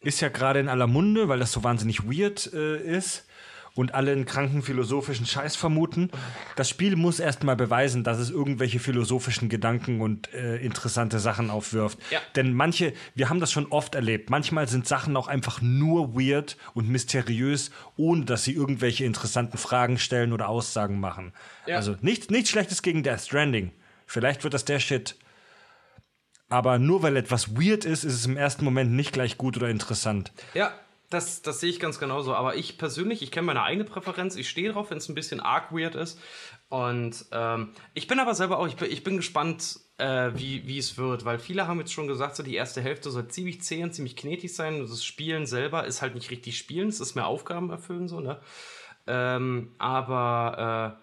ist 0.00 0.20
ja 0.22 0.28
gerade 0.30 0.58
in 0.60 0.68
aller 0.68 0.86
Munde, 0.86 1.28
weil 1.28 1.38
das 1.38 1.52
so 1.52 1.62
wahnsinnig 1.64 2.04
weird 2.04 2.50
äh, 2.54 2.78
ist 2.96 3.26
und 3.74 3.94
alle 3.94 4.12
einen 4.12 4.26
kranken 4.26 4.62
philosophischen 4.62 5.26
Scheiß 5.26 5.56
vermuten. 5.56 6.10
Das 6.56 6.68
Spiel 6.68 6.96
muss 6.96 7.20
erstmal 7.20 7.56
beweisen, 7.56 8.04
dass 8.04 8.18
es 8.18 8.30
irgendwelche 8.30 8.80
philosophischen 8.80 9.48
Gedanken 9.48 10.00
und 10.00 10.32
äh, 10.34 10.56
interessante 10.56 11.18
Sachen 11.18 11.50
aufwirft. 11.50 11.98
Ja. 12.10 12.20
Denn 12.36 12.52
manche, 12.52 12.92
wir 13.14 13.30
haben 13.30 13.40
das 13.40 13.52
schon 13.52 13.66
oft 13.66 13.94
erlebt, 13.94 14.30
manchmal 14.30 14.68
sind 14.68 14.86
Sachen 14.86 15.16
auch 15.16 15.28
einfach 15.28 15.62
nur 15.62 16.14
weird 16.14 16.56
und 16.74 16.88
mysteriös, 16.88 17.70
ohne 17.96 18.24
dass 18.24 18.44
sie 18.44 18.52
irgendwelche 18.52 19.04
interessanten 19.04 19.58
Fragen 19.58 19.98
stellen 19.98 20.32
oder 20.32 20.48
Aussagen 20.48 21.00
machen. 21.00 21.32
Ja. 21.66 21.76
Also 21.76 21.96
nichts, 22.00 22.28
nichts 22.30 22.50
Schlechtes 22.50 22.82
gegen 22.82 23.02
Death 23.02 23.20
Stranding. 23.20 23.72
Vielleicht 24.06 24.44
wird 24.44 24.54
das 24.54 24.64
der 24.64 24.80
Shit. 24.80 25.16
Aber 26.50 26.78
nur 26.78 27.02
weil 27.02 27.16
etwas 27.16 27.56
weird 27.56 27.86
ist, 27.86 28.04
ist 28.04 28.12
es 28.12 28.26
im 28.26 28.36
ersten 28.36 28.66
Moment 28.66 28.92
nicht 28.92 29.14
gleich 29.14 29.38
gut 29.38 29.56
oder 29.56 29.70
interessant. 29.70 30.32
Ja, 30.52 30.74
das, 31.12 31.42
das 31.42 31.60
sehe 31.60 31.70
ich 31.70 31.80
ganz 31.80 31.98
genauso. 31.98 32.34
Aber 32.34 32.56
ich 32.56 32.78
persönlich, 32.78 33.22
ich 33.22 33.30
kenne 33.30 33.46
meine 33.46 33.62
eigene 33.62 33.84
Präferenz. 33.84 34.36
Ich 34.36 34.48
stehe 34.48 34.72
drauf, 34.72 34.90
wenn 34.90 34.98
es 34.98 35.08
ein 35.08 35.14
bisschen 35.14 35.40
arg 35.40 35.72
weird 35.72 35.94
ist. 35.94 36.18
Und 36.68 37.26
ähm, 37.32 37.72
ich 37.94 38.06
bin 38.06 38.18
aber 38.18 38.34
selber 38.34 38.58
auch, 38.58 38.66
ich 38.66 38.76
bin, 38.76 38.90
ich 38.90 39.04
bin 39.04 39.16
gespannt, 39.16 39.80
äh, 39.98 40.30
wie, 40.34 40.66
wie 40.66 40.78
es 40.78 40.96
wird. 40.96 41.24
Weil 41.24 41.38
viele 41.38 41.66
haben 41.66 41.80
jetzt 41.80 41.92
schon 41.92 42.06
gesagt, 42.06 42.36
so 42.36 42.42
die 42.42 42.54
erste 42.54 42.80
Hälfte 42.80 43.10
soll 43.10 43.28
ziemlich 43.28 43.62
zäh 43.62 43.82
und 43.82 43.94
ziemlich 43.94 44.16
knetig 44.16 44.54
sein. 44.54 44.80
Das 44.80 45.04
Spielen 45.04 45.46
selber 45.46 45.84
ist 45.84 46.02
halt 46.02 46.14
nicht 46.14 46.30
richtig 46.30 46.56
Spielen. 46.56 46.88
Es 46.88 47.00
ist 47.00 47.14
mehr 47.14 47.26
Aufgaben 47.26 47.70
erfüllen, 47.70 48.08
so, 48.08 48.20
ne? 48.20 48.40
Ähm, 49.06 49.74
aber 49.78 50.96
äh, 50.98 51.01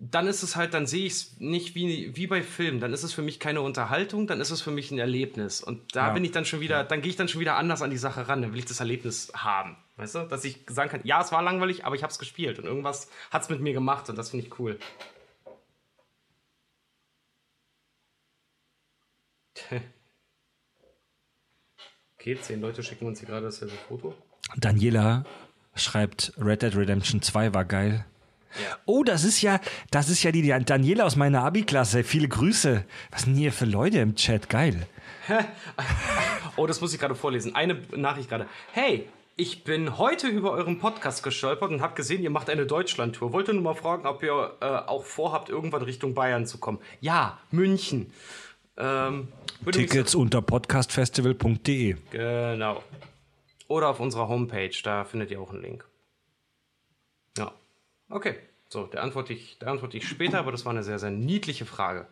dann 0.00 0.28
ist 0.28 0.42
es 0.44 0.54
halt, 0.54 0.74
dann 0.74 0.86
sehe 0.86 1.06
ich 1.06 1.12
es 1.12 1.36
nicht 1.40 1.74
wie, 1.74 2.14
wie 2.16 2.26
bei 2.28 2.42
Filmen. 2.42 2.78
Dann 2.80 2.92
ist 2.92 3.02
es 3.02 3.12
für 3.12 3.22
mich 3.22 3.40
keine 3.40 3.62
Unterhaltung, 3.62 4.26
dann 4.28 4.40
ist 4.40 4.50
es 4.50 4.60
für 4.60 4.70
mich 4.70 4.90
ein 4.92 4.98
Erlebnis. 4.98 5.60
Und 5.62 5.96
da 5.96 6.08
Ja. 6.08 6.12
bin 6.12 6.24
ich 6.24 6.30
dann 6.30 6.44
schon 6.44 6.60
wieder, 6.60 6.84
dann 6.84 7.02
gehe 7.02 7.10
ich 7.10 7.16
dann 7.16 7.28
schon 7.28 7.40
wieder 7.40 7.56
anders 7.56 7.82
an 7.82 7.90
die 7.90 7.96
Sache 7.98 8.28
ran. 8.28 8.40
Dann 8.42 8.52
will 8.52 8.60
ich 8.60 8.64
das 8.64 8.78
Erlebnis 8.80 9.32
haben. 9.34 9.76
Weißt 9.96 10.14
du? 10.14 10.20
Dass 10.28 10.44
ich 10.44 10.60
sagen 10.68 10.90
kann, 10.90 11.00
ja, 11.02 11.20
es 11.20 11.32
war 11.32 11.42
langweilig, 11.42 11.84
aber 11.84 11.96
ich 11.96 12.02
habe 12.04 12.12
es 12.12 12.18
gespielt 12.20 12.58
und 12.60 12.66
irgendwas 12.66 13.10
hat 13.32 13.42
es 13.42 13.48
mit 13.48 13.60
mir 13.60 13.72
gemacht 13.72 14.08
und 14.08 14.16
das 14.16 14.30
finde 14.30 14.46
ich 14.46 14.58
cool. 14.60 14.78
Okay, 22.20 22.36
zehn 22.40 22.60
Leute 22.60 22.82
schicken 22.82 23.06
uns 23.06 23.20
hier 23.20 23.28
gerade 23.28 23.46
dasselbe 23.46 23.74
Foto. 23.88 24.14
Daniela 24.56 25.24
schreibt, 25.76 26.32
Red 26.36 26.62
Dead 26.62 26.74
Redemption 26.74 27.22
2 27.22 27.54
war 27.54 27.64
geil. 27.64 28.04
Ja. 28.56 28.76
Oh, 28.86 29.04
das 29.04 29.24
ist 29.24 29.42
ja, 29.42 29.60
das 29.90 30.08
ist 30.08 30.22
ja 30.22 30.32
die 30.32 30.46
Daniela 30.64 31.04
aus 31.04 31.16
meiner 31.16 31.42
Abi-Klasse. 31.42 32.04
Viele 32.04 32.28
Grüße. 32.28 32.84
Was 33.10 33.22
sind 33.22 33.34
hier 33.36 33.52
für 33.52 33.66
Leute 33.66 33.98
im 33.98 34.14
Chat? 34.14 34.48
Geil. 34.48 34.86
Oh, 36.56 36.66
das 36.66 36.80
muss 36.80 36.92
ich 36.92 36.98
gerade 36.98 37.14
vorlesen. 37.14 37.54
Eine 37.54 37.80
Nachricht 37.94 38.28
gerade. 38.28 38.48
Hey, 38.72 39.08
ich 39.36 39.62
bin 39.62 39.96
heute 39.98 40.26
über 40.26 40.50
euren 40.50 40.80
Podcast 40.80 41.22
gestolpert 41.22 41.70
und 41.70 41.80
habe 41.80 41.94
gesehen, 41.94 42.20
ihr 42.24 42.30
macht 42.30 42.50
eine 42.50 42.66
Deutschlandtour. 42.66 43.32
Wollte 43.32 43.54
nur 43.54 43.62
mal 43.62 43.74
fragen, 43.74 44.04
ob 44.04 44.24
ihr 44.24 44.56
äh, 44.60 44.64
auch 44.64 45.04
vorhabt, 45.04 45.48
irgendwann 45.48 45.82
Richtung 45.82 46.14
Bayern 46.14 46.46
zu 46.46 46.58
kommen. 46.58 46.80
Ja, 47.00 47.38
München. 47.52 48.12
Ähm, 48.76 49.28
Tickets 49.70 50.16
unter 50.16 50.42
podcastfestival.de. 50.42 51.94
Genau. 52.10 52.82
Oder 53.68 53.90
auf 53.90 54.00
unserer 54.00 54.26
Homepage, 54.26 54.74
da 54.82 55.04
findet 55.04 55.30
ihr 55.30 55.40
auch 55.40 55.52
einen 55.52 55.62
Link. 55.62 55.84
Okay. 58.10 58.36
So, 58.68 58.86
der 58.86 59.02
antworte 59.02 59.32
ich, 59.32 59.58
der 59.58 59.68
antworte 59.68 59.96
ich 59.96 60.06
später, 60.06 60.38
aber 60.38 60.52
das 60.52 60.64
war 60.66 60.72
eine 60.72 60.82
sehr, 60.82 60.98
sehr 60.98 61.10
niedliche 61.10 61.64
Frage. 61.64 62.06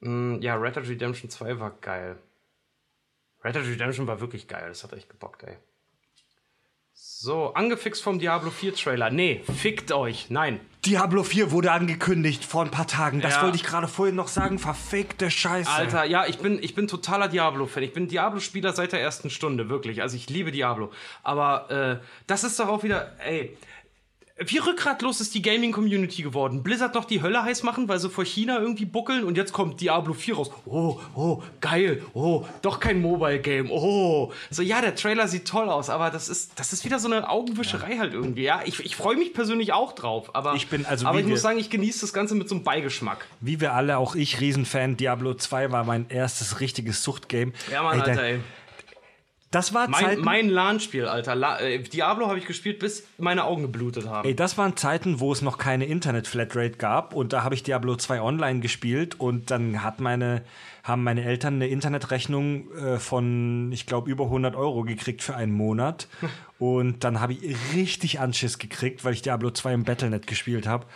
Mm, 0.00 0.40
ja, 0.42 0.54
Red 0.56 0.76
Dead 0.76 0.88
Redemption 0.88 1.30
2 1.30 1.58
war 1.60 1.70
geil. 1.80 2.18
Red 3.42 3.54
Dead 3.54 3.66
Redemption 3.66 4.06
war 4.06 4.20
wirklich 4.20 4.48
geil. 4.48 4.66
Das 4.68 4.84
hat 4.84 4.92
echt 4.92 5.08
gebockt, 5.08 5.44
ey. 5.44 5.56
So, 6.98 7.52
angefixt 7.54 8.02
vom 8.02 8.18
Diablo 8.18 8.50
4 8.50 8.74
Trailer. 8.74 9.10
Nee, 9.10 9.42
fickt 9.44 9.92
euch. 9.92 10.30
Nein. 10.30 10.60
Diablo 10.84 11.22
4 11.24 11.50
wurde 11.50 11.72
angekündigt 11.72 12.44
vor 12.44 12.62
ein 12.64 12.70
paar 12.70 12.86
Tagen. 12.86 13.20
Das 13.20 13.36
Ja. 13.36 13.42
wollte 13.42 13.56
ich 13.56 13.64
gerade 13.64 13.86
vorhin 13.88 14.14
noch 14.14 14.28
sagen. 14.28 14.58
Verfickte 14.58 15.30
Scheiße. 15.30 15.70
Alter, 15.70 16.04
ja, 16.04 16.26
ich 16.26 16.38
bin, 16.38 16.62
ich 16.62 16.74
bin 16.74 16.88
totaler 16.88 17.28
Diablo-Fan. 17.28 17.82
Ich 17.82 17.92
bin 17.92 18.08
Diablo-Spieler 18.08 18.72
seit 18.72 18.92
der 18.92 19.00
ersten 19.00 19.28
Stunde, 19.30 19.68
wirklich. 19.68 20.00
Also 20.02 20.16
ich 20.16 20.30
liebe 20.30 20.52
Diablo. 20.52 20.90
Aber 21.22 21.70
äh, 21.70 22.06
das 22.26 22.44
ist 22.44 22.58
doch 22.60 22.68
auch 22.68 22.82
wieder, 22.82 23.12
ey. 23.20 23.56
Wie 24.38 24.58
rückgratlos 24.58 25.22
ist 25.22 25.34
die 25.34 25.40
Gaming-Community 25.40 26.20
geworden? 26.20 26.62
Blizzard 26.62 26.94
noch 26.94 27.06
die 27.06 27.22
Hölle 27.22 27.42
heiß 27.42 27.62
machen, 27.62 27.88
weil 27.88 27.98
sie 27.98 28.10
vor 28.10 28.26
China 28.26 28.58
irgendwie 28.58 28.84
buckeln 28.84 29.24
und 29.24 29.34
jetzt 29.34 29.54
kommt 29.54 29.80
Diablo 29.80 30.12
4 30.12 30.36
raus. 30.36 30.50
Oh, 30.66 31.00
oh, 31.14 31.42
geil. 31.62 32.02
Oh, 32.12 32.44
doch 32.60 32.78
kein 32.78 33.00
Mobile-Game. 33.00 33.70
Oh. 33.70 34.30
So, 34.50 34.60
ja, 34.60 34.82
der 34.82 34.94
Trailer 34.94 35.26
sieht 35.26 35.48
toll 35.48 35.70
aus, 35.70 35.88
aber 35.88 36.10
das 36.10 36.28
ist, 36.28 36.50
das 36.56 36.74
ist 36.74 36.84
wieder 36.84 36.98
so 36.98 37.10
eine 37.10 37.30
Augenwischerei 37.30 37.96
halt 37.96 38.12
irgendwie. 38.12 38.42
Ja, 38.42 38.60
ich, 38.66 38.84
ich 38.84 38.94
freue 38.94 39.16
mich 39.16 39.32
persönlich 39.32 39.72
auch 39.72 39.92
drauf, 39.92 40.34
aber, 40.34 40.54
Ich 40.54 40.68
bin 40.68 40.84
also 40.84 41.06
aber 41.06 41.18
ich 41.18 41.26
muss 41.26 41.40
sagen, 41.40 41.58
ich 41.58 41.70
genieße 41.70 42.02
das 42.02 42.12
Ganze 42.12 42.34
mit 42.34 42.50
so 42.50 42.56
einem 42.56 42.64
Beigeschmack. 42.64 43.26
Wie 43.40 43.62
wir 43.62 43.72
alle, 43.72 43.96
auch 43.96 44.14
ich, 44.14 44.38
Riesenfan. 44.42 44.98
Diablo 44.98 45.32
2 45.32 45.72
war 45.72 45.84
mein 45.84 46.10
erstes 46.10 46.60
richtiges 46.60 47.02
Suchtgame. 47.02 47.52
Ja, 47.72 47.82
Mann, 47.82 48.02
Ey, 48.02 48.10
Alter, 48.10 48.22
ey. 48.22 48.40
Das 49.50 49.72
war 49.72 49.88
Mein, 49.88 50.04
Zeiten, 50.04 50.22
mein 50.22 50.48
LAN-Spiel, 50.48 51.06
Alter. 51.06 51.34
La 51.36 51.60
äh, 51.60 51.78
Diablo 51.78 52.26
habe 52.26 52.38
ich 52.38 52.46
gespielt, 52.46 52.80
bis 52.80 53.06
meine 53.16 53.44
Augen 53.44 53.62
geblutet 53.62 54.08
haben. 54.08 54.28
Ey, 54.28 54.34
das 54.34 54.58
waren 54.58 54.76
Zeiten, 54.76 55.20
wo 55.20 55.32
es 55.32 55.40
noch 55.40 55.56
keine 55.56 55.86
Internet-Flatrate 55.86 56.76
gab 56.76 57.14
und 57.14 57.32
da 57.32 57.44
habe 57.44 57.54
ich 57.54 57.62
Diablo 57.62 57.94
2 57.96 58.20
online 58.20 58.60
gespielt 58.60 59.20
und 59.20 59.50
dann 59.52 59.84
hat 59.84 60.00
meine, 60.00 60.42
haben 60.82 61.04
meine 61.04 61.24
Eltern 61.24 61.54
eine 61.54 61.68
Internetrechnung 61.68 62.72
äh, 62.74 62.98
von, 62.98 63.70
ich 63.72 63.86
glaube, 63.86 64.10
über 64.10 64.24
100 64.24 64.56
Euro 64.56 64.82
gekriegt 64.82 65.22
für 65.22 65.36
einen 65.36 65.52
Monat 65.52 66.08
und 66.58 67.04
dann 67.04 67.20
habe 67.20 67.34
ich 67.34 67.56
richtig 67.72 68.18
Anschiss 68.18 68.58
gekriegt, 68.58 69.04
weil 69.04 69.12
ich 69.12 69.22
Diablo 69.22 69.52
2 69.52 69.74
im 69.74 69.84
Battlenet 69.84 70.26
gespielt 70.26 70.66
habe. 70.66 70.86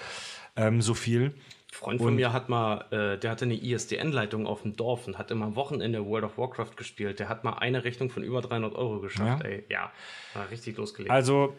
Ähm, 0.56 0.82
so 0.82 0.94
viel. 0.94 1.34
Ein 1.72 1.76
Freund 1.76 2.00
von 2.02 2.14
mir 2.14 2.32
hat 2.32 2.48
mal, 2.48 2.84
äh, 2.90 3.16
der 3.18 3.30
hatte 3.30 3.44
eine 3.44 3.54
ISDN-Leitung 3.54 4.46
auf 4.46 4.62
dem 4.62 4.76
Dorf 4.76 5.06
und 5.06 5.18
hat 5.18 5.30
immer 5.30 5.46
am 5.46 5.56
Wochenende 5.56 6.04
World 6.04 6.24
of 6.24 6.36
Warcraft 6.36 6.72
gespielt. 6.76 7.18
Der 7.20 7.28
hat 7.28 7.42
mal 7.44 7.54
eine 7.54 7.84
Rechnung 7.84 8.10
von 8.10 8.22
über 8.22 8.42
300 8.42 8.74
Euro 8.74 9.00
geschafft, 9.00 9.44
Ja. 9.44 9.48
ey. 9.48 9.64
Ja, 9.68 9.92
war 10.34 10.50
richtig 10.50 10.76
losgelegt. 10.76 11.10
Also, 11.10 11.54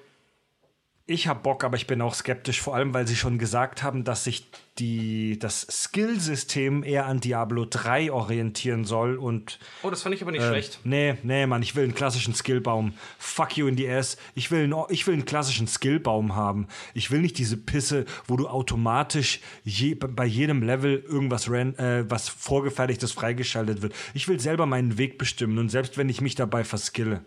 ich 1.08 1.28
habe 1.28 1.42
Bock, 1.42 1.64
aber 1.64 1.76
ich 1.78 1.88
bin 1.88 2.02
auch 2.02 2.14
skeptisch, 2.14 2.62
vor 2.62 2.76
allem, 2.76 2.94
weil 2.94 3.08
sie 3.08 3.16
schon 3.16 3.38
gesagt 3.38 3.84
haben, 3.84 4.04
dass 4.04 4.24
sich 4.24 4.50
die, 4.80 5.38
das 5.38 5.62
Skillsystem 5.70 6.84
eher 6.84 7.06
an 7.06 7.20
Diablo 7.20 7.66
3 7.70 8.12
orientieren 8.12 8.86
soll 8.86 9.18
und 9.18 9.60
oh, 9.84 9.90
das 9.90 10.02
fand 10.04 10.16
ich 10.16 10.22
aber 10.22 10.32
nicht 10.32 10.42
Äh, 10.42 10.48
schlecht. 10.48 10.80
Nee, 10.84 11.16
nee, 11.24 11.46
Mann, 11.46 11.62
ich 11.62 11.76
will 11.76 11.84
einen 11.84 11.96
klassischen 11.96 12.34
Skillbaum. 12.34 12.94
Fuck 13.20 13.58
you 13.58 13.68
in 13.68 13.76
the 13.78 13.90
ass. 13.90 14.18
Ich 14.36 14.50
will, 14.52 14.64
einen, 14.64 14.76
ich 14.90 15.06
will 15.08 15.14
einen 15.14 15.26
klassischen 15.26 15.68
Skillbaum 15.68 16.36
haben. 16.36 16.68
Ich 16.94 17.12
will 17.12 17.20
nicht 17.22 17.38
diese 17.38 17.58
Pisse, 17.58 18.06
wo 18.28 18.38
du 18.38 18.48
automatisch 18.48 19.42
je, 19.64 19.96
bei 19.96 20.26
jedem 20.26 20.64
Level 20.64 21.04
irgendwas 21.08 21.50
ran, 21.50 21.76
äh, 21.76 22.10
was 22.10 22.30
vorgefertigtes 22.30 23.12
freigeschaltet 23.12 23.82
wird. 23.82 23.94
Ich 24.14 24.28
will 24.28 24.40
selber 24.40 24.66
meinen 24.66 24.98
Weg 24.98 25.18
bestimmen 25.18 25.58
und 25.58 25.70
selbst 25.70 25.98
wenn 25.98 26.10
ich 26.10 26.22
mich 26.22 26.36
dabei 26.36 26.64
verskille. 26.64 27.26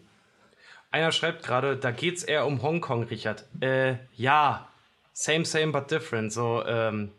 Einer 0.95 1.11
schreibt 1.11 1.43
gerade, 1.43 1.77
da 1.77 1.91
geht's 1.91 2.23
eher 2.23 2.47
um 2.47 2.63
Hongkong, 2.63 3.03
Richard. 3.03 3.47
Äh, 3.61 3.97
ja. 4.15 4.69
Same, 5.13 5.45
same, 5.45 5.73
but 5.73 5.91
different. 5.91 6.33
So, 6.33 6.65
ähm. 6.65 7.11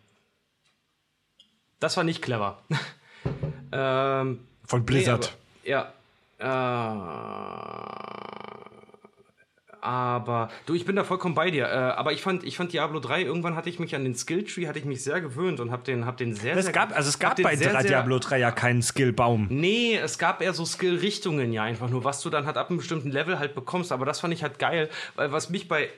Das 1.81 1.97
war 1.97 2.05
nicht 2.05 2.21
clever. 2.21 2.57
ähm. 3.73 4.47
Von 4.63 4.85
Blizzard. 4.85 5.35
Nee, 5.65 5.73
aber, 5.73 5.91
ja. 6.39 6.95
Äh, 8.71 8.74
aber 9.85 10.49
du, 10.65 10.73
ich 10.73 10.83
bin 10.85 10.95
da 10.95 11.03
vollkommen 11.03 11.35
bei 11.35 11.51
dir. 11.51 11.65
Äh, 11.65 11.69
aber 11.69 12.11
ich 12.11 12.21
fand, 12.21 12.43
ich 12.43 12.57
fand 12.57 12.73
Diablo 12.73 12.99
3, 12.99 13.21
irgendwann 13.21 13.55
hatte 13.55 13.69
ich 13.69 13.79
mich 13.79 13.95
an 13.95 14.03
den 14.03 14.15
Skilltree, 14.15 14.67
hatte 14.67 14.79
ich 14.79 14.85
mich 14.85 15.03
sehr 15.03 15.21
gewöhnt 15.21 15.59
und 15.59 15.71
hab 15.71 15.83
den, 15.83 16.05
hab 16.05 16.17
den 16.17 16.33
sehr, 16.35 16.57
es 16.57 16.65
sehr 16.65 16.73
gab, 16.73 16.95
also 16.95 17.07
es 17.07 17.19
gab 17.19 17.41
bei 17.41 17.55
sehr- 17.55 17.75
Diablo 17.83 18.17
3 18.17 18.39
ja 18.39 18.51
keinen 18.51 18.81
Skillbaum. 18.81 19.47
Nee, 19.49 19.95
es 19.97 20.17
gab 20.17 20.41
eher 20.41 20.53
so 20.53 20.65
Skill-Richtungen 20.65 21.53
ja 21.53 21.63
einfach 21.63 21.89
nur, 21.89 22.03
was 22.03 22.21
du 22.21 22.29
dann 22.31 22.45
halt 22.47 22.57
ab 22.57 22.69
einem 22.69 22.77
bestimmten 22.77 23.11
Level 23.11 23.37
halt 23.37 23.53
bekommst. 23.53 23.91
Aber 23.91 24.05
das 24.05 24.19
fand 24.19 24.33
ich 24.33 24.41
halt 24.41 24.57
geil, 24.57 24.89
weil 25.15 25.31
was 25.31 25.49
mich 25.51 25.67
bei, 25.67 25.89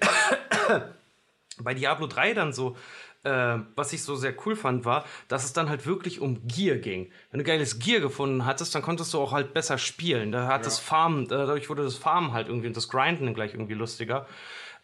bei 1.59 1.73
Diablo 1.73 2.07
3 2.07 2.34
dann 2.34 2.51
so, 2.53 2.76
äh, 3.23 3.60
was 3.76 3.94
ich 3.94 4.03
so 4.03 4.15
sehr 4.15 4.34
cool 4.45 4.56
fand, 4.56 4.85
war, 4.85 5.06
dass 5.27 5.45
es 5.45 5.53
dann 5.53 5.69
halt 5.69 5.85
wirklich 5.85 6.19
um 6.19 6.48
Gear 6.48 6.77
ging. 6.77 7.11
Wenn 7.31 7.39
du 7.39 7.44
geiles 7.44 7.80
Gear 7.80 7.99
gefunden 7.99 8.45
hattest, 8.45 8.73
dann 8.76 8.81
konntest 8.81 9.14
du 9.14 9.19
auch 9.19 9.31
halt 9.31 9.53
besser 9.53 9.77
spielen. 9.77 10.31
Da 10.31 10.48
hat 10.48 10.65
das 10.65 10.80
Farmen, 10.80 11.27
dadurch 11.27 11.69
wurde 11.69 11.84
das 11.84 11.95
Farmen 11.95 12.34
halt 12.34 12.48
irgendwie 12.48 12.68
und 12.68 12.77
das 12.77 12.89
Grinden 12.89 13.34
gleich 13.34 13.53
irgendwie 13.53 13.73
lustiger. 13.73 14.27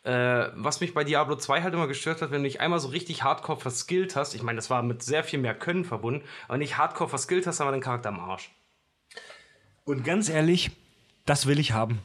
Äh, 0.03 0.49
was 0.55 0.81
mich 0.81 0.93
bei 0.93 1.05
Diablo 1.05 1.37
2 1.37 1.61
halt 1.61 1.73
immer 1.73 1.87
gestört 1.87 2.21
hat, 2.21 2.31
wenn 2.31 2.43
du 2.43 2.49
dich 2.49 2.59
einmal 2.59 2.79
so 2.79 2.89
richtig 2.89 3.23
hardcore 3.23 3.59
verskillt 3.59 4.17
hast, 4.17 4.33
ich 4.33 4.43
meine, 4.43 4.57
das 4.57 4.69
war 4.69 4.83
mit 4.83 5.01
sehr 5.01 5.23
viel 5.23 5.39
mehr 5.39 5.55
Können 5.55 5.85
verbunden, 5.85 6.25
aber 6.49 6.57
nicht 6.57 6.77
hardcore 6.77 7.09
verskillt 7.09 7.47
hast, 7.47 7.59
dann 7.59 7.65
war 7.65 7.71
dein 7.71 7.81
Charakter 7.81 8.09
am 8.09 8.19
Arsch. 8.19 8.51
Und 9.85 10.03
ganz 10.03 10.27
ehrlich, 10.27 10.71
das 11.25 11.45
will 11.45 11.57
ich 11.57 11.71
haben. 11.71 11.99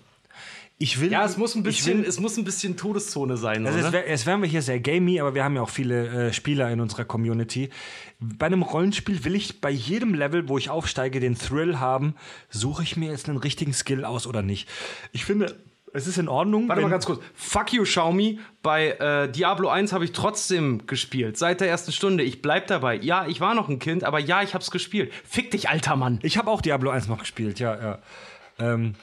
Ich 0.81 1.01
will. 1.01 1.11
Ja, 1.11 1.25
es 1.25 1.37
muss 1.37 1.57
ein 1.57 1.65
bisschen, 1.65 1.99
will- 2.03 2.09
es 2.09 2.21
muss 2.21 2.37
ein 2.37 2.45
bisschen 2.45 2.77
Todeszone 2.77 3.37
sein, 3.37 3.67
Also 3.67 3.79
oder? 3.79 3.89
es, 3.89 3.93
wär, 3.93 4.07
es 4.09 4.27
wären 4.27 4.43
wir 4.43 4.49
hier 4.49 4.63
sehr 4.63 4.79
gamey, 4.79 5.19
aber 5.21 5.35
wir 5.35 5.43
haben 5.43 5.57
ja 5.57 5.63
auch 5.63 5.71
viele 5.71 6.29
äh, 6.29 6.33
Spieler 6.33 6.71
in 6.71 6.81
unserer 6.81 7.05
Community. 7.05 7.71
Bei 8.21 8.47
einem 8.47 8.63
Rollenspiel 8.63 9.25
will 9.25 9.35
ich 9.35 9.61
bei 9.61 9.71
jedem 9.71 10.15
Level, 10.15 10.49
wo 10.49 10.57
ich 10.57 10.71
aufsteige, 10.71 11.19
den 11.19 11.37
Thrill 11.37 11.81
haben, 11.81 12.15
suche 12.49 12.85
ich 12.85 12.97
mir 12.97 13.11
jetzt 13.11 13.29
einen 13.29 13.39
richtigen 13.39 13.73
Skill 13.75 14.05
aus 14.05 14.27
oder 14.29 14.43
nicht. 14.43 14.69
Ich 15.11 15.25
finde, 15.25 15.57
es 15.95 16.07
ist 16.07 16.17
in 16.17 16.29
Ordnung. 16.29 16.69
Warte 16.69 16.83
mal 16.83 16.91
ganz 16.91 17.07
kurz. 17.07 17.21
Fuck 17.35 17.73
you, 17.73 17.83
Xiaomi. 17.83 18.39
Bei 18.63 18.91
äh, 18.93 19.29
Diablo 19.33 19.71
1 19.71 19.93
habe 19.93 20.05
ich 20.05 20.13
trotzdem 20.13 20.87
gespielt. 20.87 21.39
Seit 21.39 21.61
der 21.61 21.69
ersten 21.69 21.91
Stunde. 21.91 22.23
Ich 22.23 22.41
bleib 22.41 22.69
dabei. 22.69 22.95
Ja, 22.97 23.27
ich 23.27 23.41
war 23.41 23.57
noch 23.57 23.69
ein 23.69 23.81
Kind, 23.81 24.05
aber 24.05 24.21
ja, 24.21 24.43
ich 24.43 24.55
hab's 24.55 24.71
gespielt. 24.71 25.11
Fick 25.25 25.51
dich, 25.51 25.69
alter 25.71 25.97
Mann. 25.97 26.21
Ich 26.23 26.37
habe 26.39 26.49
auch 26.53 26.61
Diablo 26.61 26.91
1 26.91 27.09
noch 27.09 27.19
gespielt, 27.19 27.59
ja, 27.59 27.75
ja. 27.81 27.99
Ähm, 28.61 28.95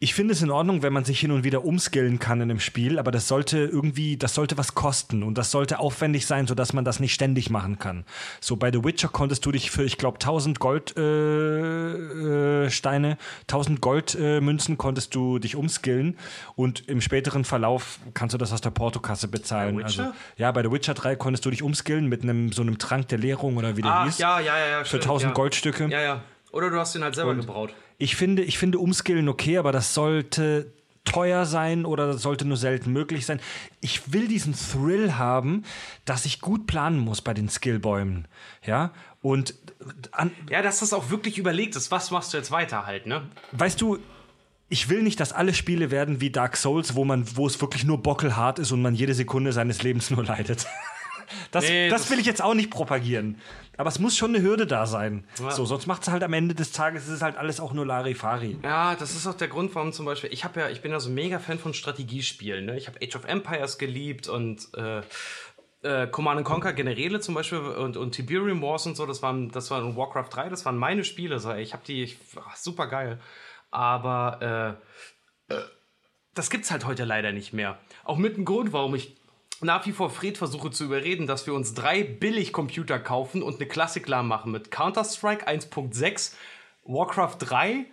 ich 0.00 0.14
finde 0.14 0.32
es 0.32 0.42
in 0.42 0.50
Ordnung, 0.52 0.84
wenn 0.84 0.92
man 0.92 1.04
sich 1.04 1.18
hin 1.18 1.32
und 1.32 1.42
wieder 1.42 1.64
umskillen 1.64 2.20
kann 2.20 2.40
in 2.40 2.48
einem 2.50 2.60
Spiel, 2.60 3.00
aber 3.00 3.10
das 3.10 3.26
sollte 3.26 3.58
irgendwie, 3.58 4.16
das 4.16 4.32
sollte 4.32 4.56
was 4.56 4.76
kosten 4.76 5.24
und 5.24 5.36
das 5.36 5.50
sollte 5.50 5.80
aufwendig 5.80 6.24
sein, 6.24 6.46
sodass 6.46 6.72
man 6.72 6.84
das 6.84 7.00
nicht 7.00 7.14
ständig 7.14 7.50
machen 7.50 7.80
kann. 7.80 8.04
So 8.40 8.54
bei 8.54 8.70
The 8.70 8.84
Witcher 8.84 9.08
konntest 9.08 9.44
du 9.44 9.50
dich 9.50 9.72
für, 9.72 9.82
ich 9.82 9.98
glaube, 9.98 10.20
1000 10.20 10.60
Goldsteine, 10.60 12.66
äh, 12.66 12.70
Steine, 12.70 13.18
1000 13.48 13.80
Goldmünzen 13.80 14.74
äh, 14.74 14.76
konntest 14.76 15.16
du 15.16 15.40
dich 15.40 15.56
umskillen 15.56 16.16
und 16.54 16.88
im 16.88 17.00
späteren 17.00 17.44
Verlauf 17.44 17.98
kannst 18.14 18.34
du 18.34 18.38
das 18.38 18.52
aus 18.52 18.60
der 18.60 18.70
Portokasse 18.70 19.26
bezahlen. 19.26 19.74
Bei 19.74 19.82
Witcher? 19.82 20.04
Also, 20.04 20.14
ja, 20.36 20.52
bei 20.52 20.62
The 20.62 20.70
Witcher 20.70 20.94
3 20.94 21.16
konntest 21.16 21.44
du 21.44 21.50
dich 21.50 21.64
umskillen 21.64 22.06
mit 22.06 22.22
einem 22.22 22.52
so 22.52 22.62
einem 22.62 22.78
Trank 22.78 23.08
der 23.08 23.18
Lehrung 23.18 23.56
oder 23.56 23.76
wie 23.76 23.82
der 23.82 23.92
Ach, 23.92 24.04
hieß. 24.04 24.18
ja, 24.18 24.38
ja, 24.38 24.56
ja, 24.58 24.68
ja. 24.68 24.78
Für 24.80 24.86
stimmt, 24.86 25.06
1000 25.06 25.30
ja. 25.30 25.34
Goldstücke. 25.34 25.88
Ja, 25.88 26.00
ja. 26.00 26.22
Oder 26.52 26.70
du 26.70 26.78
hast 26.78 26.94
den 26.94 27.02
halt 27.02 27.16
selber 27.16 27.34
gebraut. 27.34 27.74
Ich 27.98 28.16
finde, 28.16 28.42
ich 28.42 28.58
finde 28.58 28.78
Umskillen 28.78 29.28
okay, 29.28 29.58
aber 29.58 29.72
das 29.72 29.92
sollte 29.94 30.72
teuer 31.04 31.46
sein 31.46 31.84
oder 31.86 32.06
das 32.06 32.22
sollte 32.22 32.44
nur 32.44 32.56
selten 32.56 32.92
möglich 32.92 33.24
sein. 33.26 33.40
Ich 33.80 34.12
will 34.12 34.28
diesen 34.28 34.54
Thrill 34.54 35.14
haben, 35.14 35.64
dass 36.04 36.24
ich 36.26 36.40
gut 36.40 36.66
planen 36.66 36.98
muss 36.98 37.22
bei 37.22 37.34
den 37.34 37.48
Skillbäumen. 37.48 38.28
Ja, 38.64 38.92
und 39.22 39.54
Ja, 40.50 40.62
dass 40.62 40.80
das 40.80 40.92
auch 40.92 41.10
wirklich 41.10 41.38
überlegt 41.38 41.76
ist. 41.76 41.90
Was 41.90 42.10
machst 42.10 42.32
du 42.32 42.36
jetzt 42.36 42.50
weiter 42.50 42.86
halt, 42.86 43.06
ne? 43.06 43.22
weißt 43.52 43.80
du, 43.80 43.98
ich 44.68 44.90
will 44.90 45.02
nicht, 45.02 45.18
dass 45.18 45.32
alle 45.32 45.54
Spiele 45.54 45.90
werden 45.90 46.20
wie 46.20 46.28
Dark 46.30 46.56
Souls, 46.58 46.94
wo 46.94 47.04
man, 47.06 47.24
wo 47.36 47.46
es 47.46 47.58
wirklich 47.60 47.84
nur 47.84 48.02
bockelhart 48.02 48.58
ist 48.58 48.70
und 48.70 48.82
man 48.82 48.94
jede 48.94 49.14
Sekunde 49.14 49.52
seines 49.54 49.82
Lebens 49.82 50.10
nur 50.10 50.24
leidet. 50.26 50.66
Das, 51.50 51.64
Nee, 51.64 51.88
das 51.88 52.02
das- 52.02 52.10
will 52.10 52.18
ich 52.20 52.26
jetzt 52.26 52.42
auch 52.42 52.54
nicht 52.54 52.70
propagieren. 52.70 53.38
Aber 53.78 53.88
es 53.88 54.00
muss 54.00 54.16
schon 54.16 54.34
eine 54.34 54.44
Hürde 54.44 54.66
da 54.66 54.86
sein. 54.86 55.24
Ja. 55.40 55.52
So, 55.52 55.64
sonst 55.64 55.86
macht 55.86 56.02
es 56.02 56.08
halt 56.08 56.24
am 56.24 56.32
Ende 56.32 56.54
des 56.54 56.72
Tages, 56.72 57.04
ist 57.04 57.14
es 57.14 57.22
halt 57.22 57.36
alles 57.36 57.60
auch 57.60 57.72
nur 57.72 57.86
Larifari. 57.86 58.58
Ja, 58.62 58.96
das 58.96 59.14
ist 59.14 59.26
auch 59.26 59.34
der 59.34 59.46
Grund, 59.46 59.74
warum 59.76 59.92
zum 59.92 60.04
Beispiel, 60.04 60.32
ich 60.32 60.44
habe 60.44 60.60
ja, 60.60 60.68
ich 60.68 60.82
bin 60.82 60.90
ja 60.90 60.98
so 60.98 61.10
mega 61.10 61.38
Fan 61.38 61.60
von 61.60 61.72
Strategiespielen. 61.72 62.66
Ne? 62.66 62.76
Ich 62.76 62.88
habe 62.88 62.98
Age 63.00 63.14
of 63.14 63.24
Empires 63.24 63.78
geliebt 63.78 64.28
und 64.28 64.68
äh, 64.74 65.02
äh, 65.82 66.08
Command 66.08 66.44
Conquer 66.44 66.72
Generäle 66.72 67.20
zum 67.20 67.36
Beispiel 67.36 67.58
und, 67.60 67.96
und 67.96 68.12
Tiberium 68.12 68.60
Wars 68.62 68.84
und 68.86 68.96
so, 68.96 69.06
das 69.06 69.22
waren, 69.22 69.50
das 69.52 69.70
waren 69.70 69.96
Warcraft 69.96 70.28
3, 70.30 70.48
das 70.48 70.64
waren 70.64 70.76
meine 70.76 71.04
Spiele. 71.04 71.38
So, 71.38 71.54
ich 71.54 71.72
habe 71.72 71.84
die, 71.86 72.02
ich, 72.02 72.18
ach, 72.36 72.56
super 72.56 72.88
geil. 72.88 73.20
Aber 73.70 74.78
äh, 75.48 75.54
äh, 75.54 75.60
das 76.34 76.50
gibt's 76.50 76.72
halt 76.72 76.84
heute 76.84 77.04
leider 77.04 77.30
nicht 77.30 77.52
mehr. 77.52 77.78
Auch 78.04 78.16
mit 78.16 78.36
dem 78.36 78.44
Grund, 78.44 78.72
warum 78.72 78.96
ich 78.96 79.17
nach 79.60 79.86
wie 79.86 79.92
vor 79.92 80.10
Fred 80.10 80.38
versuche 80.38 80.70
zu 80.70 80.84
überreden, 80.84 81.26
dass 81.26 81.46
wir 81.46 81.54
uns 81.54 81.74
drei 81.74 82.02
Billig-Computer 82.04 82.98
kaufen 82.98 83.42
und 83.42 83.56
eine 83.56 83.66
Classic-LAN 83.66 84.26
machen 84.26 84.52
mit 84.52 84.70
Counter-Strike 84.70 85.48
1.6, 85.48 86.32
Warcraft 86.84 87.36
3, 87.40 87.86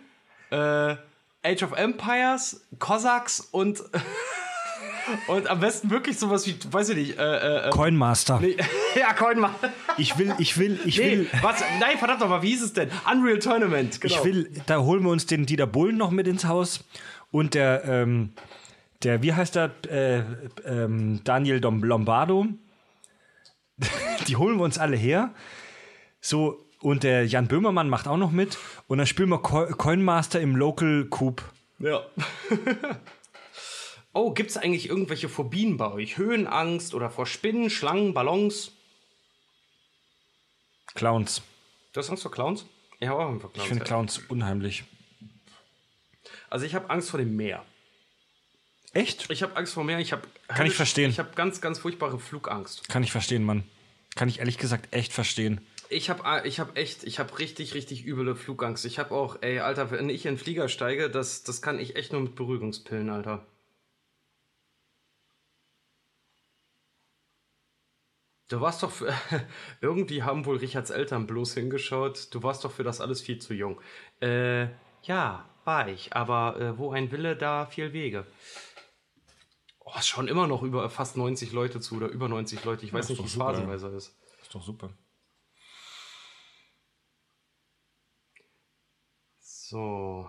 äh, 0.50 0.96
Age 1.42 1.62
of 1.62 1.72
Empires, 1.72 2.66
Cossacks 2.78 3.40
und 3.40 3.82
und 5.26 5.48
am 5.48 5.60
besten 5.60 5.90
wirklich 5.90 6.18
sowas 6.18 6.46
wie, 6.46 6.56
weiß 6.70 6.90
ich 6.90 6.96
nicht, 6.96 7.18
äh, 7.18 7.68
äh, 7.68 7.70
Coinmaster. 7.70 8.42
ja, 8.94 9.12
Coin 9.12 9.40
mal. 9.40 9.50
Ich 9.98 10.18
will, 10.18 10.34
ich 10.36 10.58
will, 10.58 10.78
ich 10.84 10.98
Nee, 10.98 11.10
will, 11.10 11.30
was? 11.40 11.64
Nein, 11.80 11.96
verdammt 11.96 12.20
nochmal, 12.20 12.42
wie 12.42 12.50
hieß 12.50 12.64
es 12.64 12.74
denn? 12.74 12.90
Unreal 13.10 13.38
Tournament, 13.38 13.98
genau. 13.98 14.14
ich 14.14 14.24
will, 14.24 14.50
da 14.66 14.80
holen 14.80 15.02
wir 15.02 15.10
uns 15.10 15.24
den 15.24 15.46
Dieter 15.46 15.66
Bullen 15.66 15.96
noch 15.96 16.10
mit 16.10 16.26
ins 16.26 16.44
Haus 16.44 16.84
und 17.30 17.54
der, 17.54 17.82
ähm, 17.86 18.34
der, 19.02 19.22
wie 19.22 19.32
heißt 19.32 19.54
der, 19.54 19.72
äh, 19.88 20.22
ähm, 20.64 21.20
Daniel 21.24 21.60
Dom 21.60 21.82
Lombardo. 21.82 22.46
Die 24.26 24.36
holen 24.36 24.56
wir 24.56 24.64
uns 24.64 24.78
alle 24.78 24.96
her. 24.96 25.34
So, 26.20 26.66
und 26.80 27.02
der 27.02 27.26
Jan 27.26 27.48
Böhmermann 27.48 27.88
macht 27.88 28.08
auch 28.08 28.16
noch 28.16 28.30
mit. 28.30 28.58
Und 28.86 28.98
dann 28.98 29.06
spielen 29.06 29.28
wir 29.28 29.38
Co 29.38 29.66
Coinmaster 29.66 30.40
im 30.40 30.56
Local 30.56 31.06
Coop. 31.06 31.42
Ja. 31.78 32.06
oh, 34.12 34.32
gibt 34.32 34.50
es 34.50 34.56
eigentlich 34.56 34.88
irgendwelche 34.88 35.28
Phobien 35.28 35.76
bei 35.76 35.90
euch? 35.92 36.16
Höhenangst 36.16 36.94
oder 36.94 37.10
vor 37.10 37.26
Spinnen, 37.26 37.70
Schlangen, 37.70 38.14
Ballons? 38.14 38.72
Clowns. 40.94 41.42
Du 41.92 42.00
hast 42.00 42.08
Angst 42.08 42.22
vor 42.22 42.32
Clowns? 42.32 42.66
Ich 42.98 43.08
habe 43.08 43.20
auch 43.20 43.28
Angst 43.28 43.42
vor 43.42 43.52
Clowns. 43.52 43.64
Ich 43.64 43.68
finde. 43.68 43.84
Clowns 43.84 44.18
unheimlich. 44.28 44.84
Also 46.48 46.64
ich 46.64 46.74
habe 46.74 46.88
Angst 46.90 47.10
vor 47.10 47.18
dem 47.18 47.36
Meer. 47.36 47.64
Echt? 48.96 49.28
Ich 49.30 49.42
habe 49.42 49.54
Angst 49.56 49.74
vor 49.74 49.84
Meer. 49.84 49.98
Ich 49.98 50.12
habe 50.12 50.22
Kann 50.48 50.66
ich 50.66 50.74
verstehen. 50.74 51.10
Ich 51.10 51.18
habe 51.18 51.28
ganz, 51.34 51.60
ganz 51.60 51.78
furchtbare 51.78 52.18
Flugangst. 52.18 52.88
Kann 52.88 53.02
ich 53.02 53.12
verstehen, 53.12 53.44
Mann. 53.44 53.64
Kann 54.14 54.26
ich 54.28 54.38
ehrlich 54.38 54.56
gesagt 54.56 54.94
echt 54.94 55.12
verstehen. 55.12 55.60
Ich 55.90 56.08
habe 56.08 56.48
ich 56.48 56.60
hab 56.60 56.78
echt, 56.78 57.04
ich 57.04 57.18
habe 57.18 57.38
richtig, 57.38 57.74
richtig 57.74 58.06
üble 58.06 58.34
Flugangst. 58.34 58.86
Ich 58.86 58.98
habe 58.98 59.14
auch, 59.14 59.36
ey, 59.42 59.58
Alter, 59.58 59.90
wenn 59.90 60.08
ich 60.08 60.24
in 60.24 60.32
den 60.32 60.38
Flieger 60.38 60.70
steige, 60.70 61.10
das, 61.10 61.42
das 61.42 61.60
kann 61.60 61.78
ich 61.78 61.94
echt 61.94 62.12
nur 62.12 62.22
mit 62.22 62.36
Beruhigungspillen, 62.36 63.10
Alter. 63.10 63.46
Du 68.48 68.62
warst 68.62 68.82
doch 68.82 68.92
für, 68.92 69.12
irgendwie 69.82 70.22
haben 70.22 70.46
wohl 70.46 70.56
Richards 70.56 70.88
Eltern 70.88 71.26
bloß 71.26 71.52
hingeschaut. 71.52 72.28
Du 72.30 72.42
warst 72.42 72.64
doch 72.64 72.72
für 72.72 72.84
das 72.84 73.02
alles 73.02 73.20
viel 73.20 73.38
zu 73.38 73.52
jung. 73.52 73.78
Äh, 74.22 74.68
ja, 75.02 75.44
war 75.64 75.88
ich. 75.88 76.14
Aber 76.14 76.58
äh, 76.58 76.78
wo 76.78 76.92
ein 76.92 77.10
Wille, 77.10 77.36
da 77.36 77.66
viel 77.66 77.92
Wege. 77.92 78.26
Oh, 79.88 79.92
es 79.96 80.08
schauen 80.08 80.26
immer 80.26 80.48
noch 80.48 80.62
über 80.62 80.90
fast 80.90 81.16
90 81.16 81.52
Leute 81.52 81.80
zu 81.80 81.94
oder 81.96 82.08
über 82.08 82.28
90 82.28 82.64
Leute. 82.64 82.84
Ich 82.84 82.92
weiß 82.92 83.08
Ja, 83.08 83.12
nicht, 83.12 83.22
wie 83.22 83.26
es 83.26 83.36
phasenweise 83.36 83.88
ist. 83.90 84.16
Ist 84.42 84.52
doch 84.52 84.62
super. 84.62 84.90
So. 89.38 90.28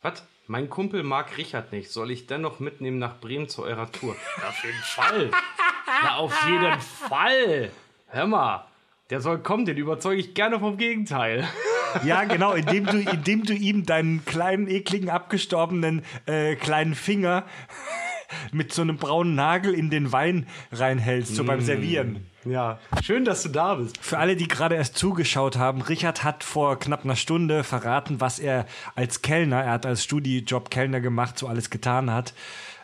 Was? 0.00 0.26
Mein 0.46 0.70
Kumpel 0.70 1.02
mag 1.02 1.36
Richard 1.36 1.70
nicht. 1.72 1.90
Soll 1.90 2.10
ich 2.10 2.26
dennoch 2.26 2.58
mitnehmen 2.58 2.98
nach 2.98 3.20
Bremen 3.20 3.50
zu 3.50 3.62
eurer 3.64 3.92
Tour? 3.92 4.16
auf 4.48 4.64
jeden 4.64 4.78
Fall. 4.78 5.30
Ja, 6.02 6.16
auf 6.16 6.46
jeden 6.48 6.80
Fall. 7.08 7.70
Hör 8.06 8.26
mal. 8.26 8.66
Der 9.10 9.20
soll 9.20 9.40
kommen, 9.42 9.66
den 9.66 9.76
überzeuge 9.76 10.20
ich 10.22 10.32
gerne 10.32 10.58
vom 10.58 10.78
Gegenteil. 10.78 11.46
Ja, 12.04 12.24
genau, 12.24 12.52
indem 12.52 12.86
du, 12.86 12.98
indem 12.98 13.44
du 13.44 13.54
ihm 13.54 13.84
deinen 13.84 14.24
kleinen, 14.24 14.68
ekligen, 14.68 15.10
abgestorbenen 15.10 16.02
äh, 16.26 16.56
kleinen 16.56 16.94
Finger 16.94 17.44
mit 18.52 18.72
so 18.72 18.82
einem 18.82 18.96
braunen 18.96 19.34
Nagel 19.34 19.74
in 19.74 19.90
den 19.90 20.12
Wein 20.12 20.46
reinhältst, 20.70 21.34
so 21.34 21.44
beim 21.44 21.60
Servieren. 21.60 22.26
Ja, 22.44 22.80
schön, 23.04 23.24
dass 23.24 23.44
du 23.44 23.50
da 23.50 23.76
bist. 23.76 23.96
Für 24.00 24.18
alle, 24.18 24.34
die 24.34 24.48
gerade 24.48 24.74
erst 24.74 24.96
zugeschaut 24.96 25.56
haben, 25.56 25.80
Richard 25.80 26.24
hat 26.24 26.42
vor 26.42 26.78
knapp 26.78 27.04
einer 27.04 27.14
Stunde 27.14 27.62
verraten, 27.62 28.20
was 28.20 28.40
er 28.40 28.66
als 28.96 29.22
Kellner, 29.22 29.62
er 29.62 29.72
hat 29.72 29.86
als 29.86 30.02
Studijob 30.02 30.70
Kellner 30.70 31.00
gemacht, 31.00 31.38
so 31.38 31.46
alles 31.46 31.70
getan 31.70 32.10
hat. 32.10 32.34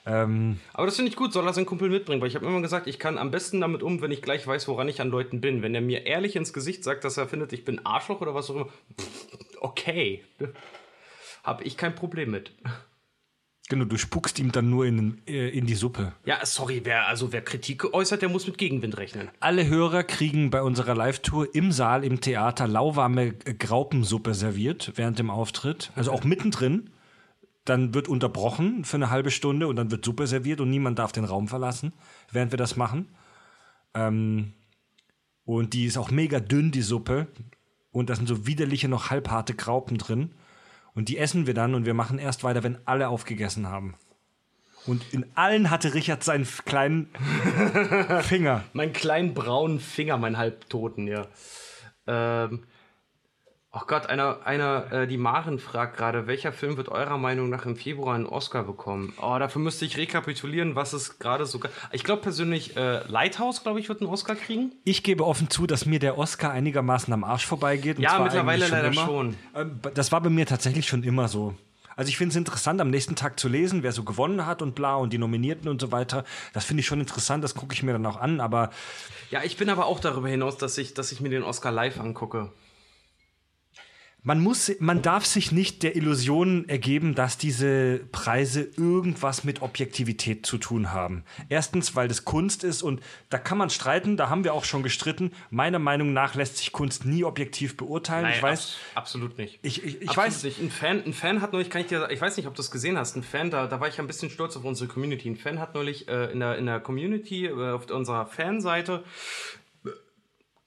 Ähm, 0.08 0.58
Aber 0.72 0.86
das 0.86 0.96
finde 0.96 1.10
ich 1.10 1.16
gut, 1.16 1.34
soll 1.34 1.46
er 1.46 1.52
seinen 1.52 1.66
Kumpel 1.66 1.90
mitbringen, 1.90 2.22
weil 2.22 2.28
ich 2.28 2.34
habe 2.34 2.46
immer 2.46 2.62
gesagt, 2.62 2.86
ich 2.86 2.98
kann 2.98 3.18
am 3.18 3.30
besten 3.30 3.60
damit 3.60 3.82
um, 3.82 4.00
wenn 4.00 4.10
ich 4.10 4.22
gleich 4.22 4.46
weiß, 4.46 4.66
woran 4.66 4.88
ich 4.88 5.02
an 5.02 5.10
Leuten 5.10 5.42
bin. 5.42 5.60
Wenn 5.62 5.74
er 5.74 5.82
mir 5.82 6.06
ehrlich 6.06 6.34
ins 6.34 6.54
Gesicht 6.54 6.82
sagt, 6.82 7.04
dass 7.04 7.18
er 7.18 7.28
findet, 7.28 7.52
ich 7.52 7.64
bin 7.64 7.84
Arschloch 7.84 8.22
oder 8.22 8.34
was 8.34 8.48
auch 8.50 8.54
immer, 8.54 8.68
okay. 9.60 10.24
Habe 11.44 11.64
ich 11.64 11.76
kein 11.76 11.94
Problem 11.94 12.30
mit. 12.30 12.52
genau, 13.68 13.84
du 13.84 13.98
spuckst 13.98 14.38
ihm 14.38 14.50
dann 14.50 14.70
nur 14.70 14.86
in, 14.86 15.20
äh, 15.26 15.50
in 15.50 15.66
die 15.66 15.74
Suppe. 15.74 16.14
Ja, 16.24 16.44
sorry, 16.46 16.80
wer 16.84 17.06
also 17.06 17.30
wer 17.32 17.42
Kritik 17.42 17.92
äußert, 17.92 18.22
der 18.22 18.30
muss 18.30 18.46
mit 18.46 18.56
Gegenwind 18.56 18.96
rechnen. 18.96 19.28
Alle 19.40 19.66
Hörer 19.66 20.04
kriegen 20.04 20.48
bei 20.48 20.62
unserer 20.62 20.94
Live-Tour 20.94 21.54
im 21.54 21.70
Saal, 21.70 22.02
im 22.02 22.22
Theater, 22.22 22.66
lauwarme 22.66 23.34
Graupensuppe 23.34 24.32
serviert 24.32 24.92
während 24.96 25.18
dem 25.18 25.30
Auftritt. 25.30 25.92
Also 25.94 26.12
auch 26.12 26.24
mittendrin. 26.24 26.88
Dann 27.68 27.92
wird 27.92 28.08
unterbrochen 28.08 28.84
für 28.84 28.96
eine 28.96 29.10
halbe 29.10 29.30
Stunde 29.30 29.68
und 29.68 29.76
dann 29.76 29.90
wird 29.90 30.04
Suppe 30.04 30.26
serviert 30.26 30.60
und 30.60 30.70
niemand 30.70 30.98
darf 30.98 31.12
den 31.12 31.24
Raum 31.24 31.48
verlassen, 31.48 31.92
während 32.32 32.50
wir 32.50 32.56
das 32.56 32.76
machen. 32.76 33.08
Ähm, 33.92 34.54
und 35.44 35.74
die 35.74 35.84
ist 35.84 35.98
auch 35.98 36.10
mega 36.10 36.40
dünn, 36.40 36.70
die 36.70 36.82
Suppe. 36.82 37.26
Und 37.90 38.08
da 38.08 38.14
sind 38.14 38.26
so 38.26 38.46
widerliche, 38.46 38.88
noch 38.88 39.10
halbharte 39.10 39.54
Graupen 39.54 39.98
drin. 39.98 40.32
Und 40.94 41.10
die 41.10 41.18
essen 41.18 41.46
wir 41.46 41.52
dann 41.52 41.74
und 41.74 41.84
wir 41.84 41.94
machen 41.94 42.18
erst 42.18 42.42
weiter, 42.42 42.62
wenn 42.62 42.78
alle 42.86 43.08
aufgegessen 43.08 43.66
haben. 43.66 43.96
Und 44.86 45.12
in 45.12 45.26
allen 45.34 45.70
hatte 45.70 45.92
Richard 45.92 46.24
seinen 46.24 46.46
kleinen 46.64 47.10
Finger. 48.22 48.64
Meinen 48.72 48.94
kleinen 48.94 49.34
braunen 49.34 49.80
Finger, 49.80 50.16
mein 50.16 50.38
Halbtoten, 50.38 51.06
ja. 51.06 51.26
Ähm. 52.06 52.64
Ach 53.70 53.86
Gott, 53.86 54.06
einer, 54.06 54.46
einer, 54.46 54.90
äh, 54.92 55.06
die 55.06 55.18
Maren 55.18 55.58
fragt 55.58 55.98
gerade, 55.98 56.26
welcher 56.26 56.52
Film 56.52 56.78
wird 56.78 56.88
eurer 56.88 57.18
Meinung 57.18 57.50
nach 57.50 57.66
im 57.66 57.76
Februar 57.76 58.14
einen 58.14 58.24
Oscar 58.24 58.62
bekommen? 58.64 59.12
Oh, 59.20 59.36
dafür 59.38 59.60
müsste 59.60 59.84
ich 59.84 59.98
rekapitulieren, 59.98 60.74
was 60.74 60.94
es 60.94 61.18
gerade 61.18 61.44
so. 61.44 61.60
Ich 61.92 62.02
glaube 62.02 62.22
persönlich, 62.22 62.78
äh, 62.78 63.06
Lighthouse, 63.08 63.62
glaube 63.62 63.78
ich, 63.78 63.90
wird 63.90 64.00
einen 64.00 64.08
Oscar 64.10 64.36
kriegen. 64.36 64.72
Ich 64.84 65.02
gebe 65.02 65.26
offen 65.26 65.50
zu, 65.50 65.66
dass 65.66 65.84
mir 65.84 65.98
der 65.98 66.16
Oscar 66.16 66.50
einigermaßen 66.50 67.12
am 67.12 67.24
Arsch 67.24 67.44
vorbeigeht. 67.44 67.98
und 67.98 68.04
Ja, 68.04 68.10
zwar 68.10 68.22
mittlerweile 68.24 68.64
eigentlich 68.64 68.70
leider 68.70 68.88
immer. 68.88 69.04
schon. 69.04 69.36
Ähm, 69.54 69.80
Das 69.92 70.12
war 70.12 70.22
bei 70.22 70.30
mir 70.30 70.46
tatsächlich 70.46 70.86
schon 70.88 71.02
immer 71.02 71.28
so. 71.28 71.54
Also 71.94 72.08
ich 72.08 72.16
finde 72.16 72.30
es 72.30 72.36
interessant, 72.36 72.80
am 72.80 72.88
nächsten 72.88 73.16
Tag 73.16 73.38
zu 73.38 73.48
lesen, 73.48 73.82
wer 73.82 73.92
so 73.92 74.02
gewonnen 74.02 74.46
hat 74.46 74.62
und 74.62 74.76
bla 74.76 74.94
und 74.94 75.12
die 75.12 75.18
Nominierten 75.18 75.68
und 75.68 75.78
so 75.80 75.92
weiter. 75.92 76.24
Das 76.54 76.64
finde 76.64 76.80
ich 76.80 76.86
schon 76.86 77.00
interessant, 77.00 77.44
das 77.44 77.54
gucke 77.54 77.74
ich 77.74 77.82
mir 77.82 77.92
dann 77.92 78.06
auch 78.06 78.16
an, 78.18 78.40
aber 78.40 78.70
Ja, 79.30 79.42
ich 79.42 79.58
bin 79.58 79.68
aber 79.68 79.84
auch 79.86 80.00
darüber 80.00 80.28
hinaus, 80.28 80.56
dass 80.56 80.78
ich, 80.78 80.94
dass 80.94 81.12
ich 81.12 81.20
mir 81.20 81.28
den 81.28 81.42
Oscar 81.42 81.70
live 81.72 82.00
angucke. 82.00 82.50
Man 84.22 84.40
muss, 84.40 84.70
man 84.80 85.00
darf 85.00 85.24
sich 85.24 85.52
nicht 85.52 85.82
der 85.82 85.94
Illusion 85.94 86.68
ergeben, 86.68 87.14
dass 87.14 87.38
diese 87.38 88.00
Preise 88.10 88.62
irgendwas 88.76 89.44
mit 89.44 89.62
Objektivität 89.62 90.44
zu 90.44 90.58
tun 90.58 90.92
haben. 90.92 91.24
Erstens, 91.48 91.94
weil 91.94 92.08
das 92.08 92.24
Kunst 92.24 92.64
ist 92.64 92.82
und 92.82 93.00
da 93.30 93.38
kann 93.38 93.58
man 93.58 93.70
streiten, 93.70 94.16
da 94.16 94.28
haben 94.28 94.42
wir 94.42 94.54
auch 94.54 94.64
schon 94.64 94.82
gestritten. 94.82 95.32
Meiner 95.50 95.78
Meinung 95.78 96.12
nach 96.12 96.34
lässt 96.34 96.58
sich 96.58 96.72
Kunst 96.72 97.06
nie 97.06 97.22
objektiv 97.22 97.76
beurteilen. 97.76 98.28
ich 98.34 98.42
weiß, 98.42 98.76
abs 98.94 99.08
absolut 99.08 99.38
nicht. 99.38 99.60
ich, 99.62 99.84
ich, 99.84 100.02
ich 100.02 100.08
Absolut 100.08 100.16
weiß, 100.16 100.42
nicht. 100.42 100.60
Ein 100.60 100.70
Fan, 100.70 101.02
ein 101.06 101.12
Fan 101.14 101.40
hat 101.40 101.52
neulich, 101.52 101.70
kann 101.70 101.80
ich 101.80 101.86
dir, 101.86 102.10
ich 102.10 102.20
weiß 102.20 102.36
nicht, 102.36 102.46
ob 102.46 102.54
du 102.54 102.60
es 102.60 102.70
gesehen 102.70 102.98
hast, 102.98 103.16
ein 103.16 103.22
Fan, 103.22 103.50
da, 103.50 103.66
da 103.66 103.80
war 103.80 103.88
ich 103.88 103.98
ein 103.98 104.06
bisschen 104.06 104.30
stolz 104.30 104.56
auf 104.56 104.64
unsere 104.64 104.88
Community. 104.88 105.28
Ein 105.28 105.36
Fan 105.36 105.60
hat 105.60 105.74
neulich 105.74 106.08
äh, 106.08 106.32
in, 106.32 106.40
der, 106.40 106.58
in 106.58 106.66
der 106.66 106.80
Community, 106.80 107.46
äh, 107.46 107.70
auf 107.70 107.90
unserer 107.90 108.26
Fanseite, 108.26 109.04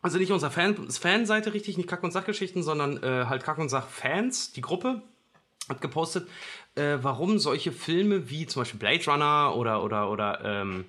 also 0.02 0.18
nicht 0.18 0.32
unserer 0.32 0.52
Fan, 0.52 0.90
Fanseite 0.90 1.54
richtig, 1.54 1.78
nicht 1.78 1.90
Kack- 1.90 2.04
und 2.04 2.12
Sachgeschichten, 2.12 2.64
sondern 2.64 3.02
äh, 3.04 3.26
halt 3.26 3.44
Kack- 3.44 3.60
und 3.60 3.70
Sach-Fans, 3.70 4.52
die 4.54 4.62
Gruppe, 4.62 5.02
hat 5.70 5.82
gepostet, 5.82 6.28
äh, 6.76 6.98
warum 7.02 7.40
solche 7.40 7.72
Filme 7.72 8.30
wie 8.30 8.46
zum 8.48 8.62
Beispiel 8.62 8.80
Blade 8.80 9.06
Runner 9.06 9.56
oder, 9.56 9.84
oder, 9.84 10.10
oder 10.10 10.42
ähm, 10.44 10.86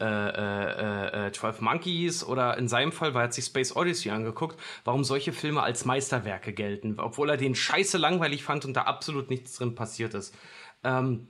äh, 0.00 0.04
äh, 0.04 1.26
äh, 1.26 1.32
12 1.32 1.60
Monkeys 1.60 2.24
oder 2.24 2.56
in 2.56 2.68
seinem 2.68 2.92
Fall, 2.92 3.14
weil 3.14 3.22
er 3.22 3.24
hat 3.24 3.34
sich 3.34 3.46
Space 3.46 3.74
Odyssey 3.74 4.10
angeguckt, 4.10 4.58
warum 4.84 5.02
solche 5.02 5.32
Filme 5.32 5.62
als 5.62 5.84
Meisterwerke 5.84 6.52
gelten, 6.52 7.00
obwohl 7.00 7.30
er 7.30 7.36
den 7.36 7.56
scheiße 7.56 7.98
langweilig 7.98 8.44
fand 8.44 8.64
und 8.64 8.74
da 8.74 8.82
absolut 8.82 9.28
nichts 9.28 9.54
drin 9.54 9.74
passiert 9.74 10.14
ist. 10.14 10.36
Ähm, 10.84 11.26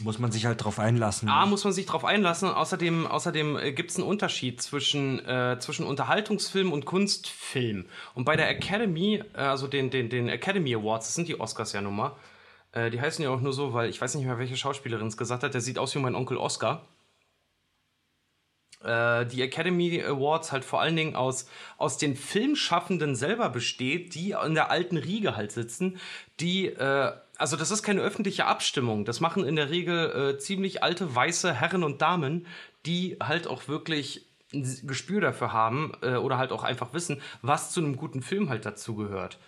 muss 0.00 0.18
man 0.18 0.32
sich 0.32 0.46
halt 0.46 0.62
drauf 0.64 0.78
einlassen. 0.78 1.28
A, 1.28 1.46
muss 1.46 1.64
man 1.64 1.72
sich 1.72 1.86
drauf 1.86 2.04
einlassen. 2.04 2.48
Und 2.48 2.54
außerdem, 2.54 3.06
außerdem 3.06 3.56
äh, 3.56 3.72
gibt 3.72 3.90
es 3.90 3.96
einen 3.96 4.06
Unterschied 4.06 4.60
zwischen, 4.60 5.24
äh, 5.26 5.58
zwischen 5.60 5.84
Unterhaltungsfilm 5.86 6.72
und 6.72 6.84
Kunstfilm. 6.84 7.86
Und 8.14 8.24
bei 8.24 8.36
der 8.36 8.48
Academy, 8.48 9.22
äh, 9.34 9.38
also 9.38 9.66
den, 9.66 9.90
den, 9.90 10.08
den 10.08 10.28
Academy 10.28 10.74
Awards, 10.74 11.06
das 11.06 11.14
sind 11.14 11.28
die 11.28 11.38
Oscars 11.38 11.72
ja 11.72 11.80
nun 11.80 11.96
mal, 11.96 12.16
äh, 12.72 12.90
die 12.90 13.00
heißen 13.00 13.22
ja 13.22 13.30
auch 13.30 13.40
nur 13.40 13.52
so, 13.52 13.72
weil 13.74 13.90
ich 13.90 14.00
weiß 14.00 14.14
nicht 14.14 14.26
mehr, 14.26 14.38
welche 14.38 14.56
Schauspielerin 14.56 15.06
es 15.06 15.16
gesagt 15.16 15.42
hat, 15.42 15.54
der 15.54 15.60
sieht 15.60 15.78
aus 15.78 15.94
wie 15.94 15.98
mein 15.98 16.14
Onkel 16.14 16.36
Oscar. 16.36 16.86
Äh, 18.82 19.26
die 19.26 19.42
Academy 19.42 20.02
Awards 20.02 20.52
halt 20.52 20.64
vor 20.64 20.80
allen 20.80 20.96
Dingen 20.96 21.14
aus, 21.14 21.46
aus 21.76 21.98
den 21.98 22.16
Filmschaffenden 22.16 23.14
selber 23.14 23.50
besteht, 23.50 24.14
die 24.14 24.34
in 24.44 24.54
der 24.54 24.70
alten 24.70 24.96
Riege 24.96 25.36
halt 25.36 25.52
sitzen, 25.52 25.98
die, 26.38 26.66
äh, 26.68 27.12
also 27.40 27.56
das 27.56 27.70
ist 27.70 27.82
keine 27.82 28.02
öffentliche 28.02 28.44
Abstimmung, 28.44 29.04
das 29.04 29.20
machen 29.20 29.44
in 29.44 29.56
der 29.56 29.70
Regel 29.70 30.34
äh, 30.34 30.38
ziemlich 30.38 30.82
alte 30.82 31.14
weiße 31.14 31.54
Herren 31.54 31.82
und 31.82 32.02
Damen, 32.02 32.46
die 32.84 33.16
halt 33.20 33.46
auch 33.46 33.66
wirklich 33.66 34.26
ein 34.52 34.64
Gespür 34.84 35.22
dafür 35.22 35.52
haben 35.52 35.92
äh, 36.02 36.16
oder 36.16 36.36
halt 36.36 36.52
auch 36.52 36.64
einfach 36.64 36.92
wissen, 36.92 37.22
was 37.40 37.72
zu 37.72 37.80
einem 37.80 37.96
guten 37.96 38.20
Film 38.20 38.50
halt 38.50 38.66
dazugehört. 38.66 39.38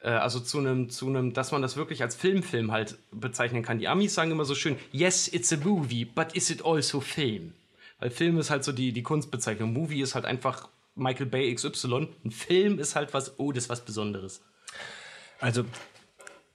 Äh, 0.00 0.10
also 0.10 0.40
zu 0.40 0.58
einem, 0.58 0.90
zu 0.90 1.08
einem, 1.08 1.32
dass 1.32 1.50
man 1.50 1.62
das 1.62 1.76
wirklich 1.76 2.02
als 2.02 2.16
Filmfilm 2.16 2.70
halt 2.70 2.98
bezeichnen 3.12 3.62
kann. 3.62 3.78
Die 3.78 3.88
Amis 3.88 4.14
sagen 4.14 4.30
immer 4.30 4.44
so 4.44 4.54
schön, 4.54 4.76
yes, 4.92 5.26
it's 5.28 5.52
a 5.52 5.56
movie, 5.56 6.04
but 6.04 6.34
is 6.34 6.50
it 6.50 6.64
also 6.66 7.00
film? 7.00 7.54
Weil 7.98 8.10
Film 8.10 8.38
ist 8.38 8.50
halt 8.50 8.62
so 8.62 8.72
die, 8.72 8.92
die 8.92 9.02
Kunstbezeichnung. 9.02 9.72
Movie 9.72 10.02
ist 10.02 10.14
halt 10.14 10.26
einfach 10.26 10.68
Michael 10.94 11.26
Bay 11.26 11.54
XY. 11.54 12.08
Ein 12.24 12.30
Film 12.30 12.78
ist 12.78 12.94
halt 12.94 13.14
was, 13.14 13.38
oh, 13.38 13.52
das 13.52 13.64
ist 13.64 13.70
was 13.70 13.84
Besonderes. 13.84 14.42
Also, 15.40 15.64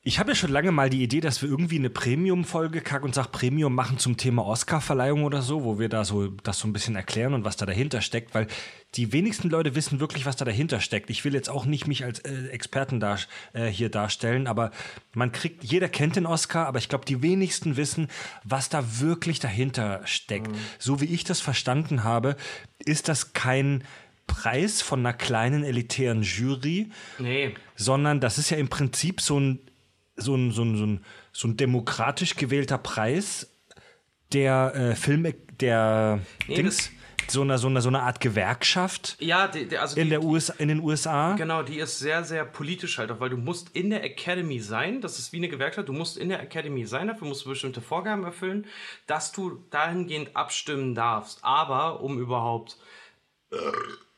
ich 0.05 0.19
habe 0.19 0.31
ja 0.31 0.35
schon 0.35 0.51
lange 0.51 0.71
mal 0.73 0.89
die 0.89 1.01
Idee, 1.01 1.21
dass 1.21 1.41
wir 1.41 1.47
irgendwie 1.47 1.77
eine 1.77 1.89
Premium-Folge 1.89 2.81
Kack 2.81 3.03
und 3.03 3.15
Sach 3.15 3.31
Premium 3.31 3.73
machen 3.73 3.99
zum 3.99 4.17
Thema 4.17 4.45
Oscar-Verleihung 4.45 5.23
oder 5.23 5.41
so, 5.41 5.63
wo 5.63 5.79
wir 5.79 5.87
da 5.87 6.03
so 6.03 6.27
das 6.27 6.59
so 6.59 6.67
ein 6.67 6.73
bisschen 6.73 6.97
erklären 6.97 7.33
und 7.33 7.45
was 7.45 7.55
da 7.55 7.65
dahinter 7.65 8.01
steckt, 8.01 8.35
weil 8.35 8.47
die 8.95 9.13
wenigsten 9.13 9.49
Leute 9.49 9.75
wissen 9.75 10.01
wirklich, 10.01 10.25
was 10.25 10.35
da 10.35 10.43
dahinter 10.43 10.81
steckt. 10.81 11.09
Ich 11.09 11.23
will 11.23 11.33
jetzt 11.33 11.49
auch 11.49 11.65
nicht 11.65 11.87
mich 11.87 12.03
als 12.03 12.19
äh, 12.19 12.47
Experten 12.49 12.99
dar, 12.99 13.17
äh, 13.53 13.67
hier 13.67 13.87
darstellen, 13.89 14.47
aber 14.47 14.71
man 15.13 15.31
kriegt, 15.31 15.63
jeder 15.63 15.87
kennt 15.87 16.17
den 16.17 16.25
Oscar, 16.25 16.67
aber 16.67 16.79
ich 16.79 16.89
glaube, 16.89 17.05
die 17.05 17.21
wenigsten 17.21 17.77
wissen, 17.77 18.09
was 18.43 18.67
da 18.67 18.99
wirklich 18.99 19.39
dahinter 19.39 20.01
steckt. 20.03 20.49
So 20.79 20.99
wie 20.99 21.05
ich 21.05 21.23
das 21.23 21.39
verstanden 21.39 22.03
habe, 22.03 22.35
ist 22.85 23.07
das 23.07 23.31
kein 23.31 23.85
Preis 24.27 24.81
von 24.81 24.99
einer 24.99 25.13
kleinen 25.13 25.63
elitären 25.63 26.23
Jury, 26.23 26.89
Nee. 27.19 27.53
sondern 27.77 28.19
das 28.19 28.37
ist 28.37 28.49
ja 28.49 28.57
im 28.57 28.67
Prinzip 28.67 29.21
so 29.21 29.39
ein, 29.39 29.59
so 30.15 30.35
ein, 30.35 30.51
so 30.51 30.63
ein, 30.63 30.77
so 30.77 30.85
ein, 30.85 31.05
so 31.31 31.47
ein 31.47 31.57
demokratisch 31.57 32.35
gewählter 32.35 32.77
Preis, 32.77 33.49
der, 34.31 34.73
äh, 34.75 34.95
Film, 34.95 35.31
der 35.59 36.19
Nee, 36.47 36.55
Dings, 36.55 36.91
so 37.29 37.41
eine, 37.41 37.57
so, 37.57 37.67
eine, 37.67 37.81
so 37.81 37.89
eine 37.89 38.01
Art 38.01 38.19
Gewerkschaft 38.19 39.15
Ja, 39.19 39.47
die, 39.47 39.67
die, 39.67 39.77
also 39.77 39.95
in, 39.95 40.05
die, 40.05 40.09
der 40.11 40.23
USA, 40.23 40.53
in 40.57 40.67
den 40.67 40.81
USA. 40.81 41.35
Genau, 41.35 41.63
die 41.63 41.77
ist 41.77 41.99
sehr, 41.99 42.23
sehr 42.23 42.45
politisch 42.45 42.97
halt 42.97 43.11
auch, 43.11 43.19
weil 43.19 43.29
du 43.29 43.37
musst 43.37 43.69
in 43.75 43.89
der 43.89 44.03
Academy 44.03 44.59
sein, 44.59 45.01
das 45.01 45.19
ist 45.19 45.31
wie 45.31 45.37
eine 45.37 45.49
Gewerkschaft, 45.49 45.87
du 45.87 45.93
musst 45.93 46.17
in 46.17 46.29
der 46.29 46.41
Academy 46.41 46.85
sein, 46.85 47.07
dafür 47.07 47.27
musst 47.27 47.45
du 47.45 47.49
bestimmte 47.49 47.81
Vorgaben 47.81 48.23
erfüllen, 48.23 48.65
dass 49.07 49.31
du 49.31 49.63
dahingehend 49.69 50.35
abstimmen 50.35 50.95
darfst. 50.95 51.39
Aber 51.43 52.01
um 52.01 52.19
überhaupt 52.19 52.77
äh, 53.51 53.55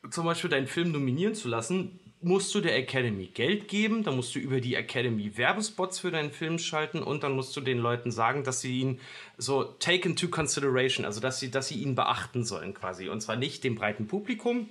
zum 0.10 0.26
Beispiel 0.26 0.50
deinen 0.50 0.68
Film 0.68 0.92
nominieren 0.92 1.36
zu 1.36 1.48
lassen, 1.48 2.00
musst 2.26 2.56
du 2.56 2.60
der 2.60 2.76
Academy 2.76 3.27
Geld 3.27 3.68
geben, 3.68 4.03
dann 4.03 4.15
musst 4.15 4.34
du 4.34 4.39
über 4.39 4.60
die 4.60 4.73
Academy 4.73 5.38
Werbespots 5.38 5.99
für 5.99 6.10
deinen 6.10 6.31
Film 6.31 6.57
schalten 6.57 7.03
und 7.03 7.23
dann 7.23 7.34
musst 7.34 7.56
du 7.56 7.61
den 7.61 7.77
Leuten 7.77 8.10
sagen, 8.10 8.43
dass 8.43 8.61
sie 8.61 8.80
ihn 8.80 8.99
so 9.38 9.64
take 9.64 10.10
into 10.10 10.27
consideration, 10.30 11.06
also 11.06 11.22
dass 11.22 11.39
sie, 11.39 11.52
dass 11.52 11.68
sie 11.68 11.76
ihn 11.76 11.93
beachten 11.93 12.43
sollen 12.43 12.73
quasi. 12.73 13.10
Und 13.10 13.22
zwar 13.22 13.35
nicht 13.35 13.64
dem 13.64 13.76
breiten 13.76 14.07
Publikum, 14.07 14.68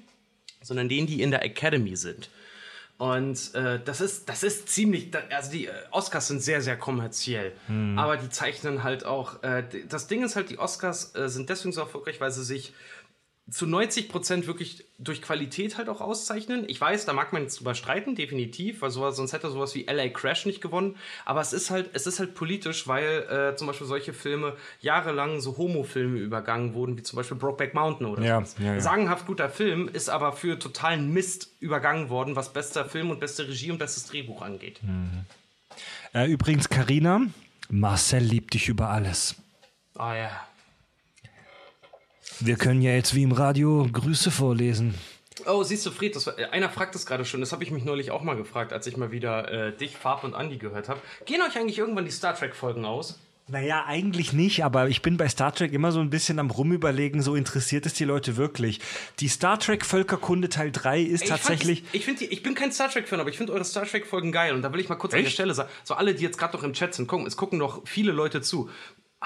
sondern 0.63 0.89
denen, 0.89 1.07
die 1.07 1.23
in 1.23 1.31
der 1.31 1.45
Academy 1.45 1.95
sind. 1.95 2.29
Und 2.99 3.55
äh, 3.55 3.81
das 3.85 4.01
ist 4.01 4.29
das 4.29 4.43
ist 4.43 4.69
ziemlich, 4.69 5.11
also 5.31 5.51
die 5.51 5.67
äh, 5.67 5.73
Oscars 5.91 6.29
sind 6.29 6.43
sehr 6.43 6.61
sehr 6.61 6.77
kommerziell, 6.77 7.53
aber 7.97 8.17
die 8.17 8.31
zeichnen 8.31 8.85
halt 8.85 9.05
auch. 9.05 9.43
Äh, 9.43 9.65
das 9.89 10.07
Ding 10.07 10.23
ist 10.25 10.37
halt, 10.37 10.51
die 10.51 10.59
Oscars 10.59 11.15
äh, 11.17 11.29
sind 11.29 11.51
deswegen 11.51 11.73
so 11.73 11.81
erfolgreich, 11.81 12.21
weil 12.21 12.31
sie 12.31 12.45
sich 12.45 12.73
zu 13.51 13.67
90 13.67 14.09
Prozent 14.09 14.47
wirklich 14.47 14.85
durch 14.99 15.21
Qualität 15.21 15.77
halt 15.77 15.91
auch 15.91 16.01
auszeichnen. 16.01 16.65
Ich 16.67 16.81
weiß, 16.81 17.05
da 17.05 17.13
mag 17.13 17.35
man 17.35 17.43
jetzt 17.43 17.59
drüber 17.61 17.75
streiten, 17.75 18.15
definitiv, 18.15 18.81
weil 18.81 18.91
sowas, 18.91 19.17
sonst 19.17 19.35
hätte 19.35 19.51
sowas 19.51 19.75
wie 19.75 19.83
LA 19.85 20.09
Crash 20.09 20.47
nicht 20.47 20.63
gewonnen. 20.63 20.97
Aber 21.27 21.43
es 21.43 21.53
ist 21.53 21.69
halt, 21.71 21.91
es 21.93 22.07
ist 22.07 22.21
halt 22.21 22.35
politisch, 22.35 22.89
weil 22.89 23.05
äh, 23.53 23.55
zum 23.57 23.67
Beispiel 23.67 23.87
solche 23.87 24.15
Filme 24.15 24.57
jahrelang 24.81 25.41
so 25.43 25.59
Homo-Filme 25.59 26.19
übergangen 26.21 26.73
wurden, 26.73 26.97
wie 26.97 27.03
zum 27.03 27.19
Beispiel 27.19 27.37
Brokeback 27.37 27.75
Mountain 27.75 28.07
oder 28.07 28.23
Ja, 28.23 28.37
sowas. 28.39 28.57
ja, 28.61 28.75
ja. 28.75 28.81
Sagenhaft 28.81 29.27
guter 29.27 29.51
Film, 29.51 29.89
ist 29.93 30.09
aber 30.09 30.33
für 30.33 30.59
totalen 30.59 31.13
Mist 31.13 31.51
übergangen 31.61 32.09
worden, 32.09 32.37
was 32.37 32.51
bester 32.55 32.87
Film 32.87 33.11
und 33.11 33.21
beste 33.21 33.47
Regie 33.47 33.71
und 33.71 33.77
bestes 33.79 34.07
Drehbuch 34.07 34.41
angeht. 34.41 34.81
Äh, 36.15 36.31
übrigens, 36.31 36.71
Karina, 36.71 37.21
Marcel 37.69 38.23
liebt 38.23 38.55
dich 38.55 38.69
über 38.71 38.89
alles. 38.89 39.35
Ah 39.97 40.15
ja. 40.17 40.31
Wir 42.41 42.57
können 42.57 42.83
ja 42.83 42.93
jetzt 42.93 43.15
wie 43.15 43.23
im 43.23 43.33
Radio 43.33 43.89
Grüße 43.91 44.31
vorlesen. 44.31 44.95
Oh, 45.47 45.63
siehst 45.63 45.85
du, 45.85 45.91
Fred, 45.91 46.15
das 46.17 46.27
war, 46.27 46.39
äh, 46.39 46.47
einer 46.47 46.69
fragt 46.69 46.95
es 46.95 47.07
gerade 47.07 47.25
schon. 47.25 47.41
Das 47.41 47.53
habe 47.53 47.65
ich 47.65 47.71
mich 47.71 47.85
neulich 47.85 48.11
auch 48.11 48.23
mal 48.23 48.37
gefragt, 48.37 48.73
als 48.73 48.87
ich 48.87 48.97
mal 48.97 49.13
wieder 49.13 49.51
äh, 49.51 49.77
dich, 49.77 49.97
Farb 49.97 50.25
und 50.25 50.35
Andy 50.35 50.59
gehört 50.59 50.89
habe. 50.89 51.01
Gehen 51.27 51.43
euch 51.43 51.57
eigentlich 51.57 51.79
irgendwann 51.79 52.05
die 52.05 52.11
Star 52.11 52.35
Trek-Folgen 52.35 52.85
aus? 52.85 53.19
Naja, 53.47 53.85
eigentlich 53.87 54.33
nicht, 54.33 54.65
aber 54.65 54.89
ich 54.89 55.03
bin 55.03 55.19
bei 55.19 55.29
Star 55.29 55.55
Trek 55.55 55.75
immer 55.75 55.93
so 55.93 56.01
ein 56.01 56.09
bisschen 56.09 56.39
am 56.39 56.51
Rumüberlegen, 56.51 57.21
so 57.21 57.35
interessiert 57.35 57.85
es 57.85 57.93
die 57.93 58.05
Leute 58.05 58.39
wirklich. 58.39 58.81
Die 59.21 59.29
Star 59.29 59.61
Trek 59.61 59.85
Völkerkunde 59.85 60.49
Teil 60.49 60.73
3 60.73 61.03
ist 61.03 61.25
Ey, 61.25 61.29
tatsächlich. 61.29 61.81
Ich, 61.81 61.85
fand, 61.85 61.95
ich, 61.95 62.05
find 62.05 62.21
die, 62.21 62.25
ich 62.27 62.43
bin 62.43 62.55
kein 62.55 62.73
Star 62.73 62.89
Trek-Fan, 62.89 63.21
aber 63.21 63.29
ich 63.29 63.37
finde 63.37 63.53
eure 63.53 63.67
Star 63.67 63.85
Trek-Folgen 63.85 64.33
geil. 64.33 64.55
Und 64.55 64.63
da 64.63 64.73
will 64.73 64.81
ich 64.81 64.89
mal 64.89 64.95
kurz 64.95 65.13
an 65.13 65.19
der 65.19 65.27
Echt? 65.27 65.35
Stelle 65.35 65.53
sagen: 65.53 65.69
So, 65.83 65.93
alle, 65.93 66.15
die 66.15 66.23
jetzt 66.23 66.39
gerade 66.39 66.57
noch 66.57 66.65
im 66.65 66.73
Chat 66.73 66.95
sind, 66.95 67.07
gucken, 67.07 67.27
es 67.27 67.37
gucken 67.37 67.59
noch 67.59 67.87
viele 67.87 68.13
Leute 68.13 68.41
zu. 68.41 68.71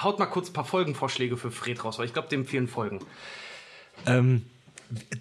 Haut 0.01 0.19
mal 0.19 0.27
kurz 0.27 0.51
ein 0.51 0.53
paar 0.53 0.65
Folgenvorschläge 0.65 1.37
für 1.37 1.51
Fred 1.51 1.85
raus, 1.85 1.99
weil 1.99 2.07
ich 2.07 2.13
glaube, 2.13 2.29
dem 2.29 2.47
fehlen 2.47 2.69
Folgen. 2.69 3.01
Ähm, 4.07 4.45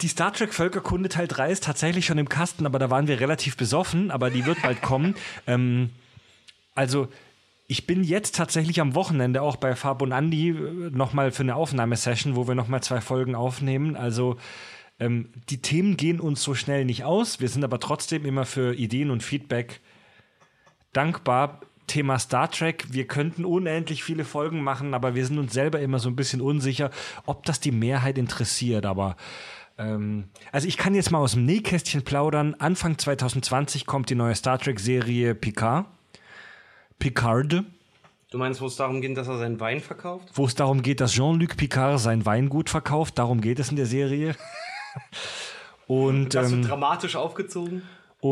die 0.01 0.07
Star 0.07 0.31
Trek 0.33 0.53
Völkerkunde 0.53 1.09
Teil 1.09 1.27
3 1.27 1.51
ist 1.51 1.63
tatsächlich 1.63 2.05
schon 2.05 2.17
im 2.17 2.29
Kasten, 2.29 2.65
aber 2.65 2.79
da 2.79 2.89
waren 2.89 3.07
wir 3.07 3.19
relativ 3.19 3.57
besoffen, 3.57 4.11
aber 4.11 4.29
die 4.29 4.45
wird 4.45 4.61
bald 4.61 4.81
kommen. 4.81 5.15
Ähm, 5.47 5.91
also, 6.75 7.07
ich 7.67 7.87
bin 7.87 8.03
jetzt 8.03 8.35
tatsächlich 8.35 8.79
am 8.81 8.95
Wochenende 8.95 9.41
auch 9.41 9.55
bei 9.55 9.75
Fab 9.75 10.01
und 10.01 10.11
Andy 10.11 10.51
nochmal 10.91 11.31
für 11.31 11.43
eine 11.43 11.55
Aufnahmesession, 11.55 12.35
wo 12.35 12.47
wir 12.47 12.55
nochmal 12.55 12.83
zwei 12.83 13.01
Folgen 13.01 13.33
aufnehmen. 13.33 13.95
Also, 13.95 14.37
ähm, 14.99 15.29
die 15.49 15.61
Themen 15.61 15.97
gehen 15.97 16.19
uns 16.19 16.43
so 16.43 16.53
schnell 16.53 16.85
nicht 16.85 17.03
aus. 17.03 17.39
Wir 17.39 17.49
sind 17.49 17.63
aber 17.63 17.79
trotzdem 17.79 18.25
immer 18.25 18.45
für 18.45 18.73
Ideen 18.75 19.09
und 19.09 19.23
Feedback 19.23 19.81
dankbar. 20.93 21.61
Thema 21.87 22.19
Star 22.19 22.51
Trek. 22.51 22.85
Wir 22.89 23.07
könnten 23.07 23.45
unendlich 23.45 24.03
viele 24.03 24.25
Folgen 24.25 24.61
machen, 24.63 24.93
aber 24.93 25.15
wir 25.15 25.25
sind 25.25 25.39
uns 25.39 25.53
selber 25.53 25.79
immer 25.79 25.99
so 25.99 26.09
ein 26.09 26.15
bisschen 26.15 26.41
unsicher, 26.41 26.91
ob 27.25 27.45
das 27.45 27.59
die 27.59 27.71
Mehrheit 27.71 28.17
interessiert. 28.17 28.85
Aber 28.85 29.15
ähm, 29.77 30.25
also 30.51 30.67
ich 30.67 30.77
kann 30.77 30.93
jetzt 30.95 31.11
mal 31.11 31.19
aus 31.19 31.31
dem 31.33 31.45
Nähkästchen 31.45 32.03
plaudern. 32.03 32.55
Anfang 32.59 32.97
2020 32.97 33.85
kommt 33.85 34.09
die 34.09 34.15
neue 34.15 34.35
Star 34.35 34.59
Trek-Serie 34.59 35.33
Picard. 35.33 35.85
Picard, 36.99 37.63
Du 38.29 38.37
meinst, 38.37 38.59
wo 38.59 38.65
es 38.65 38.75
darum 38.75 38.99
geht, 38.99 39.15
dass 39.15 39.29
er 39.29 39.37
seinen 39.37 39.59
Wein 39.61 39.79
verkauft? 39.79 40.27
wo 40.33 40.45
es 40.45 40.53
darum 40.53 40.81
geht, 40.81 40.99
dass 40.99 41.13
Jean-Luc 41.13 41.55
Picard 41.55 41.97
sein 41.99 42.25
Weingut 42.25 42.69
verkauft. 42.69 43.17
Darum 43.17 43.39
geht 43.39 43.57
es 43.59 43.69
in 43.69 43.77
der 43.77 43.85
Serie. 43.85 44.35
Und 45.87 46.33
Das 46.35 46.51
ähm, 46.51 46.57
wird 46.57 46.69
dramatisch 46.71 47.15
aufgezogen. 47.15 47.83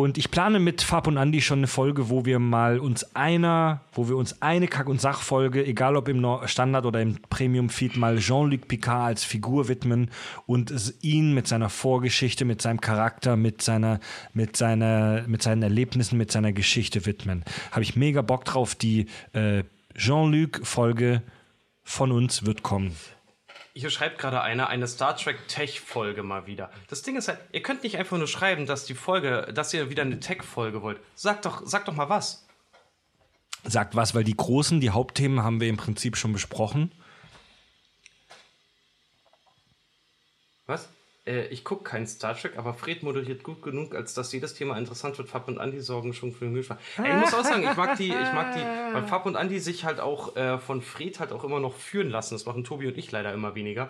Und 0.02 0.18
ich 0.18 0.30
plane 0.30 0.60
mit 0.60 0.82
Fab 0.82 1.08
und 1.08 1.16
Andy 1.16 1.42
schon 1.42 1.60
eine 1.60 1.68
Folge, 1.68 2.10
wo 2.10 2.26
wir 2.26 2.38
mal 2.40 2.80
uns 2.80 3.16
einer, 3.16 3.80
wo 3.94 4.10
wir 4.10 4.18
uns 4.18 4.42
eine 4.42 4.68
Kack- 4.68 4.90
und 4.90 5.00
Sachfolge, 5.00 5.66
egal 5.66 5.96
ob 5.96 6.10
im 6.10 6.26
Standard 6.46 6.86
oder 6.86 7.02
im 7.02 7.18
Premium-Feed, 7.30 7.96
mal 7.96 8.18
Jean-Luc 8.18 8.68
Picard 8.68 9.06
als 9.08 9.24
Figur 9.24 9.70
widmen 9.70 10.12
und 10.48 10.74
ihn 11.02 11.34
mit 11.34 11.48
seiner 11.48 11.70
Vorgeschichte, 11.70 12.44
mit 12.44 12.62
seinem 12.62 12.82
Charakter, 12.82 13.38
mit 13.38 13.62
seiner, 13.62 14.02
mit 14.34 14.58
seiner, 14.58 15.24
mit 15.28 15.42
seinen 15.42 15.64
Erlebnissen, 15.64 16.18
mit 16.18 16.30
seiner 16.30 16.52
Geschichte 16.52 17.06
widmen. 17.06 17.46
Habe 17.72 17.84
ich 17.84 17.96
mega 17.96 18.22
Bock 18.22 18.44
drauf. 18.44 18.76
Die 18.76 19.06
äh, 19.32 19.64
Jean-Luc-Folge 19.96 21.22
von 21.84 22.12
uns 22.12 22.46
wird 22.46 22.64
kommen. 22.64 22.92
Hier 23.78 23.90
schreibt 23.90 24.20
gerade 24.20 24.42
einer 24.42 24.70
eine 24.70 24.88
Star 24.88 25.18
Trek 25.18 25.50
Tech-Folge 25.50 26.24
mal 26.24 26.48
wieder. 26.48 26.72
Das 26.88 27.02
Ding 27.02 27.18
ist 27.18 27.28
halt, 27.28 27.40
ihr 27.52 27.62
könnt 27.62 27.84
nicht 27.84 27.98
einfach 27.98 28.18
nur 28.18 28.28
schreiben, 28.28 28.66
dass 28.66 28.86
die 28.86 28.94
Folge, 28.94 29.52
dass 29.54 29.74
ihr 29.74 29.90
wieder 29.90 30.04
eine 30.04 30.22
Tech-Folge 30.22 30.82
wollt. 30.82 31.02
Sagt 31.14 31.46
doch, 31.46 31.62
sagt 31.68 31.90
doch 31.90 31.94
mal 31.94 32.08
was. 32.08 32.48
Sagt 33.66 33.94
was, 33.94 34.16
weil 34.16 34.24
die 34.24 34.38
großen, 34.38 34.80
die 34.80 34.92
Hauptthemen 34.92 35.44
haben 35.44 35.60
wir 35.60 35.68
im 35.68 35.76
Prinzip 35.76 36.16
schon 36.16 36.32
besprochen. 36.32 36.94
Was? 40.68 40.88
Äh, 41.26 41.48
ich 41.48 41.64
gucke 41.64 41.84
keinen 41.84 42.08
Star 42.08 42.36
Trek, 42.36 42.58
aber 42.58 42.74
Fred 42.74 43.04
moderiert 43.04 43.44
gut 43.44 43.62
genug, 43.62 43.96
als 43.96 44.14
dass 44.14 44.32
jedes 44.32 44.54
Thema 44.54 44.78
interessant 44.78 45.18
wird. 45.18 45.30
Fab 45.30 45.48
und 45.48 45.58
Andi 45.58 45.80
sorgen 45.82 46.14
schon 46.14 46.32
für 46.32 46.46
den 46.46 46.54
Milchschwein. 46.54 46.78
Ey, 46.98 47.16
ich 47.16 47.22
muss 47.22 47.34
auch 47.34 47.44
sagen, 47.44 47.64
ich 47.64 47.76
mag 47.76 47.98
die, 47.98 48.10
ich 48.10 48.34
mag 48.34 48.54
die, 48.54 48.94
weil 48.94 49.04
Fab 49.04 49.26
und 49.26 49.36
Andi 49.36 49.60
sich 49.60 49.86
halt 49.86 50.00
auch 50.00 50.36
äh, 50.36 50.58
von 50.60 50.82
Fred 50.82 51.20
halt 51.20 51.32
auch 51.32 51.44
immer 51.44 51.60
noch 51.60 51.74
führen 51.74 52.10
lassen. 52.10 52.36
Das 52.36 52.46
machen 52.46 52.64
Tobi 52.64 52.88
und 52.88 52.98
ich 52.98 53.12
leider 53.12 53.34
immer 53.34 53.56
weniger. 53.56 53.90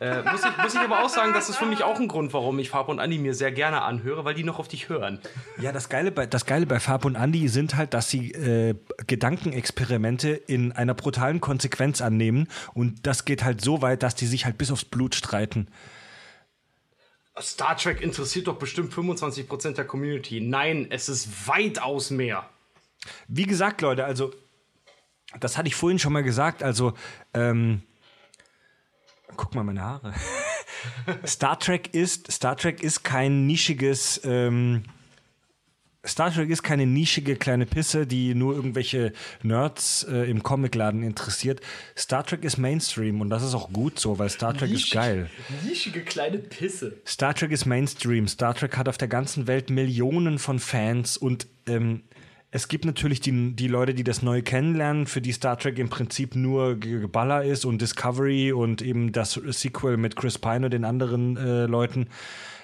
Äh, 0.00 0.22
muss, 0.22 0.42
ich, 0.44 0.62
muss 0.62 0.74
ich 0.74 0.80
aber 0.80 1.04
auch 1.04 1.08
sagen, 1.08 1.32
das 1.32 1.48
ist 1.48 1.56
für 1.56 1.66
mich 1.66 1.82
auch 1.82 1.98
ein 1.98 2.08
Grund, 2.08 2.32
warum 2.32 2.58
ich 2.58 2.70
Fab 2.70 2.88
und 2.88 3.00
Andi 3.00 3.18
mir 3.18 3.34
sehr 3.34 3.52
gerne 3.52 3.82
anhöre, 3.82 4.24
weil 4.24 4.34
die 4.34 4.44
noch 4.44 4.58
auf 4.58 4.68
dich 4.68 4.88
hören. 4.88 5.18
Ja, 5.58 5.72
das 5.72 5.88
Geile 5.88 6.12
bei, 6.12 6.26
das 6.26 6.46
Geile 6.46 6.66
bei 6.66 6.80
Fab 6.80 7.04
und 7.04 7.16
Andy 7.16 7.48
sind 7.48 7.76
halt, 7.76 7.94
dass 7.94 8.10
sie 8.10 8.30
äh, 8.32 8.74
Gedankenexperimente 9.06 10.30
in 10.30 10.72
einer 10.72 10.94
brutalen 10.94 11.40
Konsequenz 11.40 12.00
annehmen. 12.00 12.48
Und 12.74 13.06
das 13.06 13.24
geht 13.24 13.42
halt 13.42 13.60
so 13.60 13.82
weit, 13.82 14.02
dass 14.02 14.14
die 14.14 14.26
sich 14.26 14.44
halt 14.44 14.58
bis 14.58 14.70
aufs 14.70 14.84
Blut 14.84 15.14
streiten. 15.14 15.68
Star 17.40 17.76
Trek 17.76 18.00
interessiert 18.00 18.46
doch 18.46 18.56
bestimmt 18.56 18.92
25% 18.92 19.72
der 19.72 19.84
Community. 19.84 20.40
Nein, 20.40 20.86
es 20.90 21.08
ist 21.08 21.48
weitaus 21.48 22.10
mehr. 22.10 22.48
Wie 23.28 23.44
gesagt, 23.44 23.82
Leute, 23.82 24.04
also, 24.04 24.32
das 25.38 25.58
hatte 25.58 25.68
ich 25.68 25.74
vorhin 25.74 25.98
schon 25.98 26.12
mal 26.12 26.22
gesagt, 26.22 26.62
also, 26.62 26.94
ähm, 27.34 27.82
guck 29.36 29.54
mal 29.54 29.64
meine 29.64 29.82
Haare. 29.82 30.14
Star 31.26 31.58
Trek 31.58 31.94
ist, 31.94 32.30
Star 32.32 32.56
Trek 32.56 32.82
ist 32.82 33.02
kein 33.02 33.46
nischiges, 33.46 34.20
ähm, 34.24 34.84
Star 36.06 36.32
Trek 36.32 36.50
ist 36.50 36.62
keine 36.62 36.86
nischige 36.86 37.36
kleine 37.36 37.66
Pisse, 37.66 38.06
die 38.06 38.34
nur 38.34 38.54
irgendwelche 38.54 39.12
Nerds 39.42 40.04
äh, 40.04 40.30
im 40.30 40.42
Comicladen 40.42 41.02
interessiert. 41.02 41.60
Star 41.96 42.24
Trek 42.24 42.44
ist 42.44 42.56
Mainstream 42.58 43.20
und 43.20 43.30
das 43.30 43.42
ist 43.42 43.54
auch 43.54 43.72
gut 43.72 43.98
so, 43.98 44.18
weil 44.18 44.28
Star 44.28 44.54
Trek 44.54 44.70
ist 44.70 44.90
geil. 44.90 45.28
Nischige 45.66 46.00
kleine 46.00 46.38
Pisse. 46.38 46.96
Star 47.06 47.34
Trek 47.34 47.50
ist 47.50 47.66
Mainstream. 47.66 48.28
Star 48.28 48.54
Trek 48.54 48.76
hat 48.76 48.88
auf 48.88 48.98
der 48.98 49.08
ganzen 49.08 49.46
Welt 49.46 49.70
Millionen 49.70 50.38
von 50.38 50.58
Fans 50.58 51.16
und 51.16 51.46
ähm, 51.66 52.02
es 52.52 52.68
gibt 52.68 52.84
natürlich 52.84 53.20
die, 53.20 53.54
die 53.54 53.68
Leute, 53.68 53.92
die 53.92 54.04
das 54.04 54.22
neu 54.22 54.40
kennenlernen, 54.40 55.06
für 55.06 55.20
die 55.20 55.32
Star 55.32 55.58
Trek 55.58 55.78
im 55.78 55.90
Prinzip 55.90 56.36
nur 56.36 56.76
Ge- 56.76 57.00
Geballer 57.00 57.44
ist 57.44 57.64
und 57.64 57.82
Discovery 57.82 58.52
und 58.52 58.80
eben 58.80 59.12
das 59.12 59.32
Sequel 59.32 59.96
mit 59.96 60.16
Chris 60.16 60.38
Pine 60.38 60.66
und 60.66 60.70
den 60.72 60.84
anderen 60.84 61.36
äh, 61.36 61.66
Leuten. 61.66 62.06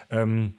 Ähm, 0.08 0.54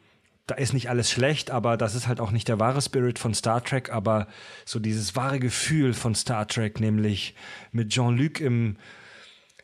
da 0.48 0.56
ist 0.56 0.74
nicht 0.74 0.90
alles 0.90 1.10
schlecht, 1.10 1.52
aber 1.52 1.78
das 1.78 1.96
ist 1.96 2.08
halt 2.08 2.20
auch 2.20 2.32
nicht 2.32 2.48
der 2.48 2.60
wahre 2.60 2.82
Spirit 2.82 3.18
von 3.18 3.34
Star 3.34 3.64
Trek, 3.64 3.92
aber 3.92 4.28
so 4.66 4.80
dieses 4.80 5.16
wahre 5.16 5.40
Gefühl 5.40 5.94
von 5.94 6.16
Star 6.16 6.48
Trek, 6.48 6.80
nämlich 6.80 7.36
mit 7.72 7.90
Jean-Luc 7.90 8.42
im, 8.42 8.78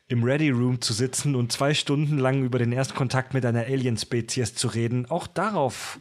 im 0.07 0.23
Ready 0.23 0.51
Room 0.51 0.79
zu 0.79 0.93
sitzen 0.93 1.35
und 1.35 1.51
zwei 1.51 1.73
Stunden 1.73 2.17
lang 2.17 2.43
über 2.43 2.59
den 2.59 2.71
Erstkontakt 2.71 3.33
mit 3.33 3.45
einer 3.45 3.65
Alien-Spezies 3.65 4.55
zu 4.55 4.69
reden, 4.69 5.05
auch 5.09 5.27
darauf 5.27 5.99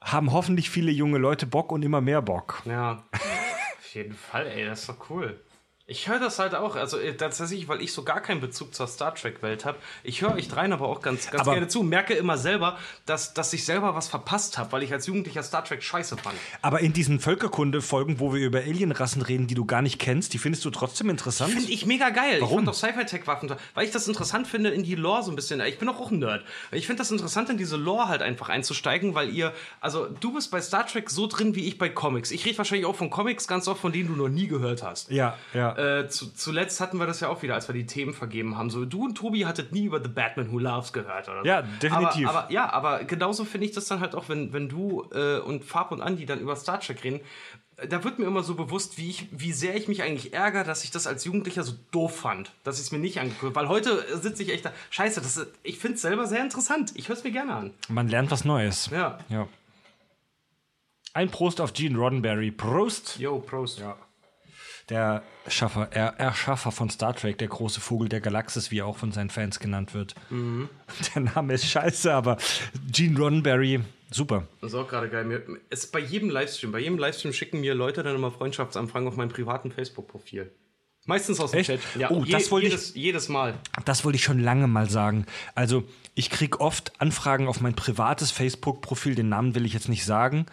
haben 0.00 0.32
hoffentlich 0.32 0.70
viele 0.70 0.92
junge 0.92 1.18
Leute 1.18 1.46
Bock 1.46 1.72
und 1.72 1.82
immer 1.82 2.00
mehr 2.00 2.22
Bock. 2.22 2.62
Ja, 2.66 3.04
auf 3.12 3.94
jeden 3.94 4.14
Fall, 4.14 4.46
ey, 4.46 4.66
das 4.66 4.80
ist 4.80 4.88
doch 4.90 5.10
cool. 5.10 5.40
Ich 5.86 6.08
höre 6.08 6.18
das 6.18 6.38
halt 6.38 6.54
auch, 6.54 6.76
also 6.76 6.98
äh, 6.98 7.14
tatsächlich, 7.14 7.68
weil 7.68 7.82
ich 7.82 7.92
so 7.92 8.04
gar 8.04 8.22
keinen 8.22 8.40
Bezug 8.40 8.74
zur 8.74 8.86
Star 8.86 9.14
Trek-Welt 9.14 9.66
habe. 9.66 9.76
Ich 10.02 10.22
höre 10.22 10.32
euch 10.34 10.48
dreien 10.48 10.72
aber 10.72 10.88
auch 10.88 11.02
ganz, 11.02 11.30
ganz 11.30 11.42
Aber- 11.42 11.52
gerne 11.52 11.68
zu. 11.68 11.82
Merke 11.82 12.14
immer 12.14 12.38
selber, 12.38 12.78
dass, 13.04 13.34
dass 13.34 13.52
ich 13.52 13.66
selber 13.66 13.94
was 13.94 14.08
verpasst 14.08 14.56
habe, 14.56 14.72
weil 14.72 14.82
ich 14.82 14.94
als 14.94 15.06
Jugendlicher 15.06 15.42
Star 15.42 15.62
Trek 15.62 15.82
scheiße 15.82 16.16
fand. 16.16 16.36
Aber 16.62 16.80
in 16.80 16.94
diesen 16.94 17.20
Völkerkunde-Folgen, 17.20 18.18
wo 18.18 18.32
wir 18.32 18.46
über 18.46 18.60
Alienrassen 18.60 19.20
reden, 19.20 19.46
die 19.46 19.54
du 19.54 19.66
gar 19.66 19.82
nicht 19.82 19.98
kennst, 19.98 20.32
die 20.32 20.38
findest 20.38 20.64
du 20.64 20.70
trotzdem 20.70 21.10
interessant? 21.10 21.52
Finde 21.52 21.70
ich 21.70 21.84
mega 21.84 22.08
geil. 22.08 22.38
Warum? 22.40 22.60
Ich 22.60 22.64
fand 22.64 22.68
auch 22.70 22.74
Sci-Fi-Tech-Waffen, 22.74 23.54
weil 23.74 23.84
ich 23.84 23.90
das 23.90 24.08
interessant 24.08 24.46
finde, 24.46 24.70
in 24.70 24.84
die 24.84 24.94
Lore 24.94 25.22
so 25.22 25.30
ein 25.32 25.36
bisschen. 25.36 25.60
Ich 25.60 25.78
bin 25.78 25.90
auch, 25.90 26.00
auch 26.00 26.10
ein 26.10 26.18
Nerd. 26.18 26.46
Ich 26.72 26.86
finde 26.86 27.00
das 27.00 27.10
interessant, 27.10 27.50
in 27.50 27.58
diese 27.58 27.76
Lore 27.76 28.08
halt 28.08 28.22
einfach 28.22 28.48
einzusteigen, 28.48 29.14
weil 29.14 29.28
ihr, 29.28 29.52
also 29.82 30.06
du 30.06 30.32
bist 30.32 30.50
bei 30.50 30.62
Star 30.62 30.86
Trek 30.86 31.10
so 31.10 31.26
drin 31.26 31.54
wie 31.54 31.68
ich 31.68 31.76
bei 31.76 31.90
Comics. 31.90 32.30
Ich 32.30 32.46
rede 32.46 32.56
wahrscheinlich 32.56 32.86
auch 32.86 32.96
von 32.96 33.10
Comics 33.10 33.46
ganz 33.46 33.68
oft, 33.68 33.82
von 33.82 33.92
denen 33.92 34.08
du 34.08 34.14
noch 34.16 34.30
nie 34.30 34.46
gehört 34.46 34.82
hast. 34.82 35.10
Ja, 35.10 35.36
ja. 35.52 35.73
Äh, 35.76 36.08
zu, 36.08 36.32
zuletzt 36.34 36.80
hatten 36.80 36.98
wir 36.98 37.06
das 37.06 37.20
ja 37.20 37.28
auch 37.28 37.42
wieder, 37.42 37.54
als 37.54 37.68
wir 37.68 37.74
die 37.74 37.86
Themen 37.86 38.14
vergeben 38.14 38.56
haben. 38.56 38.70
So, 38.70 38.84
du 38.84 39.04
und 39.04 39.14
Tobi 39.16 39.46
hattet 39.46 39.72
nie 39.72 39.84
über 39.84 40.02
The 40.02 40.08
Batman 40.08 40.50
Who 40.52 40.58
Loves 40.58 40.92
gehört 40.92 41.28
oder 41.28 41.40
so. 41.42 41.46
Ja, 41.48 41.62
definitiv. 41.62 42.28
Aber, 42.28 42.40
aber 42.44 42.52
ja, 42.52 42.72
aber 42.72 43.04
genauso 43.04 43.44
finde 43.44 43.66
ich 43.66 43.72
das 43.72 43.86
dann 43.86 44.00
halt 44.00 44.14
auch, 44.14 44.28
wenn, 44.28 44.52
wenn 44.52 44.68
du 44.68 45.08
äh, 45.12 45.38
und 45.38 45.64
Farb 45.64 45.92
und 45.92 46.00
Andi 46.00 46.26
dann 46.26 46.40
über 46.40 46.56
Star 46.56 46.80
Trek 46.80 47.02
reden. 47.04 47.20
äh, 47.76 47.86
Da 47.88 48.04
wird 48.04 48.18
mir 48.18 48.26
immer 48.26 48.42
so 48.42 48.54
bewusst, 48.54 48.98
wie, 48.98 49.10
ich, 49.10 49.26
wie 49.30 49.52
sehr 49.52 49.74
ich 49.76 49.88
mich 49.88 50.02
eigentlich 50.02 50.32
ärgere, 50.32 50.64
dass 50.64 50.84
ich 50.84 50.90
das 50.90 51.06
als 51.06 51.24
Jugendlicher 51.24 51.62
so 51.62 51.74
doof 51.90 52.16
fand, 52.16 52.52
dass 52.64 52.76
ich 52.78 52.86
es 52.86 52.92
mir 52.92 52.98
nicht 52.98 53.18
angeguckt 53.20 53.54
Weil 53.56 53.68
heute 53.68 54.04
äh, 54.08 54.16
sitze 54.16 54.42
ich 54.42 54.52
echt 54.52 54.64
da. 54.64 54.72
Scheiße, 54.90 55.20
das, 55.20 55.36
ist- 55.36 55.48
ich 55.62 55.78
finde 55.78 55.96
es 55.96 56.02
selber 56.02 56.26
sehr 56.26 56.42
interessant. 56.42 56.92
Ich 56.94 57.08
höre 57.08 57.16
es 57.16 57.24
mir 57.24 57.32
gerne 57.32 57.54
an. 57.54 57.70
Man 57.88 58.08
lernt 58.08 58.30
was 58.30 58.44
Neues. 58.44 58.90
Ja. 58.92 59.18
ja. 59.28 59.46
Ein 61.12 61.30
Prost 61.30 61.60
auf 61.60 61.72
Gene 61.72 61.96
Roddenberry. 61.96 62.50
Prost! 62.50 63.18
Yo, 63.18 63.38
Prost. 63.38 63.78
Ja. 63.78 63.96
Der 64.90 65.22
Schaffer, 65.48 65.88
er, 65.92 66.08
Erschaffer 66.18 66.70
von 66.70 66.90
Star 66.90 67.14
Trek, 67.14 67.38
der 67.38 67.48
große 67.48 67.80
Vogel 67.80 68.08
der 68.08 68.20
Galaxis, 68.20 68.70
wie 68.70 68.80
er 68.80 68.86
auch 68.86 68.98
von 68.98 69.12
seinen 69.12 69.30
Fans 69.30 69.58
genannt 69.58 69.94
wird. 69.94 70.14
Der 70.30 71.22
Name 71.22 71.54
ist 71.54 71.66
scheiße, 71.66 72.12
aber 72.12 72.36
Gene 72.90 73.18
Roddenberry, 73.18 73.80
super. 74.10 74.46
Das 74.60 74.72
ist 74.72 74.78
auch 74.78 74.86
gerade 74.88 75.08
geil. 75.08 75.24
Mir, 75.24 75.42
es 75.70 75.86
bei 75.86 76.00
jedem 76.00 76.28
Livestream, 76.28 76.70
bei 76.72 76.80
jedem 76.80 76.98
Livestream 76.98 77.32
schicken 77.32 77.60
mir 77.60 77.74
Leute 77.74 78.02
dann 78.02 78.14
immer 78.14 78.30
Freundschaftsanfragen 78.30 79.08
auf 79.08 79.16
meinem 79.16 79.30
privaten 79.30 79.72
Facebook-Profil. 79.72 80.52
Meistens 81.06 81.38
aus 81.40 81.50
dem 81.50 81.60
Echt? 81.60 81.68
Chat. 81.68 81.80
Ja, 81.98 82.10
Oh, 82.10 82.24
das 82.24 82.50
wollte 82.50 82.66
ich- 82.66 82.72
jedes, 82.72 82.94
jedes 82.94 83.28
Mal. 83.28 83.54
Das 83.84 84.04
wollte 84.04 84.16
ich 84.16 84.22
schon 84.24 84.38
lange 84.38 84.66
mal 84.66 84.88
sagen. 84.88 85.26
Also, 85.54 85.84
ich 86.14 86.30
kriege 86.30 86.60
oft 86.60 86.92
Anfragen 86.98 87.46
auf 87.48 87.60
mein 87.60 87.74
privates 87.74 88.30
Facebook-Profil, 88.30 89.14
den 89.14 89.28
Namen 89.28 89.54
will 89.54 89.66
ich 89.66 89.72
jetzt 89.74 89.88
nicht 89.90 90.04
sagen. 90.06 90.46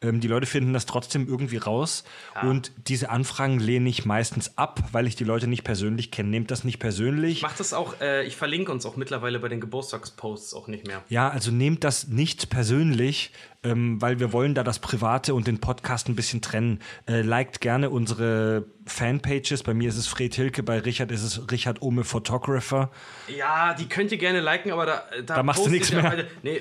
Ähm, 0.00 0.20
die 0.20 0.28
Leute 0.28 0.46
finden 0.46 0.72
das 0.72 0.86
trotzdem 0.86 1.26
irgendwie 1.26 1.56
raus. 1.56 2.04
Und 2.42 2.70
diese 2.86 3.10
Anfragen 3.10 3.58
lehne 3.58 3.88
ich 3.88 4.04
meistens 4.04 4.56
ab, 4.56 4.80
weil 4.92 5.08
ich 5.08 5.16
die 5.16 5.24
Leute 5.24 5.48
nicht 5.48 5.64
persönlich 5.64 6.12
kenne. 6.12 6.28
Nehmt 6.28 6.52
das 6.52 6.62
nicht 6.62 6.78
persönlich. 6.78 7.38
Ich 7.38 7.42
mach 7.42 7.56
das 7.56 7.72
auch, 7.72 8.00
äh, 8.00 8.24
ich 8.24 8.36
verlinke 8.36 8.70
uns 8.70 8.86
auch 8.86 8.96
mittlerweile 8.96 9.40
bei 9.40 9.48
den 9.48 9.60
Geburtstagsposts 9.60 10.54
auch 10.54 10.68
nicht 10.68 10.86
mehr. 10.86 11.02
Ja, 11.08 11.28
also 11.28 11.50
nehmt 11.50 11.82
das 11.82 12.06
nicht 12.06 12.48
persönlich, 12.48 13.32
ähm, 13.64 14.00
weil 14.00 14.20
wir 14.20 14.32
wollen 14.32 14.54
da 14.54 14.62
das 14.62 14.78
Private 14.78 15.34
und 15.34 15.48
den 15.48 15.58
Podcast 15.58 16.08
ein 16.08 16.14
bisschen 16.14 16.42
trennen. 16.42 16.80
Äh, 17.08 17.22
liked 17.22 17.60
gerne 17.60 17.90
unsere 17.90 18.66
Fanpages. 18.86 19.64
Bei 19.64 19.74
mir 19.74 19.88
ist 19.88 19.96
es 19.96 20.06
Fred 20.06 20.32
Hilke, 20.34 20.62
bei 20.62 20.78
Richard 20.78 21.10
ist 21.10 21.24
es 21.24 21.50
Richard 21.50 21.82
Ome 21.82 22.04
Photographer. 22.04 22.92
Ja, 23.36 23.74
die 23.74 23.88
könnt 23.88 24.12
ihr 24.12 24.18
gerne 24.18 24.40
liken, 24.40 24.70
aber 24.70 24.86
da, 24.86 25.02
da, 25.26 25.34
Da 25.36 25.42
machst 25.42 25.66
du 25.66 25.70
nichts 25.70 25.88
ich 25.88 25.96
ja 25.96 26.02
mehr. 26.02 26.10
Alle, 26.12 26.30
nee. 26.44 26.60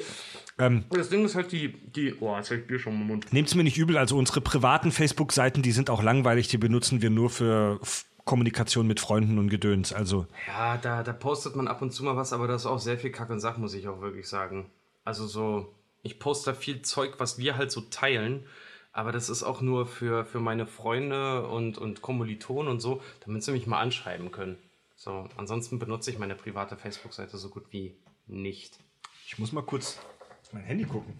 Ähm, 0.60 0.86
Das 0.90 1.10
Ding 1.10 1.26
ist 1.26 1.36
halt 1.36 1.52
die, 1.52 1.74
die, 1.74 2.16
oh, 2.19 2.36
jetzt 2.36 2.50
hab 2.52 2.58
ich 2.58 2.68
Bier 2.68 2.80
schon 2.80 2.94
im 2.94 3.08
Mund. 3.08 3.32
Nehmt 3.32 3.48
es 3.48 3.56
mir 3.56 3.64
nicht 3.64 3.77
übel, 3.77 3.98
also 3.98 4.18
unsere 4.18 4.42
privaten 4.42 4.92
Facebook-Seiten, 4.92 5.61
die 5.61 5.72
sind 5.72 5.90
auch 5.90 6.02
langweilig, 6.02 6.48
die 6.48 6.58
benutzen 6.58 7.02
wir 7.02 7.10
nur 7.10 7.30
für 7.30 7.80
Kommunikation 8.26 8.88
mit 8.88 9.00
Freunden 9.00 9.38
und 9.40 9.50
Gedöns. 9.50 9.94
Also, 9.94 10.27
Ja, 10.48 10.77
da, 10.77 11.03
da 11.03 11.14
postet 11.14 11.56
man 11.56 11.68
ab 11.68 11.82
und 11.82 11.92
zu 11.92 12.03
mal 12.03 12.16
was, 12.16 12.34
aber 12.34 12.48
das 12.48 12.64
ist 12.64 12.66
auch 12.68 12.80
sehr 12.80 12.98
viel 12.98 13.11
Kack 13.11 13.30
und 13.30 13.40
Sach, 13.40 13.58
muss 13.58 13.74
ich 13.74 13.88
auch 13.88 14.02
wirklich 14.02 14.27
sagen. 14.27 14.69
Also 15.06 15.27
so, 15.27 15.74
ich 16.03 16.19
poste 16.19 16.52
da 16.52 16.58
viel 16.58 16.82
Zeug, 16.82 17.16
was 17.19 17.38
wir 17.38 17.56
halt 17.56 17.72
so 17.72 17.82
teilen, 17.82 18.45
aber 18.92 19.11
das 19.11 19.30
ist 19.30 19.44
auch 19.44 19.61
nur 19.61 19.86
für, 19.86 20.26
für 20.26 20.40
meine 20.40 20.66
Freunde 20.66 21.48
und, 21.48 21.77
und 21.77 22.02
Kommilitonen 22.02 22.69
und 22.69 22.80
so, 22.82 23.02
damit 23.26 23.44
sie 23.44 23.52
mich 23.52 23.68
mal 23.68 23.80
anschreiben 23.80 24.32
können. 24.32 24.58
So, 24.95 25.30
ansonsten 25.38 25.77
benutze 25.80 26.10
ich 26.10 26.18
meine 26.18 26.36
private 26.36 26.76
Facebook-Seite 26.76 27.38
so 27.38 27.50
gut 27.50 27.66
wie 27.69 27.95
nicht. 28.26 28.80
ich 29.27 29.38
muss 29.38 29.52
mal 29.52 29.61
kurz 29.64 30.00
auf 30.48 30.53
mein 30.53 30.64
Handy 30.64 30.84
gucken. 30.85 31.14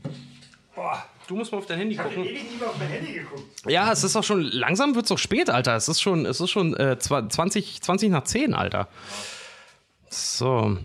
Du 1.28 1.36
musst 1.36 1.52
mal 1.52 1.58
auf 1.58 1.66
dein 1.66 1.80
Handy 1.80 1.96
gucken. 1.96 2.22
nicht 2.22 2.60
mehr 2.60 2.70
auf 2.70 2.78
mein 2.78 2.88
Handy 2.88 3.14
geguckt. 3.14 3.44
Ja, 3.68 3.92
es 3.92 4.04
ist 4.04 4.16
auch 4.16 4.24
schon, 4.24 4.42
langsam 4.44 4.94
wird 4.96 5.06
es 5.06 5.12
auch 5.12 5.18
spät, 5.18 5.50
Alter. 5.50 5.76
Es 5.76 5.88
ist 5.90 6.00
schon, 6.02 6.26
es 6.26 6.40
ist 6.40 6.50
schon 6.52 6.76
äh, 6.76 6.98
zwa- 7.00 7.28
20, 7.28 7.82
20 7.82 8.10
nach 8.12 8.24
10, 8.24 8.54
Alter. 8.54 8.88
So. 10.10 10.78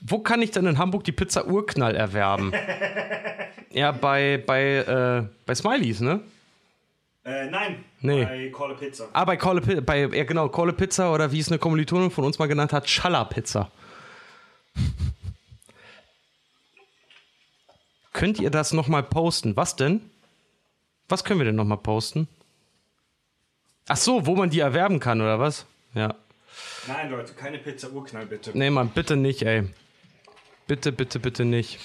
Wo 0.00 0.18
kann 0.18 0.42
ich 0.42 0.50
denn 0.50 0.66
in 0.66 0.76
Hamburg 0.78 1.04
die 1.04 1.12
Pizza 1.12 1.46
Urknall 1.46 1.94
erwerben? 1.94 2.52
ja, 3.70 3.92
bei, 3.92 4.42
bei, 4.44 4.62
äh, 4.78 5.22
bei 5.46 5.54
Smileys, 5.54 6.00
ne? 6.00 6.20
Äh, 7.24 7.46
nein, 7.50 7.84
Nee. 8.00 8.24
bei 8.24 8.50
Call 8.54 8.72
a 8.72 8.74
Pizza. 8.74 9.08
Ah, 9.12 9.24
bei 9.24 9.36
Call 9.36 9.58
a 9.58 9.60
Pizza, 9.60 9.80
bei, 9.82 10.00
ja 10.06 10.24
genau, 10.24 10.48
Call 10.48 10.70
a 10.70 10.72
Pizza 10.72 11.12
oder 11.12 11.30
wie 11.32 11.38
es 11.38 11.48
eine 11.48 11.58
Kommilitonin 11.58 12.10
von 12.10 12.24
uns 12.24 12.38
mal 12.38 12.46
genannt 12.46 12.72
hat, 12.72 12.88
Schalla 12.88 13.24
Pizza. 13.24 13.70
Könnt 18.12 18.40
ihr 18.40 18.50
das 18.50 18.72
nochmal 18.72 19.02
posten? 19.02 19.56
Was 19.56 19.76
denn? 19.76 20.00
Was 21.08 21.24
können 21.24 21.40
wir 21.40 21.44
denn 21.44 21.56
nochmal 21.56 21.78
posten? 21.78 22.28
Ach 23.88 23.96
so, 23.96 24.26
wo 24.26 24.36
man 24.36 24.50
die 24.50 24.60
erwerben 24.60 25.00
kann, 25.00 25.20
oder 25.20 25.40
was? 25.40 25.66
Ja. 25.94 26.14
Nein, 26.86 27.10
Leute, 27.10 27.32
keine 27.34 27.58
Pizza 27.58 27.90
Urknall, 27.90 28.26
bitte. 28.26 28.56
Nee, 28.56 28.70
Mann, 28.70 28.88
bitte 28.90 29.16
nicht, 29.16 29.42
ey. 29.42 29.64
Bitte, 30.66 30.92
bitte, 30.92 31.18
bitte 31.18 31.44
nicht. 31.44 31.78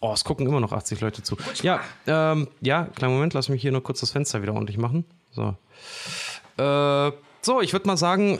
Oh, 0.00 0.12
es 0.14 0.24
gucken 0.24 0.46
immer 0.46 0.60
noch 0.60 0.72
80 0.72 1.00
Leute 1.00 1.22
zu. 1.22 1.36
Ja, 1.62 1.80
ähm, 2.06 2.48
ja, 2.62 2.84
kleinen 2.94 3.14
Moment, 3.14 3.34
lass 3.34 3.50
mich 3.50 3.60
hier 3.60 3.72
nur 3.72 3.82
kurz 3.82 4.00
das 4.00 4.12
Fenster 4.12 4.40
wieder 4.40 4.54
ordentlich 4.54 4.78
machen. 4.78 5.04
So. 5.32 5.54
Äh, 6.56 7.12
so, 7.42 7.60
ich 7.60 7.72
würde 7.74 7.86
mal 7.86 7.98
sagen, 7.98 8.38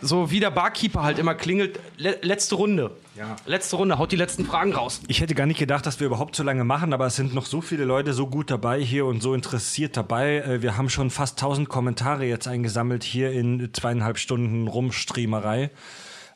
so 0.00 0.30
wie 0.30 0.38
der 0.38 0.50
Barkeeper 0.50 1.02
halt 1.02 1.18
immer 1.18 1.34
klingelt, 1.34 1.80
le 1.96 2.18
letzte 2.22 2.54
Runde. 2.54 2.92
Ja. 3.14 3.36
Letzte 3.44 3.76
Runde, 3.76 3.98
haut 3.98 4.10
die 4.10 4.16
letzten 4.16 4.46
Fragen 4.46 4.72
raus. 4.72 5.02
Ich 5.06 5.20
hätte 5.20 5.34
gar 5.34 5.46
nicht 5.46 5.58
gedacht, 5.58 5.84
dass 5.84 6.00
wir 6.00 6.06
überhaupt 6.06 6.34
so 6.34 6.42
lange 6.42 6.64
machen, 6.64 6.94
aber 6.94 7.06
es 7.06 7.16
sind 7.16 7.34
noch 7.34 7.44
so 7.44 7.60
viele 7.60 7.84
Leute 7.84 8.14
so 8.14 8.26
gut 8.26 8.50
dabei 8.50 8.80
hier 8.80 9.04
und 9.04 9.22
so 9.22 9.34
interessiert 9.34 9.96
dabei. 9.96 10.36
Äh, 10.38 10.62
Wir 10.62 10.78
haben 10.78 10.88
schon 10.88 11.10
fast 11.10 11.38
1000 11.38 11.68
Kommentare 11.68 12.24
jetzt 12.24 12.48
eingesammelt 12.48 13.04
hier 13.04 13.32
in 13.32 13.72
zweieinhalb 13.74 14.18
Stunden 14.18 14.66
Rumstreamerei. 14.66 15.70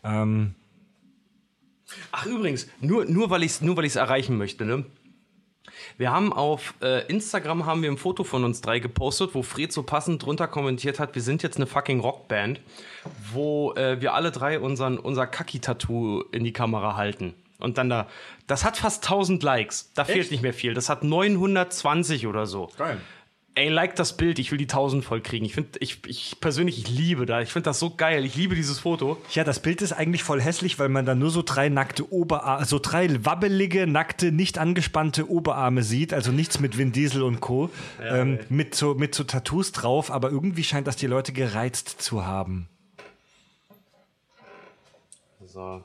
Ähm, 0.05 0.55
Ach, 2.12 2.26
übrigens, 2.26 2.66
nur, 2.80 3.05
nur 3.05 3.30
weil 3.30 3.42
ich 3.42 3.52
es 3.52 3.60
nur 3.62 3.76
weil 3.76 3.84
ich's 3.84 3.96
erreichen 3.96 4.36
möchte, 4.36 4.64
ne? 4.64 4.84
Wir 5.98 6.10
haben 6.10 6.32
auf 6.32 6.74
äh, 6.82 7.06
Instagram 7.06 7.66
haben 7.66 7.82
wir 7.82 7.90
ein 7.90 7.97
Foto 7.97 8.24
von 8.24 8.44
uns 8.44 8.60
drei 8.60 8.78
gepostet, 8.78 9.34
wo 9.34 9.42
Fred 9.42 9.73
so 9.73 9.82
passend 9.82 10.24
drunter 10.24 10.48
kommentiert 10.48 10.98
hat, 10.98 11.15
wir 11.15 11.23
sind 11.23 11.42
jetzt 11.42 11.56
eine 11.56 11.66
fucking 11.66 12.00
Rockband, 12.00 12.60
wo 13.32 13.73
äh, 13.74 14.00
wir 14.00 14.15
alle 14.15 14.31
drei 14.31 14.60
unseren, 14.60 14.98
unser 14.98 15.26
Kaki-Tattoo 15.26 16.23
in 16.32 16.44
die 16.44 16.52
Kamera 16.52 16.97
halten. 16.97 17.34
Und 17.58 17.78
dann 17.78 17.89
da, 17.89 18.06
das 18.47 18.65
hat 18.65 18.76
fast 18.76 19.05
1000 19.05 19.42
Likes. 19.42 19.90
Da 19.94 20.05
fehlt 20.05 20.31
nicht 20.31 20.42
mehr 20.42 20.52
viel. 20.52 20.74
Das 20.74 20.89
hat 20.89 21.05
920 21.05 22.26
oder 22.26 22.47
so. 22.47 22.70
Geil. 22.76 23.00
Ey, 23.59 23.70
like 23.70 23.97
das 23.97 24.18
Bild, 24.18 24.39
ich 24.39 24.51
will 24.51 24.59
die 24.59 24.65
1000 24.65 25.02
voll 25.02 25.23
kriegen. 25.23 25.47
Ich 25.47 25.55
finde, 25.55 25.78
ich, 25.81 26.01
ich 26.07 26.36
persönlich, 26.43 26.76
ich 26.76 26.91
liebe 26.91 27.25
da. 27.25 27.41
Ich 27.41 27.51
finde 27.51 27.65
das 27.65 27.78
so 27.78 27.89
geil. 27.89 28.26
Ich 28.26 28.36
liebe 28.36 28.55
dieses 28.55 28.81
Foto. 28.81 29.17
Ja, 29.31 29.44
das 29.44 29.60
Bild 29.60 29.81
ist 29.81 29.94
eigentlich 29.94 30.23
voll 30.23 30.43
hässlich, 30.43 30.78
weil 30.78 30.91
man 30.91 31.07
da 31.07 31.15
nur 31.15 31.31
so 31.31 31.41
drei 31.41 31.70
nackte 31.70 32.12
Oberarme, 32.12 32.67
so 32.67 32.78
drei 32.78 33.25
wabbelige, 33.25 33.86
nackte, 33.86 34.31
nicht 34.31 34.59
angespannte 34.59 35.31
Oberarme 35.31 35.85
sieht, 35.85 36.12
also 36.12 36.33
nichts 36.33 36.60
mit 36.60 36.76
Vin 36.76 36.93
Diesel 36.93 37.23
und 37.23 37.41
Co. 37.41 37.70
ähm, 38.02 38.41
mit, 38.51 38.75
so, 38.75 38.93
mit 38.93 39.15
so 39.15 39.25
Tattoos 39.25 39.73
drauf, 39.73 40.10
aber 40.10 40.31
irgendwie 40.31 40.62
scheint 40.62 40.86
das 40.86 40.97
die 40.97 41.07
Leute 41.07 41.33
gereizt 41.33 42.02
zu 42.02 42.26
haben. 42.26 42.68
So. 45.47 45.83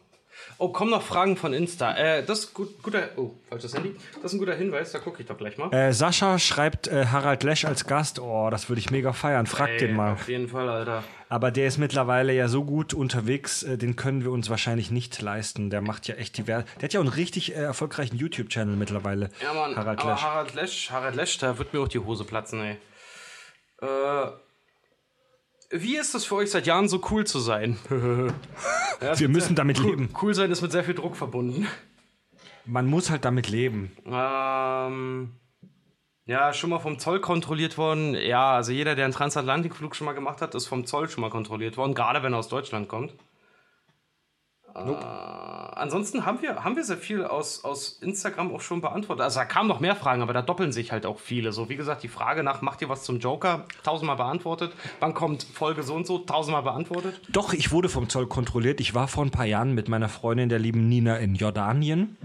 Oh, 0.61 0.69
kommen 0.69 0.91
noch 0.91 1.01
Fragen 1.01 1.37
von 1.37 1.53
Insta. 1.53 1.97
Äh, 1.97 2.23
das 2.23 2.41
ist 2.41 2.53
gut, 2.53 2.83
guter. 2.83 3.09
Oh, 3.17 3.31
falsches 3.49 3.73
Handy. 3.73 3.95
Das 4.21 4.25
ist 4.25 4.33
ein 4.33 4.37
guter 4.37 4.53
Hinweis, 4.53 4.91
da 4.91 4.99
gucke 4.99 5.19
ich 5.19 5.27
doch 5.27 5.35
gleich 5.35 5.57
mal. 5.57 5.73
Äh, 5.73 5.91
Sascha 5.91 6.37
schreibt 6.37 6.87
äh, 6.87 7.07
Harald 7.07 7.41
Lesch 7.41 7.65
als 7.65 7.87
Gast. 7.87 8.19
Oh, 8.19 8.47
das 8.51 8.69
würde 8.69 8.79
ich 8.79 8.91
mega 8.91 9.11
feiern. 9.11 9.47
Frag 9.47 9.69
Ey, 9.69 9.77
den 9.79 9.95
mal. 9.95 10.13
Auf 10.13 10.29
jeden 10.29 10.47
Fall, 10.47 10.69
Alter. 10.69 11.03
Aber 11.29 11.49
der 11.49 11.65
ist 11.65 11.79
mittlerweile 11.79 12.31
ja 12.33 12.47
so 12.47 12.63
gut 12.63 12.93
unterwegs, 12.93 13.63
äh, 13.63 13.79
den 13.79 13.95
können 13.95 14.23
wir 14.23 14.29
uns 14.31 14.51
wahrscheinlich 14.51 14.91
nicht 14.91 15.19
leisten. 15.19 15.71
Der 15.71 15.81
macht 15.81 16.07
ja 16.07 16.13
echt 16.13 16.37
divers. 16.37 16.63
Der 16.75 16.83
hat 16.83 16.93
ja 16.93 16.99
auch 16.99 17.05
einen 17.05 17.13
richtig 17.13 17.55
äh, 17.55 17.55
erfolgreichen 17.55 18.17
YouTube-Channel 18.17 18.75
mittlerweile. 18.75 19.31
Ja, 19.41 19.55
Mann. 19.55 19.75
Harald 19.75 19.99
aber 19.99 20.11
Lesch. 20.11 20.21
Harald 20.21 20.53
Lesch, 20.53 20.91
Harald 20.91 21.15
Lesch, 21.15 21.37
da 21.39 21.57
wird 21.57 21.73
mir 21.73 21.79
auch 21.79 21.87
die 21.87 21.97
Hose 21.97 22.23
platzen, 22.23 22.61
ey. 22.61 22.77
Äh. 23.81 24.31
Wie 25.71 25.97
ist 25.97 26.13
es 26.15 26.25
für 26.25 26.35
euch 26.35 26.51
seit 26.51 26.67
Jahren 26.67 26.89
so 26.89 27.01
cool 27.11 27.25
zu 27.25 27.39
sein? 27.39 27.77
Wir 27.89 29.29
müssen 29.29 29.55
damit 29.55 29.79
leben. 29.79 30.09
Cool 30.21 30.33
sein 30.33 30.51
ist 30.51 30.61
mit 30.61 30.71
sehr 30.71 30.83
viel 30.83 30.95
Druck 30.95 31.15
verbunden. 31.15 31.67
Man 32.65 32.87
muss 32.87 33.09
halt 33.09 33.25
damit 33.25 33.49
leben. 33.49 33.91
Ähm. 34.05 35.31
Ja, 36.25 36.53
schon 36.53 36.69
mal 36.69 36.79
vom 36.79 36.99
Zoll 36.99 37.19
kontrolliert 37.19 37.77
worden. 37.77 38.13
Ja, 38.15 38.53
also 38.53 38.71
jeder, 38.71 38.95
der 38.95 39.05
einen 39.05 39.13
Transatlantikflug 39.13 39.95
schon 39.95 40.05
mal 40.05 40.13
gemacht 40.13 40.41
hat, 40.41 40.53
ist 40.55 40.67
vom 40.67 40.85
Zoll 40.85 41.09
schon 41.09 41.21
mal 41.21 41.29
kontrolliert 41.29 41.77
worden, 41.77 41.95
gerade 41.95 42.21
wenn 42.21 42.33
er 42.33 42.39
aus 42.39 42.47
Deutschland 42.47 42.87
kommt. 42.87 43.15
Nope. 44.73 45.01
Äh, 45.01 45.79
ansonsten 45.79 46.25
haben 46.25 46.41
wir, 46.41 46.63
haben 46.63 46.75
wir 46.75 46.83
sehr 46.83 46.97
viel 46.97 47.23
aus, 47.23 47.63
aus 47.63 47.99
Instagram 48.01 48.53
auch 48.53 48.61
schon 48.61 48.81
beantwortet. 48.81 49.23
Also 49.23 49.39
da 49.39 49.45
kamen 49.45 49.67
noch 49.67 49.79
mehr 49.79 49.95
Fragen, 49.95 50.21
aber 50.21 50.33
da 50.33 50.41
doppeln 50.41 50.71
sich 50.71 50.91
halt 50.91 51.05
auch 51.05 51.19
viele. 51.19 51.51
So 51.51 51.69
wie 51.69 51.75
gesagt, 51.75 52.03
die 52.03 52.07
Frage 52.07 52.43
nach, 52.43 52.61
macht 52.61 52.81
ihr 52.81 52.89
was 52.89 53.03
zum 53.03 53.19
Joker? 53.19 53.65
Tausendmal 53.83 54.17
beantwortet. 54.17 54.73
Wann 54.99 55.13
kommt 55.13 55.43
Folge 55.43 55.83
so 55.83 55.95
und 55.95 56.07
so? 56.07 56.19
Tausendmal 56.19 56.63
beantwortet. 56.63 57.21
Doch, 57.29 57.53
ich 57.53 57.71
wurde 57.71 57.89
vom 57.89 58.09
Zoll 58.09 58.27
kontrolliert. 58.27 58.79
Ich 58.79 58.95
war 58.95 59.07
vor 59.07 59.25
ein 59.25 59.31
paar 59.31 59.45
Jahren 59.45 59.73
mit 59.73 59.89
meiner 59.89 60.09
Freundin, 60.09 60.49
der 60.49 60.59
lieben 60.59 60.87
Nina, 60.87 61.17
in 61.17 61.35
Jordanien. 61.35 62.17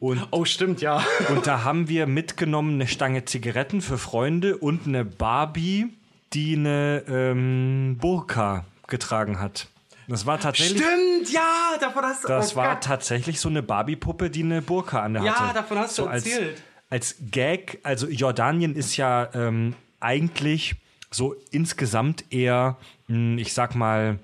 Und, 0.00 0.26
oh, 0.32 0.44
stimmt, 0.44 0.80
ja. 0.80 1.04
und 1.28 1.46
da 1.46 1.62
haben 1.62 1.88
wir 1.88 2.08
mitgenommen 2.08 2.74
eine 2.74 2.88
Stange 2.88 3.24
Zigaretten 3.24 3.80
für 3.80 3.98
Freunde 3.98 4.56
und 4.56 4.84
eine 4.84 5.04
Barbie, 5.04 5.90
die 6.32 6.56
eine 6.56 7.04
ähm, 7.06 7.98
Burka 8.00 8.64
getragen 8.88 9.38
hat. 9.38 9.68
Das 10.08 10.26
war 10.26 10.38
tatsächlich. 10.38 10.82
Stimmt, 10.82 11.32
ja, 11.32 11.76
davon 11.80 12.04
hast 12.04 12.24
du 12.24 12.28
Das 12.28 12.52
oh, 12.52 12.56
war 12.56 12.74
Gott. 12.74 12.84
tatsächlich 12.84 13.40
so 13.40 13.48
eine 13.48 13.62
Barbie-Puppe, 13.62 14.30
die 14.30 14.42
eine 14.42 14.62
Burka 14.62 15.02
an 15.02 15.14
der 15.14 15.22
ja, 15.22 15.34
hatte. 15.34 15.44
Ja, 15.48 15.52
davon 15.52 15.78
hast 15.78 15.98
du 15.98 16.02
so 16.02 16.08
erzählt. 16.08 16.62
Als, 16.90 17.16
als 17.20 17.30
Gag, 17.30 17.78
also 17.82 18.08
Jordanien 18.08 18.74
ist 18.74 18.96
ja 18.96 19.28
ähm, 19.34 19.74
eigentlich 20.00 20.74
so 21.10 21.34
insgesamt 21.50 22.24
eher, 22.30 22.76
hm, 23.06 23.38
ich 23.38 23.52
sag 23.52 23.74
mal, 23.74 24.18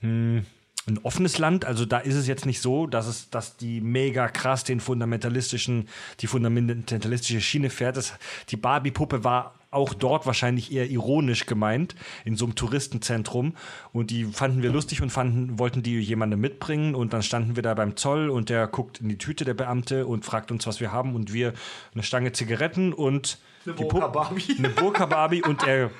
hm, 0.00 0.46
ein 0.86 0.98
offenes 1.02 1.38
Land. 1.38 1.64
Also 1.64 1.84
da 1.84 1.98
ist 1.98 2.14
es 2.14 2.26
jetzt 2.26 2.46
nicht 2.46 2.60
so, 2.60 2.86
dass 2.86 3.06
es, 3.06 3.30
dass 3.30 3.56
die 3.56 3.80
mega 3.80 4.28
krass 4.28 4.64
den 4.64 4.80
fundamentalistischen, 4.80 5.88
die 6.20 6.26
fundamentalistische 6.26 7.40
Schiene 7.40 7.70
fährt. 7.70 7.96
Das, 7.96 8.14
die 8.48 8.56
Barbie-Puppe 8.56 9.24
war 9.24 9.54
auch 9.72 9.94
dort 9.94 10.26
wahrscheinlich 10.26 10.70
eher 10.72 10.88
ironisch 10.88 11.46
gemeint, 11.46 11.94
in 12.24 12.36
so 12.36 12.44
einem 12.44 12.54
Touristenzentrum. 12.54 13.56
Und 13.92 14.10
die 14.10 14.24
fanden 14.26 14.62
wir 14.62 14.70
lustig 14.70 15.02
und 15.02 15.10
fanden, 15.10 15.58
wollten 15.58 15.82
die 15.82 15.98
jemandem 15.98 16.40
mitbringen. 16.40 16.94
Und 16.94 17.12
dann 17.12 17.22
standen 17.22 17.56
wir 17.56 17.62
da 17.62 17.74
beim 17.74 17.96
Zoll 17.96 18.30
und 18.30 18.48
der 18.48 18.66
guckt 18.66 19.00
in 19.00 19.08
die 19.08 19.18
Tüte, 19.18 19.44
der 19.44 19.54
Beamte, 19.54 20.06
und 20.06 20.24
fragt 20.24 20.50
uns, 20.50 20.66
was 20.66 20.80
wir 20.80 20.92
haben. 20.92 21.14
Und 21.14 21.32
wir 21.32 21.54
eine 21.94 22.02
Stange 22.02 22.32
Zigaretten 22.32 22.92
und 22.92 23.38
eine 23.64 23.74
Burka-Barbie. 23.74 24.56
Eine 24.58 24.68
Burka-Barbie 24.68 25.42
und 25.42 25.66
er 25.66 25.90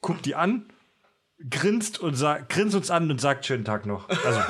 guckt 0.00 0.26
die 0.26 0.34
an, 0.34 0.66
grinst 1.48 2.00
und 2.00 2.14
sagt, 2.14 2.48
grinst 2.48 2.74
uns 2.74 2.90
an 2.90 3.10
und 3.10 3.20
sagt, 3.20 3.46
schönen 3.46 3.64
Tag 3.64 3.86
noch. 3.86 4.08
Also. 4.08 4.40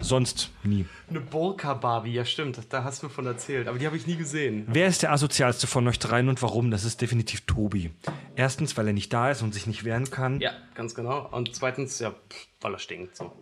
Sonst 0.00 0.50
nie. 0.64 0.86
Eine 1.08 1.20
Burka-Barbie, 1.20 2.12
ja 2.12 2.24
stimmt, 2.24 2.58
da 2.70 2.84
hast 2.84 3.02
du 3.02 3.06
mir 3.06 3.12
von 3.12 3.26
erzählt, 3.26 3.68
aber 3.68 3.78
die 3.78 3.86
habe 3.86 3.96
ich 3.96 4.06
nie 4.06 4.16
gesehen. 4.16 4.64
Wer 4.66 4.86
ist 4.86 5.02
der 5.02 5.12
asozialste 5.12 5.66
von 5.66 5.86
euch 5.88 5.98
dreien 5.98 6.28
und 6.28 6.42
warum? 6.42 6.70
Das 6.70 6.84
ist 6.84 7.00
definitiv 7.00 7.42
Tobi. 7.42 7.90
Erstens, 8.34 8.76
weil 8.76 8.86
er 8.86 8.92
nicht 8.92 9.12
da 9.12 9.30
ist 9.30 9.42
und 9.42 9.52
sich 9.52 9.66
nicht 9.66 9.84
wehren 9.84 10.10
kann. 10.10 10.40
Ja, 10.40 10.52
ganz 10.74 10.94
genau. 10.94 11.28
Und 11.30 11.54
zweitens, 11.54 11.98
ja, 11.98 12.14
weil 12.60 12.72
er 12.72 12.78
stinkt. 12.78 13.16
So. 13.16 13.32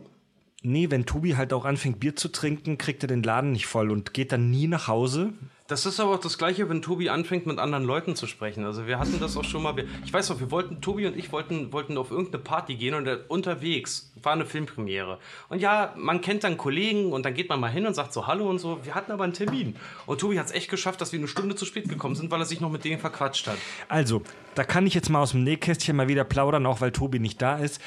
Nee, 0.62 0.90
wenn 0.90 1.06
Tobi 1.06 1.36
halt 1.36 1.52
auch 1.52 1.64
anfängt, 1.64 2.00
Bier 2.00 2.16
zu 2.16 2.28
trinken, 2.28 2.78
kriegt 2.78 3.02
er 3.04 3.06
den 3.06 3.22
Laden 3.22 3.52
nicht 3.52 3.66
voll 3.66 3.90
und 3.90 4.12
geht 4.12 4.32
dann 4.32 4.50
nie 4.50 4.66
nach 4.66 4.88
Hause. 4.88 5.32
Das 5.68 5.84
ist 5.84 6.00
aber 6.00 6.14
auch 6.14 6.18
das 6.18 6.38
Gleiche, 6.38 6.70
wenn 6.70 6.80
Tobi 6.80 7.10
anfängt, 7.10 7.44
mit 7.44 7.58
anderen 7.58 7.84
Leuten 7.84 8.16
zu 8.16 8.26
sprechen. 8.26 8.64
Also 8.64 8.86
wir 8.86 8.98
hatten 8.98 9.20
das 9.20 9.36
auch 9.36 9.44
schon 9.44 9.62
mal. 9.62 9.74
Ich 10.02 10.10
weiß 10.10 10.30
noch, 10.30 10.40
wir 10.40 10.50
wollten, 10.50 10.80
Tobi 10.80 11.06
und 11.06 11.14
ich 11.14 11.30
wollten, 11.30 11.74
wollten 11.74 11.98
auf 11.98 12.10
irgendeine 12.10 12.42
Party 12.42 12.74
gehen 12.74 12.94
und 12.94 13.06
unterwegs 13.28 14.10
war 14.22 14.32
eine 14.32 14.46
Filmpremiere. 14.46 15.18
Und 15.50 15.60
ja, 15.60 15.92
man 15.94 16.22
kennt 16.22 16.42
dann 16.42 16.56
Kollegen 16.56 17.12
und 17.12 17.26
dann 17.26 17.34
geht 17.34 17.50
man 17.50 17.60
mal 17.60 17.70
hin 17.70 17.86
und 17.86 17.92
sagt 17.92 18.14
so 18.14 18.26
Hallo 18.26 18.48
und 18.48 18.58
so. 18.58 18.82
Wir 18.82 18.94
hatten 18.94 19.12
aber 19.12 19.24
einen 19.24 19.34
Termin. 19.34 19.76
Und 20.06 20.22
Tobi 20.22 20.38
hat 20.38 20.46
es 20.46 20.52
echt 20.52 20.70
geschafft, 20.70 21.02
dass 21.02 21.12
wir 21.12 21.18
eine 21.18 21.28
Stunde 21.28 21.54
zu 21.54 21.66
spät 21.66 21.86
gekommen 21.86 22.14
sind, 22.14 22.30
weil 22.30 22.40
er 22.40 22.46
sich 22.46 22.62
noch 22.62 22.70
mit 22.70 22.84
denen 22.84 22.98
verquatscht 22.98 23.46
hat. 23.46 23.58
Also, 23.88 24.22
da 24.54 24.64
kann 24.64 24.86
ich 24.86 24.94
jetzt 24.94 25.10
mal 25.10 25.20
aus 25.20 25.32
dem 25.32 25.44
Nähkästchen 25.44 25.94
mal 25.94 26.08
wieder 26.08 26.24
plaudern, 26.24 26.64
auch 26.64 26.80
weil 26.80 26.92
Tobi 26.92 27.18
nicht 27.18 27.42
da 27.42 27.58
ist 27.58 27.78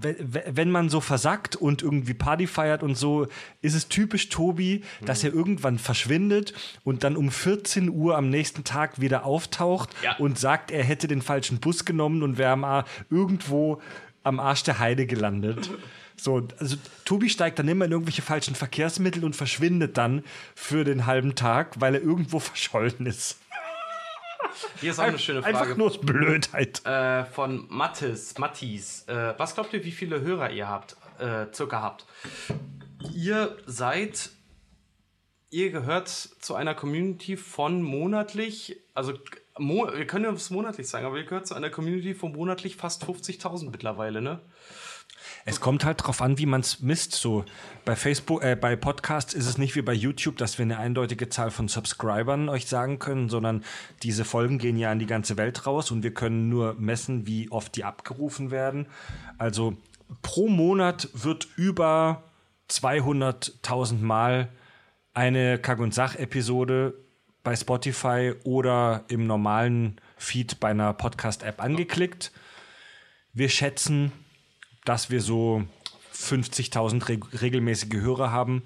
wenn 0.00 0.70
man 0.70 0.88
so 0.88 1.00
versackt 1.00 1.56
und 1.56 1.82
irgendwie 1.82 2.14
Party 2.14 2.46
feiert 2.46 2.82
und 2.82 2.96
so, 2.96 3.26
ist 3.62 3.74
es 3.74 3.88
typisch 3.88 4.28
Tobi, 4.28 4.82
dass 5.04 5.24
er 5.24 5.32
irgendwann 5.32 5.78
verschwindet 5.78 6.54
und 6.84 7.04
dann 7.04 7.16
um 7.16 7.30
14 7.30 7.88
Uhr 7.90 8.16
am 8.16 8.30
nächsten 8.30 8.64
Tag 8.64 9.00
wieder 9.00 9.24
auftaucht 9.24 9.90
ja. 10.02 10.16
und 10.16 10.38
sagt, 10.38 10.70
er 10.70 10.84
hätte 10.84 11.08
den 11.08 11.22
falschen 11.22 11.58
Bus 11.58 11.84
genommen 11.84 12.22
und 12.22 12.38
wäre 12.38 12.84
irgendwo 13.10 13.80
am 14.22 14.40
Arsch 14.40 14.62
der 14.62 14.78
Heide 14.78 15.06
gelandet. 15.06 15.70
So, 16.16 16.46
also 16.58 16.76
Tobi 17.04 17.28
steigt 17.28 17.58
dann 17.58 17.68
immer 17.68 17.84
in 17.84 17.92
irgendwelche 17.92 18.22
falschen 18.22 18.54
Verkehrsmittel 18.54 19.24
und 19.24 19.34
verschwindet 19.34 19.98
dann 19.98 20.22
für 20.54 20.84
den 20.84 21.06
halben 21.06 21.34
Tag, 21.34 21.80
weil 21.80 21.96
er 21.96 22.02
irgendwo 22.02 22.38
verschollen 22.38 23.06
ist. 23.06 23.38
Hier 24.80 24.90
ist 24.90 24.98
auch 24.98 25.04
eine 25.04 25.18
schöne 25.18 25.42
Frage. 25.42 25.58
Einfach 25.58 25.76
nur 25.76 25.88
aus 25.88 26.00
Blödheit. 26.00 26.84
Äh, 26.84 27.24
von 27.24 27.66
Mathis. 27.68 28.38
Mathis. 28.38 29.04
Äh, 29.08 29.34
was 29.38 29.54
glaubt 29.54 29.72
ihr, 29.72 29.84
wie 29.84 29.92
viele 29.92 30.20
Hörer 30.20 30.50
ihr 30.50 30.68
habt, 30.68 30.96
äh, 31.18 31.46
circa 31.52 31.82
habt? 31.82 32.06
Ihr 33.14 33.56
seid, 33.66 34.30
ihr 35.50 35.70
gehört 35.70 36.08
zu 36.08 36.54
einer 36.54 36.74
Community 36.74 37.36
von 37.36 37.82
monatlich, 37.82 38.76
also 38.94 39.14
Mo 39.56 39.88
wir 39.94 40.06
können 40.06 40.34
es 40.34 40.50
monatlich 40.50 40.88
sagen, 40.88 41.06
aber 41.06 41.16
ihr 41.16 41.24
gehört 41.24 41.46
zu 41.46 41.54
einer 41.54 41.70
Community 41.70 42.14
von 42.14 42.32
monatlich 42.32 42.76
fast 42.76 43.04
50.000 43.04 43.70
mittlerweile, 43.70 44.20
ne? 44.20 44.40
Es 45.46 45.60
kommt 45.60 45.84
halt 45.84 46.02
drauf 46.02 46.22
an, 46.22 46.38
wie 46.38 46.46
man 46.46 46.60
es 46.60 46.80
misst. 46.80 47.12
So 47.12 47.44
bei 47.84 47.96
Facebook, 47.96 48.42
äh, 48.42 48.56
bei 48.56 48.76
Podcasts 48.76 49.34
ist 49.34 49.46
es 49.46 49.58
nicht 49.58 49.76
wie 49.76 49.82
bei 49.82 49.92
YouTube, 49.92 50.36
dass 50.36 50.58
wir 50.58 50.64
eine 50.64 50.78
eindeutige 50.78 51.28
Zahl 51.28 51.50
von 51.50 51.68
Subscribern 51.68 52.48
euch 52.48 52.66
sagen 52.66 52.98
können, 52.98 53.28
sondern 53.28 53.64
diese 54.02 54.24
Folgen 54.24 54.58
gehen 54.58 54.76
ja 54.76 54.90
in 54.92 54.98
die 54.98 55.06
ganze 55.06 55.36
Welt 55.36 55.66
raus 55.66 55.90
und 55.90 56.02
wir 56.02 56.14
können 56.14 56.48
nur 56.48 56.74
messen, 56.74 57.26
wie 57.26 57.50
oft 57.50 57.76
die 57.76 57.84
abgerufen 57.84 58.50
werden. 58.50 58.86
Also 59.38 59.76
pro 60.22 60.48
Monat 60.48 61.08
wird 61.12 61.48
über 61.56 62.22
200.000 62.70 64.00
Mal 64.00 64.48
eine 65.12 65.58
Kack- 65.58 65.80
und 65.80 65.94
Sach-Episode 65.94 66.94
bei 67.42 67.54
Spotify 67.54 68.32
oder 68.44 69.04
im 69.08 69.26
normalen 69.26 70.00
Feed 70.16 70.58
bei 70.60 70.70
einer 70.70 70.94
Podcast-App 70.94 71.62
angeklickt. 71.62 72.32
Wir 73.34 73.50
schätzen 73.50 74.12
dass 74.84 75.10
wir 75.10 75.20
so 75.20 75.64
50.000 76.14 77.08
reg 77.08 77.42
regelmäßige 77.42 77.94
Hörer 77.94 78.30
haben, 78.30 78.62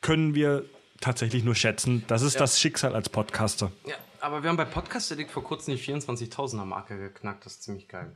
können 0.00 0.34
wir 0.34 0.64
tatsächlich 1.00 1.44
nur 1.44 1.54
schätzen. 1.54 2.04
Das 2.06 2.22
ist 2.22 2.34
ja. 2.34 2.40
das 2.40 2.60
Schicksal 2.60 2.94
als 2.94 3.08
Podcaster. 3.08 3.72
Ja, 3.86 3.96
aber 4.20 4.42
wir 4.42 4.50
haben 4.50 4.56
bei 4.56 4.64
Podcast 4.64 5.12
Addict 5.12 5.30
vor 5.30 5.44
kurzem 5.44 5.76
die 5.76 5.82
24.000er 5.82 6.64
Marke 6.64 6.98
geknackt. 6.98 7.46
Das 7.46 7.54
ist 7.54 7.62
ziemlich 7.64 7.88
geil. 7.88 8.12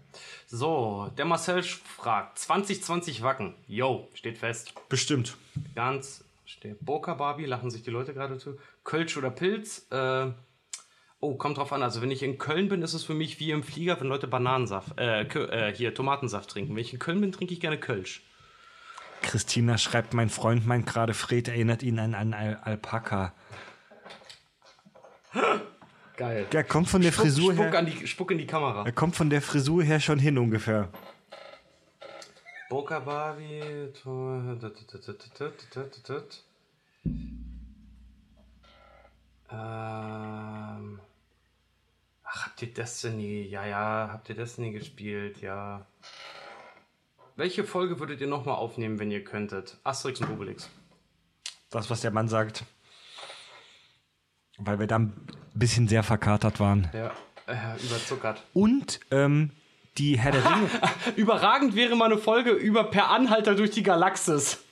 So, 0.47 1.11
der 1.17 1.25
Marcel 1.25 1.63
fragt: 1.63 2.39
2020 2.39 3.23
Wacken. 3.23 3.55
Yo, 3.67 4.09
steht 4.15 4.39
fest. 4.39 4.75
Bestimmt. 4.89 5.37
Ganz 5.75 6.25
steht. 6.45 6.79
Boca 6.81 7.15
Barbie, 7.15 7.47
lachen 7.47 7.71
sich 7.71 7.83
die 7.83 7.91
Leute 7.91 8.15
gerade 8.15 8.39
zu. 8.39 8.59
Kölsch 8.85 9.17
oder 9.17 9.31
Pilz. 9.31 9.87
Äh, 9.91 10.31
Oh, 11.25 11.37
kommt 11.37 11.57
drauf 11.57 11.73
an. 11.73 11.85
Also 11.85 12.03
wenn 12.03 12.11
ich 12.11 12.25
in 12.25 12.37
Köln 12.37 12.69
bin, 12.69 12.83
ist 12.83 12.95
es 12.95 13.05
für 13.05 13.15
mich 13.15 13.39
wie 13.39 13.53
im 13.53 13.63
Flieger, 13.63 14.01
wenn 14.01 14.09
Leute 14.09 14.27
Bananensaft, 14.27 14.99
äh, 14.99 15.23
äh, 15.23 15.73
hier 15.73 15.95
Tomatensaft 15.95 16.51
trinken. 16.51 16.75
Wenn 16.75 16.83
ich 16.83 16.93
in 16.93 16.99
Köln 16.99 17.21
bin, 17.21 17.31
trinke 17.31 17.55
ich 17.55 17.61
gerne 17.61 17.79
Kölsch. 17.79 18.25
Christina 19.23 19.79
schreibt, 19.79 20.15
mein 20.15 20.31
Freund 20.31 20.67
meint 20.67 20.85
gerade, 20.85 21.15
Fred 21.15 21.47
erinnert 21.47 21.85
ihn 21.85 22.01
an 22.01 22.17
einen 22.17 22.35
Al 22.35 22.57
Alpaka. 22.65 23.35
Geil. 26.17 26.45
Er 26.53 26.65
kommt 26.65 26.89
von 26.89 27.01
der 27.01 27.13
Spuck, 27.13 27.27
Frisur 27.27 27.53
Spuck 27.53 27.73
her. 27.73 27.83
Die, 27.83 28.07
Spuck 28.09 28.31
in 28.33 28.39
die 28.39 28.47
Kamera. 28.47 28.85
Er 28.85 28.93
kommt 28.93 29.15
von 29.15 29.31
der 29.31 29.43
Frisur 29.43 29.85
her 29.85 30.01
schon 30.01 30.19
hin 30.19 30.37
ungefähr. 30.37 30.89
Boca 32.69 32.99
Barbie. 32.99 33.93
Ähm. 39.53 41.01
Ach, 42.35 42.47
habt 42.47 42.63
ihr 42.63 42.73
Destiny? 42.73 43.43
Ja, 43.43 43.67
ja, 43.67 44.09
habt 44.11 44.29
ihr 44.31 44.35
Destiny 44.35 44.73
gespielt? 44.73 45.43
Ja. 45.43 45.85
Welche 47.37 47.63
Folge 47.63 48.01
würdet 48.01 48.23
ihr 48.23 48.27
nochmal 48.27 48.55
aufnehmen, 48.55 48.99
wenn 48.99 49.11
ihr 49.11 49.23
könntet? 49.23 49.77
Asterix 49.85 50.21
und 50.23 50.31
Obelix. 50.31 50.71
Das, 51.71 51.91
was 51.91 52.01
der 52.01 52.11
Mann 52.11 52.29
sagt. 52.29 52.65
Weil 54.57 54.79
wir 54.79 54.87
da 54.87 54.99
ein 54.99 55.13
bisschen 55.53 55.89
sehr 55.89 56.03
verkatert 56.03 56.59
waren. 56.59 56.89
Ja, 56.95 57.13
äh, 57.47 57.83
überzuckert. 57.85 58.43
Und 58.55 59.01
ähm, 59.11 59.51
die 59.99 60.19
Herr 60.19 60.33
der 60.33 60.45
Ringe. 60.45 60.71
Überragend 61.17 61.75
wäre 61.75 61.97
mal 61.97 62.07
eine 62.07 62.19
Folge 62.19 62.53
über 62.53 62.85
Per 62.85 63.11
Anhalter 63.11 63.55
durch 63.55 63.73
die 63.73 63.83
Galaxis. 63.83 64.65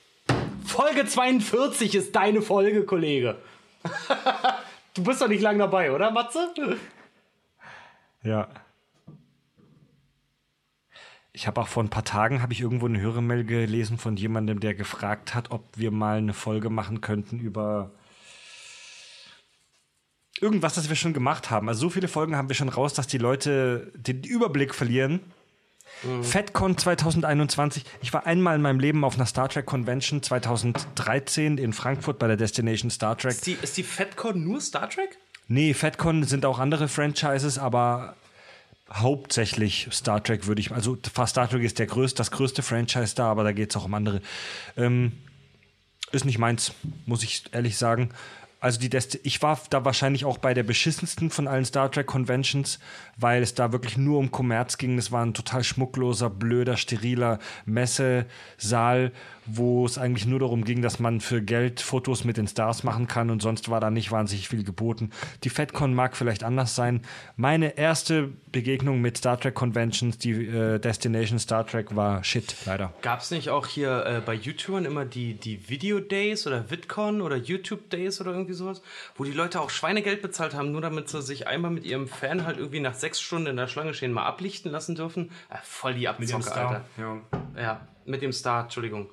Folge 0.65 1.05
42 1.05 1.95
ist 1.95 2.17
deine 2.17 2.41
Folge, 2.41 2.85
Kollege. 2.85 3.37
du 4.95 5.05
bist 5.05 5.21
doch 5.21 5.29
nicht 5.29 5.43
lang 5.43 5.59
dabei, 5.59 5.93
oder, 5.93 6.11
Matze? 6.11 6.55
Ja. 8.23 8.49
Ich 11.32 11.47
habe 11.47 11.60
auch 11.60 11.68
vor 11.68 11.82
ein 11.82 11.90
paar 11.90 12.05
Tagen 12.05 12.42
habe 12.42 12.52
ich 12.52 12.60
irgendwo 12.60 12.86
eine 12.86 13.00
Hörermail 13.00 13.44
gelesen 13.44 13.99
von 13.99 14.16
jemandem, 14.16 14.60
der 14.60 14.74
gefragt 14.74 15.34
hat, 15.34 15.50
ob 15.52 15.65
wir 15.76 15.90
mal 15.90 16.18
eine 16.18 16.34
Folge 16.34 16.70
machen 16.70 17.00
könnten 17.00 17.39
über 17.39 17.92
irgendwas, 20.40 20.74
das 20.74 20.89
wir 20.89 20.97
schon 20.97 21.12
gemacht 21.12 21.50
haben. 21.50 21.68
Also 21.68 21.82
so 21.82 21.90
viele 21.90 22.08
Folgen 22.08 22.36
haben 22.36 22.49
wir 22.49 22.57
schon 22.57 22.68
raus, 22.68 22.94
dass 22.94 23.07
die 23.07 23.18
Leute 23.18 23.92
den 23.94 24.24
Überblick 24.24 24.74
verlieren. 24.74 25.20
Mhm. 26.02 26.24
FedCon 26.24 26.76
2021. 26.78 27.84
Ich 28.00 28.12
war 28.12 28.26
einmal 28.26 28.57
in 28.57 28.62
meinem 28.62 28.81
Leben 28.81 29.05
auf 29.05 29.15
einer 29.15 29.26
Star 29.26 29.49
Trek 29.49 29.66
Convention 29.66 30.23
2013 30.23 31.58
in 31.58 31.73
Frankfurt 31.73 32.18
bei 32.18 32.26
der 32.26 32.36
Destination 32.36 32.90
Star 32.90 33.16
Trek. 33.16 33.32
Ist 33.32 33.47
die, 33.47 33.57
ist 33.60 33.76
die 33.76 33.82
FedCon 33.82 34.42
nur 34.42 34.60
Star 34.60 34.89
Trek? 34.89 35.18
Nee, 35.53 35.75
FedCon 35.75 36.23
sind 36.23 36.47
auch 36.47 36.61
andere 36.61 36.87
Franchises, 36.87 37.59
aber 37.59 38.15
hauptsächlich 38.89 39.89
Star 39.91 40.23
Trek 40.23 40.47
würde 40.47 40.61
ich, 40.61 40.70
also 40.70 40.97
Star 41.27 41.51
Trek 41.51 41.65
ist 41.65 41.81
der 41.81 41.87
größte, 41.87 42.19
das 42.19 42.31
größte 42.31 42.62
Franchise 42.62 43.17
da, 43.17 43.33
aber 43.33 43.43
da 43.43 43.51
geht 43.51 43.70
es 43.70 43.77
auch 43.77 43.87
um 43.87 43.95
andere. 43.95 44.23
Ähm, 44.77 45.11
ist 46.12 46.25
nicht 46.25 46.39
meins, 46.39 46.70
muss 47.05 47.25
ich 47.25 47.43
ehrlich 47.51 47.77
sagen. 47.77 48.11
Also 48.61 48.79
die 48.79 48.91
Desti 48.91 49.19
ich 49.25 49.43
war 49.43 49.61
da 49.70 49.85
wahrscheinlich 49.85 50.25
auch 50.25 50.39
bei 50.39 50.55
der 50.55 50.62
beschissensten 50.62 51.31
von 51.31 51.49
allen 51.49 51.65
Star 51.65 51.91
Trek 51.91 52.07
Conventions, 52.07 52.79
weil 53.20 53.42
es 53.42 53.55
da 53.55 53.73
wirklich 53.73 53.97
nur 53.97 54.18
um 54.18 54.31
Kommerz 54.31 54.78
ging. 54.78 54.99
Es 54.99 55.12
war 55.12 55.24
ein 55.24 55.34
total 55.34 55.62
schmuckloser, 55.62 56.31
blöder, 56.31 56.76
steriler 56.76 57.39
Messesaal, 57.66 59.12
wo 59.47 59.84
es 59.84 59.99
eigentlich 59.99 60.26
nur 60.26 60.40
darum 60.40 60.65
ging, 60.65 60.82
dass 60.82 60.99
man 60.99 61.20
für 61.20 61.42
Geld 61.42 61.81
Fotos 61.81 62.24
mit 62.24 62.36
den 62.36 62.47
Stars 62.47 62.84
machen 62.84 63.07
kann 63.07 63.31
und 63.31 63.42
sonst 63.42 63.68
war 63.68 63.81
da 63.81 63.90
nicht 63.90 64.12
wahnsinnig 64.12 64.49
viel 64.49 64.65
geboten. 64.65 65.10
Die 65.44 65.50
FedCon 65.50 65.94
mag 65.94 66.16
vielleicht 66.16 66.44
anders 66.44 66.74
sein. 66.74 67.02
Meine 67.36 67.76
erste 67.76 68.31
Begegnung 68.52 69.00
mit 69.00 69.18
Star 69.18 69.39
Trek 69.39 69.55
Conventions, 69.55 70.18
die 70.18 70.32
äh, 70.47 70.78
Destination 70.78 71.39
Star 71.39 71.66
Trek, 71.66 71.94
war 71.97 72.23
shit, 72.24 72.55
leider. 72.66 72.92
Gab 73.02 73.20
es 73.20 73.31
nicht 73.31 73.49
auch 73.50 73.66
hier 73.66 74.05
äh, 74.07 74.20
bei 74.24 74.34
YouTubern 74.34 74.84
immer 74.84 75.05
die, 75.05 75.34
die 75.34 75.68
Video 75.68 76.00
Days 76.00 76.47
oder 76.47 76.70
VidCon 76.70 77.20
oder 77.20 77.36
YouTube 77.36 77.90
Days 77.90 78.20
oder 78.20 78.32
irgendwie 78.32 78.55
sowas, 78.55 78.82
wo 79.16 79.24
die 79.24 79.32
Leute 79.32 79.60
auch 79.60 79.70
Schweinegeld 79.70 80.23
bezahlt 80.23 80.55
haben, 80.55 80.73
nur 80.73 80.81
damit 80.81 81.08
sie 81.08 81.23
sich 81.23 81.47
einmal 81.47 81.70
mit 81.70 81.84
ihrem 81.84 82.08
Fan 82.08 82.47
halt 82.47 82.58
irgendwie 82.58 82.81
nach 82.81 82.94
sechs 82.94 83.10
Stunden 83.19 83.49
in 83.49 83.57
der 83.57 83.67
Schlange 83.67 83.95
stehen 83.95 84.13
mal 84.13 84.27
ablichten 84.27 84.71
lassen 84.71 84.95
dürfen? 84.95 85.33
Äh, 85.49 85.57
voll 85.65 85.95
die 85.95 86.07
Abzocke, 86.07 86.53
Alter. 86.53 86.85
Ja. 86.97 87.19
ja, 87.61 87.81
mit 88.05 88.23
dem 88.23 88.33
Star, 88.33 88.63
Entschuldigung 88.63 89.11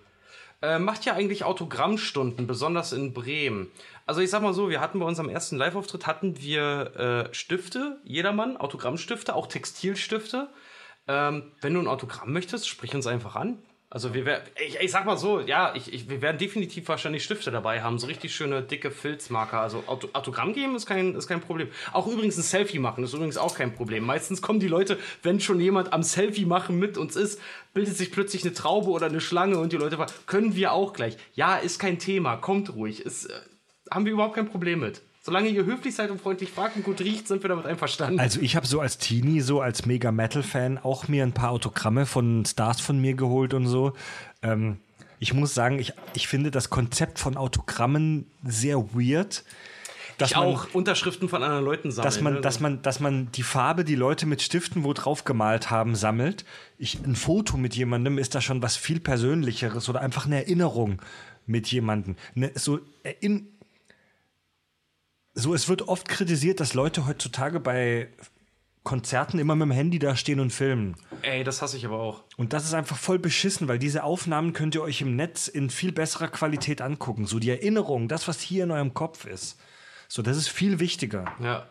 äh, 0.62 0.80
macht 0.80 1.06
ja 1.06 1.14
eigentlich 1.14 1.44
Autogrammstunden, 1.44 2.48
besonders 2.48 2.92
in 2.92 3.14
Bremen. 3.14 3.72
Also 4.06 4.22
ich 4.22 4.30
sag 4.30 4.42
mal 4.42 4.54
so, 4.54 4.70
wir 4.70 4.80
hatten 4.80 5.00
bei 5.00 5.06
unserem 5.06 5.30
ersten 5.30 5.58
Live-Auftritt 5.58 6.08
hatten 6.08 6.40
wir 6.40 7.30
äh, 7.30 7.34
Stifte, 7.34 8.00
jedermann, 8.04 8.58
Autogrammstifte, 8.58 9.36
auch 9.36 9.48
Textilstifte. 9.48 10.50
Ähm, 11.08 11.52
wenn 11.62 11.74
du 11.74 11.80
ein 11.80 11.88
Autogramm 11.88 12.34
möchtest, 12.34 12.68
sprich 12.68 12.96
uns 12.96 13.08
einfach 13.08 13.36
an. 13.36 13.60
Also 13.98 14.14
wir 14.14 14.26
werden, 14.26 14.44
ich, 14.64 14.80
ich 14.80 14.92
sag 14.92 15.08
mal 15.08 15.18
so, 15.18 15.40
ja, 15.40 15.74
ich, 15.74 15.92
ich, 15.92 16.08
wir 16.08 16.22
werden 16.22 16.38
definitiv 16.38 16.88
wahrscheinlich 16.88 17.24
Stifte 17.24 17.50
dabei 17.50 17.82
haben, 17.82 17.98
so 17.98 18.06
richtig 18.06 18.36
schöne 18.36 18.62
dicke 18.62 18.92
Filzmarker. 18.92 19.60
Also 19.60 19.86
Auto, 19.88 20.10
Autogramm 20.14 20.54
geben 20.54 20.76
ist 20.76 20.86
kein, 20.86 21.16
ist 21.16 21.28
kein 21.28 21.42
Problem. 21.42 21.70
Auch 21.94 22.06
übrigens 22.06 22.38
ein 22.38 22.44
Selfie 22.44 22.78
machen 22.78 23.04
ist 23.04 23.16
übrigens 23.16 23.38
auch 23.38 23.56
kein 23.56 23.74
Problem. 23.74 24.06
Meistens 24.06 24.44
kommen 24.44 24.60
die 24.60 24.68
Leute, 24.68 25.00
wenn 25.24 25.40
schon 25.40 25.60
jemand 25.60 25.94
am 25.94 26.04
Selfie 26.04 26.46
machen 26.46 26.78
mit 26.78 26.96
uns 26.96 27.16
ist, 27.16 27.42
bildet 27.74 27.98
sich 27.98 28.12
plötzlich 28.12 28.44
eine 28.44 28.54
Traube 28.54 28.92
oder 28.92 29.08
eine 29.08 29.20
Schlange 29.20 29.58
und 29.58 29.74
die 29.74 29.78
Leute 29.78 29.96
fragen, 29.96 30.14
können 30.28 30.56
wir 30.56 30.74
auch 30.74 30.94
gleich. 30.94 31.18
Ja, 31.34 31.56
ist 31.56 31.80
kein 31.80 31.98
Thema, 31.98 32.36
kommt 32.36 32.76
ruhig. 32.76 33.04
Ist, 33.04 33.26
äh, 33.26 33.34
haben 33.90 34.06
wir 34.06 34.14
überhaupt 34.14 34.36
kein 34.36 34.48
Problem 34.48 34.82
mit. 34.82 35.02
Solange 35.28 35.50
ihr 35.50 35.66
höflich 35.66 35.94
seid 35.94 36.10
und 36.10 36.22
freundlich 36.22 36.50
fragt 36.50 36.78
und 36.78 36.86
gut 36.86 37.02
riecht, 37.02 37.28
sind 37.28 37.44
wir 37.44 37.50
damit 37.50 37.66
einverstanden. 37.66 38.18
Also 38.18 38.40
ich 38.40 38.56
habe 38.56 38.66
so 38.66 38.80
als 38.80 38.98
Teenie, 38.98 39.42
so 39.42 39.60
als 39.60 39.86
Mega 39.86 40.10
Metal-Fan 40.10 40.78
auch 40.78 41.10
mir 41.10 41.24
ein 41.24 41.34
paar 41.34 41.52
Autogramme 41.52 42.06
von 42.06 42.46
Stars 42.46 42.80
von 42.80 42.98
mir 42.98 43.14
geholt 43.14 43.54
und 43.54 43.68
so. 43.68 43.92
Ähm, 44.42 44.78
ich 45.20 45.34
muss 45.34 45.54
sagen, 45.54 45.80
ich, 45.80 45.92
ich 46.14 46.30
finde 46.30 46.50
das 46.50 46.70
Konzept 46.70 47.20
von 47.20 47.36
Autogrammen 47.36 48.26
sehr 48.46 48.78
weird. 48.94 49.44
Dass 50.18 50.32
ich 50.32 50.38
man, 50.38 50.46
auch 50.46 50.74
Unterschriften 50.74 51.28
von 51.28 51.44
anderen 51.44 51.66
Leuten 51.66 51.92
sammelt. 51.92 52.06
Dass 52.06 52.22
man, 52.22 52.34
ne? 52.36 52.40
dass, 52.40 52.62
man, 52.62 52.82
dass 52.82 53.02
man 53.02 53.30
die 53.34 53.44
Farbe, 53.44 53.84
die 53.84 53.96
Leute 53.96 54.28
mit 54.28 54.42
Stiften 54.42 54.86
wo 54.86 54.94
drauf 54.94 55.26
gemalt 55.26 55.70
haben, 55.70 55.96
sammelt. 55.96 56.46
Ich, 56.78 57.04
ein 57.04 57.18
Foto 57.18 57.58
mit 57.58 57.76
jemandem 57.76 58.18
ist 58.18 58.34
da 58.34 58.40
schon 58.40 58.62
was 58.62 58.78
viel 58.78 59.02
Persönlicheres 59.02 59.90
oder 59.90 60.00
einfach 60.00 60.26
eine 60.26 60.38
Erinnerung 60.38 61.02
mit 61.46 61.68
jemandem. 61.68 62.16
Ne, 62.34 62.52
so 62.56 62.80
in, 63.20 63.50
so, 65.38 65.54
es 65.54 65.70
wird 65.70 65.88
oft 65.88 66.10
kritisiert, 66.10 66.60
dass 66.60 66.74
Leute 66.74 67.06
heutzutage 67.06 67.60
bei 67.60 68.10
Konzerten 68.84 69.38
immer 69.38 69.56
mit 69.56 69.68
dem 69.68 69.72
Handy 69.72 70.00
da 70.00 70.16
stehen 70.16 70.40
und 70.40 70.52
filmen. 70.52 70.96
Ey, 71.22 71.44
das 71.44 71.62
hasse 71.62 71.78
ich 71.78 71.86
aber 71.86 72.00
auch. 72.00 72.24
Und 72.38 72.54
das 72.54 72.66
ist 72.66 72.74
einfach 72.74 72.98
voll 72.98 73.20
beschissen, 73.20 73.68
weil 73.68 73.78
diese 73.78 74.04
Aufnahmen 74.04 74.54
könnt 74.54 74.74
ihr 74.74 74.82
euch 74.82 75.02
im 75.02 75.16
Netz 75.16 75.48
in 75.48 75.70
viel 75.70 75.92
besserer 75.92 76.30
Qualität 76.30 76.82
angucken. 76.82 77.28
So 77.28 77.38
die 77.38 77.50
Erinnerung, 77.50 78.08
das, 78.08 78.28
was 78.28 78.42
hier 78.42 78.64
in 78.64 78.72
eurem 78.72 78.94
Kopf 78.94 79.26
ist. 79.26 79.60
So, 80.08 80.22
das 80.22 80.38
ist 80.38 80.48
viel 80.48 80.80
wichtiger. 80.80 81.26
Ja. 81.40 81.68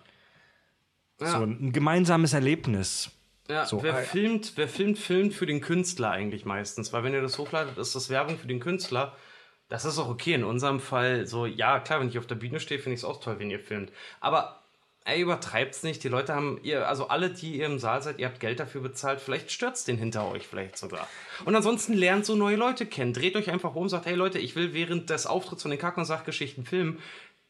ja. 1.21 1.27
So 1.27 1.39
ein 1.39 1.73
gemeinsames 1.73 2.35
Erlebnis. 2.35 3.11
Ja, 3.49 3.67
so, 3.67 3.83
wer, 3.83 3.95
filmt, 3.97 4.53
wer 4.57 4.69
filmt, 4.69 4.99
filmt 4.99 5.35
für 5.35 5.47
den 5.47 5.61
Künstler 5.61 6.11
eigentlich 6.11 6.45
meistens. 6.45 6.93
Weil 6.93 7.03
wenn 7.03 7.15
ihr 7.15 7.23
das 7.23 7.39
hochladet, 7.39 7.79
ist 7.79 7.97
das 7.97 8.11
Werbung 8.11 8.39
für 8.39 8.47
den 8.47 8.61
Künstler. 8.61 9.17
Das 9.69 9.85
ist 9.85 9.99
auch 9.99 10.09
okay. 10.09 10.35
In 10.35 10.45
unserem 10.45 10.81
Fall 10.81 11.27
so, 11.27 11.47
ja, 11.47 11.81
klar, 11.81 12.01
wenn 12.01 12.09
ich 12.09 12.19
auf 12.19 12.27
der 12.27 12.37
Bühne 12.37 12.61
stehe, 12.61 12.81
finde 12.81 12.95
ich 12.95 13.01
es 13.01 13.05
auch 13.05 13.21
toll, 13.21 13.39
wenn 13.39 13.51
ihr 13.51 13.61
filmt. 13.61 13.93
Aber 14.21 14.63
ey, 15.07 15.21
übertreibt's 15.21 15.83
nicht. 15.83 16.03
Die 16.05 16.09
Leute 16.09 16.35
haben, 16.35 16.59
ihr, 16.63 16.89
also 16.89 17.09
alle, 17.09 17.31
die 17.31 17.59
ihr 17.59 17.67
im 17.67 17.79
Saal 17.79 18.03
seid, 18.03 18.19
ihr 18.19 18.27
habt 18.27 18.41
Geld 18.41 18.61
dafür 18.61 18.81
bezahlt. 18.81 19.21
Vielleicht 19.21 19.51
stürzt 19.51 19.89
den 19.89 19.99
hinter 19.99 20.31
euch, 20.31 20.47
vielleicht 20.47 20.77
sogar. 20.77 21.09
Und 21.45 21.55
ansonsten 21.55 21.95
lernt 21.95 22.27
so 22.27 22.35
neue 22.35 22.57
Leute 22.57 22.87
kennen. 22.87 23.13
Dreht 23.13 23.37
euch 23.37 23.51
einfach 23.51 23.75
um, 23.75 23.89
sagt, 23.89 24.07
hey 24.07 24.15
Leute, 24.15 24.39
ich 24.39 24.57
will 24.57 24.75
während 24.75 25.09
des 25.11 25.27
Auftritts 25.27 25.63
von 25.63 25.71
den 25.71 25.81
Kack- 25.81 25.97
und 25.97 26.05
Sachgeschichten 26.05 26.65
filmen. 26.65 27.01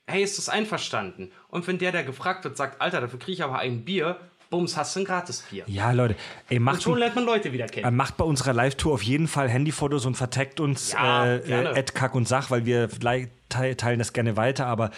Hey, 0.06 0.22
ist 0.22 0.38
das 0.38 0.48
einverstanden? 0.48 1.32
Und 1.48 1.66
wenn 1.66 1.78
der, 1.78 1.92
der 1.92 2.04
gefragt 2.04 2.44
wird, 2.44 2.56
sagt, 2.56 2.80
Alter, 2.80 3.00
dafür 3.00 3.18
kriege 3.18 3.32
ich 3.32 3.42
aber 3.42 3.58
ein 3.58 3.84
Bier, 3.84 4.20
Bums, 4.50 4.76
hast 4.76 4.94
du 4.94 5.00
ein 5.00 5.04
Gratisbier. 5.04 5.64
Ja, 5.66 5.90
Leute. 5.90 6.14
Ey, 6.48 6.58
macht, 6.58 6.76
und 6.76 6.82
schon 6.82 6.98
lernt 6.98 7.14
man 7.16 7.24
Leute 7.24 7.52
wieder 7.52 7.66
kennen. 7.66 7.86
Äh, 7.86 7.90
macht 7.90 8.16
bei 8.16 8.24
unserer 8.24 8.52
Live-Tour 8.52 8.94
auf 8.94 9.02
jeden 9.02 9.26
Fall 9.26 9.48
Handyfotos 9.48 10.06
und 10.06 10.16
verteckt 10.16 10.60
uns 10.60 10.92
ja, 10.92 11.26
äh, 11.26 11.78
äh, 11.78 11.82
Kack 11.82 12.14
und 12.14 12.28
Sach, 12.28 12.50
weil 12.50 12.64
wir 12.64 12.88
teilen 13.48 13.98
das 13.98 14.12
gerne 14.12 14.36
weiter. 14.36 14.66
Aber 14.66 14.90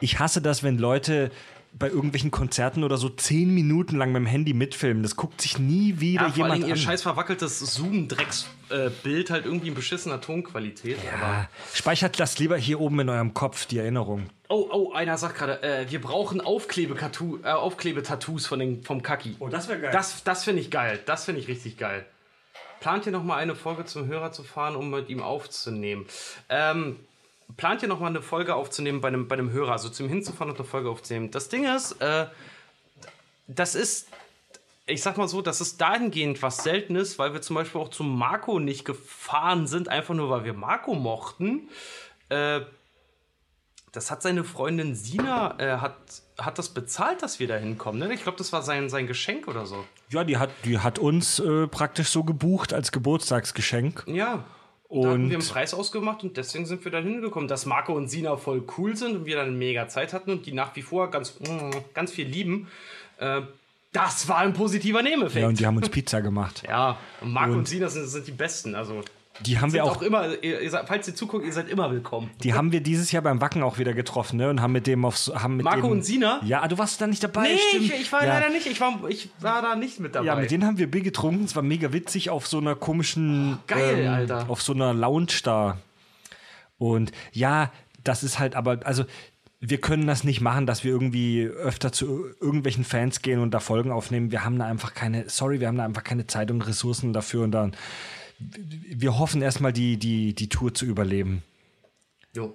ich 0.00 0.18
hasse 0.18 0.42
das, 0.42 0.62
wenn 0.62 0.78
Leute 0.78 1.30
bei 1.78 1.88
irgendwelchen 1.88 2.30
Konzerten 2.30 2.84
oder 2.84 2.96
so 2.96 3.08
zehn 3.08 3.52
Minuten 3.52 3.96
lang 3.96 4.12
mit 4.12 4.20
dem 4.20 4.26
Handy 4.26 4.52
mitfilmen. 4.52 5.02
Das 5.02 5.16
guckt 5.16 5.40
sich 5.40 5.58
nie 5.58 6.00
wieder 6.00 6.22
ja, 6.22 6.28
vor 6.28 6.36
jemand 6.36 6.62
allem 6.62 6.68
ihr 6.68 6.76
scheiß 6.76 7.02
verwackeltes 7.02 7.58
Zoom-Drecks-Bild 7.58 9.30
halt 9.30 9.46
irgendwie 9.46 9.68
in 9.68 9.74
beschissener 9.74 10.20
Tonqualität. 10.20 10.98
Ja, 11.04 11.48
speichert 11.72 12.20
das 12.20 12.38
lieber 12.38 12.56
hier 12.56 12.80
oben 12.80 13.00
in 13.00 13.08
eurem 13.08 13.34
Kopf, 13.34 13.66
die 13.66 13.78
Erinnerung. 13.78 14.26
Oh, 14.48 14.68
oh, 14.70 14.92
einer 14.92 15.16
sagt 15.16 15.36
gerade, 15.36 15.62
äh, 15.62 15.90
wir 15.90 16.00
brauchen 16.00 16.40
Aufklebe-Tattoos 16.40 17.40
äh, 17.42 17.48
Aufklebe 17.48 18.02
vom 18.82 19.02
Kaki. 19.02 19.36
Oh, 19.38 19.48
das 19.48 19.68
wäre 19.68 19.80
geil. 19.80 19.90
Das, 19.92 20.22
das 20.24 20.44
finde 20.44 20.60
ich 20.60 20.70
geil. 20.70 21.00
Das 21.06 21.24
finde 21.24 21.40
ich 21.40 21.48
richtig 21.48 21.78
geil. 21.78 22.04
Plant 22.80 23.06
ihr 23.06 23.12
noch 23.12 23.24
mal 23.24 23.36
eine 23.36 23.54
Folge 23.54 23.84
zum 23.86 24.06
Hörer 24.06 24.32
zu 24.32 24.42
fahren, 24.42 24.76
um 24.76 24.90
mit 24.90 25.08
ihm 25.08 25.22
aufzunehmen? 25.22 26.04
Ähm, 26.48 26.96
plant 27.56 27.82
ihr 27.82 27.88
noch 27.88 28.00
mal 28.00 28.08
eine 28.08 28.22
Folge 28.22 28.54
aufzunehmen 28.54 29.00
bei 29.00 29.08
einem, 29.08 29.28
bei 29.28 29.34
einem 29.34 29.50
Hörer, 29.50 29.72
also 29.72 29.88
zum 29.88 30.08
Hinzufahren 30.08 30.50
und 30.50 30.58
eine 30.58 30.68
Folge 30.68 30.90
aufzunehmen. 30.90 31.30
Das 31.30 31.48
Ding 31.48 31.64
ist, 31.64 31.92
äh, 32.00 32.26
das 33.46 33.74
ist, 33.74 34.08
ich 34.86 35.02
sag 35.02 35.16
mal 35.16 35.28
so, 35.28 35.42
das 35.42 35.60
ist 35.60 35.80
dahingehend 35.80 36.42
was 36.42 36.58
Seltenes, 36.58 37.18
weil 37.18 37.32
wir 37.32 37.42
zum 37.42 37.54
Beispiel 37.54 37.80
auch 37.80 37.90
zum 37.90 38.16
Marco 38.18 38.58
nicht 38.58 38.84
gefahren 38.84 39.66
sind, 39.66 39.88
einfach 39.88 40.14
nur 40.14 40.30
weil 40.30 40.44
wir 40.44 40.54
Marco 40.54 40.94
mochten. 40.94 41.68
Äh, 42.28 42.60
das 43.92 44.10
hat 44.10 44.22
seine 44.22 44.42
Freundin 44.42 44.94
Sina, 44.94 45.58
äh, 45.58 45.76
hat, 45.76 45.96
hat 46.38 46.58
das 46.58 46.70
bezahlt, 46.70 47.22
dass 47.22 47.40
wir 47.40 47.46
da 47.46 47.56
hinkommen. 47.56 48.00
Ne? 48.00 48.12
Ich 48.14 48.22
glaube, 48.22 48.38
das 48.38 48.52
war 48.52 48.62
sein, 48.62 48.88
sein 48.88 49.06
Geschenk 49.06 49.48
oder 49.48 49.66
so. 49.66 49.84
Ja, 50.08 50.24
die 50.24 50.38
hat, 50.38 50.50
die 50.64 50.78
hat 50.78 50.98
uns 50.98 51.38
äh, 51.38 51.66
praktisch 51.66 52.08
so 52.08 52.24
gebucht 52.24 52.72
als 52.72 52.90
Geburtstagsgeschenk. 52.90 54.04
Ja. 54.06 54.44
Und 54.92 55.04
da 55.04 55.08
haben 55.12 55.30
wir 55.30 55.38
einen 55.38 55.48
Preis 55.48 55.72
ausgemacht 55.72 56.22
und 56.22 56.36
deswegen 56.36 56.66
sind 56.66 56.84
wir 56.84 56.92
da 56.92 56.98
hingekommen, 56.98 57.48
dass 57.48 57.64
Marco 57.64 57.94
und 57.94 58.08
Sina 58.08 58.36
voll 58.36 58.62
cool 58.76 58.94
sind 58.94 59.16
und 59.16 59.24
wir 59.24 59.36
dann 59.36 59.56
mega 59.56 59.88
Zeit 59.88 60.12
hatten 60.12 60.30
und 60.30 60.44
die 60.44 60.52
nach 60.52 60.76
wie 60.76 60.82
vor 60.82 61.10
ganz, 61.10 61.38
ganz 61.94 62.12
viel 62.12 62.28
lieben. 62.28 62.68
Äh, 63.16 63.40
das 63.92 64.28
war 64.28 64.38
ein 64.38 64.52
positiver 64.52 65.00
Nebeneffekt. 65.00 65.40
Ja, 65.40 65.48
und 65.48 65.58
die 65.58 65.66
haben 65.66 65.78
uns 65.78 65.88
Pizza 65.88 66.20
gemacht. 66.20 66.64
ja, 66.68 66.98
und 67.22 67.32
Marco 67.32 67.52
und, 67.52 67.60
und 67.60 67.68
Sina 67.68 67.88
sind, 67.88 68.06
sind 68.06 68.26
die 68.26 68.32
Besten. 68.32 68.74
Also 68.74 69.02
die 69.40 69.58
haben 69.58 69.72
wir 69.72 69.84
auch, 69.84 69.96
auch 69.96 70.02
immer, 70.02 70.42
ihr, 70.42 70.70
seid, 70.70 70.86
falls 70.86 71.08
ihr 71.08 71.14
zuguckt, 71.14 71.44
ihr 71.44 71.52
seid 71.52 71.68
immer 71.68 71.90
willkommen. 71.90 72.30
Die 72.42 72.54
haben 72.54 72.70
wir 72.70 72.80
dieses 72.80 73.12
Jahr 73.12 73.22
beim 73.22 73.40
Wacken 73.40 73.62
auch 73.62 73.78
wieder 73.78 73.94
getroffen, 73.94 74.36
ne? 74.36 74.50
Und 74.50 74.60
haben 74.60 74.72
mit 74.72 74.86
dem 74.86 75.04
auf 75.04 75.30
haben 75.34 75.56
mit 75.56 75.64
Marco 75.64 75.88
dem, 75.88 75.92
und 75.92 76.04
Sina? 76.04 76.40
Ja, 76.44 76.66
du 76.68 76.78
warst 76.78 77.00
da 77.00 77.06
nicht 77.06 77.22
dabei. 77.24 77.44
Nee, 77.44 77.78
ich, 77.78 77.92
ich, 77.92 78.12
war 78.12 78.24
ja. 78.24 78.38
leider 78.38 78.50
nicht. 78.50 78.66
Ich 78.66 78.80
war, 78.80 79.00
ich 79.08 79.30
war 79.40 79.62
da 79.62 79.74
nicht 79.74 80.00
mit 80.00 80.14
dabei. 80.14 80.26
Ja, 80.26 80.36
mit 80.36 80.50
denen 80.50 80.64
haben 80.66 80.78
wir 80.78 80.90
Bier 80.90 81.02
getrunken. 81.02 81.44
Es 81.44 81.56
war 81.56 81.62
mega 81.62 81.92
witzig 81.92 82.30
auf 82.30 82.46
so 82.46 82.58
einer 82.58 82.74
komischen. 82.74 83.54
Oh, 83.54 83.64
geil, 83.66 84.00
ähm, 84.00 84.12
Alter. 84.12 84.44
Auf 84.48 84.62
so 84.62 84.74
einer 84.74 84.92
Lounge 84.92 85.40
da. 85.42 85.78
Und 86.78 87.12
ja, 87.32 87.72
das 88.04 88.22
ist 88.22 88.38
halt 88.38 88.54
aber, 88.54 88.80
also 88.84 89.04
wir 89.60 89.80
können 89.80 90.08
das 90.08 90.24
nicht 90.24 90.40
machen, 90.40 90.66
dass 90.66 90.82
wir 90.82 90.90
irgendwie 90.90 91.44
öfter 91.44 91.92
zu 91.92 92.26
irgendwelchen 92.40 92.84
Fans 92.84 93.22
gehen 93.22 93.38
und 93.38 93.52
da 93.52 93.60
Folgen 93.60 93.92
aufnehmen. 93.92 94.32
Wir 94.32 94.44
haben 94.44 94.58
da 94.58 94.66
einfach 94.66 94.92
keine, 94.92 95.28
sorry, 95.28 95.60
wir 95.60 95.68
haben 95.68 95.78
da 95.78 95.84
einfach 95.84 96.02
keine 96.02 96.26
Zeit 96.26 96.50
und 96.50 96.62
Ressourcen 96.62 97.12
dafür 97.12 97.44
und 97.44 97.52
dann 97.52 97.76
wir 98.88 99.18
hoffen 99.18 99.42
erstmal, 99.42 99.72
die, 99.72 99.96
die, 99.96 100.34
die 100.34 100.48
Tour 100.48 100.74
zu 100.74 100.84
überleben. 100.86 101.42
Jo. 102.34 102.54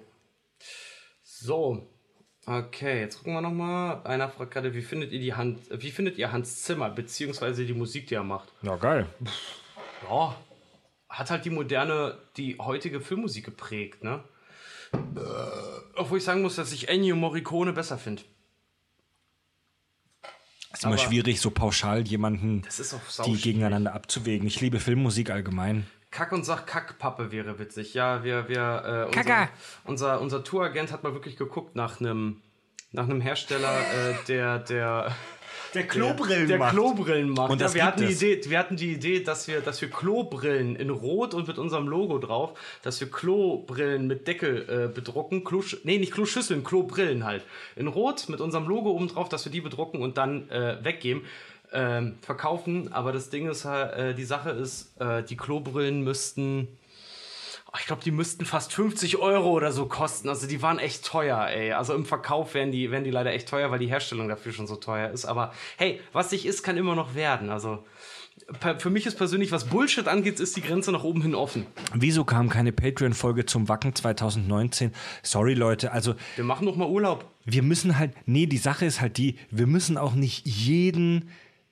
So. 1.22 1.88
Okay, 2.46 3.00
jetzt 3.00 3.18
gucken 3.18 3.34
wir 3.34 3.40
nochmal. 3.42 4.00
Einer 4.04 4.28
fragt 4.28 4.52
gerade, 4.52 4.74
wie 4.74 4.82
findet 4.82 5.12
ihr 5.12 5.20
die 5.20 5.34
Hand, 5.34 5.60
wie 5.70 5.90
findet 5.90 6.16
ihr 6.16 6.32
Hans 6.32 6.62
Zimmer, 6.62 6.88
beziehungsweise 6.88 7.66
die 7.66 7.74
Musik, 7.74 8.06
die 8.06 8.14
er 8.14 8.24
macht? 8.24 8.50
Ja, 8.62 8.76
geil. 8.76 9.06
Ja, 10.08 10.34
hat 11.08 11.30
halt 11.30 11.44
die 11.44 11.50
moderne, 11.50 12.18
die 12.36 12.56
heutige 12.58 13.00
Filmmusik 13.00 13.44
geprägt, 13.44 14.02
ne? 14.04 14.24
Äh, 14.92 14.98
obwohl 15.96 16.18
ich 16.18 16.24
sagen 16.24 16.42
muss, 16.42 16.56
dass 16.56 16.72
ich 16.72 16.88
Ennio 16.88 17.16
Morricone 17.16 17.72
besser 17.72 17.98
finde. 17.98 18.22
Es 20.70 20.80
ist 20.80 20.84
immer 20.84 20.94
Aber- 20.94 21.02
schwierig, 21.02 21.40
so 21.40 21.50
pauschal 21.50 22.06
jemanden 22.06 22.62
Das 22.62 22.78
ist 22.80 22.94
auch 22.94 23.24
die 23.24 23.36
gegeneinander 23.36 23.94
abzuwägen. 23.94 24.46
Ich 24.46 24.60
liebe 24.60 24.80
Filmmusik 24.80 25.30
allgemein. 25.30 25.86
Kack 26.10 26.32
und 26.32 26.44
sag 26.44 26.66
Kackpappe 26.66 27.32
wäre 27.32 27.58
witzig. 27.58 27.94
Ja, 27.94 28.24
wir, 28.24 28.48
wir, 28.48 29.08
äh, 29.12 29.18
unser, 29.18 29.48
unser, 29.84 30.20
unser 30.20 30.44
Touragent 30.44 30.90
hat 30.90 31.02
mal 31.02 31.12
wirklich 31.12 31.36
geguckt 31.36 31.76
nach 31.76 32.00
einem 32.00 32.42
nach 32.90 33.04
einem 33.04 33.20
Hersteller, 33.20 33.80
äh, 33.80 34.14
der, 34.28 34.58
der, 34.60 35.14
Der 35.74 35.82
der 35.82 36.58
Klobrillen 36.70 37.30
macht. 37.30 37.50
Und 37.50 37.60
das 37.60 37.74
ja, 37.74 37.76
wir, 37.76 37.82
gibt 37.82 37.92
hatten 37.92 38.06
die 38.06 38.12
es. 38.12 38.22
Idee, 38.22 38.50
wir 38.50 38.58
hatten 38.58 38.76
die 38.76 38.92
Idee, 38.92 39.20
dass 39.20 39.48
wir, 39.48 39.60
dass 39.60 39.80
wir 39.80 39.90
Klobrillen 39.90 40.76
in 40.76 40.90
Rot 40.90 41.34
und 41.34 41.46
mit 41.46 41.58
unserem 41.58 41.88
Logo 41.88 42.18
drauf, 42.18 42.58
dass 42.82 43.00
wir 43.00 43.10
Klobrillen 43.10 44.06
mit 44.06 44.26
Deckel 44.26 44.66
äh, 44.68 44.92
bedrucken. 44.92 45.44
Klo, 45.44 45.62
nee, 45.84 45.98
nicht 45.98 46.12
Kloschüsseln, 46.12 46.64
Klobrillen 46.64 47.24
halt. 47.24 47.44
In 47.76 47.86
Rot 47.86 48.28
mit 48.28 48.40
unserem 48.40 48.66
Logo 48.66 48.90
oben 48.90 49.08
drauf, 49.08 49.28
dass 49.28 49.44
wir 49.44 49.52
die 49.52 49.60
bedrucken 49.60 50.00
und 50.00 50.16
dann 50.18 50.48
äh, 50.50 50.82
weggeben. 50.82 51.22
Ähm, 51.70 52.16
verkaufen, 52.22 52.94
aber 52.94 53.12
das 53.12 53.28
Ding 53.28 53.46
ist 53.46 53.66
halt, 53.66 53.92
äh, 53.92 54.14
die 54.14 54.24
Sache 54.24 54.50
ist, 54.50 54.98
äh, 55.00 55.22
die 55.22 55.36
Klobrillen 55.36 56.02
müssten, 56.02 56.68
ich 57.80 57.86
glaube, 57.86 58.02
die 58.04 58.10
müssten 58.10 58.44
fast 58.44 58.72
50 58.72 59.18
Euro 59.18 59.50
oder 59.50 59.72
so 59.72 59.86
kosten. 59.86 60.28
Also 60.28 60.46
die 60.46 60.62
waren 60.62 60.78
echt 60.78 61.04
teuer, 61.04 61.46
ey. 61.48 61.72
Also 61.72 61.94
im 61.94 62.04
Verkauf 62.04 62.54
wären 62.54 62.72
die, 62.72 62.90
wären 62.90 63.04
die 63.04 63.10
leider 63.10 63.32
echt 63.32 63.48
teuer, 63.48 63.70
weil 63.70 63.78
die 63.78 63.88
Herstellung 63.88 64.28
dafür 64.28 64.52
schon 64.52 64.66
so 64.66 64.76
teuer 64.76 65.10
ist. 65.10 65.24
Aber 65.24 65.52
hey, 65.76 66.00
was 66.12 66.30
nicht 66.32 66.46
ist, 66.46 66.62
kann 66.62 66.76
immer 66.76 66.94
noch 66.94 67.14
werden. 67.14 67.50
Also 67.50 67.84
für 68.78 68.90
mich 68.90 69.04
ist 69.06 69.16
persönlich, 69.16 69.52
was 69.52 69.64
Bullshit 69.64 70.06
angeht, 70.08 70.40
ist 70.40 70.56
die 70.56 70.60
Grenze 70.62 70.92
nach 70.92 71.02
oben 71.04 71.22
hin 71.22 71.34
offen. 71.34 71.66
Wieso 71.94 72.24
kam 72.24 72.48
keine 72.48 72.72
Patreon-Folge 72.72 73.46
zum 73.46 73.68
Wacken 73.68 73.94
2019? 73.94 74.92
Sorry, 75.22 75.54
Leute, 75.54 75.92
also 75.92 76.14
Wir 76.36 76.44
machen 76.44 76.64
noch 76.64 76.76
mal 76.76 76.88
Urlaub. 76.88 77.24
wir 77.44 77.62
müssen 77.62 77.98
halt, 77.98 78.12
nee, 78.26 78.46
die 78.46 78.56
Sache 78.58 78.86
ist 78.86 79.00
halt 79.00 79.18
die, 79.18 79.36
wir 79.50 79.66
müssen 79.66 79.98
auch 79.98 80.14
nicht 80.14 80.46
jeden, 80.46 81.30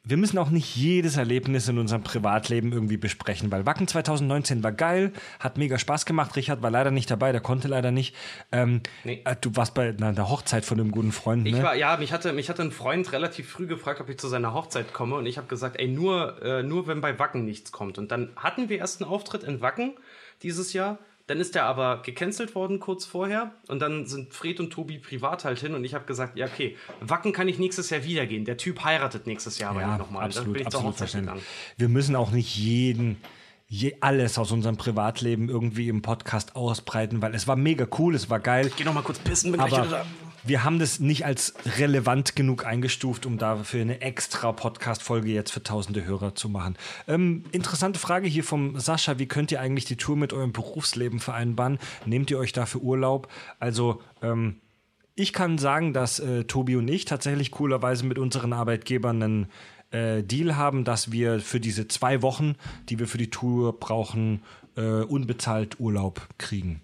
wir 0.08 0.16
müssen 0.16 0.38
auch 0.38 0.50
nicht 0.50 0.76
jedes 0.76 1.16
Erlebnis 1.16 1.68
in 1.68 1.78
unserem 1.78 2.04
Privatleben 2.04 2.72
irgendwie 2.72 2.96
besprechen, 2.96 3.50
weil 3.50 3.66
Wacken 3.66 3.88
2019 3.88 4.62
war 4.62 4.70
geil, 4.70 5.12
hat 5.40 5.58
mega 5.58 5.78
Spaß 5.78 6.06
gemacht. 6.06 6.36
Richard 6.36 6.62
war 6.62 6.70
leider 6.70 6.92
nicht 6.92 7.10
dabei, 7.10 7.32
der 7.32 7.40
konnte 7.40 7.66
leider 7.66 7.90
nicht. 7.90 8.14
Ähm, 8.52 8.80
Nee. 9.02 9.22
äh, 9.24 9.34
Du 9.40 9.54
warst 9.56 9.74
bei 9.74 9.88
einer 9.88 10.28
Hochzeit 10.28 10.64
von 10.64 10.78
einem 10.78 10.92
guten 10.92 11.10
Freund, 11.10 11.42
ne? 11.42 11.50
Ich 11.50 11.62
war, 11.62 11.74
ja, 11.74 11.96
mich 11.96 12.12
hatte, 12.12 12.32
mich 12.32 12.48
hatte 12.48 12.62
ein 12.62 12.70
Freund 12.70 13.12
relativ 13.12 13.48
früh 13.50 13.66
gefragt, 13.66 14.00
ob 14.00 14.08
ich 14.08 14.18
zu 14.18 14.28
seiner 14.28 14.54
Hochzeit 14.54 14.92
komme 14.92 15.16
und 15.16 15.26
ich 15.26 15.38
habe 15.38 15.48
gesagt, 15.48 15.76
ey, 15.78 15.88
nur, 15.88 16.40
äh, 16.42 16.62
nur 16.62 16.86
wenn 16.86 17.00
bei 17.00 17.18
Wacken 17.18 17.44
nichts 17.44 17.72
kommt. 17.72 17.98
Und 17.98 18.12
dann 18.12 18.30
hatten 18.36 18.68
wir 18.68 18.78
erst 18.78 19.02
einen 19.02 19.10
Auftritt 19.10 19.42
in 19.42 19.60
Wacken 19.60 19.94
dieses 20.42 20.72
Jahr. 20.72 20.98
Dann 21.26 21.40
ist 21.40 21.56
der 21.56 21.64
aber 21.64 22.02
gecancelt 22.02 22.54
worden 22.54 22.78
kurz 22.78 23.04
vorher 23.04 23.52
und 23.66 23.80
dann 23.80 24.06
sind 24.06 24.32
Fred 24.32 24.60
und 24.60 24.70
Tobi 24.70 24.98
privat 24.98 25.44
halt 25.44 25.58
hin 25.58 25.74
und 25.74 25.84
ich 25.84 25.92
habe 25.92 26.04
gesagt, 26.04 26.38
ja 26.38 26.46
okay, 26.46 26.76
Wacken 27.00 27.32
kann 27.32 27.48
ich 27.48 27.58
nächstes 27.58 27.90
Jahr 27.90 28.04
wieder 28.04 28.26
gehen. 28.26 28.44
Der 28.44 28.56
Typ 28.56 28.84
heiratet 28.84 29.26
nächstes 29.26 29.58
Jahr 29.58 29.70
aber 29.70 29.80
ja, 29.80 29.98
nochmal. 29.98 30.26
Absolut, 30.26 30.60
ich 30.60 30.66
absolut 30.66 30.94
verständlich. 30.94 31.42
Wir 31.76 31.88
müssen 31.88 32.14
auch 32.14 32.30
nicht 32.30 32.56
jeden, 32.56 33.16
je, 33.66 33.96
alles 34.00 34.38
aus 34.38 34.52
unserem 34.52 34.76
Privatleben 34.76 35.48
irgendwie 35.48 35.88
im 35.88 36.00
Podcast 36.00 36.54
ausbreiten, 36.54 37.20
weil 37.22 37.34
es 37.34 37.48
war 37.48 37.56
mega 37.56 37.88
cool, 37.98 38.14
es 38.14 38.30
war 38.30 38.38
geil. 38.38 38.70
Geh 38.76 38.84
noch 38.84 38.94
mal 38.94 39.02
kurz 39.02 39.18
pissen, 39.18 39.50
bin 39.50 39.58
gleich 39.58 39.72
wieder 39.72 39.82
Aber 39.82 39.90
da. 39.90 40.06
Wir 40.46 40.64
haben 40.64 40.78
das 40.78 41.00
nicht 41.00 41.26
als 41.26 41.54
relevant 41.78 42.36
genug 42.36 42.64
eingestuft, 42.64 43.26
um 43.26 43.38
dafür 43.38 43.80
eine 43.80 44.00
extra 44.00 44.52
Podcast-Folge 44.52 45.30
jetzt 45.30 45.50
für 45.50 45.62
tausende 45.62 46.04
Hörer 46.04 46.34
zu 46.34 46.48
machen. 46.48 46.76
Ähm, 47.08 47.44
interessante 47.52 47.98
Frage 47.98 48.28
hier 48.28 48.44
vom 48.44 48.78
Sascha. 48.78 49.18
Wie 49.18 49.26
könnt 49.26 49.50
ihr 49.52 49.60
eigentlich 49.60 49.84
die 49.84 49.96
Tour 49.96 50.16
mit 50.16 50.32
eurem 50.32 50.52
Berufsleben 50.52 51.20
vereinbaren? 51.20 51.78
Nehmt 52.04 52.30
ihr 52.30 52.38
euch 52.38 52.52
dafür 52.52 52.82
Urlaub? 52.82 53.28
Also, 53.58 54.00
ähm, 54.22 54.56
ich 55.14 55.32
kann 55.32 55.58
sagen, 55.58 55.92
dass 55.92 56.20
äh, 56.20 56.44
Tobi 56.44 56.76
und 56.76 56.88
ich 56.88 57.06
tatsächlich 57.06 57.50
coolerweise 57.50 58.04
mit 58.04 58.18
unseren 58.18 58.52
Arbeitgebern 58.52 59.22
einen 59.22 59.46
äh, 59.90 60.22
Deal 60.22 60.56
haben, 60.56 60.84
dass 60.84 61.10
wir 61.10 61.40
für 61.40 61.58
diese 61.58 61.88
zwei 61.88 62.22
Wochen, 62.22 62.54
die 62.88 62.98
wir 62.98 63.08
für 63.08 63.18
die 63.18 63.30
Tour 63.30 63.78
brauchen, 63.80 64.42
äh, 64.76 64.82
unbezahlt 64.82 65.80
Urlaub 65.80 66.28
kriegen. 66.38 66.82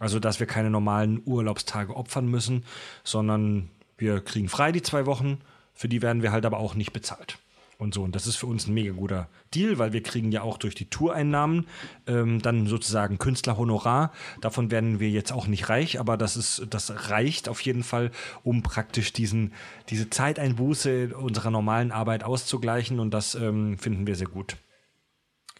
Also, 0.00 0.18
dass 0.18 0.40
wir 0.40 0.46
keine 0.46 0.70
normalen 0.70 1.22
Urlaubstage 1.24 1.96
opfern 1.96 2.26
müssen, 2.26 2.64
sondern 3.04 3.70
wir 3.96 4.20
kriegen 4.20 4.48
frei 4.48 4.72
die 4.72 4.82
zwei 4.82 5.06
Wochen, 5.06 5.38
für 5.72 5.88
die 5.88 6.02
werden 6.02 6.22
wir 6.22 6.32
halt 6.32 6.46
aber 6.46 6.58
auch 6.58 6.74
nicht 6.74 6.92
bezahlt. 6.92 7.38
Und 7.78 7.92
so, 7.92 8.02
und 8.02 8.14
das 8.14 8.26
ist 8.26 8.36
für 8.36 8.46
uns 8.46 8.66
ein 8.66 8.74
mega 8.74 8.92
guter 8.92 9.28
Deal, 9.52 9.78
weil 9.78 9.92
wir 9.92 10.02
kriegen 10.02 10.30
ja 10.30 10.42
auch 10.42 10.58
durch 10.58 10.74
die 10.74 10.86
Toureinnahmen 10.86 11.66
ähm, 12.06 12.40
dann 12.40 12.66
sozusagen 12.66 13.18
Künstlerhonorar. 13.18 14.12
Davon 14.40 14.70
werden 14.70 15.00
wir 15.00 15.10
jetzt 15.10 15.32
auch 15.32 15.46
nicht 15.46 15.68
reich, 15.68 15.98
aber 15.98 16.16
das 16.16 16.36
ist, 16.36 16.66
das 16.70 17.10
reicht 17.10 17.48
auf 17.48 17.60
jeden 17.60 17.82
Fall, 17.82 18.10
um 18.42 18.62
praktisch 18.62 19.12
diesen, 19.12 19.52
diese 19.90 20.08
Zeiteinbuße 20.08 21.16
unserer 21.16 21.50
normalen 21.50 21.90
Arbeit 21.90 22.22
auszugleichen 22.22 23.00
und 23.00 23.12
das 23.12 23.34
ähm, 23.34 23.76
finden 23.78 24.06
wir 24.06 24.14
sehr 24.14 24.28
gut. 24.28 24.56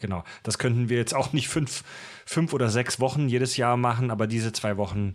Genau. 0.00 0.24
Das 0.42 0.58
könnten 0.58 0.88
wir 0.88 0.96
jetzt 0.96 1.14
auch 1.14 1.32
nicht 1.32 1.48
fünf, 1.48 1.84
fünf 2.26 2.52
oder 2.52 2.68
sechs 2.68 3.00
Wochen 3.00 3.28
jedes 3.28 3.56
Jahr 3.56 3.76
machen, 3.76 4.10
aber 4.10 4.26
diese 4.26 4.52
zwei 4.52 4.76
Wochen, 4.76 5.14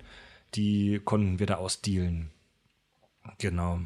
die 0.55 1.01
konnten 1.03 1.39
wir 1.39 1.45
da 1.45 1.55
ausdealen. 1.55 2.31
Genau. 3.37 3.81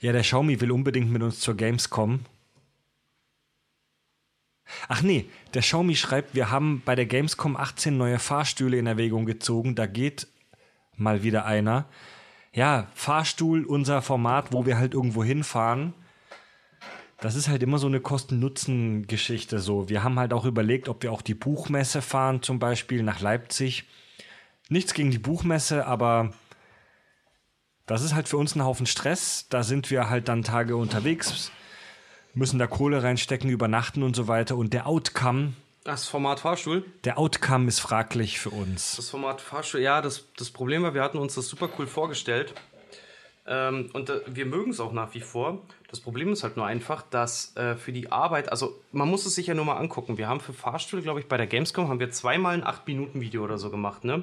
Ja, 0.00 0.12
der 0.12 0.22
Xiaomi 0.22 0.60
will 0.60 0.72
unbedingt 0.72 1.10
mit 1.12 1.22
uns 1.22 1.38
zur 1.38 1.56
Gamescom. 1.56 2.20
Ach 4.88 5.02
nee, 5.02 5.28
der 5.54 5.62
Xiaomi 5.62 5.94
schreibt, 5.94 6.34
wir 6.34 6.50
haben 6.50 6.82
bei 6.84 6.94
der 6.94 7.06
Gamescom 7.06 7.56
18 7.56 7.96
neue 7.96 8.18
Fahrstühle 8.18 8.78
in 8.78 8.86
Erwägung 8.86 9.26
gezogen. 9.26 9.74
Da 9.74 9.86
geht 9.86 10.26
mal 10.96 11.22
wieder 11.22 11.44
einer. 11.44 11.86
Ja, 12.52 12.88
Fahrstuhl, 12.94 13.64
unser 13.64 14.02
Format, 14.02 14.52
wo 14.52 14.66
wir 14.66 14.76
halt 14.76 14.94
irgendwo 14.94 15.22
hinfahren. 15.22 15.94
Das 17.22 17.36
ist 17.36 17.46
halt 17.46 17.62
immer 17.62 17.78
so 17.78 17.86
eine 17.86 18.00
Kosten-Nutzen-Geschichte. 18.00 19.60
So, 19.60 19.88
wir 19.88 20.02
haben 20.02 20.18
halt 20.18 20.32
auch 20.32 20.44
überlegt, 20.44 20.88
ob 20.88 21.04
wir 21.04 21.12
auch 21.12 21.22
die 21.22 21.34
Buchmesse 21.36 22.02
fahren, 22.02 22.42
zum 22.42 22.58
Beispiel 22.58 23.04
nach 23.04 23.20
Leipzig. 23.20 23.84
Nichts 24.68 24.92
gegen 24.92 25.12
die 25.12 25.20
Buchmesse, 25.20 25.86
aber 25.86 26.32
das 27.86 28.02
ist 28.02 28.14
halt 28.14 28.26
für 28.26 28.38
uns 28.38 28.56
ein 28.56 28.64
Haufen 28.64 28.86
Stress. 28.86 29.46
Da 29.50 29.62
sind 29.62 29.88
wir 29.92 30.10
halt 30.10 30.26
dann 30.26 30.42
Tage 30.42 30.76
unterwegs, 30.76 31.52
müssen 32.34 32.58
da 32.58 32.66
Kohle 32.66 33.04
reinstecken, 33.04 33.50
übernachten 33.50 34.02
und 34.02 34.16
so 34.16 34.26
weiter. 34.26 34.56
Und 34.56 34.72
der 34.72 34.88
Outcome, 34.88 35.52
Das 35.84 36.08
Format 36.08 36.40
Fahrstuhl. 36.40 36.84
der 37.04 37.18
Outcome 37.20 37.68
ist 37.68 37.78
fraglich 37.78 38.40
für 38.40 38.50
uns. 38.50 38.96
Das 38.96 39.10
Format 39.10 39.40
Fahrstuhl, 39.40 39.80
ja, 39.80 40.00
das, 40.00 40.26
das 40.36 40.50
Problem 40.50 40.82
war, 40.82 40.94
wir 40.94 41.02
hatten 41.04 41.18
uns 41.18 41.36
das 41.36 41.46
super 41.46 41.68
cool 41.78 41.86
vorgestellt. 41.86 42.52
Ähm, 43.46 43.90
und 43.92 44.10
äh, 44.10 44.22
wir 44.26 44.46
mögen 44.46 44.72
es 44.72 44.80
auch 44.80 44.92
nach 44.92 45.14
wie 45.14 45.20
vor. 45.20 45.62
Das 45.92 46.00
Problem 46.00 46.32
ist 46.32 46.42
halt 46.42 46.56
nur 46.56 46.64
einfach, 46.64 47.02
dass 47.02 47.54
äh, 47.54 47.76
für 47.76 47.92
die 47.92 48.10
Arbeit, 48.10 48.50
also 48.50 48.80
man 48.92 49.10
muss 49.10 49.26
es 49.26 49.34
sich 49.34 49.48
ja 49.48 49.52
nur 49.52 49.66
mal 49.66 49.76
angucken. 49.76 50.16
Wir 50.16 50.26
haben 50.26 50.40
für 50.40 50.54
Fahrstühle, 50.54 51.02
glaube 51.02 51.20
ich, 51.20 51.26
bei 51.26 51.36
der 51.36 51.46
Gamescom 51.46 51.88
haben 51.88 52.00
wir 52.00 52.10
zweimal 52.10 52.54
ein 52.54 52.64
8-Minuten-Video 52.64 53.44
oder 53.44 53.58
so 53.58 53.68
gemacht, 53.68 54.02
ne? 54.02 54.22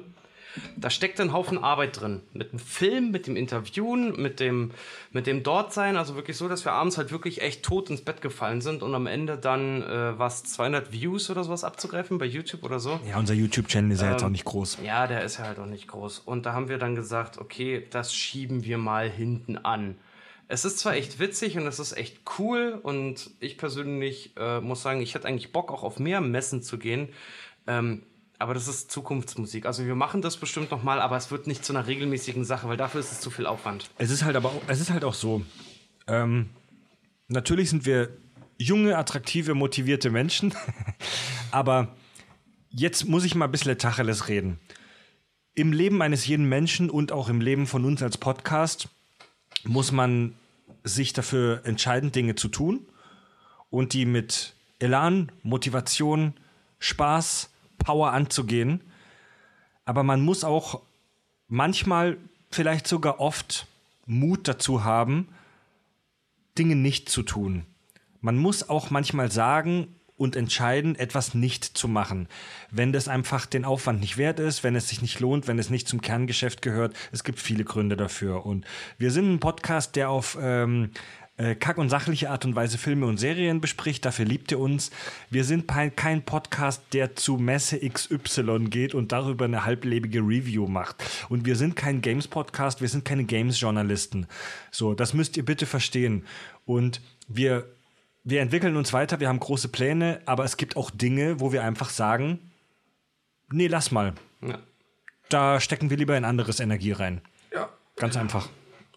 Da 0.76 0.90
steckt 0.90 1.22
ein 1.22 1.32
Haufen 1.32 1.64
Arbeit 1.64 2.02
drin. 2.02 2.22
Mit 2.34 2.54
dem 2.54 2.58
Film, 2.58 3.12
mit 3.12 3.28
dem 3.28 3.36
Interviewen, 3.36 4.20
mit 4.20 4.40
dem, 4.40 4.72
mit 5.12 5.28
dem 5.28 5.44
Dortsein. 5.44 5.96
Also 5.96 6.16
wirklich 6.16 6.38
so, 6.38 6.50
dass 6.50 6.66
wir 6.66 6.72
abends 6.72 6.98
halt 6.98 7.12
wirklich 7.12 7.44
echt 7.44 7.62
tot 7.62 7.92
ins 7.92 8.02
Bett 8.02 8.24
gefallen 8.24 8.62
sind 8.62 8.82
und 8.82 8.96
am 8.96 9.06
Ende 9.06 9.38
dann 9.38 9.84
äh, 9.84 10.18
was 10.18 10.44
200 10.46 10.92
Views 10.92 11.30
oder 11.30 11.44
sowas 11.44 11.64
abzugreifen 11.64 12.18
bei 12.18 12.26
YouTube 12.26 12.64
oder 12.64 12.80
so. 12.80 13.00
Ja, 13.08 13.20
unser 13.20 13.36
YouTube-Channel 13.36 13.92
ist 13.92 14.02
ja 14.02 14.10
jetzt 14.12 14.24
auch 14.24 14.30
nicht 14.30 14.46
groß. 14.46 14.80
Ja, 14.84 15.06
der 15.06 15.24
ist 15.24 15.38
ja 15.38 15.46
halt 15.46 15.60
auch 15.60 15.68
nicht 15.68 15.88
groß. 15.88 16.18
Und 16.18 16.48
da 16.48 16.54
haben 16.54 16.68
wir 16.68 16.80
dann 16.80 16.96
gesagt, 16.96 17.38
okay, 17.38 17.86
das 17.92 18.12
schieben 18.12 18.64
wir 18.64 18.80
mal 18.80 19.08
hinten 19.08 19.56
an. 19.56 19.98
Es 20.52 20.66
ist 20.66 20.80
zwar 20.80 20.96
echt 20.96 21.20
witzig 21.20 21.58
und 21.58 21.68
es 21.68 21.78
ist 21.78 21.96
echt 21.96 22.22
cool 22.40 22.80
und 22.82 23.30
ich 23.40 23.56
persönlich 23.60 24.34
äh, 24.36 24.60
muss 24.60 24.82
sagen, 24.82 25.00
ich 25.00 25.14
hätte 25.14 25.28
eigentlich 25.28 25.52
Bock 25.52 25.72
auch 25.72 25.84
auf 25.84 26.00
mehr 26.00 26.22
Messen 26.22 26.64
zu 26.64 26.80
gehen. 26.80 27.10
Ähm, 27.68 28.02
aber 28.40 28.56
das 28.56 28.68
ist 28.68 28.90
Zukunftsmusik. 28.90 29.68
Also 29.68 29.86
wir 29.86 29.94
machen 29.94 30.24
das 30.24 30.38
bestimmt 30.38 30.72
noch 30.72 30.82
mal, 30.82 31.02
aber 31.02 31.18
es 31.18 31.30
wird 31.30 31.46
nicht 31.46 31.64
zu 31.64 31.72
einer 31.72 31.86
regelmäßigen 31.86 32.46
Sache, 32.46 32.68
weil 32.68 32.78
dafür 32.78 33.00
ist 33.00 33.12
es 33.12 33.20
zu 33.20 33.30
viel 33.30 33.46
Aufwand. 33.46 33.92
Es 34.00 34.10
ist 34.10 34.24
halt 34.24 34.36
aber 34.36 34.50
auch, 34.50 34.62
es 34.66 34.82
ist 34.82 34.90
halt 34.90 35.04
auch 35.04 35.14
so. 35.14 35.44
Ähm, 36.08 36.50
natürlich 37.28 37.70
sind 37.70 37.86
wir 37.86 38.10
junge, 38.58 38.98
attraktive, 38.98 39.54
motivierte 39.54 40.10
Menschen, 40.10 40.56
aber 41.52 41.96
jetzt 42.72 43.08
muss 43.08 43.24
ich 43.24 43.36
mal 43.36 43.46
ein 43.46 43.52
bisschen 43.52 43.78
Tacheles 43.78 44.30
reden. 44.30 44.60
Im 45.54 45.74
Leben 45.74 46.02
eines 46.02 46.26
jeden 46.26 46.50
Menschen 46.50 46.90
und 46.90 47.12
auch 47.12 47.30
im 47.30 47.40
Leben 47.40 47.68
von 47.68 47.86
uns 47.86 48.02
als 48.02 48.18
Podcast 48.18 48.90
muss 49.64 49.92
man 49.92 50.39
sich 50.90 51.14
dafür 51.14 51.62
entscheiden, 51.66 52.12
Dinge 52.12 52.36
zu 52.36 52.48
tun 52.50 52.86
und 53.70 53.94
die 53.94 54.06
mit 54.06 54.56
Elan, 54.80 55.32
Motivation, 55.44 56.34
Spaß, 56.80 57.50
Power 57.78 58.12
anzugehen. 58.12 58.82
Aber 59.86 60.04
man 60.04 60.22
muss 60.22 60.44
auch 60.44 60.82
manchmal, 61.48 62.18
vielleicht 62.52 62.88
sogar 62.88 63.20
oft 63.20 63.68
Mut 64.06 64.48
dazu 64.48 64.84
haben, 64.84 65.30
Dinge 66.58 66.76
nicht 66.76 67.10
zu 67.10 67.24
tun. 67.24 67.66
Man 68.22 68.38
muss 68.38 68.68
auch 68.68 68.90
manchmal 68.90 69.32
sagen 69.32 69.96
und 70.20 70.36
entscheiden, 70.36 70.96
etwas 70.96 71.34
nicht 71.34 71.64
zu 71.64 71.88
machen. 71.88 72.28
Wenn 72.70 72.92
das 72.92 73.08
einfach 73.08 73.46
den 73.46 73.66
Aufwand 73.66 74.02
nicht 74.02 74.18
wert 74.18 74.40
ist, 74.40 74.64
wenn 74.64 74.76
es 74.76 74.90
sich 74.90 75.02
nicht 75.02 75.20
lohnt, 75.20 75.48
wenn 75.48 75.58
es 75.58 75.70
nicht 75.70 75.88
zum 75.88 76.02
Kerngeschäft 76.02 76.62
gehört. 76.62 76.94
Es 77.12 77.24
gibt 77.24 77.40
viele 77.40 77.64
Gründe 77.64 77.96
dafür. 77.96 78.46
Und 78.46 78.66
wir 78.98 79.12
sind 79.12 79.34
ein 79.34 79.40
Podcast, 79.40 79.96
der 79.96 80.10
auf 80.10 80.38
ähm, 80.42 80.92
äh, 81.40 81.56
kack- 81.56 81.78
und 81.78 81.90
sachliche 81.90 82.30
Art 82.30 82.44
und 82.44 82.56
Weise 82.56 82.78
Filme 82.78 83.06
und 83.06 83.18
Serien 83.18 83.62
bespricht. 83.62 84.04
Dafür 84.04 84.26
liebt 84.26 84.52
ihr 84.52 84.60
uns. 84.60 84.92
Wir 85.30 85.46
sind 85.46 85.70
kein 85.96 86.24
Podcast, 86.24 86.82
der 86.92 87.16
zu 87.16 87.38
Messe 87.38 87.80
XY 87.80 88.66
geht 88.66 88.94
und 88.94 89.14
darüber 89.14 89.46
eine 89.46 89.64
halblebige 89.64 90.20
Review 90.20 90.68
macht. 90.68 90.98
Und 91.30 91.46
wir 91.46 91.56
sind 91.56 91.78
kein 91.78 92.02
Games-Podcast, 92.02 92.82
wir 92.82 92.90
sind 92.90 93.06
keine 93.06 93.24
Games-Journalisten. 93.24 94.28
So, 94.70 94.94
das 94.94 95.14
müsst 95.14 95.38
ihr 95.38 95.46
bitte 95.46 95.66
verstehen. 95.66 96.26
Und 96.66 97.00
wir, 97.30 97.66
wir 98.24 98.42
entwickeln 98.42 98.76
uns 98.76 98.94
weiter, 98.94 99.20
wir 99.20 99.28
haben 99.28 99.40
große 99.40 99.70
Pläne, 99.70 100.22
aber 100.26 100.44
es 100.44 100.58
gibt 100.58 100.76
auch 100.76 100.92
Dinge, 100.92 101.40
wo 101.40 101.52
wir 101.52 101.64
einfach 101.64 101.90
sagen, 101.90 102.52
nee, 103.52 103.68
lass 103.68 103.92
mal. 103.92 104.14
Ja. 104.42 104.60
Da 105.30 105.60
stecken 105.60 105.90
wir 105.90 105.98
lieber 105.98 106.18
in 106.18 106.26
anderes 106.26 106.60
Energie 106.60 106.92
rein. 106.92 107.22
ja. 107.54 107.70
Ganz 107.96 108.16
einfach. 108.16 108.48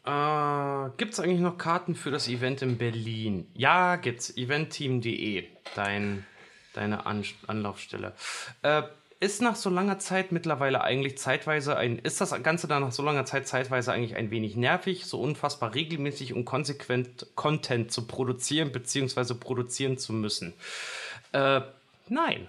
Äh, 0.05 0.91
gibt 0.97 1.13
es 1.13 1.21
eigentlich 1.21 1.41
noch 1.41 1.59
Karten 1.59 1.95
für 1.95 2.11
das 2.11 2.29
Event 2.29 2.63
in 2.63 2.79
Berlin? 2.79 3.47
Ja, 3.55 3.97
gibt's. 3.97 4.37
Eventteam.de, 4.37 5.45
dein, 5.75 6.27
deine 6.73 7.07
An 7.07 7.25
Anlaufstelle. 7.47 8.13
Äh, 8.63 8.83
ist 9.23 9.41
nach 9.41 9.55
so 9.55 9.71
langer 9.71 10.01
Zeit 10.01 10.33
mittlerweile 10.33 10.83
eigentlich 10.83 11.17
zeitweise 11.17 11.77
ein, 11.77 12.01
ist 12.01 12.21
das 12.21 12.31
Ganze 12.43 12.67
dann 12.67 12.83
nach 12.83 12.91
so 12.91 13.05
langer 13.05 13.25
Zeit 13.25 13.47
zeitweise 13.47 13.93
eigentlich 13.93 14.17
ein 14.17 14.33
wenig 14.33 14.57
nervig, 14.57 15.07
so 15.07 15.21
unfassbar 15.21 15.75
regelmäßig 15.75 16.35
und 16.35 16.45
konsequent 16.45 17.29
Content 17.37 17.93
zu 17.93 18.09
produzieren 18.09 18.73
bzw. 18.73 19.35
produzieren 19.35 19.97
zu 19.97 20.13
müssen? 20.13 20.55
Äh, 21.31 21.61
nein. 22.09 22.49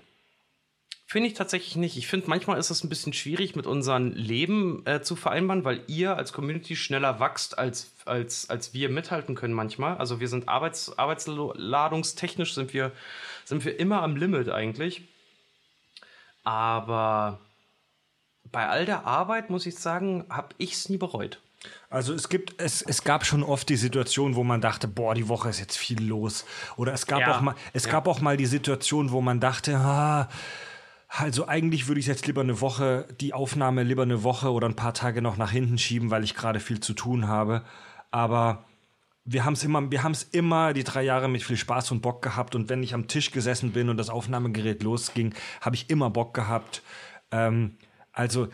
Finde 1.05 1.27
ich 1.27 1.35
tatsächlich 1.35 1.75
nicht. 1.75 1.95
Ich 1.95 2.07
finde, 2.07 2.27
manchmal 2.27 2.57
ist 2.57 2.71
es 2.71 2.83
ein 2.83 2.89
bisschen 2.89 3.13
schwierig, 3.13 3.55
mit 3.55 3.67
unserem 3.67 4.11
Leben 4.11 4.83
äh, 4.87 5.03
zu 5.03 5.15
vereinbaren, 5.15 5.63
weil 5.63 5.83
ihr 5.85 6.17
als 6.17 6.33
Community 6.33 6.75
schneller 6.75 7.19
wächst, 7.19 7.59
als, 7.59 7.91
als, 8.05 8.49
als 8.49 8.73
wir 8.73 8.89
mithalten 8.89 9.35
können 9.35 9.53
manchmal. 9.53 9.97
Also 9.97 10.19
wir 10.19 10.27
sind 10.27 10.49
arbeits, 10.49 10.97
arbeitsladungstechnisch 10.97 12.55
sind 12.55 12.73
wir, 12.73 12.91
sind 13.45 13.63
wir 13.63 13.79
immer 13.79 14.01
am 14.01 14.15
Limit 14.15 14.49
eigentlich. 14.49 15.03
Aber 16.43 17.39
bei 18.51 18.67
all 18.67 18.85
der 18.85 19.05
Arbeit, 19.05 19.49
muss 19.49 19.65
ich 19.65 19.75
sagen, 19.75 20.25
habe 20.29 20.49
ich 20.57 20.73
es 20.73 20.89
nie 20.89 20.97
bereut. 20.97 21.39
Also 21.89 22.13
es 22.13 22.27
gibt, 22.27 22.61
es, 22.61 22.81
es 22.81 23.03
gab 23.03 23.25
schon 23.25 23.41
oft 23.41 23.69
die 23.69 23.77
Situation, 23.77 24.35
wo 24.35 24.43
man 24.43 24.59
dachte, 24.59 24.87
boah, 24.87 25.15
die 25.15 25.29
Woche 25.29 25.49
ist 25.49 25.59
jetzt 25.59 25.77
viel 25.77 26.03
los. 26.03 26.45
Oder 26.75 26.91
es 26.93 27.07
gab 27.07 27.21
Ja. 27.21 27.37
auch 27.37 27.41
mal, 27.41 27.55
es 27.71 27.85
Ja. 27.85 27.91
gab 27.91 28.07
auch 28.07 28.19
mal 28.19 28.35
die 28.35 28.45
Situation, 28.45 29.11
wo 29.11 29.21
man 29.21 29.39
dachte, 29.39 29.77
ah, 29.77 30.27
also 31.07 31.47
eigentlich 31.47 31.87
würde 31.87 31.99
ich 32.01 32.07
jetzt 32.07 32.27
lieber 32.27 32.41
eine 32.41 32.59
Woche, 32.59 33.07
die 33.21 33.33
Aufnahme 33.33 33.83
lieber 33.83 34.01
eine 34.03 34.23
Woche 34.23 34.51
oder 34.51 34.67
ein 34.67 34.75
paar 34.75 34.93
Tage 34.93 35.21
noch 35.21 35.37
nach 35.37 35.51
hinten 35.51 35.77
schieben, 35.77 36.11
weil 36.11 36.23
ich 36.23 36.35
gerade 36.35 36.59
viel 36.59 36.79
zu 36.81 36.93
tun 36.93 37.27
habe. 37.27 37.61
Aber 38.11 38.65
wir 39.25 39.45
haben 39.45 39.53
es 39.53 39.63
immer, 39.63 39.89
wir 39.89 40.03
haben 40.03 40.11
es 40.11 40.23
immer 40.23 40.73
die 40.73 40.83
drei 40.83 41.03
Jahre 41.03 41.29
mit 41.29 41.43
viel 41.43 41.57
Spaß 41.57 41.91
und 41.91 42.01
Bock 42.01 42.21
gehabt. 42.21 42.55
Und 42.55 42.69
wenn 42.69 42.83
ich 42.83 42.93
am 42.93 43.07
Tisch 43.07 43.31
gesessen 43.31 43.71
bin 43.71 43.89
und 43.89 43.97
das 43.97 44.09
Aufnahmegerät 44.09 44.83
losging, 44.83 45.33
habe 45.61 45.75
ich 45.75 45.89
immer 45.89 46.09
Bock 46.09 46.33
gehabt. 46.33 46.81
Ähm, 47.31 47.77
also 48.11 48.49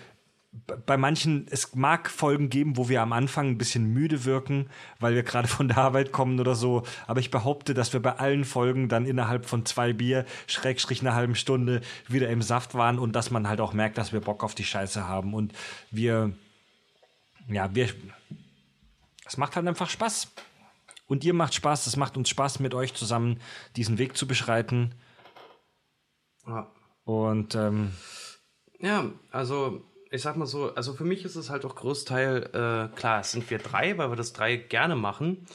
bei 0.85 0.97
manchen, 0.97 1.47
es 1.51 1.75
mag 1.75 2.09
Folgen 2.09 2.49
geben, 2.49 2.75
wo 2.75 2.89
wir 2.89 3.01
am 3.01 3.13
Anfang 3.13 3.49
ein 3.49 3.57
bisschen 3.57 3.93
müde 3.93 4.25
wirken, 4.25 4.69
weil 4.99 5.13
wir 5.13 5.23
gerade 5.23 5.47
von 5.47 5.67
der 5.67 5.77
Arbeit 5.77 6.11
kommen 6.11 6.39
oder 6.39 6.55
so. 6.55 6.83
Aber 7.07 7.19
ich 7.19 7.29
behaupte, 7.31 7.73
dass 7.73 7.93
wir 7.93 8.01
bei 8.01 8.13
allen 8.13 8.45
Folgen 8.45 8.89
dann 8.89 9.05
innerhalb 9.05 9.45
von 9.45 9.65
zwei 9.65 9.93
Bier, 9.93 10.25
Schrägstrich 10.47 11.01
einer 11.01 11.13
halben 11.13 11.35
Stunde, 11.35 11.81
wieder 12.07 12.29
im 12.29 12.41
Saft 12.41 12.73
waren 12.73 12.97
und 12.97 13.15
dass 13.15 13.31
man 13.31 13.47
halt 13.47 13.61
auch 13.61 13.73
merkt, 13.73 13.97
dass 13.97 14.11
wir 14.11 14.21
Bock 14.21 14.43
auf 14.43 14.55
die 14.55 14.63
Scheiße 14.63 15.07
haben. 15.07 15.33
Und 15.33 15.53
wir, 15.91 16.33
ja, 17.47 17.73
wir, 17.75 17.89
es 19.25 19.37
macht 19.37 19.55
halt 19.55 19.67
einfach 19.67 19.89
Spaß. 19.89 20.31
Und 21.09 21.25
ihr 21.25 21.33
macht 21.33 21.55
Spaß, 21.55 21.87
es 21.87 21.97
macht 21.97 22.15
uns 22.17 22.29
Spaß, 22.29 22.59
mit 22.59 22.75
euch 22.75 22.93
zusammen 22.93 23.41
diesen 23.75 23.97
Weg 23.97 24.15
zu 24.15 24.27
beschreiten. 24.27 24.93
Ja. 26.47 26.71
Und 27.03 27.55
ähm, 27.55 27.91
Ja, 28.79 29.05
also 29.31 29.83
ich 30.11 30.21
sag 30.21 30.37
mal 30.37 30.45
so, 30.45 30.73
also 30.75 30.93
für 30.93 31.03
mich 31.03 31.25
ist 31.25 31.35
es 31.35 31.49
halt 31.49 31.65
auch 31.65 31.75
Großteil, 31.75 32.43
äh, 32.53 32.95
klar, 32.95 33.21
es 33.21 33.31
sind 33.31 33.49
wir 33.49 33.57
drei, 33.57 33.97
weil 33.97 34.11
wir 34.11 34.15
das 34.15 34.33
drei 34.33 34.55
gerne 34.55 34.95
machen. 34.95 35.47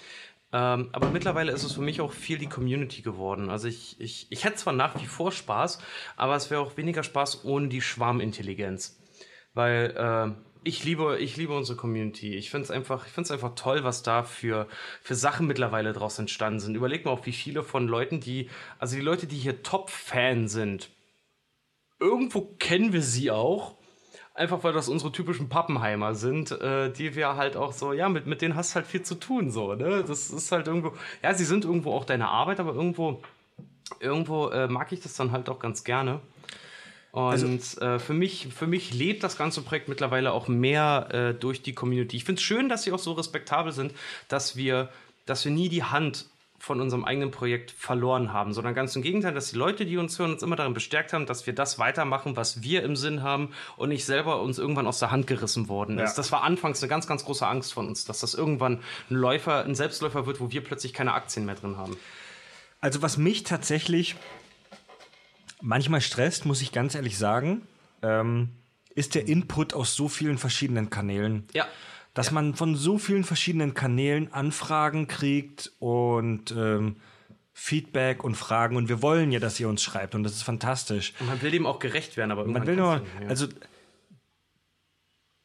Ähm, 0.52 0.88
aber 0.90 1.10
mittlerweile 1.10 1.52
ist 1.52 1.62
es 1.62 1.72
für 1.72 1.82
mich 1.82 2.00
auch 2.00 2.12
viel 2.12 2.38
die 2.38 2.48
Community 2.48 3.02
geworden. 3.02 3.48
Also 3.48 3.68
ich, 3.68 4.00
ich, 4.00 4.26
ich 4.30 4.44
hätte 4.44 4.56
zwar 4.56 4.72
nach 4.72 5.00
wie 5.00 5.06
vor 5.06 5.30
Spaß, 5.30 5.78
aber 6.16 6.34
es 6.34 6.50
wäre 6.50 6.60
auch 6.60 6.76
weniger 6.76 7.04
Spaß 7.04 7.44
ohne 7.44 7.68
die 7.68 7.80
Schwarmintelligenz. 7.80 8.98
Weil 9.52 9.94
äh, 9.96 10.53
ich 10.64 10.84
liebe, 10.84 11.18
ich 11.18 11.36
liebe 11.36 11.54
unsere 11.54 11.76
Community. 11.78 12.34
Ich 12.34 12.50
finde 12.50 12.64
es 12.64 12.70
einfach, 12.70 13.06
ich 13.06 13.12
find's 13.12 13.30
einfach 13.30 13.54
toll, 13.54 13.84
was 13.84 14.02
da 14.02 14.22
für, 14.22 14.66
für 15.02 15.14
Sachen 15.14 15.46
mittlerweile 15.46 15.92
draus 15.92 16.18
entstanden 16.18 16.60
sind. 16.60 16.74
Überleg 16.74 17.04
mal 17.04 17.10
auch, 17.12 17.26
wie 17.26 17.32
viele 17.32 17.62
von 17.62 17.86
Leuten, 17.86 18.20
die, 18.20 18.48
also 18.78 18.96
die 18.96 19.02
Leute, 19.02 19.26
die 19.26 19.36
hier 19.36 19.62
Top-Fan 19.62 20.48
sind, 20.48 20.90
irgendwo 22.00 22.42
kennen 22.58 22.92
wir 22.92 23.02
sie 23.02 23.30
auch. 23.30 23.76
Einfach 24.36 24.64
weil 24.64 24.72
das 24.72 24.88
unsere 24.88 25.12
typischen 25.12 25.48
Pappenheimer 25.48 26.16
sind, 26.16 26.50
äh, 26.50 26.90
die 26.90 27.14
wir 27.14 27.36
halt 27.36 27.56
auch 27.56 27.72
so, 27.72 27.92
ja, 27.92 28.08
mit, 28.08 28.26
mit 28.26 28.42
denen 28.42 28.56
hast 28.56 28.72
du 28.72 28.76
halt 28.76 28.86
viel 28.86 29.02
zu 29.02 29.14
tun, 29.14 29.52
so, 29.52 29.74
ne? 29.74 30.02
Das 30.04 30.30
ist 30.30 30.50
halt 30.50 30.66
irgendwo, 30.66 30.92
ja, 31.22 31.34
sie 31.34 31.44
sind 31.44 31.64
irgendwo 31.64 31.92
auch 31.92 32.04
deine 32.04 32.26
Arbeit, 32.26 32.58
aber 32.58 32.74
irgendwo, 32.74 33.22
irgendwo 34.00 34.48
äh, 34.48 34.66
mag 34.66 34.90
ich 34.90 35.00
das 35.00 35.14
dann 35.14 35.30
halt 35.30 35.48
auch 35.48 35.60
ganz 35.60 35.84
gerne. 35.84 36.20
Und 37.14 37.80
äh, 37.80 38.00
für, 38.00 38.12
mich, 38.12 38.48
für 38.52 38.66
mich 38.66 38.92
lebt 38.92 39.22
das 39.22 39.38
ganze 39.38 39.62
Projekt 39.62 39.88
mittlerweile 39.88 40.32
auch 40.32 40.48
mehr 40.48 41.08
äh, 41.12 41.32
durch 41.32 41.62
die 41.62 41.72
Community. 41.72 42.16
Ich 42.16 42.24
finde 42.24 42.40
es 42.40 42.42
schön, 42.42 42.68
dass 42.68 42.82
sie 42.82 42.90
auch 42.90 42.98
so 42.98 43.12
respektabel 43.12 43.70
sind, 43.70 43.92
dass 44.26 44.56
wir, 44.56 44.88
dass 45.24 45.44
wir 45.44 45.52
nie 45.52 45.68
die 45.68 45.84
Hand 45.84 46.26
von 46.58 46.80
unserem 46.80 47.04
eigenen 47.04 47.30
Projekt 47.30 47.70
verloren 47.70 48.32
haben, 48.32 48.52
sondern 48.52 48.74
ganz 48.74 48.96
im 48.96 49.02
Gegenteil, 49.02 49.32
dass 49.32 49.52
die 49.52 49.56
Leute, 49.56 49.86
die 49.86 49.96
uns 49.96 50.18
hören, 50.18 50.32
uns 50.32 50.42
immer 50.42 50.56
darin 50.56 50.74
bestärkt 50.74 51.12
haben, 51.12 51.24
dass 51.24 51.46
wir 51.46 51.54
das 51.54 51.78
weitermachen, 51.78 52.34
was 52.36 52.62
wir 52.64 52.82
im 52.82 52.96
Sinn 52.96 53.22
haben 53.22 53.50
und 53.76 53.90
nicht 53.90 54.04
selber 54.04 54.42
uns 54.42 54.58
irgendwann 54.58 54.88
aus 54.88 54.98
der 54.98 55.12
Hand 55.12 55.28
gerissen 55.28 55.68
worden 55.68 56.00
ist. 56.00 56.12
Ja. 56.12 56.16
Das 56.16 56.32
war 56.32 56.42
anfangs 56.42 56.82
eine 56.82 56.88
ganz, 56.88 57.06
ganz 57.06 57.24
große 57.24 57.46
Angst 57.46 57.74
von 57.74 57.86
uns, 57.86 58.06
dass 58.06 58.18
das 58.18 58.34
irgendwann 58.34 58.80
ein 59.08 59.14
Läufer, 59.14 59.64
ein 59.64 59.76
Selbstläufer 59.76 60.26
wird, 60.26 60.40
wo 60.40 60.50
wir 60.50 60.64
plötzlich 60.64 60.92
keine 60.92 61.12
Aktien 61.12 61.46
mehr 61.46 61.54
drin 61.54 61.76
haben. 61.76 61.96
Also 62.80 63.02
was 63.02 63.18
mich 63.18 63.44
tatsächlich 63.44 64.16
manchmal 65.64 66.00
stresst, 66.02 66.44
muss 66.44 66.62
ich 66.62 66.70
ganz 66.72 66.94
ehrlich 66.94 67.18
sagen, 67.18 67.62
ähm, 68.02 68.50
ist 68.94 69.14
der 69.14 69.26
Input 69.26 69.74
aus 69.74 69.94
so 69.96 70.08
vielen 70.08 70.38
verschiedenen 70.38 70.90
Kanälen. 70.90 71.46
Ja. 71.52 71.66
Dass 72.12 72.30
man 72.30 72.54
von 72.54 72.76
so 72.76 72.98
vielen 72.98 73.24
verschiedenen 73.24 73.74
Kanälen 73.74 74.32
Anfragen 74.32 75.08
kriegt 75.08 75.72
und 75.80 76.52
ähm, 76.52 76.96
Feedback 77.52 78.22
und 78.22 78.36
Fragen. 78.36 78.76
Und 78.76 78.88
wir 78.88 79.02
wollen 79.02 79.32
ja, 79.32 79.40
dass 79.40 79.58
ihr 79.58 79.68
uns 79.68 79.82
schreibt. 79.82 80.14
Und 80.14 80.22
das 80.22 80.32
ist 80.32 80.42
fantastisch. 80.42 81.12
Und 81.18 81.26
man 81.26 81.42
will 81.42 81.50
dem 81.50 81.66
auch 81.66 81.80
gerecht 81.80 82.16
werden, 82.16 82.30
aber 82.30 82.44
Man 82.46 82.66
will 82.66 82.76
nur, 82.76 83.02
mehr. 83.18 83.28
also 83.28 83.48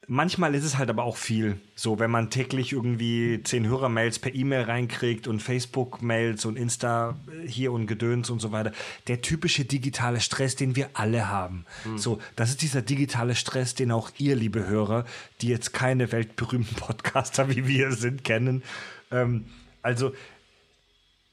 manchmal 0.10 0.56
ist 0.56 0.64
es 0.64 0.78
halt 0.78 0.90
aber 0.90 1.04
auch 1.04 1.16
viel. 1.16 1.58
So, 1.76 2.00
wenn 2.00 2.12
man 2.12 2.30
täglich 2.30 2.74
irgendwie 2.74 3.42
zehn 3.44 3.68
Hörermails 3.68 4.20
per 4.20 4.34
E-Mail 4.34 4.64
reinkriegt 4.64 5.28
und 5.28 5.42
Facebook-Mails 5.42 6.46
und 6.46 6.58
Insta 6.58 7.16
hier 7.46 7.72
und 7.72 7.88
Gedöns 7.88 8.30
und 8.30 8.40
so 8.40 8.52
weiter. 8.52 8.74
Der 9.08 9.22
typische 9.22 9.64
digitale 9.66 10.20
Stress, 10.20 10.56
den 10.56 10.76
wir 10.76 10.90
alle 10.96 11.30
haben. 11.30 11.66
So, 11.96 12.20
das 12.36 12.50
ist 12.50 12.62
dieser 12.64 12.82
digitale 12.82 13.36
Stress, 13.36 13.76
den 13.76 13.92
auch 13.92 14.10
ihr, 14.18 14.36
liebe 14.36 14.66
Hörer, 14.68 15.06
die 15.42 15.48
jetzt 15.48 15.74
keine 15.74 16.12
weltberühmten 16.12 16.76
Podcaster 16.76 17.50
wie 17.50 17.68
wir 17.68 17.94
sind, 17.94 18.24
kennen. 18.24 18.64
Ähm, 19.12 19.46
also, 19.84 20.14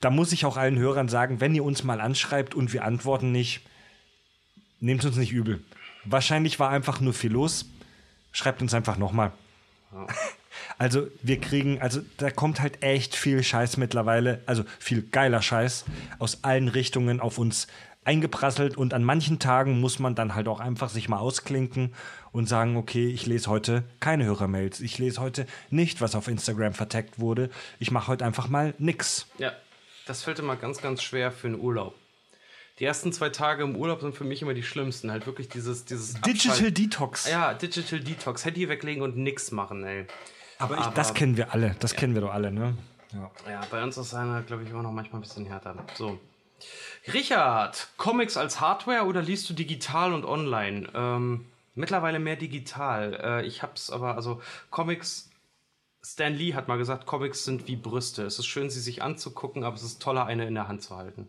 da 0.01 0.11
muss 0.11 0.33
ich 0.33 0.45
auch 0.45 0.59
allen 0.59 0.79
Hörern 0.79 1.09
sagen, 1.09 1.41
wenn 1.41 1.55
ihr 1.55 1.65
uns 1.65 1.83
mal 1.83 2.01
anschreibt 2.01 2.55
und 2.55 2.75
wir 2.75 2.85
antworten 2.85 3.33
nicht, 3.33 3.63
nehmt 4.81 5.05
uns 5.05 5.17
nicht 5.17 5.33
übel. 5.33 5.63
Wahrscheinlich 6.05 6.61
war 6.61 6.69
einfach 6.69 7.01
nur 7.01 7.15
viel 7.15 7.33
los. 7.33 7.65
Schreibt 8.37 8.61
uns 8.61 8.75
einfach 8.75 8.99
nochmal. 8.99 9.33
Also 10.77 11.07
wir 11.23 11.41
kriegen, 11.41 11.81
also 11.81 12.03
da 12.19 12.31
kommt 12.31 12.61
halt 12.61 12.83
echt 12.83 13.17
viel 13.17 13.43
Scheiß 13.43 13.79
mittlerweile, 13.79 14.43
also 14.45 14.65
viel 14.79 15.01
geiler 15.01 15.41
Scheiß 15.41 15.87
aus 16.19 16.45
allen 16.45 16.69
Richtungen 16.69 17.21
auf 17.21 17.39
uns 17.39 17.67
eingeprasselt 18.05 18.77
und 18.77 18.93
an 18.93 19.05
manchen 19.05 19.39
Tagen 19.39 19.81
muss 19.81 20.01
man 20.01 20.15
dann 20.15 20.35
halt 20.35 20.49
auch 20.49 20.61
einfach 20.61 20.91
sich 20.91 21.09
mal 21.09 21.17
ausklinken 21.17 21.95
und 22.31 22.47
sagen, 22.47 22.77
okay, 22.77 23.07
ich 23.07 23.25
lese 23.25 23.49
heute 23.49 23.85
keine 24.01 24.27
Hörermails, 24.27 24.81
ich 24.81 24.99
lese 24.99 25.23
heute 25.23 25.47
nicht, 25.71 26.03
was 26.03 26.15
auf 26.15 26.29
Instagram 26.29 26.75
verteckt 26.75 27.19
wurde, 27.19 27.49
ich 27.79 27.91
mache 27.91 28.09
heute 28.09 28.27
einfach 28.27 28.49
mal 28.49 28.75
nix. 28.77 29.29
Ja, 29.39 29.53
das 30.05 30.25
fällt 30.25 30.41
immer 30.41 30.57
ganz, 30.57 30.83
ganz 30.83 31.03
schwer 31.03 31.33
für 31.33 31.47
einen 31.47 31.59
Urlaub. 31.59 31.95
Die 32.79 32.85
ersten 32.85 33.13
zwei 33.13 33.31
Tage 33.31 33.63
im 33.63 33.75
Urlaub 33.77 34.01
sind 34.01 34.15
für 34.15 34.25
mich 34.25 34.43
immer 34.43 34.55
die 34.55 34.63
schlimmsten. 34.63 35.11
Halt 35.11 35.27
wirklich 35.27 35.49
dieses, 35.49 35.85
dieses 35.85 36.15
Digital 36.21 36.53
Abschalten. 36.53 36.75
Detox. 36.75 37.29
Ja, 37.29 37.55
Digital 37.55 38.01
Detox. 38.01 38.45
Handy 38.45 38.69
weglegen 38.69 39.03
und 39.03 39.17
nix 39.17 39.51
machen, 39.51 39.85
ey. 39.85 40.07
Aber, 40.59 40.79
ich, 40.79 40.87
das 40.87 41.15
kennen 41.15 41.37
wir 41.37 41.53
alle. 41.53 41.77
Das 41.81 41.95
kennen 41.95 42.15
wir 42.15 42.21
doch 42.21 42.33
alle, 42.33 42.51
ne? 42.51 42.77
Ja. 43.13 43.31
Ja, 43.51 43.61
bei 43.71 43.83
uns 43.83 43.97
ist 43.97 44.15
einer, 44.15 44.43
glaube 44.43 44.65
ich, 44.65 44.71
immer 44.71 44.83
noch 44.83 44.93
manchmal 44.93 45.21
ein 45.21 45.23
bisschen 45.23 45.47
härter. 45.47 45.75
So. 45.95 46.19
Richard, 47.13 47.89
Comics 47.97 48.37
als 48.37 48.61
Hardware 48.61 49.05
oder 49.05 49.23
liest 49.23 49.49
du 49.49 49.55
digital 49.55 50.13
und 50.13 50.25
online? 50.25 50.89
Ähm, 50.95 51.47
mittlerweile 51.75 52.19
mehr 52.19 52.37
digital. 52.37 53.15
Äh, 53.23 53.47
ich 53.47 53.63
hab's 53.63 53.91
aber, 53.91 54.17
also 54.17 54.43
Comics, 54.71 55.31
Stan 56.03 56.35
Lee 56.35 56.55
hat 56.55 56.69
mal 56.69 56.79
gesagt, 56.79 57.07
Comics 57.07 57.45
sind 57.45 57.69
wie 57.69 57.77
Brüste. 57.77 58.25
Es 58.25 58.39
ist 58.39 58.47
schön, 58.47 58.71
sie 58.71 58.81
sich 58.81 59.03
anzugucken, 59.03 59.65
aber 59.65 59.77
es 59.77 59.83
ist 59.83 60.03
toller, 60.03 60.27
eine 60.27 60.47
in 60.47 60.55
der 60.55 60.69
Hand 60.69 60.83
zu 60.83 60.97
halten. 60.97 61.29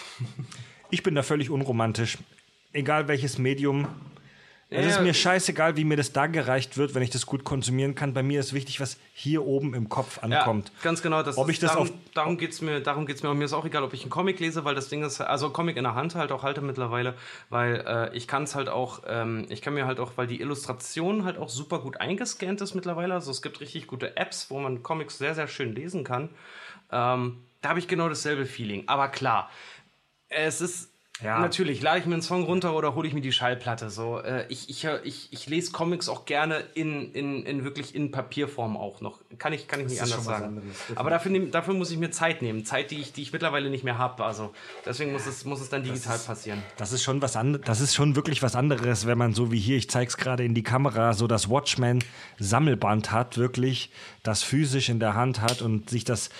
Ich 0.90 1.02
bin 1.02 1.14
da 1.14 1.22
völlig 1.22 1.50
unromantisch. 1.50 2.16
Egal 2.72 3.08
welches 3.08 3.36
Medium. 3.36 3.86
Es 4.70 4.84
Ja, 4.84 4.90
ist 4.92 5.00
mir 5.02 5.12
scheißegal, 5.14 5.76
wie 5.76 5.84
mir 5.84 5.96
das 5.96 6.12
da 6.12 6.26
gereicht 6.26 6.76
wird, 6.76 6.94
wenn 6.94 7.02
ich 7.02 7.08
das 7.10 7.24
gut 7.26 7.42
konsumieren 7.44 7.94
kann. 7.94 8.12
Bei 8.14 8.22
mir 8.22 8.40
ist 8.40 8.52
wichtig, 8.54 8.80
was 8.80 8.98
hier 9.14 9.44
oben 9.46 9.72
im 9.74 9.88
Kopf 9.88 10.22
ankommt. 10.22 10.68
Ja, 10.68 10.82
ganz 10.82 11.00
genau. 11.02 11.22
Das 11.22 11.36
Ob 11.38 11.48
ist, 11.48 11.54
ich 11.54 11.58
das 11.58 11.72
darum, 11.72 11.88
auf- 11.88 11.94
darum 12.14 12.36
geht 12.38 12.52
es 12.52 12.60
mir, 12.62 12.80
darum 12.80 13.04
geht's 13.06 13.22
mir. 13.22 13.30
Und 13.30 13.38
mir 13.38 13.44
ist 13.46 13.52
auch 13.54 13.64
egal, 13.66 13.82
ob 13.82 13.92
ich 13.94 14.02
einen 14.02 14.10
Comic 14.10 14.40
lese, 14.40 14.64
weil 14.64 14.74
das 14.74 14.88
Ding 14.88 15.02
ist, 15.02 15.20
also 15.22 15.50
Comic 15.50 15.76
in 15.78 15.84
der 15.84 15.94
Hand 15.94 16.14
halt 16.14 16.32
auch 16.32 16.42
halte 16.42 16.60
mittlerweile, 16.62 17.14
weil 17.50 17.84
äh, 17.86 18.16
ich 18.16 18.26
kann 18.26 18.44
es 18.44 18.54
halt 18.54 18.68
auch, 18.70 19.02
ähm, 19.06 19.46
ich 19.50 19.60
kann 19.62 19.72
mir 19.74 19.86
halt 19.86 20.00
auch, 20.00 20.12
weil 20.16 20.26
die 20.26 20.40
Illustration 20.40 21.24
halt 21.24 21.36
auch 21.38 21.48
super 21.50 21.78
gut 21.80 21.98
eingescannt 22.00 22.60
ist 22.62 22.74
mittlerweile. 22.74 23.14
Also 23.14 23.30
es 23.30 23.40
gibt 23.42 23.60
richtig 23.60 23.86
gute 23.86 24.16
Apps, 24.18 24.50
wo 24.50 24.58
man 24.58 24.82
Comics 24.82 25.16
sehr, 25.18 25.34
sehr 25.34 25.48
schön 25.48 25.74
lesen 25.74 26.04
kann. 26.04 26.30
Ähm, 26.90 27.38
da 27.60 27.70
habe 27.70 27.78
ich 27.80 27.88
genau 27.88 28.08
dasselbe 28.08 28.46
Feeling. 28.46 28.84
Aber 28.86 29.08
klar, 29.08 29.50
es 30.28 30.60
ist. 30.60 30.90
Ja. 31.20 31.40
Natürlich, 31.40 31.82
lade 31.82 31.98
ich 31.98 32.06
mir 32.06 32.12
einen 32.12 32.22
Song 32.22 32.44
runter 32.44 32.76
oder 32.76 32.94
hole 32.94 33.08
ich 33.08 33.12
mir 33.12 33.20
die 33.20 33.32
Schallplatte. 33.32 33.90
So, 33.90 34.20
äh, 34.20 34.46
ich, 34.48 34.70
ich, 34.70 34.86
ich, 35.02 35.32
ich 35.32 35.46
lese 35.48 35.72
Comics 35.72 36.08
auch 36.08 36.26
gerne 36.26 36.62
in, 36.74 37.12
in, 37.12 37.44
in 37.44 37.64
wirklich 37.64 37.96
in 37.96 38.12
Papierform 38.12 38.76
auch 38.76 39.00
noch. 39.00 39.18
Kann 39.36 39.52
ich, 39.52 39.66
kann 39.66 39.80
ich 39.80 39.86
nicht 39.86 39.96
ist 39.96 40.02
anders 40.02 40.24
sagen. 40.24 40.44
anderes. 40.44 40.66
Aber 40.94 41.10
dafür, 41.10 41.36
dafür 41.46 41.74
muss 41.74 41.90
ich 41.90 41.98
mir 41.98 42.12
Zeit 42.12 42.40
nehmen. 42.40 42.64
Zeit, 42.64 42.92
die 42.92 43.00
ich, 43.00 43.12
die 43.12 43.22
ich 43.22 43.32
mittlerweile 43.32 43.68
nicht 43.68 43.82
mehr 43.82 43.98
habe. 43.98 44.24
Also 44.24 44.52
deswegen 44.86 45.10
muss 45.10 45.26
es, 45.26 45.44
muss 45.44 45.60
es 45.60 45.68
dann 45.68 45.82
digital 45.82 46.18
passieren. 46.18 46.62
Das 46.76 46.92
ist 46.92 47.02
schon 47.02 47.20
was 47.20 47.34
anderes. 47.34 47.66
Das 47.66 47.80
ist 47.80 47.96
schon 47.96 48.14
wirklich 48.14 48.40
was 48.44 48.54
anderes, 48.54 49.04
wenn 49.04 49.18
man 49.18 49.34
so 49.34 49.50
wie 49.50 49.58
hier, 49.58 49.76
ich 49.76 49.90
zeig's 49.90 50.18
gerade 50.18 50.44
in 50.44 50.54
die 50.54 50.62
Kamera, 50.62 51.14
so 51.14 51.26
das 51.26 51.50
Watchmen 51.50 52.04
Sammelband 52.38 53.10
hat, 53.10 53.38
wirklich 53.38 53.90
das 54.22 54.44
physisch 54.44 54.88
in 54.88 55.00
der 55.00 55.14
Hand 55.14 55.40
hat 55.40 55.62
und 55.62 55.90
sich 55.90 56.04
das 56.04 56.30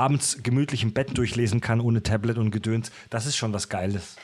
abends 0.00 0.42
gemütlich 0.42 0.82
im 0.82 0.94
Bett 0.94 1.16
durchlesen 1.16 1.60
kann 1.60 1.80
ohne 1.80 2.02
Tablet 2.02 2.38
und 2.38 2.50
Gedöns. 2.50 2.90
Das 3.10 3.26
ist 3.26 3.36
schon 3.36 3.52
was 3.52 3.68
Geiles. 3.68 4.16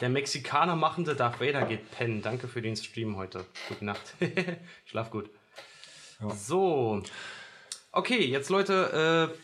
Der 0.00 0.10
Mexikaner 0.10 0.76
machende 0.76 1.16
Darth 1.16 1.40
Vader 1.40 1.64
geht 1.64 1.90
pennen. 1.90 2.20
Danke 2.20 2.46
für 2.46 2.60
den 2.60 2.76
Stream 2.76 3.16
heute. 3.16 3.46
Gute 3.68 3.84
Nacht. 3.84 4.14
Schlaf 4.84 5.10
gut. 5.10 5.30
So. 6.34 7.02
Okay, 7.90 8.24
jetzt 8.26 8.50
Leute, 8.50 9.32
äh, 9.32 9.38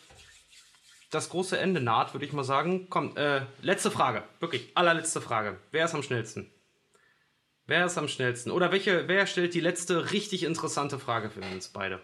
das 1.10 1.30
große 1.30 1.58
Ende 1.58 1.80
naht, 1.80 2.12
würde 2.12 2.26
ich 2.26 2.32
mal 2.32 2.44
sagen. 2.44 2.88
Komm, 2.90 3.16
äh, 3.16 3.42
letzte 3.62 3.90
Frage. 3.90 4.22
Wirklich, 4.38 4.70
allerletzte 4.74 5.20
Frage. 5.20 5.56
Wer 5.70 5.86
ist 5.86 5.94
am 5.94 6.02
schnellsten? 6.02 6.50
Wer 7.66 7.86
ist 7.86 7.96
am 7.96 8.08
schnellsten? 8.08 8.50
Oder 8.50 8.70
welche, 8.70 9.08
wer 9.08 9.26
stellt 9.26 9.54
die 9.54 9.60
letzte 9.60 10.12
richtig 10.12 10.42
interessante 10.42 10.98
Frage 10.98 11.30
für 11.30 11.40
uns 11.40 11.68
beide? 11.68 12.00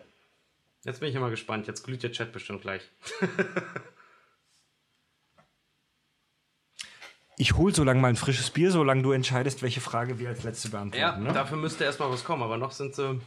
Jetzt 0.86 1.00
bin 1.00 1.08
ich 1.08 1.15
ja 1.15 1.20
mal 1.20 1.31
gespannt. 1.31 1.66
Jetzt 1.66 1.82
glüht 1.82 2.02
der 2.02 2.12
Chat 2.12 2.32
bestimmt 2.32 2.62
gleich. 2.62 2.82
Ich 7.39 7.55
hol 7.55 7.74
so 7.74 7.84
lange 7.84 8.00
mal 8.00 8.08
ein 8.08 8.16
frisches 8.16 8.48
Bier, 8.50 8.70
solange 8.70 9.02
du 9.02 9.12
entscheidest, 9.12 9.62
welche 9.62 9.82
Frage 9.82 10.18
wir 10.18 10.31
als 10.31 10.42
letzte 10.42 10.68
Ja, 10.68 10.73
beantworten. 10.73 11.23
ne? 11.23 11.32
dafür 11.34 11.58
müsste 11.58 11.84
erstmal 11.84 12.10
was 12.10 12.24
kommen, 12.24 12.42
aber 12.42 12.56
noch 12.56 12.70
sind 12.73 12.94
sie, 12.94 13.20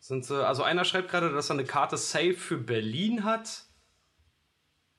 sind 0.00 0.26
sie. 0.26 0.46
Also 0.46 0.62
einer 0.62 0.84
schreibt 0.84 1.10
gerade, 1.10 1.32
dass 1.32 1.48
er 1.48 1.54
eine 1.54 1.64
Karte 1.64 1.96
Safe 1.96 2.34
für 2.34 2.58
Berlin 2.58 3.24
hat. 3.24 3.62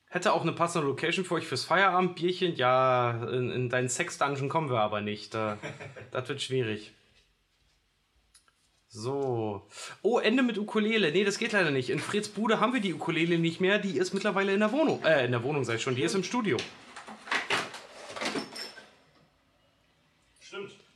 Hätte 0.08 0.34
auch 0.34 0.42
eine 0.42 0.54
passende 0.54 0.88
Location 0.88 1.26
für 1.26 1.36
euch 1.36 1.46
fürs 1.46 1.66
Feierabendbierchen. 1.66 2.56
Ja, 2.56 3.24
in, 3.30 3.52
in 3.52 3.70
deinen 3.70 3.88
Sex-Dungeon 3.88 4.50
kommen 4.50 4.72
wir 4.72 4.80
aber 4.82 5.02
nicht. 5.02 5.36
Da, 5.36 5.60
das 6.12 6.28
wird 6.28 6.42
schwierig. 6.42 6.96
So. 8.90 9.68
Oh, 10.02 10.20
Ende 10.20 10.44
mit 10.44 10.58
Ukulele. 10.58 11.12
Nee, 11.12 11.24
das 11.24 11.38
geht 11.38 11.52
leider 11.52 11.72
nicht. 11.72 11.90
In 11.90 12.00
Freds 12.00 12.30
Bude 12.30 12.60
haben 12.60 12.74
wir 12.74 12.80
die 12.80 12.94
Ukulele 12.94 13.38
nicht 13.38 13.60
mehr. 13.60 13.80
Die 13.80 13.98
ist 13.98 14.14
mittlerweile 14.14 14.54
in 14.54 14.60
der 14.62 14.72
Wohnung. 14.72 15.04
Äh, 15.04 15.26
in 15.26 15.32
der 15.32 15.44
Wohnung 15.44 15.66
sag 15.66 15.76
ich 15.76 15.82
schon. 15.82 15.96
Die 15.96 16.04
ist 16.04 16.16
im 16.16 16.24
Studio. 16.24 16.58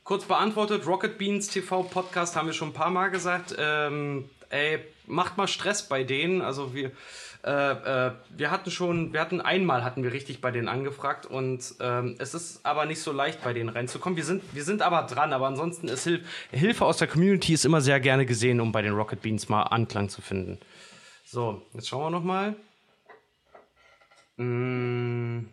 Kurz 0.04 0.24
beantwortet, 0.24 0.86
Rocket 0.86 1.16
Beans 1.16 1.48
TV 1.48 1.84
Podcast 1.84 2.34
haben 2.34 2.46
wir 2.46 2.52
schon 2.52 2.70
ein 2.70 2.74
paar 2.74 2.90
Mal 2.90 3.08
gesagt. 3.08 3.54
Ähm, 3.56 4.28
ey, 4.50 4.80
macht 5.06 5.36
mal 5.36 5.46
Stress 5.46 5.88
bei 5.88 6.02
denen. 6.02 6.42
Also 6.42 6.74
wir, 6.74 6.90
äh, 7.44 7.50
äh, 7.50 8.12
wir 8.36 8.52
hatten 8.52 8.70
schon, 8.70 9.12
wir 9.12 9.20
hatten 9.20 9.40
einmal 9.40 9.82
hatten 9.82 10.04
wir 10.04 10.12
richtig 10.12 10.40
bei 10.40 10.52
denen 10.52 10.68
angefragt 10.68 11.26
und 11.26 11.74
ähm, 11.80 12.14
es 12.18 12.34
ist 12.34 12.64
aber 12.64 12.86
nicht 12.86 13.00
so 13.00 13.10
leicht 13.10 13.42
bei 13.42 13.52
denen 13.52 13.68
reinzukommen. 13.68 14.16
Wir 14.16 14.24
sind, 14.24 14.42
wir 14.54 14.62
sind 14.62 14.80
aber 14.80 15.02
dran, 15.02 15.32
aber 15.32 15.48
ansonsten 15.48 15.88
ist 15.88 16.04
Hilf 16.04 16.22
Hilfe 16.52 16.84
aus 16.84 16.98
der 16.98 17.08
Community 17.08 17.52
ist 17.52 17.64
immer 17.64 17.80
sehr 17.80 17.98
gerne 17.98 18.26
gesehen, 18.26 18.60
um 18.60 18.70
bei 18.70 18.80
den 18.80 18.94
Rocket 18.94 19.22
Beans 19.22 19.48
mal 19.48 19.62
Anklang 19.62 20.08
zu 20.08 20.22
finden. 20.22 20.60
So, 21.24 21.62
jetzt 21.74 21.88
schauen 21.88 22.04
wir 22.04 22.10
noch 22.10 22.24
mal. 22.24 22.54
Mm. 24.36 25.46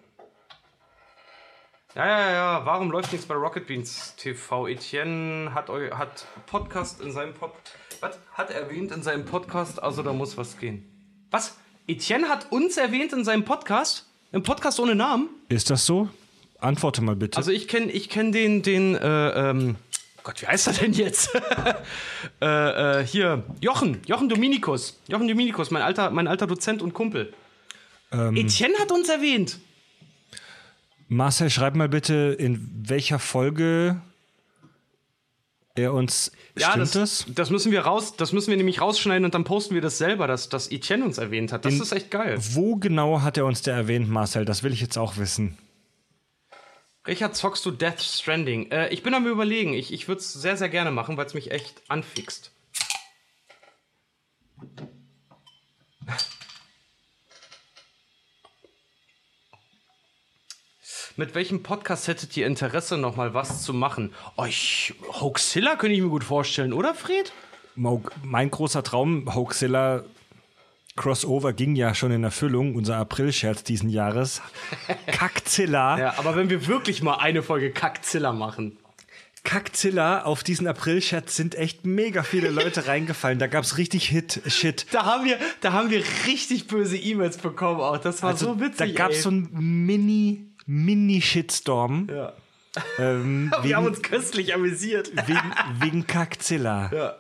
Ja, 1.96 2.06
ja, 2.06 2.32
ja, 2.32 2.66
warum 2.66 2.92
läuft 2.92 3.12
nichts 3.12 3.28
bei 3.28 3.34
Rocket 3.34 3.66
Beans 3.66 4.16
TV? 4.16 4.68
Etienne 4.68 5.56
hat, 5.56 5.70
hat 5.70 6.28
Podcast 6.46 7.02
in 7.02 7.12
seinem 7.12 7.34
Pod. 7.34 7.52
Was? 8.00 8.20
Hat 8.34 8.52
erwähnt 8.52 8.92
in 8.92 9.02
seinem 9.02 9.26
Podcast, 9.26 9.82
also 9.82 10.04
da 10.04 10.14
muss 10.14 10.38
was 10.38 10.60
gehen. 10.60 10.86
Was? 11.32 11.58
Etienne 11.90 12.30
hat 12.30 12.52
uns 12.52 12.78
erwähnt 12.78 13.14
in 13.14 13.24
seinem 13.24 13.44
Podcast? 13.46 14.06
Im 14.32 14.44
Podcast 14.44 14.80
ohne 14.80 14.94
Namen? 14.94 15.30
Ist 15.50 15.72
das 15.72 15.88
so? 15.88 16.08
Antworte 16.60 17.02
mal 17.02 17.16
bitte. 17.16 17.36
Also 17.38 17.52
ich 17.52 17.68
kenne 17.68 17.92
ich 17.92 18.10
kenn 18.10 18.32
den, 18.32 18.62
den, 18.62 18.94
äh, 18.94 19.50
ähm, 19.50 19.76
Gott, 20.24 20.40
wie 20.42 20.46
heißt 20.46 20.68
er 20.68 20.74
denn 20.74 20.94
jetzt? 20.94 21.32
äh, 22.42 23.00
äh, 23.00 23.06
hier, 23.06 23.44
Jochen, 23.60 24.02
Jochen 24.06 24.30
Dominikus. 24.30 25.00
Jochen 25.08 25.28
Dominikus, 25.28 25.72
mein 25.72 25.82
alter, 25.82 26.12
mein 26.12 26.28
alter 26.28 26.46
Dozent 26.46 26.84
und 26.84 26.94
Kumpel. 26.94 27.34
Etienne 28.12 28.74
hat 28.80 28.92
uns 28.92 29.08
erwähnt. 29.08 29.60
Marcel, 31.08 31.50
schreib 31.50 31.76
mal 31.76 31.90
bitte, 31.90 32.36
in 32.38 32.70
welcher 32.88 33.20
Folge 33.20 34.02
er 35.80 35.94
uns. 35.94 36.32
Ja, 36.58 36.72
stimmt 36.72 36.82
das, 36.82 36.92
das? 36.92 37.26
das 37.30 37.50
müssen 37.50 37.72
wir 37.72 37.82
raus, 37.82 38.16
das 38.16 38.34
müssen 38.34 38.50
wir 38.50 38.58
nämlich 38.58 38.82
rausschneiden 38.82 39.26
und 39.26 39.34
dann 39.34 39.44
posten 39.44 39.76
wir 39.76 39.82
das 39.82 39.98
selber, 39.98 40.28
dass, 40.28 40.50
dass 40.50 40.72
Etienne 40.72 41.06
uns 41.06 41.18
erwähnt 41.18 41.52
hat. 41.52 41.66
Das 41.66 41.74
ist 41.74 41.92
echt 41.92 42.12
geil. 42.12 42.38
Wo 42.40 42.76
genau 42.76 43.22
hat 43.22 43.38
er 43.38 43.46
uns 43.46 43.62
der 43.62 43.76
erwähnt, 43.76 44.10
Marcel? 44.10 44.46
Das 44.46 44.64
will 44.64 44.74
ich 44.74 44.82
jetzt 44.82 44.98
auch 44.98 45.18
wissen. 45.18 45.58
Richard, 47.08 47.36
zockst 47.36 47.66
du 47.66 47.72
Death 47.72 48.02
Stranding? 48.02 48.72
Äh, 48.72 48.90
ich 48.90 49.04
bin 49.04 49.14
am 49.14 49.26
überlegen. 49.26 49.74
Ich, 49.74 49.94
ich 49.94 50.08
würde 50.08 50.20
es 50.20 50.34
sehr, 50.34 50.58
sehr 50.58 50.70
gerne 50.70 50.92
machen, 50.92 51.18
weil 51.18 51.26
es 51.26 51.34
mich 51.34 51.52
echt 51.52 51.82
anfixt. 51.88 52.52
Mit 61.20 61.36
welchem 61.36 61.64
Podcast 61.64 62.08
hättet 62.08 62.38
ihr 62.38 62.48
Interesse, 62.48 62.98
noch 62.98 63.18
mal 63.18 63.34
was 63.34 63.62
zu 63.64 63.74
machen? 63.74 64.14
Euch 64.38 64.94
Hoaxilla 65.20 65.76
könnte 65.76 65.94
ich 65.94 66.02
mir 66.02 66.08
gut 66.08 66.24
vorstellen, 66.24 66.72
oder 66.72 66.94
Fred? 66.94 67.34
Mein 68.24 68.50
großer 68.50 68.84
Traum, 68.84 69.36
Hoaxilla 69.36 70.06
Crossover, 70.96 71.52
ging 71.52 71.76
ja 71.76 71.94
schon 71.94 72.14
in 72.14 72.24
Erfüllung. 72.24 72.74
Unser 72.74 72.96
April-Scherz 72.96 73.66
diesen 73.66 73.90
Jahres. 73.90 74.42
Kackzilla. 75.08 76.00
Ja, 76.00 76.14
aber 76.20 76.38
wenn 76.38 76.50
wir 76.50 76.68
wirklich 76.68 77.04
mal 77.04 77.16
eine 77.16 77.44
Folge 77.44 77.72
Kackzilla 77.72 78.32
machen. 78.32 78.78
Kackzilla, 79.44 80.24
auf 80.24 80.44
diesen 80.44 80.68
April-Scherz 80.68 81.36
sind 81.36 81.56
echt 81.56 81.86
mega 81.86 82.24
viele 82.24 82.50
Leute 82.50 82.88
reingefallen. 82.88 83.40
Da 83.40 83.48
gab 83.48 83.66
es 83.66 83.78
richtig 83.78 84.08
Hit-Shit. 84.08 84.86
Da 84.94 85.04
haben 85.04 85.26
wir, 85.26 85.38
da 85.60 85.74
haben 85.74 85.90
wir 85.90 86.02
richtig 86.28 86.68
böse 86.68 86.96
E-Mails 86.96 87.40
bekommen 87.40 87.82
auch. 87.82 87.98
Das 87.98 88.24
war 88.24 88.38
so 88.38 88.62
witzig. 88.62 88.80
Also, 88.80 88.94
da 88.94 88.98
gab 88.98 89.12
es 89.12 89.24
so 89.24 89.30
einen 89.30 89.86
Mini, 89.86 90.49
Mini-Shitstorm. 90.70 92.08
Ja. 92.12 92.34
Ähm, 93.00 93.52
Wir 93.64 93.76
haben 93.76 93.86
wegen, 93.86 93.96
uns 93.96 94.04
köstlich 94.04 94.54
amüsiert. 94.54 95.12
wegen, 95.28 95.54
wegen 95.80 96.08
Kackzilla. 96.08 96.92
Ja. 96.94 97.16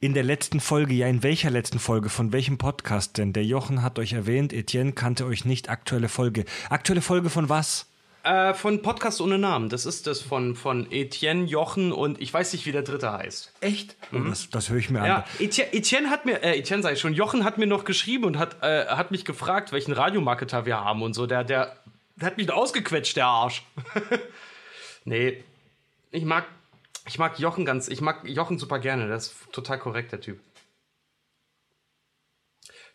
In 0.00 0.14
der 0.14 0.24
letzten 0.24 0.60
Folge, 0.60 0.94
ja, 0.94 1.06
in 1.06 1.22
welcher 1.22 1.50
letzten 1.50 1.78
Folge? 1.78 2.08
Von 2.08 2.32
welchem 2.32 2.58
Podcast 2.58 3.18
denn? 3.18 3.32
Der 3.34 3.44
Jochen 3.44 3.82
hat 3.82 3.98
euch 3.98 4.14
erwähnt, 4.14 4.52
Etienne 4.52 4.92
kannte 4.92 5.26
euch 5.26 5.44
nicht. 5.44 5.68
Aktuelle 5.68 6.08
Folge. 6.08 6.46
Aktuelle 6.70 7.02
Folge 7.02 7.30
von 7.30 7.48
was? 7.48 7.89
Äh, 8.22 8.52
von 8.52 8.82
Podcast 8.82 9.20
ohne 9.22 9.38
Namen. 9.38 9.70
Das 9.70 9.86
ist 9.86 10.06
das 10.06 10.20
von, 10.20 10.54
von 10.54 10.90
Etienne, 10.92 11.44
Jochen 11.46 11.90
und 11.90 12.20
ich 12.20 12.32
weiß 12.32 12.52
nicht, 12.52 12.66
wie 12.66 12.72
der 12.72 12.82
dritte 12.82 13.10
heißt. 13.10 13.52
Echt? 13.60 13.96
Oh, 14.12 14.18
das, 14.18 14.50
das 14.50 14.68
höre 14.68 14.76
ich 14.76 14.90
mir 14.90 15.06
Ja, 15.06 15.16
an. 15.16 15.24
Etienne, 15.38 15.72
Etienne 15.72 16.10
hat 16.10 16.26
mir, 16.26 16.42
äh, 16.42 16.58
Etienne 16.58 16.82
sei 16.82 16.96
schon, 16.96 17.14
Jochen 17.14 17.44
hat 17.44 17.56
mir 17.56 17.66
noch 17.66 17.84
geschrieben 17.84 18.24
und 18.24 18.38
hat, 18.38 18.62
äh, 18.62 18.86
hat 18.88 19.10
mich 19.10 19.24
gefragt, 19.24 19.72
welchen 19.72 19.92
Radiomarketer 19.92 20.66
wir 20.66 20.84
haben 20.84 21.02
und 21.02 21.14
so. 21.14 21.26
Der, 21.26 21.44
der, 21.44 21.78
der 22.16 22.26
hat 22.26 22.36
mich 22.36 22.52
ausgequetscht, 22.52 23.16
der 23.16 23.26
Arsch. 23.26 23.64
nee, 25.04 25.42
ich 26.10 26.24
mag, 26.24 26.44
ich 27.06 27.18
mag 27.18 27.38
Jochen 27.38 27.64
ganz, 27.64 27.88
ich 27.88 28.02
mag 28.02 28.28
Jochen 28.28 28.58
super 28.58 28.80
gerne. 28.80 29.06
Der 29.06 29.16
ist 29.16 29.34
total 29.52 29.78
korrekt, 29.78 30.12
der 30.12 30.20
Typ. 30.20 30.40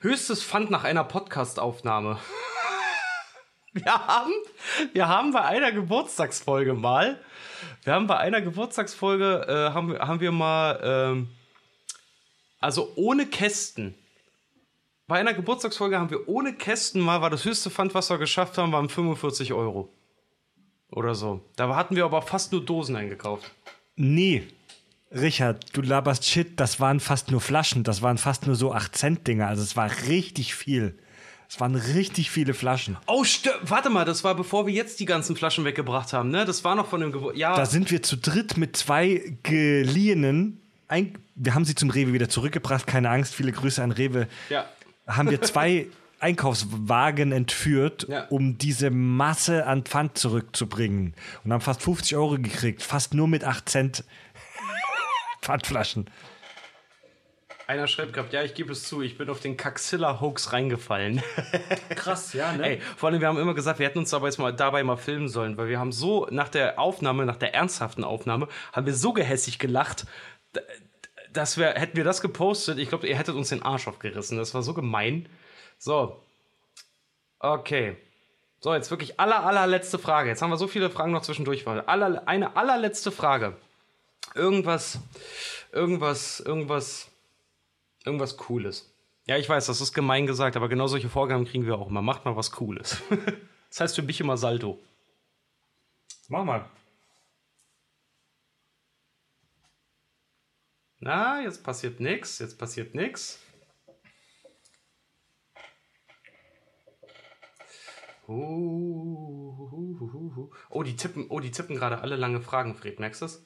Höchstes 0.01 0.43
Pfand 0.43 0.69
nach 0.69 0.83
einer 0.83 1.03
Podcastaufnahme. 1.03 2.19
Wir 3.75 4.07
haben, 4.07 4.31
wir 4.93 5.07
haben 5.09 5.31
bei 5.33 5.41
einer 5.41 5.71
Geburtstagsfolge 5.73 6.73
mal, 6.73 7.19
wir 7.83 7.93
haben 7.93 8.07
bei 8.07 8.17
einer 8.17 8.41
Geburtstagsfolge, 8.41 9.45
äh, 9.47 9.73
haben, 9.73 9.91
wir- 9.91 9.99
haben 9.99 10.19
wir 10.21 10.31
mal, 10.31 10.79
ähm, 10.81 11.27
also 12.61 12.91
ohne 12.95 13.25
Kästen. 13.25 13.93
Bei 15.07 15.19
einer 15.19 15.33
Geburtstagsfolge 15.33 15.99
haben 15.99 16.09
wir 16.09 16.27
ohne 16.29 16.53
Kästen 16.53 17.01
mal, 17.01 17.21
war 17.21 17.29
das 17.29 17.43
höchste 17.45 17.69
Pfand, 17.69 17.93
was 17.93 18.09
wir 18.09 18.17
geschafft 18.17 18.57
haben, 18.57 18.71
waren 18.71 18.89
45 18.89 19.53
Euro. 19.53 19.89
Oder 20.91 21.13
so. 21.13 21.41
Da 21.57 21.75
hatten 21.75 21.95
wir 21.97 22.05
aber 22.05 22.21
fast 22.21 22.53
nur 22.53 22.63
Dosen 22.63 22.95
eingekauft. 22.95 23.51
Nee. 23.97 24.47
Richard, 25.11 25.75
du 25.75 25.81
laberst 25.81 26.25
Shit, 26.25 26.59
das 26.59 26.79
waren 26.79 26.99
fast 26.99 27.29
nur 27.29 27.41
Flaschen, 27.41 27.83
das 27.83 28.01
waren 28.01 28.17
fast 28.17 28.47
nur 28.47 28.55
so 28.55 28.73
8-Cent-Dinger, 28.73 29.47
also 29.47 29.61
es 29.63 29.75
war 29.75 29.89
richtig 30.07 30.55
viel. 30.55 30.97
Es 31.47 31.59
waren 31.59 31.75
richtig 31.75 32.31
viele 32.31 32.53
Flaschen. 32.53 32.97
Oh, 33.07 33.23
stö- 33.23 33.49
warte 33.61 33.89
mal, 33.89 34.03
das 34.05 34.23
war 34.23 34.35
bevor 34.35 34.65
wir 34.67 34.73
jetzt 34.73 34.99
die 34.99 35.05
ganzen 35.05 35.35
Flaschen 35.35 35.63
weggebracht 35.63 36.11
haben, 36.13 36.29
ne? 36.29 36.43
Das 36.45 36.63
war 36.63 36.75
noch 36.75 36.87
von 36.87 37.01
dem 37.01 37.11
Geburt. 37.11 37.37
Ja, 37.37 37.55
Da 37.55 37.65
sind 37.65 37.91
wir 37.91 38.01
zu 38.03 38.17
dritt 38.17 38.57
mit 38.57 38.75
zwei 38.75 39.37
geliehenen, 39.43 40.59
ein, 40.87 41.17
wir 41.35 41.53
haben 41.55 41.65
sie 41.65 41.75
zum 41.75 41.89
Rewe 41.89 42.13
wieder 42.13 42.29
zurückgebracht, 42.29 42.87
keine 42.87 43.09
Angst, 43.09 43.35
viele 43.35 43.51
Grüße 43.51 43.81
an 43.83 43.91
Rewe. 43.91 44.27
ja. 44.49 44.65
Haben 45.07 45.29
wir 45.29 45.41
zwei 45.43 45.85
Einkaufswagen 46.19 47.31
entführt, 47.31 48.07
Ja. 48.09 48.25
um 48.29 48.57
diese 48.57 48.89
Masse 48.89 49.67
an 49.67 49.83
Pfand 49.83 50.17
zurückzubringen. 50.17 51.13
Und 51.43 51.53
haben 51.53 51.61
fast 51.61 51.83
50 51.83 52.15
Euro 52.17 52.37
gekriegt, 52.39 52.81
fast 52.81 53.13
nur 53.13 53.27
mit 53.27 53.43
8 53.43 53.69
Cent 53.69 54.03
Pfandflaschen. 55.41 56.07
Einer 57.67 57.87
schreibt 57.87 58.13
gerade, 58.13 58.29
ja, 58.31 58.43
ich 58.43 58.53
gebe 58.53 58.71
es 58.71 58.83
zu, 58.83 59.01
ich 59.01 59.17
bin 59.17 59.27
auf 59.29 59.39
den 59.39 59.57
Caxilla-Hoax 59.57 60.53
reingefallen. 60.53 61.23
Krass, 61.89 62.33
ja, 62.33 62.53
ne? 62.53 62.69
Ey, 62.69 62.81
vor 62.95 63.09
allem, 63.09 63.21
wir 63.21 63.27
haben 63.27 63.39
immer 63.39 63.55
gesagt, 63.55 63.79
wir 63.79 63.87
hätten 63.87 63.97
uns 63.97 64.11
dabei 64.11 64.29
mal, 64.37 64.53
dabei 64.53 64.83
mal 64.83 64.97
filmen 64.97 65.29
sollen, 65.29 65.57
weil 65.57 65.67
wir 65.67 65.79
haben 65.79 65.91
so 65.91 66.27
nach 66.29 66.49
der 66.49 66.79
Aufnahme, 66.79 67.25
nach 67.25 67.37
der 67.37 67.55
ernsthaften 67.55 68.03
Aufnahme, 68.03 68.47
haben 68.71 68.85
wir 68.85 68.93
so 68.93 69.13
gehässig 69.13 69.57
gelacht, 69.57 70.05
dass 71.33 71.57
wir, 71.57 71.69
hätten 71.69 71.97
wir 71.97 72.03
das 72.03 72.21
gepostet, 72.21 72.77
ich 72.77 72.89
glaube, 72.89 73.07
ihr 73.07 73.17
hättet 73.17 73.35
uns 73.35 73.49
den 73.49 73.63
Arsch 73.63 73.87
aufgerissen. 73.87 74.37
Das 74.37 74.53
war 74.53 74.61
so 74.61 74.75
gemein. 74.75 75.27
So. 75.79 76.21
Okay. 77.39 77.97
So, 78.59 78.73
jetzt 78.75 78.91
wirklich 78.91 79.19
aller, 79.19 79.43
allerletzte 79.43 79.97
Frage. 79.97 80.29
Jetzt 80.29 80.41
haben 80.41 80.51
wir 80.51 80.57
so 80.57 80.67
viele 80.67 80.91
Fragen 80.91 81.11
noch 81.11 81.23
zwischendurch. 81.23 81.67
Aller, 81.67 82.27
eine 82.27 82.55
allerletzte 82.55 83.11
Frage. 83.11 83.57
Irgendwas, 84.33 84.99
irgendwas, 85.71 86.39
irgendwas, 86.39 87.09
irgendwas 88.05 88.37
Cooles. 88.37 88.95
Ja, 89.27 89.37
ich 89.37 89.49
weiß, 89.49 89.65
das 89.65 89.81
ist 89.81 89.93
gemein 89.93 90.27
gesagt, 90.27 90.55
aber 90.55 90.69
genau 90.69 90.87
solche 90.87 91.09
Vorgaben 91.09 91.45
kriegen 91.45 91.65
wir 91.65 91.77
auch 91.77 91.89
immer. 91.89 92.01
Macht 92.01 92.25
mal 92.25 92.35
was 92.35 92.51
Cooles. 92.51 93.01
das 93.69 93.79
heißt 93.79 93.95
für 93.95 94.03
mich 94.03 94.21
immer 94.21 94.37
Salto. 94.37 94.79
Mach 96.27 96.43
mal. 96.43 96.69
Na, 100.99 101.41
jetzt 101.41 101.63
passiert 101.63 101.99
nichts, 101.99 102.39
jetzt 102.39 102.57
passiert 102.57 102.95
nichts. 102.95 103.39
Oh, 108.27 108.33
die 110.83 110.95
tippen, 110.95 111.27
oh, 111.29 111.39
die 111.39 111.51
tippen 111.51 111.75
gerade 111.75 112.01
alle 112.01 112.15
lange 112.15 112.41
Fragen, 112.41 112.75
Fred. 112.75 112.99
Merkst 112.99 113.21
du 113.21 113.25
es? 113.25 113.45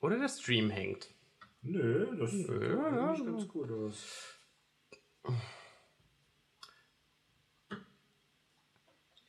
Oder 0.00 0.18
der 0.18 0.28
Stream 0.28 0.70
hängt. 0.70 1.08
Nö, 1.62 2.16
das 2.18 2.30
sieht 2.30 2.48
ja, 2.48 3.14
ganz 3.14 3.46
gut 3.48 3.70
aus. 3.70 4.34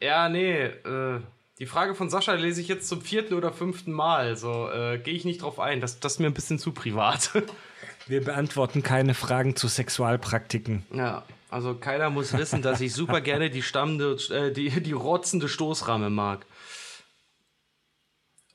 Ja, 0.02 0.30
nee, 0.30 0.64
äh, 0.64 1.22
die 1.60 1.66
Frage 1.66 1.94
von 1.94 2.10
Sascha 2.10 2.34
lese 2.34 2.62
ich 2.62 2.68
jetzt 2.68 2.88
zum 2.88 3.02
vierten 3.02 3.34
oder 3.34 3.52
fünften 3.52 3.92
Mal. 3.92 4.36
So, 4.38 4.70
äh, 4.72 4.98
gehe 4.98 5.14
ich 5.14 5.26
nicht 5.26 5.42
drauf 5.42 5.60
ein. 5.60 5.82
Das, 5.82 6.00
das 6.00 6.14
ist 6.14 6.20
mir 6.20 6.28
ein 6.28 6.34
bisschen 6.34 6.58
zu 6.58 6.72
privat. 6.72 7.32
Wir 8.08 8.24
beantworten 8.24 8.82
keine 8.82 9.14
Fragen 9.14 9.56
zu 9.56 9.68
Sexualpraktiken. 9.68 10.86
ja, 10.92 11.24
also 11.50 11.76
keiner 11.76 12.10
muss 12.10 12.36
wissen, 12.36 12.62
dass 12.62 12.82
ich 12.82 12.94
super 12.94 13.22
gerne 13.22 13.50
die 13.50 13.62
stammende, 13.62 14.18
äh, 14.32 14.52
die, 14.52 14.70
die 14.82 14.92
rotzende 14.94 15.48
Stoßramme 15.48 16.10
mag. 16.10 16.46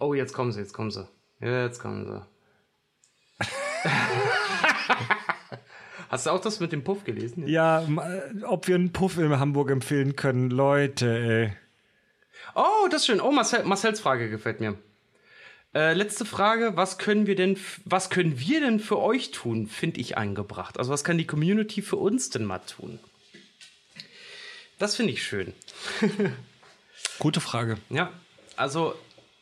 Oh, 0.01 0.15
jetzt 0.15 0.33
kommen 0.33 0.51
sie, 0.51 0.61
jetzt 0.61 0.73
kommen 0.73 0.91
sie. 0.91 1.07
Jetzt 1.41 1.81
kommen 1.81 2.05
sie. 2.07 2.27
Hast 6.09 6.27
du 6.27 6.31
auch 6.31 6.41
das 6.41 6.61
mit 6.61 6.73
dem 6.73 6.85
Puff 6.85 7.05
gelesen? 7.05 7.47
Ja, 7.49 7.87
ob 8.45 8.69
wir 8.69 8.77
einen 8.77 8.93
Puff 8.93 9.19
in 9.19 9.39
Hamburg 9.39 9.71
empfehlen 9.71 10.17
können, 10.17 10.51
Leute, 10.51 11.19
ey. 11.19 11.53
Oh, 12.55 12.87
das 12.91 13.03
ist 13.03 13.07
schön. 13.07 13.21
Oh, 13.21 13.33
Marcel, 13.33 13.65
Marcells 13.65 14.01
Frage 14.01 14.31
gefällt 14.31 14.61
mir. 14.61 14.79
Äh, 15.75 15.93
letzte 15.93 16.25
Frage, 16.25 16.77
was 16.77 16.97
können 16.97 17.27
wir 17.27 17.35
denn, 17.35 17.59
was 17.85 18.09
können 18.09 18.39
wir 18.41 18.61
denn 18.61 18.81
für 18.81 18.99
euch 18.99 19.31
tun, 19.31 19.67
finde 19.67 20.01
ich 20.01 20.17
eingebracht. 20.17 20.79
Also 20.79 20.91
was 20.91 21.05
kann 21.05 21.19
die 21.19 21.27
Community 21.27 21.83
für 21.83 21.97
uns 21.97 22.31
denn 22.31 22.45
mal 22.45 22.61
tun? 22.61 22.99
Das 24.79 24.97
finde 24.97 25.13
ich 25.13 25.23
schön. 25.23 25.53
Gute 27.19 27.41
Frage. 27.41 27.77
Ja, 27.91 28.11
also 28.57 28.95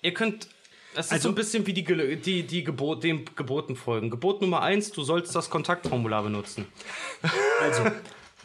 ihr 0.03 0.15
könnt, 0.15 0.49
es 0.97 1.07
ist 1.07 1.13
Also- 1.13 1.23
so 1.25 1.29
ein 1.31 1.35
bisschen 1.35 1.67
wie 1.67 1.73
die, 1.73 2.17
die, 2.17 2.43
die 2.45 2.65
Gebot, 2.65 3.03
dem 3.05 3.25
Geboten 3.37 3.77
folgen. 3.77 4.11
Gebot 4.11 4.41
Nummer 4.41 4.63
eins, 4.63 4.91
du 4.93 5.03
sollst 5.03 5.35
das 5.35 5.51
Kontaktformular 5.51 6.23
benutzen. 6.23 6.67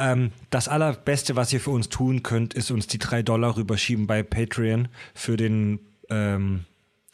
Ähm, 0.02 0.32
das 0.50 0.68
allerbeste, 0.70 1.36
was 1.36 1.52
ihr 1.52 1.60
für 1.60 1.72
uns 1.72 1.90
tun 1.90 2.24
könnt, 2.24 2.54
ist 2.54 2.72
uns 2.72 2.88
die 2.88 3.00
drei 3.00 3.22
Dollar 3.22 3.58
rüberschieben 3.58 4.08
bei 4.08 4.24
Patreon 4.24 4.88
für 5.14 5.36
den 5.36 5.80
ähm, 6.10 6.64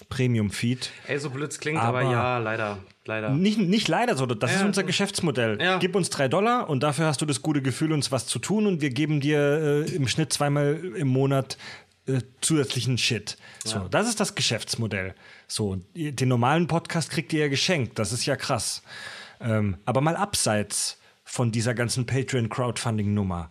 Premium-Feed. 0.09 0.91
Ey, 1.07 1.17
so 1.17 1.31
blöd 1.31 1.49
es 1.51 1.59
klingt, 1.59 1.79
aber, 1.81 2.01
Aber- 2.01 2.11
ja, 2.11 2.37
leider, 2.37 2.77
leider. 3.05 3.29
Nicht, 3.31 3.57
nicht 3.57 3.87
leider 3.87 4.15
so, 4.15 4.27
das 4.27 4.51
ist 4.53 4.59
Ja. 4.59 4.65
unser 4.67 4.83
Geschäftsmodell. 4.83 5.57
Ja. 5.59 5.79
Gib 5.79 5.95
uns 5.95 6.11
drei 6.11 6.27
Dollar 6.27 6.69
und 6.69 6.83
dafür 6.83 7.07
hast 7.07 7.21
du 7.21 7.25
das 7.25 7.41
gute 7.41 7.63
Gefühl, 7.63 7.91
uns 7.91 8.11
was 8.11 8.27
zu 8.27 8.37
tun 8.37 8.67
und 8.67 8.81
wir 8.81 8.91
geben 8.91 9.19
dir 9.19 9.85
äh, 9.87 9.95
im 9.95 10.07
Schnitt 10.07 10.31
zweimal 10.31 10.75
im 10.95 11.07
Monat 11.07 11.57
äh, 12.07 12.21
zusätzlichen 12.41 12.97
Shit. 12.97 13.37
So, 13.63 13.87
das 13.87 14.07
ist 14.07 14.19
das 14.19 14.35
Geschäftsmodell. 14.35 15.15
So, 15.47 15.77
den 15.95 16.29
normalen 16.29 16.67
Podcast 16.67 17.09
kriegt 17.09 17.33
ihr 17.33 17.41
ja 17.41 17.47
geschenkt, 17.47 17.97
das 17.99 18.11
ist 18.11 18.25
ja 18.25 18.35
krass. 18.35 18.83
Ähm, 19.39 19.77
aber 19.85 20.01
mal 20.01 20.15
abseits 20.15 20.99
von 21.23 21.51
dieser 21.51 21.73
ganzen 21.73 22.05
Patreon-Crowdfunding-Nummer. 22.05 23.49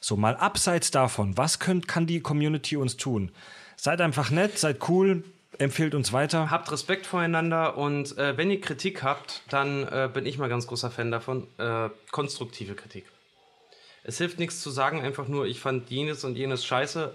So, 0.00 0.16
mal 0.16 0.36
abseits 0.36 0.90
davon, 0.90 1.36
was 1.36 1.58
könnt, 1.58 1.86
kann 1.86 2.06
die 2.06 2.20
Community 2.20 2.76
uns 2.76 2.96
tun? 2.96 3.30
Seid 3.76 4.00
einfach 4.00 4.30
nett, 4.30 4.58
seid 4.58 4.88
cool, 4.88 5.22
empfehlt 5.58 5.94
uns 5.94 6.12
weiter. 6.12 6.50
Habt 6.50 6.72
Respekt 6.72 7.06
voreinander 7.06 7.76
und 7.76 8.16
äh, 8.18 8.36
wenn 8.36 8.50
ihr 8.50 8.60
Kritik 8.60 9.02
habt, 9.02 9.42
dann 9.48 9.86
äh, 9.86 10.08
bin 10.12 10.26
ich 10.26 10.38
mal 10.38 10.48
ganz 10.48 10.66
großer 10.66 10.90
Fan 10.90 11.10
davon. 11.10 11.46
Äh, 11.58 11.90
konstruktive 12.10 12.74
Kritik. 12.74 13.04
Es 14.02 14.18
hilft 14.18 14.38
nichts 14.38 14.60
zu 14.60 14.70
sagen, 14.70 15.00
einfach 15.02 15.28
nur, 15.28 15.46
ich 15.46 15.60
fand 15.60 15.90
jenes 15.90 16.24
und 16.24 16.36
jenes 16.36 16.64
scheiße. 16.64 17.12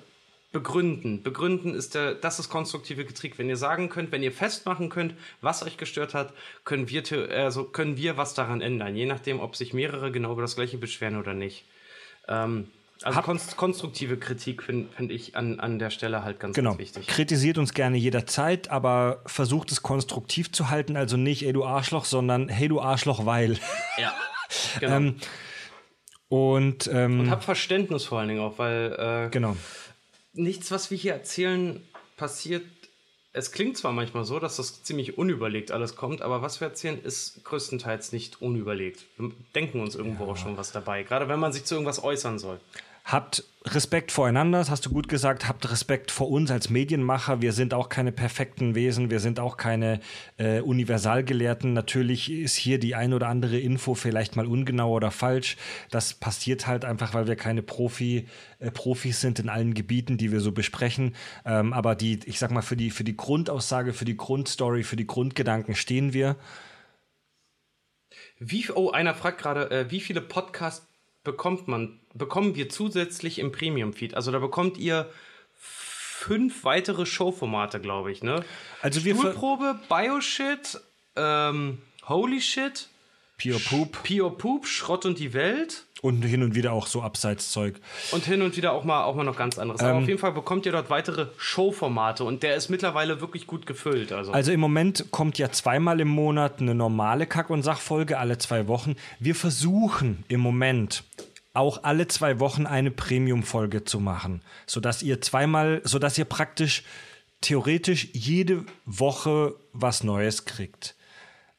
Begründen. 0.51 1.23
Begründen 1.23 1.75
ist 1.75 1.93
der, 1.95 2.13
das 2.15 2.39
ist 2.39 2.49
konstruktive 2.49 3.05
Kritik. 3.05 3.37
Wenn 3.37 3.49
ihr 3.49 3.57
sagen 3.57 3.89
könnt, 3.89 4.11
wenn 4.11 4.23
ihr 4.23 4.31
festmachen 4.31 4.89
könnt, 4.89 5.13
was 5.41 5.61
euch 5.63 5.77
gestört 5.77 6.13
hat, 6.13 6.33
können 6.63 6.89
wir, 6.89 7.03
also 7.31 7.65
können 7.65 7.97
wir 7.97 8.17
was 8.17 8.33
daran 8.33 8.61
ändern. 8.61 8.95
Je 8.95 9.05
nachdem, 9.05 9.39
ob 9.41 9.55
sich 9.55 9.73
mehrere 9.73 10.11
genau 10.11 10.31
über 10.31 10.41
das 10.41 10.55
gleiche 10.55 10.77
beschweren 10.77 11.17
oder 11.17 11.33
nicht. 11.33 11.65
Ähm, 12.29 12.69
also 13.03 13.17
Hab- 13.17 13.25
konst 13.25 13.57
konstruktive 13.57 14.17
Kritik 14.17 14.63
finde 14.63 14.87
find 14.95 15.11
ich 15.11 15.35
an, 15.35 15.59
an 15.59 15.77
der 15.77 15.91
Stelle 15.91 16.23
halt 16.23 16.39
ganz, 16.39 16.55
Genau. 16.55 16.71
ganz 16.71 16.79
wichtig. 16.79 17.05
Kritisiert 17.07 17.57
uns 17.59 17.73
gerne 17.75 17.97
jederzeit, 17.97 18.71
aber 18.71 19.21
versucht 19.27 19.71
es 19.71 19.83
konstruktiv 19.83 20.51
zu 20.51 20.69
halten. 20.71 20.95
Also 20.97 21.15
nicht, 21.17 21.43
ey 21.45 21.53
du 21.53 21.63
Arschloch, 21.65 22.05
sondern 22.05 22.47
hey 22.49 22.67
du 22.69 22.79
Arschloch, 22.81 23.25
weil. 23.25 23.59
Ja. 23.99 24.13
Genau. 24.79 24.95
Ähm, 24.95 25.15
und 26.29 26.89
ähm, 26.91 27.19
Und 27.21 27.29
hab 27.31 27.43
Verständnis 27.43 28.05
vor 28.05 28.19
allen 28.19 28.29
Dingen 28.29 28.41
auch, 28.41 28.57
weil 28.57 29.25
äh, 29.27 29.29
genau. 29.29 29.55
Nichts, 30.37 30.71
was 30.71 30.91
wir 30.91 30.97
hier 30.97 31.13
erzählen, 31.13 31.83
passiert. 32.15 32.63
es 33.33 33.51
klingt 33.51 33.77
zwar 33.77 33.91
manchmal 33.91 34.25
so, 34.25 34.39
dass 34.39 34.57
das 34.57 34.83
ziemlich 34.83 35.17
unüberlegt 35.17 35.71
alles 35.71 35.95
kommt, 35.95 36.21
aber 36.21 36.41
was 36.41 36.59
wir 36.59 36.67
erzählen, 36.67 36.99
ist 37.01 37.43
größtenteils 37.43 38.11
nicht 38.11 38.41
unüberlegt. 38.41 39.05
Wir 39.17 39.31
denken 39.53 39.79
uns 39.79 39.95
irgendwo 39.95 40.25
ja. 40.25 40.31
auch 40.31 40.37
schon 40.37 40.57
was 40.57 40.71
dabei, 40.71 41.03
gerade 41.03 41.27
wenn 41.27 41.39
man 41.39 41.53
sich 41.53 41.65
zu 41.65 41.75
irgendwas 41.75 42.03
äußern 42.03 42.39
soll. 42.39 42.59
Habt 43.07 43.45
Respekt 43.63 44.11
voreinander, 44.11 44.57
das 44.57 44.69
hast 44.69 44.85
du 44.85 44.89
gut 44.89 45.07
gesagt. 45.07 45.47
Habt 45.47 45.71
Respekt 45.71 46.11
vor 46.11 46.29
uns 46.29 46.51
als 46.51 46.69
Medienmacher. 46.69 47.41
Wir 47.41 47.53
sind 47.53 47.73
auch 47.73 47.87
keine 47.87 48.11
perfekten 48.11 48.75
Wesen. 48.75 49.09
Wir 49.09 49.21
sind 49.21 49.39
auch 49.39 49.55
keine 49.55 50.01
äh, 50.35 50.59
Universalgelehrten. 50.59 51.71
Natürlich 51.71 52.29
ist 52.29 52.55
hier 52.55 52.79
die 52.79 52.95
ein 52.95 53.13
oder 53.13 53.29
andere 53.29 53.59
Info 53.59 53.93
vielleicht 53.93 54.35
mal 54.35 54.45
ungenau 54.45 54.91
oder 54.91 55.09
falsch. 55.09 55.55
Das 55.89 56.15
passiert 56.15 56.67
halt 56.67 56.83
einfach, 56.83 57.13
weil 57.13 57.27
wir 57.27 57.37
keine 57.37 57.61
Profi, 57.61 58.27
äh, 58.59 58.71
Profis 58.71 59.21
sind 59.21 59.39
in 59.39 59.47
allen 59.47 59.73
Gebieten, 59.73 60.17
die 60.17 60.33
wir 60.33 60.41
so 60.41 60.51
besprechen. 60.51 61.15
Ähm, 61.45 61.71
aber 61.71 61.95
die, 61.95 62.19
ich 62.25 62.39
sag 62.39 62.51
mal, 62.51 62.61
für 62.61 62.75
die, 62.75 62.91
für 62.91 63.05
die 63.05 63.15
Grundaussage, 63.15 63.93
für 63.93 64.05
die 64.05 64.17
Grundstory, 64.17 64.83
für 64.83 64.97
die 64.97 65.07
Grundgedanken 65.07 65.75
stehen 65.75 66.11
wir. 66.11 66.35
Wie, 68.37 68.69
oh, 68.69 68.91
einer 68.91 69.13
fragt 69.13 69.39
gerade, 69.39 69.71
äh, 69.71 69.91
wie 69.91 70.01
viele 70.01 70.19
Podcasts 70.19 70.86
bekommt 71.27 71.67
man, 71.67 71.99
bekommen 72.13 72.55
wir 72.55 72.69
zusätzlich 72.69 73.37
im 73.37 73.51
Premium-Feed. 73.51 74.15
Also 74.15 74.31
da 74.31 74.39
bekommt 74.39 74.77
ihr 74.77 75.09
fünf 75.59 76.63
weitere 76.63 77.05
Showformate, 77.05 77.81
glaube 77.81 78.11
ich, 78.13 78.23
ne? 78.23 78.45
Also 78.81 79.03
wir 79.03 79.13
Stuhlprobe, 79.13 79.77
Bioshit, 79.89 80.79
ähm, 81.17 81.79
Holy 82.07 82.39
Shit, 82.39 82.87
Pure 83.41 83.59
Poop. 83.59 84.03
Pure 84.03 84.31
Poop, 84.31 84.65
Schrott 84.65 85.05
und 85.05 85.19
die 85.19 85.33
Welt. 85.33 85.85
Und 86.01 86.23
hin 86.23 86.43
und 86.43 86.55
wieder 86.55 86.73
auch 86.73 86.87
so 86.87 87.01
Abseitszeug. 87.01 87.79
Und 88.11 88.25
hin 88.25 88.41
und 88.41 88.55
wieder 88.55 88.71
auch 88.71 88.83
mal, 88.83 89.03
auch 89.03 89.15
mal 89.15 89.23
noch 89.23 89.37
ganz 89.37 89.57
anderes. 89.59 89.81
Ähm, 89.81 89.87
Aber 89.87 89.97
auf 89.99 90.07
jeden 90.07 90.19
Fall 90.19 90.31
bekommt 90.31 90.65
ihr 90.65 90.71
dort 90.71 90.89
weitere 90.89 91.27
Showformate 91.37 92.23
und 92.23 92.43
der 92.43 92.55
ist 92.55 92.69
mittlerweile 92.69 93.21
wirklich 93.21 93.47
gut 93.47 93.65
gefüllt. 93.65 94.11
Also, 94.11 94.31
also 94.31 94.51
im 94.51 94.59
Moment 94.59 95.05
kommt 95.11 95.37
ja 95.37 95.51
zweimal 95.51 95.99
im 95.99 96.07
Monat 96.07 96.61
eine 96.61 96.75
normale 96.75 97.25
Kack- 97.25 97.49
und 97.49 97.63
Sachfolge, 97.63 98.17
alle 98.17 98.37
zwei 98.37 98.67
Wochen. 98.67 98.95
Wir 99.19 99.35
versuchen 99.35 100.23
im 100.27 100.39
Moment 100.39 101.03
auch 101.53 101.83
alle 101.83 102.07
zwei 102.07 102.39
Wochen 102.39 102.67
eine 102.67 102.91
Premium-Folge 102.91 103.83
zu 103.83 103.99
machen, 103.99 104.41
sodass 104.67 105.01
ihr 105.01 105.21
zweimal, 105.21 105.81
sodass 105.83 106.17
ihr 106.17 106.25
praktisch 106.25 106.83
theoretisch 107.41 108.09
jede 108.13 108.65
Woche 108.85 109.55
was 109.73 110.03
Neues 110.03 110.45
kriegt. 110.45 110.95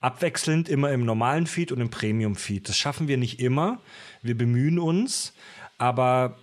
Abwechselnd 0.00 0.68
immer 0.68 0.92
im 0.92 1.04
normalen 1.04 1.46
Feed 1.46 1.72
und 1.72 1.80
im 1.80 1.90
Premium-Feed. 1.90 2.68
Das 2.68 2.78
schaffen 2.78 3.08
wir 3.08 3.16
nicht 3.16 3.40
immer. 3.40 3.80
Wir 4.22 4.36
bemühen 4.36 4.78
uns, 4.78 5.32
aber 5.76 6.38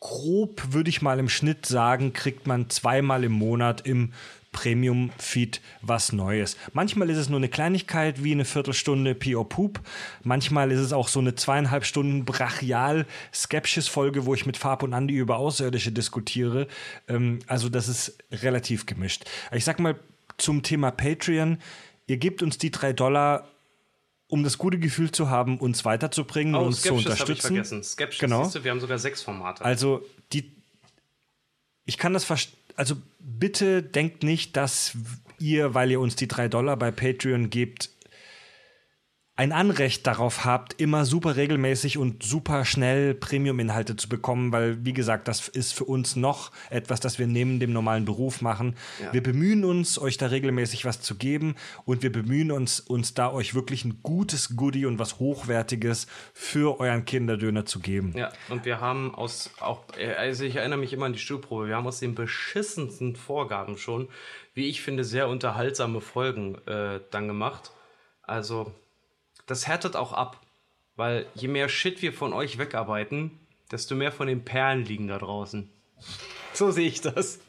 grob 0.00 0.72
würde 0.72 0.88
ich 0.88 1.02
mal 1.02 1.18
im 1.18 1.28
Schnitt 1.28 1.66
sagen, 1.66 2.12
kriegt 2.12 2.46
man 2.46 2.70
zweimal 2.70 3.24
im 3.24 3.32
Monat 3.32 3.86
im 3.86 4.12
Premium-Feed 4.52 5.60
was 5.80 6.12
Neues. 6.12 6.56
Manchmal 6.72 7.08
ist 7.10 7.18
es 7.18 7.28
nur 7.28 7.38
eine 7.38 7.48
Kleinigkeit 7.48 8.24
wie 8.24 8.32
eine 8.32 8.44
Viertelstunde 8.44 9.14
Pio 9.14 9.44
Poop. 9.44 9.80
Manchmal 10.24 10.72
ist 10.72 10.80
es 10.80 10.92
auch 10.92 11.08
so 11.08 11.20
eine 11.20 11.34
zweieinhalb 11.34 11.84
Stunden 11.84 12.24
brachial 12.24 13.06
Skepsis-Folge, 13.32 14.26
wo 14.26 14.34
ich 14.34 14.46
mit 14.46 14.56
Farb 14.56 14.82
und 14.82 14.92
Andi 14.92 15.14
über 15.14 15.36
Außerirdische 15.36 15.92
diskutiere. 15.92 16.66
Ähm, 17.06 17.40
also 17.46 17.68
das 17.68 17.88
ist 17.88 18.18
relativ 18.32 18.86
gemischt. 18.86 19.24
Ich 19.52 19.64
sag 19.64 19.78
mal 19.78 19.96
zum 20.36 20.62
Thema 20.62 20.90
Patreon. 20.90 21.58
Ihr 22.10 22.16
gebt 22.16 22.42
uns 22.42 22.58
die 22.58 22.70
drei 22.70 22.92
Dollar 22.92 23.48
um 24.26 24.44
das 24.44 24.58
gute 24.58 24.78
Gefühl 24.78 25.10
zu 25.10 25.28
haben, 25.28 25.58
uns 25.58 25.84
weiterzubringen 25.84 26.54
oh, 26.54 26.60
und 26.60 26.66
uns 26.66 26.82
zu 26.82 26.94
unterstützen. 26.94 27.32
Ich 27.32 27.42
vergessen. 27.42 27.82
Skepsis, 27.82 28.20
genau. 28.20 28.48
Du, 28.48 28.62
wir 28.62 28.70
haben 28.70 28.78
sogar 28.78 28.98
sechs 28.98 29.22
Formate. 29.22 29.64
Also 29.64 30.04
die, 30.32 30.52
ich 31.84 31.98
kann 31.98 32.12
das 32.12 32.24
verstehen 32.24 32.60
also 32.80 32.96
bitte 33.18 33.82
denkt 33.82 34.22
nicht, 34.22 34.56
dass 34.56 34.96
ihr, 35.38 35.74
weil 35.74 35.90
ihr 35.90 36.00
uns 36.00 36.16
die 36.16 36.28
drei 36.28 36.48
Dollar 36.48 36.78
bei 36.78 36.90
Patreon 36.90 37.50
gebt, 37.50 37.90
ein 39.40 39.52
Anrecht 39.52 40.06
darauf 40.06 40.44
habt, 40.44 40.78
immer 40.82 41.06
super 41.06 41.34
regelmäßig 41.34 41.96
und 41.96 42.22
super 42.22 42.66
schnell 42.66 43.14
Premium-Inhalte 43.14 43.96
zu 43.96 44.06
bekommen, 44.06 44.52
weil, 44.52 44.84
wie 44.84 44.92
gesagt, 44.92 45.28
das 45.28 45.48
ist 45.48 45.72
für 45.72 45.84
uns 45.84 46.14
noch 46.14 46.52
etwas, 46.68 47.00
das 47.00 47.18
wir 47.18 47.26
neben 47.26 47.58
dem 47.58 47.72
normalen 47.72 48.04
Beruf 48.04 48.42
machen. 48.42 48.76
Ja. 49.02 49.14
Wir 49.14 49.22
bemühen 49.22 49.64
uns, 49.64 49.98
euch 49.98 50.18
da 50.18 50.26
regelmäßig 50.26 50.84
was 50.84 51.00
zu 51.00 51.14
geben 51.14 51.54
und 51.86 52.02
wir 52.02 52.12
bemühen 52.12 52.52
uns, 52.52 52.80
uns 52.80 53.14
da 53.14 53.32
euch 53.32 53.54
wirklich 53.54 53.86
ein 53.86 54.00
gutes 54.02 54.56
Goodie 54.56 54.84
und 54.84 54.98
was 54.98 55.18
Hochwertiges 55.20 56.06
für 56.34 56.78
euren 56.78 57.06
Kinderdöner 57.06 57.64
zu 57.64 57.80
geben. 57.80 58.12
Ja, 58.14 58.28
und 58.50 58.66
wir 58.66 58.82
haben 58.82 59.14
aus, 59.14 59.52
auch, 59.58 59.84
also 60.18 60.44
ich 60.44 60.56
erinnere 60.56 60.80
mich 60.80 60.92
immer 60.92 61.06
an 61.06 61.14
die 61.14 61.18
Stuhlprobe, 61.18 61.66
wir 61.66 61.76
haben 61.76 61.86
aus 61.86 62.00
den 62.00 62.14
beschissensten 62.14 63.16
Vorgaben 63.16 63.78
schon, 63.78 64.10
wie 64.52 64.68
ich 64.68 64.82
finde, 64.82 65.02
sehr 65.02 65.28
unterhaltsame 65.28 66.02
Folgen 66.02 66.56
äh, 66.66 67.00
dann 67.10 67.26
gemacht. 67.26 67.70
Also 68.22 68.74
das 69.50 69.66
härtet 69.66 69.96
auch 69.96 70.12
ab. 70.12 70.40
Weil 70.96 71.26
je 71.34 71.48
mehr 71.48 71.68
Shit 71.68 72.02
wir 72.02 72.12
von 72.12 72.32
euch 72.32 72.58
wegarbeiten, 72.58 73.38
desto 73.70 73.94
mehr 73.94 74.12
von 74.12 74.26
den 74.26 74.44
Perlen 74.44 74.84
liegen 74.84 75.08
da 75.08 75.18
draußen. 75.18 75.70
So 76.52 76.70
sehe 76.70 76.88
ich 76.88 77.00
das. 77.00 77.40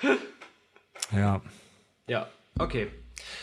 ja. 1.12 1.40
Ja, 2.06 2.28
okay. 2.58 2.88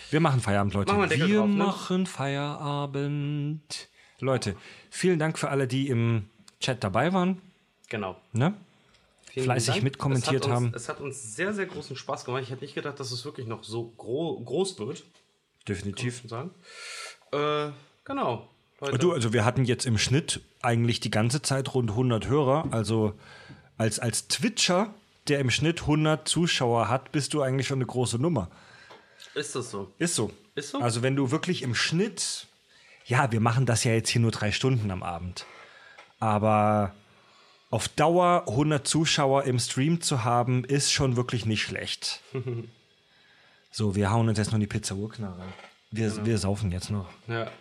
Wir 0.09 0.19
machen 0.19 0.39
Feierabend, 0.39 0.73
Leute. 0.73 0.93
Machen 0.93 1.09
wir 1.09 1.27
wir 1.27 1.37
drauf, 1.37 1.47
ne? 1.47 1.55
machen 1.55 2.05
Feierabend. 2.05 3.89
Leute, 4.19 4.55
vielen 4.89 5.19
Dank 5.19 5.37
für 5.37 5.49
alle, 5.49 5.67
die 5.67 5.89
im 5.89 6.29
Chat 6.59 6.83
dabei 6.83 7.11
waren. 7.11 7.41
Genau. 7.89 8.15
Ne? 8.31 8.53
Vielen 9.31 9.45
Fleißig 9.45 9.73
Dank. 9.73 9.83
mitkommentiert 9.83 10.45
es 10.45 10.51
haben. 10.51 10.67
Uns, 10.67 10.75
es 10.75 10.89
hat 10.89 11.01
uns 11.01 11.35
sehr, 11.35 11.53
sehr 11.53 11.65
großen 11.65 11.95
Spaß 11.95 12.23
gemacht. 12.23 12.43
Ich 12.43 12.51
hätte 12.51 12.61
nicht 12.61 12.75
gedacht, 12.75 12.99
dass 12.99 13.11
es 13.11 13.25
wirklich 13.25 13.47
noch 13.47 13.63
so 13.63 13.91
gro 13.97 14.39
groß 14.39 14.79
wird. 14.79 15.03
Definitiv. 15.67 16.21
Sagen. 16.27 16.51
Äh, 17.33 17.71
genau. 18.05 18.49
Leute. 18.79 18.97
Du, 18.97 19.13
also 19.13 19.33
wir 19.33 19.45
hatten 19.45 19.65
jetzt 19.65 19.85
im 19.85 19.97
Schnitt 19.97 20.41
eigentlich 20.61 20.99
die 20.99 21.11
ganze 21.11 21.41
Zeit 21.41 21.73
rund 21.73 21.91
100 21.91 22.27
Hörer. 22.27 22.67
Also 22.71 23.13
als, 23.77 23.99
als 23.99 24.27
Twitcher, 24.27 24.93
der 25.27 25.39
im 25.39 25.49
Schnitt 25.49 25.81
100 25.81 26.27
Zuschauer 26.27 26.89
hat, 26.89 27.11
bist 27.11 27.33
du 27.33 27.41
eigentlich 27.41 27.67
schon 27.67 27.77
eine 27.77 27.85
große 27.85 28.17
Nummer. 28.19 28.49
Ist 29.35 29.55
das 29.55 29.71
so? 29.71 29.91
Ist 29.99 30.15
so. 30.15 30.31
Ist 30.55 30.71
so? 30.71 30.79
Also 30.79 31.01
wenn 31.01 31.15
du 31.15 31.31
wirklich 31.31 31.61
im 31.61 31.75
Schnitt, 31.75 32.47
ja, 33.05 33.31
wir 33.31 33.39
machen 33.39 33.65
das 33.65 33.83
ja 33.83 33.93
jetzt 33.93 34.09
hier 34.09 34.21
nur 34.21 34.31
drei 34.31 34.51
Stunden 34.51 34.91
am 34.91 35.01
Abend. 35.01 35.45
Aber 36.19 36.93
auf 37.69 37.87
Dauer 37.87 38.45
100 38.47 38.87
Zuschauer 38.87 39.45
im 39.45 39.59
Stream 39.59 40.01
zu 40.01 40.23
haben, 40.23 40.63
ist 40.63 40.91
schon 40.91 41.15
wirklich 41.15 41.45
nicht 41.45 41.63
schlecht. 41.63 42.21
so, 43.71 43.95
wir 43.95 44.11
hauen 44.11 44.29
uns 44.29 44.37
jetzt 44.37 44.51
noch 44.51 44.59
die 44.59 44.67
Pizza-Urknarre. 44.67 45.43
Wir, 45.93 46.09
genau. 46.09 46.25
wir 46.25 46.37
saufen 46.39 46.71
jetzt 46.71 46.89
noch. 46.89 47.07
Ja. 47.27 47.51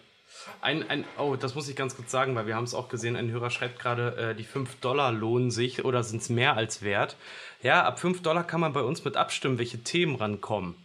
Ein, 0.62 0.88
ein, 0.88 1.04
oh, 1.18 1.36
das 1.36 1.54
muss 1.54 1.68
ich 1.68 1.76
ganz 1.76 1.94
kurz 1.94 2.10
sagen, 2.10 2.34
weil 2.34 2.46
wir 2.46 2.56
haben 2.56 2.64
es 2.64 2.72
auch 2.72 2.88
gesehen, 2.88 3.14
ein 3.14 3.30
Hörer 3.30 3.50
schreibt 3.50 3.78
gerade, 3.78 4.16
äh, 4.16 4.34
die 4.34 4.44
5 4.44 4.76
Dollar 4.76 5.12
lohnen 5.12 5.50
sich 5.50 5.84
oder 5.84 6.02
sind 6.02 6.22
es 6.22 6.30
mehr 6.30 6.56
als 6.56 6.82
wert. 6.82 7.16
Ja, 7.62 7.84
ab 7.84 8.00
5 8.00 8.22
Dollar 8.22 8.42
kann 8.44 8.60
man 8.60 8.72
bei 8.72 8.80
uns 8.80 9.04
mit 9.04 9.18
abstimmen, 9.18 9.58
welche 9.58 9.82
Themen 9.84 10.16
rankommen. 10.16 10.76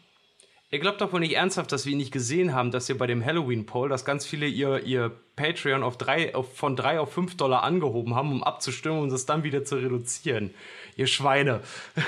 Ihr 0.71 0.79
glaubt 0.79 0.99
doch 0.99 1.13
wohl 1.13 1.21
nicht 1.21 1.37
ernsthaft, 1.37 1.71
dass 1.71 1.85
wir 1.85 1.95
nicht 1.95 2.11
gesehen 2.11 2.53
haben, 2.53 2.71
dass 2.71 2.89
ihr 2.89 2.97
bei 2.97 3.07
dem 3.07 3.23
Halloween-Poll, 3.23 3.87
dass 3.87 4.03
ganz 4.03 4.25
viele 4.25 4.47
ihr, 4.47 4.83
ihr 4.83 5.09
Patreon 5.37 5.81
auf 5.81 5.97
drei, 5.97 6.35
auf, 6.35 6.53
von 6.57 6.75
3 6.75 6.99
auf 6.99 7.13
5 7.13 7.37
Dollar 7.37 7.63
angehoben 7.63 8.13
haben, 8.13 8.33
um 8.33 8.43
abzustimmen 8.43 8.99
und 8.99 9.13
es 9.13 9.25
dann 9.25 9.43
wieder 9.43 9.63
zu 9.63 9.77
reduzieren. 9.77 10.53
Ihr 10.97 11.07
Schweine. 11.07 11.61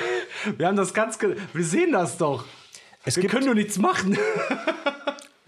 wir 0.57 0.67
haben 0.67 0.75
das 0.75 0.93
ganz. 0.93 1.17
Wir 1.21 1.63
sehen 1.63 1.93
das 1.93 2.17
doch. 2.17 2.43
Es 3.05 3.15
wir 3.15 3.29
können 3.29 3.45
nur 3.45 3.55
nichts 3.55 3.77
machen. 3.77 4.17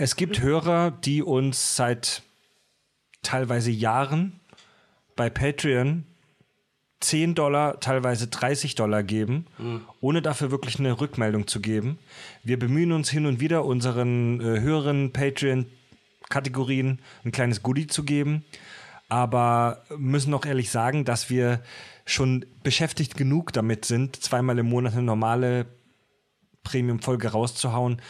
Es 0.03 0.15
gibt 0.15 0.41
Hörer, 0.41 0.89
die 0.89 1.21
uns 1.21 1.75
seit 1.75 2.23
teilweise 3.21 3.69
Jahren 3.69 4.39
bei 5.15 5.29
Patreon 5.29 6.05
10 7.01 7.35
Dollar, 7.35 7.79
teilweise 7.79 8.25
30 8.25 8.73
Dollar 8.73 9.03
geben, 9.03 9.45
mhm. 9.59 9.81
ohne 9.99 10.23
dafür 10.23 10.49
wirklich 10.49 10.79
eine 10.79 10.99
Rückmeldung 10.99 11.45
zu 11.45 11.61
geben. 11.61 11.99
Wir 12.43 12.57
bemühen 12.57 12.93
uns 12.93 13.11
hin 13.11 13.27
und 13.27 13.39
wieder, 13.41 13.63
unseren 13.63 14.41
äh, 14.41 14.61
höheren 14.61 15.13
Patreon-Kategorien 15.13 16.97
ein 17.23 17.31
kleines 17.31 17.61
Goodie 17.61 17.85
zu 17.85 18.03
geben, 18.03 18.43
aber 19.07 19.83
müssen 19.95 20.33
auch 20.33 20.47
ehrlich 20.47 20.71
sagen, 20.71 21.05
dass 21.05 21.29
wir 21.29 21.61
schon 22.07 22.47
beschäftigt 22.63 23.17
genug 23.17 23.53
damit 23.53 23.85
sind, 23.85 24.15
zweimal 24.15 24.57
im 24.57 24.67
Monat 24.67 24.93
eine 24.93 25.03
normale 25.03 25.67
Premium-Folge 26.63 27.27
rauszuhauen 27.27 28.01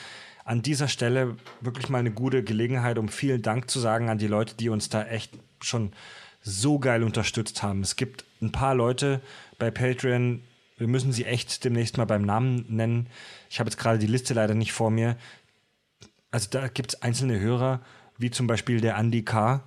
an 0.52 0.62
dieser 0.62 0.90
Stelle 0.90 1.38
wirklich 1.62 1.88
mal 1.88 2.00
eine 2.00 2.12
gute 2.12 2.44
Gelegenheit, 2.44 2.98
um 2.98 3.08
vielen 3.08 3.42
Dank 3.42 3.72
zu 3.72 3.80
sagen 3.80 4.10
an 4.10 4.18
die 4.18 4.28
Leute, 4.28 4.54
die 4.56 4.68
uns 4.68 4.90
da 4.90 5.06
echt 5.06 5.32
schon 5.62 5.94
so 6.42 6.78
geil 6.78 7.04
unterstützt 7.04 7.64
haben. 7.64 7.80
Es 7.80 7.96
gibt 7.96 8.26
ein 8.42 8.52
paar 8.52 8.76
Leute 8.76 9.22
bei 9.60 9.72
Patreon, 9.72 10.42
wir 10.78 10.88
müssen 10.88 11.14
sie 11.14 11.24
echt 11.24 11.64
demnächst 11.64 11.98
mal 11.98 12.04
beim 12.04 12.24
Namen 12.24 12.66
nennen. 12.68 13.08
Ich 13.50 13.62
habe 13.62 13.70
jetzt 13.70 13.78
gerade 13.78 13.98
die 13.98 14.08
Liste 14.08 14.34
leider 14.34 14.54
nicht 14.54 14.74
vor 14.74 14.92
mir. 14.92 15.16
Also 16.32 16.50
da 16.50 16.68
gibt 16.68 16.96
es 16.96 17.02
einzelne 17.02 17.40
Hörer, 17.40 17.80
wie 18.18 18.30
zum 18.30 18.48
Beispiel 18.48 18.82
der 18.82 18.98
Andy 18.98 19.24
K., 19.24 19.64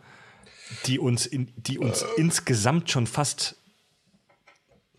die 0.85 0.99
uns, 0.99 1.25
in, 1.25 1.51
die 1.57 1.79
uns 1.79 2.05
insgesamt 2.19 2.91
schon 2.91 3.07
fast 3.07 3.57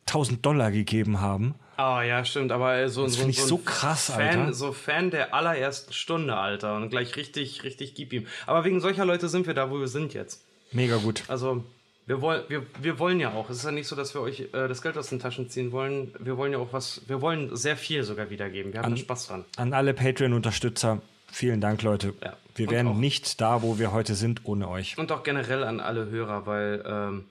1000 0.07 0.43
Dollar 0.43 0.71
gegeben 0.71 1.21
haben. 1.21 1.53
Ah, 1.77 2.03
ja, 2.03 2.23
stimmt, 2.23 2.51
aber 2.51 2.87
so, 2.89 3.03
Das 3.03 3.15
so, 3.15 3.27
ich 3.27 3.39
so, 3.41 3.47
so 3.47 3.55
ein 3.57 3.65
krass, 3.65 4.11
Fan, 4.11 4.39
Alter. 4.39 4.53
so 4.53 4.71
Fan 4.71 5.11
der 5.11 5.33
allerersten 5.33 5.91
Stunde, 5.93 6.35
Alter. 6.37 6.75
Und 6.77 6.89
gleich 6.89 7.15
richtig, 7.15 7.63
richtig 7.63 7.95
gib 7.95 8.13
ihm. 8.13 8.27
Aber 8.45 8.63
wegen 8.63 8.79
solcher 8.79 9.05
Leute 9.05 9.27
sind 9.29 9.45
wir 9.47 9.53
da, 9.53 9.69
wo 9.69 9.79
wir 9.79 9.87
sind 9.87 10.13
jetzt. 10.13 10.43
Mega 10.71 10.97
gut. 10.97 11.23
Also, 11.27 11.63
wir, 12.05 12.21
wollen, 12.21 12.43
wir, 12.47 12.65
wir 12.81 12.97
wollen 12.99 13.19
ja 13.19 13.33
auch. 13.33 13.49
Es 13.49 13.57
ist 13.57 13.65
ja 13.65 13.71
nicht 13.71 13.87
so, 13.87 13.95
dass 13.95 14.13
wir 14.13 14.21
euch 14.21 14.41
äh, 14.53 14.67
das 14.67 14.81
Geld 14.81 14.97
aus 14.97 15.09
den 15.09 15.19
Taschen 15.19 15.49
ziehen 15.49 15.71
wollen. 15.71 16.13
Wir 16.19 16.37
wollen 16.37 16.51
ja 16.53 16.59
auch 16.59 16.71
was, 16.71 17.01
wir 17.07 17.21
wollen 17.21 17.55
sehr 17.55 17.75
viel 17.77 18.03
sogar 18.03 18.29
wiedergeben. 18.29 18.71
Wir 18.73 18.81
haben 18.81 18.91
da 18.91 18.97
Spaß 18.97 19.27
dran. 19.27 19.45
An 19.57 19.73
alle 19.73 19.93
Patreon-Unterstützer, 19.93 21.01
vielen 21.31 21.61
Dank, 21.61 21.81
Leute. 21.81 22.13
Ja. 22.23 22.37
Wir 22.55 22.67
Und 22.67 22.73
wären 22.73 22.87
auch- 22.89 22.95
nicht 22.95 23.41
da, 23.41 23.61
wo 23.63 23.79
wir 23.79 23.91
heute 23.91 24.15
sind, 24.15 24.41
ohne 24.45 24.69
euch. 24.69 24.97
Und 24.97 25.11
auch 25.11 25.23
generell 25.23 25.63
an 25.65 25.79
alle 25.81 26.09
Hörer, 26.09 26.45
weil, 26.45 26.83
ähm, 26.87 27.25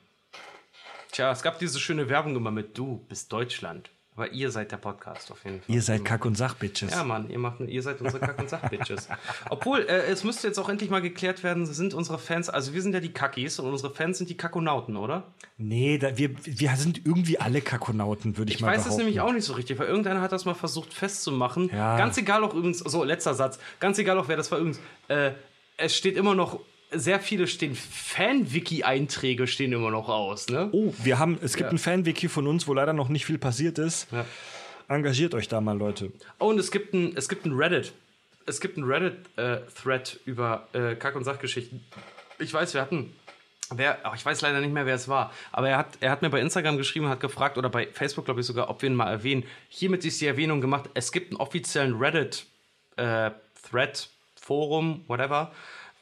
tja, 1.12 1.30
es 1.32 1.42
gab 1.42 1.58
diese 1.58 1.80
schöne 1.80 2.08
Werbung 2.10 2.36
immer 2.36 2.50
mit 2.50 2.76
Du 2.76 3.04
bist 3.08 3.32
Deutschland. 3.32 3.88
Aber 4.16 4.30
ihr 4.30 4.50
seid 4.52 4.70
der 4.70 4.76
Podcast 4.76 5.32
auf 5.32 5.44
jeden 5.44 5.60
Fall. 5.60 5.74
Ihr 5.74 5.82
seid 5.82 6.04
Kack- 6.04 6.24
und 6.24 6.36
Sach-Bitches. 6.36 6.92
Ja, 6.92 7.02
Mann, 7.02 7.28
ihr, 7.30 7.38
macht, 7.38 7.58
ihr 7.60 7.82
seid 7.82 8.00
unsere 8.00 8.20
Kack- 8.20 8.38
und 8.38 8.48
Sach-Bitches. 8.48 9.08
Obwohl, 9.50 9.80
äh, 9.80 10.04
es 10.06 10.22
müsste 10.22 10.46
jetzt 10.46 10.58
auch 10.58 10.68
endlich 10.68 10.88
mal 10.88 11.02
geklärt 11.02 11.42
werden, 11.42 11.66
sind 11.66 11.94
unsere 11.94 12.20
Fans, 12.20 12.48
also 12.48 12.74
wir 12.74 12.80
sind 12.82 12.92
ja 12.92 13.00
die 13.00 13.12
Kackis 13.12 13.58
und 13.58 13.66
unsere 13.68 13.92
Fans 13.92 14.18
sind 14.18 14.30
die 14.30 14.36
Kakonauten, 14.36 14.96
oder? 14.96 15.24
Nee, 15.56 15.98
da, 15.98 16.16
wir, 16.16 16.30
wir 16.44 16.76
sind 16.76 17.04
irgendwie 17.04 17.40
alle 17.40 17.60
Kakonauten, 17.60 18.38
würde 18.38 18.50
ich, 18.50 18.56
Ich 18.58 18.62
mal 18.62 18.68
weiß 18.68 18.84
behaupten. 18.84 18.92
es 18.92 18.98
nämlich 18.98 19.20
auch 19.20 19.32
nicht 19.32 19.44
so 19.44 19.54
richtig, 19.54 19.80
weil 19.80 19.88
irgendeiner 19.88 20.20
hat 20.20 20.30
das 20.30 20.44
mal 20.44 20.54
versucht 20.54 20.94
festzumachen. 20.94 21.70
Ja. 21.72 21.96
Ganz 21.96 22.16
egal 22.16 22.44
auch 22.44 22.54
übrigens, 22.54 22.78
so 22.78 23.02
letzter 23.02 23.34
Satz, 23.34 23.58
ganz 23.80 23.98
egal 23.98 24.16
auch 24.18 24.28
wer 24.28 24.36
das 24.36 24.50
war 24.52 24.58
übrigens, 24.58 24.78
äh, 25.08 25.32
es 25.76 25.96
steht 25.96 26.16
immer 26.16 26.36
noch, 26.36 26.60
sehr 26.96 27.20
viele 27.20 27.46
stehen, 27.46 27.74
Fan-Wiki-Einträge 27.74 29.46
stehen 29.46 29.72
immer 29.72 29.90
noch 29.90 30.08
aus, 30.08 30.48
ne? 30.48 30.68
Oh, 30.72 30.92
wir 31.02 31.18
haben, 31.18 31.38
es 31.42 31.54
gibt 31.56 31.70
Ja. 31.70 31.74
ein 31.74 31.78
Fan-Wiki 31.78 32.28
von 32.28 32.46
uns, 32.46 32.66
wo 32.68 32.74
leider 32.74 32.92
noch 32.92 33.08
nicht 33.08 33.26
viel 33.26 33.38
passiert 33.38 33.78
ist. 33.78 34.08
Ja. 34.12 34.24
Engagiert 34.88 35.34
euch 35.34 35.48
da 35.48 35.60
mal, 35.60 35.76
Leute. 35.76 36.12
Oh, 36.38 36.48
und 36.48 36.58
es 36.58 36.70
gibt 36.70 36.94
ein, 36.94 37.16
es 37.16 37.28
gibt 37.28 37.46
ein 37.46 37.52
Reddit. 37.52 37.92
Es 38.46 38.60
gibt 38.60 38.76
ein 38.76 38.84
Reddit-Thread 38.84 40.20
über 40.26 40.68
äh, 40.74 40.94
Kack- 40.96 41.16
und 41.16 41.24
Sachgeschichten. 41.24 41.82
Ich 42.38 42.52
weiß, 42.52 42.74
wir 42.74 42.82
hatten. 42.82 43.14
Wer, 43.74 43.96
ich 44.14 44.24
weiß 44.26 44.42
leider 44.42 44.60
nicht 44.60 44.74
mehr, 44.74 44.84
wer 44.84 44.94
es 44.94 45.08
war. 45.08 45.32
Aber 45.50 45.70
er 45.70 45.78
hat, 45.78 45.96
er 46.00 46.10
hat 46.10 46.20
mir 46.20 46.28
bei 46.28 46.40
Instagram 46.40 46.76
geschrieben, 46.76 47.08
hat 47.08 47.20
gefragt, 47.20 47.56
oder 47.56 47.70
bei 47.70 47.86
Facebook, 47.86 48.26
glaube 48.26 48.40
ich 48.40 48.46
sogar, 48.46 48.68
ob 48.68 48.82
wir 48.82 48.90
ihn 48.90 48.94
mal 48.94 49.10
erwähnen. 49.10 49.44
Hiermit 49.70 50.04
ist 50.04 50.20
die 50.20 50.26
Erwähnung 50.26 50.60
gemacht. 50.60 50.90
Es 50.92 51.10
gibt 51.12 51.30
einen 51.32 51.40
offiziellen 51.40 51.94
Reddit-Thread, 52.96 54.08
Forum, 54.38 55.04
whatever. 55.08 55.50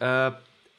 Äh, 0.01 0.33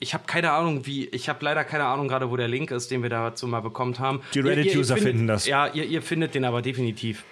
ich 0.04 0.14
habe 0.14 0.26
keine 0.28 0.52
Ahnung, 0.52 0.86
wie. 0.86 1.06
Ich 1.08 1.30
habe 1.30 1.44
leider 1.44 1.64
keine 1.64 1.86
Ahnung 1.86 2.08
gerade, 2.08 2.30
wo 2.30 2.38
der 2.38 2.48
Link 2.48 2.70
ist, 2.72 2.92
den 2.92 3.02
wir 3.02 3.10
dazu 3.10 3.48
mal 3.48 3.62
bekommen 3.62 3.98
haben. 3.98 4.22
Die 4.36 4.40
Reddit-User 4.42 4.98
finden 4.98 5.26
das. 5.28 5.48
Ja, 5.48 5.68
ihr, 5.68 5.86
ihr 5.86 6.02
findet 6.04 6.36
den 6.36 6.46
aber 6.46 6.62
definitiv. 6.62 7.24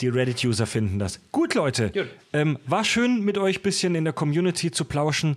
Die 0.00 0.08
Reddit-User 0.08 0.66
finden 0.66 1.00
das. 1.00 1.18
Gut, 1.32 1.54
Leute. 1.54 1.90
Gut. 1.90 2.06
Ähm, 2.32 2.58
war 2.66 2.84
schön, 2.84 3.24
mit 3.24 3.36
euch 3.36 3.58
ein 3.58 3.62
bisschen 3.62 3.94
in 3.96 4.04
der 4.04 4.12
Community 4.12 4.70
zu 4.70 4.84
plauschen. 4.84 5.36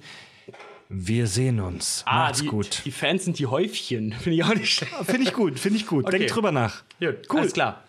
Wir 0.89 1.25
sehen 1.25 1.59
uns. 1.61 2.03
Macht's 2.05 2.39
Ah, 2.39 2.43
die, 2.43 2.47
gut. 2.49 2.81
Die 2.85 2.91
Fans 2.91 3.23
sind 3.25 3.39
die 3.39 3.47
Häufchen. 3.47 4.11
Finde 4.19 4.31
ich 4.35 4.43
auch 4.43 4.53
nicht 4.53 4.71
schlecht. 4.73 4.93
Finde 5.05 5.23
ich 5.23 5.33
gut, 5.33 5.57
finde 5.57 5.77
ich 5.79 5.87
gut. 5.87 6.05
Okay. 6.05 6.17
Denkt 6.19 6.35
drüber 6.35 6.51
nach. 6.51 6.83
Gut, 6.99 7.15
Cool. 7.31 7.39
alles 7.39 7.53
klar. 7.53 7.83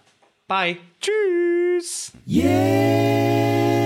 Bye. 0.47 0.77
Tschüss. 1.01 2.13
Yeah. 2.29 3.82